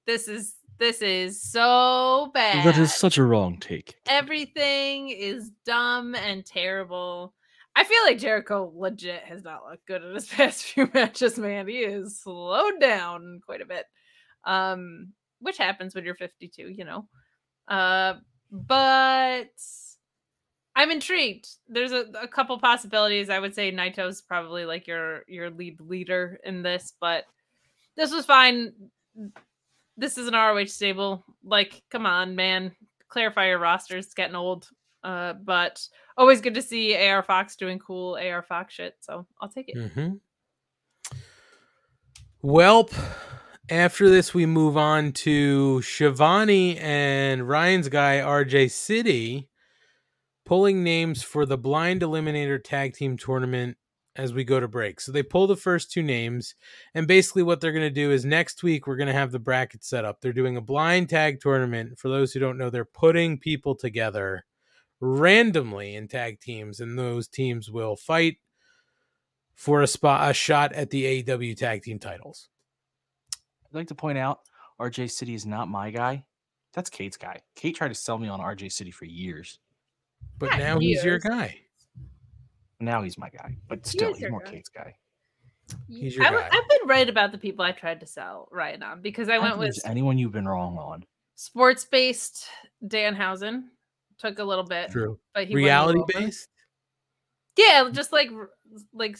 This 0.05 0.27
is 0.27 0.55
This 0.79 1.01
is 1.01 1.41
so 1.41 2.31
bad. 2.33 2.65
That 2.65 2.77
is 2.77 2.93
such 2.93 3.17
a 3.17 3.23
wrong 3.23 3.57
take. 3.59 3.95
Everything 4.07 5.09
is 5.09 5.51
dumb 5.65 6.15
and 6.15 6.45
terrible. 6.45 7.33
I 7.75 7.83
feel 7.83 8.03
like 8.05 8.19
Jericho 8.19 8.71
legit 8.75 9.23
has 9.23 9.43
not 9.43 9.65
looked 9.67 9.87
good 9.87 10.03
in 10.03 10.13
his 10.13 10.27
past 10.29 10.63
few 10.63 10.89
matches, 10.93 11.37
man. 11.39 11.67
He 11.67 11.79
is 11.79 12.19
slowed 12.19 12.79
down 12.79 13.41
quite 13.45 13.61
a 13.61 13.65
bit. 13.65 13.85
Um, 14.45 15.13
which 15.39 15.57
happens 15.57 15.95
when 15.95 16.05
you're 16.05 16.15
52, 16.15 16.69
you 16.69 16.85
know. 16.85 17.07
Uh, 17.67 18.15
but 18.51 19.49
I'm 20.75 20.91
intrigued. 20.91 21.47
There's 21.67 21.91
a, 21.91 22.05
a 22.19 22.27
couple 22.27 22.57
possibilities. 22.57 23.29
I 23.29 23.39
would 23.39 23.53
say 23.53 23.71
Naito's 23.71 24.21
probably 24.21 24.65
like 24.65 24.87
your 24.87 25.23
your 25.27 25.49
lead 25.49 25.79
leader 25.79 26.39
in 26.43 26.63
this, 26.63 26.93
but 26.99 27.25
this 27.95 28.11
was 28.11 28.25
fine. 28.25 28.73
This 29.97 30.17
is 30.17 30.27
an 30.27 30.33
ROH 30.33 30.65
stable. 30.65 31.23
Like, 31.43 31.83
come 31.91 32.05
on, 32.05 32.35
man. 32.35 32.71
Clarify 33.07 33.47
your 33.47 33.59
roster. 33.59 33.97
It's 33.97 34.15
getting 34.15 34.35
old. 34.35 34.67
Uh, 35.03 35.33
but 35.33 35.85
always 36.17 36.41
good 36.41 36.55
to 36.55 36.61
see 36.61 36.95
AR 36.95 37.21
Fox 37.21 37.55
doing 37.55 37.77
cool 37.77 38.15
AR 38.15 38.41
Fox 38.41 38.73
shit. 38.73 38.95
So 39.01 39.27
I'll 39.41 39.49
take 39.49 39.69
it. 39.69 39.77
Mm-hmm. 39.77 40.13
Welp. 42.43 42.93
After 43.69 44.09
this, 44.09 44.33
we 44.33 44.45
move 44.45 44.75
on 44.75 45.13
to 45.13 45.81
Schiavone 45.81 46.77
and 46.79 47.47
Ryan's 47.47 47.87
guy 47.87 48.17
RJ 48.17 48.71
City 48.71 49.49
pulling 50.45 50.83
names 50.83 51.23
for 51.23 51.45
the 51.45 51.57
Blind 51.57 52.01
Eliminator 52.01 52.63
Tag 52.63 52.93
Team 52.93 53.17
Tournament 53.17 53.77
as 54.15 54.33
we 54.33 54.43
go 54.43 54.59
to 54.59 54.67
break. 54.67 55.01
So 55.01 55.11
they 55.11 55.23
pull 55.23 55.47
the 55.47 55.55
first 55.55 55.91
two 55.91 56.03
names, 56.03 56.55
and 56.93 57.07
basically 57.07 57.43
what 57.43 57.61
they're 57.61 57.71
going 57.71 57.81
to 57.81 57.89
do 57.89 58.11
is 58.11 58.25
next 58.25 58.61
week 58.61 58.85
we're 58.85 58.95
going 58.95 59.07
to 59.07 59.13
have 59.13 59.31
the 59.31 59.39
bracket 59.39 59.83
set 59.83 60.05
up. 60.05 60.21
They're 60.21 60.33
doing 60.33 60.57
a 60.57 60.61
blind 60.61 61.09
tag 61.09 61.39
tournament. 61.39 61.97
For 61.97 62.09
those 62.09 62.31
who 62.31 62.39
don't 62.39 62.57
know, 62.57 62.69
they're 62.69 62.85
putting 62.85 63.39
people 63.39 63.75
together 63.75 64.45
randomly 64.99 65.95
in 65.95 66.07
tag 66.07 66.39
teams, 66.39 66.79
and 66.79 66.97
those 66.97 67.27
teams 67.27 67.71
will 67.71 67.95
fight 67.95 68.37
for 69.55 69.81
a 69.81 69.87
spot, 69.87 70.29
a 70.29 70.33
shot 70.33 70.73
at 70.73 70.89
the 70.89 71.23
AEW 71.23 71.57
tag 71.57 71.83
team 71.83 71.99
titles. 71.99 72.49
I'd 73.33 73.75
like 73.75 73.87
to 73.87 73.95
point 73.95 74.17
out 74.17 74.41
RJ 74.79 75.11
City 75.11 75.33
is 75.33 75.45
not 75.45 75.67
my 75.67 75.89
guy. 75.89 76.25
That's 76.73 76.89
Kate's 76.89 77.17
guy. 77.17 77.41
Kate 77.55 77.75
tried 77.75 77.89
to 77.89 77.95
sell 77.95 78.17
me 78.17 78.27
on 78.27 78.39
RJ 78.39 78.71
City 78.71 78.91
for 78.91 79.05
years. 79.05 79.59
But 80.39 80.51
Not 80.51 80.59
now 80.59 80.79
he's 80.79 81.03
your 81.03 81.19
guy. 81.19 81.59
Now 82.79 83.01
he's 83.01 83.17
my 83.17 83.29
guy. 83.29 83.55
But 83.67 83.85
still, 83.85 84.11
is 84.11 84.17
he's 84.17 84.29
more 84.29 84.41
guy. 84.41 84.51
Kate's 84.51 84.69
guy. 84.69 84.95
He's 85.87 86.15
your 86.15 86.25
I, 86.25 86.31
guy. 86.31 86.41
have 86.43 86.69
been 86.69 86.87
right 86.87 87.07
about 87.07 87.31
the 87.31 87.37
people 87.37 87.63
I 87.63 87.71
tried 87.71 88.01
to 88.01 88.05
sell 88.05 88.49
right 88.51 88.81
on 88.81 89.01
because 89.01 89.29
I 89.29 89.35
I 89.35 89.39
went 89.39 89.57
with 89.57 89.79
anyone 89.85 90.17
you've 90.17 90.31
been 90.31 90.47
wrong 90.47 90.77
on. 90.77 91.05
sports 91.35 91.85
based 91.85 92.47
Danhausen. 92.85 93.63
Took 94.19 94.39
a 94.39 94.43
little 94.43 94.63
bit, 94.63 94.91
True. 94.91 95.19
but 95.33 95.47
he 95.47 95.55
reality 95.55 96.01
based. 96.13 96.47
Yeah, 97.57 97.89
just 97.91 98.11
like 98.13 98.29
like 98.93 99.17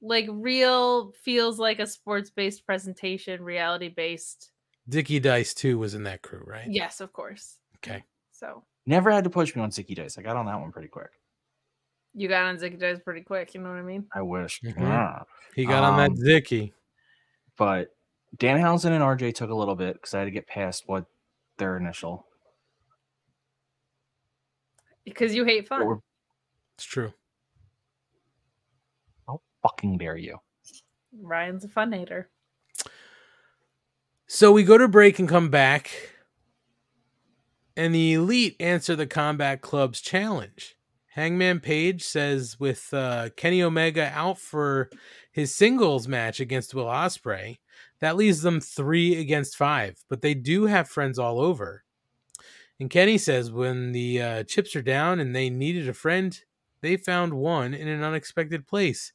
like 0.00 0.26
real 0.30 1.12
feels 1.22 1.58
like 1.58 1.78
a 1.78 1.86
sports 1.86 2.30
based 2.30 2.66
presentation, 2.66 3.42
reality 3.42 3.88
based. 3.88 4.50
Zicky 4.90 5.20
Dice 5.20 5.54
too 5.54 5.78
was 5.78 5.94
in 5.94 6.02
that 6.04 6.22
crew, 6.22 6.42
right? 6.46 6.66
Yes, 6.68 7.00
of 7.00 7.12
course. 7.12 7.58
Okay. 7.76 8.02
So 8.32 8.64
Never 8.88 9.10
had 9.10 9.24
to 9.24 9.30
push 9.30 9.54
me 9.54 9.60
on 9.60 9.70
Zicky 9.70 9.94
Dice. 9.94 10.16
I 10.16 10.22
got 10.22 10.36
on 10.36 10.46
that 10.46 10.58
one 10.58 10.72
pretty 10.72 10.88
quick. 10.88 11.10
you 12.14 12.26
got 12.26 12.46
on 12.46 12.56
Zicky 12.56 12.78
Dice 12.80 12.98
pretty 13.04 13.20
quick. 13.20 13.52
You 13.54 13.60
know 13.60 13.68
what 13.68 13.78
I 13.78 13.82
mean? 13.82 14.06
I 14.14 14.22
wish. 14.22 14.60
Mhm. 14.62 14.74
Ah. 14.80 15.24
He 15.54 15.66
got 15.66 15.84
on 15.84 15.98
that 15.98 16.10
Um, 16.10 16.16
Zicky. 16.16 16.72
But 17.56 17.94
Dan 18.38 18.58
Danhausen 18.58 18.92
and 18.92 19.02
RJ 19.04 19.32
took 19.34 19.50
a 19.50 19.54
little 19.54 19.76
bit 19.76 19.92
because 19.94 20.14
I 20.14 20.20
had 20.20 20.24
to 20.24 20.30
get 20.30 20.46
past 20.46 20.84
what 20.88 21.04
their 21.58 21.76
initial. 21.76 22.26
Because 25.04 25.34
you 25.34 25.44
hate 25.44 25.68
fun. 25.68 26.00
It's 26.76 26.84
true. 26.84 27.12
How 29.26 29.42
fucking 29.62 29.98
dare 29.98 30.16
you? 30.16 30.38
Ryan's 31.20 31.64
a 31.64 31.68
fun 31.68 31.92
hater. 31.92 32.30
So 34.26 34.50
we 34.50 34.64
go 34.64 34.78
to 34.78 34.88
break 34.88 35.18
and 35.18 35.28
come 35.28 35.50
back, 35.50 35.90
and 37.78 37.94
the 37.94 38.14
elite 38.14 38.56
answer 38.58 38.96
the 38.96 39.06
Combat 39.06 39.60
Club's 39.60 40.00
challenge. 40.00 40.76
Hangman 41.10 41.60
Page 41.60 42.02
says 42.02 42.58
with 42.58 42.92
uh, 42.92 43.28
Kenny 43.36 43.62
Omega 43.62 44.10
out 44.12 44.38
for 44.38 44.90
his 45.30 45.54
singles 45.54 46.08
match 46.08 46.40
against 46.40 46.74
Will 46.74 46.86
Ospreay, 46.86 47.58
that 48.00 48.16
leaves 48.16 48.42
them 48.42 48.60
three 48.60 49.20
against 49.20 49.56
five. 49.56 49.96
But 50.08 50.22
they 50.22 50.34
do 50.34 50.66
have 50.66 50.88
friends 50.88 51.20
all 51.20 51.40
over. 51.40 51.84
And 52.80 52.90
Kenny 52.90 53.16
says 53.16 53.52
when 53.52 53.92
the 53.92 54.22
uh, 54.22 54.42
chips 54.42 54.74
are 54.74 54.82
down 54.82 55.20
and 55.20 55.34
they 55.34 55.48
needed 55.48 55.88
a 55.88 55.94
friend, 55.94 56.38
they 56.80 56.96
found 56.96 57.32
one 57.32 57.74
in 57.74 57.86
an 57.86 58.02
unexpected 58.02 58.66
place. 58.66 59.12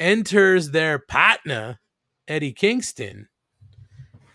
Enters 0.00 0.72
their 0.72 0.98
partner, 0.98 1.78
Eddie 2.26 2.52
Kingston. 2.52 3.28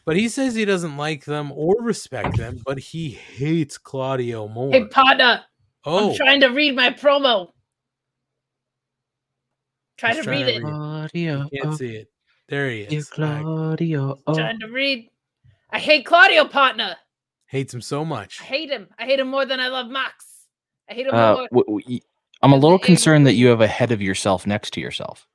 But 0.10 0.18
he 0.18 0.27
says 0.27 0.56
he 0.56 0.65
doesn't 0.65 0.98
like 0.98 1.23
them 1.26 1.52
or 1.52 1.76
respect 1.81 2.36
them, 2.36 2.60
but 2.65 2.80
he 2.80 3.11
hates 3.11 3.77
Claudio 3.77 4.48
more. 4.48 4.72
Hey, 4.72 4.86
partner. 4.88 5.41
oh, 5.86 6.10
I'm 6.10 6.15
trying 6.15 6.41
to 6.41 6.48
read 6.48 6.76
my 6.76 6.90
promo. 6.90 7.52
Try 9.98 10.10
He's 10.10 10.18
to 10.18 10.23
trying 10.23 10.40
read 10.40 10.45
to 10.45 10.52
it. 10.56 10.64
read 10.64 10.73
Claudio. 10.73 11.49
can't 11.53 11.77
see 11.77 11.95
it. 11.95 12.07
There 12.48 12.72
he 12.72 12.81
is. 12.81 13.07
Claudio. 13.07 14.18
oh. 14.26 14.34
Trying 14.34 14.60
to 14.61 14.68
read. 14.69 15.10
I 15.69 15.77
hate 15.77 16.07
Claudio, 16.07 16.45
partner. 16.45 16.95
Hates 17.45 17.72
him 17.72 17.81
so 17.81 18.03
much. 18.03 18.40
I 18.41 18.45
hate 18.45 18.72
him. 18.72 18.88
I 18.98 19.06
hate 19.06 19.19
him 19.19 19.27
more 19.27 19.45
than 19.45 19.60
I 19.60 19.68
love 19.68 19.90
Max. 19.91 20.26
I 20.90 20.95
hate 20.95 21.06
him 21.06 21.14
Uh, 21.14 21.34
more. 21.36 21.48
w- 21.52 21.65
w- 21.65 21.86
y- 21.88 22.02
I'm 22.41 22.53
a 22.53 22.57
little 22.57 22.80
concerned 22.80 23.27
that 23.27 23.34
you 23.36 23.49
have 23.49 23.61
a 23.61 23.68
head 23.68 23.91
of 23.91 24.02
yourself 24.02 24.48
next 24.48 24.72
to 24.73 24.81
yourself. 24.81 25.27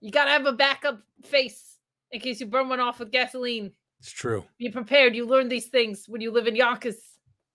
You 0.00 0.12
gotta 0.12 0.30
have 0.30 0.46
a 0.46 0.52
backup 0.52 1.00
face 1.24 1.78
in 2.12 2.20
case 2.20 2.38
you 2.40 2.46
burn 2.46 2.68
one 2.68 2.78
off 2.78 3.00
with 3.00 3.10
gasoline. 3.10 3.72
It's 4.00 4.10
true. 4.10 4.44
Be 4.58 4.70
prepared. 4.70 5.14
You 5.14 5.26
learn 5.26 5.48
these 5.48 5.66
things 5.66 6.06
when 6.08 6.20
you 6.20 6.30
live 6.30 6.46
in 6.46 6.56
Yonkers. 6.56 6.96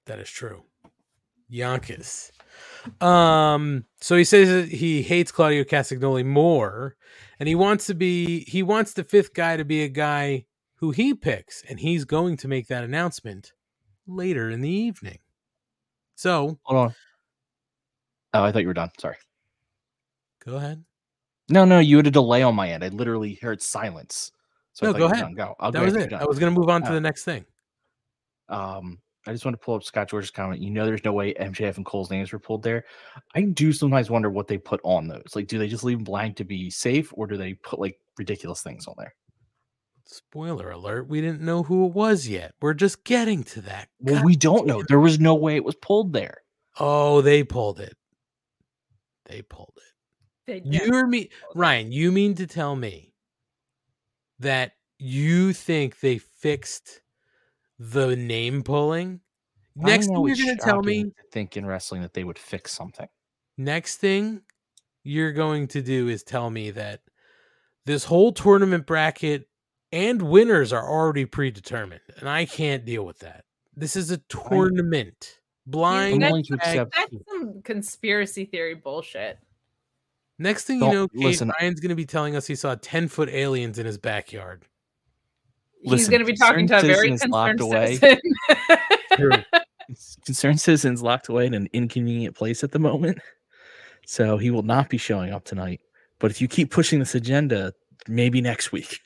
That 0.06 0.20
is 0.20 0.30
true. 0.30 0.64
Yonkers. 1.50 2.32
Um, 3.02 3.86
so 4.00 4.16
he 4.16 4.24
says 4.24 4.50
that 4.50 4.70
he 4.70 5.02
hates 5.02 5.32
Claudio 5.32 5.64
Castagnoli 5.64 6.24
more, 6.26 6.96
and 7.40 7.50
he 7.50 7.56
wants 7.56 7.88
to 7.88 7.96
be 7.96 8.44
he 8.46 8.62
wants 8.64 8.94
the 8.94 9.04
fifth 9.04 9.34
guy 9.34 9.58
to 9.58 9.66
be 9.66 9.84
a 9.84 9.90
guy 9.90 10.46
who 10.76 10.92
he 10.92 11.14
picks, 11.14 11.64
and 11.68 11.80
he's 11.80 12.06
going 12.06 12.38
to 12.38 12.48
make 12.48 12.68
that 12.68 12.84
announcement 12.84 13.54
later 14.08 14.52
in 14.52 14.62
the 14.62 14.70
evening. 14.70 15.18
So 16.16 16.60
Hold 16.64 16.80
on. 16.80 16.96
Oh, 18.36 18.44
I 18.44 18.52
thought 18.52 18.62
you 18.62 18.68
were 18.68 18.74
done. 18.74 18.92
Sorry. 19.00 19.16
go 20.46 20.56
ahead. 20.58 20.84
No, 21.50 21.64
no, 21.66 21.80
you 21.80 21.98
had 21.98 22.08
a 22.08 22.12
delay 22.12 22.44
on 22.44 22.56
my 22.56 22.70
end. 22.70 22.84
I 22.84 22.90
literally 22.90 23.36
heard 23.42 23.62
silence. 23.62 24.32
So 24.76 24.92
no, 24.92 24.94
go 24.94 25.06
ahead. 25.06 25.36
Go. 25.36 25.56
I'll 25.60 25.72
that 25.72 25.80
go 25.80 25.86
was 25.86 25.96
after 25.96 26.16
it. 26.16 26.22
I 26.22 26.26
was 26.26 26.38
going 26.38 26.54
to 26.54 26.60
move 26.60 26.70
on 26.70 26.84
to 26.84 26.92
Oh. 26.92 26.94
the 26.94 27.02
next 27.02 27.24
thing. 27.24 27.46
Um, 28.50 29.00
I 29.26 29.32
just 29.32 29.44
want 29.44 29.60
to 29.60 29.66
pull 29.66 29.74
up 29.76 29.84
Scott 29.84 30.10
George's 30.10 30.30
comment. 30.30 30.62
You 30.62 30.70
know, 30.70 30.86
there's 30.86 31.04
no 31.04 31.14
way 31.14 31.34
MJF 31.34 31.78
and 31.78 31.86
Cole's 31.86 32.12
names 32.12 32.32
were 32.32 32.40
pulled 32.40 32.62
there. 32.62 32.84
I 33.34 33.42
do 33.42 33.74
sometimes 33.74 34.10
wonder 34.12 34.30
what 34.30 34.48
they 34.48 34.58
put 34.58 34.82
on 34.84 35.08
those. 35.08 35.32
Like, 35.34 35.48
do 35.48 35.58
they 35.58 35.68
just 35.68 35.84
leave 35.84 35.98
them 35.98 36.04
blank 36.04 36.36
to 36.38 36.44
be 36.44 36.70
safe, 36.70 37.12
or 37.16 37.26
do 37.26 37.36
they 37.38 37.54
put 37.56 37.80
like 37.80 37.98
ridiculous 38.20 38.62
things 38.62 38.86
on 38.86 38.94
there? 39.00 39.16
Spoiler 40.06 40.70
alert: 40.72 41.08
We 41.08 41.22
didn't 41.22 41.42
know 41.42 41.64
who 41.64 41.88
it 41.88 41.94
was 41.94 42.28
yet. 42.28 42.54
We're 42.62 42.76
just 42.76 43.04
getting 43.06 43.44
to 43.46 43.62
that. 43.62 43.88
Well, 44.00 44.24
we 44.24 44.36
don't 44.36 44.68
know. 44.68 44.84
There 44.88 45.00
was 45.00 45.20
no 45.20 45.34
way 45.34 45.56
it 45.56 45.64
was 45.64 45.76
pulled 45.76 46.14
there. 46.14 46.40
Oh, 46.80 47.22
they 47.22 47.44
pulled 47.44 47.80
it. 47.80 47.96
They 49.26 49.42
pulled 49.42 49.74
it. 49.78 49.84
They 50.46 50.70
You 50.70 50.94
or 50.94 51.08
me, 51.08 51.30
Ryan? 51.56 51.92
You 51.92 52.12
mean 52.12 52.36
to 52.36 52.46
tell 52.46 52.76
me 52.76 53.14
that 54.40 54.74
you 54.98 55.54
think 55.54 56.00
they 56.00 56.18
fixed 56.18 57.02
the 57.80 58.16
name 58.16 58.64
pulling? 58.64 59.22
Next 59.76 60.08
thing 60.08 60.26
you're 60.28 60.36
going 60.36 60.58
to 60.58 60.64
tell 60.64 60.82
me. 60.82 60.98
shocking 61.00 61.14
think 61.32 61.58
in 61.58 61.66
wrestling 61.66 62.02
that 62.02 62.14
they 62.14 62.24
would 62.24 62.40
fix 62.40 62.72
something. 62.72 63.08
Next 63.58 63.98
thing 63.98 64.42
you're 65.04 65.34
going 65.34 65.68
to 65.70 65.82
do 65.82 66.08
is 66.08 66.24
tell 66.24 66.50
me 66.50 66.72
that 66.72 67.02
this 67.86 68.06
whole 68.06 68.32
tournament 68.32 68.86
bracket 68.86 69.48
and 69.92 70.22
winners 70.22 70.74
are 70.74 70.90
already 70.90 71.26
predetermined, 71.26 72.02
and 72.20 72.28
I 72.30 72.46
can't 72.46 72.86
deal 72.86 73.06
with 73.06 73.20
that. 73.20 73.46
This 73.76 73.96
is 73.96 74.12
a 74.12 74.18
tournament. 74.30 75.40
Blind. 75.68 76.22
willing 76.22 76.44
to 76.46 76.54
accept- 76.56 76.94
That's 76.96 77.12
some 77.30 77.62
conspiracy 77.64 78.46
theory 78.46 78.76
bullshit. 78.76 79.40
Next 80.38 80.66
thing 80.66 80.80
Don't- 80.80 80.92
you 80.92 80.98
know, 81.00 81.08
Kate, 81.08 81.24
listen- 81.24 81.52
Ryan's 81.60 81.80
going 81.80 81.90
to 81.90 81.96
be 81.96 82.06
telling 82.06 82.36
us 82.36 82.46
he 82.48 82.56
saw 82.56 82.76
10 82.76 83.08
foot 83.08 83.30
aliens 83.30 83.80
in 83.80 83.86
his 83.86 83.98
backyard. 83.98 84.66
He's 85.82 86.10
going 86.10 86.20
to 86.22 86.26
be 86.26 86.36
talking 86.36 86.68
to 86.68 86.78
a 86.80 86.82
very 86.82 87.10
citizens 87.10 87.32
locked 87.32 87.60
concerned 87.60 87.74
away. 87.74 87.96
citizen. 87.98 89.46
Concerned 90.26 90.60
citizens 90.60 91.04
locked 91.04 91.30
away 91.30 91.46
in 91.46 91.54
an 91.54 91.70
inconvenient 91.74 92.36
place 92.36 92.64
at 92.64 92.72
the 92.72 92.80
moment. 92.80 93.20
So 94.08 94.38
he 94.38 94.50
will 94.50 94.64
not 94.64 94.90
be 94.90 94.98
showing 94.98 95.32
up 95.32 95.46
tonight. 95.46 95.80
But 96.18 96.32
if 96.32 96.42
you 96.42 96.48
keep 96.48 96.72
pushing 96.72 96.98
this 97.00 97.14
agenda, 97.14 97.74
maybe 98.08 98.42
next 98.42 98.72
week. 98.72 99.00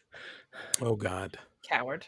Oh, 0.82 0.96
God. 0.96 1.38
Coward. 1.68 2.08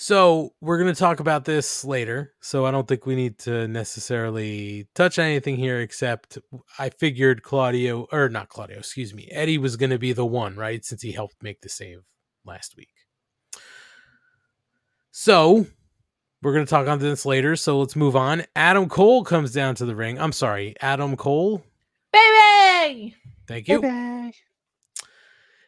So 0.00 0.54
we're 0.60 0.78
going 0.78 0.94
to 0.94 0.98
talk 0.98 1.18
about 1.18 1.44
this 1.44 1.84
later. 1.84 2.32
So 2.40 2.64
I 2.64 2.70
don't 2.70 2.86
think 2.86 3.04
we 3.04 3.16
need 3.16 3.36
to 3.40 3.66
necessarily 3.66 4.86
touch 4.94 5.18
on 5.18 5.24
anything 5.24 5.56
here, 5.56 5.80
except 5.80 6.38
I 6.78 6.90
figured 6.90 7.42
Claudio, 7.42 8.06
or 8.12 8.28
not 8.28 8.48
Claudio, 8.48 8.78
excuse 8.78 9.12
me, 9.12 9.28
Eddie 9.32 9.58
was 9.58 9.76
going 9.76 9.90
to 9.90 9.98
be 9.98 10.12
the 10.12 10.24
one, 10.24 10.54
right? 10.54 10.84
Since 10.84 11.02
he 11.02 11.10
helped 11.10 11.42
make 11.42 11.62
the 11.62 11.68
save 11.68 12.02
last 12.44 12.76
week. 12.76 12.92
So 15.10 15.66
we're 16.42 16.54
going 16.54 16.64
to 16.64 16.70
talk 16.70 16.86
on 16.86 17.00
this 17.00 17.26
later. 17.26 17.56
So 17.56 17.80
let's 17.80 17.96
move 17.96 18.14
on. 18.14 18.44
Adam 18.54 18.88
Cole 18.88 19.24
comes 19.24 19.50
down 19.50 19.74
to 19.74 19.84
the 19.84 19.96
ring. 19.96 20.20
I'm 20.20 20.32
sorry, 20.32 20.76
Adam 20.80 21.16
Cole. 21.16 21.64
Baby! 22.12 23.16
Thank 23.48 23.66
you. 23.66 23.82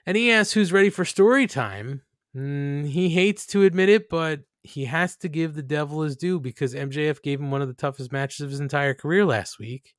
And 0.07 0.17
he 0.17 0.31
asks 0.31 0.53
who's 0.53 0.73
ready 0.73 0.89
for 0.89 1.05
story 1.05 1.49
time. 1.49 2.03
Mm, 2.37 2.87
he 2.87 3.09
hates 3.09 3.47
to 3.47 3.65
admit 3.65 3.89
it, 3.89 4.09
but 4.09 4.41
he 4.63 4.85
has 4.85 5.17
to 5.17 5.29
give 5.29 5.55
the 5.55 5.63
devil 5.63 6.03
his 6.03 6.17
due 6.17 6.39
because 6.39 6.75
MJF 6.75 7.23
gave 7.23 7.41
him 7.41 7.51
one 7.51 7.63
of 7.63 7.69
the 7.69 7.75
toughest 7.75 8.13
matches 8.13 8.41
of 8.41 8.51
his 8.51 8.61
entire 8.61 8.95
career 8.95 9.25
last 9.25 9.59
week. 9.59 9.95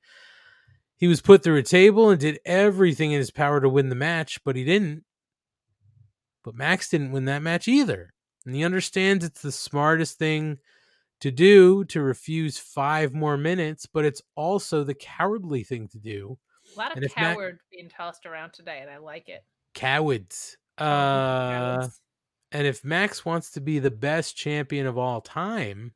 He 0.98 1.08
was 1.08 1.22
put 1.22 1.44
through 1.44 1.58
a 1.58 1.64
table 1.64 2.12
and 2.12 2.20
did 2.20 2.40
everything 2.46 3.12
in 3.12 3.18
his 3.18 3.32
power 3.32 3.60
to 3.60 3.68
win 3.68 3.90
the 3.90 3.96
match, 3.96 4.40
but 4.44 4.56
he 4.56 4.64
didn't. 4.64 5.04
But 6.44 6.56
Max 6.56 6.90
didn't 6.90 7.12
win 7.12 7.26
that 7.26 7.42
match 7.42 7.68
either. 7.68 8.14
And 8.46 8.56
he 8.56 8.64
understands 8.64 9.26
it's 9.26 9.42
the 9.42 9.52
smartest 9.52 10.18
thing 10.18 10.58
to 11.22 11.32
do 11.32 11.86
to 11.86 12.02
refuse 12.02 12.58
five 12.58 13.14
more 13.14 13.38
minutes, 13.38 13.86
but 13.86 14.06
it's 14.06 14.22
also 14.36 14.84
the 14.84 14.96
cowardly 14.96 15.64
thing 15.64 15.88
to 15.90 16.00
do. 16.00 16.38
A 16.76 16.80
lot 16.80 16.98
of 16.98 17.14
coward 17.14 17.60
being 17.72 17.90
tossed 17.90 18.26
around 18.26 18.54
today, 18.54 18.80
and 18.82 18.90
I 18.90 18.98
like 18.98 19.30
it. 19.30 19.44
Cowards. 19.74 20.58
Uh, 20.78 20.84
cowards. 21.78 22.01
And 22.52 22.68
if 22.68 22.84
Max 22.84 23.26
wants 23.26 23.52
to 23.52 23.62
be 23.62 23.80
the 23.80 23.92
best 23.92 24.36
champion 24.36 24.86
of 24.86 24.98
all 24.98 25.22
time, 25.22 25.94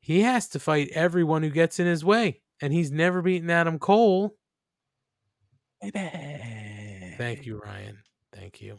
he 0.00 0.22
has 0.22 0.48
to 0.48 0.60
fight 0.60 0.90
everyone 0.92 1.42
who 1.42 1.50
gets 1.50 1.78
in 1.78 1.86
his 1.86 2.04
way. 2.04 2.40
And 2.62 2.72
he's 2.72 2.90
never 2.90 3.20
beaten 3.20 3.50
Adam 3.50 3.78
Cole. 3.78 4.34
Baby. 5.82 7.14
Thank 7.18 7.44
you, 7.44 7.58
Ryan. 7.58 7.98
Thank 8.32 8.62
you. 8.62 8.78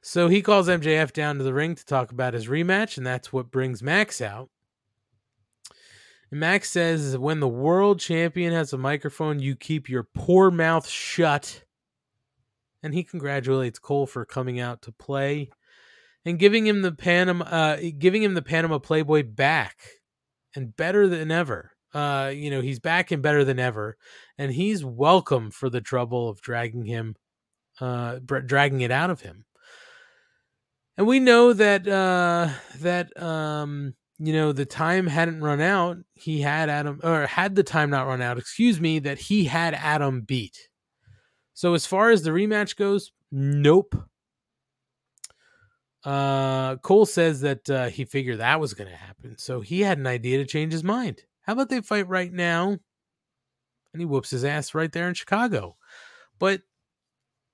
So 0.00 0.28
he 0.28 0.42
calls 0.42 0.68
MJF 0.68 1.12
down 1.12 1.38
to 1.38 1.44
the 1.44 1.54
ring 1.54 1.74
to 1.74 1.84
talk 1.84 2.12
about 2.12 2.34
his 2.34 2.46
rematch, 2.46 2.96
and 2.96 3.06
that's 3.06 3.32
what 3.32 3.50
brings 3.50 3.82
Max 3.82 4.20
out. 4.20 4.50
And 6.30 6.40
Max 6.40 6.70
says, 6.70 7.16
when 7.18 7.40
the 7.40 7.48
world 7.48 8.00
champion 8.00 8.52
has 8.52 8.72
a 8.72 8.78
microphone, 8.78 9.38
you 9.38 9.56
keep 9.56 9.88
your 9.88 10.02
poor 10.14 10.50
mouth 10.50 10.88
shut. 10.88 11.63
And 12.84 12.92
he 12.92 13.02
congratulates 13.02 13.78
Cole 13.78 14.06
for 14.06 14.26
coming 14.26 14.60
out 14.60 14.82
to 14.82 14.92
play 14.92 15.48
and 16.26 16.38
giving 16.38 16.66
him 16.66 16.82
the 16.82 16.92
Panama, 16.92 17.44
uh, 17.46 17.78
giving 17.98 18.22
him 18.22 18.34
the 18.34 18.42
Panama 18.42 18.78
Playboy 18.78 19.22
back 19.22 19.78
and 20.54 20.76
better 20.76 21.08
than 21.08 21.30
ever. 21.30 21.72
Uh, 21.94 22.30
you 22.34 22.50
know, 22.50 22.60
he's 22.60 22.80
back 22.80 23.10
and 23.10 23.22
better 23.22 23.42
than 23.42 23.58
ever, 23.58 23.96
and 24.36 24.52
he's 24.52 24.84
welcome 24.84 25.50
for 25.50 25.70
the 25.70 25.80
trouble 25.80 26.28
of 26.28 26.42
dragging 26.42 26.84
him, 26.84 27.16
uh, 27.80 28.18
dragging 28.24 28.82
it 28.82 28.90
out 28.90 29.08
of 29.08 29.22
him. 29.22 29.46
And 30.98 31.06
we 31.06 31.20
know 31.20 31.54
that 31.54 31.88
uh, 31.88 32.50
that 32.80 33.20
um, 33.20 33.94
you 34.18 34.34
know 34.34 34.52
the 34.52 34.66
time 34.66 35.06
hadn't 35.06 35.40
run 35.40 35.62
out. 35.62 35.96
He 36.12 36.42
had 36.42 36.68
Adam, 36.68 37.00
or 37.02 37.26
had 37.26 37.54
the 37.54 37.62
time 37.62 37.88
not 37.88 38.06
run 38.06 38.20
out. 38.20 38.36
Excuse 38.36 38.78
me, 38.78 38.98
that 38.98 39.18
he 39.18 39.44
had 39.44 39.72
Adam 39.72 40.20
beat. 40.20 40.68
So 41.54 41.74
as 41.74 41.86
far 41.86 42.10
as 42.10 42.22
the 42.22 42.30
rematch 42.30 42.76
goes, 42.76 43.12
nope. 43.30 43.94
Uh, 46.04 46.76
Cole 46.76 47.06
says 47.06 47.40
that 47.40 47.70
uh, 47.70 47.88
he 47.88 48.04
figured 48.04 48.38
that 48.38 48.60
was 48.60 48.74
going 48.74 48.90
to 48.90 48.96
happen, 48.96 49.38
so 49.38 49.62
he 49.62 49.80
had 49.80 49.96
an 49.96 50.06
idea 50.06 50.36
to 50.36 50.44
change 50.44 50.72
his 50.72 50.84
mind. 50.84 51.22
How 51.42 51.54
about 51.54 51.70
they 51.70 51.80
fight 51.80 52.08
right 52.08 52.32
now? 52.32 52.78
And 53.92 54.00
he 54.00 54.04
whoops 54.04 54.30
his 54.30 54.44
ass 54.44 54.74
right 54.74 54.92
there 54.92 55.08
in 55.08 55.14
Chicago. 55.14 55.76
But 56.38 56.62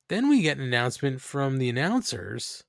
then 0.09 0.28
we 0.28 0.43
get 0.43 0.56
an 0.56 0.64
announcement 0.64 1.20
from 1.20 1.59
the 1.59 1.68
announcers, 1.68 2.64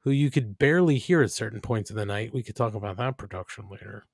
who 0.00 0.10
you 0.10 0.30
could 0.30 0.58
barely 0.58 0.98
hear 0.98 1.22
at 1.22 1.30
certain 1.30 1.60
points 1.60 1.90
of 1.90 1.96
the 1.96 2.06
night. 2.06 2.34
We 2.34 2.42
could 2.42 2.56
talk 2.56 2.74
about 2.74 2.96
that 2.96 3.18
production 3.18 3.68
later. 3.70 4.06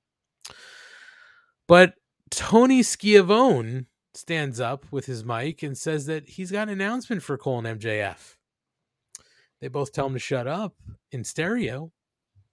But 1.67 1.95
Tony 2.29 2.83
Schiavone 2.83 3.85
stands 4.13 4.59
up 4.59 4.85
with 4.91 5.05
his 5.05 5.23
mic 5.23 5.63
and 5.63 5.77
says 5.77 6.05
that 6.07 6.29
he's 6.29 6.51
got 6.51 6.67
an 6.67 6.73
announcement 6.73 7.23
for 7.23 7.37
Cole 7.37 7.65
and 7.65 7.79
MJF. 7.79 8.35
They 9.59 9.67
both 9.67 9.91
tell 9.91 10.07
him 10.07 10.13
to 10.13 10.19
shut 10.19 10.47
up 10.47 10.75
in 11.11 11.23
stereo, 11.23 11.91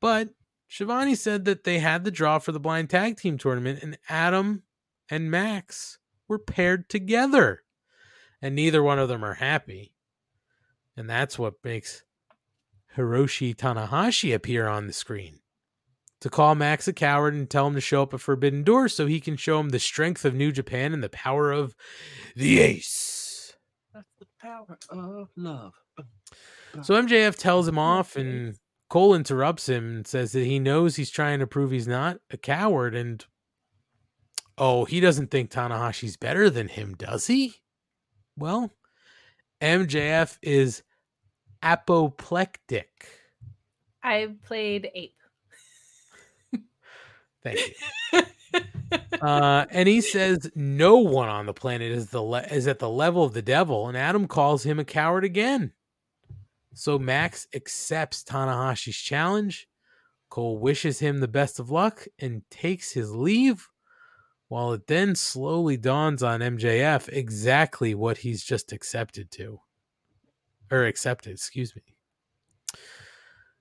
but 0.01 0.31
Schiavone 0.69 1.15
said 1.15 1.45
that 1.45 1.65
they 1.65 1.79
had 1.79 2.05
the 2.05 2.11
draw 2.11 2.39
for 2.39 2.53
the 2.53 2.61
blind 2.61 2.91
tag 2.91 3.17
team 3.17 3.39
tournament 3.39 3.83
and 3.83 3.99
Adam 4.09 4.63
and 5.11 5.31
Max 5.31 5.99
were 6.29 6.39
paired 6.39 6.89
together. 6.89 7.63
And 8.41 8.55
neither 8.55 8.83
one 8.83 8.99
of 8.99 9.09
them 9.09 9.25
are 9.25 9.35
happy. 9.35 9.95
And 10.97 11.09
that's 11.09 11.39
what 11.39 11.65
makes 11.65 12.03
Hiroshi 12.97 13.55
Tanahashi 13.55 14.35
appear 14.35 14.69
on 14.69 14.87
the 14.87 14.93
screen. 14.93 15.41
To 16.25 16.31
call 16.31 16.55
Max 16.55 16.89
a 16.89 16.95
coward 16.95 17.35
and 17.35 17.51
tell 17.51 17.67
him 17.67 17.75
to 17.75 17.83
show 17.83 18.01
up 18.01 18.15
at 18.15 18.21
Forbidden 18.21 18.63
Door 18.63 18.89
so 18.89 19.05
he 19.05 19.21
can 19.21 19.37
show 19.37 19.61
him 19.61 19.69
the 19.69 19.79
strength 19.79 20.25
of 20.25 20.35
New 20.35 20.53
Japan 20.53 20.95
and 20.95 21.03
the 21.03 21.11
power 21.11 21.53
of 21.53 21.77
the 22.35 22.61
ace. 22.61 23.53
That's 23.93 24.09
the 24.19 24.25
power 24.41 24.79
of 24.89 25.29
love. 25.37 25.75
So 26.81 26.95
MJF 26.95 27.37
tells 27.37 27.69
him 27.69 27.79
off, 27.79 28.17
and 28.17 28.57
Cole 28.89 29.15
interrupts 29.15 29.69
him 29.69 29.97
and 29.97 30.07
says 30.07 30.33
that 30.33 30.47
he 30.47 30.59
knows 30.59 30.97
he's 30.97 31.11
trying 31.11 31.41
to 31.41 31.47
prove 31.47 31.71
he's 31.71 31.87
not 31.87 32.21
a 32.31 32.39
coward. 32.39 32.95
And 32.95 33.23
oh, 34.57 34.87
he 34.87 35.01
doesn't 35.01 35.31
think 35.31 35.51
Tanahashi's 35.51 36.17
better 36.17 36.49
than 36.49 36.69
him, 36.69 36.95
does 36.95 37.27
he? 37.27 37.57
Well, 38.35 38.73
MJF 39.61 40.39
is 40.41 40.85
apoplectic. 41.63 42.89
I 44.03 44.31
played 44.47 44.89
ape. 44.95 45.13
Thank 47.45 47.77
you. 48.13 48.23
uh, 49.23 49.67
and 49.71 49.89
he 49.89 50.01
says 50.01 50.51
no 50.55 50.97
one 50.97 51.29
on 51.29 51.47
the 51.47 51.53
planet 51.53 51.93
is 51.93 52.09
the 52.09 52.23
le- 52.23 52.43
is 52.43 52.67
at 52.67 52.79
the 52.79 52.89
level 52.89 53.23
of 53.23 53.35
the 53.35 53.43
devil, 53.43 53.89
and 53.89 53.97
Adam 53.97 54.27
calls 54.27 54.65
him 54.65 54.79
a 54.79 54.85
coward 54.85 55.25
again. 55.25 55.73
So 56.75 56.99
Max 56.99 57.47
accepts 57.55 58.25
Tanahashi's 58.25 58.97
challenge. 58.97 59.69
Cole 60.29 60.59
wishes 60.59 60.99
him 60.99 61.21
the 61.21 61.29
best 61.29 61.61
of 61.61 61.71
luck 61.71 62.07
and 62.19 62.43
takes 62.51 62.91
his 62.93 63.15
leave, 63.15 63.69
while 64.49 64.73
it 64.73 64.87
then 64.89 65.15
slowly 65.15 65.77
dawns 65.77 66.23
on 66.23 66.41
MJF 66.41 67.09
exactly 67.13 67.95
what 67.95 68.19
he's 68.19 68.43
just 68.43 68.73
accepted 68.73 69.31
to, 69.33 69.61
or 70.73 70.85
accepted. 70.87 71.33
Excuse 71.35 71.77
me. 71.77 71.83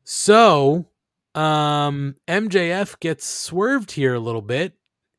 So, 0.03 0.87
um, 1.35 2.15
MJF 2.27 2.99
gets 2.99 3.25
swerved 3.25 3.91
here 3.91 4.13
a 4.13 4.19
little 4.19 4.41
bit. 4.41 4.73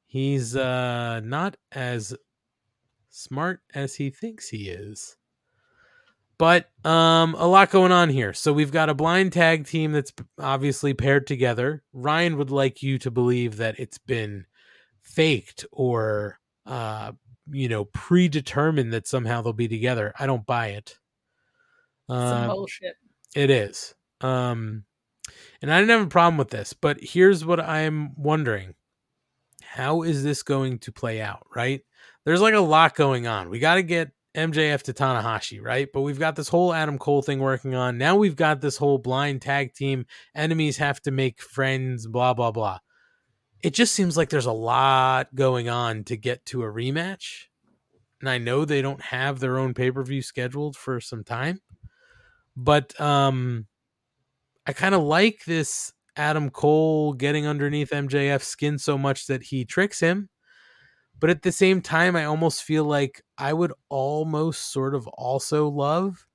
He's 0.06 0.54
uh 0.54 1.20
not 1.24 1.56
as 1.72 2.14
smart 3.10 3.60
as 3.74 3.96
he 3.96 4.10
thinks 4.10 4.48
he 4.48 4.68
is. 4.68 5.16
But 6.38 6.68
um 6.84 7.34
a 7.36 7.46
lot 7.48 7.70
going 7.70 7.90
on 7.92 8.10
here. 8.10 8.32
So 8.32 8.52
we've 8.52 8.70
got 8.72 8.88
a 8.88 8.94
blind 8.94 9.32
tag 9.32 9.66
team 9.66 9.90
that's 9.92 10.12
obviously 10.38 10.94
paired 10.94 11.26
together. 11.26 11.82
Ryan 11.92 12.36
would 12.38 12.50
like 12.50 12.82
you 12.82 12.98
to 13.00 13.10
believe 13.10 13.56
that 13.56 13.78
it's 13.80 13.98
been 13.98 14.46
faked 15.02 15.64
or 15.72 16.38
uh 16.66 17.12
you 17.50 17.68
know 17.68 17.84
predetermined 17.86 18.92
that 18.92 19.08
somehow 19.08 19.42
they'll 19.42 19.52
be 19.52 19.68
together. 19.68 20.12
I 20.18 20.26
don't 20.26 20.46
buy 20.46 20.68
it. 20.68 20.96
Some 22.08 22.16
Um, 22.16 22.48
bullshit. 22.50 22.94
it 23.34 23.50
is. 23.50 23.94
Um 24.20 24.84
and 25.62 25.72
I 25.72 25.80
didn't 25.80 25.98
have 25.98 26.06
a 26.06 26.10
problem 26.10 26.36
with 26.36 26.50
this, 26.50 26.72
but 26.72 26.98
here's 27.00 27.44
what 27.44 27.60
I'm 27.60 28.14
wondering. 28.16 28.74
How 29.62 30.02
is 30.02 30.22
this 30.22 30.42
going 30.42 30.78
to 30.80 30.92
play 30.92 31.20
out, 31.20 31.46
right? 31.54 31.80
There's 32.24 32.40
like 32.40 32.54
a 32.54 32.60
lot 32.60 32.94
going 32.94 33.26
on. 33.26 33.50
We 33.50 33.58
got 33.58 33.74
to 33.74 33.82
get 33.82 34.12
MJF 34.34 34.82
to 34.82 34.92
Tanahashi, 34.92 35.62
right? 35.62 35.88
But 35.92 36.02
we've 36.02 36.18
got 36.18 36.36
this 36.36 36.48
whole 36.48 36.72
Adam 36.72 36.98
Cole 36.98 37.22
thing 37.22 37.38
working 37.38 37.74
on. 37.74 37.98
Now 37.98 38.16
we've 38.16 38.36
got 38.36 38.60
this 38.60 38.76
whole 38.76 38.98
blind 38.98 39.42
tag 39.42 39.74
team. 39.74 40.06
Enemies 40.34 40.76
have 40.78 41.00
to 41.02 41.10
make 41.10 41.40
friends, 41.40 42.06
blah, 42.06 42.34
blah, 42.34 42.50
blah. 42.50 42.78
It 43.62 43.74
just 43.74 43.94
seems 43.94 44.16
like 44.16 44.28
there's 44.28 44.46
a 44.46 44.52
lot 44.52 45.34
going 45.34 45.68
on 45.68 46.04
to 46.04 46.16
get 46.16 46.44
to 46.46 46.62
a 46.62 46.66
rematch. 46.66 47.46
And 48.20 48.28
I 48.28 48.38
know 48.38 48.64
they 48.64 48.82
don't 48.82 49.02
have 49.02 49.40
their 49.40 49.58
own 49.58 49.74
pay 49.74 49.90
per 49.90 50.02
view 50.02 50.22
scheduled 50.22 50.76
for 50.76 51.00
some 51.00 51.24
time. 51.24 51.60
But 52.56 52.98
um 53.00 53.66
I 54.66 54.72
kind 54.72 54.94
of 54.94 55.02
like 55.02 55.44
this 55.44 55.92
Adam 56.16 56.50
Cole 56.50 57.12
getting 57.12 57.46
underneath 57.46 57.90
MJF's 57.90 58.46
skin 58.46 58.78
so 58.78 58.96
much 58.96 59.26
that 59.26 59.42
he 59.42 59.64
tricks 59.64 60.00
him. 60.00 60.28
But 61.20 61.30
at 61.30 61.42
the 61.42 61.52
same 61.52 61.80
time, 61.80 62.16
I 62.16 62.24
almost 62.24 62.64
feel 62.64 62.84
like 62.84 63.22
I 63.38 63.52
would 63.52 63.72
almost 63.88 64.72
sort 64.72 64.94
of 64.94 65.06
also 65.08 65.68
love 65.68 66.26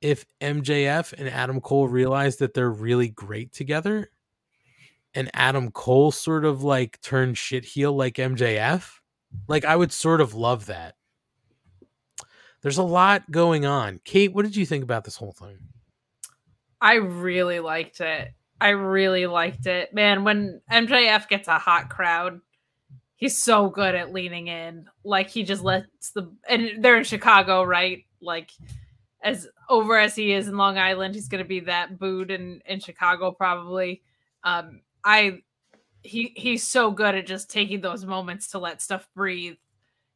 if 0.00 0.26
MJF 0.40 1.14
and 1.14 1.28
Adam 1.28 1.60
Cole 1.60 1.88
realize 1.88 2.36
that 2.36 2.54
they're 2.54 2.70
really 2.70 3.08
great 3.08 3.52
together 3.52 4.10
and 5.14 5.30
Adam 5.32 5.70
Cole 5.70 6.12
sort 6.12 6.44
of 6.44 6.62
like 6.62 7.00
turns 7.00 7.38
shit 7.38 7.64
heel 7.64 7.92
like 7.92 8.16
MJF. 8.16 8.90
Like 9.48 9.64
I 9.64 9.76
would 9.76 9.92
sort 9.92 10.20
of 10.20 10.34
love 10.34 10.66
that. 10.66 10.94
There's 12.62 12.78
a 12.78 12.82
lot 12.82 13.30
going 13.30 13.64
on. 13.64 14.00
Kate, 14.04 14.32
what 14.32 14.44
did 14.44 14.56
you 14.56 14.66
think 14.66 14.82
about 14.82 15.04
this 15.04 15.16
whole 15.16 15.32
thing? 15.32 15.58
I 16.84 16.96
really 16.96 17.60
liked 17.60 18.02
it. 18.02 18.34
I 18.60 18.68
really 18.68 19.26
liked 19.26 19.66
it. 19.66 19.94
Man, 19.94 20.22
when 20.22 20.60
MJF 20.70 21.28
gets 21.28 21.48
a 21.48 21.58
hot 21.58 21.88
crowd, 21.88 22.42
he's 23.16 23.42
so 23.42 23.70
good 23.70 23.94
at 23.94 24.12
leaning 24.12 24.48
in. 24.48 24.84
Like 25.02 25.30
he 25.30 25.44
just 25.44 25.64
lets 25.64 26.10
the 26.10 26.30
and 26.46 26.84
they're 26.84 26.98
in 26.98 27.04
Chicago, 27.04 27.62
right? 27.62 28.04
Like 28.20 28.50
as 29.22 29.48
over 29.70 29.98
as 29.98 30.14
he 30.14 30.32
is 30.32 30.46
in 30.46 30.58
Long 30.58 30.76
Island, 30.76 31.14
he's 31.14 31.28
gonna 31.28 31.42
be 31.42 31.60
that 31.60 31.98
booed 31.98 32.30
in, 32.30 32.60
in 32.66 32.80
Chicago 32.80 33.32
probably. 33.32 34.02
Um 34.42 34.82
I 35.02 35.38
he 36.02 36.34
he's 36.36 36.64
so 36.64 36.90
good 36.90 37.14
at 37.14 37.26
just 37.26 37.50
taking 37.50 37.80
those 37.80 38.04
moments 38.04 38.48
to 38.48 38.58
let 38.58 38.82
stuff 38.82 39.08
breathe 39.16 39.56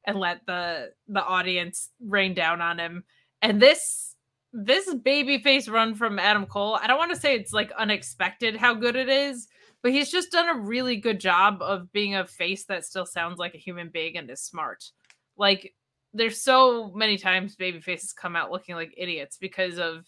and 0.04 0.20
let 0.20 0.44
the 0.44 0.92
the 1.08 1.24
audience 1.24 1.88
rain 1.98 2.34
down 2.34 2.60
on 2.60 2.78
him. 2.78 3.04
And 3.40 3.58
this 3.58 4.07
this 4.52 4.92
babyface 4.94 5.70
run 5.70 5.94
from 5.94 6.18
Adam 6.18 6.46
Cole, 6.46 6.78
I 6.80 6.86
don't 6.86 6.98
want 6.98 7.12
to 7.12 7.20
say 7.20 7.34
it's 7.34 7.52
like 7.52 7.70
unexpected 7.72 8.56
how 8.56 8.74
good 8.74 8.96
it 8.96 9.08
is, 9.08 9.48
but 9.82 9.92
he's 9.92 10.10
just 10.10 10.32
done 10.32 10.48
a 10.48 10.60
really 10.60 10.96
good 10.96 11.20
job 11.20 11.60
of 11.60 11.92
being 11.92 12.16
a 12.16 12.26
face 12.26 12.64
that 12.64 12.84
still 12.84 13.06
sounds 13.06 13.38
like 13.38 13.54
a 13.54 13.58
human 13.58 13.88
being 13.88 14.16
and 14.16 14.30
is 14.30 14.40
smart. 14.40 14.90
Like 15.36 15.74
there's 16.14 16.40
so 16.40 16.90
many 16.94 17.18
times 17.18 17.56
baby 17.56 17.80
faces 17.80 18.12
come 18.12 18.36
out 18.36 18.50
looking 18.50 18.74
like 18.74 18.94
idiots 18.96 19.36
because 19.36 19.78
of 19.78 20.06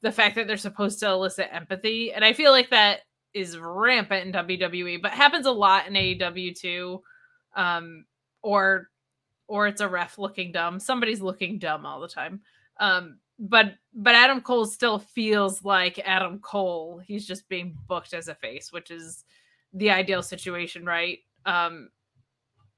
the 0.00 0.12
fact 0.12 0.34
that 0.34 0.46
they're 0.46 0.56
supposed 0.56 0.98
to 1.00 1.08
elicit 1.08 1.48
empathy. 1.52 2.12
And 2.12 2.24
I 2.24 2.32
feel 2.32 2.50
like 2.50 2.70
that 2.70 3.00
is 3.34 3.58
rampant 3.58 4.26
in 4.26 4.32
WWE, 4.32 5.00
but 5.00 5.12
happens 5.12 5.46
a 5.46 5.52
lot 5.52 5.86
in 5.86 5.94
AEW 5.94 6.58
too. 6.58 7.02
Um, 7.54 8.04
or 8.42 8.88
or 9.46 9.66
it's 9.66 9.80
a 9.80 9.88
ref 9.88 10.18
looking 10.18 10.50
dumb. 10.50 10.80
Somebody's 10.80 11.20
looking 11.20 11.58
dumb 11.58 11.84
all 11.84 12.00
the 12.00 12.08
time. 12.08 12.40
Um, 12.82 13.18
but 13.38 13.74
but 13.94 14.14
Adam 14.16 14.40
Cole 14.40 14.66
still 14.66 14.98
feels 14.98 15.64
like 15.64 16.00
Adam 16.04 16.40
Cole. 16.40 17.00
He's 17.06 17.26
just 17.26 17.48
being 17.48 17.76
booked 17.86 18.12
as 18.12 18.26
a 18.26 18.34
face, 18.34 18.72
which 18.72 18.90
is 18.90 19.24
the 19.72 19.90
ideal 19.90 20.22
situation, 20.22 20.84
right? 20.84 21.20
Um, 21.46 21.90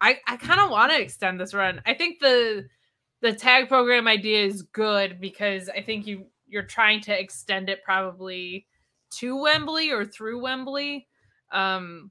I 0.02 0.18
I 0.26 0.36
kind 0.36 0.60
of 0.60 0.70
want 0.70 0.93
to 0.93 1.01
extend 1.01 1.40
this 1.40 1.55
run. 1.55 1.81
I 1.86 1.94
think 1.94 2.20
the 2.20 2.66
the 3.22 3.32
tag 3.32 3.68
program 3.68 4.06
idea 4.06 4.44
is 4.44 4.62
good 4.62 5.20
because 5.20 5.70
I 5.70 5.81
think 5.81 6.06
you 6.06 6.26
you're 6.47 6.62
trying 6.62 7.01
to 7.02 7.18
extend 7.18 7.70
it 7.70 7.82
probably 7.82 8.66
to 9.12 9.40
Wembley 9.40 9.90
or 9.90 10.05
through 10.05 10.43
Wembley. 10.43 11.09
Um, 11.51 12.10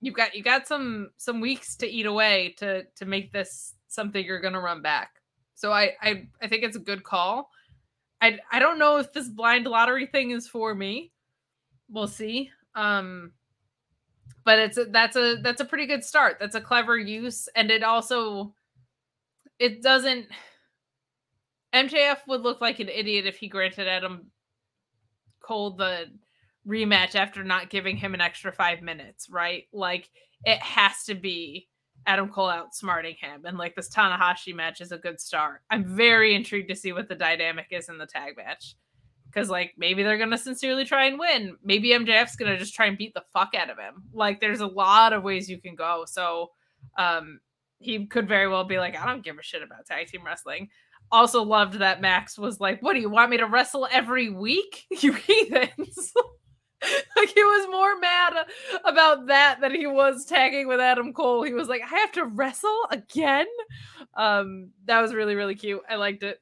you've 0.00 0.14
got 0.14 0.34
you 0.34 0.42
got 0.42 0.66
some 0.66 1.10
some 1.18 1.40
weeks 1.40 1.76
to 1.76 1.86
eat 1.86 2.06
away 2.06 2.54
to 2.58 2.84
to 2.96 3.04
make 3.04 3.30
this 3.30 3.74
something 3.88 4.24
you're 4.24 4.40
going 4.40 4.54
to 4.54 4.60
run 4.60 4.80
back. 4.80 5.19
So 5.60 5.72
I 5.72 5.92
I 6.00 6.26
I 6.40 6.48
think 6.48 6.64
it's 6.64 6.76
a 6.76 6.80
good 6.80 7.04
call. 7.04 7.50
I 8.22 8.38
I 8.50 8.58
don't 8.58 8.78
know 8.78 8.96
if 8.96 9.12
this 9.12 9.28
blind 9.28 9.66
lottery 9.66 10.06
thing 10.06 10.30
is 10.30 10.48
for 10.48 10.74
me. 10.74 11.12
We'll 11.90 12.08
see. 12.08 12.50
Um 12.74 13.32
but 14.42 14.58
it's 14.58 14.78
a, 14.78 14.86
that's 14.86 15.16
a 15.16 15.36
that's 15.42 15.60
a 15.60 15.66
pretty 15.66 15.84
good 15.84 16.02
start. 16.02 16.38
That's 16.40 16.54
a 16.54 16.62
clever 16.62 16.96
use 16.96 17.46
and 17.54 17.70
it 17.70 17.82
also 17.82 18.54
it 19.58 19.82
doesn't 19.82 20.28
MJF 21.74 22.26
would 22.26 22.40
look 22.40 22.62
like 22.62 22.80
an 22.80 22.88
idiot 22.88 23.26
if 23.26 23.36
he 23.36 23.46
granted 23.46 23.86
Adam 23.86 24.30
Cole 25.42 25.72
the 25.72 26.06
rematch 26.66 27.14
after 27.14 27.44
not 27.44 27.68
giving 27.68 27.98
him 27.98 28.14
an 28.14 28.22
extra 28.22 28.50
5 28.50 28.80
minutes, 28.80 29.28
right? 29.28 29.64
Like 29.74 30.08
it 30.46 30.58
has 30.60 31.04
to 31.04 31.14
be 31.14 31.68
Adam 32.06 32.28
Cole 32.28 32.48
outsmarting 32.48 33.16
him. 33.16 33.44
And 33.44 33.58
like 33.58 33.74
this 33.74 33.88
Tanahashi 33.88 34.54
match 34.54 34.80
is 34.80 34.92
a 34.92 34.98
good 34.98 35.20
start. 35.20 35.62
I'm 35.70 35.84
very 35.84 36.34
intrigued 36.34 36.68
to 36.70 36.76
see 36.76 36.92
what 36.92 37.08
the 37.08 37.14
dynamic 37.14 37.66
is 37.70 37.88
in 37.88 37.98
the 37.98 38.06
tag 38.06 38.36
match. 38.36 38.74
Because 39.26 39.48
like 39.48 39.74
maybe 39.76 40.02
they're 40.02 40.18
gonna 40.18 40.38
sincerely 40.38 40.84
try 40.84 41.06
and 41.06 41.18
win. 41.18 41.56
Maybe 41.62 41.90
MJF's 41.90 42.36
gonna 42.36 42.58
just 42.58 42.74
try 42.74 42.86
and 42.86 42.98
beat 42.98 43.14
the 43.14 43.24
fuck 43.32 43.54
out 43.54 43.70
of 43.70 43.78
him. 43.78 44.02
Like 44.12 44.40
there's 44.40 44.60
a 44.60 44.66
lot 44.66 45.12
of 45.12 45.22
ways 45.22 45.48
you 45.48 45.60
can 45.60 45.74
go. 45.74 46.04
So 46.06 46.50
um 46.98 47.40
he 47.78 48.06
could 48.06 48.28
very 48.28 48.48
well 48.48 48.64
be 48.64 48.78
like, 48.78 48.96
I 48.96 49.06
don't 49.06 49.24
give 49.24 49.38
a 49.38 49.42
shit 49.42 49.62
about 49.62 49.86
tag 49.86 50.08
team 50.08 50.24
wrestling. 50.24 50.68
Also 51.12 51.42
loved 51.42 51.74
that 51.74 52.00
Max 52.00 52.38
was 52.38 52.60
like, 52.60 52.82
What 52.82 52.94
do 52.94 53.00
you 53.00 53.10
want 53.10 53.30
me 53.30 53.36
to 53.36 53.46
wrestle 53.46 53.86
every 53.90 54.30
week? 54.30 54.86
You 55.00 55.12
heathens. 55.12 56.12
like 57.16 57.28
he 57.30 57.42
was 57.42 57.68
more 57.70 57.98
mad 57.98 58.46
about 58.84 59.26
that 59.26 59.60
than 59.60 59.74
he 59.74 59.86
was 59.86 60.24
tagging 60.24 60.68
with 60.68 60.80
Adam 60.80 61.12
Cole. 61.12 61.42
He 61.42 61.52
was 61.52 61.68
like, 61.68 61.82
I 61.82 61.98
have 61.98 62.12
to 62.12 62.24
wrestle 62.24 62.86
again. 62.90 63.46
Um, 64.14 64.70
that 64.86 65.00
was 65.00 65.14
really 65.14 65.34
really 65.34 65.54
cute. 65.54 65.82
I 65.88 65.96
liked 65.96 66.22
it. 66.22 66.40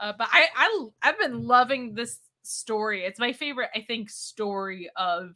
Uh, 0.00 0.12
but 0.16 0.28
I 0.30 0.46
I 0.54 0.86
I've 1.02 1.18
been 1.18 1.46
loving 1.46 1.94
this 1.94 2.18
story. 2.42 3.04
It's 3.04 3.18
my 3.18 3.32
favorite, 3.32 3.70
I 3.74 3.80
think, 3.80 4.10
story 4.10 4.90
of 4.96 5.34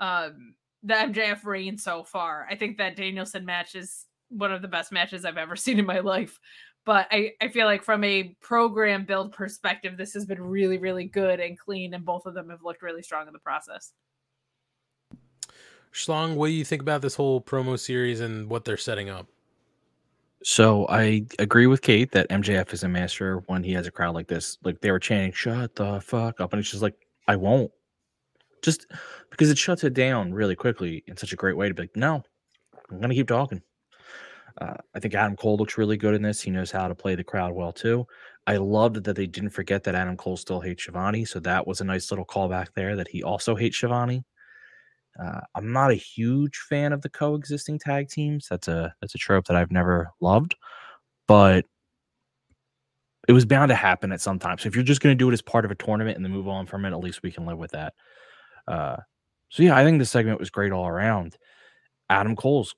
um 0.00 0.54
the 0.82 0.94
MJF 0.94 1.44
reign 1.44 1.78
so 1.78 2.04
far. 2.04 2.46
I 2.50 2.56
think 2.56 2.76
that 2.78 2.96
Danielson 2.96 3.44
match 3.44 3.74
is 3.74 4.06
one 4.28 4.52
of 4.52 4.62
the 4.62 4.68
best 4.68 4.92
matches 4.92 5.24
I've 5.24 5.38
ever 5.38 5.56
seen 5.56 5.78
in 5.78 5.86
my 5.86 6.00
life 6.00 6.38
but 6.84 7.06
I, 7.10 7.32
I 7.40 7.48
feel 7.48 7.66
like 7.66 7.82
from 7.82 8.04
a 8.04 8.34
program 8.40 9.04
build 9.04 9.32
perspective, 9.32 9.96
this 9.96 10.12
has 10.14 10.26
been 10.26 10.40
really, 10.40 10.78
really 10.78 11.04
good 11.04 11.40
and 11.40 11.58
clean, 11.58 11.94
and 11.94 12.04
both 12.04 12.26
of 12.26 12.34
them 12.34 12.50
have 12.50 12.62
looked 12.62 12.82
really 12.82 13.02
strong 13.02 13.26
in 13.26 13.32
the 13.32 13.38
process. 13.38 13.92
Schlong, 15.92 16.34
what 16.34 16.48
do 16.48 16.52
you 16.52 16.64
think 16.64 16.82
about 16.82 17.02
this 17.02 17.14
whole 17.14 17.40
promo 17.40 17.78
series 17.78 18.20
and 18.20 18.48
what 18.48 18.64
they're 18.64 18.76
setting 18.76 19.08
up? 19.08 19.28
So 20.42 20.86
I 20.88 21.24
agree 21.38 21.66
with 21.66 21.80
Kate 21.80 22.12
that 22.12 22.28
MJF 22.28 22.74
is 22.74 22.82
a 22.82 22.88
master 22.88 23.42
when 23.46 23.62
he 23.62 23.72
has 23.72 23.86
a 23.86 23.90
crowd 23.90 24.14
like 24.14 24.26
this. 24.26 24.58
Like 24.62 24.80
they 24.80 24.90
were 24.90 24.98
chanting, 24.98 25.32
"Shut 25.32 25.74
the 25.74 26.00
fuck 26.02 26.38
up," 26.40 26.52
and 26.52 26.60
it's 26.60 26.70
just 26.70 26.82
like, 26.82 26.94
"I 27.26 27.36
won't," 27.36 27.70
just 28.60 28.86
because 29.30 29.50
it 29.50 29.56
shuts 29.56 29.84
it 29.84 29.94
down 29.94 30.34
really 30.34 30.54
quickly 30.54 31.02
in 31.06 31.16
such 31.16 31.32
a 31.32 31.36
great 31.36 31.56
way 31.56 31.68
to 31.68 31.74
be 31.74 31.84
like, 31.84 31.96
"No, 31.96 32.22
I'm 32.90 33.00
gonna 33.00 33.14
keep 33.14 33.28
talking." 33.28 33.62
Uh, 34.60 34.74
I 34.94 35.00
think 35.00 35.14
Adam 35.14 35.36
Cole 35.36 35.56
looks 35.56 35.76
really 35.76 35.96
good 35.96 36.14
in 36.14 36.22
this. 36.22 36.40
He 36.40 36.50
knows 36.50 36.70
how 36.70 36.86
to 36.86 36.94
play 36.94 37.14
the 37.14 37.24
crowd 37.24 37.54
well 37.54 37.72
too. 37.72 38.06
I 38.46 38.56
loved 38.56 39.02
that 39.04 39.16
they 39.16 39.26
didn't 39.26 39.50
forget 39.50 39.82
that 39.84 39.94
Adam 39.94 40.16
Cole 40.16 40.36
still 40.36 40.60
hates 40.60 40.82
Schiavone, 40.82 41.24
so 41.24 41.40
that 41.40 41.66
was 41.66 41.80
a 41.80 41.84
nice 41.84 42.10
little 42.10 42.26
callback 42.26 42.68
there 42.74 42.94
that 42.96 43.08
he 43.08 43.22
also 43.22 43.56
hates 43.56 43.76
Schiavone. 43.76 44.24
Uh, 45.18 45.40
I'm 45.54 45.72
not 45.72 45.90
a 45.90 45.94
huge 45.94 46.56
fan 46.68 46.92
of 46.92 47.02
the 47.02 47.08
coexisting 47.08 47.78
tag 47.78 48.08
teams. 48.08 48.46
That's 48.48 48.68
a 48.68 48.94
that's 49.00 49.14
a 49.14 49.18
trope 49.18 49.46
that 49.46 49.56
I've 49.56 49.70
never 49.70 50.10
loved, 50.20 50.56
but 51.26 51.64
it 53.26 53.32
was 53.32 53.46
bound 53.46 53.70
to 53.70 53.74
happen 53.74 54.12
at 54.12 54.20
some 54.20 54.38
time. 54.38 54.58
So 54.58 54.66
if 54.66 54.74
you're 54.74 54.84
just 54.84 55.00
going 55.00 55.16
to 55.16 55.18
do 55.22 55.30
it 55.30 55.32
as 55.32 55.42
part 55.42 55.64
of 55.64 55.70
a 55.70 55.76
tournament 55.76 56.16
and 56.16 56.24
then 56.24 56.32
move 56.32 56.48
on 56.48 56.66
from 56.66 56.84
it, 56.84 56.92
at 56.92 57.00
least 57.00 57.22
we 57.22 57.30
can 57.30 57.46
live 57.46 57.58
with 57.58 57.70
that. 57.70 57.94
Uh, 58.68 58.96
so 59.48 59.62
yeah, 59.62 59.76
I 59.76 59.84
think 59.84 59.98
the 59.98 60.04
segment 60.04 60.40
was 60.40 60.50
great 60.50 60.72
all 60.72 60.86
around. 60.86 61.36
Adam 62.10 62.36
Cole's 62.36 62.74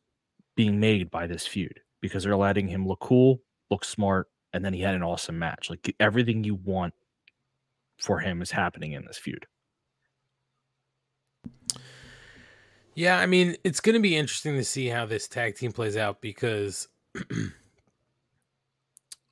being 0.57 0.81
made 0.81 1.11
by 1.11 1.27
this 1.27 1.47
feud 1.47 1.81
because 2.01 2.25
they're 2.25 2.37
letting 2.37 2.69
him 2.69 2.87
look 2.87 3.01
cool, 3.01 3.41
look 3.71 3.85
smart, 3.85 4.29
and 4.53 4.65
then 4.65 4.73
he 4.73 4.81
had 4.81 4.95
an 4.95 5.03
awesome 5.03 5.39
match. 5.39 5.71
Like 5.71 5.95
everything 6.01 6.43
you 6.43 6.57
want 6.57 6.95
for 7.99 8.21
him 8.21 8.43
is 8.43 8.51
happening 8.51 8.93
in 8.93 9.05
this 9.05 9.19
feud. 9.19 9.47
Yeah, 12.95 13.19
I 13.19 13.27
mean, 13.27 13.57
it's 13.63 13.81
going 13.81 13.95
to 13.95 14.01
be 14.01 14.17
interesting 14.17 14.57
to 14.57 14.65
see 14.65 14.87
how 14.87 15.05
this 15.05 15.29
tag 15.29 15.57
team 15.57 15.71
plays 15.71 15.99
out 15.99 16.23
because 16.23 16.89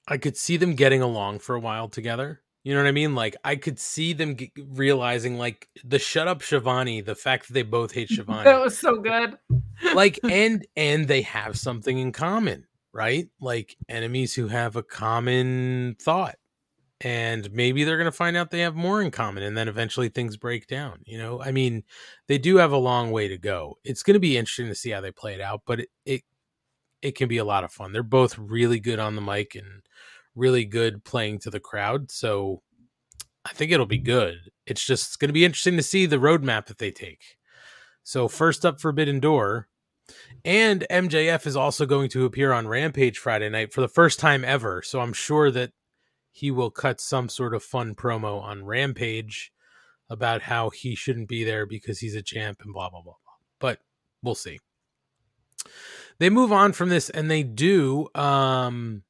I 0.06 0.18
could 0.18 0.36
see 0.36 0.58
them 0.58 0.74
getting 0.74 1.00
along 1.00 1.38
for 1.38 1.54
a 1.54 1.60
while 1.60 1.88
together. 1.88 2.42
You 2.64 2.72
know 2.74 2.80
what 2.80 2.88
I 2.88 2.92
mean? 2.92 3.14
Like 3.14 3.36
I 3.44 3.56
could 3.56 3.78
see 3.78 4.14
them 4.14 4.36
g- 4.36 4.50
realizing 4.56 5.36
like 5.38 5.68
the 5.84 5.98
shut 5.98 6.26
up 6.28 6.42
Schiavone, 6.42 7.02
the 7.02 7.14
fact 7.14 7.46
that 7.46 7.52
they 7.52 7.62
both 7.62 7.92
hate 7.92 8.08
Schiavone. 8.10 8.44
that 8.44 8.60
was 8.60 8.76
so 8.78 8.96
good. 8.96 9.36
like 9.94 10.18
and 10.28 10.66
and 10.76 11.06
they 11.06 11.22
have 11.22 11.58
something 11.58 11.98
in 11.98 12.10
common, 12.10 12.66
right? 12.92 13.28
Like 13.40 13.76
enemies 13.88 14.34
who 14.34 14.48
have 14.48 14.76
a 14.76 14.82
common 14.82 15.96
thought. 16.00 16.36
And 17.00 17.52
maybe 17.52 17.84
they're 17.84 17.98
going 17.98 18.06
to 18.06 18.12
find 18.12 18.34
out 18.34 18.50
they 18.50 18.60
have 18.60 18.76
more 18.76 19.02
in 19.02 19.10
common 19.10 19.42
and 19.42 19.58
then 19.58 19.68
eventually 19.68 20.08
things 20.08 20.38
break 20.38 20.66
down, 20.68 21.00
you 21.04 21.18
know? 21.18 21.42
I 21.42 21.50
mean, 21.50 21.82
they 22.28 22.38
do 22.38 22.56
have 22.56 22.72
a 22.72 22.78
long 22.78 23.10
way 23.10 23.28
to 23.28 23.36
go. 23.36 23.76
It's 23.84 24.02
going 24.02 24.14
to 24.14 24.20
be 24.20 24.38
interesting 24.38 24.68
to 24.68 24.74
see 24.74 24.90
how 24.90 25.02
they 25.02 25.10
play 25.10 25.34
it 25.34 25.40
out, 25.40 25.62
but 25.66 25.80
it, 25.80 25.88
it 26.06 26.22
it 27.02 27.14
can 27.14 27.28
be 27.28 27.36
a 27.36 27.44
lot 27.44 27.64
of 27.64 27.72
fun. 27.72 27.92
They're 27.92 28.02
both 28.02 28.38
really 28.38 28.80
good 28.80 28.98
on 28.98 29.16
the 29.16 29.20
mic 29.20 29.54
and 29.54 29.82
really 30.34 30.64
good 30.64 31.04
playing 31.04 31.38
to 31.40 31.50
the 31.50 31.60
crowd. 31.60 32.10
So 32.10 32.62
I 33.44 33.52
think 33.52 33.70
it'll 33.70 33.86
be 33.86 33.98
good. 33.98 34.50
It's 34.66 34.84
just 34.84 35.18
going 35.18 35.28
to 35.28 35.34
be 35.34 35.44
interesting 35.44 35.76
to 35.76 35.82
see 35.82 36.06
the 36.06 36.16
roadmap 36.16 36.66
that 36.66 36.78
they 36.78 36.90
take. 36.90 37.36
So 38.02 38.28
first 38.28 38.64
up, 38.64 38.80
Forbidden 38.80 39.20
Door, 39.20 39.68
and 40.44 40.86
MJF 40.90 41.46
is 41.46 41.56
also 41.56 41.86
going 41.86 42.10
to 42.10 42.24
appear 42.24 42.52
on 42.52 42.68
Rampage 42.68 43.18
Friday 43.18 43.48
night 43.48 43.72
for 43.72 43.80
the 43.80 43.88
first 43.88 44.18
time 44.18 44.44
ever. 44.44 44.82
So 44.82 45.00
I'm 45.00 45.12
sure 45.12 45.50
that 45.50 45.72
he 46.30 46.50
will 46.50 46.70
cut 46.70 47.00
some 47.00 47.28
sort 47.28 47.54
of 47.54 47.62
fun 47.62 47.94
promo 47.94 48.42
on 48.42 48.64
Rampage 48.64 49.52
about 50.10 50.42
how 50.42 50.70
he 50.70 50.94
shouldn't 50.94 51.28
be 51.28 51.44
there 51.44 51.64
because 51.64 52.00
he's 52.00 52.14
a 52.14 52.22
champ 52.22 52.60
and 52.62 52.72
blah 52.72 52.90
blah 52.90 53.00
blah 53.00 53.14
blah. 53.24 53.34
But 53.58 53.78
we'll 54.22 54.34
see. 54.34 54.58
They 56.18 56.30
move 56.30 56.52
on 56.52 56.72
from 56.72 56.90
this 56.90 57.08
and 57.08 57.30
they 57.30 57.42
do 57.42 58.08
um 58.14 59.02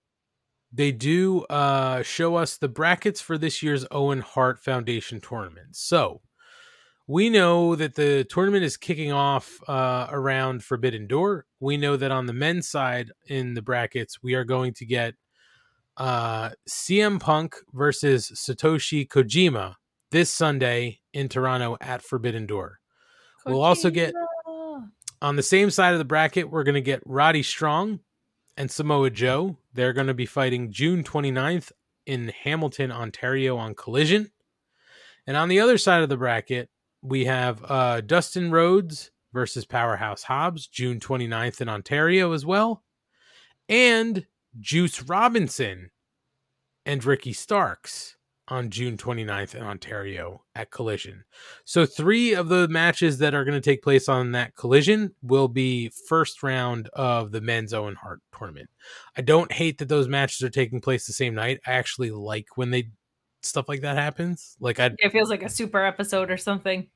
they 0.75 0.91
do 0.91 1.43
uh 1.45 2.03
show 2.03 2.37
us 2.37 2.57
the 2.57 2.69
brackets 2.69 3.21
for 3.21 3.39
this 3.39 3.63
year's 3.63 3.87
Owen 3.91 4.21
Hart 4.21 4.59
Foundation 4.59 5.21
tournament. 5.21 5.77
So, 5.77 6.21
we 7.07 7.29
know 7.29 7.77
that 7.77 7.95
the 7.95 8.25
tournament 8.25 8.65
is 8.65 8.77
kicking 8.77 9.13
off 9.13 9.61
uh, 9.69 10.07
around 10.11 10.65
Forbidden 10.65 11.07
Door. 11.07 11.47
We 11.61 11.77
know 11.77 11.97
that 11.97 12.11
on 12.11 12.27
the 12.27 12.33
men's 12.33 12.69
side 12.69 13.11
in 13.27 13.55
the 13.55 13.63
brackets, 13.63 14.23
we 14.23 14.35
are 14.35 14.45
going 14.45 14.73
to 14.75 14.87
get 14.87 15.15
uh, 15.99 16.51
CM 16.69 17.21
Punk 17.21 17.57
versus 17.73 18.31
Satoshi 18.35 19.07
Kojima 19.07 19.75
this 20.11 20.33
Sunday 20.33 21.01
in 21.13 21.29
Toronto 21.29 21.77
at 21.81 22.03
Forbidden 22.03 22.47
Door. 22.47 22.79
We'll 23.47 23.63
also 23.63 23.91
get 23.91 24.15
on 25.21 25.37
the 25.37 25.43
same 25.43 25.71
side 25.71 25.93
of 25.93 25.99
the 25.99 26.05
bracket, 26.05 26.51
we're 26.51 26.65
going 26.65 26.75
to 26.75 26.81
get 26.81 27.03
Roddy 27.05 27.43
Strong 27.43 28.01
and 28.57 28.71
Samoa 28.71 29.11
Joe. 29.11 29.57
They're 29.73 29.93
going 29.93 30.07
to 30.07 30.15
be 30.15 30.27
fighting 30.27 30.71
June 30.73 31.03
29th 31.03 31.73
in 32.07 32.29
Hamilton, 32.29 32.93
Ontario 32.93 33.57
on 33.57 33.75
Collision. 33.75 34.31
And 35.27 35.37
on 35.37 35.49
the 35.49 35.61
other 35.61 35.79
side 35.79 36.03
of 36.03 36.09
the 36.09 36.17
bracket, 36.17 36.69
we 37.03 37.25
have 37.25 37.65
uh, 37.65 38.01
Dustin 38.01 38.51
Rhodes 38.51 39.11
versus 39.33 39.65
Powerhouse 39.65 40.25
Hobbs, 40.25 40.67
June 40.67 41.01
29th 41.01 41.61
in 41.61 41.69
Ontario 41.69 42.33
as 42.33 42.47
well. 42.47 42.85
And 43.69 44.27
Juice 44.61 45.03
Robinson 45.03 45.91
and 46.87 47.05
Ricky 47.05 47.33
Starks 47.33 48.17
on 48.49 48.71
June 48.71 48.97
29th 48.97 49.55
in 49.55 49.63
Ontario 49.63 50.43
at 50.55 50.71
Collision. 50.71 51.25
So, 51.65 51.87
three 51.87 52.35
of 52.35 52.49
the 52.49 52.69
matches 52.69 53.19
that 53.19 53.35
are 53.35 53.45
going 53.45 53.61
to 53.61 53.71
take 53.71 53.83
place 53.83 54.09
on 54.09 54.33
that 54.33 54.55
Collision 54.55 55.15
will 55.23 55.49
be 55.49 55.91
first 56.09 56.43
round 56.43 56.89
of 56.93 57.33
the 57.33 57.41
men's 57.41 57.73
Owen 57.73 57.95
Hart 57.95 58.21
tournament. 58.37 58.69
I 59.17 59.23
don't 59.23 59.53
hate 59.53 59.79
that 59.79 59.89
those 59.89 60.09
matches 60.09 60.43
are 60.43 60.51
taking 60.51 60.81
place 60.81 61.07
the 61.07 61.13
same 61.13 61.35
night. 61.35 61.61
I 61.67 61.73
actually 61.73 62.11
like 62.11 62.57
when 62.57 62.71
they 62.71 62.91
stuff 63.43 63.69
like 63.69 63.83
that 63.83 63.97
happens. 63.97 64.57
Like 64.61 64.81
I 64.81 64.91
It 64.99 65.13
feels 65.13 65.31
like 65.31 65.43
a 65.43 65.49
super 65.49 65.85
episode 65.85 66.31
or 66.31 66.37
something. 66.37 66.89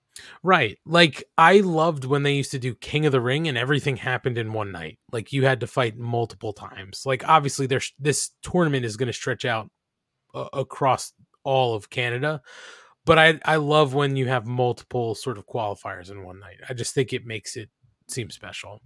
Right. 0.42 0.78
Like 0.84 1.24
I 1.36 1.60
loved 1.60 2.04
when 2.04 2.22
they 2.22 2.34
used 2.34 2.50
to 2.52 2.58
do 2.58 2.74
King 2.74 3.06
of 3.06 3.12
the 3.12 3.20
Ring 3.20 3.46
and 3.46 3.56
everything 3.56 3.96
happened 3.96 4.38
in 4.38 4.52
one 4.52 4.72
night. 4.72 4.98
Like 5.12 5.32
you 5.32 5.44
had 5.44 5.60
to 5.60 5.66
fight 5.66 5.96
multiple 5.96 6.52
times. 6.52 7.02
Like 7.06 7.28
obviously 7.28 7.66
there's 7.66 7.92
this 7.98 8.30
tournament 8.42 8.84
is 8.84 8.96
going 8.96 9.06
to 9.08 9.12
stretch 9.12 9.44
out 9.44 9.70
uh, 10.34 10.48
across 10.52 11.12
all 11.48 11.74
of 11.74 11.88
Canada, 11.88 12.42
but 13.06 13.18
I 13.18 13.40
I 13.44 13.56
love 13.56 13.94
when 13.94 14.16
you 14.16 14.26
have 14.28 14.46
multiple 14.46 15.14
sort 15.14 15.38
of 15.38 15.46
qualifiers 15.46 16.10
in 16.10 16.22
one 16.24 16.38
night. 16.40 16.58
I 16.68 16.74
just 16.74 16.94
think 16.94 17.12
it 17.12 17.24
makes 17.24 17.56
it 17.56 17.70
seem 18.06 18.28
special. 18.30 18.82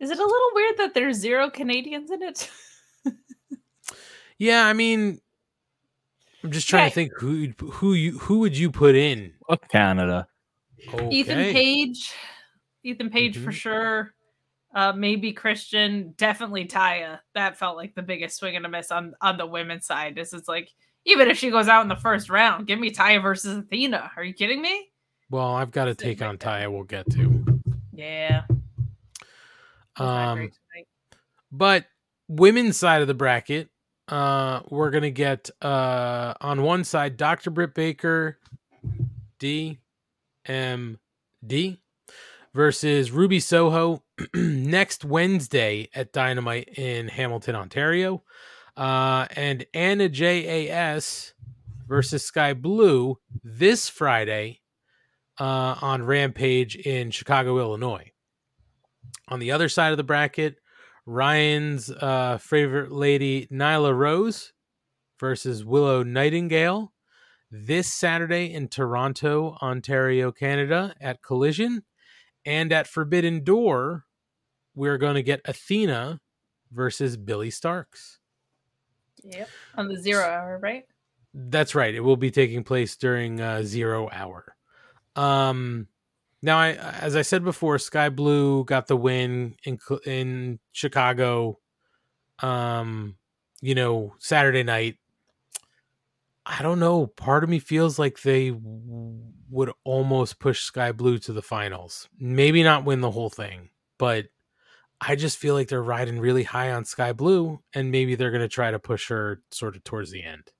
Is 0.00 0.10
it 0.10 0.18
a 0.18 0.22
little 0.34 0.50
weird 0.54 0.76
that 0.78 0.94
there's 0.94 1.16
zero 1.18 1.50
Canadians 1.50 2.10
in 2.10 2.22
it? 2.22 2.50
Yeah, 4.38 4.66
I 4.66 4.72
mean 4.72 5.20
I'm 6.44 6.52
just 6.52 6.68
trying 6.68 6.84
Yeah. 6.84 6.88
to 6.90 6.94
think 6.94 7.12
who 7.18 7.48
who 7.58 7.94
you 7.94 8.18
who 8.18 8.38
would 8.40 8.56
you 8.56 8.70
put 8.70 8.94
in? 8.94 9.34
Fuck 9.48 9.68
Canada. 9.68 10.28
Ethan 11.10 11.52
Page, 11.52 12.12
Ethan 12.84 13.10
Page 13.10 13.36
for 13.36 13.50
Mhm. 13.50 13.54
sure. 13.54 14.14
Uh, 14.72 14.92
maybe 14.92 15.32
Christian, 15.32 16.14
definitely 16.16 16.66
Taya. 16.66 17.18
That 17.34 17.56
felt 17.58 17.76
like 17.76 17.94
the 17.96 18.02
biggest 18.02 18.36
swing 18.36 18.54
and 18.54 18.64
a 18.64 18.68
miss 18.68 18.92
on 18.92 19.14
on 19.20 19.36
the 19.38 19.46
women's 19.46 19.86
side. 19.86 20.14
This 20.14 20.32
Is 20.32 20.40
it's 20.40 20.48
like 20.48 20.70
even 21.04 21.28
if 21.28 21.38
she 21.38 21.50
goes 21.50 21.68
out 21.68 21.82
in 21.82 21.88
the 21.88 21.96
first 21.96 22.28
round, 22.28 22.66
give 22.66 22.78
me 22.78 22.90
Taya 22.90 23.22
versus 23.22 23.56
Athena. 23.56 24.12
Are 24.16 24.24
you 24.24 24.34
kidding 24.34 24.60
me? 24.60 24.88
Well, 25.30 25.54
I've 25.54 25.70
got 25.70 25.86
to 25.86 25.94
take 25.94 26.22
on 26.22 26.38
Taya. 26.38 26.70
We'll 26.70 26.84
get 26.84 27.10
to. 27.12 27.60
Yeah. 27.92 28.42
Um, 29.96 30.50
but 31.50 31.86
women's 32.28 32.76
side 32.76 33.02
of 33.02 33.08
the 33.08 33.14
bracket, 33.14 33.68
uh, 34.06 34.60
we're 34.70 34.90
gonna 34.90 35.10
get 35.10 35.50
uh 35.60 36.34
on 36.40 36.62
one 36.62 36.84
side 36.84 37.16
Dr. 37.16 37.50
Britt 37.50 37.74
Baker, 37.74 38.38
D, 39.38 39.78
M, 40.46 40.98
D, 41.46 41.80
versus 42.54 43.10
Ruby 43.10 43.40
Soho 43.40 44.02
next 44.34 45.04
Wednesday 45.04 45.88
at 45.94 46.12
Dynamite 46.12 46.78
in 46.78 47.08
Hamilton, 47.08 47.54
Ontario, 47.54 48.22
uh, 48.78 49.26
and 49.36 49.66
Anna 49.74 50.08
J 50.08 50.68
A 50.68 50.72
S 50.72 51.34
versus 51.86 52.24
Skye 52.24 52.54
Blue 52.54 53.18
this 53.42 53.88
Friday 53.90 54.60
uh, 55.38 55.76
on 55.82 56.04
Rampage 56.04 56.76
in 56.76 57.10
Chicago, 57.10 57.58
Illinois. 57.58 58.12
On 59.28 59.40
the 59.40 59.52
other 59.52 59.68
side 59.68 59.90
of 59.90 59.96
the 59.98 60.04
bracket, 60.04 60.56
Ryan's 61.04 61.90
uh, 61.90 62.38
favorite 62.38 62.92
lady, 62.92 63.46
Nyla 63.52 63.96
Rose, 63.96 64.52
versus 65.18 65.64
Willow 65.64 66.02
Nightingale 66.02 66.92
this 67.50 67.92
Saturday 67.92 68.52
in 68.52 68.68
Toronto, 68.68 69.56
Ontario, 69.60 70.30
Canada 70.30 70.94
at 71.00 71.22
Collision. 71.22 71.82
And 72.46 72.72
at 72.72 72.86
Forbidden 72.86 73.42
Door, 73.42 74.04
we're 74.74 74.98
going 74.98 75.16
to 75.16 75.22
get 75.22 75.40
Athena 75.44 76.20
versus 76.70 77.16
Billie 77.16 77.50
Starkz. 77.50 78.18
Yep. 79.30 79.48
On 79.76 79.88
the 79.88 79.96
zero 79.96 80.24
hour, 80.24 80.58
right? 80.58 80.84
That's 81.34 81.74
right. 81.74 81.94
It 81.94 82.00
will 82.00 82.16
be 82.16 82.30
taking 82.30 82.64
place 82.64 82.96
during 82.96 83.40
uh, 83.40 83.62
zero 83.62 84.08
hour. 84.12 84.56
Um, 85.16 85.88
now, 86.42 86.58
I 86.58 86.72
as 86.72 87.16
I 87.16 87.22
said 87.22 87.44
before, 87.44 87.78
Skye 87.78 88.08
Blue 88.08 88.64
got 88.64 88.86
the 88.86 88.96
win 88.96 89.56
in 89.64 89.78
in 90.06 90.58
Chicago. 90.72 91.58
Um, 92.40 93.16
you 93.60 93.74
know, 93.74 94.14
Saturday 94.18 94.62
night. 94.62 94.96
I 96.46 96.62
don't 96.62 96.78
know. 96.78 97.06
Part 97.06 97.44
of 97.44 97.50
me 97.50 97.58
feels 97.58 97.98
like 97.98 98.22
they 98.22 98.54
would 99.50 99.70
almost 99.84 100.38
push 100.38 100.62
Skye 100.62 100.92
Blue 100.92 101.18
to 101.18 101.32
the 101.32 101.42
finals. 101.42 102.08
Maybe 102.18 102.62
not 102.62 102.84
win 102.84 103.00
the 103.02 103.10
whole 103.10 103.28
thing, 103.28 103.68
but 103.98 104.26
I 105.00 105.14
just 105.14 105.38
feel 105.38 105.54
like 105.54 105.68
they're 105.68 105.82
riding 105.82 106.18
really 106.18 106.42
high 106.42 106.72
on 106.72 106.84
Skye 106.84 107.12
Blue, 107.12 107.60
and 107.72 107.90
maybe 107.90 108.14
they're 108.14 108.30
going 108.30 108.42
to 108.42 108.48
try 108.48 108.70
to 108.70 108.78
push 108.78 109.08
her 109.08 109.42
sort 109.50 109.76
of 109.76 109.84
towards 109.84 110.10
the 110.10 110.22
end. 110.22 110.50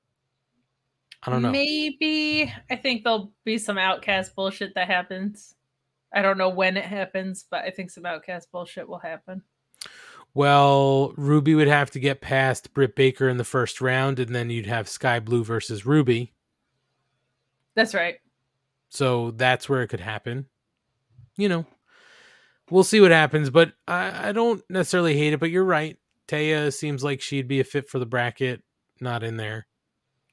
I 1.24 1.32
don't 1.32 1.43
know. 1.43 1.51
Maybe 1.51 2.52
I 2.70 2.77
think 2.77 3.02
there'll 3.02 3.32
be 3.44 3.59
some 3.59 3.78
outcast 3.78 4.36
bullshit 4.36 4.74
that 4.77 4.86
happens. 4.86 5.55
I 6.15 6.23
don't 6.23 6.39
know 6.39 6.48
when 6.48 6.77
it 6.77 6.85
happens, 6.85 7.44
but 7.51 7.65
I 7.65 7.70
think 7.70 7.90
some 7.90 8.06
outcast 8.06 8.51
bullshit 8.52 8.89
will 8.89 9.01
happen. 9.01 9.43
Well, 10.35 11.12
Ruby 11.16 11.55
would 11.55 11.69
have 11.69 11.90
to 11.93 12.01
get 12.01 12.20
past 12.20 12.73
Britt 12.73 12.94
Baker 12.94 13.28
in 13.28 13.39
the 13.39 13.44
first 13.44 13.81
round, 13.81 14.20
and 14.20 14.35
then 14.35 14.51
you'd 14.51 14.66
have 14.66 14.89
Skye 14.89 15.20
Blue 15.20 15.43
versus 15.43 15.85
Ruby. 15.85 16.32
That's 17.74 17.94
right. 17.94 18.16
So 18.89 19.32
that's 19.32 19.69
where 19.69 19.82
it 19.82 19.89
could 19.89 20.01
happen. 20.01 20.47
You 21.36 21.48
know, 21.48 21.66
we'll 22.70 22.85
see 22.85 23.01
what 23.01 23.11
happens, 23.11 23.51
but 23.51 23.73
I, 23.86 24.28
I 24.28 24.32
don't 24.32 24.62
necessarily 24.70 25.16
hate 25.16 25.32
it. 25.32 25.40
But 25.40 25.51
you're 25.51 25.65
right. 25.65 25.97
Taya 26.27 26.73
seems 26.73 27.03
like 27.03 27.20
she'd 27.20 27.49
be 27.49 27.61
a 27.61 27.65
fit 27.65 27.89
for 27.89 27.99
the 27.99 28.07
bracket. 28.07 28.62
Not 29.01 29.23
in 29.23 29.36
there. 29.36 29.66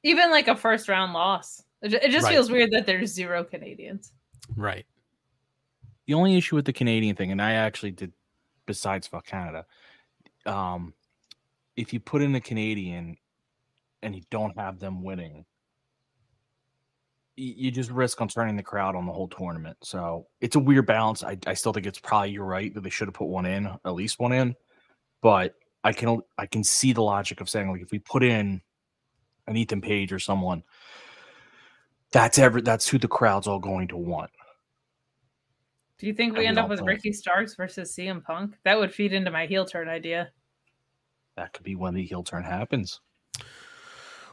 Even 0.04 0.32
like 0.32 0.48
a 0.48 0.56
first 0.56 0.88
round 0.90 1.14
loss. 1.14 1.62
It 1.82 2.10
just 2.12 2.26
Right. 2.26 2.34
feels 2.34 2.50
weird 2.52 2.72
that 2.72 2.86
there's 2.86 3.12
zero 3.14 3.44
Canadians. 3.44 4.12
Right. 4.56 4.86
The 6.08 6.14
only 6.16 6.36
issue 6.36 6.56
with 6.56 6.66
the 6.66 6.74
Canadian 6.74 7.16
thing, 7.16 7.32
and 7.32 7.42
I 7.42 7.54
actually 7.54 7.92
did, 7.92 8.12
besides 8.66 9.08
fuck 9.08 9.26
Canada, 9.26 9.66
um, 10.46 10.94
if 11.76 11.94
you 11.94 12.00
put 12.00 12.22
in 12.22 12.34
a 12.36 12.42
Canadian 12.42 13.18
and 14.02 14.16
you 14.16 14.22
don't 14.30 14.58
have 14.58 14.80
them 14.80 15.04
winning, 15.04 15.34
y- 15.36 15.44
you 17.36 17.72
just 17.72 17.92
risk 17.92 18.22
on 18.22 18.28
turning 18.28 18.56
the 18.56 18.64
crowd 18.64 18.96
on 18.96 19.06
the 19.06 19.12
whole 19.12 19.28
tournament. 19.28 19.78
So 19.84 20.28
it's 20.42 20.56
a 20.56 20.60
weird 20.60 20.86
balance. 20.86 21.24
I, 21.24 21.38
I 21.46 21.54
still 21.54 21.74
think 21.74 21.86
it's 21.86 22.00
probably 22.00 22.32
you're 22.32 22.46
right 22.46 22.74
that 22.74 22.82
they 22.82 22.90
should 22.90 23.08
have 23.08 23.16
put 23.16 23.28
one 23.28 23.46
in, 23.46 23.68
at 23.68 23.94
least 23.94 24.20
one 24.20 24.32
in. 24.32 24.56
But 25.22 25.56
I 25.84 25.92
can 25.92 26.22
I 26.38 26.46
can 26.46 26.64
see 26.64 26.94
the 26.94 27.02
logic 27.02 27.42
of 27.42 27.50
saying 27.50 27.70
like 27.70 27.82
if 27.82 27.92
we 27.92 28.00
put 28.00 28.24
in 28.24 28.62
an 29.48 29.58
Ethan 29.58 29.82
Page 29.82 30.14
or 30.14 30.20
someone, 30.20 30.64
that's 32.12 32.40
ever 32.40 32.62
that's 32.62 32.88
who 32.88 32.98
the 32.98 33.08
crowd's 33.08 33.48
all 33.48 33.60
going 33.60 33.88
to 33.90 33.98
want. 33.98 34.32
Do 35.98 36.08
you 36.08 36.14
think 36.14 36.34
we 36.34 36.40
Every 36.40 36.48
end 36.48 36.60
up 36.60 36.70
with 36.70 36.80
point. 36.80 36.90
Ricky 36.90 37.14
Starks 37.14 37.56
versus 37.56 37.94
CM 37.96 38.24
Punk? 38.24 38.58
That 38.64 38.78
would 38.78 38.94
feed 38.94 39.14
into 39.14 39.32
my 39.32 39.46
heel 39.46 39.66
turn 39.66 39.88
idea. 39.88 40.32
That 41.38 41.54
could 41.54 41.64
be 41.64 41.76
when 41.76 41.94
the 41.94 42.06
heel 42.06 42.24
turn 42.24 42.44
happens. 42.44 43.02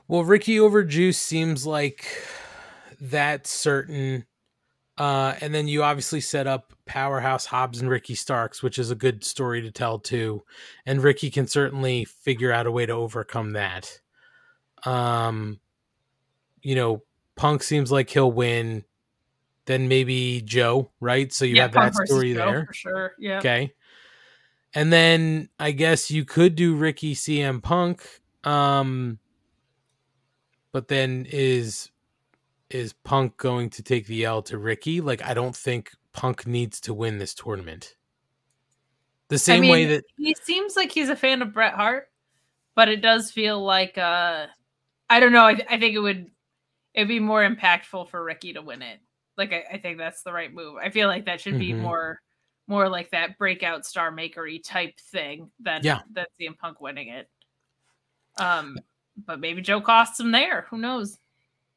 Well, 0.09 0.25
Ricky 0.25 0.59
over 0.59 0.83
Juice 0.85 1.19
seems 1.19 1.67
like 1.67 2.07
that's 3.03 3.51
certain. 3.51 4.25
Uh, 4.97 5.35
and 5.41 5.53
then 5.53 5.67
you 5.67 5.83
obviously 5.83 6.21
set 6.21 6.47
up 6.47 6.73
Powerhouse 6.87 7.47
Hobbs 7.47 7.81
and 7.81 7.91
Ricky 7.91 8.15
Starks, 8.15 8.63
which 8.63 8.79
is 8.79 8.91
a 8.91 8.95
good 8.95 9.25
story 9.25 9.61
to 9.63 9.73
tell 9.73 9.99
too. 9.99 10.45
And 10.87 11.03
Ricky 11.03 11.31
can 11.31 11.49
certainly 11.49 12.05
figure 12.05 12.53
out 12.53 12.67
a 12.67 12.71
way 12.71 12.87
to 12.87 12.93
overcome 12.93 13.53
that. 13.53 14.01
Um, 14.85 15.59
you 16.63 16.77
know, 16.77 17.03
Punk 17.35 17.65
seems 17.65 17.91
like 17.91 18.09
he'll 18.09 18.31
win. 18.31 18.85
Then 19.65 19.89
maybe 19.89 20.43
Joe, 20.45 20.91
right? 21.01 21.33
So 21.33 21.45
you 21.45 21.57
yeah, 21.57 21.63
have 21.63 21.73
Punk 21.73 21.95
that 21.95 22.07
story 22.07 22.35
Joe, 22.35 22.53
there. 22.53 22.67
for 22.67 22.75
sure. 22.75 23.13
Yeah. 23.19 23.39
Okay. 23.39 23.73
And 24.75 24.93
then 24.93 25.49
I 25.59 25.73
guess 25.73 26.11
you 26.11 26.25
could 26.25 26.55
do 26.55 26.75
Ricky 26.77 27.15
CM 27.15 27.63
Punk. 27.63 28.05
Um 28.45 29.19
but 30.73 30.89
then 30.89 31.27
is 31.31 31.92
is 32.73 32.93
Punk 32.93 33.37
going 33.37 33.71
to 33.71 33.83
take 33.83 34.07
the 34.07 34.25
L 34.25 34.43
to 34.43 34.59
Ricky? 34.59 35.01
Like 35.01 35.23
I 35.23 35.35
don't 35.35 35.55
think 35.57 35.91
Punk 36.13 36.47
needs 36.47 36.81
to 36.83 36.95
win 36.95 37.19
this 37.19 37.35
tournament. 37.35 37.97
The 39.29 39.39
same 39.39 39.59
I 39.59 39.61
mean, 39.61 39.71
way 39.71 39.85
that 39.87 40.05
he 40.17 40.35
seems 40.43 40.77
like 40.77 40.93
he's 40.93 41.09
a 41.09 41.17
fan 41.17 41.41
of 41.43 41.55
Bret 41.55 41.75
Hart, 41.75 42.09
but 42.75 42.89
it 42.89 43.01
does 43.01 43.31
feel 43.31 43.63
like 43.63 43.97
uh 43.99 44.47
I 45.09 45.21
don't 45.21 45.33
know. 45.33 45.45
I, 45.47 45.61
I 45.69 45.79
think 45.79 45.95
it 45.95 46.01
would 46.01 46.31
it'd 46.95 47.09
be 47.09 47.21
more 47.21 47.43
impactful 47.49 48.11
for 48.11 48.23
Ricky 48.23 48.53
to 48.55 48.63
win 48.63 48.83
it. 48.83 49.01
Like 49.37 49.53
I, 49.53 49.65
I 49.75 49.79
think 49.79 49.99
that's 49.99 50.23
the 50.23 50.33
right 50.33 50.53
move. 50.53 50.77
I 50.77 50.91
feel 50.91 51.09
like 51.09 51.25
that 51.27 51.41
should 51.41 51.59
be 51.59 51.73
Mhm. 51.73 51.81
more 51.81 52.21
more 52.69 52.89
like 52.89 53.11
that 53.11 53.39
breakout 53.39 53.85
star 53.85 54.13
makery 54.13 54.63
type 54.63 54.99
thing 55.11 55.51
than 55.61 55.81
Yeah. 55.83 56.01
than 56.13 56.27
CM 56.39 56.57
Punk 56.59 56.81
winning 56.81 57.09
it. 57.09 57.29
Um, 58.39 58.79
but 59.27 59.41
maybe 59.41 59.61
Joe 59.63 59.81
costs 59.81 60.21
him 60.21 60.31
there. 60.33 60.67
Who 60.71 60.79
knows? 60.79 61.19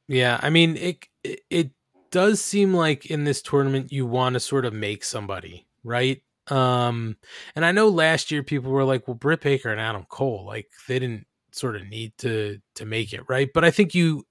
Yeah, 0.08 0.40
I 0.42 0.50
mean 0.50 0.78
it 0.78 1.08
it, 1.24 1.72
does 2.12 2.40
seem 2.40 2.74
like 2.74 3.08
in 3.08 3.26
this 3.26 3.42
tournament 3.42 3.92
you 3.92 4.06
want 4.06 4.36
to 4.36 4.40
sort 4.40 4.64
of 4.64 4.74
make 4.74 5.04
somebody, 5.04 5.68
right? 5.84 6.22
Um 6.48 7.18
and 7.56 7.66
I 7.66 7.74
know 7.74 7.90
last 7.90 8.32
year 8.32 8.42
people 8.42 8.72
were 8.72 8.86
like, 8.86 9.06
well, 9.08 9.16
Britt 9.16 9.42
Baker 9.42 9.70
and 9.70 9.82
Adam 9.82 10.06
Cole, 10.08 10.46
like 10.46 10.70
they 10.88 11.00
didn't 11.00 11.28
sort 11.52 11.76
of 11.76 11.86
need 11.88 12.14
to 12.20 12.60
to 12.76 12.86
make 12.86 13.12
it, 13.12 13.24
right? 13.28 13.50
But 13.54 13.66
I 13.66 13.72
think 13.72 13.94
you 13.94 14.26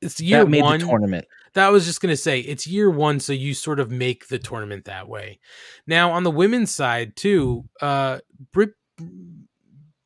it's 0.00 0.20
year 0.20 0.40
that 0.40 0.50
made 0.50 0.62
one. 0.62 0.80
the 0.80 0.86
tournament. 0.86 1.26
That 1.52 1.68
was 1.68 1.84
just 1.84 2.00
gonna 2.00 2.16
say 2.16 2.40
it's 2.40 2.66
year 2.66 2.90
one, 2.90 3.20
so 3.20 3.32
you 3.32 3.54
sort 3.54 3.78
of 3.78 3.90
make 3.92 4.26
the 4.26 4.38
tournament 4.38 4.86
that 4.86 5.06
way. 5.08 5.38
Now 5.86 6.10
on 6.10 6.24
the 6.24 6.30
women's 6.30 6.74
side 6.74 7.14
too, 7.14 7.68
uh 7.80 8.18
Britt 8.52 8.72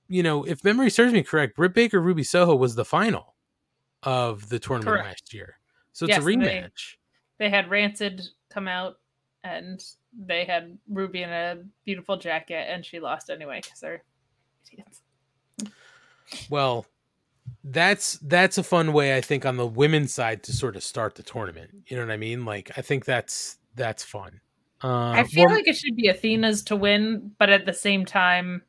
you 0.09 0.23
know, 0.23 0.45
if 0.45 0.63
memory 0.65 0.91
serves 0.91 1.15
me 1.15 1.23
correct, 1.23 1.57
Britt 1.57 1.73
Baker 1.73 2.01
Ruby 2.01 2.25
Soho 2.25 2.55
was 2.55 2.75
the 2.75 2.85
final 2.85 3.36
of 4.07 4.49
the 4.49 4.59
tournament 4.59 5.03
Correct. 5.03 5.07
last 5.07 5.35
year. 5.35 5.59
So 5.93 6.07
it's 6.07 6.17
a 6.17 6.21
Yes, 6.21 6.25
they- 6.25 6.37
rematch. 6.37 6.97
They 7.39 7.51
had 7.51 7.69
Rancid 7.69 8.23
come 8.49 8.67
out 8.67 8.99
and 9.45 9.85
they 10.19 10.47
had 10.47 10.79
Ruby 10.89 11.23
in 11.23 11.31
a 11.31 11.59
beautiful 11.85 12.17
jacket 12.17 12.67
and 12.71 12.85
she 12.85 12.99
lost 13.01 13.29
anyway 13.29 13.61
because 13.63 13.81
they're 13.81 14.03
idiots. 14.73 15.03
Well, 16.49 16.87
that's 17.63 18.15
that's 18.23 18.59
a 18.59 18.63
fun 18.63 18.93
way 18.93 19.17
I 19.17 19.21
think 19.21 19.45
on 19.45 19.57
the 19.57 19.67
women's 19.67 20.13
side 20.15 20.43
to 20.45 20.53
sort 20.53 20.77
of 20.77 20.83
start 20.83 21.15
the 21.15 21.23
tournament. 21.23 21.71
You 21.87 21.97
know 21.97 22.05
what 22.05 22.13
I 22.13 22.17
mean? 22.17 22.45
Like 22.45 22.71
I 22.77 22.83
think 22.83 23.05
that's 23.05 23.59
that's 23.75 24.03
fun. 24.03 24.41
Uh, 24.83 25.11
I 25.11 25.25
feel 25.25 25.47
well, 25.47 25.55
like 25.55 25.69
it 25.69 25.77
should 25.77 25.97
be 25.97 26.09
Athena's 26.09 26.63
to 26.65 26.77
win, 26.77 27.33
but 27.39 27.49
at 27.51 27.65
the 27.67 27.73
same 27.73 28.05
time, 28.05 28.63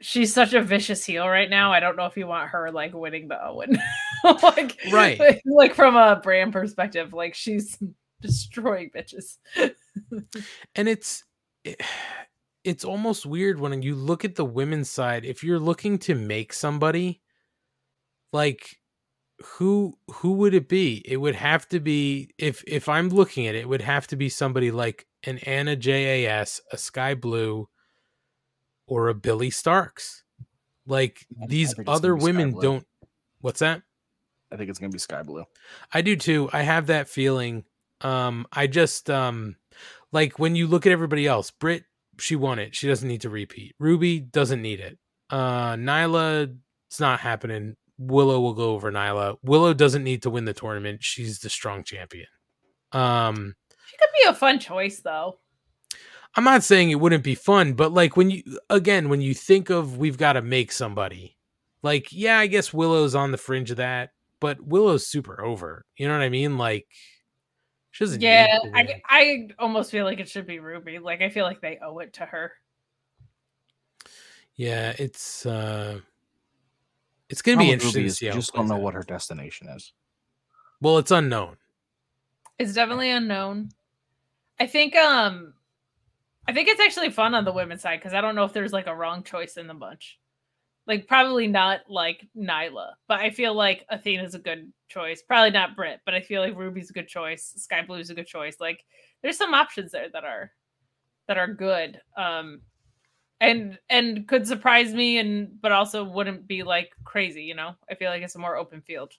she's 0.00 0.32
such 0.32 0.52
a 0.54 0.62
vicious 0.62 1.04
heel 1.04 1.28
right 1.28 1.50
now. 1.50 1.72
I 1.72 1.80
don't 1.80 1.96
know 1.96 2.06
if 2.06 2.16
you 2.16 2.26
want 2.26 2.50
her 2.50 2.70
like 2.70 2.94
winning 2.94 3.28
the 3.28 3.42
Owen, 3.44 3.78
like 4.42 4.78
Right. 4.92 5.18
like, 5.18 5.42
like 5.46 5.74
from 5.74 5.96
a 5.96 6.16
brand 6.16 6.52
perspective, 6.52 7.12
like 7.12 7.34
she's 7.34 7.78
destroying 8.20 8.90
bitches. 8.94 9.36
and 10.74 10.88
it's 10.88 11.24
it- 11.64 11.80
it's 12.62 12.84
almost 12.84 13.24
weird 13.24 13.58
when 13.58 13.80
you 13.80 13.94
look 13.94 14.22
at 14.22 14.34
the 14.34 14.44
women's 14.44 14.90
side 14.90 15.24
if 15.24 15.42
you're 15.42 15.58
looking 15.58 15.96
to 15.98 16.14
make 16.14 16.52
somebody 16.52 17.22
like 18.34 18.76
who 19.42 19.96
who 20.10 20.32
would 20.32 20.52
it 20.52 20.68
be 20.68 21.02
it 21.06 21.16
would 21.16 21.34
have 21.34 21.66
to 21.66 21.80
be 21.80 22.30
if 22.36 22.62
if 22.66 22.86
i'm 22.86 23.08
looking 23.08 23.46
at 23.46 23.54
it 23.54 23.60
it 23.60 23.68
would 23.68 23.80
have 23.80 24.06
to 24.06 24.14
be 24.14 24.28
somebody 24.28 24.70
like 24.70 25.06
an 25.24 25.38
anna 25.38 25.74
jas 25.74 26.60
a 26.70 26.76
Skye 26.76 27.14
Blue 27.14 27.66
or 28.90 29.08
a 29.08 29.14
Billie 29.14 29.50
Starkz 29.50 30.22
like 30.86 31.26
these 31.46 31.72
think 31.74 31.88
other 31.88 32.10
gonna 32.10 32.18
be 32.18 32.20
Sky 32.20 32.32
women 32.32 32.60
don't 32.60 32.86
what's 33.40 33.60
that 33.60 33.82
I 34.52 34.56
think 34.56 34.68
it's 34.68 34.78
gonna 34.78 34.90
be 34.90 34.98
Skye 34.98 35.22
Blue. 35.22 35.44
I 35.92 36.02
do 36.02 36.16
too. 36.16 36.50
I 36.52 36.62
have 36.62 36.88
that 36.88 37.08
feeling. 37.08 37.64
Um, 38.00 38.46
I 38.52 38.66
just 38.66 39.08
um, 39.08 39.56
like 40.12 40.38
when 40.38 40.56
you 40.56 40.66
look 40.66 40.86
at 40.86 40.92
everybody 40.92 41.26
else. 41.26 41.50
Brit, 41.50 41.84
she 42.18 42.36
won 42.36 42.58
it. 42.58 42.74
She 42.74 42.88
doesn't 42.88 43.08
need 43.08 43.20
to 43.22 43.30
repeat. 43.30 43.74
Ruby 43.78 44.20
doesn't 44.20 44.60
need 44.60 44.80
it. 44.80 44.98
Uh, 45.28 45.74
Nyla, 45.74 46.56
it's 46.88 47.00
not 47.00 47.20
happening. 47.20 47.76
Willow 47.98 48.40
will 48.40 48.54
go 48.54 48.72
over 48.72 48.90
Nyla. 48.90 49.36
Willow 49.42 49.74
doesn't 49.74 50.02
need 50.02 50.22
to 50.22 50.30
win 50.30 50.46
the 50.46 50.54
tournament. 50.54 51.04
She's 51.04 51.38
the 51.38 51.50
strong 51.50 51.84
champion. 51.84 52.26
Um, 52.92 53.54
She 53.86 53.96
could 53.98 54.08
be 54.18 54.28
a 54.28 54.34
fun 54.34 54.58
choice 54.58 55.00
though. 55.00 55.38
I'm 56.36 56.44
not 56.44 56.62
saying 56.62 56.90
it 56.90 57.00
wouldn't 57.00 57.24
be 57.24 57.34
fun, 57.34 57.72
but 57.72 57.92
like 57.92 58.16
when 58.16 58.30
you 58.30 58.42
again 58.68 59.08
when 59.08 59.20
you 59.20 59.34
think 59.34 59.70
of 59.70 59.98
we've 59.98 60.18
got 60.18 60.34
to 60.34 60.42
make 60.42 60.70
somebody, 60.72 61.36
like 61.82 62.12
yeah, 62.12 62.38
I 62.38 62.46
guess 62.46 62.72
Willow's 62.72 63.14
on 63.14 63.32
the 63.32 63.38
fringe 63.38 63.70
of 63.70 63.78
that, 63.78 64.10
but 64.38 64.60
Willow's 64.60 65.06
super 65.06 65.44
over. 65.44 65.84
You 65.96 66.06
know 66.06 66.14
what 66.14 66.22
I 66.22 66.28
mean? 66.28 66.56
Like 66.56 66.86
she 67.90 68.04
doesn't. 68.04 68.22
Yeah. 68.22 68.58
I 68.74 69.02
I 69.08 69.48
almost 69.58 69.90
feel 69.90 70.04
like 70.04 70.20
it 70.20 70.28
should 70.28 70.46
be 70.46 70.60
Ruby. 70.60 70.98
Like 70.98 71.20
I 71.20 71.30
feel 71.30 71.44
like 71.44 71.60
they 71.60 71.78
owe 71.82 71.98
it 71.98 72.12
to 72.14 72.26
her. 72.26 72.52
Yeah, 74.54 74.94
it's 74.98 75.44
uh 75.46 75.98
it's 77.28 77.42
gonna 77.42 77.56
Problem 77.56 77.68
be 77.68 77.72
interesting 77.72 78.02
Ruby 78.02 78.10
to 78.10 78.14
see 78.14 78.26
you 78.26 78.32
how 78.32 78.38
just 78.38 78.54
don't 78.54 78.68
know 78.68 78.74
out. 78.74 78.82
what 78.82 78.94
her 78.94 79.02
destination 79.02 79.68
is. 79.68 79.92
Well, 80.80 80.98
it's 80.98 81.10
unknown. 81.10 81.56
It's 82.58 82.74
definitely 82.74 83.10
unknown. 83.10 83.70
I 84.60 84.66
think 84.66 84.94
um 84.94 85.54
I 86.50 86.52
think 86.52 86.66
it's 86.66 86.80
actually 86.80 87.10
fun 87.10 87.36
on 87.36 87.44
the 87.44 87.52
women's 87.52 87.80
side 87.80 88.00
because 88.00 88.12
I 88.12 88.20
don't 88.20 88.34
know 88.34 88.42
if 88.42 88.52
there's 88.52 88.72
like 88.72 88.88
a 88.88 88.96
wrong 88.96 89.22
choice 89.22 89.56
in 89.56 89.68
the 89.68 89.74
bunch. 89.74 90.18
Like 90.84 91.06
probably 91.06 91.46
not 91.46 91.82
like 91.88 92.26
Nyla, 92.36 92.94
but 93.06 93.20
I 93.20 93.30
feel 93.30 93.54
like 93.54 93.86
Athena's 93.88 94.34
a 94.34 94.40
good 94.40 94.72
choice. 94.88 95.22
Probably 95.22 95.52
not 95.52 95.76
Britt, 95.76 96.00
but 96.04 96.14
I 96.14 96.20
feel 96.20 96.42
like 96.42 96.56
Ruby's 96.56 96.90
a 96.90 96.92
good 96.92 97.06
choice. 97.06 97.54
Skye 97.56 97.84
Blue's 97.86 98.10
a 98.10 98.14
good 98.14 98.26
choice. 98.26 98.56
Like 98.58 98.84
there's 99.22 99.36
some 99.36 99.54
options 99.54 99.92
there 99.92 100.08
that 100.12 100.24
are 100.24 100.50
that 101.28 101.38
are 101.38 101.46
good. 101.46 102.00
Um 102.16 102.62
and 103.40 103.78
and 103.88 104.26
could 104.26 104.44
surprise 104.44 104.92
me 104.92 105.18
and 105.18 105.52
but 105.62 105.70
also 105.70 106.02
wouldn't 106.02 106.48
be 106.48 106.64
like 106.64 106.90
crazy, 107.04 107.44
you 107.44 107.54
know? 107.54 107.76
I 107.88 107.94
feel 107.94 108.10
like 108.10 108.22
it's 108.22 108.34
a 108.34 108.40
more 108.40 108.56
open 108.56 108.80
field. 108.80 109.12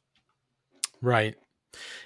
Right. 1.01 1.37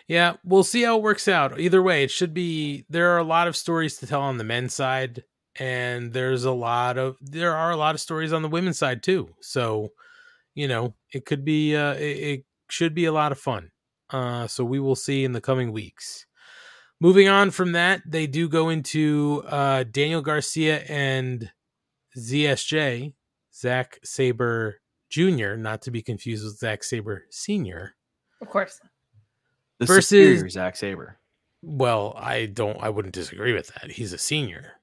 Yeah, 0.08 0.36
we'll 0.44 0.64
see 0.64 0.84
how 0.84 0.98
it 0.98 1.04
works 1.04 1.28
out. 1.28 1.60
Either 1.60 1.82
way, 1.82 2.04
it 2.04 2.12
should 2.12 2.34
be 2.34 2.86
there 2.90 3.12
are 3.12 3.18
a 3.18 3.24
lot 3.24 3.48
of 3.48 3.56
stories 3.56 3.98
to 3.98 4.08
tell 4.08 4.22
on 4.22 4.38
the 4.38 4.44
men's 4.44 4.74
side 4.74 5.24
and 5.58 6.12
there's 6.12 6.44
a 6.44 6.52
lot 6.52 6.98
of 6.98 7.18
there 7.22 7.56
are 7.56 7.72
a 7.72 7.78
lot 7.78 7.96
of 7.96 8.02
stories 8.02 8.34
on 8.34 8.42
the 8.42 8.50
women's 8.50 8.78
side 8.78 9.02
too. 9.02 9.30
So, 9.42 9.90
you 10.54 10.68
know, 10.68 10.94
it 11.14 11.26
could 11.26 11.46
be 11.46 11.76
uh 11.76 11.94
it, 11.94 12.18
it 12.18 12.46
should 12.70 12.94
be 12.94 13.06
a 13.06 13.12
lot 13.12 13.32
of 13.32 13.40
fun. 13.40 13.72
Uh 14.10 14.48
so 14.48 14.64
we 14.66 14.80
will 14.80 14.96
see 14.96 15.24
in 15.24 15.32
the 15.32 15.42
coming 15.42 15.72
weeks. 15.72 16.26
Moving 17.02 17.28
on 17.28 17.52
from 17.52 17.74
that, 17.74 18.02
they 18.06 18.28
do 18.28 18.50
go 18.50 18.70
into 18.70 19.44
uh 19.48 19.84
Daniel 19.84 20.22
Garcia 20.22 20.80
and 20.84 21.50
ZSJ, 22.18 23.14
Zack 23.54 24.00
Sabre 24.04 24.80
Jr., 25.10 25.56
not 25.56 25.82
to 25.84 25.92
be 25.92 26.02
confused 26.02 26.44
with 26.44 26.58
Zack 26.58 26.84
Sabre 26.84 27.26
Sr. 27.30 27.96
Of 28.42 28.50
course. 28.50 28.80
The 29.80 29.86
Versus- 29.86 30.08
superior 30.08 30.50
Zack 30.50 30.76
Sabre. 30.76 31.18
Well, 31.62 32.14
I 32.16 32.46
don't. 32.46 32.78
I 32.82 32.90
wouldn't 32.90 33.14
disagree 33.14 33.54
with 33.54 33.68
that. 33.74 33.92
He's 33.92 34.14
a 34.14 34.18
senior. 34.18 34.74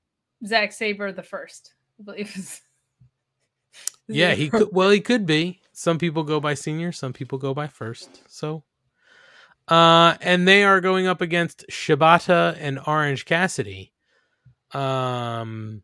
Zack 0.46 0.72
Sabre 0.72 1.12
the 1.12 1.22
first, 1.22 1.74
I 2.00 2.02
believe. 2.02 2.36
is- 2.36 2.36
is 4.08 4.16
Yeah, 4.16 4.34
he 4.34 4.50
could. 4.50 4.68
Well, 4.72 4.90
he 4.90 5.00
could 5.00 5.24
be. 5.26 5.60
Some 5.72 5.98
people 5.98 6.24
go 6.24 6.40
by 6.40 6.54
senior. 6.54 6.92
Some 6.92 7.12
people 7.12 7.38
go 7.38 7.54
by 7.54 7.68
first. 7.68 8.22
So, 8.28 8.64
uh, 9.68 10.16
and 10.20 10.46
they 10.46 10.64
are 10.64 10.80
going 10.80 11.06
up 11.06 11.20
against 11.20 11.64
Shibata 11.70 12.56
and 12.60 12.80
Orange 12.86 13.24
Cassidy. 13.24 13.92
Um, 14.72 15.82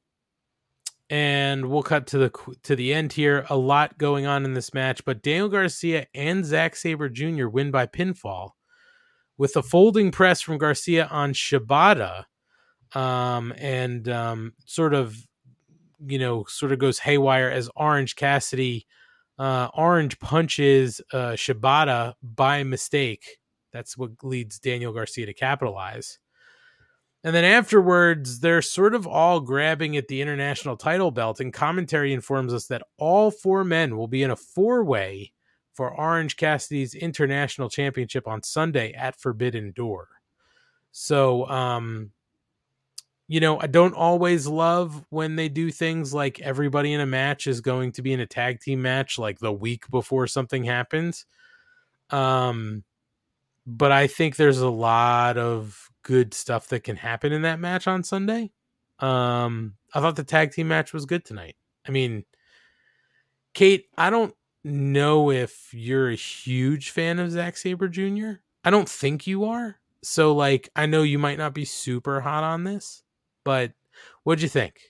and 1.11 1.67
we'll 1.67 1.83
cut 1.83 2.09
to 2.09 2.19
the 2.19 2.33
to 2.65 2.75
the 2.77 2.93
end 2.93 3.13
here. 3.13 3.47
A 3.49 3.57
lot 3.57 3.97
going 3.99 4.27
on 4.27 4.45
in 4.45 4.55
this 4.55 4.75
match, 4.75 5.05
but 5.05 5.23
Daniel 5.23 5.49
Garcia 5.49 6.07
and 6.15 6.45
Zack 6.45 6.75
Sabre 6.77 7.09
Jr. 7.09 7.47
win 7.49 7.71
by 7.71 7.87
pinfall 7.87 8.51
with 9.39 9.57
a 9.57 9.63
folding 9.63 10.11
press 10.11 10.41
from 10.41 10.59
Garcia 10.59 11.07
on 11.07 11.33
Shibata, 11.33 12.25
um, 12.95 13.55
and 13.57 14.09
um, 14.09 14.53
sort 14.67 14.93
of 14.93 15.17
you 16.05 16.19
know 16.19 16.45
sort 16.49 16.73
of 16.73 16.79
goes 16.79 16.99
haywire 16.99 17.49
as 17.49 17.71
Orange 17.77 18.17
Cassidy. 18.17 18.87
Uh, 19.39 19.69
Orange 19.73 20.19
punches 20.19 21.01
uh, 21.13 21.33
Shibata 21.33 22.15
by 22.23 22.65
mistake. 22.65 23.39
That's 23.73 23.97
what 23.97 24.11
leads 24.25 24.59
Daniel 24.59 24.93
Garcia 24.93 25.27
to 25.27 25.33
capitalize. 25.35 26.19
And 27.23 27.35
then 27.35 27.45
afterwards, 27.45 28.41
they're 28.41 28.63
sort 28.63 28.95
of 28.95 29.07
all 29.07 29.41
grabbing 29.41 29.97
at 29.97 30.09
the 30.09 30.21
international 30.21 30.77
title 30.77 31.13
belt, 31.13 31.39
and 31.41 31.53
commentary 31.53 32.13
informs 32.13 32.53
us 32.53 32.67
that 32.67 32.83
all 32.97 33.31
four 33.31 33.63
men 33.63 33.97
will 33.97 34.09
be 34.09 34.23
in 34.25 34.31
a 34.31 34.37
four 34.37 34.85
way 34.85 35.33
for 35.79 35.95
Orange 35.95 36.37
Cassidy's 36.37 36.97
international 36.97 37.71
championship 37.71 38.27
on 38.27 38.43
Sunday 38.43 38.93
at 38.95 39.15
Forbidden 39.15 39.71
Door. 39.71 40.09
So, 40.91 41.49
um, 41.49 42.11
you 43.29 43.39
know, 43.39 43.61
I 43.61 43.69
don't 43.69 43.95
always 43.95 44.49
love 44.49 45.05
when 45.11 45.37
they 45.37 45.49
do 45.49 45.71
things 45.71 46.13
like 46.13 46.41
everybody 46.41 46.93
in 46.95 47.01
a 47.01 47.07
match 47.07 47.47
is 47.47 47.61
going 47.61 47.93
to 47.93 48.03
be 48.03 48.13
in 48.13 48.19
a 48.19 48.27
tag 48.27 48.59
team 48.59 48.83
match 48.83 49.21
like 49.21 49.39
the 49.39 49.53
week 49.53 49.89
before 49.89 50.27
something 50.27 50.65
happens. 50.65 51.25
Um, 52.11 52.83
but 53.65 53.93
I 53.93 54.09
think 54.09 54.35
there's 54.35 54.59
a 54.59 54.69
lot 54.69 55.39
of 55.39 55.93
good 56.03 56.35
stuff 56.35 56.67
that 56.71 56.83
can 56.83 56.97
happen 56.97 57.33
in 57.33 57.43
that 57.43 57.61
match 57.61 57.87
on 57.87 58.03
Sunday. 58.03 58.51
Um, 58.99 59.75
I 59.95 60.01
thought 60.01 60.17
the 60.17 60.25
tag 60.25 60.51
team 60.51 60.67
match 60.67 60.93
was 60.93 61.07
good 61.07 61.25
tonight. 61.25 61.55
I 61.87 61.93
mean, 61.93 62.25
Kate, 63.55 63.87
I 63.97 64.11
don't 64.11 64.35
know 64.69 65.31
if 65.31 65.73
you're 65.73 66.11
a 66.11 66.15
huge 66.15 66.91
fan 66.91 67.19
of 67.19 67.31
Zack 67.31 67.57
Sabre 67.57 67.89
Jr. 67.89 68.33
I 68.65 68.71
don't 68.71 68.89
think 68.89 69.27
you 69.27 69.45
are. 69.45 69.79
So, 70.03 70.33
like, 70.35 70.69
I 70.77 70.87
know 70.87 71.03
you 71.03 71.19
might 71.19 71.39
not 71.39 71.55
be 71.55 71.65
super 71.65 72.21
hot 72.21 72.45
on 72.45 72.65
this, 72.65 73.03
but 73.45 73.73
what'd 74.23 74.43
you 74.43 74.49
think? 74.49 74.81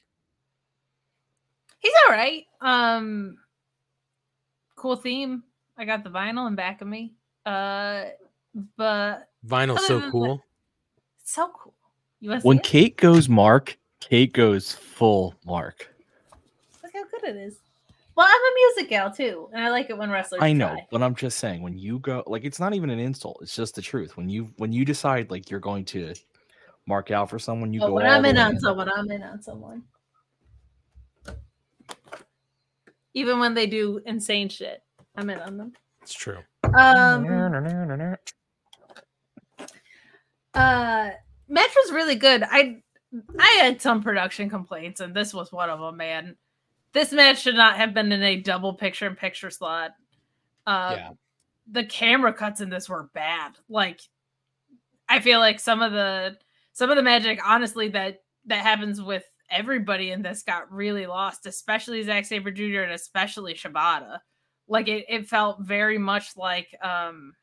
He's 1.78 1.92
all 2.06 2.12
right. 2.14 2.44
Um, 2.60 3.38
cool 4.76 4.96
theme. 4.96 5.44
I 5.76 5.84
got 5.84 6.02
the 6.04 6.10
vinyl 6.10 6.46
in 6.48 6.54
back 6.56 6.80
of 6.82 6.88
me. 6.88 7.14
Uh, 7.46 8.04
but 8.76 9.28
Vinyl's 9.46 9.86
so 9.86 10.10
cool. 10.10 10.36
that- 10.36 10.42
so 11.24 11.50
cool. 11.54 11.74
You 12.20 12.30
want 12.30 12.42
see 12.42 12.48
When 12.48 12.58
it? 12.58 12.64
Kate 12.64 12.96
goes 12.96 13.28
Mark, 13.28 13.78
Kate 14.00 14.32
goes 14.32 14.72
full 14.72 15.34
Mark. 15.46 15.94
Look 16.82 16.92
how 16.94 17.04
good 17.04 17.28
it 17.30 17.36
is. 17.36 17.58
Well, 18.18 18.26
I'm 18.28 18.40
a 18.40 18.54
music 18.56 18.90
gal 18.90 19.12
too, 19.12 19.48
and 19.52 19.62
I 19.62 19.70
like 19.70 19.90
it 19.90 19.96
when 19.96 20.10
wrestlers. 20.10 20.42
I 20.42 20.52
know, 20.52 20.70
try. 20.70 20.88
but 20.90 21.04
I'm 21.04 21.14
just 21.14 21.38
saying 21.38 21.62
when 21.62 21.78
you 21.78 22.00
go 22.00 22.24
like 22.26 22.44
it's 22.44 22.58
not 22.58 22.74
even 22.74 22.90
an 22.90 22.98
insult, 22.98 23.38
it's 23.42 23.54
just 23.54 23.76
the 23.76 23.80
truth. 23.80 24.16
When 24.16 24.28
you 24.28 24.50
when 24.56 24.72
you 24.72 24.84
decide 24.84 25.30
like 25.30 25.48
you're 25.48 25.60
going 25.60 25.84
to 25.84 26.14
mark 26.84 27.12
out 27.12 27.30
for 27.30 27.38
someone, 27.38 27.72
you 27.72 27.78
But 27.78 27.86
go 27.86 27.92
when 27.92 28.06
all 28.06 28.14
I'm 28.14 28.22
the 28.22 28.30
in 28.30 28.34
way 28.34 28.42
on 28.42 28.58
someone, 28.58 28.90
I'm 28.92 29.08
in 29.08 29.22
on 29.22 29.40
someone. 29.40 29.84
Even 33.14 33.38
when 33.38 33.54
they 33.54 33.68
do 33.68 34.00
insane 34.04 34.48
shit, 34.48 34.82
I'm 35.14 35.30
in 35.30 35.38
on 35.38 35.56
them. 35.56 35.72
It's 36.02 36.12
true. 36.12 36.38
Um, 36.64 37.24
uh, 40.54 41.10
match 41.48 41.70
was 41.76 41.92
really 41.92 42.16
good. 42.16 42.42
I 42.42 42.82
I 43.38 43.58
had 43.60 43.80
some 43.80 44.02
production 44.02 44.50
complaints, 44.50 45.00
and 45.00 45.14
this 45.14 45.32
was 45.32 45.52
one 45.52 45.70
of 45.70 45.78
them. 45.78 45.96
Man, 45.96 46.36
this 46.92 47.12
match 47.12 47.42
should 47.42 47.54
not 47.56 47.76
have 47.76 47.94
been 47.94 48.12
in 48.12 48.22
a 48.22 48.40
double 48.40 48.74
picture-in-picture 48.74 49.50
slot. 49.50 49.92
Uh, 50.66 50.94
Yeah. 50.96 51.10
the 51.70 51.84
camera 51.84 52.32
cuts 52.32 52.60
in 52.60 52.70
this 52.70 52.88
were 52.88 53.10
bad. 53.14 53.52
Like, 53.68 54.00
I 55.08 55.20
feel 55.20 55.38
like 55.40 55.60
some 55.60 55.82
of 55.82 55.92
the 55.92 56.36
some 56.72 56.90
of 56.90 56.96
the 56.96 57.02
magic, 57.02 57.40
honestly, 57.44 57.88
that 57.90 58.22
that 58.46 58.60
happens 58.60 59.00
with 59.02 59.24
everybody 59.50 60.10
in 60.10 60.22
this 60.22 60.42
got 60.42 60.70
really 60.72 61.06
lost, 61.06 61.46
especially 61.46 62.02
Zack 62.02 62.24
Sabre 62.26 62.50
Jr. 62.50 62.82
and 62.82 62.92
especially 62.92 63.54
Shibata. 63.54 64.20
Like 64.68 64.88
it, 64.88 65.06
it 65.08 65.26
felt 65.28 65.60
very 65.60 65.98
much 65.98 66.36
like 66.36 66.68
um 66.82 67.34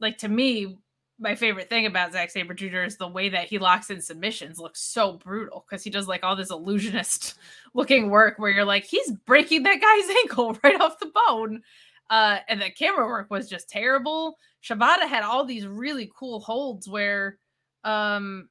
like 0.00 0.18
to 0.18 0.28
me, 0.28 0.76
my 1.18 1.34
favorite 1.34 1.68
thing 1.68 1.86
about 1.86 2.12
Zack 2.12 2.30
Sabre 2.30 2.54
Jr. 2.54 2.78
is 2.78 2.96
the 2.96 3.06
way 3.06 3.28
that 3.28 3.46
he 3.46 3.58
locks 3.58 3.90
in 3.90 4.00
submissions 4.00 4.58
looks 4.58 4.80
so 4.80 5.12
brutal 5.12 5.64
because 5.68 5.84
he 5.84 5.90
does 5.90 6.08
like 6.08 6.24
all 6.24 6.34
this 6.34 6.50
illusionist 6.50 7.34
looking 7.74 8.10
work 8.10 8.38
where 8.38 8.50
you're 8.50 8.64
like, 8.64 8.84
he's 8.84 9.12
breaking 9.24 9.62
that 9.62 9.80
guy's 9.80 10.16
ankle 10.24 10.58
right 10.64 10.80
off 10.80 10.98
the 10.98 11.12
bone. 11.28 11.62
Uh, 12.10 12.38
and 12.48 12.60
the 12.60 12.70
camera 12.70 13.06
work 13.06 13.30
was 13.30 13.48
just 13.48 13.68
terrible. 13.68 14.36
Shibata 14.62 15.06
had 15.08 15.22
all 15.22 15.44
these 15.44 15.66
really 15.66 16.10
cool 16.16 16.40
holds 16.40 16.88
where 16.88 17.38
um 17.84 18.48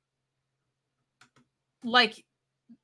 like 1.84 2.24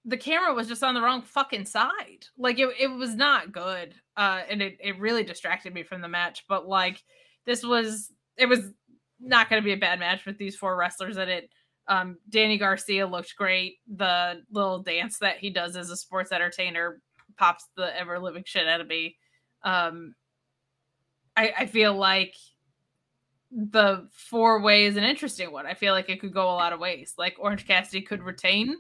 the 0.06 0.18
camera 0.18 0.54
was 0.54 0.68
just 0.68 0.84
on 0.84 0.94
the 0.94 1.02
wrong 1.02 1.22
fucking 1.22 1.66
side. 1.66 2.26
Like 2.38 2.60
it, 2.60 2.70
it 2.80 2.88
was 2.88 3.16
not 3.16 3.52
good. 3.52 3.94
Uh 4.18 4.42
and 4.50 4.62
it, 4.62 4.78
it 4.80 5.00
really 5.00 5.24
distracted 5.24 5.74
me 5.74 5.84
from 5.84 6.02
the 6.02 6.08
match. 6.08 6.46
But 6.50 6.68
like 6.68 7.02
this 7.46 7.64
was 7.64 8.12
it 8.36 8.48
was 8.48 8.72
not 9.20 9.50
gonna 9.50 9.62
be 9.62 9.74
a 9.74 9.78
bad 9.78 10.00
match 10.00 10.26
with 10.26 10.38
these 10.38 10.56
four 10.56 10.76
wrestlers 10.76 11.18
in 11.18 11.30
it. 11.30 11.50
Um 11.88 12.18
Danny 12.30 12.58
Garcia 12.58 13.08
looked 13.08 13.36
great. 13.36 13.78
The 13.96 14.44
little 14.52 14.80
dance 14.80 15.20
that 15.20 15.38
he 15.38 15.50
does 15.50 15.76
as 15.76 15.90
a 15.90 15.98
sports 15.98 16.32
entertainer 16.32 17.02
pops 17.38 17.68
the 17.76 17.98
ever 17.98 18.20
living 18.20 18.44
shit 18.46 18.68
out 18.68 18.82
of 18.82 18.88
me. 18.88 19.18
Um 19.64 20.16
I, 21.36 21.54
I 21.60 21.66
feel 21.68 21.96
like 21.96 22.36
the 23.52 24.08
four 24.12 24.62
way 24.62 24.86
is 24.86 24.98
an 24.98 25.04
interesting 25.04 25.52
one. 25.52 25.66
I 25.66 25.74
feel 25.74 25.94
like 25.94 26.10
it 26.10 26.20
could 26.20 26.34
go 26.34 26.44
a 26.50 26.54
lot 26.54 26.74
of 26.74 26.80
ways. 26.80 27.14
Like 27.18 27.38
Orange 27.40 27.66
Cassidy 27.66 28.02
could 28.02 28.22
retain. 28.22 28.76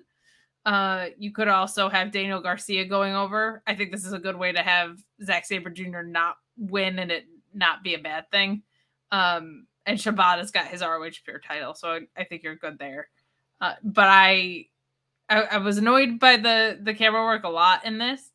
Uh, 0.65 1.07
you 1.17 1.31
could 1.31 1.47
also 1.47 1.89
have 1.89 2.11
Daniel 2.11 2.41
Garcia 2.41 2.85
going 2.85 3.15
over. 3.15 3.63
I 3.65 3.75
think 3.75 3.91
this 3.91 4.05
is 4.05 4.13
a 4.13 4.19
good 4.19 4.35
way 4.35 4.51
to 4.51 4.61
have 4.61 4.97
Zack 5.23 5.45
Sabre 5.45 5.69
Jr. 5.69 6.01
not 6.03 6.35
win 6.57 6.99
and 6.99 7.11
it 7.11 7.25
not 7.53 7.83
be 7.83 7.95
a 7.95 7.99
bad 7.99 8.29
thing. 8.29 8.61
Um, 9.11 9.67
and 9.85 9.97
Shibata's 9.97 10.51
got 10.51 10.67
his 10.67 10.81
ROH 10.81 11.09
pure 11.25 11.39
title, 11.39 11.73
so 11.73 11.89
I, 11.89 11.99
I 12.15 12.23
think 12.23 12.43
you're 12.43 12.55
good 12.55 12.77
there. 12.77 13.09
Uh, 13.59 13.73
but 13.83 14.07
I, 14.07 14.67
I, 15.29 15.41
I 15.41 15.57
was 15.57 15.77
annoyed 15.77 16.19
by 16.19 16.37
the 16.37 16.79
the 16.81 16.93
camera 16.93 17.23
work 17.23 17.43
a 17.43 17.49
lot 17.49 17.85
in 17.85 17.97
this, 17.97 18.31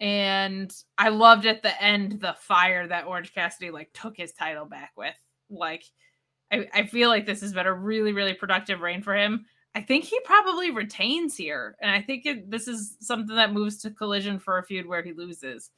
and 0.00 0.74
I 0.98 1.10
loved 1.10 1.46
at 1.46 1.62
the 1.62 1.82
end 1.82 2.20
the 2.20 2.34
fire 2.38 2.86
that 2.88 3.06
Orange 3.06 3.34
Cassidy 3.34 3.70
like 3.70 3.92
took 3.92 4.16
his 4.16 4.32
title 4.32 4.64
back 4.64 4.92
with. 4.96 5.14
Like, 5.50 5.84
I, 6.50 6.68
I 6.72 6.86
feel 6.86 7.08
like 7.08 7.26
this 7.26 7.42
has 7.42 7.52
been 7.52 7.66
a 7.66 7.72
really 7.72 8.12
really 8.12 8.34
productive 8.34 8.80
reign 8.80 9.02
for 9.02 9.14
him. 9.14 9.44
I 9.76 9.82
think 9.82 10.04
he 10.04 10.18
probably 10.20 10.70
retains 10.70 11.36
here, 11.36 11.76
and 11.80 11.90
I 11.90 12.00
think 12.00 12.26
it, 12.26 12.50
this 12.50 12.68
is 12.68 12.96
something 13.00 13.36
that 13.36 13.52
moves 13.52 13.78
to 13.78 13.90
collision 13.90 14.38
for 14.38 14.58
a 14.58 14.64
feud 14.64 14.86
where 14.86 15.02
he 15.02 15.12
loses. 15.12 15.70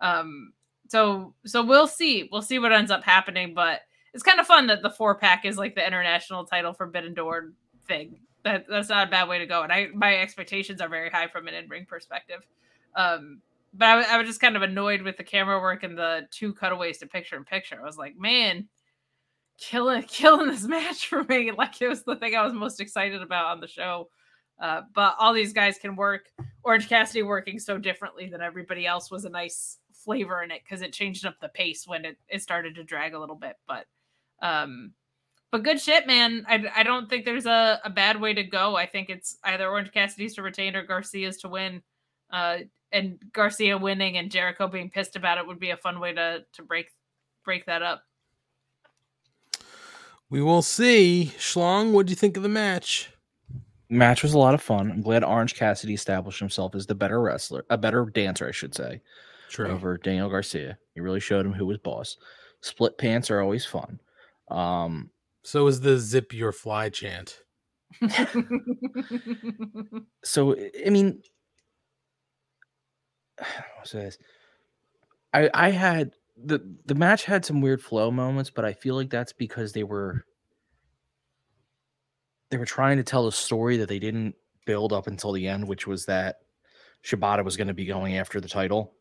Um, 0.00 0.52
so 0.88 1.34
so 1.46 1.64
we'll 1.64 1.86
see, 1.86 2.28
we'll 2.32 2.42
see 2.42 2.58
what 2.58 2.72
ends 2.72 2.90
up 2.90 3.04
happening, 3.04 3.54
but 3.54 3.82
it's 4.14 4.22
kind 4.22 4.40
of 4.40 4.46
fun 4.46 4.66
that 4.66 4.82
the 4.82 4.90
four 4.90 5.14
pack 5.14 5.44
is 5.44 5.56
like 5.56 5.74
the 5.74 5.86
international 5.86 6.44
title 6.44 6.72
Forbidden 6.72 7.14
Door 7.14 7.52
thing. 7.86 8.20
That 8.44 8.66
that's 8.68 8.88
not 8.88 9.08
a 9.08 9.10
bad 9.10 9.28
way 9.28 9.38
to 9.38 9.46
go, 9.46 9.62
and 9.62 9.72
I 9.72 9.88
my 9.94 10.16
expectations 10.16 10.80
are 10.80 10.88
very 10.88 11.10
high 11.10 11.28
from 11.28 11.48
an 11.48 11.54
in 11.54 11.68
ring 11.68 11.86
perspective. 11.86 12.46
Um, 12.94 13.40
but 13.74 13.86
I, 13.86 14.14
I 14.14 14.18
was 14.18 14.26
just 14.26 14.40
kind 14.40 14.56
of 14.56 14.62
annoyed 14.62 15.02
with 15.02 15.16
the 15.16 15.24
camera 15.24 15.60
work 15.60 15.82
and 15.82 15.96
the 15.96 16.26
two 16.30 16.52
cutaways 16.52 16.98
to 16.98 17.06
picture 17.06 17.36
in 17.36 17.44
picture. 17.44 17.78
I 17.80 17.86
was 17.86 17.96
like, 17.96 18.16
man, 18.18 18.68
killing 19.58 20.02
killing 20.08 20.48
this 20.48 20.64
match 20.64 21.06
for 21.06 21.24
me. 21.24 21.50
Like 21.56 21.80
it 21.80 21.88
was 21.88 22.02
the 22.02 22.16
thing 22.16 22.34
I 22.34 22.44
was 22.44 22.52
most 22.52 22.80
excited 22.80 23.22
about 23.22 23.46
on 23.46 23.60
the 23.60 23.68
show. 23.68 24.08
Uh, 24.60 24.82
but 24.94 25.16
all 25.18 25.32
these 25.32 25.52
guys 25.52 25.78
can 25.78 25.96
work. 25.96 26.26
Orange 26.62 26.88
Cassidy 26.88 27.22
working 27.22 27.58
so 27.58 27.78
differently 27.78 28.28
than 28.28 28.40
everybody 28.40 28.86
else 28.86 29.10
was 29.10 29.24
a 29.24 29.30
nice 29.30 29.78
flavor 29.92 30.42
in 30.42 30.50
it 30.50 30.62
because 30.64 30.82
it 30.82 30.92
changed 30.92 31.26
up 31.26 31.34
the 31.40 31.48
pace 31.48 31.86
when 31.86 32.04
it, 32.04 32.16
it 32.28 32.42
started 32.42 32.74
to 32.74 32.84
drag 32.84 33.14
a 33.14 33.18
little 33.18 33.34
bit. 33.36 33.56
But 33.66 33.86
um, 34.42 34.92
but 35.50 35.62
good 35.62 35.80
shit, 35.80 36.06
man. 36.06 36.44
I, 36.48 36.64
I 36.76 36.82
don't 36.82 37.08
think 37.08 37.24
there's 37.24 37.46
a, 37.46 37.80
a 37.84 37.90
bad 37.90 38.20
way 38.20 38.34
to 38.34 38.42
go. 38.42 38.74
I 38.74 38.86
think 38.86 39.10
it's 39.10 39.36
either 39.44 39.68
Orange 39.68 39.92
Cassidy's 39.92 40.34
to 40.34 40.42
retain 40.42 40.76
or 40.76 40.82
Garcia's 40.82 41.36
to 41.38 41.48
win. 41.48 41.82
Uh, 42.30 42.58
and 42.90 43.18
Garcia 43.32 43.78
winning 43.78 44.16
and 44.16 44.30
Jericho 44.30 44.66
being 44.66 44.90
pissed 44.90 45.16
about 45.16 45.38
it 45.38 45.46
would 45.46 45.60
be 45.60 45.70
a 45.70 45.76
fun 45.76 46.00
way 46.00 46.12
to 46.12 46.44
to 46.54 46.62
break 46.62 46.90
break 47.44 47.66
that 47.66 47.82
up. 47.82 48.02
We 50.30 50.42
will 50.42 50.62
see. 50.62 51.32
Schlong, 51.36 51.92
what 51.92 52.06
do 52.06 52.10
you 52.10 52.16
think 52.16 52.38
of 52.38 52.42
the 52.42 52.48
match? 52.48 53.10
Match 53.90 54.22
was 54.22 54.32
a 54.32 54.38
lot 54.38 54.54
of 54.54 54.62
fun. 54.62 54.90
I'm 54.90 55.02
glad 55.02 55.22
Orange 55.22 55.54
Cassidy 55.54 55.92
established 55.92 56.38
himself 56.38 56.74
as 56.74 56.86
the 56.86 56.94
better 56.94 57.20
wrestler, 57.20 57.66
a 57.68 57.76
better 57.76 58.06
dancer, 58.06 58.48
I 58.48 58.52
should 58.52 58.74
say, 58.74 59.02
True. 59.50 59.68
over 59.68 59.98
Daniel 59.98 60.30
Garcia. 60.30 60.78
He 60.94 61.00
really 61.02 61.20
showed 61.20 61.44
him 61.44 61.52
who 61.52 61.66
was 61.66 61.76
boss. 61.76 62.16
Split 62.62 62.96
pants 62.96 63.30
are 63.30 63.42
always 63.42 63.66
fun. 63.66 64.00
Um, 64.48 65.10
So 65.44 65.66
is 65.66 65.80
the 65.80 65.98
zip 65.98 66.32
your 66.32 66.52
fly 66.52 66.88
chant. 66.88 67.38
so 70.24 70.56
I- 70.86 70.90
mean, 70.90 71.22
what's 73.76 73.92
this? 73.92 74.18
I 75.34 75.50
I 75.54 75.70
had 75.70 76.12
the 76.36 76.60
the 76.86 76.94
match 76.94 77.24
had 77.24 77.44
some 77.44 77.60
weird 77.60 77.82
flow 77.82 78.10
moments, 78.10 78.50
but 78.50 78.64
I 78.64 78.72
feel 78.72 78.94
like 78.94 79.10
that's 79.10 79.32
because 79.32 79.72
they 79.72 79.84
were 79.84 80.24
they 82.50 82.56
were 82.58 82.66
trying 82.66 82.98
to 82.98 83.02
tell 83.04 83.26
a 83.26 83.32
story 83.32 83.78
that 83.78 83.88
they 83.88 83.98
didn't 83.98 84.34
build 84.66 84.92
up 84.92 85.06
until 85.06 85.32
the 85.32 85.48
end, 85.48 85.66
which 85.66 85.86
was 85.86 86.04
that 86.06 86.36
Shibata 87.04 87.44
was 87.44 87.56
going 87.56 87.68
to 87.68 87.74
be 87.74 87.86
going 87.86 88.16
after 88.18 88.40
the 88.40 88.48
title. 88.48 88.92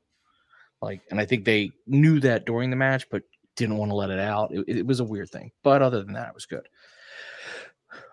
Like, 0.81 1.01
and 1.11 1.19
I 1.19 1.25
think 1.25 1.45
they 1.45 1.71
knew 1.85 2.19
that 2.21 2.45
during 2.45 2.69
the 2.69 2.75
match, 2.75 3.07
but 3.11 3.23
didn't 3.55 3.77
want 3.77 3.91
to 3.91 3.95
let 3.95 4.09
it 4.09 4.19
out. 4.19 4.53
It, 4.53 4.63
it 4.67 4.87
was 4.87 4.99
a 4.99 5.05
weird 5.05 5.29
thing, 5.29 5.51
but 5.63 5.81
other 5.81 6.03
than 6.03 6.13
that, 6.13 6.29
it 6.29 6.33
was 6.33 6.45
good. 6.45 6.67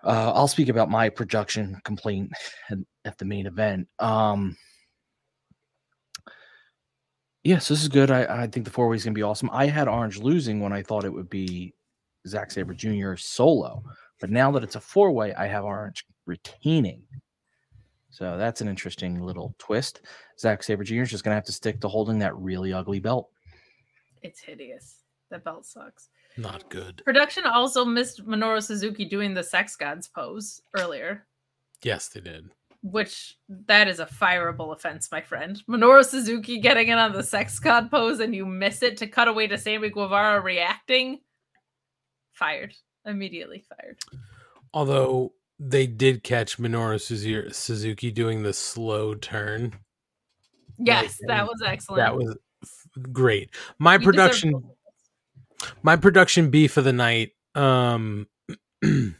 Uh, 0.03 0.31
I'll 0.33 0.47
speak 0.47 0.69
about 0.69 0.89
my 0.89 1.09
production 1.09 1.79
complaint 1.83 2.31
at, 3.05 3.17
the 3.17 3.25
main 3.25 3.45
event. 3.45 3.87
Um, 3.99 4.57
yes, 7.43 7.67
this 7.67 7.81
is 7.81 7.87
good. 7.87 8.11
I, 8.11 8.43
I 8.43 8.47
think 8.47 8.65
the 8.65 8.71
four 8.71 8.89
way 8.89 8.95
is 8.97 9.03
going 9.03 9.13
to 9.13 9.17
be 9.19 9.23
awesome. 9.23 9.49
I 9.51 9.67
had 9.67 9.87
Orange 9.87 10.19
losing 10.19 10.59
when 10.59 10.73
I 10.73 10.83
thought 10.83 11.05
it 11.05 11.13
would 11.13 11.29
be 11.29 11.73
Zack 12.27 12.51
Sabre 12.51 12.73
Jr. 12.73 13.15
solo, 13.15 13.83
but 14.19 14.29
now 14.29 14.51
that 14.51 14.63
it's 14.63 14.75
a 14.75 14.81
four 14.81 15.11
way, 15.11 15.33
I 15.33 15.47
have 15.47 15.63
Orange 15.63 16.05
retaining. 16.25 17.03
So 18.09 18.37
that's 18.37 18.61
an 18.61 18.67
interesting 18.67 19.21
little 19.21 19.55
twist. 19.59 20.01
Zack 20.37 20.63
Sabre 20.63 20.83
Jr. 20.83 21.01
is 21.01 21.09
just 21.09 21.23
going 21.23 21.31
to 21.31 21.35
have 21.35 21.45
to 21.45 21.51
stick 21.51 21.79
to 21.81 21.87
holding 21.87 22.19
that 22.19 22.35
really 22.35 22.73
ugly 22.73 22.99
belt. 22.99 23.29
It's 24.21 24.41
hideous. 24.41 24.98
That 25.29 25.43
belt 25.43 25.65
sucks. 25.65 26.09
Not 26.37 26.69
good. 26.69 27.01
Production 27.05 27.43
also 27.45 27.85
missed 27.85 28.25
Minoru 28.25 28.63
Suzuki 28.63 29.05
doing 29.05 29.33
the 29.33 29.43
sex 29.43 29.75
gods 29.75 30.07
pose 30.07 30.61
earlier, 30.77 31.25
Yes, 31.83 32.07
they 32.09 32.19
did. 32.21 32.49
which 32.81 33.37
that 33.47 33.87
is 33.87 33.99
a 33.99 34.05
fireable 34.05 34.73
offense, 34.73 35.09
my 35.11 35.21
friend. 35.21 35.61
Minoru 35.69 36.03
Suzuki 36.03 36.59
getting 36.59 36.87
in 36.87 36.97
on 36.97 37.11
the 37.13 37.23
sex 37.23 37.59
god 37.59 37.91
pose 37.91 38.19
and 38.19 38.33
you 38.33 38.45
miss 38.45 38.81
it 38.83 38.97
to 38.97 39.07
cut 39.07 39.27
away 39.27 39.47
to 39.47 39.57
Sammy 39.57 39.89
Guevara 39.89 40.41
reacting. 40.41 41.19
Fired. 42.31 42.73
Immediately 43.05 43.63
fired. 43.69 43.97
Although 44.73 45.33
they 45.59 45.87
did 45.87 46.23
catch 46.23 46.57
Minoru 46.57 46.99
Suzuki 47.53 48.11
doing 48.11 48.43
the 48.43 48.53
slow 48.53 49.13
turn. 49.13 49.73
Yes, 50.77 51.19
that 51.27 51.45
was 51.45 51.61
excellent. 51.65 51.99
That 51.99 52.15
was 52.15 52.37
great. 53.11 53.49
My 53.77 53.95
You 53.95 53.99
production 53.99 54.63
my 55.83 55.95
production 55.95 56.49
beef 56.49 56.77
of 56.77 56.83
the 56.83 56.93
night 56.93 57.31
um 57.55 58.27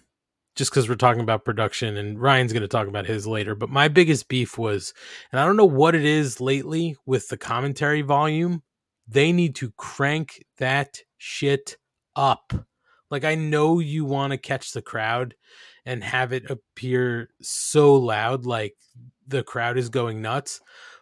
just 0.55 0.71
because 0.71 0.89
we're 0.89 0.95
talking 0.95 1.21
about 1.21 1.45
production 1.45 1.97
and 1.97 2.19
ryan's 2.19 2.53
going 2.53 2.61
to 2.61 2.67
talk 2.67 2.87
about 2.87 3.05
his 3.05 3.27
later 3.27 3.55
but 3.55 3.69
my 3.69 3.87
biggest 3.87 4.27
beef 4.27 4.57
was 4.57 4.93
and 5.31 5.39
i 5.39 5.45
don't 5.45 5.57
know 5.57 5.65
what 5.65 5.95
it 5.95 6.05
is 6.05 6.39
lately 6.41 6.95
with 7.05 7.27
the 7.29 7.37
commentary 7.37 8.01
volume 8.01 8.61
they 9.07 9.31
need 9.31 9.55
to 9.55 9.71
crank 9.71 10.45
that 10.59 10.99
shit 11.17 11.77
up. 12.15 12.53
Like 13.09 13.23
i 13.23 13.33
know 13.33 13.79
you 13.79 14.05
want 14.05 14.31
to 14.31 14.37
catch 14.37 14.71
the 14.71 14.83
crowd 14.83 15.33
and 15.85 16.03
have 16.03 16.31
it 16.31 16.49
appear 16.51 17.29
so 17.41 17.95
loud 17.95 18.45
like 18.45 18.75
the 19.27 19.41
crowd 19.41 19.77
is 19.77 19.89
going 19.89 20.21
nuts 20.21 20.61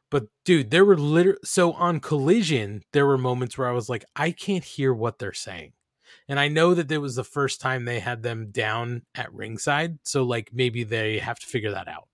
but 0.10 0.28
dude, 0.46 0.72
there 0.72 0.86
were 0.86 0.98
literally 0.98 1.40
so 1.44 1.74
on 1.74 2.00
collision, 2.00 2.84
there 2.94 3.06
were 3.06 3.18
moments 3.18 3.58
where 3.58 3.68
I 3.68 3.74
was 3.74 3.90
like, 3.90 4.06
I 4.16 4.32
can't 4.32 4.64
hear 4.64 4.94
what 4.94 5.20
they're 5.20 5.34
saying. 5.34 5.74
And 6.30 6.40
I 6.40 6.48
know 6.48 6.74
that 6.74 6.92
it 6.92 6.98
was 6.98 7.16
the 7.16 7.24
first 7.24 7.62
time 7.62 7.86
they 7.86 8.00
had 8.00 8.24
them 8.24 8.52
down 8.52 9.04
at 9.16 9.34
ringside. 9.34 10.00
So 10.04 10.24
like 10.24 10.52
maybe 10.54 10.84
they 10.84 11.20
have 11.20 11.40
to 11.40 11.46
figure 11.48 11.72
that 11.72 11.88
out. 11.88 12.08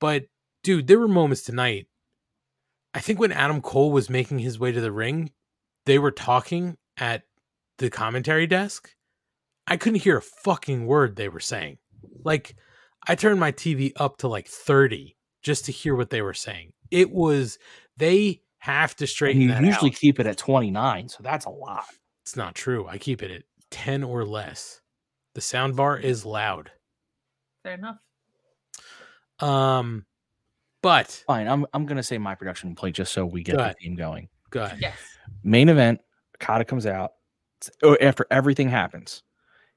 But 0.00 0.26
dude, 0.62 0.86
there 0.86 0.98
were 0.98 1.08
moments 1.08 1.42
tonight. 1.42 1.86
I 2.92 3.00
think 3.00 3.18
when 3.18 3.32
Adam 3.32 3.60
Cole 3.60 3.90
was 3.90 4.10
making 4.10 4.38
his 4.40 4.58
way 4.58 4.70
to 4.72 4.80
the 4.80 4.92
ring, 4.92 5.32
they 5.86 5.98
were 5.98 6.12
talking 6.12 6.76
at 6.96 7.22
the 7.78 7.90
commentary 7.90 8.46
desk. 8.46 8.90
I 9.66 9.76
couldn't 9.76 10.02
hear 10.02 10.18
a 10.18 10.22
fucking 10.22 10.86
word 10.86 11.16
they 11.16 11.28
were 11.28 11.40
saying. 11.40 11.78
Like 12.24 12.54
I 13.06 13.14
turned 13.14 13.40
my 13.40 13.50
TV 13.50 13.92
up 13.96 14.18
to 14.18 14.28
like 14.28 14.46
30 14.46 15.16
just 15.42 15.64
to 15.64 15.72
hear 15.72 15.96
what 15.96 16.10
they 16.10 16.22
were 16.22 16.34
saying. 16.34 16.72
It 16.90 17.10
was 17.10 17.58
they 17.96 18.40
have 18.58 18.96
to 18.96 19.04
And 19.04 19.08
straighten 19.08 19.42
you 19.42 19.48
that 19.48 19.62
usually 19.62 19.90
out. 19.90 19.96
keep 19.96 20.18
it 20.20 20.26
at 20.26 20.36
29, 20.38 21.08
so 21.08 21.18
that's 21.22 21.44
a 21.46 21.50
lot. 21.50 21.84
It's 22.22 22.36
not 22.36 22.54
true. 22.54 22.86
I 22.88 22.98
keep 22.98 23.22
it 23.22 23.30
at 23.30 23.42
10 23.70 24.02
or 24.02 24.24
less. 24.24 24.80
The 25.34 25.40
sound 25.40 25.76
bar 25.76 25.98
is 25.98 26.24
loud. 26.24 26.70
Fair 27.62 27.74
enough. 27.74 27.96
Um 29.40 30.04
but 30.82 31.22
Fine, 31.26 31.48
I'm 31.48 31.66
I'm 31.72 31.86
gonna 31.86 32.02
say 32.02 32.18
my 32.18 32.34
production 32.34 32.74
plate 32.74 32.94
just 32.94 33.12
so 33.12 33.24
we 33.26 33.42
get 33.42 33.52
Go 33.52 33.58
the 33.58 33.64
ahead. 33.64 33.76
theme 33.82 33.94
going. 33.96 34.28
go 34.50 34.62
ahead. 34.64 34.78
Yes. 34.80 34.96
Main 35.42 35.68
event, 35.68 36.00
Okada 36.36 36.64
comes 36.64 36.86
out. 36.86 37.12
oh, 37.82 37.96
After 38.00 38.26
everything 38.30 38.68
happens, 38.68 39.22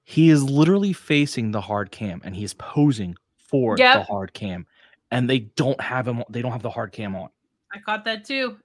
he 0.03 0.29
is 0.29 0.43
literally 0.43 0.93
facing 0.93 1.51
the 1.51 1.61
hard 1.61 1.91
cam 1.91 2.21
and 2.23 2.35
he's 2.35 2.53
posing 2.53 3.15
for 3.37 3.77
the 3.77 4.03
hard 4.03 4.33
cam, 4.33 4.65
and 5.11 5.29
they 5.29 5.39
don't 5.39 5.79
have 5.81 6.07
him. 6.07 6.23
They 6.29 6.41
don't 6.41 6.51
have 6.51 6.61
the 6.63 6.69
hard 6.69 6.91
cam 6.91 7.15
on. 7.15 7.29
I 7.73 7.79
caught 7.79 8.05
that 8.05 8.25
too. 8.25 8.57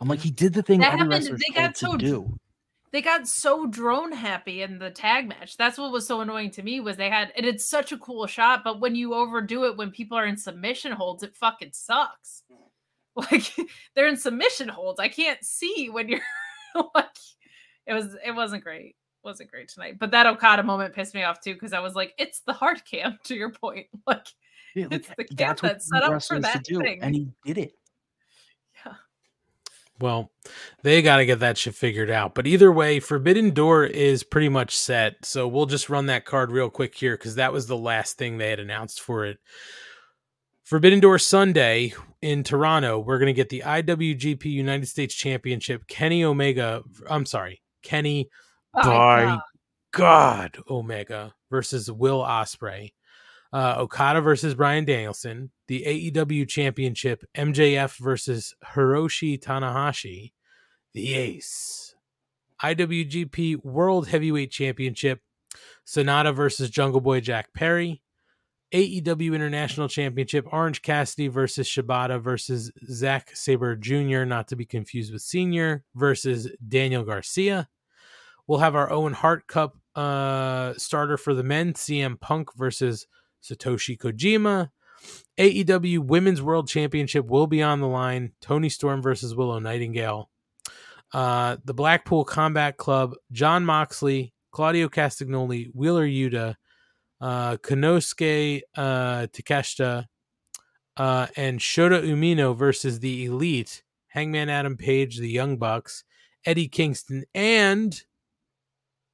I'm 0.00 0.08
like, 0.08 0.20
he 0.20 0.30
did 0.30 0.52
the 0.52 0.62
thing 0.62 0.80
That 0.80 0.98
happened- 0.98 1.12
they 1.38 1.54
got 1.54 1.76
so 1.76 1.96
do. 1.96 2.38
They 2.90 3.00
got 3.00 3.26
so 3.26 3.66
drone 3.66 4.12
happy 4.12 4.60
in 4.60 4.78
the 4.78 4.90
tag 4.90 5.26
match. 5.26 5.56
That's 5.56 5.78
what 5.78 5.92
was 5.92 6.06
so 6.06 6.20
annoying 6.20 6.50
to 6.52 6.62
me 6.62 6.78
was 6.80 6.98
they 6.98 7.08
had 7.08 7.32
and 7.36 7.46
it's 7.46 7.64
such 7.64 7.90
a 7.92 7.96
cool 7.98 8.26
shot, 8.26 8.62
but 8.64 8.80
when 8.80 8.94
you 8.94 9.14
overdo 9.14 9.64
it 9.64 9.78
when 9.78 9.90
people 9.90 10.18
are 10.18 10.26
in 10.26 10.36
submission 10.36 10.92
holds, 10.92 11.22
it 11.22 11.34
fucking 11.36 11.70
sucks. 11.72 12.42
Like 13.14 13.54
they're 13.94 14.08
in 14.08 14.16
submission 14.16 14.68
holds. 14.68 14.98
I 14.98 15.08
can't 15.08 15.42
see 15.44 15.90
when 15.90 16.08
you're 16.08 16.20
like 16.94 17.06
it 17.86 17.92
was 17.92 18.16
it 18.24 18.32
wasn't 18.34 18.64
great. 18.64 18.96
Wasn't 19.22 19.50
great 19.50 19.68
tonight. 19.68 19.98
But 19.98 20.10
that 20.12 20.26
Okada 20.26 20.62
moment 20.62 20.94
pissed 20.94 21.14
me 21.14 21.22
off 21.22 21.38
too 21.40 21.52
because 21.52 21.74
I 21.74 21.80
was 21.80 21.94
like, 21.94 22.14
it's 22.18 22.40
the 22.40 22.54
hard 22.54 22.82
cam 22.86 23.18
to 23.24 23.34
your 23.34 23.50
point. 23.50 23.86
Like 24.06 24.26
Yeah, 24.74 24.86
like, 24.90 25.00
it's 25.00 25.08
the 25.16 25.24
cam 25.24 25.36
that's 25.36 25.60
that's 25.60 25.88
set 25.88 26.02
up 26.02 26.22
for 26.22 26.40
that 26.40 26.64
to 26.64 26.72
do, 26.74 26.80
thing. 26.80 27.00
and 27.02 27.14
he 27.14 27.28
did 27.44 27.58
it. 27.58 27.74
Yeah. 28.86 28.94
Well, 30.00 30.30
they 30.82 31.02
got 31.02 31.18
to 31.18 31.26
get 31.26 31.40
that 31.40 31.58
shit 31.58 31.74
figured 31.74 32.10
out. 32.10 32.34
But 32.34 32.46
either 32.46 32.72
way, 32.72 32.98
Forbidden 32.98 33.50
Door 33.50 33.86
is 33.86 34.22
pretty 34.22 34.48
much 34.48 34.76
set. 34.76 35.24
So 35.24 35.46
we'll 35.46 35.66
just 35.66 35.90
run 35.90 36.06
that 36.06 36.24
card 36.24 36.50
real 36.50 36.70
quick 36.70 36.94
here 36.94 37.16
because 37.16 37.34
that 37.34 37.52
was 37.52 37.66
the 37.66 37.76
last 37.76 38.16
thing 38.16 38.38
they 38.38 38.50
had 38.50 38.60
announced 38.60 39.00
for 39.02 39.26
it. 39.26 39.38
Forbidden 40.64 41.00
Door 41.00 41.18
Sunday 41.18 41.92
in 42.22 42.42
Toronto, 42.42 42.98
we're 42.98 43.18
going 43.18 43.26
to 43.26 43.32
get 43.34 43.50
the 43.50 43.62
IWGP 43.66 44.44
United 44.46 44.86
States 44.86 45.14
Championship. 45.14 45.86
Kenny 45.86 46.24
Omega, 46.24 46.82
I'm 47.10 47.26
sorry, 47.26 47.60
Kenny 47.82 48.30
Oh, 48.74 48.82
by 48.82 49.24
God. 49.24 49.40
God 49.92 50.58
Omega 50.70 51.34
versus 51.50 51.90
Will 51.92 52.22
Ospreay. 52.22 52.92
Uh, 53.52 53.74
Okada 53.78 54.20
versus 54.22 54.54
Bryan 54.54 54.86
Danielson, 54.86 55.50
the 55.66 55.82
AEW 56.12 56.48
Championship, 56.48 57.22
MJF 57.34 57.98
versus 57.98 58.54
Hiroshi 58.64 59.38
Tanahashi, 59.38 60.32
the 60.94 61.14
Ace, 61.14 61.94
IWGP 62.62 63.62
World 63.62 64.08
Heavyweight 64.08 64.50
Championship, 64.50 65.20
Sanada 65.86 66.34
versus 66.34 66.70
Jungle 66.70 67.02
Boy 67.02 67.20
Jack 67.20 67.52
Perry, 67.52 68.00
AEW 68.72 69.34
International 69.34 69.88
Championship, 69.88 70.46
Orange 70.50 70.80
Cassidy 70.80 71.28
versus 71.28 71.68
Shibata 71.68 72.20
versus 72.20 72.72
Zack 72.90 73.36
Sabre 73.36 73.76
Jr., 73.76 74.24
not 74.24 74.48
to 74.48 74.56
be 74.56 74.64
confused 74.64 75.12
with 75.12 75.20
Senior, 75.20 75.84
versus 75.94 76.48
Daniel 76.66 77.04
Garcia. 77.04 77.68
We'll 78.46 78.60
have 78.60 78.74
our 78.74 78.90
Owen 78.90 79.12
Hart 79.12 79.46
Cup 79.46 79.76
uh, 79.94 80.72
starter 80.78 81.18
for 81.18 81.34
the 81.34 81.42
men, 81.42 81.74
CM 81.74 82.18
Punk 82.18 82.54
versus 82.56 83.06
Satoshi 83.42 83.98
Kojima. 83.98 84.70
AEW 85.38 86.00
Women's 86.00 86.42
World 86.42 86.68
Championship 86.68 87.26
will 87.26 87.46
be 87.46 87.62
on 87.62 87.80
the 87.80 87.88
line. 87.88 88.32
Toni 88.40 88.68
Storm 88.68 89.02
versus 89.02 89.34
Willow 89.34 89.58
Nightingale. 89.58 90.30
Uh, 91.12 91.56
the 91.64 91.74
Blackpool 91.74 92.24
Combat 92.24 92.76
Club, 92.76 93.14
Jon 93.30 93.64
Moxley, 93.64 94.32
Claudio 94.50 94.88
Castagnoli, 94.88 95.70
Wheeler 95.74 96.06
Yuta, 96.06 96.56
uh, 97.20 97.56
Konosuke 97.56 98.62
uh, 98.76 99.26
Takeshita, 99.32 100.06
uh, 100.96 101.26
and 101.36 101.58
Shota 101.58 102.02
Umino 102.02 102.56
versus 102.56 103.00
the 103.00 103.26
Elite, 103.26 103.82
Hangman 104.08 104.48
Adam 104.48 104.76
Page, 104.76 105.18
the 105.18 105.28
Young 105.28 105.56
Bucks, 105.56 106.04
Eddie 106.44 106.68
Kingston, 106.68 107.24
and 107.34 108.02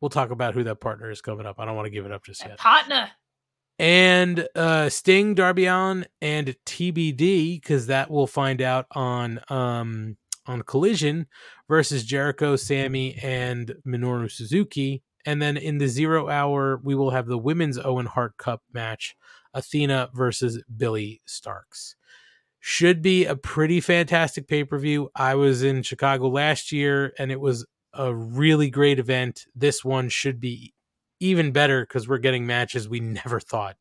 we'll 0.01 0.09
talk 0.09 0.31
about 0.31 0.55
who 0.55 0.65
that 0.65 0.81
partner 0.81 1.11
is 1.11 1.21
coming 1.21 1.47
up. 1.47 1.57
I 1.59 1.65
don't 1.65 1.77
want 1.77 1.87
to 1.87 1.91
give 1.91 2.07
it 2.07 2.13
up 2.13 2.25
just 2.25 2.45
yet 2.45 2.59
Partner. 2.59 3.11
And 3.79 4.49
uh 4.55 4.89
Sting, 4.89 5.35
Darby 5.35 5.67
Allin, 5.67 6.07
and 6.21 6.57
TBD 6.67 7.61
because 7.61 7.87
that 7.87 8.11
we'll 8.11 8.27
find 8.27 8.61
out 8.61 8.87
on 8.93 9.41
um 9.49 10.17
on 10.47 10.63
Collision 10.63 11.27
versus 11.69 12.05
Jericho, 12.05 12.57
Sammy, 12.57 13.15
and 13.23 13.75
Minoru 13.87 14.31
Suzuki. 14.31 15.03
And 15.27 15.43
then 15.43 15.57
in 15.57 15.79
the 15.79 15.89
zero 15.89 16.29
hour, 16.29 16.81
we 16.83 16.95
will 16.95 17.11
have 17.11 17.27
the 17.27 17.39
women's 17.39 17.79
Owen 17.79 18.07
Hart 18.07 18.37
Cup 18.39 18.63
match, 18.73 19.15
Athena 19.53 20.09
versus 20.15 20.63
Billie 20.75 21.21
Starkz. 21.29 21.95
Should 22.61 23.03
be 23.03 23.27
a 23.27 23.37
pretty 23.37 23.81
fantastic 23.81 24.49
pay 24.49 24.65
per 24.65 24.79
view. 24.79 25.11
I 25.15 25.35
was 25.35 25.63
in 25.63 25.83
Chicago 25.83 26.29
last 26.29 26.73
year, 26.73 27.13
and 27.19 27.31
it 27.31 27.41
was 27.41 27.67
a 27.93 28.15
really 28.15 28.71
great 28.71 28.99
event. 28.99 29.47
This 29.55 29.85
one 29.85 30.09
should 30.09 30.41
be 30.41 30.73
even 31.21 31.53
better 31.53 31.83
because 31.83 32.09
we're 32.09 32.19
getting 32.19 32.47
matches 32.47 32.89
we 32.89 33.01
never 33.01 33.41
thought 33.41 33.77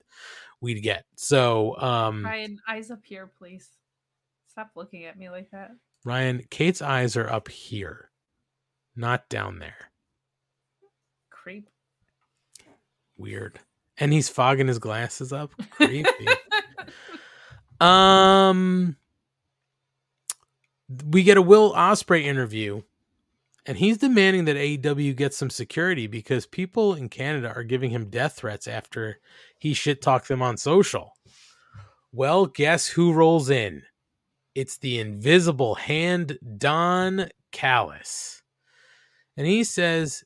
we'd 0.62 0.82
get. 0.82 1.06
So, 1.16 1.78
um, 1.80 2.26
Ryan, 2.26 2.60
eyes 2.68 2.92
up 2.92 3.04
here, 3.04 3.32
please. 3.38 3.70
Stop 4.48 4.72
looking 4.76 5.06
at 5.06 5.18
me 5.18 5.30
like 5.30 5.52
that. 5.52 5.72
Ryan, 6.04 6.44
Kate's 6.50 6.82
eyes 6.82 7.16
are 7.16 7.30
up 7.30 7.48
here, 7.48 8.10
not 8.96 9.30
down 9.30 9.60
there. 9.60 9.92
Creep. 11.30 11.70
Weird. 13.18 13.60
And 13.98 14.14
he's 14.14 14.30
fogging 14.30 14.68
his 14.68 14.80
glasses 14.80 15.34
up. 15.34 15.52
Creepy. 15.72 16.28
um 17.80 18.96
we 21.06 21.24
get 21.24 21.38
a 21.38 21.42
Will 21.42 21.74
Ospreay 21.74 22.24
interview 22.24 22.82
and 23.68 23.78
he's 23.78 23.98
demanding 23.98 24.46
that 24.46 24.56
AEW 24.56 25.16
get 25.16 25.34
some 25.34 25.50
security 25.50 26.08
because 26.08 26.46
people 26.46 26.94
in 26.94 27.10
Canada 27.10 27.52
are 27.54 27.64
giving 27.64 27.92
him 27.92 28.10
death 28.10 28.38
threats 28.38 28.66
after 28.66 29.20
he 29.60 29.74
shit 29.74 30.02
talked 30.02 30.30
them 30.30 30.42
on 30.42 30.56
social. 30.56 31.12
Well, 32.14 32.46
guess 32.46 32.88
who 32.88 33.12
rolls 33.12 33.50
in? 33.50 33.84
It's 34.56 34.78
the 34.78 35.00
invisible 35.00 35.76
hand 35.76 36.40
Don 36.58 37.28
Callis. 37.52 38.42
And 39.36 39.46
he 39.46 39.66
says, 39.66 40.24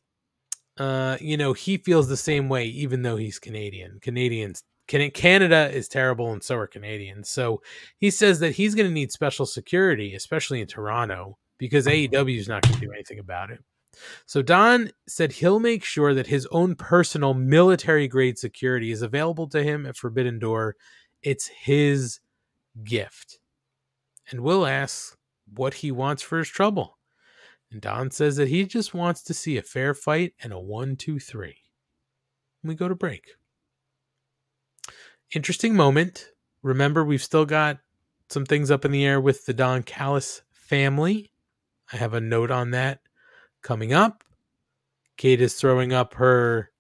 uh, 0.78 1.18
you 1.20 1.36
know, 1.36 1.54
he 1.54 1.78
feels 1.78 2.08
the 2.08 2.18
same 2.18 2.48
way, 2.48 2.66
even 2.68 3.02
though 3.02 3.18
he's 3.18 3.40
Canadian. 3.40 4.00
Canadians, 4.02 4.64
Can- 4.88 5.12
Canada 5.12 5.70
is 5.74 5.88
terrible, 5.88 6.32
and 6.32 6.44
so 6.44 6.56
are 6.58 6.68
Canadians. 6.68 7.30
So 7.30 7.62
he 7.98 8.12
says 8.12 8.40
that 8.40 8.54
he's 8.54 8.76
going 8.76 8.88
to 8.88 8.94
need 8.94 9.12
special 9.12 9.46
security, 9.46 10.16
especially 10.16 10.62
in 10.62 10.68
Toronto, 10.68 11.38
because 11.62 11.86
uh-huh. 11.86 11.96
AEW 11.96 12.40
is 12.40 12.48
not 12.50 12.64
going 12.64 12.74
to 12.74 12.82
do 12.82 12.92
anything 12.92 13.20
about 13.20 13.52
it. 13.52 13.64
So 14.26 14.42
Don 14.42 14.90
said 15.08 15.32
he'll 15.32 15.60
make 15.60 15.84
sure 15.84 16.16
that 16.16 16.26
his 16.26 16.48
own 16.48 16.74
personal 16.74 17.36
military 17.36 18.08
grade 18.08 18.40
security 18.40 18.92
is 18.92 19.04
available 19.04 19.48
to 19.50 19.62
him 19.62 19.86
at 19.86 19.96
Forbidden 19.96 20.40
Door. 20.40 20.76
It's 21.22 21.48
his 21.48 22.20
gift. 22.84 23.38
And 24.32 24.42
Will 24.42 24.66
asks 24.66 25.16
what 25.54 25.76
he 25.76 25.92
wants 25.92 26.24
for 26.24 26.40
his 26.40 26.50
trouble. 26.50 26.98
And 27.72 27.80
Don 27.80 28.10
says 28.10 28.38
that 28.38 28.48
he 28.48 28.66
just 28.66 28.96
wants 28.96 29.22
to 29.24 29.34
see 29.34 29.58
a 29.58 29.62
fair 29.62 29.94
fight 29.94 30.34
and 30.42 30.52
a 30.52 30.60
one, 30.60 30.96
two, 30.96 31.20
three. 31.20 31.58
And 32.64 32.70
we 32.70 32.76
go 32.76 32.88
to 32.88 32.96
break. 32.96 33.36
Interesting 35.36 35.76
moment. 35.76 36.30
Remember, 36.64 37.06
we've 37.06 37.22
still 37.22 37.46
got 37.46 37.78
some 38.30 38.46
things 38.48 38.72
up 38.72 38.84
in 38.84 38.92
the 38.92 39.06
air 39.06 39.22
with 39.22 39.46
the 39.46 39.54
Don 39.54 39.84
Callis 39.84 40.42
family. 40.52 41.31
I 41.94 41.98
have 41.98 42.14
a 42.14 42.22
note 42.22 42.52
on 42.52 42.72
that 42.72 43.02
coming 43.62 43.94
up. 43.94 44.24
Kate 45.18 45.42
is 45.42 45.56
throwing 45.56 45.94
up 45.94 46.14
her 46.16 46.72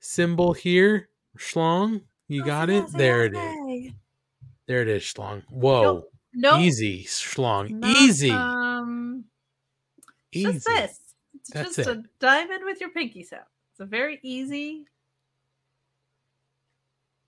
symbol 0.00 0.52
here. 0.52 1.08
Schlong, 1.36 2.02
you 2.28 2.44
got 2.44 2.70
it? 2.70 2.86
There 2.92 3.24
it 3.24 3.34
is. 3.34 3.92
There 4.66 4.82
it 4.82 4.88
is, 4.88 5.02
Schlong. 5.02 5.42
Whoa. 5.48 6.04
Nope. 6.34 6.60
Easy, 6.60 7.04
Schlong. 7.04 7.70
Not, 7.70 7.90
Easy. 7.96 8.30
Um, 8.30 9.24
it's 10.30 10.36
Easy. 10.36 10.52
just 10.52 10.66
this. 10.66 10.98
It's 11.34 11.50
That's 11.50 11.76
just 11.76 11.88
it. 11.88 11.98
a 11.98 12.02
diamond 12.20 12.64
with 12.64 12.80
your 12.80 12.90
pinky 12.90 13.24
sound. 13.24 13.42
It's 13.72 13.80
a 13.80 13.84
very 13.84 14.20
easy. 14.22 14.86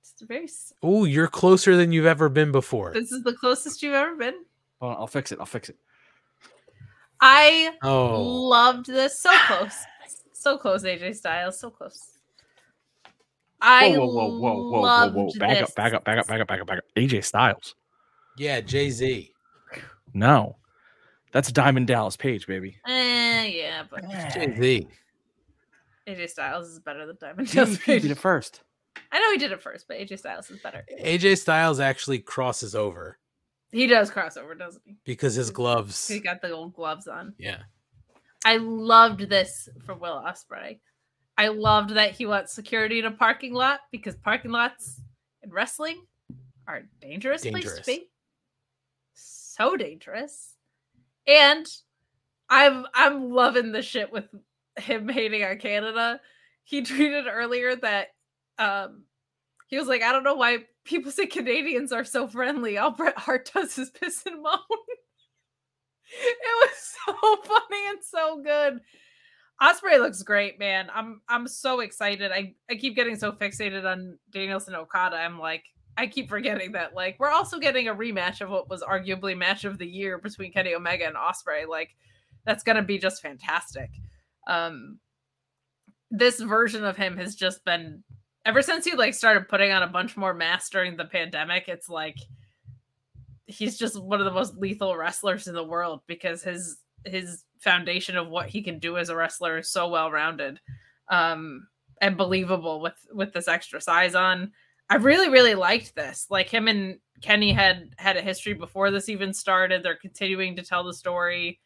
It's 0.01 0.23
a 0.23 0.27
very. 0.27 0.49
Oh, 0.83 1.05
you're 1.05 1.29
closer 1.29 1.77
than 1.77 1.93
you've 1.93 2.07
ever 2.07 2.29
been 2.29 2.53
before. 2.53 2.93
This 2.93 3.11
is 3.11 3.23
the 3.25 3.33
closest 3.33 3.83
you've 3.83 3.95
ever 3.95 4.15
been. 4.15 4.35
Hold 4.81 4.95
on, 4.95 5.01
I'll 5.01 5.07
fix 5.07 5.33
it. 5.33 5.41
I'll 5.41 5.47
fix 5.47 5.69
it. 5.69 5.77
I 7.27 7.73
Oh. 7.83 8.21
loved 8.23 8.87
this. 8.87 9.19
So 9.19 9.31
close. 9.47 9.75
So 10.35 10.59
close, 10.59 10.85
AJ 10.85 11.17
Styles. 11.17 11.59
So 11.59 11.71
close. 11.71 11.99
I 13.63 13.97
whoa, 13.97 14.05
whoa, 14.07 14.09
whoa, 14.09 14.39
whoa, 14.39 14.71
whoa, 14.71 14.81
whoa, 14.83 15.09
whoa! 15.25 15.31
Back 15.39 15.59
this. 15.61 15.71
up, 15.71 15.75
back 15.75 15.95
up, 15.95 16.05
back 16.05 16.19
up, 16.19 16.27
back 16.27 16.41
up, 16.43 16.47
back 16.49 16.61
up, 16.61 16.67
back 16.67 16.79
up. 16.79 16.85
AJ 16.97 17.25
Styles. 17.25 17.75
Yeah, 18.37 18.61
Jay 18.61 18.91
Z. 18.91 19.33
No, 20.13 20.57
that's 21.33 21.51
Diamond 21.51 21.87
Dallas 21.87 22.17
Page, 22.17 22.47
baby. 22.47 22.77
Eh, 22.87 23.45
yeah, 23.47 23.85
but 23.91 24.03
Jay 24.35 24.55
Z. 24.55 24.89
AJ 26.07 26.29
Styles 26.29 26.69
is 26.69 26.79
better 26.81 27.07
than 27.07 27.17
Diamond 27.19 27.49
He, 27.49 27.55
Dallas 27.57 27.71
he 27.79 27.79
Page. 27.79 28.03
did 28.03 28.11
it 28.11 28.19
first. 28.19 28.63
I 29.11 29.19
know 29.19 29.33
he 29.33 29.39
did 29.39 29.51
it 29.51 29.63
first, 29.63 29.89
but 29.89 29.97
AJ 29.97 30.19
Styles 30.19 30.51
is 30.51 30.61
better. 30.61 30.85
AJ 31.03 31.39
Styles 31.39 31.81
actually 31.81 32.19
crosses 32.19 32.75
over 32.75 33.17
He 33.75 33.87
does 33.89 34.11
crossover, 34.11 34.57
doesn't 34.57 34.83
he? 34.87 34.97
because 35.05 35.35
his 35.35 35.51
gloves. 35.51 36.07
He 36.07 36.21
got 36.21 36.41
the 36.41 36.51
old 36.51 36.75
gloves 36.75 37.09
on. 37.09 37.35
Yeah. 37.39 37.59
I 38.45 38.59
loved 38.59 39.29
this 39.29 39.69
for 39.85 39.95
Will 39.95 40.23
Ospreay. 40.25 40.79
I 41.37 41.49
loved 41.49 41.91
that 41.91 42.13
he 42.13 42.27
wants 42.27 42.53
security 42.53 43.01
in 43.01 43.05
a 43.05 43.11
parking 43.11 43.53
lot 43.53 43.81
because 43.91 44.15
parking 44.15 44.53
lots 44.53 45.01
in 45.43 45.51
wrestling 45.51 46.05
are 46.69 46.77
a 46.77 46.83
dangerous, 47.01 47.43
place 47.43 47.75
to 47.75 47.83
be. 47.85 48.09
So 49.15 49.77
dangerous. 49.77 50.55
And 51.27 51.67
I'm 52.49 52.87
I'm 52.95 53.31
loving 53.31 53.73
the 53.73 53.83
shit 53.83 54.13
with 54.13 54.27
him 54.77 55.09
hating 55.09 55.43
on 55.43 55.59
Canada. 55.59 56.21
He 56.63 56.83
tweeted 56.83 57.25
earlier 57.29 57.75
that 57.77 58.09
um 58.59 59.05
he 59.67 59.79
was 59.79 59.89
like, 59.89 60.03
I 60.03 60.13
don't 60.13 60.23
know 60.23 60.35
why 60.35 60.59
people 60.85 61.11
say 61.11 61.27
Canadians 61.27 61.93
are 61.93 62.05
so 62.05 62.27
friendly. 62.29 62.79
All 62.79 62.91
Bret 62.91 63.19
Hart 63.19 63.51
does 63.53 63.79
is 63.79 63.91
piss 63.91 64.25
and 64.27 64.43
moan. 64.43 64.59
it 66.23 66.71
was 66.71 66.95
so 67.07 67.37
funny 67.43 67.89
and 67.89 67.99
so 68.03 68.43
good. 68.43 68.81
Ospreay 69.63 69.99
looks 69.99 70.23
great, 70.23 70.59
man. 70.59 70.89
I'm 70.95 71.21
I'm 71.29 71.47
so 71.47 71.81
excited. 71.81 72.33
I 72.33 72.55
I 72.71 72.75
keep 72.75 72.97
getting 72.97 73.17
so 73.17 73.33
fixated 73.33 73.85
on 73.85 74.19
Danielson 74.31 74.75
Okada. 74.75 75.17
I'm 75.17 75.39
like 75.39 75.65
I 75.97 76.07
keep 76.07 76.29
forgetting 76.29 76.73
that 76.73 76.95
like 76.95 77.17
we're 77.19 77.31
also 77.31 77.59
getting 77.59 77.89
a 77.89 77.95
rematch 77.95 78.41
of 78.41 78.51
what 78.51 78.69
was 78.69 78.83
arguably 78.83 79.37
match 79.37 79.65
of 79.65 79.79
the 79.79 79.87
year 79.87 80.19
between 80.19 80.53
Kenny 80.53 80.75
Omega 80.75 81.07
and 81.07 81.17
Ospreay. 81.17 81.69
Like 81.69 81.95
that's 82.45 82.65
gonna 82.65 82.83
be 82.83 82.99
just 82.99 83.23
fantastic. 83.23 83.91
Um, 84.49 84.99
this 86.11 86.41
version 86.41 86.85
of 86.85 86.97
him 86.97 87.17
has 87.17 87.35
just 87.35 87.65
been 87.65 88.03
ever 88.45 88.63
since 88.63 88.85
he 88.85 88.95
like 88.95 89.15
started 89.15 89.49
putting 89.49 89.73
on 89.73 89.83
a 89.83 89.89
bunch 89.89 90.17
more 90.17 90.35
masks 90.35 90.71
during 90.71 90.97
the 90.97 91.05
pandemic. 91.05 91.69
It's 91.69 91.89
like 91.89 92.17
he's 93.47 93.79
just 93.79 94.01
one 94.01 94.21
of 94.21 94.27
the 94.27 94.33
most 94.33 94.57
lethal 94.57 94.97
wrestlers 94.97 95.47
in 95.47 95.55
the 95.55 95.65
world 95.65 96.01
because 96.07 96.43
his 96.43 96.79
his 97.05 97.45
foundation 97.61 98.17
of 98.17 98.29
what 98.29 98.49
he 98.49 98.63
can 98.63 98.79
do 98.79 98.97
as 98.97 99.09
a 99.09 99.17
wrestler 99.17 99.59
is 99.59 99.71
so 99.71 99.89
well 99.89 100.11
rounded 100.11 100.59
um 101.11 101.67
and 102.01 102.17
believable 102.17 102.81
with 102.81 102.95
with 103.13 103.33
this 103.33 103.49
extra 103.49 103.81
size 103.81 104.15
on. 104.15 104.53
I 104.91 104.97
really 104.97 105.29
really 105.29 105.55
liked 105.55 105.95
this. 105.95 106.27
Like 106.31 106.49
him 106.49 106.69
and 106.69 106.99
kenny 107.23 107.53
had 107.53 107.91
had 107.99 108.17
a 108.17 108.23
history 108.23 108.55
before 108.55 108.91
this 108.91 109.09
even 109.09 109.33
started. 109.33 109.83
They're 109.83 109.97
continuing 109.97 110.57
to 110.57 110.63
tell 110.63 110.85
the 110.85 110.95
story. 110.95 111.61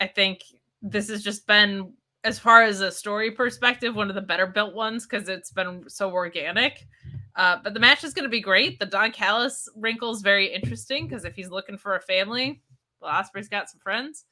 I 0.00 0.06
think 0.06 0.40
this 0.80 1.08
has 1.08 1.22
just 1.22 1.46
been 1.46 1.92
as 2.24 2.38
far 2.38 2.62
as 2.62 2.80
a 2.80 2.90
story 2.90 3.30
perspective 3.30 3.94
one 3.94 4.08
of 4.08 4.14
the 4.14 4.20
better 4.20 4.46
built 4.46 4.74
ones 4.74 5.06
because 5.06 5.28
it's 5.28 5.50
been 5.50 5.84
so 5.88 6.10
organic. 6.10 6.86
Uh, 7.36 7.58
but 7.62 7.74
the 7.74 7.80
match 7.80 8.04
is 8.04 8.14
going 8.14 8.24
to 8.24 8.30
be 8.30 8.40
great. 8.40 8.78
The 8.78 8.86
don 8.86 9.12
callis 9.12 9.68
wrinkle 9.76 10.10
is 10.12 10.22
very 10.22 10.52
interesting 10.52 11.06
because 11.06 11.24
if 11.24 11.34
he's 11.34 11.50
looking 11.50 11.78
for 11.78 11.96
a 11.96 12.00
family 12.00 12.62
well 13.00 13.12
Ospreay's 13.12 13.48
got 13.48 13.68
some 13.68 13.80
friends 13.80 14.24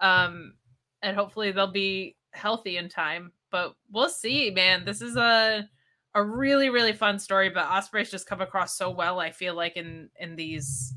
um 0.00 0.54
and 1.02 1.16
hopefully 1.16 1.50
they'll 1.50 1.72
be 1.72 2.16
healthy 2.32 2.76
in 2.76 2.88
time. 2.88 3.32
But 3.50 3.74
we'll 3.90 4.08
see 4.08 4.50
man. 4.50 4.84
This 4.84 5.02
is 5.02 5.16
a 5.16 5.68
a 6.14 6.24
really 6.24 6.70
really 6.70 6.92
fun 6.92 7.18
story 7.18 7.50
but 7.50 7.66
Ospreay's 7.66 8.10
just 8.10 8.26
come 8.26 8.40
across 8.40 8.76
so 8.76 8.90
well 8.90 9.20
i 9.20 9.30
feel 9.30 9.54
like 9.54 9.76
in 9.76 10.10
in 10.18 10.34
these 10.34 10.92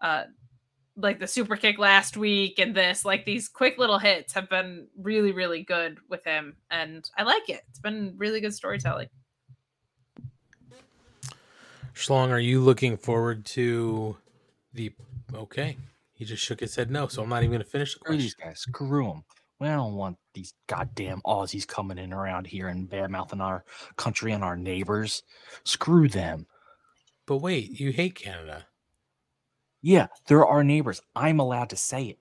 uh 0.00 0.24
like 0.96 1.18
the 1.18 1.26
super 1.26 1.56
kick 1.56 1.78
last 1.78 2.16
week 2.16 2.58
and 2.58 2.74
this 2.74 3.04
like 3.04 3.24
these 3.24 3.48
quick 3.48 3.78
little 3.78 3.98
hits 3.98 4.32
have 4.32 4.48
been 4.48 4.86
really 4.96 5.32
really 5.32 5.62
good 5.62 5.98
with 6.08 6.22
him 6.24 6.56
and 6.70 7.10
i 7.18 7.22
like 7.24 7.48
it 7.48 7.62
it's 7.68 7.80
been 7.80 8.14
really 8.16 8.40
good 8.40 8.54
storytelling 8.54 9.08
Schlong, 11.94 12.30
are 12.30 12.40
you 12.40 12.60
looking 12.60 12.96
forward 12.96 13.44
to 13.46 14.16
the? 14.72 14.92
Okay, 15.32 15.76
he 16.12 16.24
just 16.24 16.42
shook 16.42 16.60
his 16.60 16.74
head 16.74 16.90
no, 16.90 17.06
so 17.06 17.22
I'm 17.22 17.28
not 17.28 17.42
even 17.42 17.50
going 17.50 17.62
to 17.62 17.68
finish 17.68 17.94
the 17.94 18.00
Screw 18.00 18.06
question. 18.06 18.20
these 18.20 18.34
guys. 18.34 18.60
Screw 18.60 19.06
them. 19.06 19.24
We 19.60 19.68
don't 19.68 19.94
want 19.94 20.18
these 20.34 20.54
goddamn 20.66 21.22
Aussies 21.24 21.66
coming 21.66 21.98
in 21.98 22.12
around 22.12 22.48
here 22.48 22.68
and 22.68 22.90
bad 22.90 23.10
mouthing 23.10 23.40
our 23.40 23.64
country 23.96 24.32
and 24.32 24.42
our 24.42 24.56
neighbors. 24.56 25.22
Screw 25.62 26.08
them. 26.08 26.46
But 27.26 27.38
wait, 27.38 27.78
you 27.78 27.92
hate 27.92 28.16
Canada. 28.16 28.66
Yeah, 29.84 30.06
they're 30.26 30.46
our 30.46 30.64
neighbors. 30.64 31.02
I'm 31.14 31.40
allowed 31.40 31.68
to 31.70 31.76
say 31.76 32.04
it. 32.04 32.18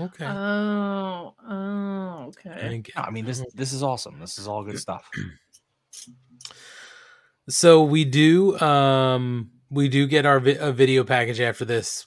Okay. 0.00 0.26
oh 0.26 1.34
oh 1.48 2.24
okay 2.26 2.82
No, 2.96 3.02
I 3.02 3.10
mean, 3.10 3.24
this 3.24 3.44
this 3.54 3.72
is 3.72 3.84
awesome. 3.84 4.18
This 4.18 4.38
is 4.38 4.48
all 4.48 4.64
good 4.64 4.78
stuff. 4.80 5.08
So 7.48 7.82
we 7.84 8.06
do 8.06 8.58
um 8.58 9.50
we 9.70 9.88
do 9.88 10.06
get 10.06 10.24
our 10.24 10.40
vi- 10.40 10.56
a 10.58 10.72
video 10.72 11.04
package 11.04 11.40
after 11.40 11.66
this 11.66 12.06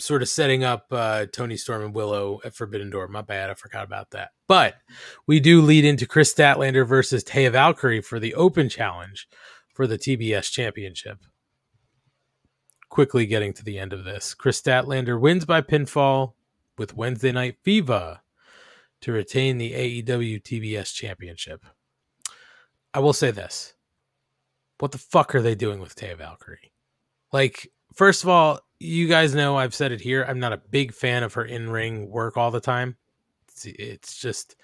sort 0.00 0.22
of 0.22 0.28
setting 0.28 0.64
up 0.64 0.86
uh 0.90 1.26
Toni 1.32 1.56
Storm 1.56 1.84
and 1.84 1.94
Willow 1.94 2.40
at 2.44 2.54
Forbidden 2.56 2.90
Door. 2.90 3.08
My 3.08 3.22
bad, 3.22 3.48
I 3.48 3.54
forgot 3.54 3.84
about 3.84 4.10
that. 4.10 4.30
But 4.48 4.74
we 5.28 5.38
do 5.38 5.62
lead 5.62 5.84
into 5.84 6.04
Kris 6.06 6.34
Statlander 6.34 6.86
versus 6.86 7.22
Taya 7.22 7.52
Valkyrie 7.52 8.02
for 8.02 8.18
the 8.18 8.34
open 8.34 8.68
challenge 8.68 9.28
for 9.72 9.86
the 9.86 9.96
TBS 9.98 10.50
championship. 10.50 11.18
Quickly 12.92 13.24
getting 13.24 13.54
to 13.54 13.64
the 13.64 13.78
end 13.78 13.94
of 13.94 14.04
this. 14.04 14.34
Kris 14.34 14.60
Statlander 14.60 15.18
wins 15.18 15.46
by 15.46 15.62
pinfall 15.62 16.34
with 16.76 16.94
Wednesday 16.94 17.32
Night 17.32 17.56
Fever 17.62 18.20
to 19.00 19.12
retain 19.12 19.56
the 19.56 19.72
AEW 19.72 20.42
TBS 20.42 20.92
championship. 20.92 21.64
I 22.92 22.98
will 22.98 23.14
say 23.14 23.30
this. 23.30 23.72
What 24.78 24.92
the 24.92 24.98
fuck 24.98 25.34
are 25.34 25.40
they 25.40 25.54
doing 25.54 25.80
with 25.80 25.96
Taya 25.96 26.18
Valkyrie? 26.18 26.74
Like, 27.32 27.72
first 27.94 28.24
of 28.24 28.28
all, 28.28 28.60
you 28.78 29.08
guys 29.08 29.34
know 29.34 29.56
I've 29.56 29.74
said 29.74 29.92
it 29.92 30.02
here. 30.02 30.26
I'm 30.28 30.38
not 30.38 30.52
a 30.52 30.58
big 30.58 30.92
fan 30.92 31.22
of 31.22 31.32
her 31.32 31.46
in 31.46 31.70
ring 31.70 32.10
work 32.10 32.36
all 32.36 32.50
the 32.50 32.60
time. 32.60 32.98
It's, 33.48 33.64
it's 33.64 34.20
just, 34.20 34.56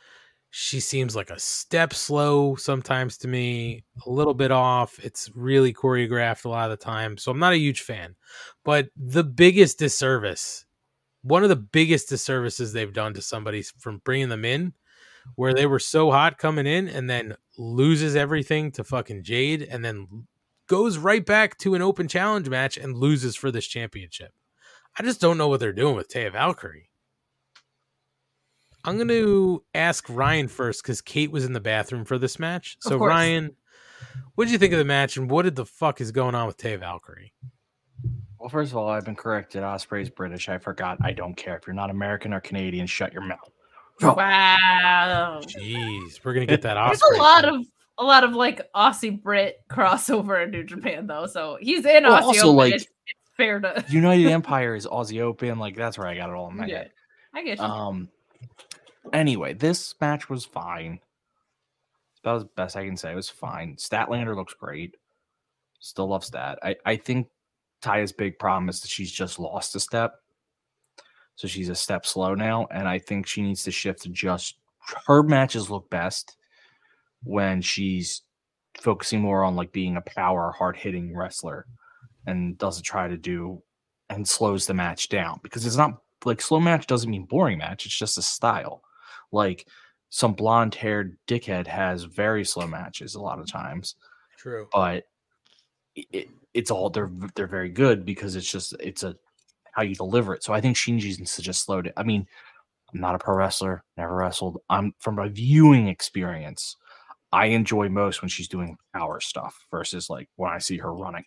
she 0.61 0.81
seems 0.81 1.15
like 1.15 1.31
a 1.31 1.39
step 1.39 1.95
slow 1.95 2.57
sometimes 2.57 3.17
to 3.17 3.29
me, 3.29 3.85
a 4.05 4.11
little 4.11 4.35
bit 4.35 4.51
off. 4.51 4.99
It's 4.99 5.31
really 5.37 5.73
choreographed 5.73 6.45
a 6.45 6.49
lot 6.49 6.69
of 6.69 6.77
the 6.77 6.85
time. 6.85 7.17
So 7.17 7.31
I'm 7.31 7.39
not 7.39 7.53
a 7.53 7.59
huge 7.59 7.83
fan. 7.83 8.17
But 8.65 8.89
the 8.97 9.23
biggest 9.23 9.79
disservice, 9.79 10.67
one 11.23 11.45
of 11.45 11.49
the 11.49 11.55
biggest 11.55 12.09
disservices 12.09 12.73
they've 12.73 12.93
done 12.93 13.15
to 13.15 13.23
somebody 13.23 13.63
from 13.63 14.03
bringing 14.05 14.31
them 14.31 14.45
in 14.45 14.73
where 15.37 15.55
they 15.55 15.65
were 15.65 15.79
so 15.79 16.11
hot 16.11 16.39
coming 16.39 16.67
in 16.67 16.89
and 16.89 17.09
then 17.09 17.37
loses 17.57 18.17
everything 18.17 18.73
to 18.73 18.83
fucking 18.83 19.23
Jade 19.23 19.63
and 19.63 19.85
then 19.85 20.27
goes 20.67 20.99
right 20.99 21.25
back 21.25 21.57
to 21.59 21.77
an 21.77 21.83
open 21.83 22.09
challenge 22.09 22.49
match 22.49 22.77
and 22.77 22.97
loses 22.97 23.37
for 23.37 23.53
this 23.53 23.69
championship. 23.69 24.33
I 24.99 25.05
just 25.05 25.21
don't 25.21 25.39
know 25.39 25.47
what 25.47 25.61
they're 25.61 25.73
doing 25.73 25.95
with 25.95 26.09
Taya 26.09 26.33
Valkyrie. 26.33 26.88
I'm 28.85 28.97
going 28.97 29.09
to 29.09 29.63
ask 29.75 30.05
Ryan 30.09 30.49
first 30.49 30.83
because 30.83 31.01
Kate 31.01 31.31
was 31.31 31.45
in 31.45 31.53
the 31.53 31.61
bathroom 31.61 32.05
for 32.05 32.19
this 32.19 32.39
match. 32.39 32.77
So. 32.81 32.97
Ryan, 32.97 33.55
what 34.35 34.45
did 34.45 34.53
you 34.53 34.59
think 34.59 34.73
of 34.73 34.79
the 34.79 34.85
match 34.85 35.17
and 35.17 35.31
what 35.31 35.43
did 35.43 35.57
the 35.57 35.67
fuck 35.67 36.01
is 36.01 36.13
going 36.13 36.35
on 36.35 36.47
with 36.47 36.57
Taya 36.57 36.79
Valkyrie? 36.79 37.33
Well, 38.39 38.49
first 38.49 38.71
of 38.71 38.79
all, 38.79 38.89
I've 38.89 39.05
been 39.05 39.17
corrected. 39.17 39.63
Ospreay's 39.63 40.11
British. 40.11 40.49
I 40.49 40.59
forgot. 40.59 40.99
I 41.03 41.13
don't 41.13 41.37
care 41.37 41.57
if 41.57 41.67
you're 41.67 41.75
not 41.75 41.91
American 41.91 42.33
or 42.33 42.41
Canadian. 42.41 42.87
Shut 42.87 43.13
your 43.13 43.23
mouth. 43.23 43.51
Wow. 44.01 45.41
Jeez, 45.43 46.25
we're 46.25 46.33
going 46.35 46.47
to 46.47 46.51
get 46.51 46.63
that 46.63 46.75
There's 46.75 47.03
a 47.03 47.21
lot 47.21 47.45
of 47.45 47.67
a 47.99 48.05
lot 48.05 48.23
of 48.23 48.33
like 48.33 48.61
Aussie 48.77 49.21
Brit 49.21 49.57
crossover 49.69 50.45
in 50.45 50.53
New 50.53 50.63
Japan 50.63 51.09
though, 51.09 51.27
so 51.27 51.59
he's 51.61 51.85
in 51.85 52.05
Well, 52.05 52.23
Aussie. 52.23 52.27
also, 52.27 52.47
Open. 52.47 52.57
like, 52.57 52.75
it's, 52.75 52.85
it's 52.85 53.31
fair 53.37 53.59
to. 53.59 53.85
United 53.91 54.29
Empire 54.29 54.77
is 54.77 54.87
Aussie 54.87 55.21
Open. 55.21 55.59
Like 55.59 55.75
that's 55.75 55.99
where 55.99 56.07
I 56.07 56.15
got 56.15 56.31
it 56.31 56.35
all 56.35 56.49
in 56.49 56.59
my 56.59 56.67
Yeah, 56.67 56.79
head. 56.79 56.91
I 57.35 57.43
get 57.43 57.59
you. 57.59 57.65
Um. 57.65 58.09
Anyway, 59.13 59.55
this 59.55 59.95
match 60.01 60.29
was 60.29 60.45
fine. 60.45 61.01
It's 62.13 62.21
about 62.21 62.37
as 62.37 62.45
best 62.57 62.77
I 62.77 62.85
can 62.85 62.97
say. 62.97 63.13
It 63.13 63.17
was 63.17 63.29
fine. 63.29 63.77
Statlander 63.77 64.37
looks 64.37 64.55
great. 64.55 64.97
Still 65.81 66.09
love 66.09 66.25
Stat. 66.25 66.59
I 66.63 66.77
I 66.85 66.97
think 66.97 67.29
Taya's 67.81 68.13
big 68.13 68.39
problem 68.39 68.69
is 68.69 68.81
that 68.81 68.91
she's 68.91 69.13
just 69.13 69.39
lost 69.39 69.77
a 69.77 69.81
step. 69.81 70.15
So 71.37 71.47
she's 71.47 71.69
a 71.69 71.75
step 71.75 72.05
slow 72.05 72.35
now, 72.35 72.67
and 72.73 72.89
I 72.89 72.99
think 72.99 73.27
she 73.27 73.43
needs 73.43 73.63
to 73.65 73.71
shift 73.71 74.03
to 74.03 74.09
just 74.09 74.57
her 75.07 75.23
matches 75.23 75.71
look 75.71 75.89
best 75.91 76.37
when 77.23 77.63
she's 77.63 78.23
focusing 78.81 79.21
more 79.21 79.45
on 79.45 79.57
like 79.57 79.73
being 79.73 79.97
a 79.97 80.01
power, 80.01 80.53
hard 80.53 80.77
hitting 80.77 81.17
wrestler 81.17 81.67
and 82.27 82.59
doesn't 82.59 82.85
try 82.85 83.09
to 83.09 83.17
do 83.17 83.63
and 84.11 84.29
slows 84.29 84.67
the 84.67 84.75
match 84.75 85.09
down 85.09 85.41
because 85.43 85.67
it's 85.67 85.77
not 85.77 86.03
like 86.25 86.41
slow 86.41 86.61
match 86.61 86.87
doesn't 86.87 87.11
mean 87.11 87.25
boring 87.25 87.59
match. 87.59 87.87
It's 87.87 87.97
just 87.97 88.19
a 88.19 88.23
style. 88.23 88.83
Like 89.33 89.67
some 90.11 90.33
blonde 90.33 90.75
haired 90.75 91.17
dickhead 91.27 91.67
has 91.67 92.05
very 92.05 92.45
slow 92.45 92.67
matches 92.67 93.15
a 93.15 93.21
lot 93.21 93.39
of 93.39 93.51
times, 93.51 93.97
True. 94.39 94.69
but 94.73 95.05
it, 95.95 96.07
it, 96.13 96.29
it's 96.55 96.71
all 96.71 96.91
they're 96.91 97.11
they're 97.35 97.47
very 97.47 97.69
good 97.69 98.05
because 98.05 98.37
it's 98.37 98.51
just 98.51 98.75
it's 98.81 99.03
a 99.03 99.15
how 99.73 99.83
you 99.83 99.95
deliver 99.95 100.35
it. 100.35 100.43
So 100.43 100.53
I 100.53 100.61
think 100.61 100.77
Shinji 100.77 101.19
needs 101.19 101.37
to 101.37 101.43
just 101.43 101.65
slow 101.65 101.79
it. 101.79 101.93
I 101.97 102.03
mean, 102.03 102.27
I'm 102.93 103.01
not 103.01 103.15
a 103.15 103.19
pro 103.19 103.37
wrestler, 103.37 103.85
never 103.97 104.15
wrestled. 104.15 104.59
I'm 104.71 104.95
from 104.99 105.19
a 105.19 105.29
viewing 105.29 105.89
experience. 105.89 106.77
I 107.31 107.47
enjoy 107.47 107.89
most 107.91 108.23
when 108.23 108.31
she's 108.31 108.49
doing 108.49 108.79
power 108.95 109.21
stuff 109.21 109.67
versus 109.71 110.09
like 110.09 110.29
when 110.37 110.51
I 110.51 110.59
see 110.59 110.79
her 110.79 110.93
running. 110.95 111.25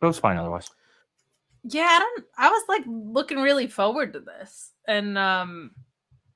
But 0.00 0.06
it 0.06 0.08
was 0.08 0.18
fine 0.18 0.36
otherwise. 0.36 0.68
Yeah, 1.64 1.86
I 1.88 1.98
don't. 1.98 2.24
I 2.36 2.50
was 2.50 2.62
like 2.68 2.82
looking 2.86 3.38
really 3.38 3.66
forward 3.66 4.12
to 4.14 4.20
this, 4.20 4.72
and 4.88 5.16
um, 5.16 5.70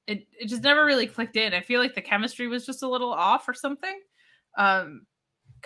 it 0.07 0.27
it 0.39 0.47
just 0.47 0.63
never 0.63 0.85
really 0.85 1.07
clicked 1.07 1.37
in. 1.37 1.53
I 1.55 1.61
feel 1.61 1.81
like 1.81 1.95
the 1.95 2.03
chemistry 2.03 2.47
was 2.47 2.65
just 2.65 2.83
a 2.83 2.89
little 2.89 3.13
off 3.13 3.49
or 3.49 3.55
something. 3.55 3.99
Um, 4.57 5.07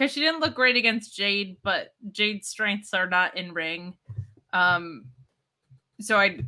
because 0.01 0.13
she 0.13 0.21
didn't 0.21 0.41
look 0.41 0.55
great 0.55 0.77
against 0.77 1.15
Jade, 1.15 1.59
but 1.63 1.95
Jade's 2.11 2.49
strengths 2.49 2.95
are 2.95 3.07
not 3.07 3.37
in 3.37 3.53
ring. 3.53 3.95
Um, 4.53 5.05
so 6.01 6.17
I 6.17 6.41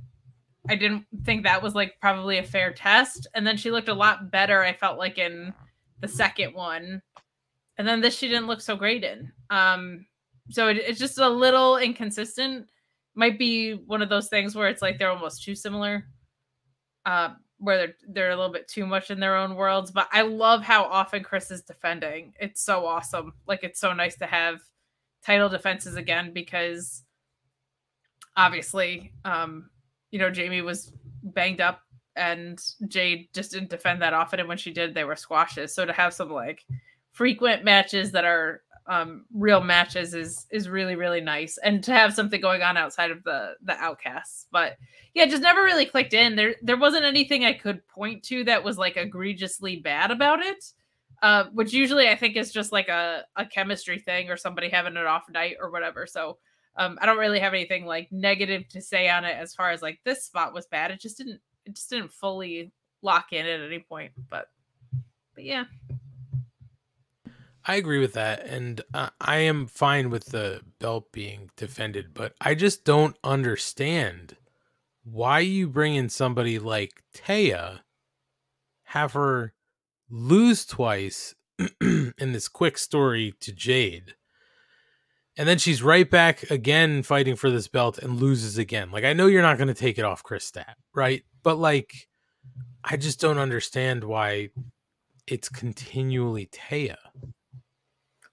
I 0.70 0.76
didn't 0.76 1.06
think 1.24 1.42
that 1.42 1.62
was 1.62 1.74
like 1.74 1.98
probably 2.00 2.38
a 2.38 2.42
fair 2.42 2.72
test. 2.72 3.26
And 3.34 3.46
then 3.46 3.56
she 3.56 3.70
looked 3.70 3.88
a 3.88 3.94
lot 3.94 4.30
better. 4.30 4.62
I 4.62 4.72
felt 4.72 4.98
like 4.98 5.18
in 5.18 5.52
the 6.00 6.08
second 6.08 6.54
one, 6.54 7.02
and 7.76 7.86
then 7.86 8.00
this 8.00 8.16
she 8.16 8.28
didn't 8.28 8.46
look 8.46 8.60
so 8.60 8.76
great 8.76 9.04
in. 9.04 9.30
Um, 9.50 10.06
so 10.50 10.68
it, 10.68 10.78
it's 10.78 10.98
just 10.98 11.18
a 11.18 11.28
little 11.28 11.76
inconsistent. 11.76 12.68
Might 13.14 13.38
be 13.38 13.74
one 13.74 14.02
of 14.02 14.08
those 14.08 14.28
things 14.28 14.54
where 14.54 14.68
it's 14.68 14.82
like 14.82 14.98
they're 14.98 15.10
almost 15.10 15.42
too 15.42 15.54
similar. 15.54 16.06
Uh, 17.04 17.30
where 17.58 17.78
they're 17.78 17.94
they're 18.08 18.30
a 18.30 18.36
little 18.36 18.52
bit 18.52 18.66
too 18.66 18.86
much 18.86 19.10
in 19.10 19.20
their 19.20 19.36
own 19.36 19.54
worlds. 19.54 19.90
But 19.90 20.08
I 20.12 20.22
love 20.22 20.62
how 20.62 20.84
often 20.84 21.22
Kris 21.22 21.50
is 21.50 21.62
defending. 21.62 22.32
It's 22.40 22.62
so 22.62 22.86
awesome. 22.86 23.34
Like 23.46 23.62
it's 23.62 23.80
so 23.80 23.92
nice 23.92 24.16
to 24.16 24.26
have 24.26 24.60
title 25.24 25.48
defenses 25.48 25.96
again 25.96 26.32
because 26.32 27.04
obviously, 28.36 29.12
um, 29.24 29.70
you 30.10 30.18
know, 30.18 30.30
Jamie 30.30 30.62
was 30.62 30.92
banged 31.22 31.60
up 31.60 31.80
and 32.16 32.60
Jade 32.88 33.28
just 33.32 33.52
didn't 33.52 33.70
defend 33.70 34.02
that 34.02 34.12
often. 34.12 34.40
And 34.40 34.48
when 34.48 34.58
she 34.58 34.72
did, 34.72 34.94
they 34.94 35.04
were 35.04 35.16
squashes. 35.16 35.74
So 35.74 35.84
to 35.84 35.92
have 35.92 36.12
some 36.12 36.30
like 36.30 36.64
frequent 37.12 37.64
matches 37.64 38.10
that 38.12 38.24
are 38.24 38.62
um 38.86 39.24
real 39.32 39.60
matches 39.60 40.14
is 40.14 40.46
is 40.50 40.68
really 40.68 40.96
really 40.96 41.20
nice. 41.20 41.58
And 41.58 41.82
to 41.84 41.92
have 41.92 42.14
something 42.14 42.40
going 42.40 42.62
on 42.62 42.76
outside 42.76 43.10
of 43.10 43.22
the 43.24 43.54
the 43.62 43.74
outcasts. 43.74 44.46
But 44.50 44.76
yeah 45.14 45.26
just 45.26 45.42
never 45.42 45.62
really 45.62 45.86
clicked 45.86 46.14
in. 46.14 46.36
There 46.36 46.56
there 46.62 46.76
wasn't 46.76 47.04
anything 47.04 47.44
i 47.44 47.52
could 47.52 47.86
point 47.88 48.22
to 48.24 48.44
that 48.44 48.64
was 48.64 48.78
like 48.78 48.96
egregiously 48.96 49.76
bad 49.76 50.10
about 50.10 50.40
it. 50.40 50.64
Uh 51.22 51.44
which 51.52 51.72
usually 51.72 52.08
i 52.08 52.16
think 52.16 52.36
is 52.36 52.52
just 52.52 52.72
like 52.72 52.88
a, 52.88 53.24
a 53.36 53.46
chemistry 53.46 53.98
thing 53.98 54.30
or 54.30 54.36
somebody 54.36 54.68
having 54.68 54.96
an 54.96 55.06
off 55.06 55.24
night 55.30 55.56
or 55.60 55.70
whatever. 55.70 56.06
So 56.06 56.38
um 56.76 56.98
i 57.00 57.06
don't 57.06 57.18
really 57.18 57.40
have 57.40 57.54
anything 57.54 57.86
like 57.86 58.10
negative 58.10 58.66
to 58.68 58.80
say 58.80 59.08
on 59.08 59.24
it 59.24 59.36
as 59.38 59.54
far 59.54 59.70
as 59.70 59.82
like 59.82 60.00
this 60.04 60.24
spot 60.24 60.54
was 60.54 60.66
bad. 60.66 60.90
It 60.90 61.00
just 61.00 61.18
didn't 61.18 61.40
it 61.64 61.76
just 61.76 61.90
didn't 61.90 62.12
fully 62.12 62.72
lock 63.02 63.32
in 63.32 63.46
at 63.46 63.60
any 63.60 63.78
point. 63.78 64.12
But 64.28 64.46
but 65.34 65.44
yeah 65.44 65.64
I 67.64 67.76
agree 67.76 68.00
with 68.00 68.14
that, 68.14 68.44
and 68.44 68.80
uh, 68.92 69.10
I 69.20 69.38
am 69.38 69.66
fine 69.66 70.10
with 70.10 70.26
the 70.26 70.62
belt 70.80 71.12
being 71.12 71.50
defended, 71.56 72.12
but 72.12 72.34
I 72.40 72.54
just 72.54 72.84
don't 72.84 73.16
understand 73.22 74.36
why 75.04 75.40
you 75.40 75.68
bring 75.68 75.94
in 75.94 76.08
somebody 76.08 76.58
like 76.58 77.02
Taya, 77.14 77.80
have 78.84 79.12
her 79.12 79.52
lose 80.10 80.66
twice 80.66 81.34
in 81.80 82.12
this 82.18 82.48
quick 82.48 82.78
story 82.78 83.34
to 83.40 83.52
Jade, 83.52 84.14
and 85.36 85.48
then 85.48 85.58
she's 85.58 85.84
right 85.84 86.10
back 86.10 86.50
again 86.50 87.04
fighting 87.04 87.36
for 87.36 87.50
this 87.50 87.68
belt 87.68 87.96
and 87.98 88.20
loses 88.20 88.58
again. 88.58 88.90
Like 88.90 89.04
I 89.04 89.12
know 89.12 89.26
you're 89.26 89.40
not 89.40 89.56
going 89.56 89.68
to 89.68 89.74
take 89.74 89.98
it 89.98 90.04
off 90.04 90.24
Kris 90.24 90.44
Stat, 90.44 90.76
right? 90.94 91.22
But 91.44 91.58
like, 91.58 92.08
I 92.82 92.96
just 92.96 93.20
don't 93.20 93.38
understand 93.38 94.02
why 94.02 94.50
it's 95.28 95.48
continually 95.48 96.46
Taya. 96.52 96.96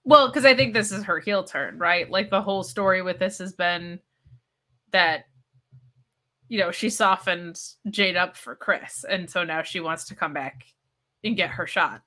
Well, 0.10 0.28
because 0.28 0.44
I 0.44 0.56
think 0.56 0.74
this 0.74 0.92
is 0.92 1.04
her 1.04 1.20
heel 1.20 1.44
turn, 1.44 1.78
right? 1.78 2.10
Like 2.10 2.32
the 2.32 2.42
whole 2.42 2.64
story 2.64 3.04
with 3.04 3.20
this 3.20 3.38
has 3.38 3.54
been 3.54 4.00
that 4.92 5.26
you 6.48 6.58
know 6.58 6.72
she 6.72 6.90
softened 6.90 7.62
Jade 7.92 8.18
up 8.18 8.36
for 8.36 8.56
Kris, 8.56 9.06
and 9.08 9.30
so 9.30 9.44
now 9.44 9.62
she 9.62 9.80
wants 9.80 10.06
to 10.06 10.16
come 10.16 10.34
back 10.34 10.66
and 11.24 11.38
get 11.38 11.52
her 11.52 11.68
shot. 11.68 12.02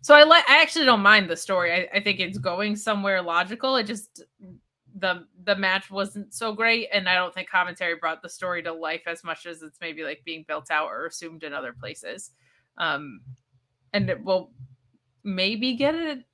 So 0.00 0.14
I 0.14 0.22
like. 0.22 0.48
I 0.48 0.62
actually 0.62 0.86
don't 0.86 1.02
mind 1.02 1.28
the 1.28 1.36
story. 1.36 1.70
I, 1.70 1.98
I 1.98 2.00
think 2.00 2.18
it's 2.18 2.38
going 2.38 2.76
somewhere 2.76 3.20
logical. 3.20 3.76
It 3.76 3.84
just 3.84 4.24
the 4.98 5.26
the 5.44 5.54
match 5.54 5.90
wasn't 5.90 6.32
so 6.32 6.54
great, 6.54 6.88
and 6.94 7.06
I 7.06 7.14
don't 7.14 7.34
think 7.34 7.50
commentary 7.50 7.96
brought 7.96 8.22
the 8.22 8.28
story 8.30 8.62
to 8.62 8.72
life 8.72 9.02
as 9.06 9.22
much 9.22 9.44
as 9.44 9.62
it's 9.62 9.82
maybe 9.82 10.02
like 10.02 10.22
being 10.24 10.46
built 10.48 10.70
out 10.70 10.88
or 10.88 11.04
assumed 11.04 11.42
in 11.42 11.52
other 11.52 11.74
places. 11.74 12.30
Um, 12.78 13.20
and 13.92 14.08
it 14.08 14.24
will 14.24 14.50
maybe 15.24 15.76
get 15.76 15.94
it 15.94 16.24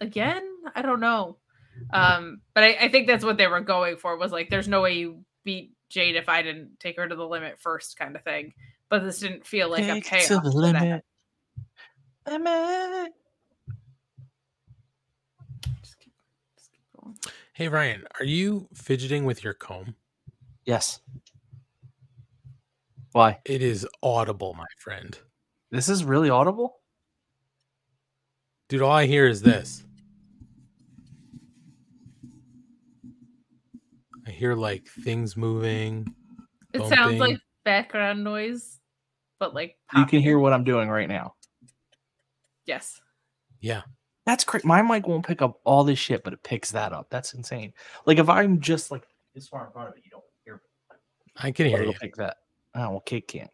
again 0.00 0.42
i 0.74 0.82
don't 0.82 1.00
know 1.00 1.36
um 1.92 2.40
but 2.54 2.64
I, 2.64 2.76
I 2.82 2.88
think 2.88 3.06
that's 3.06 3.24
what 3.24 3.36
they 3.36 3.46
were 3.46 3.60
going 3.60 3.96
for 3.96 4.16
was 4.16 4.32
like 4.32 4.50
there's 4.50 4.68
no 4.68 4.82
way 4.82 4.94
you 4.94 5.24
beat 5.44 5.72
jade 5.88 6.16
if 6.16 6.28
i 6.28 6.42
didn't 6.42 6.78
take 6.80 6.96
her 6.96 7.08
to 7.08 7.14
the 7.16 7.26
limit 7.26 7.58
first 7.60 7.98
kind 7.98 8.16
of 8.16 8.22
thing 8.22 8.52
but 8.90 9.04
this 9.04 9.20
didn't 9.20 9.46
feel 9.46 9.70
like 9.70 9.84
a 9.84 9.94
Take 9.94 10.06
payoff 10.06 10.26
to 10.28 10.34
the 10.36 10.40
to 10.40 10.48
that. 10.50 10.54
limit. 10.56 11.04
Limit. 12.26 13.12
Hey 17.52 17.68
Ryan, 17.68 18.04
are 18.18 18.24
you 18.24 18.68
fidgeting 18.72 19.24
with 19.24 19.42
your 19.42 19.52
comb? 19.54 19.94
Yes. 20.64 21.00
Why? 23.12 23.40
It 23.44 23.62
is 23.62 23.86
audible, 24.02 24.54
my 24.54 24.66
friend. 24.78 25.18
This 25.70 25.88
is 25.88 26.04
really 26.04 26.30
audible. 26.30 26.76
Dude, 28.68 28.82
all 28.82 28.92
I 28.92 29.06
hear 29.06 29.26
is 29.26 29.42
this. 29.42 29.82
Hear 34.38 34.54
like 34.54 34.86
things 34.86 35.36
moving. 35.36 36.06
It 36.72 36.86
sounds 36.88 37.18
like 37.18 37.38
background 37.64 38.22
noise, 38.24 38.78
but 39.38 39.54
like 39.54 39.76
You 39.96 40.06
can 40.06 40.20
hear 40.20 40.38
what 40.38 40.52
I'm 40.52 40.64
doing 40.64 40.88
right 40.88 41.08
now. 41.08 41.34
yes. 42.66 43.00
Yeah. 43.60 43.82
That's 44.26 44.44
crazy. 44.44 44.66
My 44.68 44.82
mic 44.82 45.06
won't 45.08 45.26
pick 45.26 45.40
up 45.42 45.58
all 45.64 45.82
this 45.84 45.98
shit, 45.98 46.22
but 46.22 46.32
it 46.34 46.42
picks 46.42 46.70
that 46.72 46.92
up. 46.92 47.08
That's 47.10 47.32
insane. 47.34 47.72
Like 48.06 48.18
if 48.18 48.28
I'm 48.28 48.60
just 48.60 48.90
like 48.90 49.04
this 49.34 49.48
far 49.48 49.66
in 49.66 49.72
front 49.72 49.88
of 49.88 49.96
it, 49.96 50.02
you 50.04 50.10
don't 50.10 50.24
hear. 50.44 50.60
I 51.36 51.50
can 51.50 51.66
hear 51.66 51.80
It'll 51.80 51.92
you. 51.92 51.98
pick 51.98 52.14
that. 52.16 52.36
Oh 52.74 52.90
well, 52.90 53.00
Kate 53.00 53.26
can't. 53.26 53.50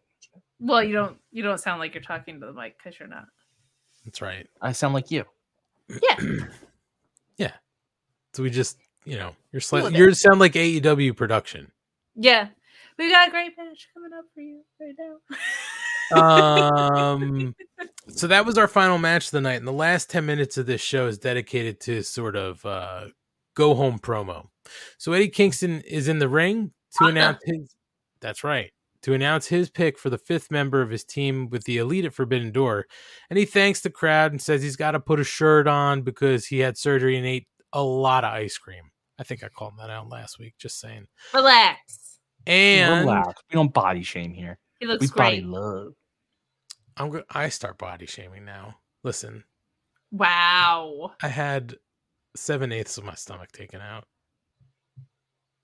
Well, 0.59 0.83
you 0.83 0.93
don't 0.93 1.17
you 1.31 1.43
don't 1.43 1.59
sound 1.59 1.79
like 1.79 1.93
you're 1.93 2.03
talking 2.03 2.39
to 2.41 2.45
the 2.45 2.53
mic 2.53 2.77
because 2.77 2.99
you're 2.99 3.07
not. 3.07 3.25
That's 4.03 4.21
right. 4.21 4.47
I 4.61 4.73
sound 4.73 4.93
like 4.93 5.09
you. 5.11 5.23
Yeah. 5.89 6.19
Yeah. 7.37 7.51
So 8.33 8.43
we 8.43 8.49
just, 8.49 8.77
you 9.05 9.17
know, 9.17 9.35
you're 9.51 9.61
slightly 9.61 9.95
you 9.95 10.13
sound 10.13 10.39
like 10.39 10.53
AEW 10.53 11.15
production. 11.15 11.71
Yeah. 12.15 12.49
We 12.97 13.09
got 13.09 13.27
a 13.27 13.31
great 13.31 13.57
match 13.57 13.89
coming 13.93 14.11
up 14.17 14.25
for 14.33 14.41
you 14.41 14.61
right 14.79 14.95
now. 14.97 15.17
Um 16.11 17.55
so 18.07 18.27
that 18.27 18.45
was 18.45 18.57
our 18.57 18.67
final 18.67 18.97
match 18.97 19.25
of 19.25 19.31
the 19.31 19.41
night, 19.41 19.55
and 19.55 19.67
the 19.67 19.71
last 19.71 20.09
10 20.09 20.25
minutes 20.25 20.57
of 20.57 20.65
this 20.65 20.81
show 20.81 21.07
is 21.07 21.17
dedicated 21.17 21.79
to 21.81 22.03
sort 22.03 22.35
of 22.35 22.65
uh 22.65 23.07
go 23.55 23.73
home 23.75 23.99
promo. 23.99 24.47
So 24.97 25.13
Eddie 25.13 25.29
Kingston 25.29 25.81
is 25.81 26.07
in 26.07 26.19
the 26.19 26.29
ring 26.29 26.71
to 26.99 27.05
announce 27.05 27.39
his 27.43 27.75
that's 28.21 28.43
right. 28.43 28.71
To 29.03 29.13
announce 29.13 29.47
his 29.47 29.69
pick 29.69 29.99
for 29.99 30.09
the 30.09 30.17
fifth 30.17 30.49
member 30.49 30.81
of 30.81 30.89
his 30.89 31.03
team 31.03 31.49
with 31.49 31.63
the 31.65 31.77
elite 31.77 32.05
at 32.05 32.13
Forbidden 32.13 32.51
Door. 32.51 32.87
And 33.29 33.37
he 33.37 33.45
thanks 33.45 33.81
the 33.81 33.91
crowd 33.91 34.31
and 34.31 34.41
says 34.41 34.63
he's 34.63 34.75
got 34.75 34.91
to 34.91 34.99
put 34.99 35.19
a 35.19 35.23
shirt 35.23 35.67
on 35.67 36.01
because 36.01 36.47
he 36.47 36.59
had 36.59 36.75
surgery 36.75 37.15
and 37.15 37.25
ate 37.25 37.47
a 37.71 37.83
lot 37.83 38.23
of 38.23 38.33
ice 38.33 38.57
cream. 38.57 38.89
I 39.19 39.23
think 39.23 39.43
I 39.43 39.49
called 39.49 39.73
that 39.79 39.89
out 39.89 40.09
last 40.09 40.39
week, 40.39 40.55
just 40.57 40.79
saying. 40.79 41.07
Relax. 41.33 42.19
And 42.47 43.05
Relax. 43.05 43.41
We 43.49 43.55
don't 43.55 43.73
body 43.73 44.03
shame 44.03 44.33
here. 44.33 44.59
He 44.79 44.85
looks 44.85 45.01
we 45.01 45.07
body 45.07 45.41
love. 45.41 45.93
I'm 46.97 47.09
go- 47.09 47.23
I 47.29 47.49
start 47.49 47.77
body 47.77 48.05
shaming 48.05 48.45
now. 48.45 48.75
Listen, 49.03 49.43
Wow. 50.11 51.11
I 51.21 51.27
had 51.27 51.75
seven 52.35 52.71
eighths 52.71 52.97
of 52.97 53.03
my 53.03 53.15
stomach 53.15 53.51
taken 53.51 53.81
out. 53.81 54.05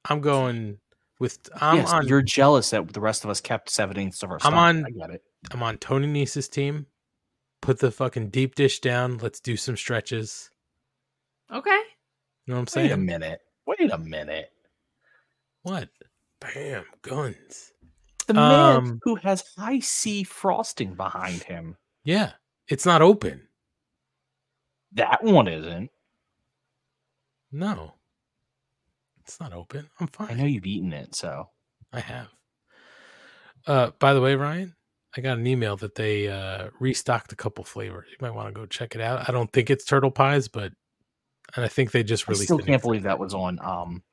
I'm 0.10 0.20
going 0.20 0.80
with 1.20 1.38
I'm 1.60 1.78
yes, 1.78 1.92
on 1.92 2.08
you're 2.08 2.22
jealous 2.22 2.72
that 2.72 2.92
the 2.92 3.00
rest 3.00 3.24
of 3.24 3.30
us 3.30 3.40
kept 3.40 3.70
seven 3.70 3.98
eighths 3.98 4.24
of 4.24 4.32
our. 4.32 4.40
Stomach. 4.40 4.58
I'm 4.58 4.78
on 4.78 4.86
I 4.86 4.90
get 4.90 5.10
it. 5.12 5.24
I'm 5.52 5.64
on 5.64 5.78
Tony 5.78 6.08
Nese's 6.08 6.50
team. 6.50 6.88
Put 7.62 7.80
the 7.80 7.92
fucking 7.92 8.30
deep 8.30 8.56
dish 8.56 8.80
down. 8.80 9.20
Let's 9.20 9.40
do 9.40 9.56
some 9.56 9.78
stretches. 9.78 10.50
Okay. 11.54 11.80
You 12.46 12.54
know 12.54 12.56
what 12.56 12.62
I'm 12.62 12.68
saying? 12.68 12.88
Wait 12.90 12.94
a 12.94 12.98
minute. 12.98 13.42
Wait 13.66 13.92
a 13.92 13.98
minute. 13.98 14.52
What? 15.64 15.90
Bam, 16.40 16.86
guns. 17.02 17.72
The 18.28 18.34
man 18.34 18.76
Um, 18.78 19.00
who 19.04 19.16
has 19.16 19.44
high 19.58 19.80
C 19.80 20.24
frosting 20.24 20.96
behind 20.96 21.44
him. 21.44 21.78
Yeah, 22.04 22.32
it's 22.68 22.86
not 22.86 23.02
open. 23.02 23.48
That 24.94 25.24
one 25.24 25.48
isn't. 25.48 25.92
No, 27.52 27.94
it's 29.20 29.40
not 29.40 29.54
open. 29.54 29.90
I'm 30.00 30.08
fine. 30.08 30.32
I 30.32 30.34
know 30.34 30.46
you've 30.46 30.66
eaten 30.66 30.94
it, 30.94 31.14
so 31.16 31.50
I 31.94 32.00
have. 32.00 32.28
Uh, 33.68 33.92
by 34.00 34.14
the 34.14 34.22
way, 34.22 34.36
Ryan, 34.36 34.76
I 35.16 35.22
got 35.22 35.38
an 35.38 35.46
email 35.46 35.78
that 35.78 35.96
they 35.96 36.28
uh, 36.28 36.70
restocked 36.80 37.32
a 37.34 37.36
couple 37.36 37.64
flavors. 37.64 38.08
You 38.10 38.18
might 38.22 38.34
want 38.34 38.48
to 38.48 38.54
go 38.54 38.66
check 38.66 38.96
it 38.96 39.02
out. 39.02 39.28
I 39.28 39.32
don't 39.32 39.52
think 39.52 39.70
it's 39.70 39.86
turtle 39.86 40.12
pies, 40.12 40.48
but 40.48 40.72
and 41.56 41.66
I 41.66 41.68
think 41.68 41.92
they 41.92 42.04
just 42.04 42.26
I 42.28 42.32
released. 42.32 42.46
still 42.46 42.60
a 42.60 42.64
can't 42.64 42.82
believe 42.82 43.04
that 43.04 43.20
was 43.20 43.34
on. 43.34 43.60
Um, 43.62 44.04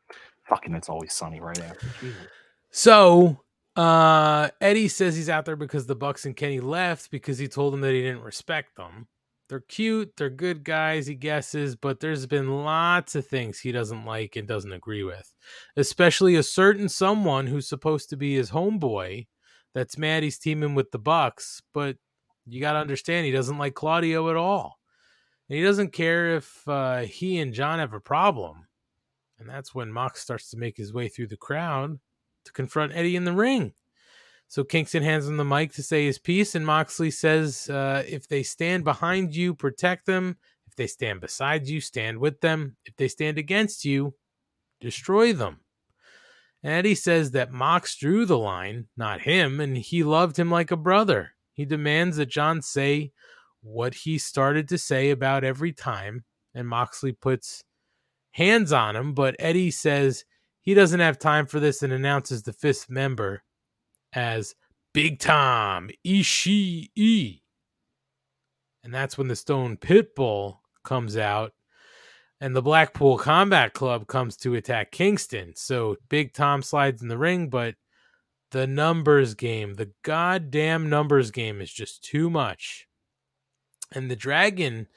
fucking, 0.48 0.74
it's 0.74 0.88
always 0.88 1.12
sunny 1.12 1.40
right 1.40 1.58
after. 1.60 1.86
Jesus. 2.00 2.26
So 2.70 3.40
uh 3.76 4.48
Eddie 4.60 4.88
says 4.88 5.14
he's 5.14 5.28
out 5.28 5.44
there 5.44 5.56
because 5.56 5.86
the 5.86 5.94
Bucks 5.94 6.26
and 6.26 6.36
Kenny 6.36 6.58
left 6.58 7.10
because 7.10 7.38
he 7.38 7.46
told 7.46 7.72
them 7.72 7.80
that 7.82 7.92
he 7.92 8.02
didn't 8.02 8.22
respect 8.22 8.76
them. 8.76 9.06
They're 9.48 9.60
cute, 9.60 10.12
they're 10.16 10.28
good 10.28 10.62
guys, 10.62 11.06
he 11.06 11.14
guesses, 11.14 11.74
but 11.74 12.00
there's 12.00 12.26
been 12.26 12.64
lots 12.64 13.14
of 13.14 13.26
things 13.26 13.58
he 13.58 13.72
doesn't 13.72 14.04
like 14.04 14.36
and 14.36 14.46
doesn't 14.46 14.72
agree 14.72 15.04
with. 15.04 15.32
Especially 15.76 16.34
a 16.34 16.42
certain 16.42 16.88
someone 16.88 17.46
who's 17.46 17.68
supposed 17.68 18.10
to 18.10 18.16
be 18.16 18.34
his 18.34 18.50
homeboy 18.50 19.26
that's 19.74 19.96
mad 19.96 20.22
he's 20.22 20.38
teaming 20.38 20.74
with 20.74 20.90
the 20.90 20.98
Bucks, 20.98 21.62
but 21.72 21.96
you 22.46 22.60
got 22.60 22.72
to 22.72 22.78
understand 22.78 23.26
he 23.26 23.32
doesn't 23.32 23.58
like 23.58 23.74
Claudio 23.74 24.28
at 24.28 24.36
all. 24.36 24.77
And 25.48 25.58
he 25.58 25.64
doesn't 25.64 25.92
care 25.92 26.36
if 26.36 26.66
uh, 26.68 27.00
he 27.00 27.38
and 27.38 27.54
John 27.54 27.78
have 27.78 27.94
a 27.94 28.00
problem. 28.00 28.66
And 29.38 29.48
that's 29.48 29.74
when 29.74 29.92
Mox 29.92 30.20
starts 30.20 30.50
to 30.50 30.56
make 30.56 30.76
his 30.76 30.92
way 30.92 31.08
through 31.08 31.28
the 31.28 31.36
crowd 31.36 31.98
to 32.44 32.52
confront 32.52 32.94
Eddie 32.94 33.16
in 33.16 33.24
the 33.24 33.32
ring. 33.32 33.72
So 34.48 34.64
Kingston 34.64 35.02
hands 35.02 35.28
him 35.28 35.36
the 35.36 35.44
mic 35.44 35.72
to 35.74 35.82
say 35.82 36.06
his 36.06 36.18
piece, 36.18 36.54
and 36.54 36.64
Moxley 36.64 37.10
says, 37.10 37.68
uh, 37.68 38.02
"If 38.08 38.26
they 38.26 38.42
stand 38.42 38.82
behind 38.82 39.36
you, 39.36 39.54
protect 39.54 40.06
them. 40.06 40.38
If 40.66 40.74
they 40.74 40.86
stand 40.86 41.20
beside 41.20 41.68
you, 41.68 41.80
stand 41.82 42.18
with 42.18 42.40
them. 42.40 42.76
If 42.86 42.96
they 42.96 43.08
stand 43.08 43.36
against 43.36 43.84
you, 43.84 44.14
destroy 44.80 45.34
them." 45.34 45.60
And 46.62 46.72
Eddie 46.72 46.94
says 46.94 47.32
that 47.32 47.52
Mox 47.52 47.94
drew 47.94 48.24
the 48.24 48.38
line, 48.38 48.88
not 48.96 49.20
him, 49.20 49.60
and 49.60 49.76
he 49.76 50.02
loved 50.02 50.38
him 50.38 50.50
like 50.50 50.70
a 50.70 50.76
brother. 50.76 51.34
He 51.52 51.66
demands 51.66 52.16
that 52.16 52.26
John 52.26 52.62
say 52.62 53.12
what 53.62 53.94
he 53.94 54.18
started 54.18 54.68
to 54.68 54.78
say 54.78 55.10
about 55.10 55.44
every 55.44 55.72
time, 55.72 56.24
and 56.54 56.68
Moxley 56.68 57.12
puts 57.12 57.64
hands 58.32 58.72
on 58.72 58.96
him, 58.96 59.14
but 59.14 59.36
Eddie 59.38 59.70
says 59.70 60.24
he 60.60 60.74
doesn't 60.74 61.00
have 61.00 61.18
time 61.18 61.46
for 61.46 61.60
this 61.60 61.82
and 61.82 61.92
announces 61.92 62.42
the 62.42 62.52
fifth 62.52 62.88
member 62.90 63.42
as 64.12 64.54
Big 64.92 65.18
Tom 65.18 65.90
Ishii. 66.06 67.40
And 68.84 68.94
that's 68.94 69.18
when 69.18 69.28
the 69.28 69.36
Stone 69.36 69.76
Pitbull 69.78 70.58
comes 70.84 71.16
out 71.16 71.52
and 72.40 72.54
the 72.54 72.62
Blackpool 72.62 73.18
Combat 73.18 73.74
Club 73.74 74.06
comes 74.06 74.36
to 74.38 74.54
attack 74.54 74.92
Kingston. 74.92 75.52
So 75.56 75.96
Big 76.08 76.32
Tom 76.32 76.62
slides 76.62 77.02
in 77.02 77.08
the 77.08 77.18
ring, 77.18 77.48
but 77.50 77.74
the 78.50 78.66
numbers 78.66 79.34
game, 79.34 79.74
the 79.74 79.92
goddamn 80.02 80.88
numbers 80.88 81.30
game 81.30 81.60
is 81.60 81.72
just 81.72 82.02
too 82.02 82.30
much. 82.30 82.87
And 83.92 84.10
the 84.10 84.16
Dragon 84.16 84.88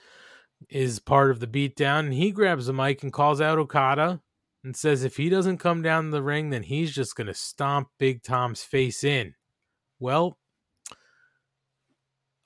is 0.70 1.00
part 1.00 1.32
of 1.32 1.40
the 1.40 1.48
beatdown, 1.48 2.00
and 2.00 2.14
he 2.14 2.32
grabs 2.32 2.68
the 2.68 2.74
mic 2.74 3.04
and 3.04 3.14
calls 3.14 3.42
out 3.42 3.58
Okada 3.58 4.22
and 4.64 4.76
says 4.76 5.04
if 5.04 5.18
he 5.18 5.30
doesn't 5.30 5.58
come 5.58 5.82
down 5.82 6.12
the 6.12 6.22
ring, 6.22 6.50
then 6.50 6.64
he's 6.64 6.92
just 6.92 7.16
going 7.16 7.28
to 7.28 7.34
stomp 7.34 7.90
Big 7.98 8.22
Tom's 8.22 8.64
face 8.64 9.04
in. 9.04 9.34
Well, 10.00 10.38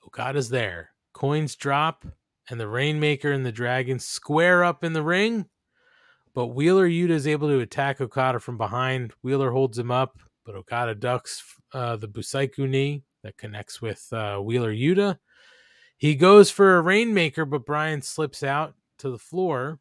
Okada's 0.06 0.48
there. 0.48 0.90
Coins 1.12 1.56
drop, 1.56 2.06
and 2.48 2.60
the 2.60 2.68
Rainmaker 2.68 3.32
and 3.32 3.44
the 3.44 3.52
Dragon 3.52 3.98
square 3.98 4.64
up 4.64 4.84
in 4.84 4.92
the 4.92 5.02
ring. 5.02 5.46
But 6.34 6.48
Wheeler 6.48 6.88
Yuta 6.88 7.10
is 7.10 7.26
able 7.26 7.48
to 7.48 7.60
attack 7.60 8.00
Okada 8.00 8.40
from 8.40 8.58
behind. 8.58 9.12
Wheeler 9.22 9.50
holds 9.50 9.78
him 9.78 9.90
up, 9.90 10.18
but 10.44 10.54
Okada 10.54 10.94
ducks 10.94 11.42
uh, 11.72 11.96
the 11.96 12.08
Busaiku 12.08 12.68
knee 12.68 13.04
that 13.22 13.38
connects 13.38 13.80
with 13.80 14.06
uh, 14.12 14.38
Wheeler 14.38 14.72
Yuta. 14.72 15.18
He 15.96 16.14
goes 16.14 16.50
for 16.50 16.76
a 16.76 16.82
Rainmaker, 16.82 17.44
but 17.44 17.66
Brian 17.66 18.02
slips 18.02 18.42
out 18.42 18.74
to 18.98 19.10
the 19.10 19.18
floor. 19.18 19.80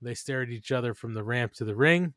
They 0.00 0.14
stare 0.14 0.42
at 0.42 0.50
each 0.50 0.72
other 0.72 0.94
from 0.94 1.14
the 1.14 1.24
ramp 1.24 1.52
to 1.54 1.64
the 1.64 1.74
ring. 1.74 2.14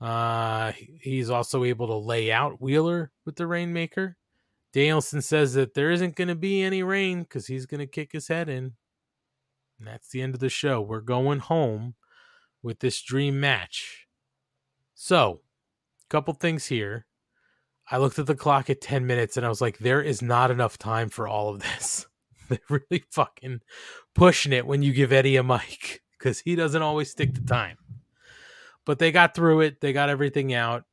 Uh, 0.00 0.72
he's 1.00 1.28
also 1.28 1.64
able 1.64 1.86
to 1.88 1.94
lay 1.94 2.32
out 2.32 2.60
Wheeler 2.60 3.12
with 3.26 3.36
the 3.36 3.46
Rainmaker. 3.46 4.16
Danielson 4.72 5.20
says 5.20 5.54
that 5.54 5.74
there 5.74 5.90
isn't 5.90 6.16
going 6.16 6.28
to 6.28 6.34
be 6.34 6.62
any 6.62 6.82
rain 6.82 7.22
because 7.22 7.46
he's 7.46 7.66
going 7.66 7.80
to 7.80 7.86
kick 7.86 8.12
his 8.12 8.28
head 8.28 8.48
in. 8.48 8.72
And 9.78 9.88
that's 9.88 10.08
the 10.10 10.22
end 10.22 10.34
of 10.34 10.40
the 10.40 10.48
show. 10.48 10.80
We're 10.80 11.00
going 11.00 11.40
home 11.40 11.94
with 12.62 12.80
this 12.80 13.02
dream 13.02 13.40
match. 13.40 14.06
So, 14.94 15.40
a 16.04 16.08
couple 16.08 16.34
things 16.34 16.66
here. 16.66 17.06
I 17.90 17.98
looked 17.98 18.18
at 18.18 18.26
the 18.26 18.36
clock 18.36 18.70
at 18.70 18.80
10 18.80 19.06
minutes 19.06 19.36
and 19.36 19.44
I 19.44 19.48
was 19.48 19.60
like, 19.60 19.78
there 19.78 20.02
is 20.02 20.22
not 20.22 20.50
enough 20.50 20.78
time 20.78 21.08
for 21.08 21.26
all 21.26 21.48
of 21.48 21.60
this. 21.60 22.06
They're 22.68 22.80
really 22.90 23.04
fucking 23.10 23.60
pushing 24.14 24.52
it 24.52 24.66
when 24.66 24.82
you 24.82 24.92
give 24.92 25.12
Eddie 25.12 25.36
a 25.36 25.42
mic 25.42 26.02
because 26.18 26.40
he 26.40 26.54
doesn't 26.56 26.82
always 26.82 27.10
stick 27.10 27.34
to 27.34 27.40
time. 27.44 27.78
But 28.84 28.98
they 28.98 29.12
got 29.12 29.34
through 29.34 29.60
it, 29.60 29.80
they 29.80 29.92
got 29.92 30.10
everything 30.10 30.52
out. 30.52 30.84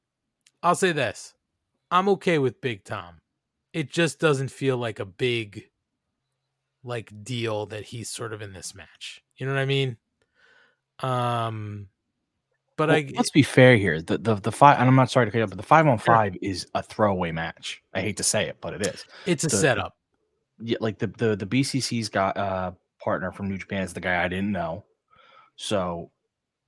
I'll 0.63 0.75
say 0.75 0.91
this 0.91 1.33
I'm 1.91 2.07
okay 2.09 2.37
with 2.39 2.61
Big 2.61 2.83
Tom. 2.83 3.21
It 3.73 3.91
just 3.91 4.19
doesn't 4.19 4.51
feel 4.51 4.77
like 4.77 4.99
a 4.99 5.05
big 5.05 5.63
like 6.83 7.11
deal 7.23 7.65
that 7.67 7.83
he's 7.85 8.09
sort 8.09 8.33
of 8.33 8.41
in 8.41 8.53
this 8.53 8.73
match. 8.75 9.21
You 9.35 9.45
know 9.45 9.53
what 9.53 9.59
I 9.61 9.65
mean? 9.65 9.97
Um 10.99 11.87
but 12.75 12.89
Well, 12.89 12.97
I 12.97 13.11
let's 13.15 13.31
be 13.31 13.41
fair 13.43 13.75
here. 13.75 14.01
The 14.01 14.19
the 14.19 14.35
the 14.35 14.51
five, 14.51 14.79
and 14.79 14.87
I'm 14.87 14.95
not 14.95 15.09
sorry 15.09 15.25
to 15.25 15.31
cut 15.31 15.39
you 15.39 15.43
up, 15.45 15.49
but 15.49 15.57
the 15.57 15.63
five 15.63 15.87
on 15.87 15.97
five 15.97 16.35
is 16.43 16.67
a 16.75 16.83
throwaway 16.83 17.31
match. 17.31 17.81
I 17.93 18.01
hate 18.01 18.17
to 18.17 18.23
say 18.23 18.47
it, 18.47 18.57
but 18.61 18.73
it 18.75 18.85
is. 18.85 19.03
It's 19.25 19.43
a 19.43 19.47
The- 19.47 19.57
setup. 19.57 19.96
Yeah, 20.59 20.77
like 20.81 20.97
the 20.99 21.07
the 21.07 21.35
the 21.35 21.45
BCC's 21.45 22.09
got 22.09 22.37
uh 22.37 22.71
partner 22.99 23.31
from 23.31 23.49
New 23.49 23.57
Japan 23.57 23.83
is 23.83 23.93
the 23.93 23.99
guy 23.99 24.23
I 24.23 24.27
didn't 24.27 24.51
know. 24.51 24.83
So 25.55 26.11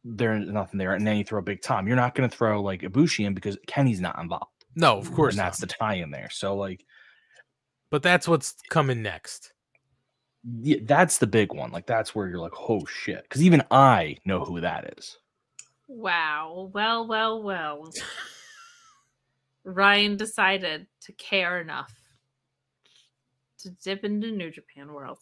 there's 0.04 0.48
nothing 0.48 0.78
there. 0.78 0.94
And 0.94 1.06
then 1.06 1.18
you 1.18 1.24
throw 1.24 1.42
Big 1.42 1.62
Tom. 1.62 1.88
You're 1.88 1.96
not 1.96 2.16
going 2.16 2.30
to 2.30 2.36
throw 2.36 2.62
like 2.62 2.82
Ibushi 2.82 3.26
in 3.26 3.34
because 3.34 3.58
Kenny's 3.68 4.00
not 4.00 4.18
involved. 4.20 4.66
No, 4.76 4.98
of 4.98 5.12
course 5.14 5.34
And 5.34 5.40
that's 5.40 5.60
the 5.60 5.68
tie 5.68 5.96
in 5.96 6.12
there. 6.12 6.30
So 6.32 6.56
like 6.56 6.86
But 7.90 8.04
that's 8.04 8.28
what's 8.28 8.56
coming 8.70 9.02
next. 9.02 9.54
yeah, 10.62 10.78
that's 10.84 11.18
the 11.18 11.28
big 11.28 11.54
one. 11.54 11.72
Like 11.72 11.86
that's 11.88 12.16
where 12.16 12.28
you're 12.28 12.40
like, 12.40 12.54
oh 12.70 12.86
shit. 12.86 13.24
Because 13.24 13.42
even 13.44 13.64
I 13.72 14.18
know 14.26 14.46
who 14.46 14.62
that 14.62 14.94
is. 14.98 15.18
Wow. 15.88 16.70
Well, 16.74 17.08
well, 17.08 17.44
well. 17.44 17.92
Ryan 19.66 20.16
decided 20.18 20.88
to 21.02 21.12
care 21.14 21.60
enough 21.60 21.94
to 23.60 23.70
dip 23.84 24.04
into 24.04 24.32
New 24.32 24.52
Japan 24.52 24.94
World. 24.94 25.20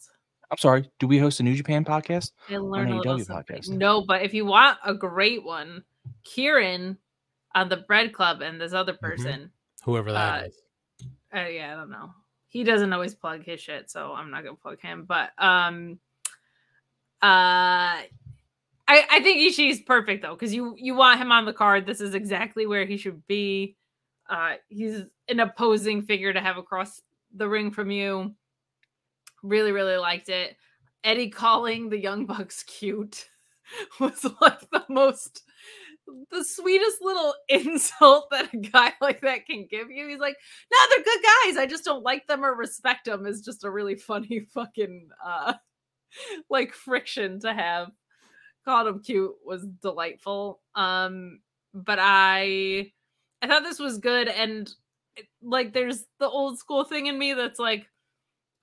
I'm 0.50 0.58
sorry. 0.58 0.90
Do 0.98 1.06
we 1.06 1.18
host 1.18 1.40
a 1.40 1.42
New 1.42 1.54
Japan 1.54 1.84
podcast? 1.84 2.32
I 2.48 2.54
Or 2.54 2.60
learned 2.60 2.90
an 2.90 2.96
a 2.96 2.98
little 3.00 3.18
AEW 3.18 3.26
podcast? 3.28 3.68
No, 3.68 4.04
but 4.06 4.22
if 4.22 4.32
you 4.32 4.46
want 4.46 4.78
a 4.84 4.94
great 4.94 5.44
one, 5.44 5.84
Kieran 6.24 6.96
on 7.54 7.68
the 7.68 7.78
Bread 7.78 8.12
Club 8.14 8.40
and 8.40 8.60
this 8.60 8.72
other 8.72 8.94
person. 8.94 9.50
Whoever 9.84 10.12
that 10.12 10.42
Uh, 10.42 10.46
is. 10.46 10.62
Uh, 11.34 11.40
yeah, 11.48 11.72
I 11.74 11.76
don't 11.76 11.90
know. 11.90 12.14
He 12.48 12.64
doesn't 12.64 12.92
always 12.92 13.14
plug 13.14 13.44
his 13.44 13.60
shit, 13.60 13.90
so 13.90 14.12
I'm 14.14 14.30
not 14.30 14.42
gonna 14.42 14.56
plug 14.56 14.80
him. 14.80 15.04
But 15.06 15.32
um, 15.36 15.98
uh, 17.22 18.00
I 18.00 18.06
I 18.88 19.20
think 19.22 19.38
Ishii's 19.52 19.80
perfect 19.82 20.22
though, 20.22 20.34
because 20.34 20.54
you 20.54 20.74
you 20.78 20.94
want 20.94 21.20
him 21.20 21.30
on 21.30 21.44
the 21.44 21.52
card. 21.52 21.84
This 21.84 22.00
is 22.00 22.14
exactly 22.14 22.66
where 22.66 22.86
he 22.86 22.96
should 22.96 23.26
be. 23.26 23.76
Uh, 24.30 24.54
he's 24.68 25.02
an 25.28 25.40
opposing 25.40 26.02
figure 26.02 26.32
to 26.32 26.40
have 26.40 26.56
across 26.56 27.02
the 27.34 27.48
ring 27.48 27.70
from 27.70 27.90
you. 27.90 28.34
Really, 29.42 29.72
really 29.72 29.96
liked 29.96 30.28
it. 30.28 30.56
Eddie 31.04 31.30
calling 31.30 31.88
the 31.88 31.98
Young 31.98 32.26
Bucks 32.26 32.62
cute 32.64 33.28
was 34.00 34.26
like 34.40 34.68
the 34.70 34.84
most 34.88 35.42
the 36.30 36.44
sweetest 36.44 36.98
little 37.02 37.34
insult 37.48 38.28
that 38.30 38.52
a 38.52 38.56
guy 38.56 38.92
like 39.00 39.20
that 39.22 39.46
can 39.46 39.66
give 39.70 39.90
you. 39.90 40.08
He's 40.08 40.18
like, 40.18 40.36
no, 40.72 40.78
they're 40.90 41.04
good 41.04 41.22
guys. 41.22 41.56
I 41.56 41.66
just 41.66 41.84
don't 41.84 42.02
like 42.02 42.26
them 42.26 42.44
or 42.44 42.54
respect 42.54 43.06
them. 43.06 43.26
Is 43.26 43.42
just 43.42 43.64
a 43.64 43.70
really 43.70 43.96
funny 43.96 44.40
fucking 44.54 45.08
uh 45.24 45.54
like 46.48 46.72
friction 46.72 47.40
to 47.40 47.52
have. 47.52 47.88
Called 48.64 48.88
him 48.88 49.02
cute 49.02 49.32
was 49.44 49.66
delightful. 49.82 50.60
Um, 50.74 51.40
but 51.72 51.98
I 52.00 52.92
I 53.42 53.46
thought 53.46 53.62
this 53.62 53.78
was 53.78 53.98
good 53.98 54.28
and 54.28 54.70
like 55.42 55.72
there's 55.72 56.04
the 56.18 56.28
old 56.28 56.58
school 56.58 56.84
thing 56.84 57.06
in 57.06 57.18
me 57.18 57.34
that's 57.34 57.58
like 57.58 57.86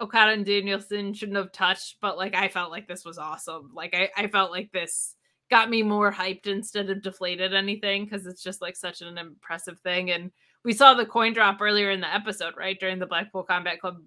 Okada 0.01 0.31
and 0.31 0.45
Danielson 0.45 1.13
shouldn't 1.13 1.37
have 1.37 1.51
touched, 1.51 1.97
but 2.01 2.17
like 2.17 2.35
I 2.35 2.47
felt 2.47 2.71
like 2.71 2.87
this 2.87 3.05
was 3.05 3.17
awesome. 3.17 3.71
Like 3.73 3.95
I, 3.95 4.09
I 4.17 4.27
felt 4.27 4.51
like 4.51 4.71
this 4.71 5.15
got 5.49 5.69
me 5.69 5.83
more 5.83 6.11
hyped 6.11 6.47
instead 6.47 6.89
of 6.89 7.01
deflated 7.01 7.53
anything 7.53 8.03
because 8.03 8.25
it's 8.25 8.43
just 8.43 8.61
like 8.61 8.75
such 8.75 9.01
an 9.01 9.17
impressive 9.17 9.79
thing. 9.79 10.11
And 10.11 10.31
we 10.63 10.73
saw 10.73 10.93
the 10.93 11.05
coin 11.05 11.33
drop 11.33 11.61
earlier 11.61 11.91
in 11.91 12.01
the 12.01 12.13
episode, 12.13 12.55
right? 12.57 12.79
During 12.79 12.99
the 12.99 13.05
Blackpool 13.05 13.43
Combat 13.43 13.79
Club 13.79 13.97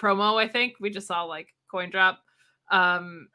promo, 0.00 0.42
I 0.42 0.48
think 0.48 0.74
we 0.80 0.90
just 0.90 1.06
saw 1.06 1.24
like 1.24 1.48
coin 1.70 1.90
drop. 1.90 2.20
Um 2.70 3.28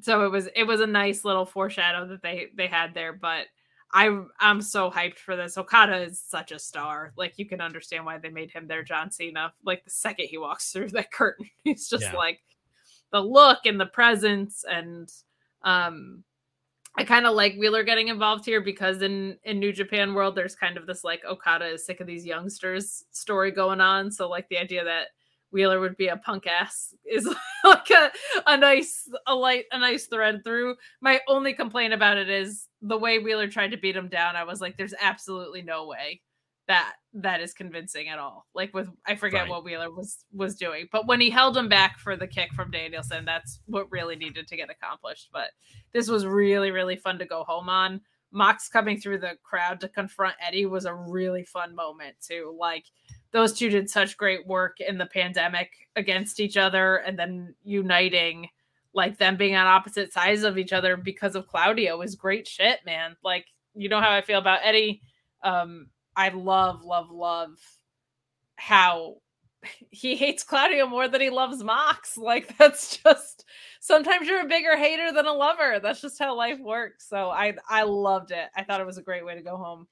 so 0.00 0.24
it 0.24 0.30
was 0.30 0.48
it 0.56 0.64
was 0.64 0.80
a 0.80 0.86
nice 0.86 1.24
little 1.24 1.44
foreshadow 1.44 2.06
that 2.08 2.22
they 2.22 2.48
they 2.56 2.66
had 2.66 2.94
there, 2.94 3.12
but 3.12 3.46
I 3.92 4.22
I'm 4.40 4.62
so 4.62 4.90
hyped 4.90 5.18
for 5.18 5.36
this. 5.36 5.58
Okada 5.58 6.02
is 6.02 6.20
such 6.20 6.50
a 6.52 6.58
star. 6.58 7.12
Like 7.16 7.34
you 7.36 7.46
can 7.46 7.60
understand 7.60 8.06
why 8.06 8.18
they 8.18 8.30
made 8.30 8.50
him 8.50 8.66
their 8.66 8.82
John 8.82 9.10
Cena. 9.10 9.52
Like 9.64 9.84
the 9.84 9.90
second 9.90 10.26
he 10.26 10.38
walks 10.38 10.70
through 10.72 10.88
that 10.90 11.12
curtain, 11.12 11.48
he's 11.64 11.88
just 11.88 12.04
Yeah. 12.04 12.16
like 12.16 12.40
the 13.12 13.20
look 13.20 13.66
and 13.66 13.78
the 13.78 13.86
presence 13.86 14.64
and 14.68 15.12
um 15.62 16.24
I 16.94 17.04
kind 17.04 17.26
of 17.26 17.34
like 17.34 17.54
Wheeler 17.56 17.84
getting 17.84 18.08
involved 18.08 18.44
here 18.44 18.60
because 18.60 19.02
in 19.02 19.38
in 19.44 19.58
New 19.58 19.72
Japan 19.72 20.14
world 20.14 20.34
there's 20.34 20.54
kind 20.54 20.76
of 20.76 20.86
this 20.86 21.04
like 21.04 21.24
Okada 21.24 21.66
is 21.66 21.84
sick 21.86 22.00
of 22.00 22.06
these 22.06 22.24
youngsters 22.26 23.04
story 23.12 23.50
going 23.50 23.80
on. 23.80 24.10
So 24.10 24.28
like 24.28 24.48
the 24.48 24.58
idea 24.58 24.84
that 24.84 25.08
Wheeler 25.52 25.80
would 25.80 25.96
be 25.96 26.08
a 26.08 26.16
punk 26.16 26.46
ass 26.46 26.94
is 27.04 27.28
like 27.64 27.90
a, 27.90 28.10
a 28.46 28.56
nice 28.56 29.08
a 29.26 29.34
light 29.34 29.66
a 29.72 29.78
nice 29.78 30.06
thread 30.06 30.42
through. 30.44 30.76
My 31.00 31.20
only 31.28 31.52
complaint 31.54 31.92
about 31.94 32.16
it 32.16 32.28
is 32.28 32.68
the 32.80 32.98
way 32.98 33.18
Wheeler 33.18 33.48
tried 33.48 33.70
to 33.72 33.76
beat 33.76 33.96
him 33.96 34.08
down. 34.08 34.36
I 34.36 34.44
was 34.44 34.60
like, 34.60 34.76
there's 34.76 34.94
absolutely 35.00 35.62
no 35.62 35.86
way 35.86 36.20
that 36.68 36.94
that 37.12 37.40
is 37.40 37.52
convincing 37.52 38.08
at 38.08 38.18
all. 38.18 38.46
Like 38.54 38.72
with 38.72 38.88
I 39.06 39.14
forget 39.16 39.42
Right. 39.42 39.50
what 39.50 39.64
Wheeler 39.64 39.90
was 39.90 40.24
was 40.32 40.56
doing, 40.56 40.88
but 40.92 41.06
when 41.06 41.20
he 41.20 41.28
held 41.28 41.56
him 41.56 41.68
back 41.68 41.98
for 41.98 42.16
the 42.16 42.26
kick 42.26 42.52
from 42.54 42.70
Danielson, 42.70 43.24
that's 43.24 43.60
what 43.66 43.90
really 43.90 44.16
needed 44.16 44.46
to 44.48 44.56
get 44.56 44.70
accomplished. 44.70 45.28
But 45.32 45.50
this 45.92 46.08
was 46.08 46.24
really 46.26 46.70
really 46.70 46.96
fun 46.96 47.18
to 47.18 47.26
go 47.26 47.44
home 47.44 47.68
on. 47.68 48.00
Mox 48.34 48.68
coming 48.68 48.98
through 48.98 49.18
the 49.18 49.36
crowd 49.42 49.78
to 49.80 49.88
confront 49.88 50.36
Eddie 50.40 50.64
was 50.64 50.86
a 50.86 50.94
really 50.94 51.44
fun 51.44 51.74
moment 51.74 52.14
too. 52.26 52.56
Like 52.58 52.86
those 53.32 53.52
two 53.52 53.70
did 53.70 53.90
such 53.90 54.16
great 54.16 54.46
work 54.46 54.80
in 54.80 54.98
the 54.98 55.06
pandemic 55.06 55.70
against 55.96 56.40
each 56.40 56.56
other 56.56 56.96
and 56.96 57.18
then 57.18 57.54
uniting 57.64 58.48
like 58.94 59.18
them 59.18 59.36
being 59.36 59.56
on 59.56 59.66
opposite 59.66 60.12
sides 60.12 60.42
of 60.42 60.58
each 60.58 60.72
other 60.72 60.96
because 60.96 61.34
of 61.34 61.48
Claudio 61.48 62.02
is 62.02 62.14
great 62.14 62.46
shit, 62.46 62.80
man. 62.84 63.16
Like 63.24 63.46
you 63.74 63.88
know 63.88 64.00
how 64.00 64.10
I 64.10 64.20
feel 64.20 64.38
about 64.38 64.60
Eddie. 64.62 65.02
Um 65.42 65.88
I 66.14 66.28
love 66.28 66.84
love 66.84 67.10
love 67.10 67.58
how 68.56 69.16
he 69.90 70.14
hates 70.14 70.44
Claudio 70.44 70.86
more 70.86 71.08
than 71.08 71.20
he 71.20 71.30
loves 71.30 71.62
Mox. 71.64 72.16
Like 72.22 72.56
that's 72.58 72.98
just 72.98 73.46
sometimes 73.80 74.28
you're 74.28 74.42
a 74.42 74.48
bigger 74.48 74.76
hater 74.76 75.10
than 75.10 75.26
a 75.26 75.32
lover. 75.32 75.80
That's 75.82 76.00
just 76.00 76.18
how 76.18 76.36
life 76.36 76.60
works. 76.60 77.08
So 77.08 77.30
I 77.30 77.54
I 77.68 77.84
loved 77.84 78.30
it. 78.30 78.48
I 78.54 78.62
thought 78.62 78.80
it 78.80 78.86
was 78.86 78.98
a 78.98 79.02
great 79.02 79.24
way 79.24 79.34
to 79.34 79.42
go 79.42 79.56
home. 79.56 79.86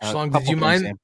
Uh, 0.00 0.12
Schlong, 0.12 0.32
did 0.32 0.42
you 0.42 0.58
things, 0.58 0.82
mind? 0.82 0.98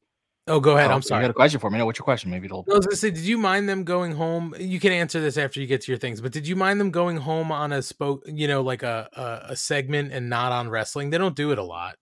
Oh, 0.46 0.60
go 0.60 0.76
ahead. 0.76 0.90
Oh, 0.90 0.94
I'm 0.94 1.02
sorry. 1.02 1.22
You 1.22 1.28
got 1.28 1.30
a 1.30 1.34
question 1.34 1.58
for 1.58 1.70
me? 1.70 1.78
No, 1.78 1.86
what's 1.86 1.98
your 1.98 2.04
question? 2.04 2.30
Maybe 2.30 2.46
it'll. 2.46 2.66
I 2.70 2.74
was 2.74 2.86
gonna 2.86 2.96
say, 2.96 3.10
did 3.10 3.24
you 3.24 3.38
mind 3.38 3.66
them 3.68 3.82
going 3.82 4.12
home? 4.12 4.54
You 4.58 4.78
can 4.78 4.92
answer 4.92 5.20
this 5.20 5.38
after 5.38 5.58
you 5.58 5.66
get 5.66 5.80
to 5.82 5.92
your 5.92 5.98
things, 5.98 6.20
but 6.20 6.32
did 6.32 6.46
you 6.46 6.54
mind 6.54 6.78
them 6.80 6.90
going 6.90 7.16
home 7.16 7.50
on 7.50 7.72
a 7.72 7.80
spoke, 7.80 8.22
you 8.26 8.46
know, 8.46 8.60
like 8.62 8.82
a, 8.82 9.08
a 9.14 9.52
a 9.52 9.56
segment 9.56 10.12
and 10.12 10.28
not 10.28 10.52
on 10.52 10.68
wrestling? 10.68 11.08
They 11.10 11.18
don't 11.18 11.34
do 11.36 11.50
it 11.52 11.58
a 11.58 11.62
lot. 11.62 11.96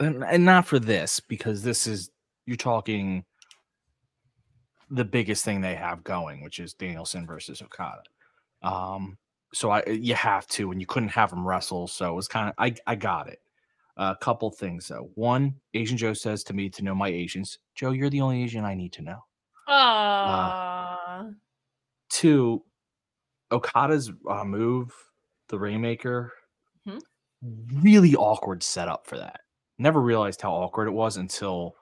and, 0.00 0.24
and 0.24 0.44
not 0.44 0.66
for 0.66 0.78
this 0.78 1.20
because 1.20 1.62
this 1.62 1.86
is 1.86 2.10
you're 2.46 2.56
talking 2.56 3.24
the 4.90 5.04
biggest 5.04 5.44
thing 5.44 5.60
they 5.60 5.74
have 5.74 6.02
going, 6.02 6.42
which 6.42 6.60
is 6.60 6.72
Danielson 6.72 7.26
versus 7.26 7.60
Okada. 7.60 8.02
Um, 8.62 9.18
so 9.52 9.70
I 9.70 9.82
you 9.86 10.14
have 10.14 10.46
to, 10.48 10.70
and 10.70 10.80
you 10.80 10.86
couldn't 10.86 11.10
have 11.10 11.28
them 11.28 11.46
wrestle, 11.46 11.88
so 11.88 12.10
it 12.10 12.14
was 12.14 12.26
kind 12.26 12.48
of 12.48 12.54
I 12.56 12.74
I 12.86 12.94
got 12.94 13.28
it. 13.28 13.41
A 13.98 14.16
couple 14.20 14.50
things 14.50 14.88
though. 14.88 15.10
One, 15.14 15.54
Asian 15.74 15.96
Joe 15.98 16.14
says 16.14 16.42
to 16.44 16.54
me 16.54 16.68
to 16.70 16.82
know 16.82 16.94
my 16.94 17.08
Asians. 17.08 17.58
Joe, 17.74 17.90
you're 17.90 18.08
the 18.10 18.20
only 18.22 18.42
Asian 18.42 18.64
I 18.64 18.74
need 18.74 18.92
to 18.94 19.02
know. 19.02 19.24
Ah, 19.68 21.26
Two, 22.08 22.62
Okada's 23.50 24.10
uh, 24.28 24.44
move, 24.44 24.92
the 25.48 25.58
Rainmaker, 25.58 26.32
Mhm. 26.86 27.00
really 27.82 28.14
awkward 28.16 28.62
setup 28.62 29.06
for 29.06 29.18
that. 29.18 29.40
Never 29.78 30.00
realized 30.00 30.40
how 30.42 30.52
awkward 30.52 30.88
it 30.88 30.92
was 30.92 31.16
until 31.16 31.76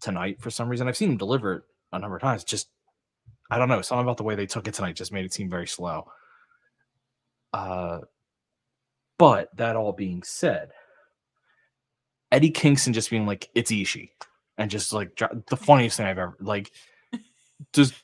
tonight 0.00 0.40
for 0.40 0.50
some 0.50 0.68
reason. 0.68 0.88
I've 0.88 0.96
seen 0.96 1.10
him 1.10 1.16
deliver 1.16 1.54
it 1.54 1.62
a 1.92 1.98
number 1.98 2.16
of 2.16 2.22
times. 2.22 2.44
Just 2.44 2.68
I 3.50 3.58
don't 3.58 3.68
know, 3.68 3.82
something 3.82 4.02
about 4.04 4.16
the 4.16 4.24
way 4.24 4.34
they 4.34 4.46
took 4.46 4.66
it 4.66 4.74
tonight 4.74 4.96
just 4.96 5.12
made 5.12 5.24
it 5.24 5.32
seem 5.32 5.48
very 5.48 5.66
slow. 5.68 6.10
Uh 7.52 8.00
but 9.18 9.54
that 9.56 9.76
all 9.76 9.92
being 9.92 10.22
said, 10.22 10.70
Eddie 12.32 12.50
Kingston 12.50 12.92
just 12.92 13.10
being 13.10 13.26
like, 13.26 13.48
it's 13.54 13.70
Ishii," 13.70 14.10
And 14.58 14.70
just 14.70 14.92
like 14.92 15.14
dro- 15.14 15.42
the 15.48 15.56
funniest 15.56 15.96
thing 15.96 16.06
I've 16.06 16.18
ever 16.18 16.36
like 16.40 16.72
just 17.72 17.94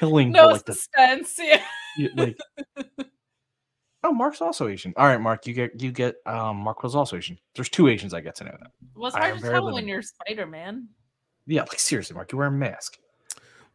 killing 0.00 0.30
no 0.32 0.48
the, 0.48 0.52
like 0.54 0.64
the 0.64 0.74
suspense. 0.74 1.38
Yeah. 1.96 2.08
like 2.16 2.36
Oh, 4.02 4.12
Mark's 4.12 4.42
also 4.42 4.68
Asian. 4.68 4.92
All 4.98 5.06
right, 5.06 5.20
Mark, 5.20 5.46
you 5.46 5.54
get 5.54 5.80
you 5.80 5.90
get 5.92 6.16
um 6.26 6.58
Mark 6.58 6.82
was 6.82 6.94
also 6.94 7.16
Asian. 7.16 7.38
There's 7.54 7.68
two 7.70 7.88
Asians 7.88 8.12
I 8.12 8.20
get 8.20 8.34
to 8.36 8.44
know 8.44 8.56
that. 8.60 8.70
What's 8.94 9.16
I 9.16 9.20
hard 9.20 9.30
am 9.36 9.36
to 9.40 9.42
tell 9.50 9.52
living- 9.64 9.74
when 9.74 9.88
you're 9.88 10.02
Spider 10.02 10.46
Man? 10.46 10.88
Yeah, 11.46 11.62
like 11.62 11.78
seriously, 11.78 12.14
Mark, 12.14 12.32
you 12.32 12.38
wear 12.38 12.48
a 12.48 12.50
mask. 12.50 12.98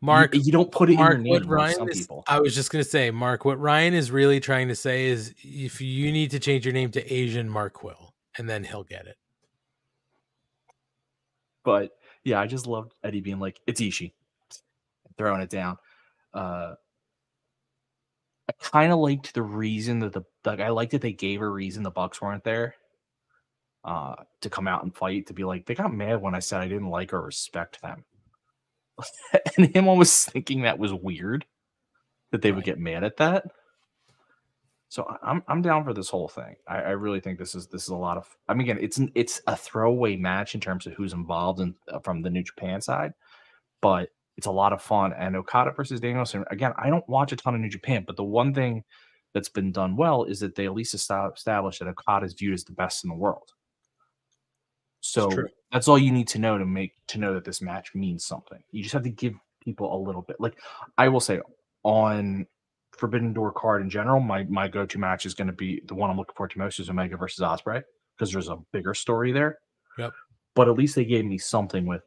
Mark, 0.01 0.33
you, 0.35 0.41
you 0.41 0.51
don't 0.51 0.71
put 0.71 0.89
it 0.89 0.95
Mark, 0.95 1.15
in 1.15 1.25
your 1.25 1.33
what 1.35 1.41
name. 1.43 1.49
like 1.49 1.57
Ryan 1.57 1.75
some 1.75 1.89
is, 1.89 1.99
people. 1.99 2.23
I 2.27 2.39
was 2.39 2.53
just 2.55 2.71
gonna 2.71 2.83
say, 2.83 3.09
Mark, 3.11 3.43
what 3.45 3.59
Ryan 3.59 3.93
is 3.93 4.11
really 4.11 4.39
trying 4.39 4.67
to 4.69 4.75
say 4.75 5.07
is, 5.07 5.33
if 5.43 5.81
you 5.81 6.11
need 6.11 6.31
to 6.31 6.39
change 6.39 6.65
your 6.65 6.73
name 6.73 6.91
to 6.91 7.13
Asian, 7.13 7.49
Mark 7.49 7.83
will, 7.83 8.13
and 8.37 8.47
then 8.49 8.63
he'll 8.63 8.83
get 8.83 9.07
it. 9.07 9.17
But 11.69 11.91
yeah, 12.23 12.39
I 12.39 12.47
just 12.47 12.65
loved 12.65 12.95
Eddie 13.03 13.21
being 13.21 13.37
like, 13.37 13.59
"It's 13.67 13.79
Ishii," 13.79 14.11
throwing 15.19 15.39
it 15.39 15.51
down. 15.51 15.77
Uh, 16.33 16.73
I 18.49 18.53
kind 18.59 18.91
of 18.91 18.97
liked 18.97 19.35
the 19.35 19.43
reason 19.43 19.99
that 19.99 20.13
the 20.13 20.23
like 20.45 20.61
I 20.61 20.69
liked 20.69 20.93
that 20.93 21.01
they 21.01 21.13
gave 21.13 21.41
a 21.41 21.47
reason 21.47 21.83
the 21.83 21.91
Bucks 21.91 22.23
weren't 22.23 22.43
there. 22.43 22.73
Uh, 23.85 24.15
to 24.41 24.49
come 24.49 24.67
out 24.67 24.81
and 24.81 24.95
fight 24.95 25.27
to 25.27 25.33
be 25.35 25.43
like 25.43 25.67
they 25.67 25.75
got 25.75 25.93
mad 25.93 26.19
when 26.23 26.33
I 26.33 26.39
said 26.39 26.59
I 26.59 26.67
didn't 26.67 26.89
like 26.89 27.13
or 27.13 27.21
respect 27.21 27.79
them, 27.83 28.03
and 29.57 29.67
him 29.67 29.87
almost 29.87 30.31
thinking 30.31 30.63
that 30.63 30.79
was 30.79 30.91
weird 30.91 31.45
that 32.31 32.41
they 32.41 32.51
would 32.51 32.63
get 32.63 32.79
mad 32.79 33.03
at 33.03 33.17
that. 33.17 33.45
So 34.89 35.05
I'm 35.21 35.43
I'm 35.47 35.61
down 35.61 35.83
for 35.83 35.93
this 35.93 36.09
whole 36.09 36.27
thing. 36.27 36.55
I, 36.67 36.77
I 36.77 36.89
really 36.89 37.19
think 37.19 37.37
this 37.37 37.53
is 37.53 37.67
this 37.67 37.83
is 37.83 37.89
a 37.89 37.95
lot 37.95 38.17
of. 38.17 38.27
I 38.47 38.55
mean, 38.55 38.61
again, 38.61 38.79
it's 38.81 38.97
an, 38.97 39.11
it's 39.13 39.39
a 39.45 39.55
throwaway 39.55 40.15
match 40.15 40.55
in 40.55 40.61
terms 40.61 40.87
of 40.87 40.93
who's 40.93 41.13
involved 41.13 41.61
in 41.61 41.75
uh, 41.91 41.99
from 41.99 42.23
the 42.23 42.29
New 42.31 42.43
Japan 42.43 42.81
side, 42.81 43.13
but 43.81 44.09
it's 44.35 44.47
a 44.47 44.51
lot 44.51 44.73
of 44.73 44.81
fun. 44.81 45.13
And 45.13 45.35
Okada 45.35 45.73
versus 45.77 45.99
Danielson. 45.99 46.43
Again, 46.49 46.73
I 46.77 46.89
don't 46.89 47.07
watch 47.07 47.31
a 47.31 47.35
ton 47.35 47.53
of 47.53 47.61
New 47.61 47.69
Japan, 47.69 48.03
but 48.07 48.15
the 48.15 48.23
one 48.23 48.51
thing 48.51 48.83
that's 49.33 49.49
been 49.49 49.71
done 49.71 49.95
well 49.95 50.23
is 50.23 50.39
that 50.39 50.55
they 50.55 50.65
at 50.65 50.73
least 50.73 50.95
esta- 50.95 51.31
established 51.35 51.79
that 51.79 51.87
Okada 51.87 52.25
is 52.25 52.33
viewed 52.33 52.55
as 52.55 52.63
the 52.63 52.71
best 52.71 53.03
in 53.03 53.09
the 53.09 53.15
world. 53.15 53.51
So 55.01 55.29
that's 55.71 55.87
all 55.87 55.99
you 55.99 56.11
need 56.11 56.27
to 56.29 56.39
know 56.39 56.57
to 56.57 56.65
make 56.65 56.93
to 57.09 57.19
know 57.19 57.35
that 57.35 57.45
this 57.45 57.61
match 57.61 57.93
means 57.93 58.25
something. 58.25 58.61
You 58.71 58.81
just 58.81 58.93
have 58.93 59.03
to 59.03 59.11
give 59.11 59.35
people 59.63 59.95
a 59.95 59.99
little 60.03 60.23
bit. 60.23 60.37
Like 60.39 60.57
I 60.97 61.09
will 61.09 61.19
say 61.19 61.41
on 61.83 62.47
Forbidden 62.99 63.33
Door 63.33 63.53
card 63.53 63.81
in 63.81 63.89
general, 63.89 64.19
my 64.19 64.43
my 64.43 64.67
go 64.67 64.85
to 64.85 64.97
match 64.99 65.25
is 65.25 65.33
going 65.33 65.47
to 65.47 65.53
be 65.53 65.81
the 65.85 65.95
one 65.95 66.09
I'm 66.09 66.17
looking 66.17 66.35
forward 66.35 66.51
to 66.51 66.59
most 66.59 66.79
is 66.79 66.89
Omega 66.89 67.17
versus 67.17 67.39
Ospreay 67.39 67.81
because 68.15 68.31
there's 68.31 68.49
a 68.49 68.57
bigger 68.73 68.93
story 68.93 69.31
there. 69.31 69.59
Yep. 69.97 70.11
But 70.53 70.67
at 70.67 70.75
least 70.75 70.95
they 70.95 71.05
gave 71.05 71.25
me 71.25 71.37
something 71.37 71.85
with. 71.85 72.03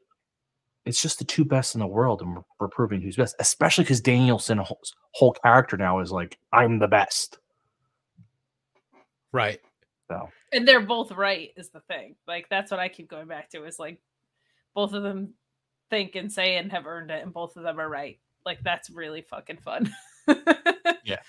It's 0.85 1.01
just 1.01 1.19
the 1.19 1.25
two 1.25 1.45
best 1.45 1.75
in 1.75 1.81
the 1.81 1.87
world, 1.87 2.23
and 2.23 2.35
we're, 2.35 2.43
we're 2.59 2.69
proving 2.69 3.01
who's 3.01 3.17
best. 3.17 3.37
Especially 3.39 3.85
because 3.85 4.01
Danielson's 4.01 4.67
whole, 4.67 4.81
whole 5.13 5.33
character 5.33 5.77
now 5.77 6.01
is 6.01 6.11
like, 6.11 6.39
I'm 6.53 6.81
the 6.81 6.89
best. 6.89 7.39
Right. 9.31 9.61
So 10.09 10.29
And 10.53 10.67
they're 10.67 10.81
both 10.81 11.13
right, 11.13 11.51
is 11.57 11.71
the 11.71 11.81
thing. 11.81 12.17
Like 12.27 12.49
that's 12.51 12.71
what 12.71 12.81
I 12.81 12.89
keep 12.89 13.09
going 13.09 13.29
back 13.29 13.51
to 13.51 13.65
is 13.65 13.79
like 13.79 13.99
both 14.75 14.93
of 14.93 15.03
them 15.03 15.35
think 15.89 16.17
and 16.17 16.31
say 16.31 16.57
and 16.57 16.73
have 16.73 16.87
earned 16.87 17.11
it, 17.11 17.23
and 17.23 17.33
both 17.33 17.57
of 17.57 17.63
them 17.63 17.81
are 17.81 17.89
right. 17.89 18.19
Like 18.45 18.59
that's 18.63 18.91
really 18.91 19.23
fucking 19.23 19.59
fun. 19.59 19.91
yeah. 21.05 21.21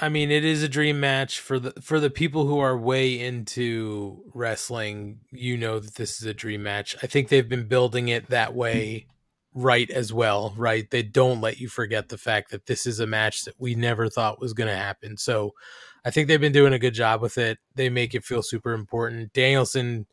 I 0.00 0.08
mean, 0.08 0.30
it 0.30 0.44
is 0.44 0.62
a 0.62 0.68
dream 0.68 1.00
match 1.00 1.40
for 1.40 1.58
the 1.58 1.72
for 1.82 1.98
the 1.98 2.10
people 2.10 2.46
who 2.46 2.58
are 2.60 2.78
way 2.78 3.18
into 3.18 4.22
wrestling. 4.32 5.20
You 5.32 5.56
know 5.56 5.80
that 5.80 5.96
this 5.96 6.20
is 6.20 6.26
a 6.26 6.34
dream 6.34 6.62
match. 6.62 6.96
I 7.02 7.08
think 7.08 7.28
they've 7.28 7.48
been 7.48 7.66
building 7.66 8.08
it 8.08 8.28
that 8.28 8.54
way, 8.54 9.06
right 9.54 9.90
as 9.90 10.12
well. 10.12 10.54
Right, 10.56 10.88
they 10.88 11.02
don't 11.02 11.40
let 11.40 11.58
you 11.58 11.68
forget 11.68 12.10
the 12.10 12.18
fact 12.18 12.50
that 12.52 12.66
this 12.66 12.86
is 12.86 13.00
a 13.00 13.06
match 13.06 13.44
that 13.44 13.54
we 13.58 13.74
never 13.74 14.08
thought 14.08 14.40
was 14.40 14.52
going 14.52 14.68
to 14.68 14.76
happen. 14.76 15.16
So, 15.16 15.52
I 16.04 16.10
think 16.10 16.28
they've 16.28 16.40
been 16.40 16.52
doing 16.52 16.72
a 16.72 16.78
good 16.78 16.94
job 16.94 17.20
with 17.20 17.36
it. 17.36 17.58
They 17.74 17.88
make 17.88 18.14
it 18.14 18.24
feel 18.24 18.42
super 18.42 18.74
important. 18.74 19.32
Danielson 19.32 20.06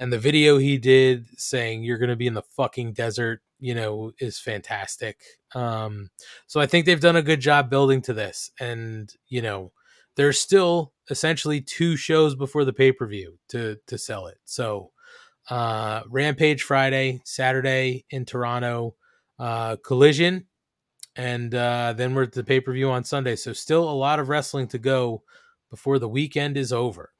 and 0.00 0.12
the 0.12 0.18
video 0.18 0.58
he 0.58 0.78
did 0.78 1.26
saying 1.38 1.82
you're 1.82 1.98
going 1.98 2.10
to 2.10 2.16
be 2.16 2.26
in 2.26 2.34
the 2.34 2.42
fucking 2.42 2.92
desert, 2.92 3.40
you 3.60 3.74
know, 3.74 4.12
is 4.18 4.38
fantastic. 4.38 5.20
Um, 5.54 6.10
so 6.46 6.60
I 6.60 6.66
think 6.66 6.86
they've 6.86 7.00
done 7.00 7.16
a 7.16 7.22
good 7.22 7.40
job 7.40 7.70
building 7.70 8.02
to 8.02 8.12
this, 8.12 8.50
and 8.58 9.12
you 9.28 9.42
know, 9.42 9.72
there's 10.16 10.40
still 10.40 10.92
essentially 11.10 11.60
two 11.60 11.96
shows 11.96 12.34
before 12.34 12.64
the 12.64 12.72
pay 12.72 12.92
per 12.92 13.06
view 13.06 13.38
to 13.48 13.76
to 13.86 13.98
sell 13.98 14.26
it. 14.26 14.38
So, 14.44 14.90
uh, 15.50 16.02
Rampage 16.08 16.62
Friday, 16.62 17.20
Saturday 17.24 18.04
in 18.10 18.24
Toronto, 18.24 18.96
uh, 19.38 19.76
Collision, 19.84 20.46
and 21.16 21.54
uh, 21.54 21.92
then 21.96 22.14
we're 22.14 22.24
at 22.24 22.32
the 22.32 22.44
pay 22.44 22.60
per 22.60 22.72
view 22.72 22.90
on 22.90 23.04
Sunday. 23.04 23.36
So 23.36 23.52
still 23.52 23.88
a 23.88 23.92
lot 23.92 24.18
of 24.18 24.28
wrestling 24.28 24.68
to 24.68 24.78
go 24.78 25.22
before 25.70 25.98
the 25.98 26.08
weekend 26.08 26.56
is 26.56 26.72
over. 26.72 27.12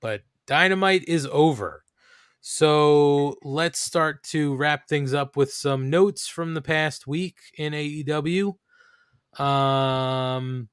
But 0.00 0.22
Dynamite 0.46 1.04
is 1.08 1.26
over. 1.32 1.82
So 2.48 3.34
let's 3.42 3.80
start 3.80 4.22
to 4.26 4.54
wrap 4.54 4.86
things 4.86 5.12
up 5.12 5.36
with 5.36 5.52
some 5.52 5.90
notes 5.90 6.28
from 6.28 6.54
the 6.54 6.62
past 6.62 7.04
week 7.04 7.38
in 7.58 7.72
AEW. 7.72 8.54
Um, 9.36 10.68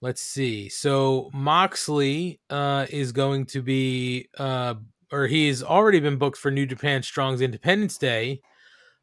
let's 0.00 0.22
see. 0.22 0.68
So 0.68 1.28
Moxley 1.34 2.38
uh, 2.48 2.86
is 2.88 3.10
going 3.10 3.46
to 3.46 3.62
be, 3.62 4.28
uh, 4.38 4.74
or 5.10 5.26
he's 5.26 5.60
already 5.60 5.98
been 5.98 6.18
booked 6.18 6.38
for 6.38 6.52
New 6.52 6.66
Japan 6.66 7.02
Strong's 7.02 7.40
Independence 7.40 7.98
Day. 7.98 8.42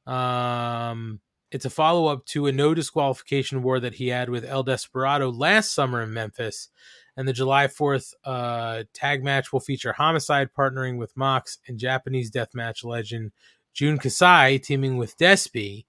Um, 0.06 1.20
it's 1.52 1.66
a 1.66 1.70
follow 1.70 2.08
up 2.08 2.26
to 2.28 2.48
a 2.48 2.54
no 2.54 2.74
disqualification 2.74 3.62
war 3.62 3.82
that 3.82 3.96
he 3.96 4.08
had 4.08 4.30
with 4.30 4.46
El 4.46 4.64
Desperado 4.64 5.34
last 5.34 5.74
summer 5.74 6.02
in 6.02 6.14
Memphis. 6.14 6.70
And 7.18 7.28
the 7.28 7.34
July 7.34 7.66
4th 7.68 8.14
uh, 8.24 8.84
tag 8.94 9.24
match 9.24 9.52
will 9.52 9.60
feature 9.60 9.92
Homicide 9.92 10.50
partnering 10.58 10.98
with 10.98 11.18
Mox 11.18 11.58
and 11.68 11.80
Japanese 11.80 12.30
deathmatch 12.32 12.86
legend 12.86 13.32
Jun 13.74 13.98
Kasai 13.98 14.60
teaming 14.60 14.98
with 14.98 15.18
Despy. 15.18 15.86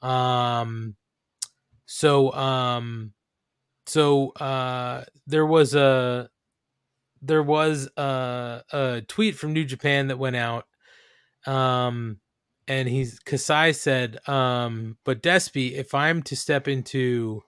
Um, 0.00 0.94
so, 1.86 2.32
um, 2.32 3.12
so 3.86 4.30
uh, 4.30 5.04
there 5.26 5.44
was 5.44 5.74
a 5.74 6.30
there 7.22 7.42
was 7.42 7.88
a, 7.96 8.62
a 8.72 9.02
tweet 9.06 9.36
from 9.36 9.52
New 9.52 9.64
Japan 9.64 10.08
that 10.08 10.18
went 10.18 10.36
out. 10.36 10.66
Um, 11.46 12.18
and 12.66 12.88
he's 12.88 13.18
Kasai 13.18 13.72
said, 13.72 14.26
um, 14.28 14.96
but 15.04 15.22
Despy, 15.22 15.72
if 15.72 15.94
I'm 15.94 16.22
to 16.24 16.36
step 16.36 16.68
into 16.68 17.42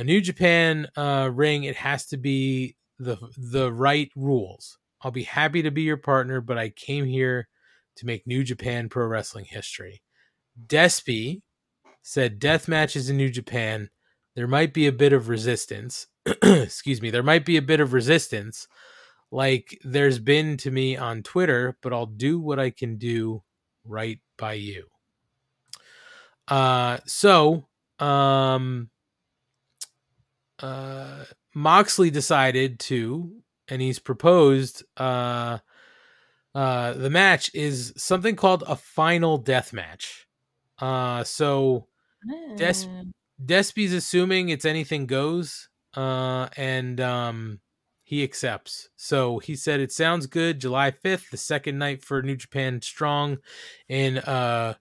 a 0.00 0.04
New 0.04 0.22
Japan 0.22 0.86
uh, 0.96 1.30
ring, 1.30 1.64
it 1.64 1.76
has 1.76 2.06
to 2.06 2.16
be 2.16 2.74
the 2.98 3.18
the 3.36 3.70
right 3.70 4.10
rules. 4.16 4.78
I'll 5.02 5.10
be 5.10 5.24
happy 5.24 5.60
to 5.60 5.70
be 5.70 5.82
your 5.82 5.98
partner, 5.98 6.40
but 6.40 6.56
I 6.56 6.70
came 6.70 7.04
here 7.04 7.48
to 7.96 8.06
make 8.06 8.26
New 8.26 8.42
Japan 8.42 8.88
pro 8.88 9.04
wrestling 9.04 9.44
history. 9.44 10.00
Despy 10.66 11.42
said 12.00 12.38
death 12.38 12.66
matches 12.66 13.10
in 13.10 13.18
New 13.18 13.28
Japan, 13.28 13.90
there 14.34 14.46
might 14.46 14.72
be 14.72 14.86
a 14.86 14.92
bit 14.92 15.12
of 15.12 15.28
resistance. 15.28 16.06
Excuse 16.42 17.02
me, 17.02 17.10
there 17.10 17.22
might 17.22 17.44
be 17.44 17.58
a 17.58 17.62
bit 17.62 17.80
of 17.80 17.92
resistance 17.92 18.66
like 19.30 19.78
there's 19.84 20.18
been 20.18 20.56
to 20.56 20.70
me 20.70 20.96
on 20.96 21.22
Twitter, 21.22 21.76
but 21.82 21.92
I'll 21.92 22.06
do 22.06 22.40
what 22.40 22.58
I 22.58 22.70
can 22.70 22.96
do 22.96 23.42
right 23.84 24.18
by 24.38 24.54
you. 24.54 24.86
Uh 26.48 27.00
so 27.04 27.66
um 27.98 28.88
uh 30.62 31.24
Moxley 31.54 32.10
decided 32.10 32.78
to 32.80 33.42
and 33.68 33.80
he's 33.82 33.98
proposed 33.98 34.84
uh 34.96 35.58
uh 36.54 36.92
the 36.94 37.10
match 37.10 37.50
is 37.54 37.92
something 37.96 38.36
called 38.36 38.64
a 38.66 38.76
final 38.76 39.38
death 39.38 39.72
match. 39.72 40.26
Uh 40.78 41.24
so 41.24 41.86
Des- 42.56 42.86
Despy's 43.44 43.92
assuming 43.92 44.48
it's 44.48 44.64
anything 44.64 45.06
goes 45.06 45.68
uh 45.96 46.48
and 46.56 47.00
um 47.00 47.60
he 48.04 48.24
accepts. 48.24 48.88
So 48.96 49.38
he 49.38 49.54
said 49.54 49.78
it 49.78 49.92
sounds 49.92 50.26
good. 50.26 50.60
July 50.60 50.90
5th, 50.90 51.30
the 51.30 51.36
second 51.36 51.78
night 51.78 52.02
for 52.04 52.22
New 52.22 52.36
Japan 52.36 52.82
Strong 52.82 53.38
in 53.88 54.18
uh 54.18 54.74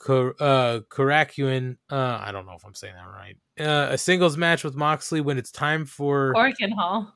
Kor- 0.00 0.34
uh 0.40 0.80
Korakuen. 0.88 1.76
Uh 1.90 2.18
I 2.20 2.32
don't 2.32 2.46
know 2.46 2.54
if 2.56 2.64
I'm 2.64 2.74
saying 2.74 2.94
that 2.94 3.06
right. 3.06 3.36
Uh, 3.60 3.92
a 3.92 3.98
singles 3.98 4.36
match 4.36 4.64
with 4.64 4.74
Moxley 4.74 5.20
when 5.20 5.36
it's 5.38 5.50
time 5.50 5.84
for 5.84 6.32
Orkin 6.34 6.72
Hall. 6.72 7.14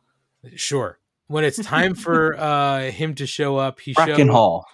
sure. 0.55 0.99
When 1.27 1.43
it's 1.45 1.63
time 1.65 1.95
for 2.05 2.39
uh 2.39 2.91
him 2.91 3.15
to 3.17 3.27
show 3.27 3.57
up, 3.57 3.81
he 3.81 3.95
Bracken 3.95 4.29
shows 4.29 4.33
Hall. 4.33 4.67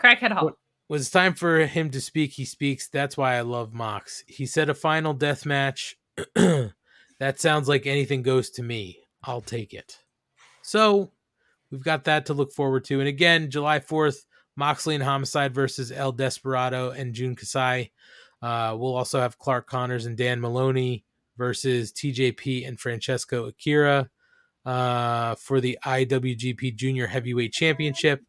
Crackhead 0.00 0.32
Hall. 0.32 0.50
when 0.88 1.00
it's 1.00 1.10
time 1.10 1.34
for 1.34 1.60
him 1.66 1.90
to 1.90 2.00
speak, 2.00 2.32
he 2.32 2.44
speaks. 2.44 2.88
That's 2.88 3.16
why 3.16 3.36
I 3.36 3.40
love 3.42 3.72
Mox. 3.72 4.24
He 4.26 4.44
said 4.44 4.68
a 4.68 4.74
final 4.74 5.14
death 5.14 5.46
match. 5.46 5.96
that 6.34 6.74
sounds 7.40 7.68
like 7.68 7.86
anything 7.86 8.22
goes 8.22 8.50
to 8.50 8.62
me. 8.62 8.98
I'll 9.22 9.40
take 9.40 9.72
it. 9.72 9.98
So 10.62 11.12
we've 11.70 11.82
got 11.82 12.04
that 12.04 12.26
to 12.26 12.34
look 12.34 12.52
forward 12.52 12.84
to. 12.86 12.98
And 12.98 13.08
again, 13.08 13.50
July 13.50 13.78
4th, 13.80 14.24
Moxley 14.56 14.94
and 14.94 15.04
Homicide 15.04 15.54
versus 15.54 15.90
El 15.90 16.12
Desperado 16.12 16.90
and 16.90 17.14
Jun 17.14 17.34
Kasai. 17.34 17.90
Uh, 18.42 18.76
we'll 18.78 18.94
also 18.94 19.20
have 19.20 19.38
Clark 19.38 19.66
Connors 19.66 20.06
and 20.06 20.16
Dan 20.16 20.40
Maloney 20.40 21.04
versus 21.36 21.92
TJP 21.92 22.66
and 22.66 22.78
Francesco 22.78 23.46
Akira 23.46 24.10
uh, 24.64 25.34
for 25.36 25.60
the 25.60 25.78
IWGP 25.84 26.76
Junior 26.76 27.06
Heavyweight 27.06 27.52
Championship. 27.52 28.22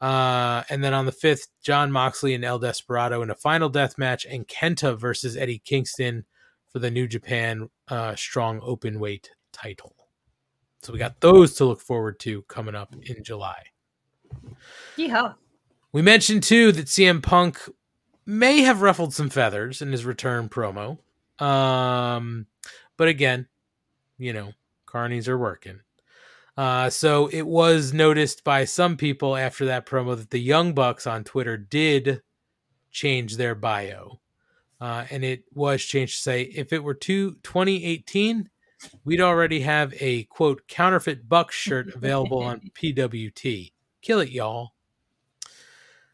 Uh, 0.00 0.62
and 0.70 0.82
then 0.84 0.94
on 0.94 1.06
the 1.06 1.12
5th, 1.12 1.48
Jon 1.62 1.90
Moxley 1.90 2.34
and 2.34 2.44
El 2.44 2.58
Desperado 2.58 3.22
in 3.22 3.30
a 3.30 3.34
final 3.34 3.68
death 3.68 3.98
match, 3.98 4.24
and 4.26 4.46
Kenta 4.46 4.98
versus 4.98 5.36
Eddie 5.36 5.62
Kingston 5.64 6.24
for 6.72 6.78
the 6.78 6.90
New 6.90 7.08
Japan 7.08 7.68
uh, 7.88 8.14
Strong 8.14 8.60
Open 8.62 9.00
Weight 9.00 9.30
title. 9.52 9.96
So 10.82 10.92
we 10.92 10.98
got 11.00 11.20
those 11.20 11.54
to 11.54 11.64
look 11.64 11.80
forward 11.80 12.20
to 12.20 12.42
coming 12.42 12.76
up 12.76 12.94
in 13.02 13.24
July. 13.24 13.56
Yeehaw. 14.96 15.34
We 15.92 16.02
mentioned 16.02 16.42
too 16.42 16.72
that 16.72 16.86
CM 16.86 17.22
Punk 17.22 17.58
may 18.26 18.60
have 18.60 18.82
ruffled 18.82 19.14
some 19.14 19.30
feathers 19.30 19.80
in 19.80 19.92
his 19.92 20.04
return 20.04 20.48
promo. 20.48 20.98
Um, 21.42 22.46
but 22.96 23.08
again, 23.08 23.46
you 24.18 24.32
know, 24.32 24.52
carnies 24.86 25.28
are 25.28 25.38
working. 25.38 25.80
Uh, 26.56 26.90
so 26.90 27.28
it 27.28 27.46
was 27.46 27.92
noticed 27.92 28.42
by 28.42 28.64
some 28.64 28.96
people 28.96 29.36
after 29.36 29.64
that 29.66 29.86
promo 29.86 30.16
that 30.16 30.30
the 30.30 30.40
Young 30.40 30.74
Bucks 30.74 31.06
on 31.06 31.22
Twitter 31.22 31.56
did 31.56 32.22
change 32.90 33.36
their 33.36 33.54
bio 33.54 34.18
uh, 34.80 35.04
and 35.10 35.24
it 35.24 35.44
was 35.54 35.82
changed 35.82 36.16
to 36.16 36.22
say 36.22 36.42
if 36.42 36.72
it 36.72 36.82
were 36.82 36.94
to 36.94 37.32
2018, 37.42 38.48
we'd 39.04 39.20
already 39.20 39.60
have 39.60 39.92
a 40.00 40.24
quote 40.24 40.68
counterfeit 40.68 41.28
Bucks 41.28 41.56
shirt 41.56 41.94
available 41.94 42.42
on 42.42 42.70
PWT. 42.74 43.72
Kill 44.08 44.20
it, 44.20 44.30
y'all. 44.30 44.72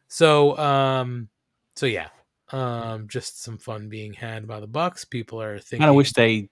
So, 0.08 0.58
um, 0.58 1.28
so 1.76 1.86
yeah, 1.86 2.08
um, 2.50 3.06
just 3.06 3.40
some 3.44 3.56
fun 3.56 3.88
being 3.88 4.12
had 4.12 4.48
by 4.48 4.58
the 4.58 4.66
Bucks. 4.66 5.04
People 5.04 5.40
are 5.40 5.60
thinking. 5.60 5.86
I 5.86 5.92
wish 5.92 6.12
they 6.12 6.48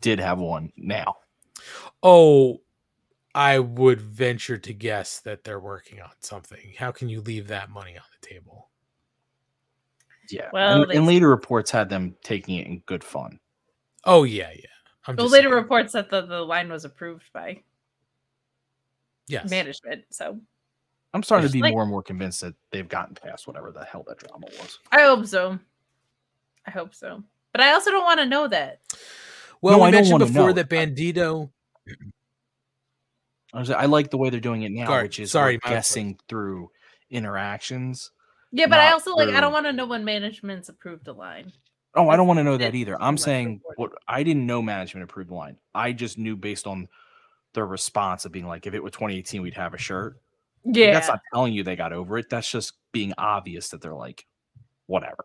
did 0.00 0.20
have 0.20 0.38
one 0.38 0.72
now. 0.76 1.16
Oh, 2.00 2.60
I 3.34 3.58
would 3.58 4.00
venture 4.00 4.56
to 4.56 4.72
guess 4.72 5.18
that 5.22 5.42
they're 5.42 5.58
working 5.58 6.00
on 6.00 6.10
something. 6.20 6.72
How 6.78 6.92
can 6.92 7.08
you 7.08 7.22
leave 7.22 7.48
that 7.48 7.70
money 7.70 7.96
on 7.96 8.04
the 8.20 8.28
table? 8.28 8.68
Yeah. 10.30 10.48
Well, 10.52 10.82
and, 10.82 10.90
they- 10.92 10.96
and 10.98 11.06
later 11.06 11.28
reports 11.28 11.72
had 11.72 11.88
them 11.88 12.14
taking 12.22 12.54
it 12.58 12.68
in 12.68 12.84
good 12.86 13.02
fun. 13.02 13.40
Oh 14.04 14.22
yeah, 14.22 14.50
yeah. 14.54 14.66
I'm 15.08 15.16
Well, 15.16 15.26
later 15.26 15.48
saying. 15.48 15.54
reports 15.54 15.92
that 15.94 16.08
the, 16.08 16.20
the 16.24 16.42
line 16.42 16.70
was 16.70 16.84
approved 16.84 17.24
by 17.32 17.62
yes. 19.26 19.50
management. 19.50 20.04
So 20.10 20.38
I'm 21.14 21.22
starting 21.22 21.46
to 21.48 21.52
be 21.52 21.62
Like- 21.62 21.72
more 21.72 21.82
and 21.82 21.90
more 21.90 22.02
convinced 22.02 22.40
that 22.42 22.54
they've 22.70 22.88
gotten 22.88 23.14
past 23.14 23.46
whatever 23.46 23.70
the 23.72 23.84
hell 23.84 24.04
that 24.08 24.18
drama 24.18 24.46
was. 24.60 24.78
I 24.92 25.02
hope 25.02 25.24
so. 25.26 25.58
I 26.66 26.70
hope 26.70 26.94
so. 26.94 27.22
But 27.52 27.60
I 27.62 27.72
also 27.72 27.90
don't 27.90 28.04
want 28.04 28.20
to 28.20 28.26
know 28.26 28.48
that. 28.48 28.80
Well, 29.62 29.78
No, 29.78 29.82
we 29.84 29.88
I 29.88 29.90
don't 29.92 29.98
mentioned 29.98 30.12
wanna 30.12 30.26
before 30.26 30.46
know. 30.48 30.52
that 30.54 30.68
Bandito. 30.68 31.50
I, 33.52 33.58
was, 33.60 33.70
I 33.70 33.84
like 33.86 34.10
the 34.10 34.18
way 34.18 34.30
they're 34.30 34.40
doing 34.40 34.62
it 34.62 34.72
now, 34.72 34.86
Sorry- 34.86 35.02
which 35.04 35.20
is 35.20 35.30
sorry, 35.30 35.54
we're 35.64 35.70
my 35.70 35.76
guessing 35.76 36.18
through 36.28 36.70
interactions. 37.10 38.10
Yeah, 38.50 38.66
but 38.66 38.78
I 38.80 38.86
not 38.86 38.92
also 38.94 39.14
like 39.14 39.30
I 39.30 39.40
don't 39.40 39.52
want 39.52 39.66
to 39.66 39.72
know 39.72 39.86
when 39.86 40.04
management's 40.04 40.68
approved 40.68 41.06
a 41.08 41.12
line. 41.12 41.52
Oh, 41.94 42.08
I 42.08 42.16
don't 42.16 42.26
want 42.26 42.38
to 42.38 42.44
know 42.44 42.56
that 42.56 42.74
either. 42.74 43.00
I'm 43.00 43.16
saying 43.16 43.60
what 43.76 43.92
I 44.08 44.24
didn't 44.24 44.46
know 44.46 44.60
management 44.62 45.04
approved 45.04 45.30
the 45.30 45.34
line. 45.34 45.56
I 45.74 45.92
just 45.92 46.18
knew 46.18 46.36
based 46.36 46.66
on 46.66 46.88
their 47.52 47.66
response 47.66 48.24
of 48.24 48.32
being 48.32 48.46
like, 48.48 48.66
if 48.66 48.74
it 48.74 48.82
were 48.82 48.90
2018, 48.90 49.42
we'd 49.42 49.54
have 49.54 49.74
a 49.74 49.78
shirt. 49.78 50.16
Like, 50.64 50.76
Yeah. 50.76 50.92
that's 50.92 51.08
not 51.08 51.20
telling 51.32 51.52
you 51.52 51.62
they 51.62 51.76
got 51.76 51.92
over 51.92 52.16
it. 52.18 52.30
That's 52.30 52.50
just 52.50 52.74
being 52.92 53.12
obvious 53.18 53.68
that 53.70 53.80
they're 53.82 53.94
like, 53.94 54.26
whatever. 54.86 55.24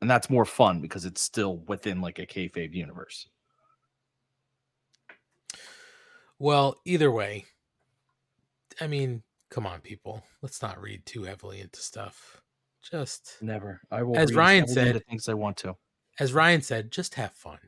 And 0.00 0.10
that's 0.10 0.28
more 0.30 0.44
fun 0.44 0.80
because 0.80 1.04
it's 1.04 1.22
still 1.22 1.58
within 1.58 2.00
like 2.00 2.18
a 2.18 2.26
kayfabe 2.26 2.74
universe. 2.74 3.28
Well, 6.38 6.76
either 6.84 7.10
way, 7.10 7.46
I 8.80 8.86
mean, 8.86 9.22
come 9.50 9.66
on, 9.66 9.80
people. 9.80 10.22
Let's 10.42 10.60
not 10.60 10.80
read 10.80 11.04
too 11.06 11.22
heavily 11.22 11.60
into 11.60 11.80
stuff. 11.80 12.40
Just 12.82 13.36
Never. 13.40 13.80
I 13.90 14.02
will. 14.02 14.16
as 14.18 14.34
Ryan 14.34 14.62
everything 14.64 14.74
said, 14.84 14.94
that 14.96 15.06
thinks 15.06 15.28
I 15.28 15.34
want 15.34 15.56
to. 15.58 15.76
as 16.20 16.32
Ryan 16.32 16.62
said, 16.62 16.90
just 16.92 17.14
have 17.14 17.32
fun. 17.32 17.58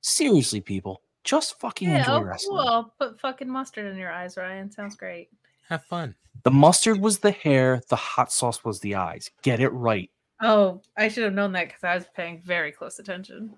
Seriously, 0.00 0.60
people, 0.60 1.02
just 1.24 1.58
fucking 1.60 1.88
Yeah, 1.88 1.98
enjoy 1.98 2.12
oh, 2.12 2.22
wrestling. 2.22 2.58
cool. 2.58 2.68
I'll 2.68 2.94
put 2.98 3.20
fucking 3.20 3.48
mustard 3.48 3.86
in 3.86 3.98
your 3.98 4.10
eyes, 4.12 4.36
Ryan. 4.36 4.70
Sounds 4.70 4.96
great. 4.96 5.28
Have 5.72 5.84
fun. 5.86 6.14
The 6.44 6.50
mustard 6.50 7.00
was 7.00 7.20
the 7.20 7.30
hair. 7.30 7.80
The 7.88 7.96
hot 7.96 8.30
sauce 8.30 8.62
was 8.62 8.80
the 8.80 8.94
eyes. 8.96 9.30
Get 9.42 9.58
it 9.58 9.70
right. 9.70 10.10
Oh, 10.42 10.82
I 10.98 11.08
should 11.08 11.24
have 11.24 11.32
known 11.32 11.52
that 11.52 11.68
because 11.68 11.82
I 11.82 11.94
was 11.94 12.04
paying 12.14 12.42
very 12.44 12.72
close 12.72 12.98
attention. 12.98 13.54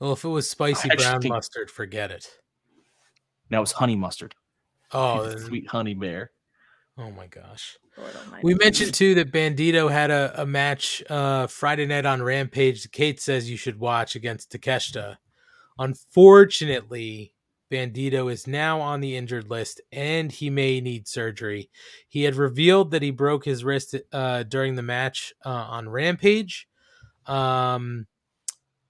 Well, 0.00 0.14
if 0.14 0.24
it 0.24 0.28
was 0.28 0.48
spicy 0.48 0.88
I 0.88 0.94
actually 0.94 1.04
brown 1.04 1.20
think- 1.20 1.34
mustard, 1.34 1.70
forget 1.70 2.10
it. 2.10 2.26
Now 3.50 3.60
it's 3.60 3.72
honey 3.72 3.96
mustard. 3.96 4.34
Oh, 4.92 5.26
The 5.30 5.40
sweet 5.40 5.68
honey 5.68 5.92
bear. 5.92 6.30
oh 6.96 7.10
my 7.10 7.26
gosh. 7.26 7.76
Lord 7.98 8.16
almighty. 8.16 8.40
We 8.44 8.54
mentioned 8.54 8.94
too 8.94 9.14
that 9.16 9.30
Bandito 9.30 9.90
had 9.92 10.10
a, 10.10 10.32
a 10.40 10.46
match 10.46 11.02
uh, 11.10 11.48
Friday 11.48 11.84
night 11.84 12.06
on 12.06 12.22
Rampage. 12.22 12.90
Kate 12.92 13.20
says 13.20 13.50
you 13.50 13.58
should 13.58 13.78
watch 13.78 14.16
against 14.16 14.50
Takeshita. 14.52 15.18
Unfortunately, 15.78 17.31
Bandito 17.72 18.30
is 18.30 18.46
now 18.46 18.80
on 18.80 19.00
the 19.00 19.16
injured 19.16 19.48
list 19.48 19.80
and 19.90 20.30
he 20.30 20.50
may 20.50 20.80
need 20.80 21.08
surgery. 21.08 21.70
He 22.06 22.24
had 22.24 22.34
revealed 22.34 22.90
that 22.90 23.00
he 23.00 23.10
broke 23.10 23.46
his 23.46 23.64
wrist 23.64 23.96
uh, 24.12 24.42
during 24.42 24.74
the 24.74 24.82
match 24.82 25.32
uh, 25.44 25.48
on 25.48 25.88
Rampage. 25.88 26.68
Um, 27.26 28.06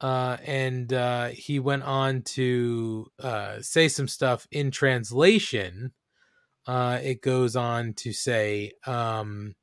uh, 0.01 0.37
and 0.45 0.93
uh, 0.93 1.29
he 1.29 1.61
went 1.61 1.85
on 1.85 2.23
to 2.23 3.07
uh, 3.21 3.61
say 3.61 3.87
some 3.87 4.09
stuff 4.09 4.49
in 4.51 4.73
translation. 4.73 5.93
Uh, 6.67 6.99
it 7.01 7.23
goes 7.23 7.55
on 7.55 7.95
to 7.95 8.13
say, 8.13 8.73
um, 8.85 9.55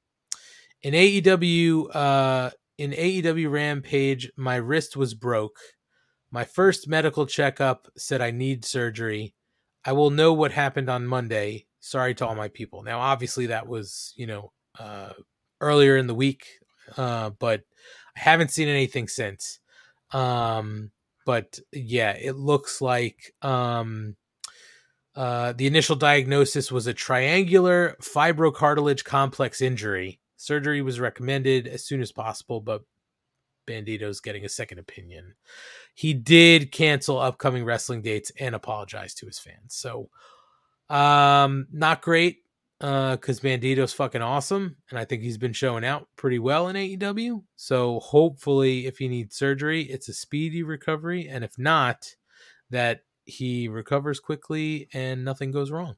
in 0.82 0.94
AEW, 0.94 2.54
in 2.78 2.92
AEW 2.92 3.52
Rampage, 3.52 4.32
my 4.38 4.56
wrist 4.56 4.96
was 4.96 5.14
broke. 5.14 5.60
My 6.32 6.46
first 6.46 6.88
medical 6.88 7.26
checkup 7.26 7.88
said 7.98 8.22
I 8.22 8.32
need 8.32 8.64
surgery. 8.64 9.34
I 9.84 9.94
will 9.94 10.12
know 10.12 10.34
what 10.34 10.52
happened 10.52 10.90
on 10.90 11.08
Monday. 11.08 11.66
Sorry 11.80 12.14
to 12.16 12.28
all 12.28 12.36
my 12.36 12.50
people. 12.50 12.84
Now, 12.84 13.00
obviously, 13.00 13.48
that 13.48 13.68
was 13.68 14.14
you 14.16 14.28
know 14.28 14.52
uh, 14.78 15.14
earlier 15.62 15.98
in 15.98 16.08
the 16.08 16.16
week, 16.16 16.46
uh, 16.98 17.32
but 17.32 17.62
I 18.16 18.20
haven't 18.20 18.52
seen 18.52 18.68
anything 18.68 19.08
since. 19.08 19.60
Um, 20.12 20.92
but 21.26 21.60
yeah, 21.72 22.12
it 22.12 22.36
looks 22.36 22.82
like 22.82 23.34
um, 23.42 24.16
uh, 25.16 25.54
the 25.54 25.68
initial 25.68 25.96
diagnosis 25.96 26.72
was 26.72 26.88
a 26.88 26.94
triangular 26.94 27.96
fibrocartilage 28.02 29.04
complex 29.04 29.62
injury. 29.62 30.20
Surgery 30.38 30.82
was 30.82 31.00
recommended 31.00 31.68
as 31.68 31.84
soon 31.84 32.02
as 32.02 32.12
possible, 32.12 32.62
but 32.62 32.84
Bandito's 33.70 34.20
getting 34.20 34.46
a 34.46 34.50
second 34.50 34.80
opinion. 34.80 35.36
He 35.94 36.14
did 36.14 36.72
cancel 36.72 37.20
upcoming 37.20 37.64
wrestling 37.64 38.02
dates 38.02 38.32
and 38.40 38.56
apologize 38.56 39.14
to 39.16 39.26
his 39.26 39.40
fans. 39.40 39.76
So, 39.76 40.10
um, 40.90 41.68
not 41.72 42.02
great 42.02 42.38
because 42.80 43.42
Bandito's 43.42 43.94
fucking 43.94 44.22
awesome, 44.22 44.78
and 44.90 44.98
I 44.98 45.06
think 45.06 45.22
he's 45.22 45.38
been 45.38 45.54
showing 45.54 45.86
out 45.86 46.08
pretty 46.16 46.40
well 46.40 46.70
in 46.70 46.76
AEW. 46.76 47.44
So, 47.56 48.00
hopefully, 48.00 48.88
if 48.88 48.98
he 48.98 49.08
needs 49.08 49.36
surgery, 49.36 49.84
it's 49.84 50.10
a 50.10 50.14
speedy 50.14 50.64
recovery, 50.64 51.28
and 51.28 51.44
if 51.44 51.58
not, 51.60 52.16
that 52.70 53.02
he 53.26 53.68
recovers 53.68 54.20
quickly 54.20 54.90
and 54.94 55.24
nothing 55.24 55.52
goes 55.52 55.72
wrong. 55.72 55.96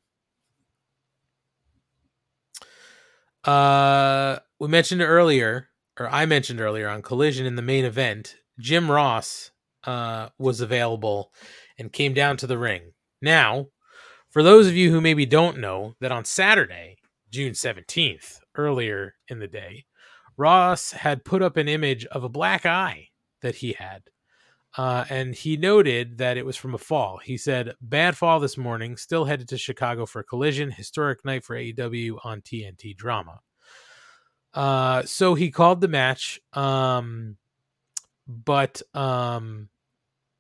Uh, 3.44 4.38
we 4.60 4.68
mentioned 4.68 5.02
earlier, 5.02 5.70
or 6.00 6.08
I 6.10 6.26
mentioned 6.26 6.62
earlier 6.62 6.88
on 6.88 7.02
Collision 7.02 7.46
in 7.46 7.56
the 7.56 7.62
main 7.62 7.86
event, 7.86 8.36
Jim 8.60 8.90
Ross 8.90 9.52
uh, 9.84 10.30
was 10.38 10.62
available 10.62 11.32
and 11.78 11.92
came 11.92 12.14
down 12.14 12.38
to 12.38 12.48
the 12.48 12.58
ring. 12.58 12.94
Now, 13.22 13.68
for 14.30 14.44
those 14.44 14.68
of 14.68 14.76
you 14.76 14.92
who 14.92 15.02
maybe 15.02 15.26
don't 15.26 15.60
know, 15.60 15.96
that 16.00 16.12
on 16.12 16.26
Saturday, 16.26 16.98
June 17.30 17.54
17th, 17.54 18.40
earlier 18.56 19.16
in 19.28 19.40
the 19.40 19.48
day, 19.48 19.86
Ross 20.38 20.92
had 20.92 21.26
put 21.26 21.42
up 21.42 21.58
an 21.58 21.68
image 21.68 22.06
of 22.06 22.24
a 22.24 22.30
black 22.30 22.66
eye 22.66 23.10
that 23.42 23.56
he 23.56 23.74
had. 23.74 24.04
Uh, 24.78 25.04
and 25.10 25.36
he 25.36 25.58
noted 25.58 26.18
that 26.18 26.38
it 26.38 26.46
was 26.46 26.56
from 26.56 26.74
a 26.74 26.78
fall. 26.78 27.18
He 27.18 27.38
said, 27.38 27.74
Bad 27.82 28.16
fall 28.16 28.40
this 28.40 28.58
morning, 28.58 28.96
still 28.96 29.26
headed 29.26 29.50
to 29.50 29.58
Chicago 29.58 30.06
for 30.06 30.24
collision, 30.24 30.72
historic 30.72 31.26
night 31.26 31.44
for 31.44 31.58
AEW 31.58 32.20
on 32.24 32.42
TNT 32.42 32.96
drama. 32.96 33.42
Uh, 34.54 35.04
so 35.04 35.34
he 35.34 35.50
called 35.52 35.82
the 35.82 35.88
match, 35.88 36.42
um, 36.54 37.38
but 38.28 38.82
um, 38.94 39.70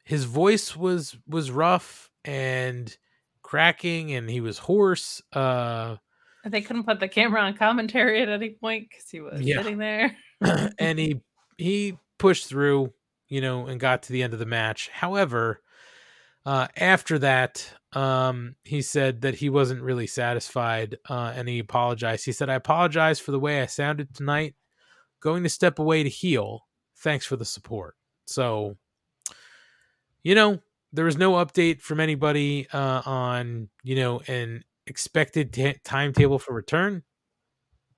his 0.03 0.25
voice 0.25 0.75
was 0.75 1.17
was 1.27 1.49
rough 1.51 2.11
and 2.25 2.95
cracking, 3.41 4.13
and 4.13 4.29
he 4.29 4.41
was 4.41 4.57
hoarse. 4.57 5.21
Uh, 5.33 5.95
They 6.45 6.61
couldn't 6.61 6.83
put 6.83 6.99
the 6.99 7.07
camera 7.07 7.41
on 7.41 7.55
commentary 7.55 8.21
at 8.21 8.29
any 8.29 8.51
point 8.51 8.87
because 8.89 9.09
he 9.09 9.21
was 9.21 9.41
Yeah. 9.41 9.57
sitting 9.57 9.77
there. 9.77 10.15
and 10.79 10.99
he 10.99 11.21
he 11.57 11.97
pushed 12.17 12.47
through, 12.47 12.93
you 13.27 13.41
know, 13.41 13.67
and 13.67 13.79
got 13.79 14.03
to 14.03 14.13
the 14.13 14.23
end 14.23 14.33
of 14.33 14.39
the 14.39 14.45
match. 14.45 14.89
However, 14.89 15.61
uh, 16.45 16.67
after 16.75 17.19
that, 17.19 17.67
um, 17.93 18.55
he 18.63 18.81
said 18.81 19.21
that 19.21 19.35
he 19.35 19.49
wasn't 19.49 19.81
really 19.81 20.07
satisfied, 20.07 20.97
uh, 21.09 21.33
and 21.35 21.47
he 21.47 21.59
apologized. 21.59 22.25
He 22.25 22.31
said, 22.31 22.49
"I 22.49 22.55
apologize 22.55 23.19
for 23.19 23.31
the 23.31 23.39
way 23.39 23.61
I 23.61 23.65
sounded 23.65 24.15
tonight. 24.15 24.55
Going 25.19 25.43
to 25.43 25.49
step 25.49 25.77
away 25.77 26.03
to 26.03 26.09
heal. 26.09 26.67
Thanks 26.97 27.25
for 27.25 27.35
the 27.35 27.45
support." 27.45 27.95
So, 28.25 28.77
you 30.23 30.35
know, 30.35 30.59
there 30.93 31.05
was 31.05 31.17
no 31.17 31.33
update 31.33 31.81
from 31.81 31.99
anybody 31.99 32.67
uh, 32.71 33.01
on 33.05 33.69
you 33.83 33.95
know 33.95 34.21
an 34.27 34.63
expected 34.87 35.53
ta 35.53 35.73
timetable 35.83 36.39
for 36.39 36.53
return 36.53 37.03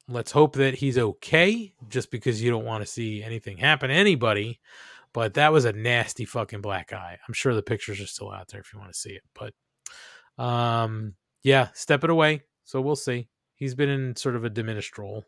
let's 0.09 0.31
hope 0.31 0.55
that 0.55 0.75
he's 0.75 0.97
okay 0.97 1.73
just 1.87 2.11
because 2.11 2.43
you 2.43 2.51
don't 2.51 2.65
want 2.65 2.83
to 2.83 2.91
see 2.91 3.23
anything 3.23 3.57
happen 3.57 3.89
to 3.89 3.95
anybody 3.95 4.59
but 5.13 5.35
that 5.35 5.51
was 5.53 5.65
a 5.65 5.73
nasty 5.73 6.25
fucking 6.25 6.61
black 6.61 6.91
eye 6.93 7.17
i'm 7.27 7.33
sure 7.33 7.53
the 7.53 7.61
pictures 7.61 8.01
are 8.01 8.07
still 8.07 8.31
out 8.31 8.47
there 8.49 8.61
if 8.61 8.73
you 8.73 8.79
want 8.79 8.91
to 8.91 8.97
see 8.99 9.11
it 9.11 9.23
but 9.33 10.43
um 10.43 11.13
yeah 11.43 11.67
step 11.73 12.03
it 12.03 12.09
away 12.09 12.41
so 12.63 12.81
we'll 12.81 12.95
see 12.95 13.27
he's 13.55 13.75
been 13.75 13.89
in 13.89 14.15
sort 14.15 14.35
of 14.35 14.43
a 14.43 14.49
diminished 14.49 14.97
role 14.97 15.23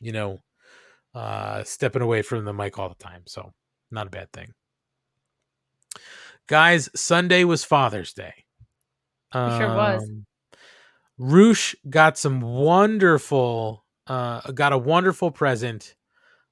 you 0.00 0.12
know 0.12 0.38
uh 1.14 1.62
stepping 1.64 2.02
away 2.02 2.22
from 2.22 2.44
the 2.44 2.52
mic 2.52 2.78
all 2.78 2.88
the 2.88 2.94
time 2.94 3.22
so 3.26 3.52
Not 3.90 4.06
a 4.06 4.10
bad 4.10 4.32
thing. 4.32 4.52
Guys, 6.46 6.88
Sunday 6.94 7.44
was 7.44 7.64
Father's 7.64 8.12
Day. 8.12 8.32
It 9.34 9.58
sure 9.58 9.74
was. 9.74 10.02
Um, 10.02 10.26
Roosh 11.18 11.74
got 11.88 12.16
some 12.16 12.40
wonderful, 12.40 13.84
uh, 14.06 14.52
got 14.52 14.72
a 14.72 14.78
wonderful 14.78 15.30
present 15.30 15.94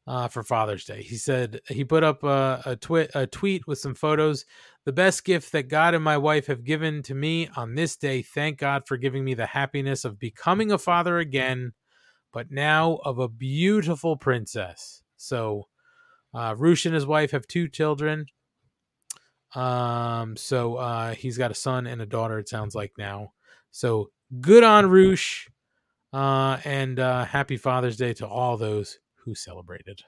uh, 0.06 0.28
for 0.28 0.42
Father's 0.42 0.84
Day. 0.84 1.02
He 1.02 1.16
said 1.16 1.60
he 1.68 1.84
put 1.84 2.04
up 2.04 2.22
a, 2.22 2.78
a, 2.80 3.08
a 3.14 3.26
tweet 3.26 3.66
with 3.66 3.78
some 3.78 3.94
photos. 3.94 4.44
The 4.84 4.92
best 4.92 5.24
gift 5.24 5.52
that 5.52 5.68
God 5.68 5.94
and 5.94 6.04
my 6.04 6.16
wife 6.16 6.46
have 6.46 6.64
given 6.64 7.02
to 7.04 7.14
me 7.14 7.48
on 7.56 7.74
this 7.74 7.96
day. 7.96 8.22
Thank 8.22 8.58
God 8.58 8.84
for 8.86 8.96
giving 8.96 9.24
me 9.24 9.34
the 9.34 9.46
happiness 9.46 10.04
of 10.04 10.18
becoming 10.18 10.70
a 10.70 10.78
father 10.78 11.18
again, 11.18 11.72
but 12.32 12.50
now 12.50 13.00
of 13.04 13.18
a 13.18 13.28
beautiful 13.28 14.16
princess. 14.16 15.02
So, 15.16 15.64
uh, 16.32 16.54
Roosh 16.56 16.86
and 16.86 16.94
his 16.94 17.06
wife 17.06 17.32
have 17.32 17.48
two 17.48 17.68
children. 17.68 18.26
Um, 19.54 20.36
so 20.36 20.76
uh, 20.76 21.14
he's 21.14 21.38
got 21.38 21.50
a 21.50 21.54
son 21.54 21.86
and 21.86 22.02
a 22.02 22.06
daughter. 22.06 22.38
It 22.38 22.48
sounds 22.48 22.74
like 22.74 22.92
now. 22.98 23.32
So 23.70 24.10
good 24.40 24.62
on 24.62 24.90
Roosh, 24.90 25.48
uh, 26.12 26.58
and 26.64 27.00
uh, 27.00 27.24
happy 27.24 27.56
Father's 27.56 27.96
Day 27.96 28.12
to 28.14 28.26
all 28.26 28.56
those 28.56 28.98
who 29.26 29.34
celebrated. 29.34 30.00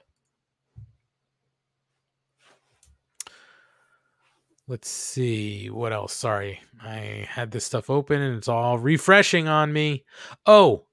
Let's 4.67 4.89
see 4.89 5.69
what 5.69 5.93
else. 5.93 6.13
Sorry, 6.13 6.61
I 6.81 7.27
had 7.27 7.51
this 7.51 7.65
stuff 7.65 7.89
open 7.89 8.21
and 8.21 8.37
it's 8.37 8.47
all 8.47 8.77
refreshing 8.77 9.47
on 9.47 9.73
me. 9.73 10.05
Oh, 10.45 10.85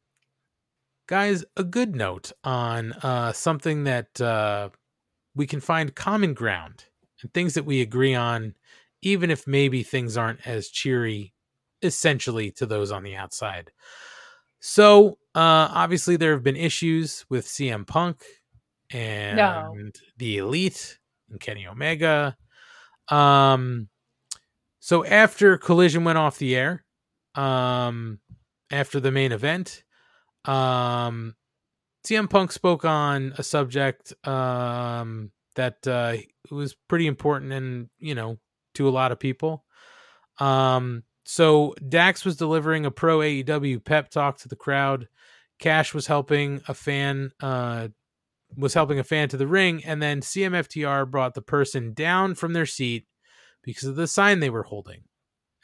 guys, 1.07 1.45
a 1.57 1.65
good 1.65 1.95
note 1.95 2.33
on 2.43 2.93
uh, 2.95 3.33
something 3.33 3.85
that 3.85 4.21
uh, 4.21 4.71
we 5.35 5.47
can 5.47 5.61
find 5.61 5.95
common 5.95 6.35
ground 6.35 6.87
and 7.23 7.33
things 7.33 7.55
that 7.55 7.67
we 7.67 7.81
agree 7.81 8.15
on, 8.15 8.55
even 9.03 9.31
if 9.31 9.47
maybe 9.47 9.83
things 9.83 10.17
aren't 10.17 10.47
as 10.47 10.69
cheery, 10.69 11.35
essentially, 11.83 12.51
to 12.53 12.67
those 12.67 12.91
on 12.91 13.03
the 13.03 13.15
outside. 13.15 13.71
So, 14.69 15.11
uh, 15.33 15.71
obviously, 15.71 16.17
there 16.17 16.33
have 16.33 16.43
been 16.43 16.57
issues 16.57 17.25
with 17.31 17.47
CM 17.47 17.87
Punk 17.87 18.25
and 18.91 19.37
No. 19.37 19.73
the 20.17 20.39
Elite 20.39 20.99
and 21.31 21.39
Kenny 21.39 21.69
Omega. 21.69 22.37
Um, 23.09 23.89
so 24.81 25.05
after 25.05 25.57
Collision 25.57 26.03
went 26.03 26.19
off 26.19 26.39
the 26.39 26.57
air, 26.57 26.85
um, 27.37 28.19
after 28.73 28.99
the 28.99 29.13
main 29.13 29.31
event, 29.31 29.85
um, 30.47 31.37
CM 32.05 32.29
Punk 32.29 32.51
spoke 32.51 32.85
on 32.85 33.35
a 33.39 33.45
subject 33.45 34.15
um, 34.27 35.31
that 35.55 35.87
uh, 35.87 36.17
was 36.51 36.75
pretty 36.89 37.07
important 37.07 37.53
and 37.53 37.89
you 38.01 38.17
know 38.17 38.37
to 38.75 38.89
a 38.89 38.91
lot 38.91 39.13
of 39.13 39.21
people. 39.21 39.65
Um, 40.41 41.05
so 41.29 41.75
Dax 41.87 42.25
was 42.25 42.37
delivering 42.37 42.87
a 42.87 42.91
pro 42.93 43.19
AEW 43.19 43.85
pep 43.85 44.11
talk 44.11 44.39
to 44.39 44.49
the 44.49 44.55
crowd. 44.55 45.09
Cash 45.59 45.93
was 45.93 46.07
helping 46.07 46.63
a 46.69 46.75
fan 46.75 47.33
uh, 47.41 47.89
was 48.57 48.75
helping 48.75 49.01
a 49.01 49.05
fan 49.05 49.29
to 49.31 49.37
the 49.37 49.49
ring, 49.49 49.83
and 49.85 50.01
then 50.01 50.21
CMFTR 50.21 51.11
brought 51.11 51.35
the 51.35 51.43
person 51.43 51.93
down 51.95 52.37
from 52.37 52.53
their 52.53 52.65
seat 52.65 53.09
because 53.65 53.89
of 53.89 53.97
the 53.97 54.07
sign 54.07 54.39
they 54.39 54.51
were 54.51 54.63
holding, 54.63 55.03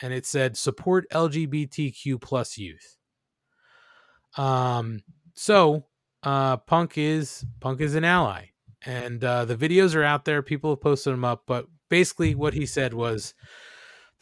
and 0.01 0.13
it 0.13 0.27
said 0.27 0.57
"Support 0.57 1.09
LGBTQ 1.13 2.21
plus 2.21 2.59
youth." 2.59 2.97
Um, 4.37 5.05
so 5.35 5.87
uh, 6.25 6.57
Punk 6.57 6.99
is 6.99 7.47
Punk 7.61 7.81
is 7.81 7.95
an 7.95 8.05
ally, 8.05 8.47
and 8.85 9.23
uh, 9.23 9.45
the 9.45 9.57
videos 9.57 9.95
are 9.95 10.03
out 10.03 10.25
there. 10.25 10.43
People 10.43 10.71
have 10.71 10.81
posted 10.81 11.13
them 11.13 11.25
up, 11.25 11.45
but 11.47 11.67
basically, 11.89 12.35
what 12.35 12.55
he 12.55 12.67
said 12.67 12.95
was 12.95 13.33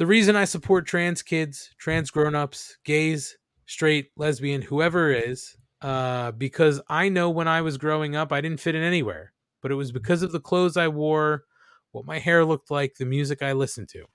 the 0.01 0.07
reason 0.07 0.35
I 0.35 0.47
support 0.47 0.87
trans 0.87 1.21
kids, 1.21 1.75
trans 1.77 2.11
grown-ups, 2.11 2.79
gays, 2.87 3.37
straight, 3.67 4.09
lesbian, 4.17 4.63
whoever 4.63 5.13
is, 5.13 5.55
uh, 5.83 6.31
because 6.31 6.81
I 6.89 7.11
know 7.11 7.29
when 7.29 7.47
I 7.47 7.61
was 7.61 7.77
growing 7.77 8.17
up, 8.17 8.33
I 8.33 8.41
didn't 8.41 8.61
fit 8.61 8.75
in 8.75 8.83
anywhere, 8.83 9.35
but 9.61 9.71
it 9.71 9.75
was 9.75 9.93
because 9.93 10.23
of 10.23 10.33
the 10.33 10.41
clothes 10.41 10.79
I 10.79 10.89
wore, 10.89 11.45
what 11.93 12.07
my 12.07 12.19
hair 12.19 12.47
looked 12.47 12.71
like, 12.71 12.95
the 12.95 13.05
music 13.05 13.43
I 13.43 13.53
listened 13.53 13.91
to. 13.91 14.07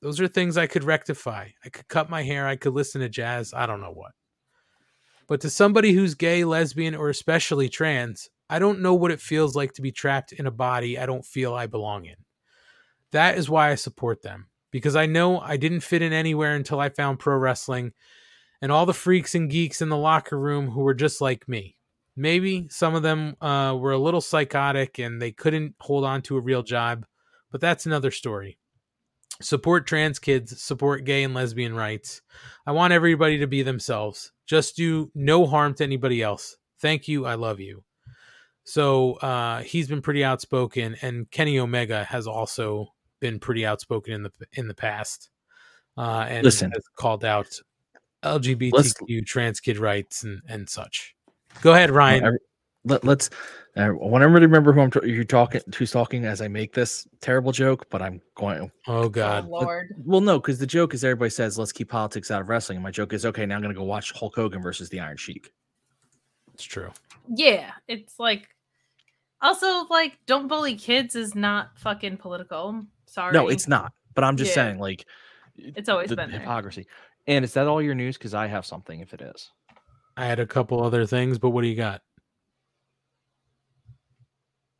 Those 0.00 0.18
are 0.18 0.28
things 0.28 0.56
I 0.56 0.66
could 0.66 0.82
rectify. 0.82 1.48
I 1.62 1.68
could 1.68 1.88
cut 1.88 2.08
my 2.08 2.22
hair, 2.22 2.46
I 2.48 2.56
could 2.56 2.72
listen 2.72 3.02
to 3.02 3.10
jazz, 3.10 3.52
I 3.52 3.66
don't 3.66 3.82
know 3.82 3.92
what. 3.92 4.12
But 5.28 5.42
to 5.42 5.50
somebody 5.50 5.92
who's 5.92 6.14
gay, 6.14 6.44
lesbian, 6.44 6.94
or 6.94 7.10
especially 7.10 7.68
trans, 7.68 8.30
I 8.48 8.58
don't 8.58 8.80
know 8.80 8.94
what 8.94 9.10
it 9.10 9.20
feels 9.20 9.54
like 9.54 9.74
to 9.74 9.82
be 9.82 9.92
trapped 9.92 10.32
in 10.32 10.46
a 10.46 10.50
body 10.50 10.98
I 10.98 11.04
don't 11.04 11.26
feel 11.26 11.52
I 11.52 11.66
belong 11.66 12.06
in. 12.06 12.16
That 13.10 13.36
is 13.36 13.50
why 13.50 13.70
I 13.70 13.74
support 13.74 14.22
them, 14.22 14.48
because 14.74 14.96
I 14.96 15.06
know 15.06 15.38
I 15.38 15.56
didn't 15.56 15.82
fit 15.82 16.02
in 16.02 16.12
anywhere 16.12 16.56
until 16.56 16.80
I 16.80 16.88
found 16.88 17.20
pro 17.20 17.36
wrestling 17.36 17.92
and 18.60 18.72
all 18.72 18.86
the 18.86 18.92
freaks 18.92 19.36
and 19.36 19.48
geeks 19.48 19.80
in 19.80 19.88
the 19.88 19.96
locker 19.96 20.36
room 20.36 20.68
who 20.68 20.80
were 20.80 20.94
just 20.94 21.20
like 21.20 21.48
me. 21.48 21.76
Maybe 22.16 22.66
some 22.70 22.96
of 22.96 23.04
them 23.04 23.36
uh, 23.40 23.76
were 23.78 23.92
a 23.92 23.98
little 23.98 24.20
psychotic 24.20 24.98
and 24.98 25.22
they 25.22 25.30
couldn't 25.30 25.76
hold 25.78 26.04
on 26.04 26.22
to 26.22 26.36
a 26.36 26.40
real 26.40 26.64
job, 26.64 27.06
but 27.52 27.60
that's 27.60 27.86
another 27.86 28.10
story. 28.10 28.58
Support 29.40 29.86
trans 29.86 30.18
kids, 30.18 30.60
support 30.60 31.04
gay 31.04 31.22
and 31.22 31.34
lesbian 31.34 31.76
rights. 31.76 32.20
I 32.66 32.72
want 32.72 32.92
everybody 32.92 33.38
to 33.38 33.46
be 33.46 33.62
themselves. 33.62 34.32
Just 34.44 34.74
do 34.74 35.08
no 35.14 35.46
harm 35.46 35.74
to 35.74 35.84
anybody 35.84 36.20
else. 36.20 36.56
Thank 36.80 37.06
you. 37.06 37.26
I 37.26 37.36
love 37.36 37.60
you. 37.60 37.84
So 38.64 39.14
uh, 39.18 39.62
he's 39.62 39.86
been 39.86 40.02
pretty 40.02 40.24
outspoken, 40.24 40.96
and 41.00 41.30
Kenny 41.30 41.60
Omega 41.60 42.02
has 42.02 42.26
also 42.26 42.88
been 43.24 43.38
pretty 43.38 43.64
outspoken 43.64 44.12
in 44.12 44.22
the 44.22 44.30
in 44.52 44.68
the 44.68 44.74
past, 44.74 45.30
uh, 45.96 46.26
and 46.28 46.44
Listen. 46.44 46.70
has 46.72 46.84
called 46.94 47.24
out 47.24 47.48
LGBTQ 48.22 49.24
trans 49.24 49.60
kid 49.60 49.78
rights 49.78 50.24
and 50.24 50.42
and 50.46 50.68
such. 50.68 51.14
Go 51.62 51.72
ahead, 51.72 51.90
Ryan. 51.90 52.24
Every- 52.24 52.38
let, 52.86 53.02
us 53.08 53.30
Uh, 53.78 53.80
I 53.80 53.90
want 53.90 54.22
everybody 54.22 54.42
to 54.42 54.48
remember 54.48 54.74
who 54.74 54.82
I'm 54.82 54.90
t- 54.90 55.00
you're 55.10 55.24
talking 55.24 55.62
who's 55.74 55.90
talking 55.90 56.26
as 56.26 56.42
I 56.42 56.48
make 56.48 56.74
this 56.74 57.08
terrible 57.22 57.50
joke, 57.50 57.86
but 57.88 58.02
I'm 58.02 58.20
going. 58.34 58.70
Oh 58.86 59.08
God, 59.08 59.48
Lord. 59.48 59.94
Well, 60.04 60.20
no, 60.20 60.38
because 60.38 60.58
the 60.58 60.66
joke 60.66 60.92
is 60.92 61.02
everybody 61.02 61.30
says 61.30 61.58
let's 61.58 61.72
keep 61.72 61.88
politics 61.88 62.30
out 62.30 62.42
of 62.42 62.50
wrestling, 62.50 62.76
and 62.76 62.82
my 62.82 62.90
joke 62.90 63.14
is 63.14 63.24
okay. 63.24 63.46
Now 63.46 63.56
I'm 63.56 63.62
going 63.62 63.74
to 63.74 63.78
go 63.78 63.84
watch 63.84 64.12
Hulk 64.12 64.34
Hogan 64.36 64.60
versus 64.60 64.90
the 64.90 65.00
Iron 65.00 65.16
Sheik. 65.16 65.50
It's 66.52 66.62
true. 66.62 66.90
Yeah, 67.26 67.70
it's 67.88 68.20
like 68.20 68.48
also 69.40 69.86
like 69.86 70.18
don't 70.26 70.46
bully 70.46 70.74
kids 70.74 71.16
is 71.16 71.34
not 71.34 71.78
fucking 71.78 72.18
political. 72.18 72.84
Sorry. 73.14 73.32
No, 73.32 73.48
it's 73.48 73.68
not. 73.68 73.92
But 74.14 74.24
I'm 74.24 74.36
just 74.36 74.50
Yeah. 74.50 74.54
saying, 74.54 74.78
like, 74.80 75.06
It's 75.56 75.88
always 75.88 76.08
the 76.08 76.16
been 76.16 76.32
there. 76.32 76.40
hypocrisy. 76.40 76.88
And 77.28 77.44
is 77.44 77.54
that 77.54 77.68
all 77.68 77.80
your 77.80 77.94
news? 77.94 78.18
Because 78.18 78.34
I 78.34 78.48
have 78.48 78.66
something. 78.66 78.98
If 78.98 79.14
it 79.14 79.22
is, 79.22 79.52
I 80.16 80.26
had 80.26 80.40
a 80.40 80.46
couple 80.46 80.82
other 80.82 81.06
things, 81.06 81.38
but 81.38 81.50
what 81.50 81.62
do 81.62 81.68
you 81.68 81.76
got? 81.76 82.02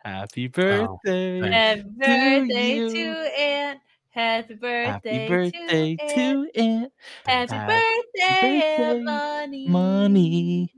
happy 0.05 0.49
Oh, 0.49 1.01
birthday. 1.05 1.51
Happy 1.53 1.83
to 1.83 1.99
birthday 1.99 2.77
you. 2.77 2.91
to 2.91 3.41
Ant. 3.41 3.81
Happy 4.11 4.55
birthday, 4.55 5.19
Happy 5.19 5.29
birthday 5.29 5.97
to 5.97 6.15
to 6.15 6.51
Ant. 6.61 6.93
Ant. 7.27 7.51
Happy 7.51 7.55
Happy 7.55 7.83
birthday, 8.19 8.77
birthday, 8.77 9.03
money. 9.03 9.69
Money. 9.69 10.75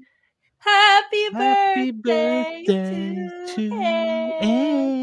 Happy 0.58 1.24
Happy 1.32 1.90
birthday, 1.90 2.64
birthday 2.66 3.28
to, 3.46 3.54
to 3.54 3.72
Ant. 3.72 4.42
Ant. 4.42 4.95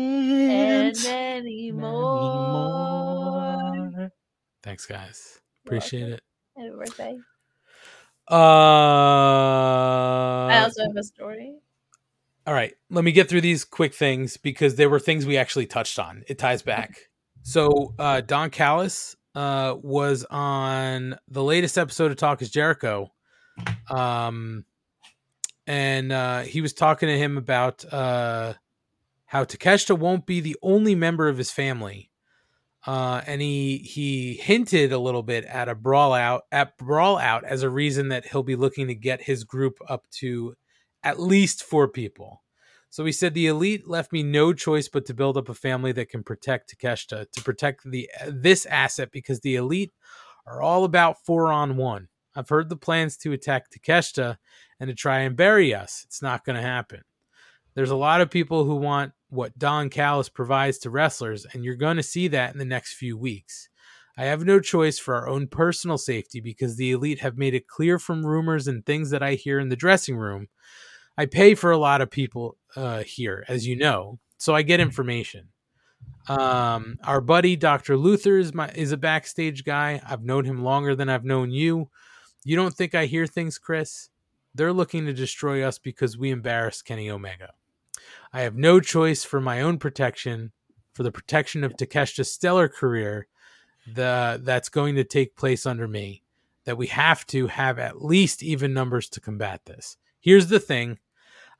And 0.93 1.03
many 1.03 1.71
more. 1.71 1.81
more. 3.91 4.11
Thanks, 4.61 4.85
guys. 4.85 5.39
Appreciate 5.65 6.09
it. 6.09 6.21
Happy 6.57 6.69
birthday. 6.69 7.17
Uh, 8.29 8.35
I 10.47 10.61
also 10.63 10.83
have 10.83 10.95
a 10.95 11.03
story. 11.03 11.55
All 12.45 12.53
right, 12.53 12.73
let 12.89 13.03
me 13.03 13.11
get 13.11 13.29
through 13.29 13.41
these 13.41 13.65
quick 13.65 13.93
things 13.93 14.37
because 14.37 14.75
there 14.75 14.89
were 14.89 14.99
things 14.99 15.25
we 15.25 15.37
actually 15.37 15.65
touched 15.65 15.97
on. 15.97 16.23
It 16.27 16.37
ties 16.37 16.61
back. 16.61 17.09
So 17.41 17.93
uh, 17.99 18.21
Don 18.21 18.49
Callis 18.49 19.15
uh, 19.35 19.75
was 19.81 20.25
on 20.29 21.17
the 21.27 21.43
latest 21.43 21.77
episode 21.77 22.11
of 22.11 22.17
Talk 22.17 22.41
Is 22.41 22.49
Jericho, 22.49 23.11
um, 23.89 24.65
and 25.67 26.11
uh, 26.11 26.41
he 26.41 26.61
was 26.61 26.73
talking 26.73 27.07
to 27.07 27.17
him 27.17 27.37
about 27.37 27.85
uh, 27.91 28.53
how 29.33 29.43
Takeshita 29.43 29.97
won't 29.97 30.27
be 30.27 30.41
the 30.41 30.55
only 30.61 30.93
member 30.93 31.27
of 31.27 31.39
his 31.39 31.49
family, 31.49 32.11
uh, 32.85 33.21
and 33.25 33.41
he 33.41 33.79
he 33.79 34.35
hinted 34.35 34.93
a 34.93 34.99
little 34.99 35.23
bit 35.23 35.43
at 35.45 35.67
a 35.67 35.73
brawl 35.73 36.13
out 36.13 36.43
at 36.51 36.77
brawl 36.77 37.17
out 37.17 37.43
as 37.43 37.63
a 37.63 37.69
reason 37.69 38.09
that 38.09 38.27
he'll 38.27 38.43
be 38.43 38.55
looking 38.55 38.85
to 38.85 38.93
get 38.93 39.23
his 39.23 39.43
group 39.43 39.79
up 39.89 40.05
to 40.11 40.53
at 41.01 41.19
least 41.19 41.63
four 41.63 41.87
people. 41.87 42.43
So 42.91 43.03
he 43.05 43.11
said 43.11 43.33
the 43.33 43.47
elite 43.47 43.89
left 43.89 44.13
me 44.13 44.21
no 44.21 44.53
choice 44.53 44.87
but 44.87 45.03
to 45.07 45.15
build 45.15 45.35
up 45.35 45.49
a 45.49 45.55
family 45.55 45.93
that 45.93 46.09
can 46.09 46.21
protect 46.21 46.77
Takeshita, 46.77 47.31
to 47.31 47.43
protect 47.43 47.89
the 47.89 48.07
this 48.27 48.67
asset 48.67 49.09
because 49.11 49.39
the 49.39 49.55
elite 49.55 49.93
are 50.45 50.61
all 50.61 50.83
about 50.83 51.25
four 51.25 51.51
on 51.51 51.75
one. 51.75 52.07
I've 52.35 52.49
heard 52.49 52.69
the 52.69 52.77
plans 52.77 53.17
to 53.17 53.31
attack 53.31 53.71
Takeshita 53.71 54.37
and 54.79 54.89
to 54.89 54.93
try 54.93 55.21
and 55.21 55.35
bury 55.35 55.73
us. 55.73 56.03
It's 56.05 56.21
not 56.21 56.45
going 56.45 56.55
to 56.55 56.61
happen. 56.61 57.01
There's 57.75 57.91
a 57.91 57.95
lot 57.95 58.21
of 58.21 58.29
people 58.29 58.65
who 58.65 58.75
want 58.75 59.13
what 59.29 59.57
Don 59.57 59.89
Callis 59.89 60.29
provides 60.29 60.77
to 60.79 60.89
wrestlers, 60.89 61.45
and 61.51 61.63
you're 61.63 61.75
going 61.75 61.97
to 61.97 62.03
see 62.03 62.27
that 62.29 62.53
in 62.53 62.59
the 62.59 62.65
next 62.65 62.93
few 62.93 63.17
weeks. 63.17 63.69
I 64.15 64.25
have 64.25 64.45
no 64.45 64.59
choice 64.59 64.99
for 64.99 65.15
our 65.15 65.27
own 65.27 65.47
personal 65.47 65.97
safety 65.97 66.39
because 66.39 66.75
the 66.75 66.91
elite 66.91 67.21
have 67.21 67.37
made 67.37 67.55
it 67.55 67.67
clear 67.67 67.97
from 67.97 68.25
rumors 68.25 68.67
and 68.67 68.85
things 68.85 69.09
that 69.09 69.23
I 69.23 69.33
hear 69.33 69.59
in 69.59 69.69
the 69.69 69.75
dressing 69.75 70.17
room. 70.17 70.49
I 71.17 71.25
pay 71.25 71.55
for 71.55 71.71
a 71.71 71.77
lot 71.77 72.01
of 72.01 72.11
people 72.11 72.57
uh, 72.75 73.03
here, 73.03 73.43
as 73.47 73.65
you 73.65 73.75
know, 73.75 74.19
so 74.37 74.53
I 74.53 74.61
get 74.61 74.79
information. 74.79 75.49
Um, 76.27 76.97
our 77.03 77.21
buddy 77.21 77.55
Dr. 77.55 77.97
Luther 77.97 78.37
is 78.37 78.53
my 78.53 78.69
is 78.69 78.91
a 78.91 78.97
backstage 78.97 79.63
guy. 79.63 80.01
I've 80.07 80.23
known 80.23 80.45
him 80.45 80.63
longer 80.63 80.95
than 80.95 81.09
I've 81.09 81.25
known 81.25 81.51
you. 81.51 81.89
You 82.43 82.55
don't 82.55 82.73
think 82.73 82.95
I 82.95 83.05
hear 83.05 83.27
things, 83.27 83.57
Chris? 83.57 84.09
They're 84.55 84.73
looking 84.73 85.05
to 85.05 85.13
destroy 85.13 85.63
us 85.63 85.79
because 85.79 86.17
we 86.17 86.29
embarrassed 86.29 86.85
Kenny 86.85 87.09
Omega. 87.09 87.53
I 88.31 88.41
have 88.41 88.55
no 88.55 88.79
choice 88.79 89.23
for 89.23 89.41
my 89.41 89.61
own 89.61 89.77
protection, 89.77 90.51
for 90.93 91.03
the 91.03 91.11
protection 91.11 91.63
of 91.63 91.73
Takeshita's 91.73 92.31
stellar 92.31 92.67
career, 92.67 93.27
the 93.93 94.39
that's 94.43 94.69
going 94.69 94.95
to 94.95 95.03
take 95.03 95.35
place 95.35 95.65
under 95.65 95.87
me. 95.87 96.23
That 96.65 96.77
we 96.77 96.87
have 96.87 97.25
to 97.27 97.47
have 97.47 97.77
at 97.77 98.01
least 98.01 98.41
even 98.41 98.73
numbers 98.73 99.09
to 99.09 99.19
combat 99.19 99.65
this. 99.65 99.97
Here's 100.21 100.47
the 100.47 100.59
thing. 100.61 100.99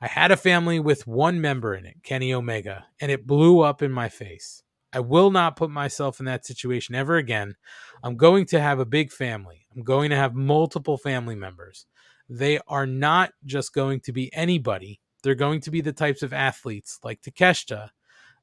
I 0.00 0.06
had 0.06 0.32
a 0.32 0.36
family 0.36 0.80
with 0.80 1.06
one 1.06 1.40
member 1.40 1.74
in 1.74 1.84
it, 1.84 2.02
Kenny 2.02 2.32
Omega, 2.32 2.86
and 3.00 3.10
it 3.10 3.26
blew 3.26 3.60
up 3.60 3.82
in 3.82 3.92
my 3.92 4.08
face. 4.08 4.62
I 4.94 5.00
will 5.00 5.30
not 5.30 5.56
put 5.56 5.70
myself 5.70 6.20
in 6.20 6.26
that 6.26 6.46
situation 6.46 6.94
ever 6.94 7.16
again. 7.16 7.56
I'm 8.02 8.16
going 8.16 8.46
to 8.46 8.60
have 8.60 8.78
a 8.78 8.86
big 8.86 9.10
family. 9.10 9.66
I'm 9.74 9.82
going 9.82 10.10
to 10.10 10.16
have 10.16 10.34
multiple 10.34 10.96
family 10.96 11.34
members. 11.34 11.86
They 12.28 12.60
are 12.68 12.86
not 12.86 13.32
just 13.44 13.74
going 13.74 14.00
to 14.00 14.12
be 14.12 14.32
anybody. 14.32 15.00
They're 15.24 15.34
going 15.34 15.60
to 15.62 15.70
be 15.70 15.80
the 15.80 15.92
types 15.92 16.22
of 16.22 16.34
athletes 16.34 17.00
like 17.02 17.22
Takeshita 17.22 17.88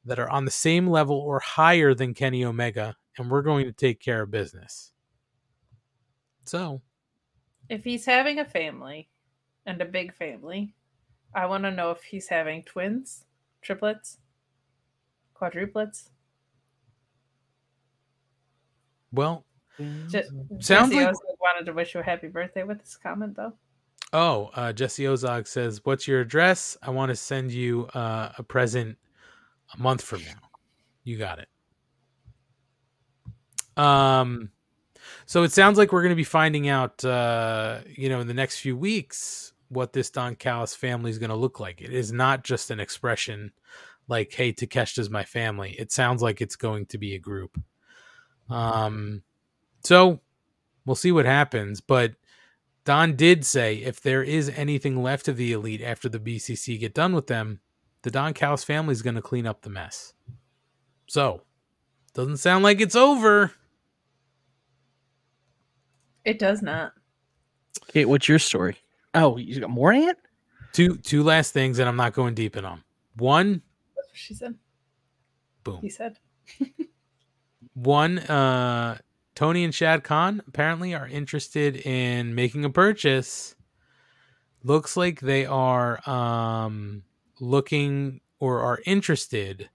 that 0.03 0.17
are 0.19 0.29
on 0.31 0.45
the 0.45 0.51
same 0.51 0.87
level 0.87 1.15
or 1.15 1.39
higher 1.39 1.93
than 1.93 2.15
Kenny 2.15 2.43
Omega, 2.43 2.95
and 3.19 3.29
we're 3.29 3.43
going 3.43 3.65
to 3.65 3.71
take 3.71 3.99
care 3.99 4.23
of 4.23 4.31
business. 4.31 4.91
So, 6.43 6.81
If 7.69 7.83
he's 7.83 8.05
having 8.07 8.39
a 8.39 8.45
family 8.45 9.09
and 9.67 9.79
a 9.79 9.85
big 9.85 10.15
family, 10.15 10.73
I 11.35 11.45
want 11.45 11.65
to 11.65 11.71
know 11.71 11.91
if 11.91 12.01
he's 12.01 12.27
having 12.29 12.63
twins, 12.63 13.25
triplets, 13.61 14.17
quadruplets. 15.39 16.09
well, 19.11 19.45
Je- 19.77 20.23
Sounds 20.59 20.67
Jesse 20.67 20.95
like- 20.95 21.07
also 21.07 21.21
wanted 21.39 21.65
to 21.67 21.73
wish 21.73 21.93
you 21.93 21.99
a 21.99 22.03
happy 22.03 22.27
birthday 22.27 22.63
with 22.63 22.79
this 22.79 22.97
comment, 22.97 23.35
though. 23.35 23.53
Oh, 24.13 24.49
uh, 24.55 24.73
Jesse 24.73 25.03
Ozog 25.03 25.47
says, 25.47 25.81
"What's 25.85 26.07
your 26.07 26.19
address? 26.19 26.77
I 26.81 26.89
want 26.89 27.09
to 27.09 27.15
send 27.15 27.51
you 27.51 27.87
uh, 27.93 28.31
a 28.37 28.43
present 28.43 28.97
a 29.73 29.81
month 29.81 30.01
from 30.01 30.21
now." 30.23 30.49
You 31.03 31.17
got 31.17 31.39
it. 31.39 31.47
Um, 33.81 34.51
so 35.25 35.43
it 35.43 35.53
sounds 35.53 35.77
like 35.77 35.93
we're 35.93 36.01
going 36.01 36.11
to 36.11 36.15
be 36.15 36.25
finding 36.25 36.67
out, 36.67 37.03
uh, 37.05 37.79
you 37.87 38.09
know, 38.09 38.19
in 38.19 38.27
the 38.27 38.33
next 38.33 38.59
few 38.59 38.75
weeks 38.75 39.53
what 39.69 39.93
this 39.93 40.09
Don 40.09 40.35
Callis 40.35 40.75
family 40.75 41.09
is 41.09 41.17
going 41.17 41.29
to 41.29 41.35
look 41.35 41.61
like. 41.61 41.81
It 41.81 41.93
is 41.93 42.11
not 42.11 42.43
just 42.43 42.69
an 42.69 42.81
expression 42.81 43.53
like, 44.09 44.33
"Hey, 44.33 44.51
Takeshita's 44.51 45.09
my 45.09 45.23
family." 45.23 45.71
It 45.79 45.93
sounds 45.93 46.21
like 46.21 46.41
it's 46.41 46.57
going 46.57 46.85
to 46.87 46.97
be 46.97 47.15
a 47.15 47.19
group. 47.19 47.57
Um, 48.49 49.23
so 49.85 50.19
we'll 50.85 50.97
see 50.97 51.13
what 51.13 51.25
happens, 51.25 51.79
but. 51.79 52.15
Don 52.83 53.15
did 53.15 53.45
say 53.45 53.75
if 53.75 54.01
there 54.01 54.23
is 54.23 54.49
anything 54.49 55.03
left 55.03 55.27
of 55.27 55.37
the 55.37 55.53
elite 55.53 55.81
after 55.81 56.09
the 56.09 56.19
BCC 56.19 56.79
get 56.79 56.93
done 56.93 57.13
with 57.13 57.27
them, 57.27 57.59
the 58.01 58.11
Don 58.11 58.33
Callis 58.33 58.63
family 58.63 58.93
is 58.93 59.01
going 59.01 59.15
to 59.15 59.21
clean 59.21 59.45
up 59.45 59.61
the 59.61 59.69
mess. 59.69 60.13
So, 61.07 61.43
doesn't 62.13 62.37
sound 62.37 62.63
like 62.63 62.81
it's 62.81 62.95
over. 62.95 63.51
It 66.25 66.39
does 66.39 66.61
not. 66.61 66.93
Kate, 67.87 68.05
what's 68.05 68.27
your 68.27 68.39
story? 68.39 68.77
Oh, 69.13 69.37
you 69.37 69.59
got 69.59 69.69
more 69.69 69.91
Ant? 69.91 70.17
Two 70.73 70.95
two 70.97 71.23
last 71.23 71.51
things, 71.51 71.79
and 71.79 71.89
I'm 71.89 71.97
not 71.97 72.13
going 72.13 72.33
deep 72.33 72.55
in 72.55 72.63
them. 72.63 72.83
One, 73.17 73.61
That's 73.95 74.07
what 74.07 74.17
she 74.17 74.33
said. 74.33 74.55
Boom. 75.63 75.79
He 75.81 75.89
said. 75.89 76.17
one, 77.73 78.19
uh, 78.19 78.97
Tony 79.41 79.63
and 79.63 79.73
Shad 79.73 80.03
Khan 80.03 80.43
apparently 80.47 80.93
are 80.93 81.07
interested 81.07 81.75
in 81.75 82.35
making 82.35 82.63
a 82.63 82.69
purchase. 82.69 83.55
Looks 84.63 84.95
like 84.95 85.19
they 85.19 85.47
are 85.47 86.07
um, 86.07 87.01
looking 87.39 88.21
or 88.39 88.59
are 88.59 88.79
interested 88.85 89.67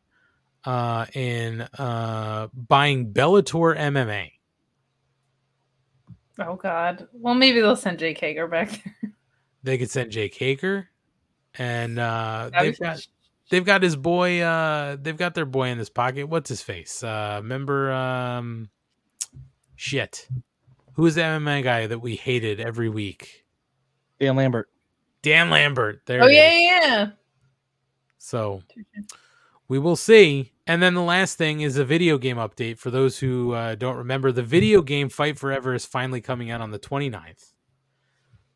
uh, 0.64 1.06
in 1.14 1.62
uh, 1.80 2.46
buying 2.54 3.12
Bellator 3.12 3.76
MMA. 3.76 4.30
Oh 6.38 6.54
God. 6.54 7.08
Well, 7.12 7.34
maybe 7.34 7.60
they'll 7.60 7.74
send 7.74 7.98
Jake 7.98 8.18
Hager 8.18 8.46
back 8.46 8.70
there. 8.70 9.12
They 9.64 9.78
could 9.78 9.90
send 9.90 10.12
Jake 10.12 10.36
Hager, 10.36 10.90
and 11.56 11.98
uh, 11.98 12.50
they've 12.56 12.78
got 12.78 13.04
they've 13.50 13.64
got 13.64 13.82
his 13.82 13.96
boy. 13.96 14.42
Uh, 14.42 14.96
they've 15.02 15.16
got 15.16 15.34
their 15.34 15.44
boy 15.44 15.70
in 15.70 15.78
his 15.78 15.90
pocket. 15.90 16.28
What's 16.28 16.50
his 16.50 16.62
face? 16.62 17.02
Uh, 17.02 17.40
remember? 17.42 17.90
Um, 17.90 18.68
shit. 19.76 20.28
Who 20.94 21.06
is 21.06 21.14
the 21.14 21.22
MMA 21.22 21.62
guy 21.62 21.86
that 21.86 22.00
we 22.00 22.16
hated 22.16 22.58
every 22.58 22.88
week? 22.88 23.44
Dan 24.18 24.36
Lambert. 24.36 24.68
Dan 25.22 25.50
Lambert. 25.50 26.02
There. 26.06 26.22
oh 26.22 26.26
it 26.26 26.30
is. 26.30 26.36
yeah, 26.36 26.52
yeah, 26.52 26.80
yeah. 26.86 27.06
So 28.18 28.62
we 29.68 29.78
will 29.78 29.96
see. 29.96 30.52
And 30.66 30.82
then 30.82 30.94
the 30.94 31.02
last 31.02 31.38
thing 31.38 31.60
is 31.60 31.76
a 31.76 31.84
video 31.84 32.18
game 32.18 32.38
update 32.38 32.78
for 32.78 32.90
those 32.90 33.18
who 33.18 33.52
uh, 33.52 33.74
don't 33.76 33.96
remember. 33.96 34.32
The 34.32 34.42
video 34.42 34.82
game 34.82 35.08
Fight 35.08 35.38
Forever 35.38 35.74
is 35.74 35.86
finally 35.86 36.20
coming 36.20 36.50
out 36.50 36.60
on 36.60 36.70
the 36.72 36.78
29th. 36.78 37.52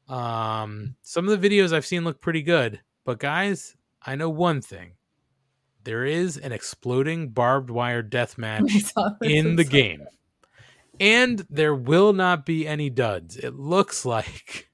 Um, 0.09 0.97
some 1.03 1.29
of 1.29 1.41
the 1.41 1.49
videos 1.49 1.73
I've 1.73 1.87
seen 1.87 2.03
look 2.03 2.21
pretty 2.21 2.43
good, 2.43 2.81
but 3.05 3.21
guys, 3.21 3.77
I 4.03 4.17
know 4.17 4.29
one 4.29 4.61
thing. 4.61 4.95
There 5.85 6.05
is 6.05 6.37
an 6.37 6.51
exploding 6.53 7.29
barbed 7.29 7.71
wire 7.71 8.03
death 8.03 8.37
match 8.39 8.63
in 9.23 9.55
the 9.55 9.63
as 9.63 9.71
well. 9.71 9.71
game. 9.71 10.07
And 11.01 11.47
there 11.49 11.75
will 11.75 12.13
not 12.13 12.45
be 12.45 12.67
any 12.69 12.91
duds. 12.91 13.37
It 13.37 13.55
looks 13.55 14.05
like 14.05 14.69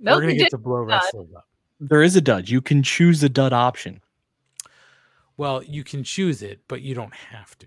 Nope, 0.00 0.16
we're 0.16 0.20
gonna 0.22 0.34
get 0.34 0.50
to 0.50 0.58
blow 0.58 0.80
dud. 0.84 0.88
wrestlers 0.88 1.28
up. 1.36 1.46
There 1.80 2.02
is 2.02 2.16
a 2.16 2.20
dud. 2.20 2.48
You 2.48 2.60
can 2.60 2.82
choose 2.82 3.20
the 3.20 3.28
dud 3.28 3.52
option. 3.52 4.00
Well, 5.36 5.62
you 5.62 5.84
can 5.84 6.04
choose 6.04 6.42
it, 6.42 6.60
but 6.68 6.82
you 6.82 6.94
don't 6.94 7.14
have 7.14 7.56
to. 7.58 7.66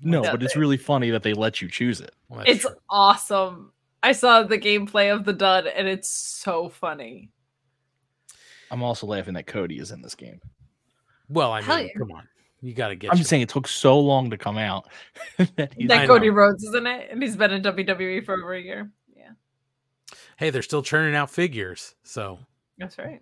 No, 0.00 0.22
Yeah, 0.22 0.30
but 0.30 0.42
it's 0.42 0.56
really 0.56 0.76
funny 0.76 1.10
that 1.10 1.22
they 1.22 1.32
let 1.34 1.60
you 1.62 1.68
choose 1.68 2.00
it. 2.00 2.14
Well, 2.28 2.40
that's 2.40 2.64
It's 2.64 2.66
awesome. 2.90 3.72
I 4.02 4.12
saw 4.12 4.42
the 4.44 4.58
gameplay 4.58 5.12
of 5.12 5.24
the 5.24 5.32
dud, 5.32 5.66
and 5.66 5.88
it's 5.88 6.08
so 6.08 6.68
funny. 6.68 7.30
I'm 8.70 8.82
also 8.82 9.06
laughing 9.06 9.34
that 9.34 9.46
Cody 9.46 9.78
is 9.78 9.90
in 9.90 10.02
this 10.02 10.14
game. 10.14 10.40
Well, 11.28 11.50
I 11.52 11.62
Hell 11.62 11.76
mean, 11.78 11.86
yeah. 11.86 11.98
come 11.98 12.12
on. 12.12 12.28
You 12.60 12.74
got 12.74 12.88
to 12.88 12.96
get 12.96 13.10
I'm 13.10 13.16
your- 13.16 13.18
just 13.20 13.30
saying 13.30 13.42
it 13.42 13.48
took 13.48 13.68
so 13.68 13.98
long 14.00 14.30
to 14.30 14.36
come 14.38 14.58
out. 14.58 14.88
that 15.56 15.74
That 15.86 16.06
Cody. 16.08 16.30
Rhodes, 16.30 16.64
isn't 16.64 16.86
it? 16.86 17.08
And 17.10 17.22
he's 17.22 17.36
been 17.36 17.52
in 17.52 17.62
WWE 17.62 18.24
for 18.24 18.34
over 18.34 18.54
a 18.54 18.60
year. 18.60 18.90
Yeah, 19.16 19.30
Hey, 20.36 20.50
they're 20.50 20.62
still 20.62 20.82
churning 20.82 21.14
out 21.14 21.30
figures. 21.30 21.94
So 22.02 22.38
that's 22.78 22.98
right. 22.98 23.20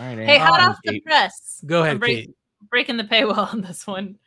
All 0.00 0.06
right, 0.06 0.18
Hey, 0.18 0.38
hot 0.38 0.60
Um, 0.60 0.70
off 0.70 0.78
the 0.84 0.92
Kate. 0.92 1.04
press. 1.04 1.62
Go 1.66 1.82
ahead, 1.82 2.00
break- 2.00 2.26
Kate. 2.26 2.36
Breaking 2.68 2.96
the 2.96 3.04
paywall 3.04 3.52
on 3.52 3.62
this 3.62 3.86
one. 3.86 4.18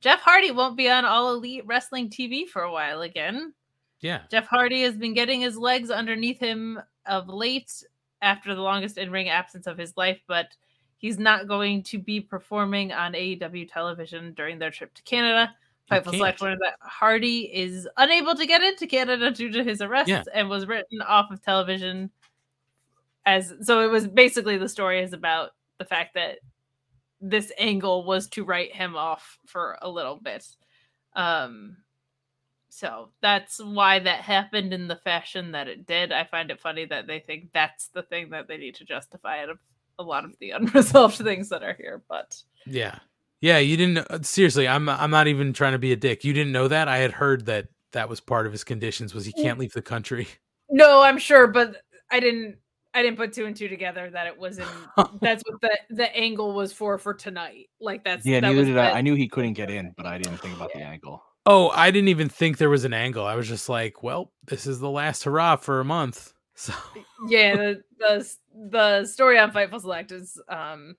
Jeff 0.00 0.20
Hardy 0.20 0.50
won't 0.50 0.76
be 0.76 0.88
on 0.90 1.04
All 1.04 1.32
Elite 1.34 1.64
Wrestling 1.66 2.10
TV 2.10 2.46
for 2.48 2.62
a 2.62 2.72
while 2.72 3.02
again. 3.02 3.54
yeah. 4.00 4.22
Jeff 4.30 4.46
Hardy 4.46 4.82
has 4.82 4.96
been 4.96 5.14
getting 5.14 5.40
his 5.40 5.56
legs 5.56 5.90
underneath 5.90 6.38
him 6.40 6.80
of 7.06 7.28
late 7.28 7.72
after 8.22 8.54
the 8.54 8.60
longest 8.60 8.98
in 8.98 9.10
ring 9.10 9.28
absence 9.28 9.66
of 9.66 9.78
his 9.78 9.96
life, 9.96 10.20
but 10.26 10.48
he's 10.98 11.18
not 11.18 11.48
going 11.48 11.82
to 11.84 11.98
be 11.98 12.20
performing 12.20 12.92
on 12.92 13.12
AEW 13.12 13.70
television 13.70 14.32
during 14.34 14.58
their 14.58 14.70
trip 14.70 14.94
to 14.94 15.02
Canada. 15.02 15.54
Fightful 15.90 16.10
Select 16.12 16.42
learned 16.42 16.60
that 16.62 16.74
Hardy 16.80 17.42
is 17.54 17.88
unable 17.96 18.34
to 18.34 18.44
get 18.46 18.62
into 18.62 18.86
Canada 18.88 19.30
due 19.30 19.52
to 19.52 19.62
his 19.62 19.80
arrest 19.80 20.08
Yeah. 20.08 20.24
and 20.34 20.48
was 20.48 20.66
written 20.66 21.00
off 21.02 21.30
of 21.30 21.40
television. 21.42 22.10
As 23.24 23.52
so, 23.62 23.80
it 23.80 23.90
was 23.90 24.06
basically 24.08 24.56
the 24.56 24.68
story 24.68 25.00
is 25.02 25.12
about 25.12 25.50
the 25.78 25.84
fact 25.84 26.14
that 26.14 26.38
this 27.20 27.52
angle 27.58 28.04
was 28.04 28.28
to 28.28 28.44
write 28.44 28.74
him 28.74 28.96
off 28.96 29.38
for 29.46 29.78
a 29.82 29.88
little 29.88 30.16
bit. 30.16 30.44
Um, 31.14 31.76
so 32.68 33.10
that's 33.22 33.58
why 33.58 34.00
that 34.00 34.20
happened 34.20 34.72
in 34.74 34.86
the 34.86 34.96
fashion 34.96 35.52
that 35.52 35.66
it 35.68 35.86
did. 35.86 36.12
I 36.12 36.24
find 36.24 36.50
it 36.50 36.60
funny 36.60 36.84
that 36.86 37.06
they 37.06 37.20
think 37.20 37.50
that's 37.52 37.88
the 37.88 38.02
thing 38.02 38.30
that 38.30 38.48
they 38.48 38.58
need 38.58 38.74
to 38.76 38.84
justify 38.84 39.42
out 39.42 39.50
of 39.50 39.58
a 39.98 40.02
lot 40.02 40.24
of 40.24 40.36
the 40.40 40.50
unresolved 40.52 41.16
things 41.16 41.48
that 41.50 41.62
are 41.62 41.76
here. 41.78 42.02
But 42.08 42.42
Yeah. 42.66 42.98
Yeah, 43.40 43.58
you 43.58 43.76
didn't 43.76 43.98
uh, 43.98 44.22
seriously, 44.22 44.66
I'm 44.66 44.88
I'm 44.88 45.10
not 45.10 45.28
even 45.28 45.52
trying 45.52 45.72
to 45.72 45.78
be 45.78 45.92
a 45.92 45.96
dick. 45.96 46.24
You 46.24 46.32
didn't 46.32 46.52
know 46.52 46.68
that? 46.68 46.88
I 46.88 46.98
had 46.98 47.12
heard 47.12 47.46
that 47.46 47.68
that 47.92 48.08
was 48.08 48.20
part 48.20 48.46
of 48.46 48.52
his 48.52 48.64
conditions 48.64 49.14
was 49.14 49.26
he 49.26 49.32
can't 49.32 49.58
leave 49.58 49.72
the 49.72 49.82
country. 49.82 50.26
no, 50.70 51.02
I'm 51.02 51.18
sure, 51.18 51.46
but 51.46 51.76
I 52.10 52.20
didn't. 52.20 52.56
I 52.94 53.02
didn't 53.02 53.18
put 53.18 53.34
two 53.34 53.44
and 53.44 53.54
two 53.54 53.68
together 53.68 54.08
that 54.08 54.26
it 54.26 54.38
was 54.38 54.58
in. 54.58 54.66
that's 55.20 55.42
what 55.46 55.60
the 55.60 55.78
the 55.90 56.16
angle 56.16 56.54
was 56.54 56.72
for 56.72 56.96
for 56.96 57.12
tonight. 57.12 57.68
Like 57.78 58.04
that's 58.04 58.24
Yeah, 58.24 58.40
that 58.40 58.48
neither 58.48 58.60
was 58.60 58.68
did 58.68 58.78
I. 58.78 58.92
I 58.92 59.00
knew 59.02 59.14
he 59.14 59.28
couldn't 59.28 59.52
get 59.52 59.70
in, 59.70 59.92
but 59.98 60.06
I 60.06 60.16
didn't 60.16 60.38
think 60.38 60.56
about 60.56 60.72
the 60.72 60.80
angle. 60.80 61.22
Oh, 61.44 61.68
I 61.68 61.90
didn't 61.90 62.08
even 62.08 62.28
think 62.28 62.56
there 62.56 62.70
was 62.70 62.84
an 62.84 62.94
angle. 62.94 63.24
I 63.24 63.36
was 63.36 63.46
just 63.46 63.68
like, 63.68 64.02
well, 64.02 64.32
this 64.46 64.66
is 64.66 64.80
the 64.80 64.90
last 64.90 65.24
hurrah 65.24 65.56
for 65.56 65.78
a 65.78 65.84
month. 65.84 66.32
So 66.58 66.72
yeah 67.28 67.54
the, 67.54 67.82
the 67.98 68.34
the 68.70 69.04
story 69.04 69.38
on 69.38 69.52
Fightful 69.52 69.80
Select 69.80 70.10
is 70.10 70.40
um 70.48 70.96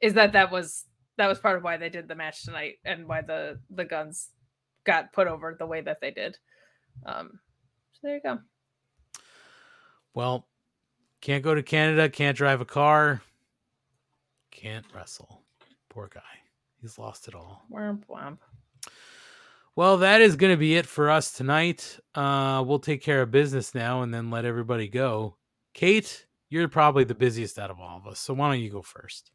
is 0.00 0.14
that 0.14 0.32
that 0.32 0.50
was 0.50 0.86
that 1.18 1.26
was 1.28 1.38
part 1.38 1.58
of 1.58 1.62
why 1.62 1.76
they 1.76 1.90
did 1.90 2.08
the 2.08 2.14
match 2.14 2.42
tonight 2.44 2.78
and 2.84 3.06
why 3.06 3.20
the 3.20 3.60
the 3.70 3.84
guns 3.84 4.30
got 4.84 5.12
put 5.12 5.28
over 5.28 5.54
the 5.58 5.66
way 5.66 5.82
that 5.82 6.00
they 6.00 6.10
did. 6.10 6.38
Um, 7.06 7.38
so 7.92 8.00
there 8.02 8.14
you 8.16 8.22
go. 8.22 8.38
well, 10.14 10.48
can't 11.20 11.44
go 11.44 11.54
to 11.54 11.62
Canada, 11.62 12.08
can't 12.08 12.36
drive 12.36 12.60
a 12.60 12.64
car, 12.64 13.22
can't 14.50 14.86
wrestle. 14.94 15.42
Poor 15.88 16.08
guy. 16.12 16.20
He's 16.80 16.98
lost 16.98 17.28
it 17.28 17.34
all. 17.34 17.62
Womp 17.70 18.04
womp. 18.06 18.38
Well, 19.74 19.98
that 19.98 20.20
is 20.20 20.36
going 20.36 20.52
to 20.52 20.58
be 20.58 20.76
it 20.76 20.86
for 20.86 21.10
us 21.10 21.32
tonight. 21.32 21.98
Uh, 22.14 22.62
we'll 22.66 22.78
take 22.78 23.02
care 23.02 23.22
of 23.22 23.30
business 23.30 23.74
now 23.74 24.02
and 24.02 24.12
then 24.12 24.30
let 24.30 24.44
everybody 24.44 24.86
go. 24.86 25.36
Kate, 25.72 26.26
you're 26.50 26.68
probably 26.68 27.04
the 27.04 27.14
busiest 27.14 27.58
out 27.58 27.70
of 27.70 27.80
all 27.80 27.96
of 27.96 28.06
us, 28.06 28.18
so 28.18 28.34
why 28.34 28.50
don't 28.50 28.60
you 28.60 28.70
go 28.70 28.82
first? 28.82 29.30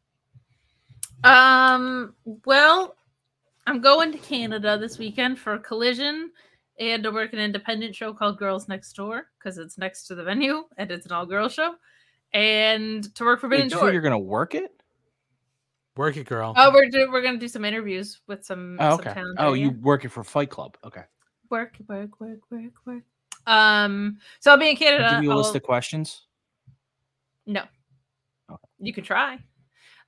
Um, 1.24 2.14
well, 2.46 2.94
I'm 3.66 3.80
going 3.80 4.12
to 4.12 4.18
Canada 4.18 4.78
this 4.78 4.98
weekend 4.98 5.40
for 5.40 5.54
a 5.54 5.58
Collision 5.58 6.30
and 6.78 7.02
to 7.02 7.10
work 7.10 7.32
an 7.32 7.40
independent 7.40 7.96
show 7.96 8.14
called 8.14 8.38
Girls 8.38 8.68
Next 8.68 8.92
Door 8.92 9.26
because 9.38 9.58
it's 9.58 9.76
next 9.76 10.06
to 10.06 10.14
the 10.14 10.22
venue 10.22 10.64
and 10.76 10.90
it's 10.92 11.06
an 11.06 11.12
all 11.12 11.26
girl 11.26 11.48
show. 11.48 11.74
And 12.32 13.12
to 13.16 13.24
work 13.24 13.40
for 13.40 13.48
Wait, 13.48 13.56
Ben 13.56 13.62
and 13.62 13.72
you 13.72 13.90
you're 13.90 14.00
gonna 14.00 14.18
work 14.18 14.54
it? 14.54 14.70
Work 15.98 16.16
it, 16.16 16.26
girl. 16.26 16.54
Oh, 16.56 16.70
we're 16.72 16.88
do- 16.88 17.10
we're 17.10 17.22
gonna 17.22 17.38
do 17.38 17.48
some 17.48 17.64
interviews 17.64 18.20
with 18.28 18.44
some. 18.44 18.76
Oh, 18.78 18.92
some 18.92 19.00
okay. 19.00 19.14
talent 19.14 19.36
Oh, 19.40 19.54
you 19.54 19.72
work 19.82 20.04
it 20.04 20.10
for 20.10 20.22
Fight 20.22 20.48
Club? 20.48 20.76
Okay. 20.84 21.02
work, 21.50 21.74
work, 21.88 22.20
work, 22.20 22.38
work, 22.52 22.72
work. 22.86 23.02
Um, 23.48 24.18
so 24.38 24.52
I'll 24.52 24.58
be 24.58 24.70
in 24.70 24.76
Canada. 24.76 25.16
Give 25.16 25.24
you 25.24 25.32
a 25.32 25.34
list 25.34 25.56
of 25.56 25.64
questions? 25.64 26.26
No. 27.46 27.62
Okay. 28.48 28.68
You 28.78 28.92
can 28.92 29.02
try. 29.02 29.38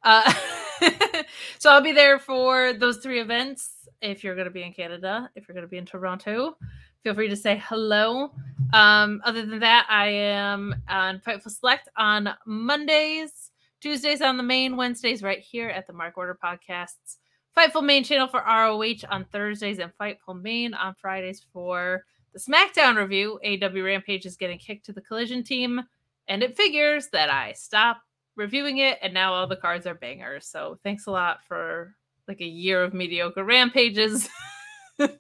Uh, 0.05 0.33
so 1.59 1.73
I'll 1.73 1.83
be 1.83 1.91
there 1.91 2.21
for 2.21 2.73
those 2.73 2.99
three 2.99 3.19
events. 3.19 3.89
If 4.01 4.23
you're 4.23 4.37
going 4.37 4.47
to 4.47 4.53
be 4.53 4.63
in 4.63 4.73
Canada, 4.73 5.29
if 5.35 5.49
you're 5.49 5.55
going 5.55 5.67
to 5.67 5.71
be 5.71 5.79
in 5.79 5.87
Toronto, 5.87 6.57
feel 7.03 7.15
free 7.15 7.29
to 7.29 7.37
say 7.37 7.61
hello. 7.67 8.33
Um, 8.73 9.21
other 9.25 9.45
than 9.45 9.59
that, 9.59 9.89
I 9.91 10.07
am 10.07 10.73
on 10.89 11.19
Fightful 11.19 11.51
Select 11.51 11.89
on 11.97 12.31
Mondays, 12.47 13.51
Tuesdays 13.81 14.21
on 14.21 14.37
the 14.37 14.43
main, 14.43 14.77
Wednesdays 14.77 15.23
right 15.23 15.41
here 15.41 15.69
at 15.69 15.87
the 15.87 15.93
Mark 15.93 16.19
Order 16.19 16.39
Podcasts. 16.43 17.17
Fightful 17.57 17.85
main 17.85 18.05
channel 18.05 18.29
for 18.29 18.45
ROH 18.47 19.07
on 19.11 19.25
Thursdays 19.33 19.79
and 19.79 19.93
Fightful 19.99 20.41
main 20.41 20.75
on 20.75 20.95
Fridays 21.01 21.45
for 21.53 22.05
the 22.33 22.39
SmackDown 22.39 22.97
review. 22.97 23.41
AEW 23.45 23.85
Rampage 23.85 24.27
is 24.27 24.37
getting 24.37 24.59
kicked 24.59 24.85
to 24.87 24.93
the 24.93 25.01
Collision 25.01 25.43
team, 25.43 25.81
and 26.29 26.43
it 26.43 26.57
figures 26.57 27.09
that 27.09 27.31
I 27.31 27.53
stopped 27.53 28.03
reviewing 28.37 28.79
it, 28.79 28.99
and 29.03 29.15
now 29.15 29.33
all 29.33 29.47
the 29.47 29.57
cards 29.57 29.87
are 29.87 29.95
bangers. 29.95 30.47
So 30.47 30.79
thanks 30.85 31.07
a 31.07 31.11
lot 31.11 31.39
for 31.49 31.97
like 32.29 32.41
a 32.41 32.47
year 32.47 32.85
of 32.85 32.95
mediocre 32.95 33.45
rampages. 33.45 34.29
but 34.99 35.19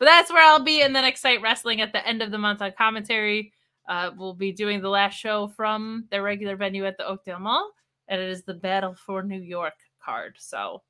that's 0.00 0.32
where 0.32 0.44
I'll 0.44 0.64
be, 0.64 0.82
and 0.82 0.94
then 0.94 1.04
Excite 1.04 1.42
Wrestling 1.42 1.80
at 1.80 1.92
the 1.92 2.06
end 2.06 2.22
of 2.22 2.30
the 2.32 2.38
month 2.38 2.60
on 2.60 2.72
commentary. 2.76 3.52
Uh, 3.92 4.10
we'll 4.16 4.32
be 4.32 4.52
doing 4.52 4.80
the 4.80 4.88
last 4.88 5.18
show 5.18 5.48
from 5.48 6.06
their 6.10 6.22
regular 6.22 6.56
venue 6.56 6.86
at 6.86 6.96
the 6.96 7.06
Oakdale 7.06 7.38
Mall, 7.38 7.72
and 8.08 8.18
it 8.18 8.30
is 8.30 8.42
the 8.42 8.54
Battle 8.54 8.94
for 8.94 9.22
New 9.22 9.38
York 9.38 9.74
card. 10.02 10.36
So 10.38 10.80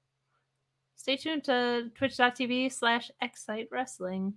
stay 0.94 1.16
tuned 1.16 1.42
to 1.44 1.90
twitch.tv 1.96 2.70
slash 2.70 3.10
Excite 3.20 3.66
Wrestling. 3.72 4.34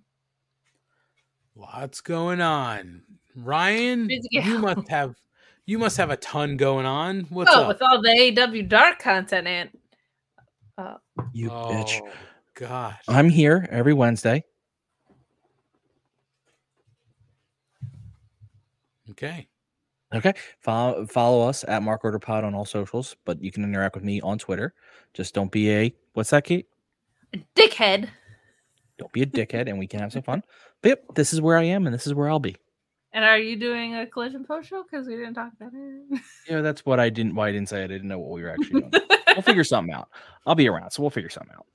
Lots 1.54 2.00
going 2.00 2.40
on. 2.40 3.02
Ryan, 3.36 4.10
you 4.32 4.58
must 4.58 4.88
have 4.88 5.14
you 5.64 5.78
must 5.78 5.96
have 5.98 6.10
a 6.10 6.16
ton 6.16 6.56
going 6.56 6.86
on. 6.86 7.20
What's 7.30 7.52
oh, 7.54 7.62
up? 7.62 7.68
with 7.68 7.82
all 7.82 8.02
the 8.02 8.08
AEW 8.08 8.68
Dark 8.68 8.98
content 8.98 9.46
and 9.46 9.70
uh, 10.76 10.96
You 11.32 11.50
bitch. 11.50 12.00
Oh, 12.02 12.08
God. 12.54 12.96
I'm 13.06 13.28
here 13.28 13.68
every 13.70 13.94
Wednesday. 13.94 14.42
Okay. 19.16 19.48
Okay. 20.14 20.34
Follow 20.60 21.06
follow 21.06 21.48
us 21.48 21.64
at 21.66 21.82
Mark 21.82 22.04
Order 22.04 22.18
Pod 22.18 22.44
on 22.44 22.54
all 22.54 22.64
socials, 22.64 23.16
but 23.24 23.42
you 23.42 23.50
can 23.50 23.64
interact 23.64 23.94
with 23.94 24.04
me 24.04 24.20
on 24.20 24.38
Twitter. 24.38 24.74
Just 25.14 25.34
don't 25.34 25.50
be 25.50 25.70
a 25.70 25.94
what's 26.12 26.30
that, 26.30 26.44
Kate? 26.44 26.66
dickhead. 27.56 28.08
Don't 28.98 29.12
be 29.12 29.22
a 29.22 29.26
dickhead, 29.26 29.68
and 29.68 29.78
we 29.78 29.86
can 29.86 30.00
have 30.00 30.12
some 30.12 30.22
fun. 30.22 30.42
But 30.82 30.88
yep, 30.90 31.04
this 31.14 31.32
is 31.32 31.40
where 31.40 31.58
I 31.58 31.64
am, 31.64 31.86
and 31.86 31.92
this 31.94 32.06
is 32.06 32.14
where 32.14 32.28
I'll 32.30 32.38
be. 32.38 32.56
And 33.12 33.24
are 33.24 33.38
you 33.38 33.56
doing 33.56 33.94
a 33.94 34.06
collision 34.06 34.44
post 34.44 34.68
show? 34.68 34.84
Because 34.84 35.06
we 35.06 35.16
didn't 35.16 35.34
talk 35.34 35.52
about 35.58 35.72
it. 35.74 36.20
Yeah, 36.48 36.60
that's 36.60 36.86
what 36.86 37.00
I 37.00 37.10
didn't. 37.10 37.34
Why 37.34 37.48
I 37.48 37.52
didn't 37.52 37.68
say 37.68 37.82
I 37.82 37.86
didn't 37.86 38.08
know 38.08 38.18
what 38.18 38.30
we 38.30 38.42
were 38.42 38.50
actually 38.50 38.82
doing. 38.82 38.92
we'll 39.28 39.42
figure 39.42 39.64
something 39.72 39.92
out. 39.92 40.08
I'll 40.46 40.54
be 40.54 40.68
around, 40.68 40.90
so 40.92 41.02
we'll 41.02 41.10
figure 41.10 41.30
something 41.30 41.54
out. 41.54 41.66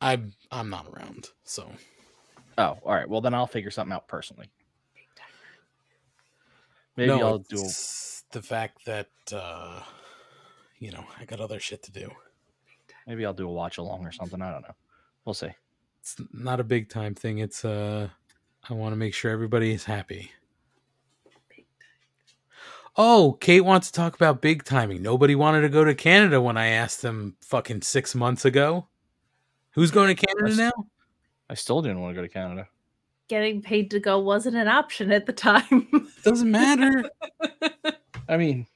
I'm 0.00 0.32
I'm 0.50 0.68
not 0.70 0.86
around, 0.88 1.28
so 1.44 1.70
Oh, 2.58 2.78
all 2.84 2.94
right. 2.94 3.08
Well, 3.08 3.20
then 3.20 3.34
I'll 3.34 3.46
figure 3.46 3.70
something 3.70 3.94
out 3.94 4.08
personally. 4.08 4.50
Maybe 6.96 7.08
No, 7.08 7.20
I'll 7.26 7.38
do. 7.38 7.62
the 8.32 8.42
fact 8.42 8.84
that 8.86 9.08
uh 9.32 9.80
you 10.78 10.90
know 10.92 11.04
I 11.18 11.24
got 11.24 11.40
other 11.40 11.60
shit 11.60 11.82
to 11.84 11.92
do. 11.92 12.10
Maybe 13.06 13.24
I'll 13.24 13.32
do 13.34 13.48
a 13.48 13.52
watch 13.52 13.78
along 13.78 14.04
or 14.06 14.12
something. 14.12 14.40
I 14.42 14.50
don't 14.50 14.62
know. 14.62 14.74
We'll 15.24 15.34
see. 15.34 15.50
It's 16.00 16.16
not 16.32 16.60
a 16.60 16.64
big 16.64 16.88
time 16.88 17.14
thing. 17.14 17.38
It's 17.38 17.64
uh 17.64 18.08
I 18.68 18.74
want 18.74 18.92
to 18.92 18.96
make 18.96 19.14
sure 19.14 19.30
everybody 19.30 19.72
is 19.72 19.84
happy. 19.84 20.32
Oh, 22.98 23.36
Kate 23.40 23.60
wants 23.60 23.90
to 23.90 23.92
talk 23.92 24.14
about 24.14 24.40
big 24.40 24.64
timing. 24.64 25.02
Nobody 25.02 25.34
wanted 25.34 25.60
to 25.62 25.68
go 25.68 25.84
to 25.84 25.94
Canada 25.94 26.40
when 26.40 26.56
I 26.56 26.68
asked 26.68 27.02
them 27.02 27.36
fucking 27.42 27.82
six 27.82 28.14
months 28.14 28.46
ago. 28.46 28.88
Who's 29.72 29.90
going 29.90 30.16
to 30.16 30.26
Canada 30.26 30.56
now? 30.56 30.72
I 31.50 31.54
still 31.54 31.82
didn't 31.82 32.00
want 32.00 32.12
to 32.14 32.16
go 32.16 32.26
to 32.26 32.32
Canada. 32.32 32.68
Getting 33.28 33.60
paid 33.62 33.90
to 33.90 33.98
go 34.00 34.18
wasn't 34.20 34.56
an 34.56 34.68
option 34.68 35.10
at 35.12 35.26
the 35.26 35.32
time. 35.32 35.88
Doesn't 36.24 36.50
matter. 36.50 37.10
I 38.28 38.36
mean, 38.36 38.66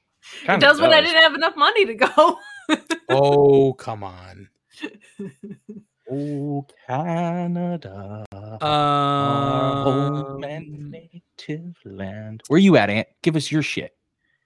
it 0.43 0.45
kinda 0.45 0.65
does 0.65 0.81
when 0.81 0.91
I 0.93 1.01
didn't 1.01 1.21
have 1.21 1.33
enough 1.33 1.55
money 1.55 1.85
to 1.85 1.93
go. 1.95 2.37
oh, 3.09 3.73
come 3.73 4.03
on. 4.03 4.49
Oh, 6.13 6.65
Canada, 6.87 8.25
our 8.61 9.83
home 9.83 10.15
Um, 10.35 10.43
and 10.43 10.91
native 10.91 11.73
land. 11.85 12.41
Where 12.49 12.57
are 12.57 12.59
you 12.59 12.75
at, 12.75 12.89
Ant? 12.89 13.07
Give 13.23 13.37
us 13.37 13.49
your 13.49 13.61
shit. 13.63 13.95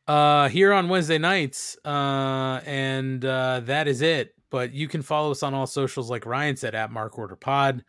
uh 0.08 0.48
here 0.50 0.74
on 0.74 0.90
Wednesday 0.90 1.18
nights. 1.18 1.76
Uh 1.84 2.62
and 2.68 3.26
uh 3.26 3.62
that 3.62 3.88
is 3.88 4.04
it. 4.04 4.36
But 4.52 4.74
you 4.74 4.88
can 4.88 5.02
follow 5.02 5.32
us 5.32 5.42
on 5.42 5.56
all 5.56 5.66
socials 5.66 6.08
like 6.12 6.28
Ryan 6.28 6.56
said 6.56 6.76
at 6.76 6.92
Mark 6.92 7.18
Order 7.18 7.36
Pod. 7.36 7.84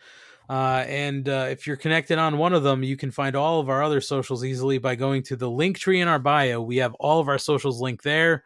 Uh 0.48 0.84
and 0.86 1.28
uh 1.28 1.46
if 1.50 1.66
you're 1.66 1.76
connected 1.76 2.18
on 2.18 2.38
one 2.38 2.52
of 2.52 2.62
them, 2.62 2.82
you 2.82 2.96
can 2.96 3.10
find 3.10 3.34
all 3.34 3.60
of 3.60 3.68
our 3.68 3.82
other 3.82 4.00
socials 4.00 4.44
easily 4.44 4.78
by 4.78 4.94
going 4.94 5.22
to 5.24 5.36
the 5.36 5.50
link 5.50 5.78
tree 5.78 6.00
in 6.00 6.08
our 6.08 6.18
bio. 6.18 6.60
We 6.60 6.76
have 6.76 6.94
all 6.94 7.20
of 7.20 7.28
our 7.28 7.38
socials 7.38 7.80
linked 7.80 8.04
there 8.04 8.44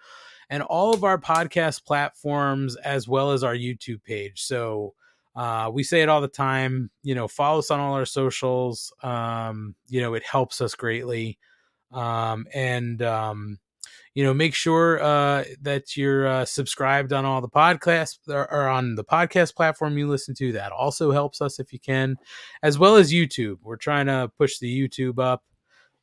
and 0.50 0.62
all 0.64 0.92
of 0.92 1.04
our 1.04 1.18
podcast 1.18 1.84
platforms 1.84 2.76
as 2.76 3.06
well 3.06 3.30
as 3.30 3.44
our 3.44 3.54
YouTube 3.54 4.02
page. 4.02 4.42
So 4.42 4.94
uh, 5.36 5.70
we 5.72 5.84
say 5.84 6.02
it 6.02 6.08
all 6.08 6.20
the 6.20 6.28
time. 6.28 6.90
You 7.02 7.14
know, 7.14 7.28
follow 7.28 7.60
us 7.60 7.70
on 7.70 7.78
all 7.80 7.94
our 7.94 8.04
socials. 8.04 8.92
Um, 9.02 9.74
you 9.88 10.00
know, 10.00 10.14
it 10.14 10.24
helps 10.24 10.60
us 10.60 10.74
greatly. 10.74 11.38
Um, 11.92 12.46
and 12.52 13.00
um, 13.02 13.58
you 14.14 14.24
know, 14.24 14.34
make 14.34 14.55
sure 14.55 15.02
uh, 15.02 15.44
that 15.62 15.97
you're 15.97 16.26
uh, 16.26 16.44
subscribed 16.44 17.12
on 17.12 17.24
all 17.24 17.40
the 17.40 17.48
podcasts 17.48 18.18
or, 18.28 18.50
or 18.52 18.68
on 18.68 18.97
the 18.97 19.05
podcast 19.05 19.55
platform 19.55 19.97
you 19.97 20.08
listen 20.08 20.34
to. 20.36 20.52
That 20.52 20.72
also 20.72 21.12
helps 21.12 21.40
us 21.40 21.58
if 21.58 21.72
you 21.72 21.78
can, 21.78 22.16
as 22.62 22.78
well 22.78 22.97
as 22.97 23.12
YouTube. 23.12 23.58
We're 23.62 23.76
trying 23.76 24.06
to 24.06 24.30
push 24.36 24.58
the 24.58 24.89
YouTube 24.89 25.18
up. 25.18 25.44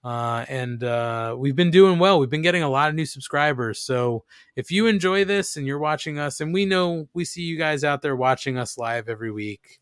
Uh, 0.04 0.46
and 0.48 0.84
uh, 0.86 1.36
we've 1.38 1.56
been 1.56 1.72
doing 1.72 2.00
well. 2.00 2.20
We've 2.20 2.30
been 2.30 2.42
getting 2.42 2.64
a 2.64 2.70
lot 2.70 2.88
of 2.88 2.96
new 2.96 3.06
subscribers. 3.06 3.82
So 3.82 4.24
if 4.56 4.72
you 4.72 4.88
enjoy 4.88 5.26
this 5.26 5.58
and 5.58 5.68
you're 5.68 5.80
watching 5.80 6.18
us, 6.18 6.40
and 6.40 6.54
we 6.54 6.66
know 6.66 7.10
we 7.14 7.26
see 7.26 7.42
you 7.42 7.58
guys 7.58 7.84
out 7.84 8.02
there 8.02 8.16
watching 8.16 8.58
us 8.58 8.78
live 8.78 9.10
every 9.10 9.32
week, 9.34 9.80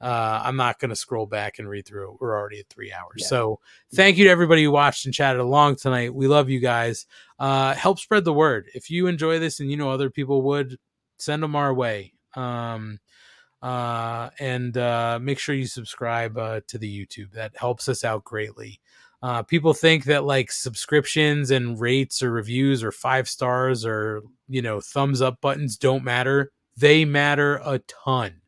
uh, 0.00 0.42
I'm 0.44 0.56
not 0.56 0.78
going 0.78 0.90
to 0.90 0.96
scroll 0.96 1.26
back 1.26 1.58
and 1.58 1.68
read 1.68 1.86
through 1.86 2.12
it. 2.12 2.20
We're 2.20 2.36
already 2.36 2.60
at 2.60 2.68
three 2.68 2.92
hours. 2.92 3.18
Yeah. 3.18 3.26
So 3.28 3.60
thank 3.94 4.18
you 4.18 4.24
to 4.24 4.30
everybody 4.30 4.64
who 4.64 4.70
watched 4.70 5.06
and 5.06 5.14
chatted 5.14 5.40
along 5.40 5.76
tonight. 5.76 6.14
We 6.14 6.26
love 6.26 6.50
you 6.50 6.60
guys. 6.60 7.06
Uh, 7.38 7.74
help 7.74 7.98
spread 7.98 8.24
the 8.24 8.32
word. 8.32 8.68
If 8.74 8.90
you 8.90 9.06
enjoy 9.06 9.38
this 9.38 9.60
and 9.60 9.70
you 9.70 9.76
know 9.76 9.90
other 9.90 10.10
people 10.10 10.42
would, 10.42 10.78
send 11.18 11.42
them 11.42 11.56
our 11.56 11.72
way. 11.72 12.12
Um, 12.34 12.98
uh, 13.62 14.30
and 14.38 14.76
uh, 14.76 15.18
make 15.20 15.38
sure 15.38 15.54
you 15.54 15.66
subscribe 15.66 16.36
uh, 16.36 16.60
to 16.68 16.78
the 16.78 17.06
YouTube. 17.06 17.32
That 17.32 17.56
helps 17.56 17.88
us 17.88 18.04
out 18.04 18.22
greatly. 18.22 18.80
Uh, 19.22 19.42
people 19.42 19.72
think 19.72 20.04
that 20.04 20.24
like 20.24 20.52
subscriptions 20.52 21.50
and 21.50 21.80
rates 21.80 22.22
or 22.22 22.30
reviews 22.30 22.84
or 22.84 22.92
five 22.92 23.28
stars 23.28 23.84
or 23.84 24.22
you 24.46 24.60
know 24.60 24.80
thumbs 24.80 25.22
up 25.22 25.40
buttons 25.40 25.78
don't 25.78 26.04
matter. 26.04 26.52
They 26.76 27.04
matter 27.06 27.60
a 27.64 27.78
ton. 28.04 28.42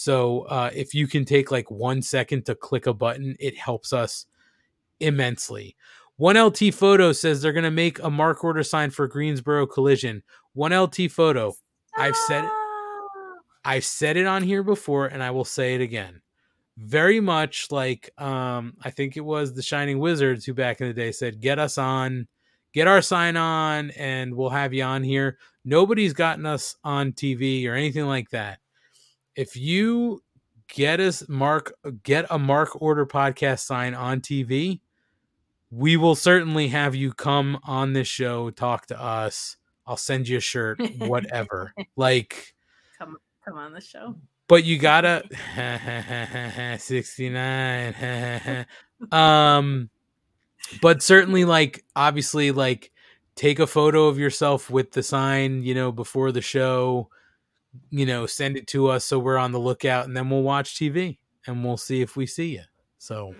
So 0.00 0.44
uh, 0.44 0.70
if 0.74 0.94
you 0.94 1.06
can 1.06 1.26
take 1.26 1.50
like 1.50 1.70
one 1.70 2.00
second 2.00 2.46
to 2.46 2.54
click 2.54 2.86
a 2.86 2.94
button, 2.94 3.36
it 3.38 3.58
helps 3.58 3.92
us 3.92 4.24
immensely. 4.98 5.76
One 6.16 6.42
LT 6.42 6.72
photo 6.72 7.12
says 7.12 7.42
they're 7.42 7.52
going 7.52 7.64
to 7.64 7.70
make 7.70 7.98
a 7.98 8.08
mark 8.08 8.42
order 8.42 8.62
sign 8.62 8.88
for 8.88 9.06
Greensboro 9.06 9.66
Collision. 9.66 10.22
One 10.54 10.72
LT 10.72 11.10
photo. 11.10 11.52
I've 11.98 12.16
said 12.16 12.46
it. 12.46 12.50
I've 13.62 13.84
said 13.84 14.16
it 14.16 14.24
on 14.24 14.42
here 14.42 14.62
before, 14.62 15.06
and 15.06 15.22
I 15.22 15.32
will 15.32 15.44
say 15.44 15.74
it 15.74 15.82
again. 15.82 16.22
Very 16.78 17.20
much 17.20 17.70
like 17.70 18.08
um, 18.16 18.72
I 18.80 18.88
think 18.88 19.18
it 19.18 19.20
was 19.20 19.52
the 19.52 19.60
Shining 19.60 19.98
Wizards 19.98 20.46
who 20.46 20.54
back 20.54 20.80
in 20.80 20.88
the 20.88 20.94
day 20.94 21.12
said, 21.12 21.42
"Get 21.42 21.58
us 21.58 21.76
on, 21.76 22.26
get 22.72 22.88
our 22.88 23.02
sign 23.02 23.36
on, 23.36 23.90
and 23.90 24.34
we'll 24.34 24.48
have 24.48 24.72
you 24.72 24.82
on 24.82 25.02
here." 25.02 25.36
Nobody's 25.62 26.14
gotten 26.14 26.46
us 26.46 26.74
on 26.84 27.12
TV 27.12 27.68
or 27.68 27.74
anything 27.74 28.06
like 28.06 28.30
that. 28.30 28.60
If 29.36 29.56
you 29.56 30.22
get 30.68 31.00
us 31.00 31.28
mark 31.28 31.72
get 32.02 32.26
a 32.30 32.38
mark 32.38 32.80
order 32.80 33.06
podcast 33.06 33.60
sign 33.60 33.94
on 33.94 34.20
TV, 34.20 34.80
we 35.70 35.96
will 35.96 36.14
certainly 36.16 36.68
have 36.68 36.94
you 36.94 37.12
come 37.12 37.58
on 37.64 37.92
this 37.92 38.08
show, 38.08 38.50
talk 38.50 38.86
to 38.86 39.00
us. 39.00 39.56
I'll 39.86 39.96
send 39.96 40.28
you 40.28 40.36
a 40.38 40.40
shirt, 40.40 40.80
whatever. 40.98 41.72
like 41.96 42.54
Come 42.98 43.16
come 43.44 43.56
on 43.56 43.72
the 43.72 43.80
show. 43.80 44.16
but 44.48 44.64
you 44.64 44.78
gotta 44.78 45.22
69 46.78 48.66
um 49.12 49.90
but 50.82 51.02
certainly 51.02 51.44
like 51.44 51.84
obviously 51.96 52.50
like 52.52 52.92
take 53.34 53.58
a 53.58 53.66
photo 53.66 54.06
of 54.06 54.18
yourself 54.18 54.68
with 54.70 54.92
the 54.92 55.02
sign 55.02 55.62
you 55.62 55.74
know 55.74 55.90
before 55.90 56.30
the 56.32 56.42
show 56.42 57.08
you 57.90 58.06
know 58.06 58.26
send 58.26 58.56
it 58.56 58.66
to 58.66 58.88
us 58.88 59.04
so 59.04 59.18
we're 59.18 59.38
on 59.38 59.52
the 59.52 59.58
lookout 59.58 60.06
and 60.06 60.16
then 60.16 60.28
we'll 60.28 60.42
watch 60.42 60.74
tv 60.74 61.18
and 61.46 61.64
we'll 61.64 61.76
see 61.76 62.00
if 62.00 62.16
we 62.16 62.26
see 62.26 62.56
you 62.56 62.62
so 62.98 63.34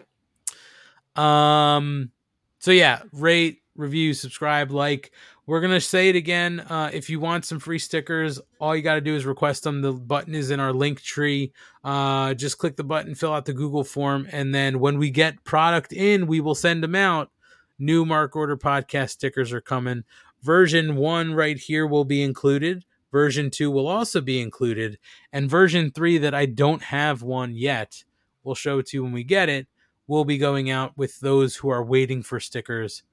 um 1.20 2.10
so 2.58 2.70
yeah 2.70 3.02
rate 3.12 3.60
review 3.80 4.14
subscribe 4.14 4.70
like. 4.70 5.10
We're 5.46 5.60
gonna 5.60 5.80
say 5.80 6.08
it 6.08 6.14
again 6.14 6.60
uh, 6.60 6.90
if 6.92 7.10
you 7.10 7.18
want 7.18 7.44
some 7.44 7.58
free 7.58 7.80
stickers 7.80 8.40
all 8.60 8.76
you 8.76 8.82
got 8.82 8.94
to 8.94 9.00
do 9.00 9.16
is 9.16 9.26
request 9.26 9.64
them 9.64 9.82
the 9.82 9.92
button 9.92 10.32
is 10.32 10.52
in 10.52 10.60
our 10.60 10.72
link 10.72 11.02
tree. 11.02 11.52
Uh, 11.82 12.34
just 12.34 12.58
click 12.58 12.76
the 12.76 12.84
button 12.84 13.16
fill 13.16 13.32
out 13.32 13.46
the 13.46 13.52
google 13.52 13.82
form 13.82 14.28
and 14.30 14.54
then 14.54 14.78
when 14.78 14.96
we 14.96 15.10
get 15.10 15.42
product 15.42 15.92
in 15.92 16.28
we 16.28 16.40
will 16.40 16.54
send 16.54 16.84
them 16.84 16.94
out. 16.94 17.32
New 17.80 18.04
mark 18.04 18.36
order 18.36 18.56
podcast 18.56 19.10
stickers 19.10 19.52
are 19.52 19.60
coming. 19.60 20.04
Version 20.42 20.94
one 20.94 21.34
right 21.34 21.58
here 21.58 21.84
will 21.84 22.04
be 22.04 22.22
included 22.22 22.84
version 23.10 23.50
two 23.50 23.70
will 23.70 23.86
also 23.86 24.20
be 24.20 24.40
included 24.40 24.98
and 25.32 25.50
version 25.50 25.90
three 25.90 26.18
that 26.18 26.34
i 26.34 26.46
don't 26.46 26.82
have 26.82 27.22
one 27.22 27.54
yet 27.54 28.04
we'll 28.44 28.54
show 28.54 28.80
to 28.80 28.96
you 28.96 29.02
when 29.02 29.12
we 29.12 29.24
get 29.24 29.48
it 29.48 29.66
We'll 30.10 30.24
be 30.24 30.38
going 30.38 30.70
out 30.70 30.98
with 30.98 31.20
those 31.20 31.54
who 31.54 31.68
are 31.68 31.84
waiting 31.84 32.24
for 32.24 32.40
stickers 32.40 33.04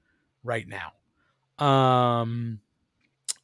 right 0.42 0.66
now. 0.66 1.64
Um, 1.64 2.58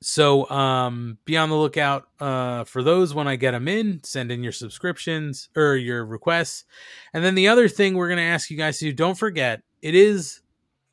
so 0.02 0.50
um, 0.50 1.18
be 1.24 1.36
on 1.36 1.50
the 1.50 1.54
lookout 1.54 2.08
uh, 2.18 2.64
for 2.64 2.82
those 2.82 3.14
when 3.14 3.28
I 3.28 3.36
get 3.36 3.52
them 3.52 3.68
in. 3.68 4.00
Send 4.02 4.32
in 4.32 4.42
your 4.42 4.50
subscriptions 4.50 5.50
or 5.54 5.76
your 5.76 6.04
requests, 6.04 6.64
and 7.12 7.22
then 7.22 7.36
the 7.36 7.46
other 7.46 7.68
thing 7.68 7.94
we're 7.94 8.08
going 8.08 8.16
to 8.16 8.24
ask 8.24 8.50
you 8.50 8.56
guys 8.56 8.80
to 8.80 8.86
do. 8.86 8.92
Don't 8.92 9.16
forget, 9.16 9.62
it 9.82 9.94
is 9.94 10.40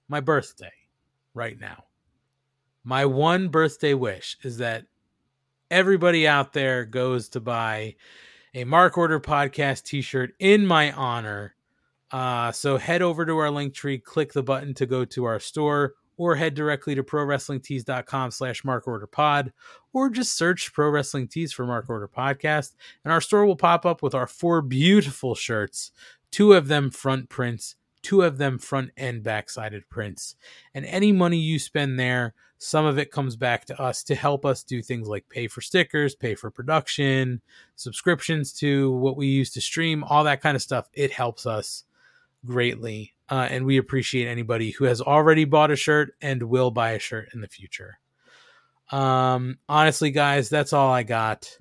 my 0.08 0.20
birthday 0.20 0.70
right 1.34 1.60
now. 1.60 1.86
My 2.84 3.08
one 3.08 3.48
birthday 3.48 3.96
wish 3.96 4.38
is 4.44 4.60
that 4.60 4.84
everybody 5.72 6.28
out 6.28 6.52
there 6.52 6.84
goes 6.84 7.30
to 7.30 7.40
buy 7.40 7.96
a 8.54 8.66
Mark 8.66 8.98
Order 8.98 9.22
Podcast 9.22 9.84
T-shirt 9.84 10.34
in 10.38 10.68
my 10.68 10.92
honor. 10.92 11.56
Uh, 12.12 12.52
so 12.52 12.78
head 12.78 13.02
over 13.02 13.26
to 13.26 13.38
our 13.38 13.50
link 13.50 13.74
tree, 13.74 13.98
click 13.98 14.34
the 14.34 14.44
button 14.44 14.74
to 14.74 14.86
go 14.86 15.06
to 15.06 15.24
our 15.24 15.40
store, 15.40 15.94
or 16.18 16.36
head 16.36 16.54
directly 16.54 16.94
to 16.94 17.04
prowrestlingtees.com 17.04 18.32
slash 18.32 18.66
mark 18.66 18.86
order 18.86 19.08
pod, 19.08 19.54
or 19.94 20.10
just 20.10 20.38
search 20.38 20.74
Pro 20.74 20.90
Wrestling 20.90 21.30
Tees 21.30 21.54
for 21.54 21.66
Mark 21.66 21.90
Order 21.90 22.10
Podcast, 22.10 22.76
and 23.06 23.14
our 23.14 23.22
store 23.22 23.46
will 23.46 23.56
pop 23.56 23.86
up 23.86 24.04
with 24.04 24.14
our 24.14 24.28
four 24.28 24.62
beautiful 24.62 25.36
shirts, 25.36 25.92
two 26.32 26.52
of 26.52 26.68
them 26.68 26.92
front 26.92 27.30
prints, 27.30 27.76
two 28.02 28.24
of 28.24 28.38
them 28.38 28.58
front 28.58 28.92
and 28.98 29.24
back 29.24 29.50
sided 29.50 29.90
prints. 29.90 30.36
And 30.74 30.86
any 30.86 31.14
money 31.14 31.38
you 31.38 31.60
spend 31.60 31.98
there, 31.98 32.34
some 32.64 32.86
of 32.86 33.00
it 33.00 33.10
comes 33.10 33.36
back 33.36 33.66
to 33.66 33.82
us 33.82 34.04
to 34.04 34.14
help 34.14 34.46
us 34.46 34.64
do 34.64 34.84
things 34.84 35.08
like 35.08 35.28
pay 35.30 35.48
for 35.48 35.62
stickers, 35.62 36.14
pay 36.14 36.36
for 36.36 36.52
production, 36.52 37.42
subscriptions 37.76 38.54
to 38.54 38.92
what 38.92 39.18
we 39.18 39.26
use 39.26 39.50
to 39.50 39.60
stream, 39.60 40.04
all 40.04 40.24
that 40.26 40.42
kind 40.42 40.56
of 40.56 40.62
stuff. 40.62 40.88
It 40.94 41.12
helps 41.12 41.48
us 41.48 41.86
greatly. 42.46 43.16
Uh, 43.28 43.48
and 43.50 43.66
we 43.66 43.78
appreciate 43.78 44.28
anybody 44.28 44.70
who 44.70 44.86
has 44.86 45.02
already 45.02 45.44
bought 45.44 45.72
a 45.72 45.76
shirt 45.76 46.14
and 46.22 46.44
will 46.44 46.70
buy 46.70 46.92
a 46.92 47.00
shirt 47.00 47.30
in 47.34 47.42
the 47.42 47.48
future. 47.48 47.98
Um, 48.92 49.58
honestly, 49.68 50.12
guys, 50.12 50.48
that's 50.48 50.72
all 50.72 50.92
I 50.92 51.02
got. 51.02 51.58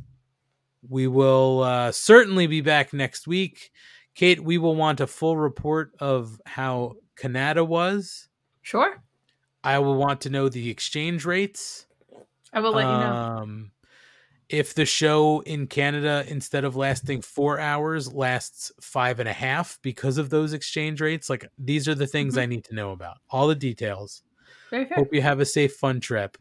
We 0.86 1.06
will 1.06 1.62
uh, 1.62 1.92
certainly 1.92 2.46
be 2.46 2.60
back 2.60 2.92
next 2.92 3.26
week. 3.26 3.72
Kate, 4.14 4.44
we 4.44 4.58
will 4.58 4.76
want 4.76 5.00
a 5.00 5.06
full 5.06 5.38
report 5.38 5.92
of 5.98 6.38
how 6.44 6.96
Canada 7.16 7.64
was. 7.64 8.28
Sure. 8.60 9.02
I 9.62 9.78
will 9.78 9.97
want 9.97 10.22
to 10.22 10.30
know 10.30 10.48
the 10.48 10.70
exchange 10.70 11.24
rates. 11.24 11.86
I 12.52 12.60
will 12.60 12.72
let 12.72 12.82
you 12.82 12.89
know. 12.89 13.12
Um, 13.12 13.70
if 14.48 14.74
the 14.74 14.84
show 14.84 15.40
in 15.40 15.68
Canada, 15.68 16.24
instead 16.26 16.64
of 16.64 16.74
lasting 16.74 17.22
four 17.22 17.60
hours, 17.60 18.12
lasts 18.12 18.72
five 18.80 19.20
and 19.20 19.28
a 19.28 19.32
half 19.32 19.78
because 19.82 20.18
of 20.18 20.30
those 20.30 20.52
exchange 20.52 21.00
rates, 21.00 21.30
like 21.30 21.47
these 21.56 21.86
are 21.86 21.94
the 21.94 22.06
things 22.06 22.36
I 22.36 22.47
need 22.47 22.64
to 22.64 22.74
know 22.74 22.90
about. 22.90 23.18
All 23.30 23.47
the 23.47 23.55
details. 23.55 24.22
Very 24.70 24.86
fair. 24.86 24.97
Hope 24.98 25.14
you 25.14 25.22
have 25.22 25.39
a 25.39 25.44
safe, 25.44 25.74
fun 25.74 26.00
trip. 26.00 26.36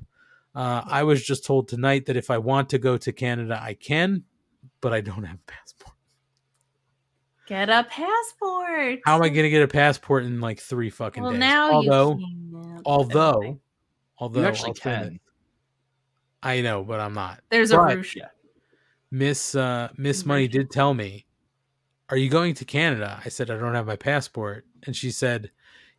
Uh, 0.56 0.81
I 0.85 1.03
was 1.03 1.23
just 1.23 1.45
told 1.45 1.67
tonight 1.67 2.07
that 2.07 2.17
if 2.17 2.31
I 2.31 2.39
want 2.39 2.69
to 2.69 2.80
go 2.80 2.98
to 2.98 3.11
Canada, 3.11 3.59
I 3.61 3.75
can, 3.75 4.23
but 4.81 4.91
I 4.91 5.01
don't 5.01 5.23
have 5.23 5.38
a 5.38 5.51
passport. 5.51 5.95
Get 7.49 7.67
a 7.67 7.83
passport. 7.83 8.99
How 9.05 9.15
am 9.15 9.23
I 9.23 9.29
going 9.29 9.41
to 9.43 9.49
get 9.49 9.63
a 9.63 9.67
passport 9.67 10.23
in 10.23 10.39
like 10.39 10.59
three 10.59 10.91
fucking 10.91 11.23
Well, 11.23 11.31
days? 11.31 11.39
now 11.39 11.71
although, 11.71 12.19
you 12.19 12.27
can. 12.53 12.81
although, 12.85 13.59
although, 14.19 14.41
You 14.41 14.45
actually 14.45 14.69
I'll 14.69 14.75
say 14.75 14.81
can. 14.81 15.03
this. 15.13 15.19
I 16.43 16.61
know, 16.61 16.83
but 16.83 16.99
I'm 16.99 17.15
not. 17.15 17.41
There's 17.49 17.71
a 17.71 17.77
But 17.77 18.05
Miss 19.09 19.55
uh, 19.55 19.89
Miss 19.97 20.27
Money 20.27 20.47
did 20.47 20.69
tell 20.69 20.93
me, 20.93 21.25
"Are 22.09 22.17
you 22.17 22.29
going 22.29 22.53
to 22.53 22.65
Canada?" 22.65 23.19
I 23.25 23.29
said, 23.29 23.49
"I 23.49 23.57
don't 23.57 23.73
have 23.73 23.87
my 23.87 23.95
passport," 23.95 24.67
and 24.85 24.95
she 24.95 25.09
said, 25.09 25.49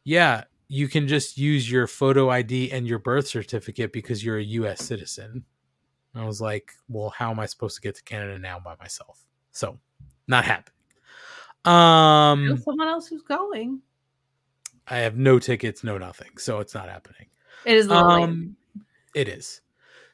"Yeah, 0.04 0.44
you 0.68 0.86
can 0.86 1.08
just 1.08 1.36
use 1.36 1.68
your 1.68 1.88
photo 1.88 2.30
ID 2.30 2.70
and 2.70 2.86
your 2.86 3.00
birth 3.00 3.26
certificate 3.26 3.92
because 3.92 4.24
you're 4.24 4.38
a 4.38 4.44
U.S. 4.44 4.84
citizen." 4.84 5.44
I 6.14 6.24
was 6.24 6.40
like, 6.40 6.70
"Well, 6.88 7.10
how 7.10 7.32
am 7.32 7.40
I 7.40 7.46
supposed 7.46 7.74
to 7.74 7.82
get 7.82 7.96
to 7.96 8.04
Canada 8.04 8.38
now 8.38 8.60
by 8.60 8.76
myself?" 8.78 9.24
So, 9.50 9.80
not 10.28 10.44
happening. 10.44 10.74
Um, 11.64 12.60
someone 12.64 12.88
else 12.88 13.06
who's 13.08 13.22
going. 13.22 13.80
I 14.88 14.98
have 14.98 15.16
no 15.16 15.38
tickets, 15.38 15.84
no 15.84 15.98
nothing, 15.98 16.36
so 16.38 16.60
it's 16.60 16.74
not 16.74 16.88
happening. 16.88 17.26
It 17.64 17.76
is 17.76 17.86
a 17.86 17.90
little 17.90 18.08
late. 18.08 18.22
Um, 18.22 18.56
it 19.14 19.28
is. 19.28 19.60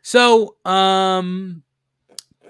So, 0.03 0.57
um, 0.65 1.63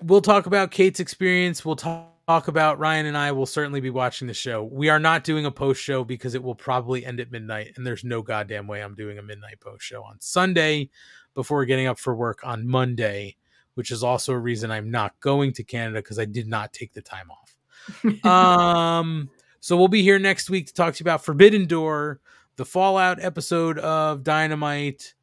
we'll 0.02 0.20
talk 0.20 0.47
about 0.47 0.70
Kate's 0.70 1.00
experience. 1.00 1.65
We'll 1.65 1.76
talk, 1.76 2.16
talk 2.26 2.49
about 2.49 2.81
Ryan 2.81 3.07
and 3.07 3.16
I 3.16 3.31
will 3.31 3.47
certainly 3.47 3.81
be 3.81 3.91
watching 3.91 4.26
the 4.26 4.34
show. 4.34 4.65
We 4.65 4.89
are 4.89 4.99
not 4.99 5.23
doing 5.23 5.47
a 5.47 5.50
post 5.50 5.81
show 5.81 6.02
because 6.02 6.34
it 6.34 6.42
will 6.42 6.57
probably 6.57 7.07
end 7.07 7.20
at 7.20 7.31
midnight, 7.31 7.75
and 7.76 7.86
there's 7.86 8.02
no 8.02 8.20
goddamn 8.20 8.66
way 8.66 8.83
I'm 8.83 8.97
doing 8.97 9.18
a 9.18 9.23
midnight 9.23 9.60
post 9.60 9.84
show 9.84 10.02
on 10.02 10.16
Sunday 10.18 10.91
before 11.34 11.65
getting 11.65 11.86
up 11.86 12.00
for 12.00 12.16
work 12.16 12.41
on 12.42 12.66
Monday, 12.66 13.36
which 13.75 13.92
is 13.92 14.02
also 14.02 14.33
a 14.33 14.39
reason 14.39 14.73
I'm 14.73 14.91
not 14.91 15.18
going 15.20 15.52
to 15.52 15.62
Canada 15.62 16.00
because 16.00 16.18
I 16.18 16.25
did 16.25 16.49
not 16.49 16.73
take 16.73 16.92
the 16.94 17.02
time 17.02 17.31
off. 17.31 17.45
um, 18.24 19.31
so 19.60 19.76
we'll 19.76 19.89
be 19.89 20.02
here 20.02 20.18
next 20.18 20.50
week 20.50 20.66
to 20.66 20.74
talk 20.74 20.94
to 20.94 21.00
you 21.00 21.05
about 21.05 21.24
Forbidden 21.24 21.66
Door, 21.66 22.20
the 22.56 22.65
Fallout 22.65 23.23
episode 23.23 23.78
of 23.78 24.23
Dynamite. 24.23 25.15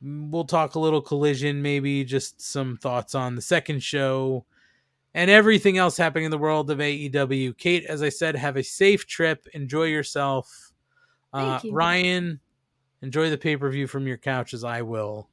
We'll 0.00 0.44
talk 0.44 0.74
a 0.74 0.80
little 0.80 1.00
collision, 1.00 1.62
maybe 1.62 2.04
just 2.04 2.40
some 2.40 2.76
thoughts 2.76 3.14
on 3.14 3.36
the 3.36 3.42
second 3.42 3.82
show 3.82 4.44
and 5.14 5.30
everything 5.30 5.78
else 5.78 5.96
happening 5.96 6.24
in 6.24 6.30
the 6.30 6.38
world 6.38 6.70
of 6.70 6.78
AEW. 6.78 7.56
Kate, 7.58 7.84
as 7.84 8.02
I 8.02 8.08
said, 8.08 8.34
have 8.34 8.56
a 8.56 8.62
safe 8.62 9.06
trip. 9.06 9.46
Enjoy 9.52 9.84
yourself. 9.84 10.72
Uh, 11.32 11.60
you. 11.62 11.72
Ryan, 11.72 12.40
enjoy 13.02 13.30
the 13.30 13.38
pay 13.38 13.56
per 13.56 13.70
view 13.70 13.86
from 13.86 14.06
your 14.06 14.16
couch 14.16 14.54
as 14.54 14.64
I 14.64 14.82
will. 14.82 15.28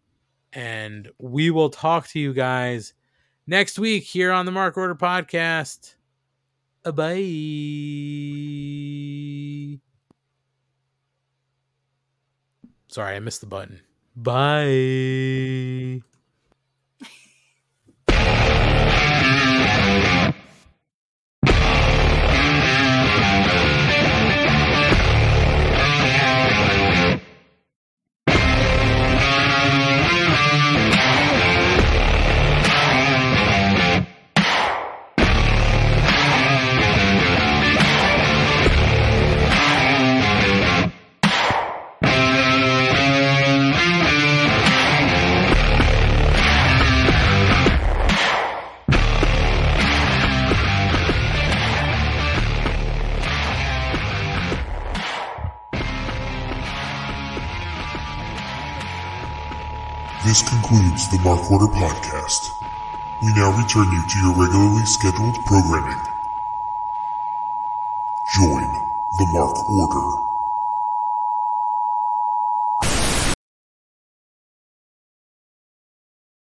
And 0.52 1.10
we 1.18 1.52
will 1.52 1.70
talk 1.70 2.08
to 2.10 2.20
you 2.20 2.34
guys 2.34 2.94
next 3.48 3.80
week 3.80 4.04
here 4.04 4.32
on 4.32 4.46
the 4.46 4.52
Mark 4.52 4.78
Order 4.78 4.96
Podcast. 4.96 5.96
Ah, 6.86 6.92
bye. 6.92 7.16
Sorry, 12.88 13.16
I 13.16 13.20
missed 13.20 13.42
the 13.42 13.48
button. 13.48 13.82
Bye. 14.16 16.02
Concludes 60.70 61.10
the 61.10 61.18
Mark 61.24 61.52
Order 61.52 61.66
podcast. 61.66 62.62
We 63.24 63.34
now 63.34 63.58
return 63.58 63.92
you 63.92 64.06
to 64.06 64.20
your 64.20 64.36
regularly 64.36 64.86
scheduled 64.86 65.44
programming. 65.44 66.00
Join 68.28 68.72
the 69.18 69.26
Mark 69.32 69.68
Order. 69.68 70.29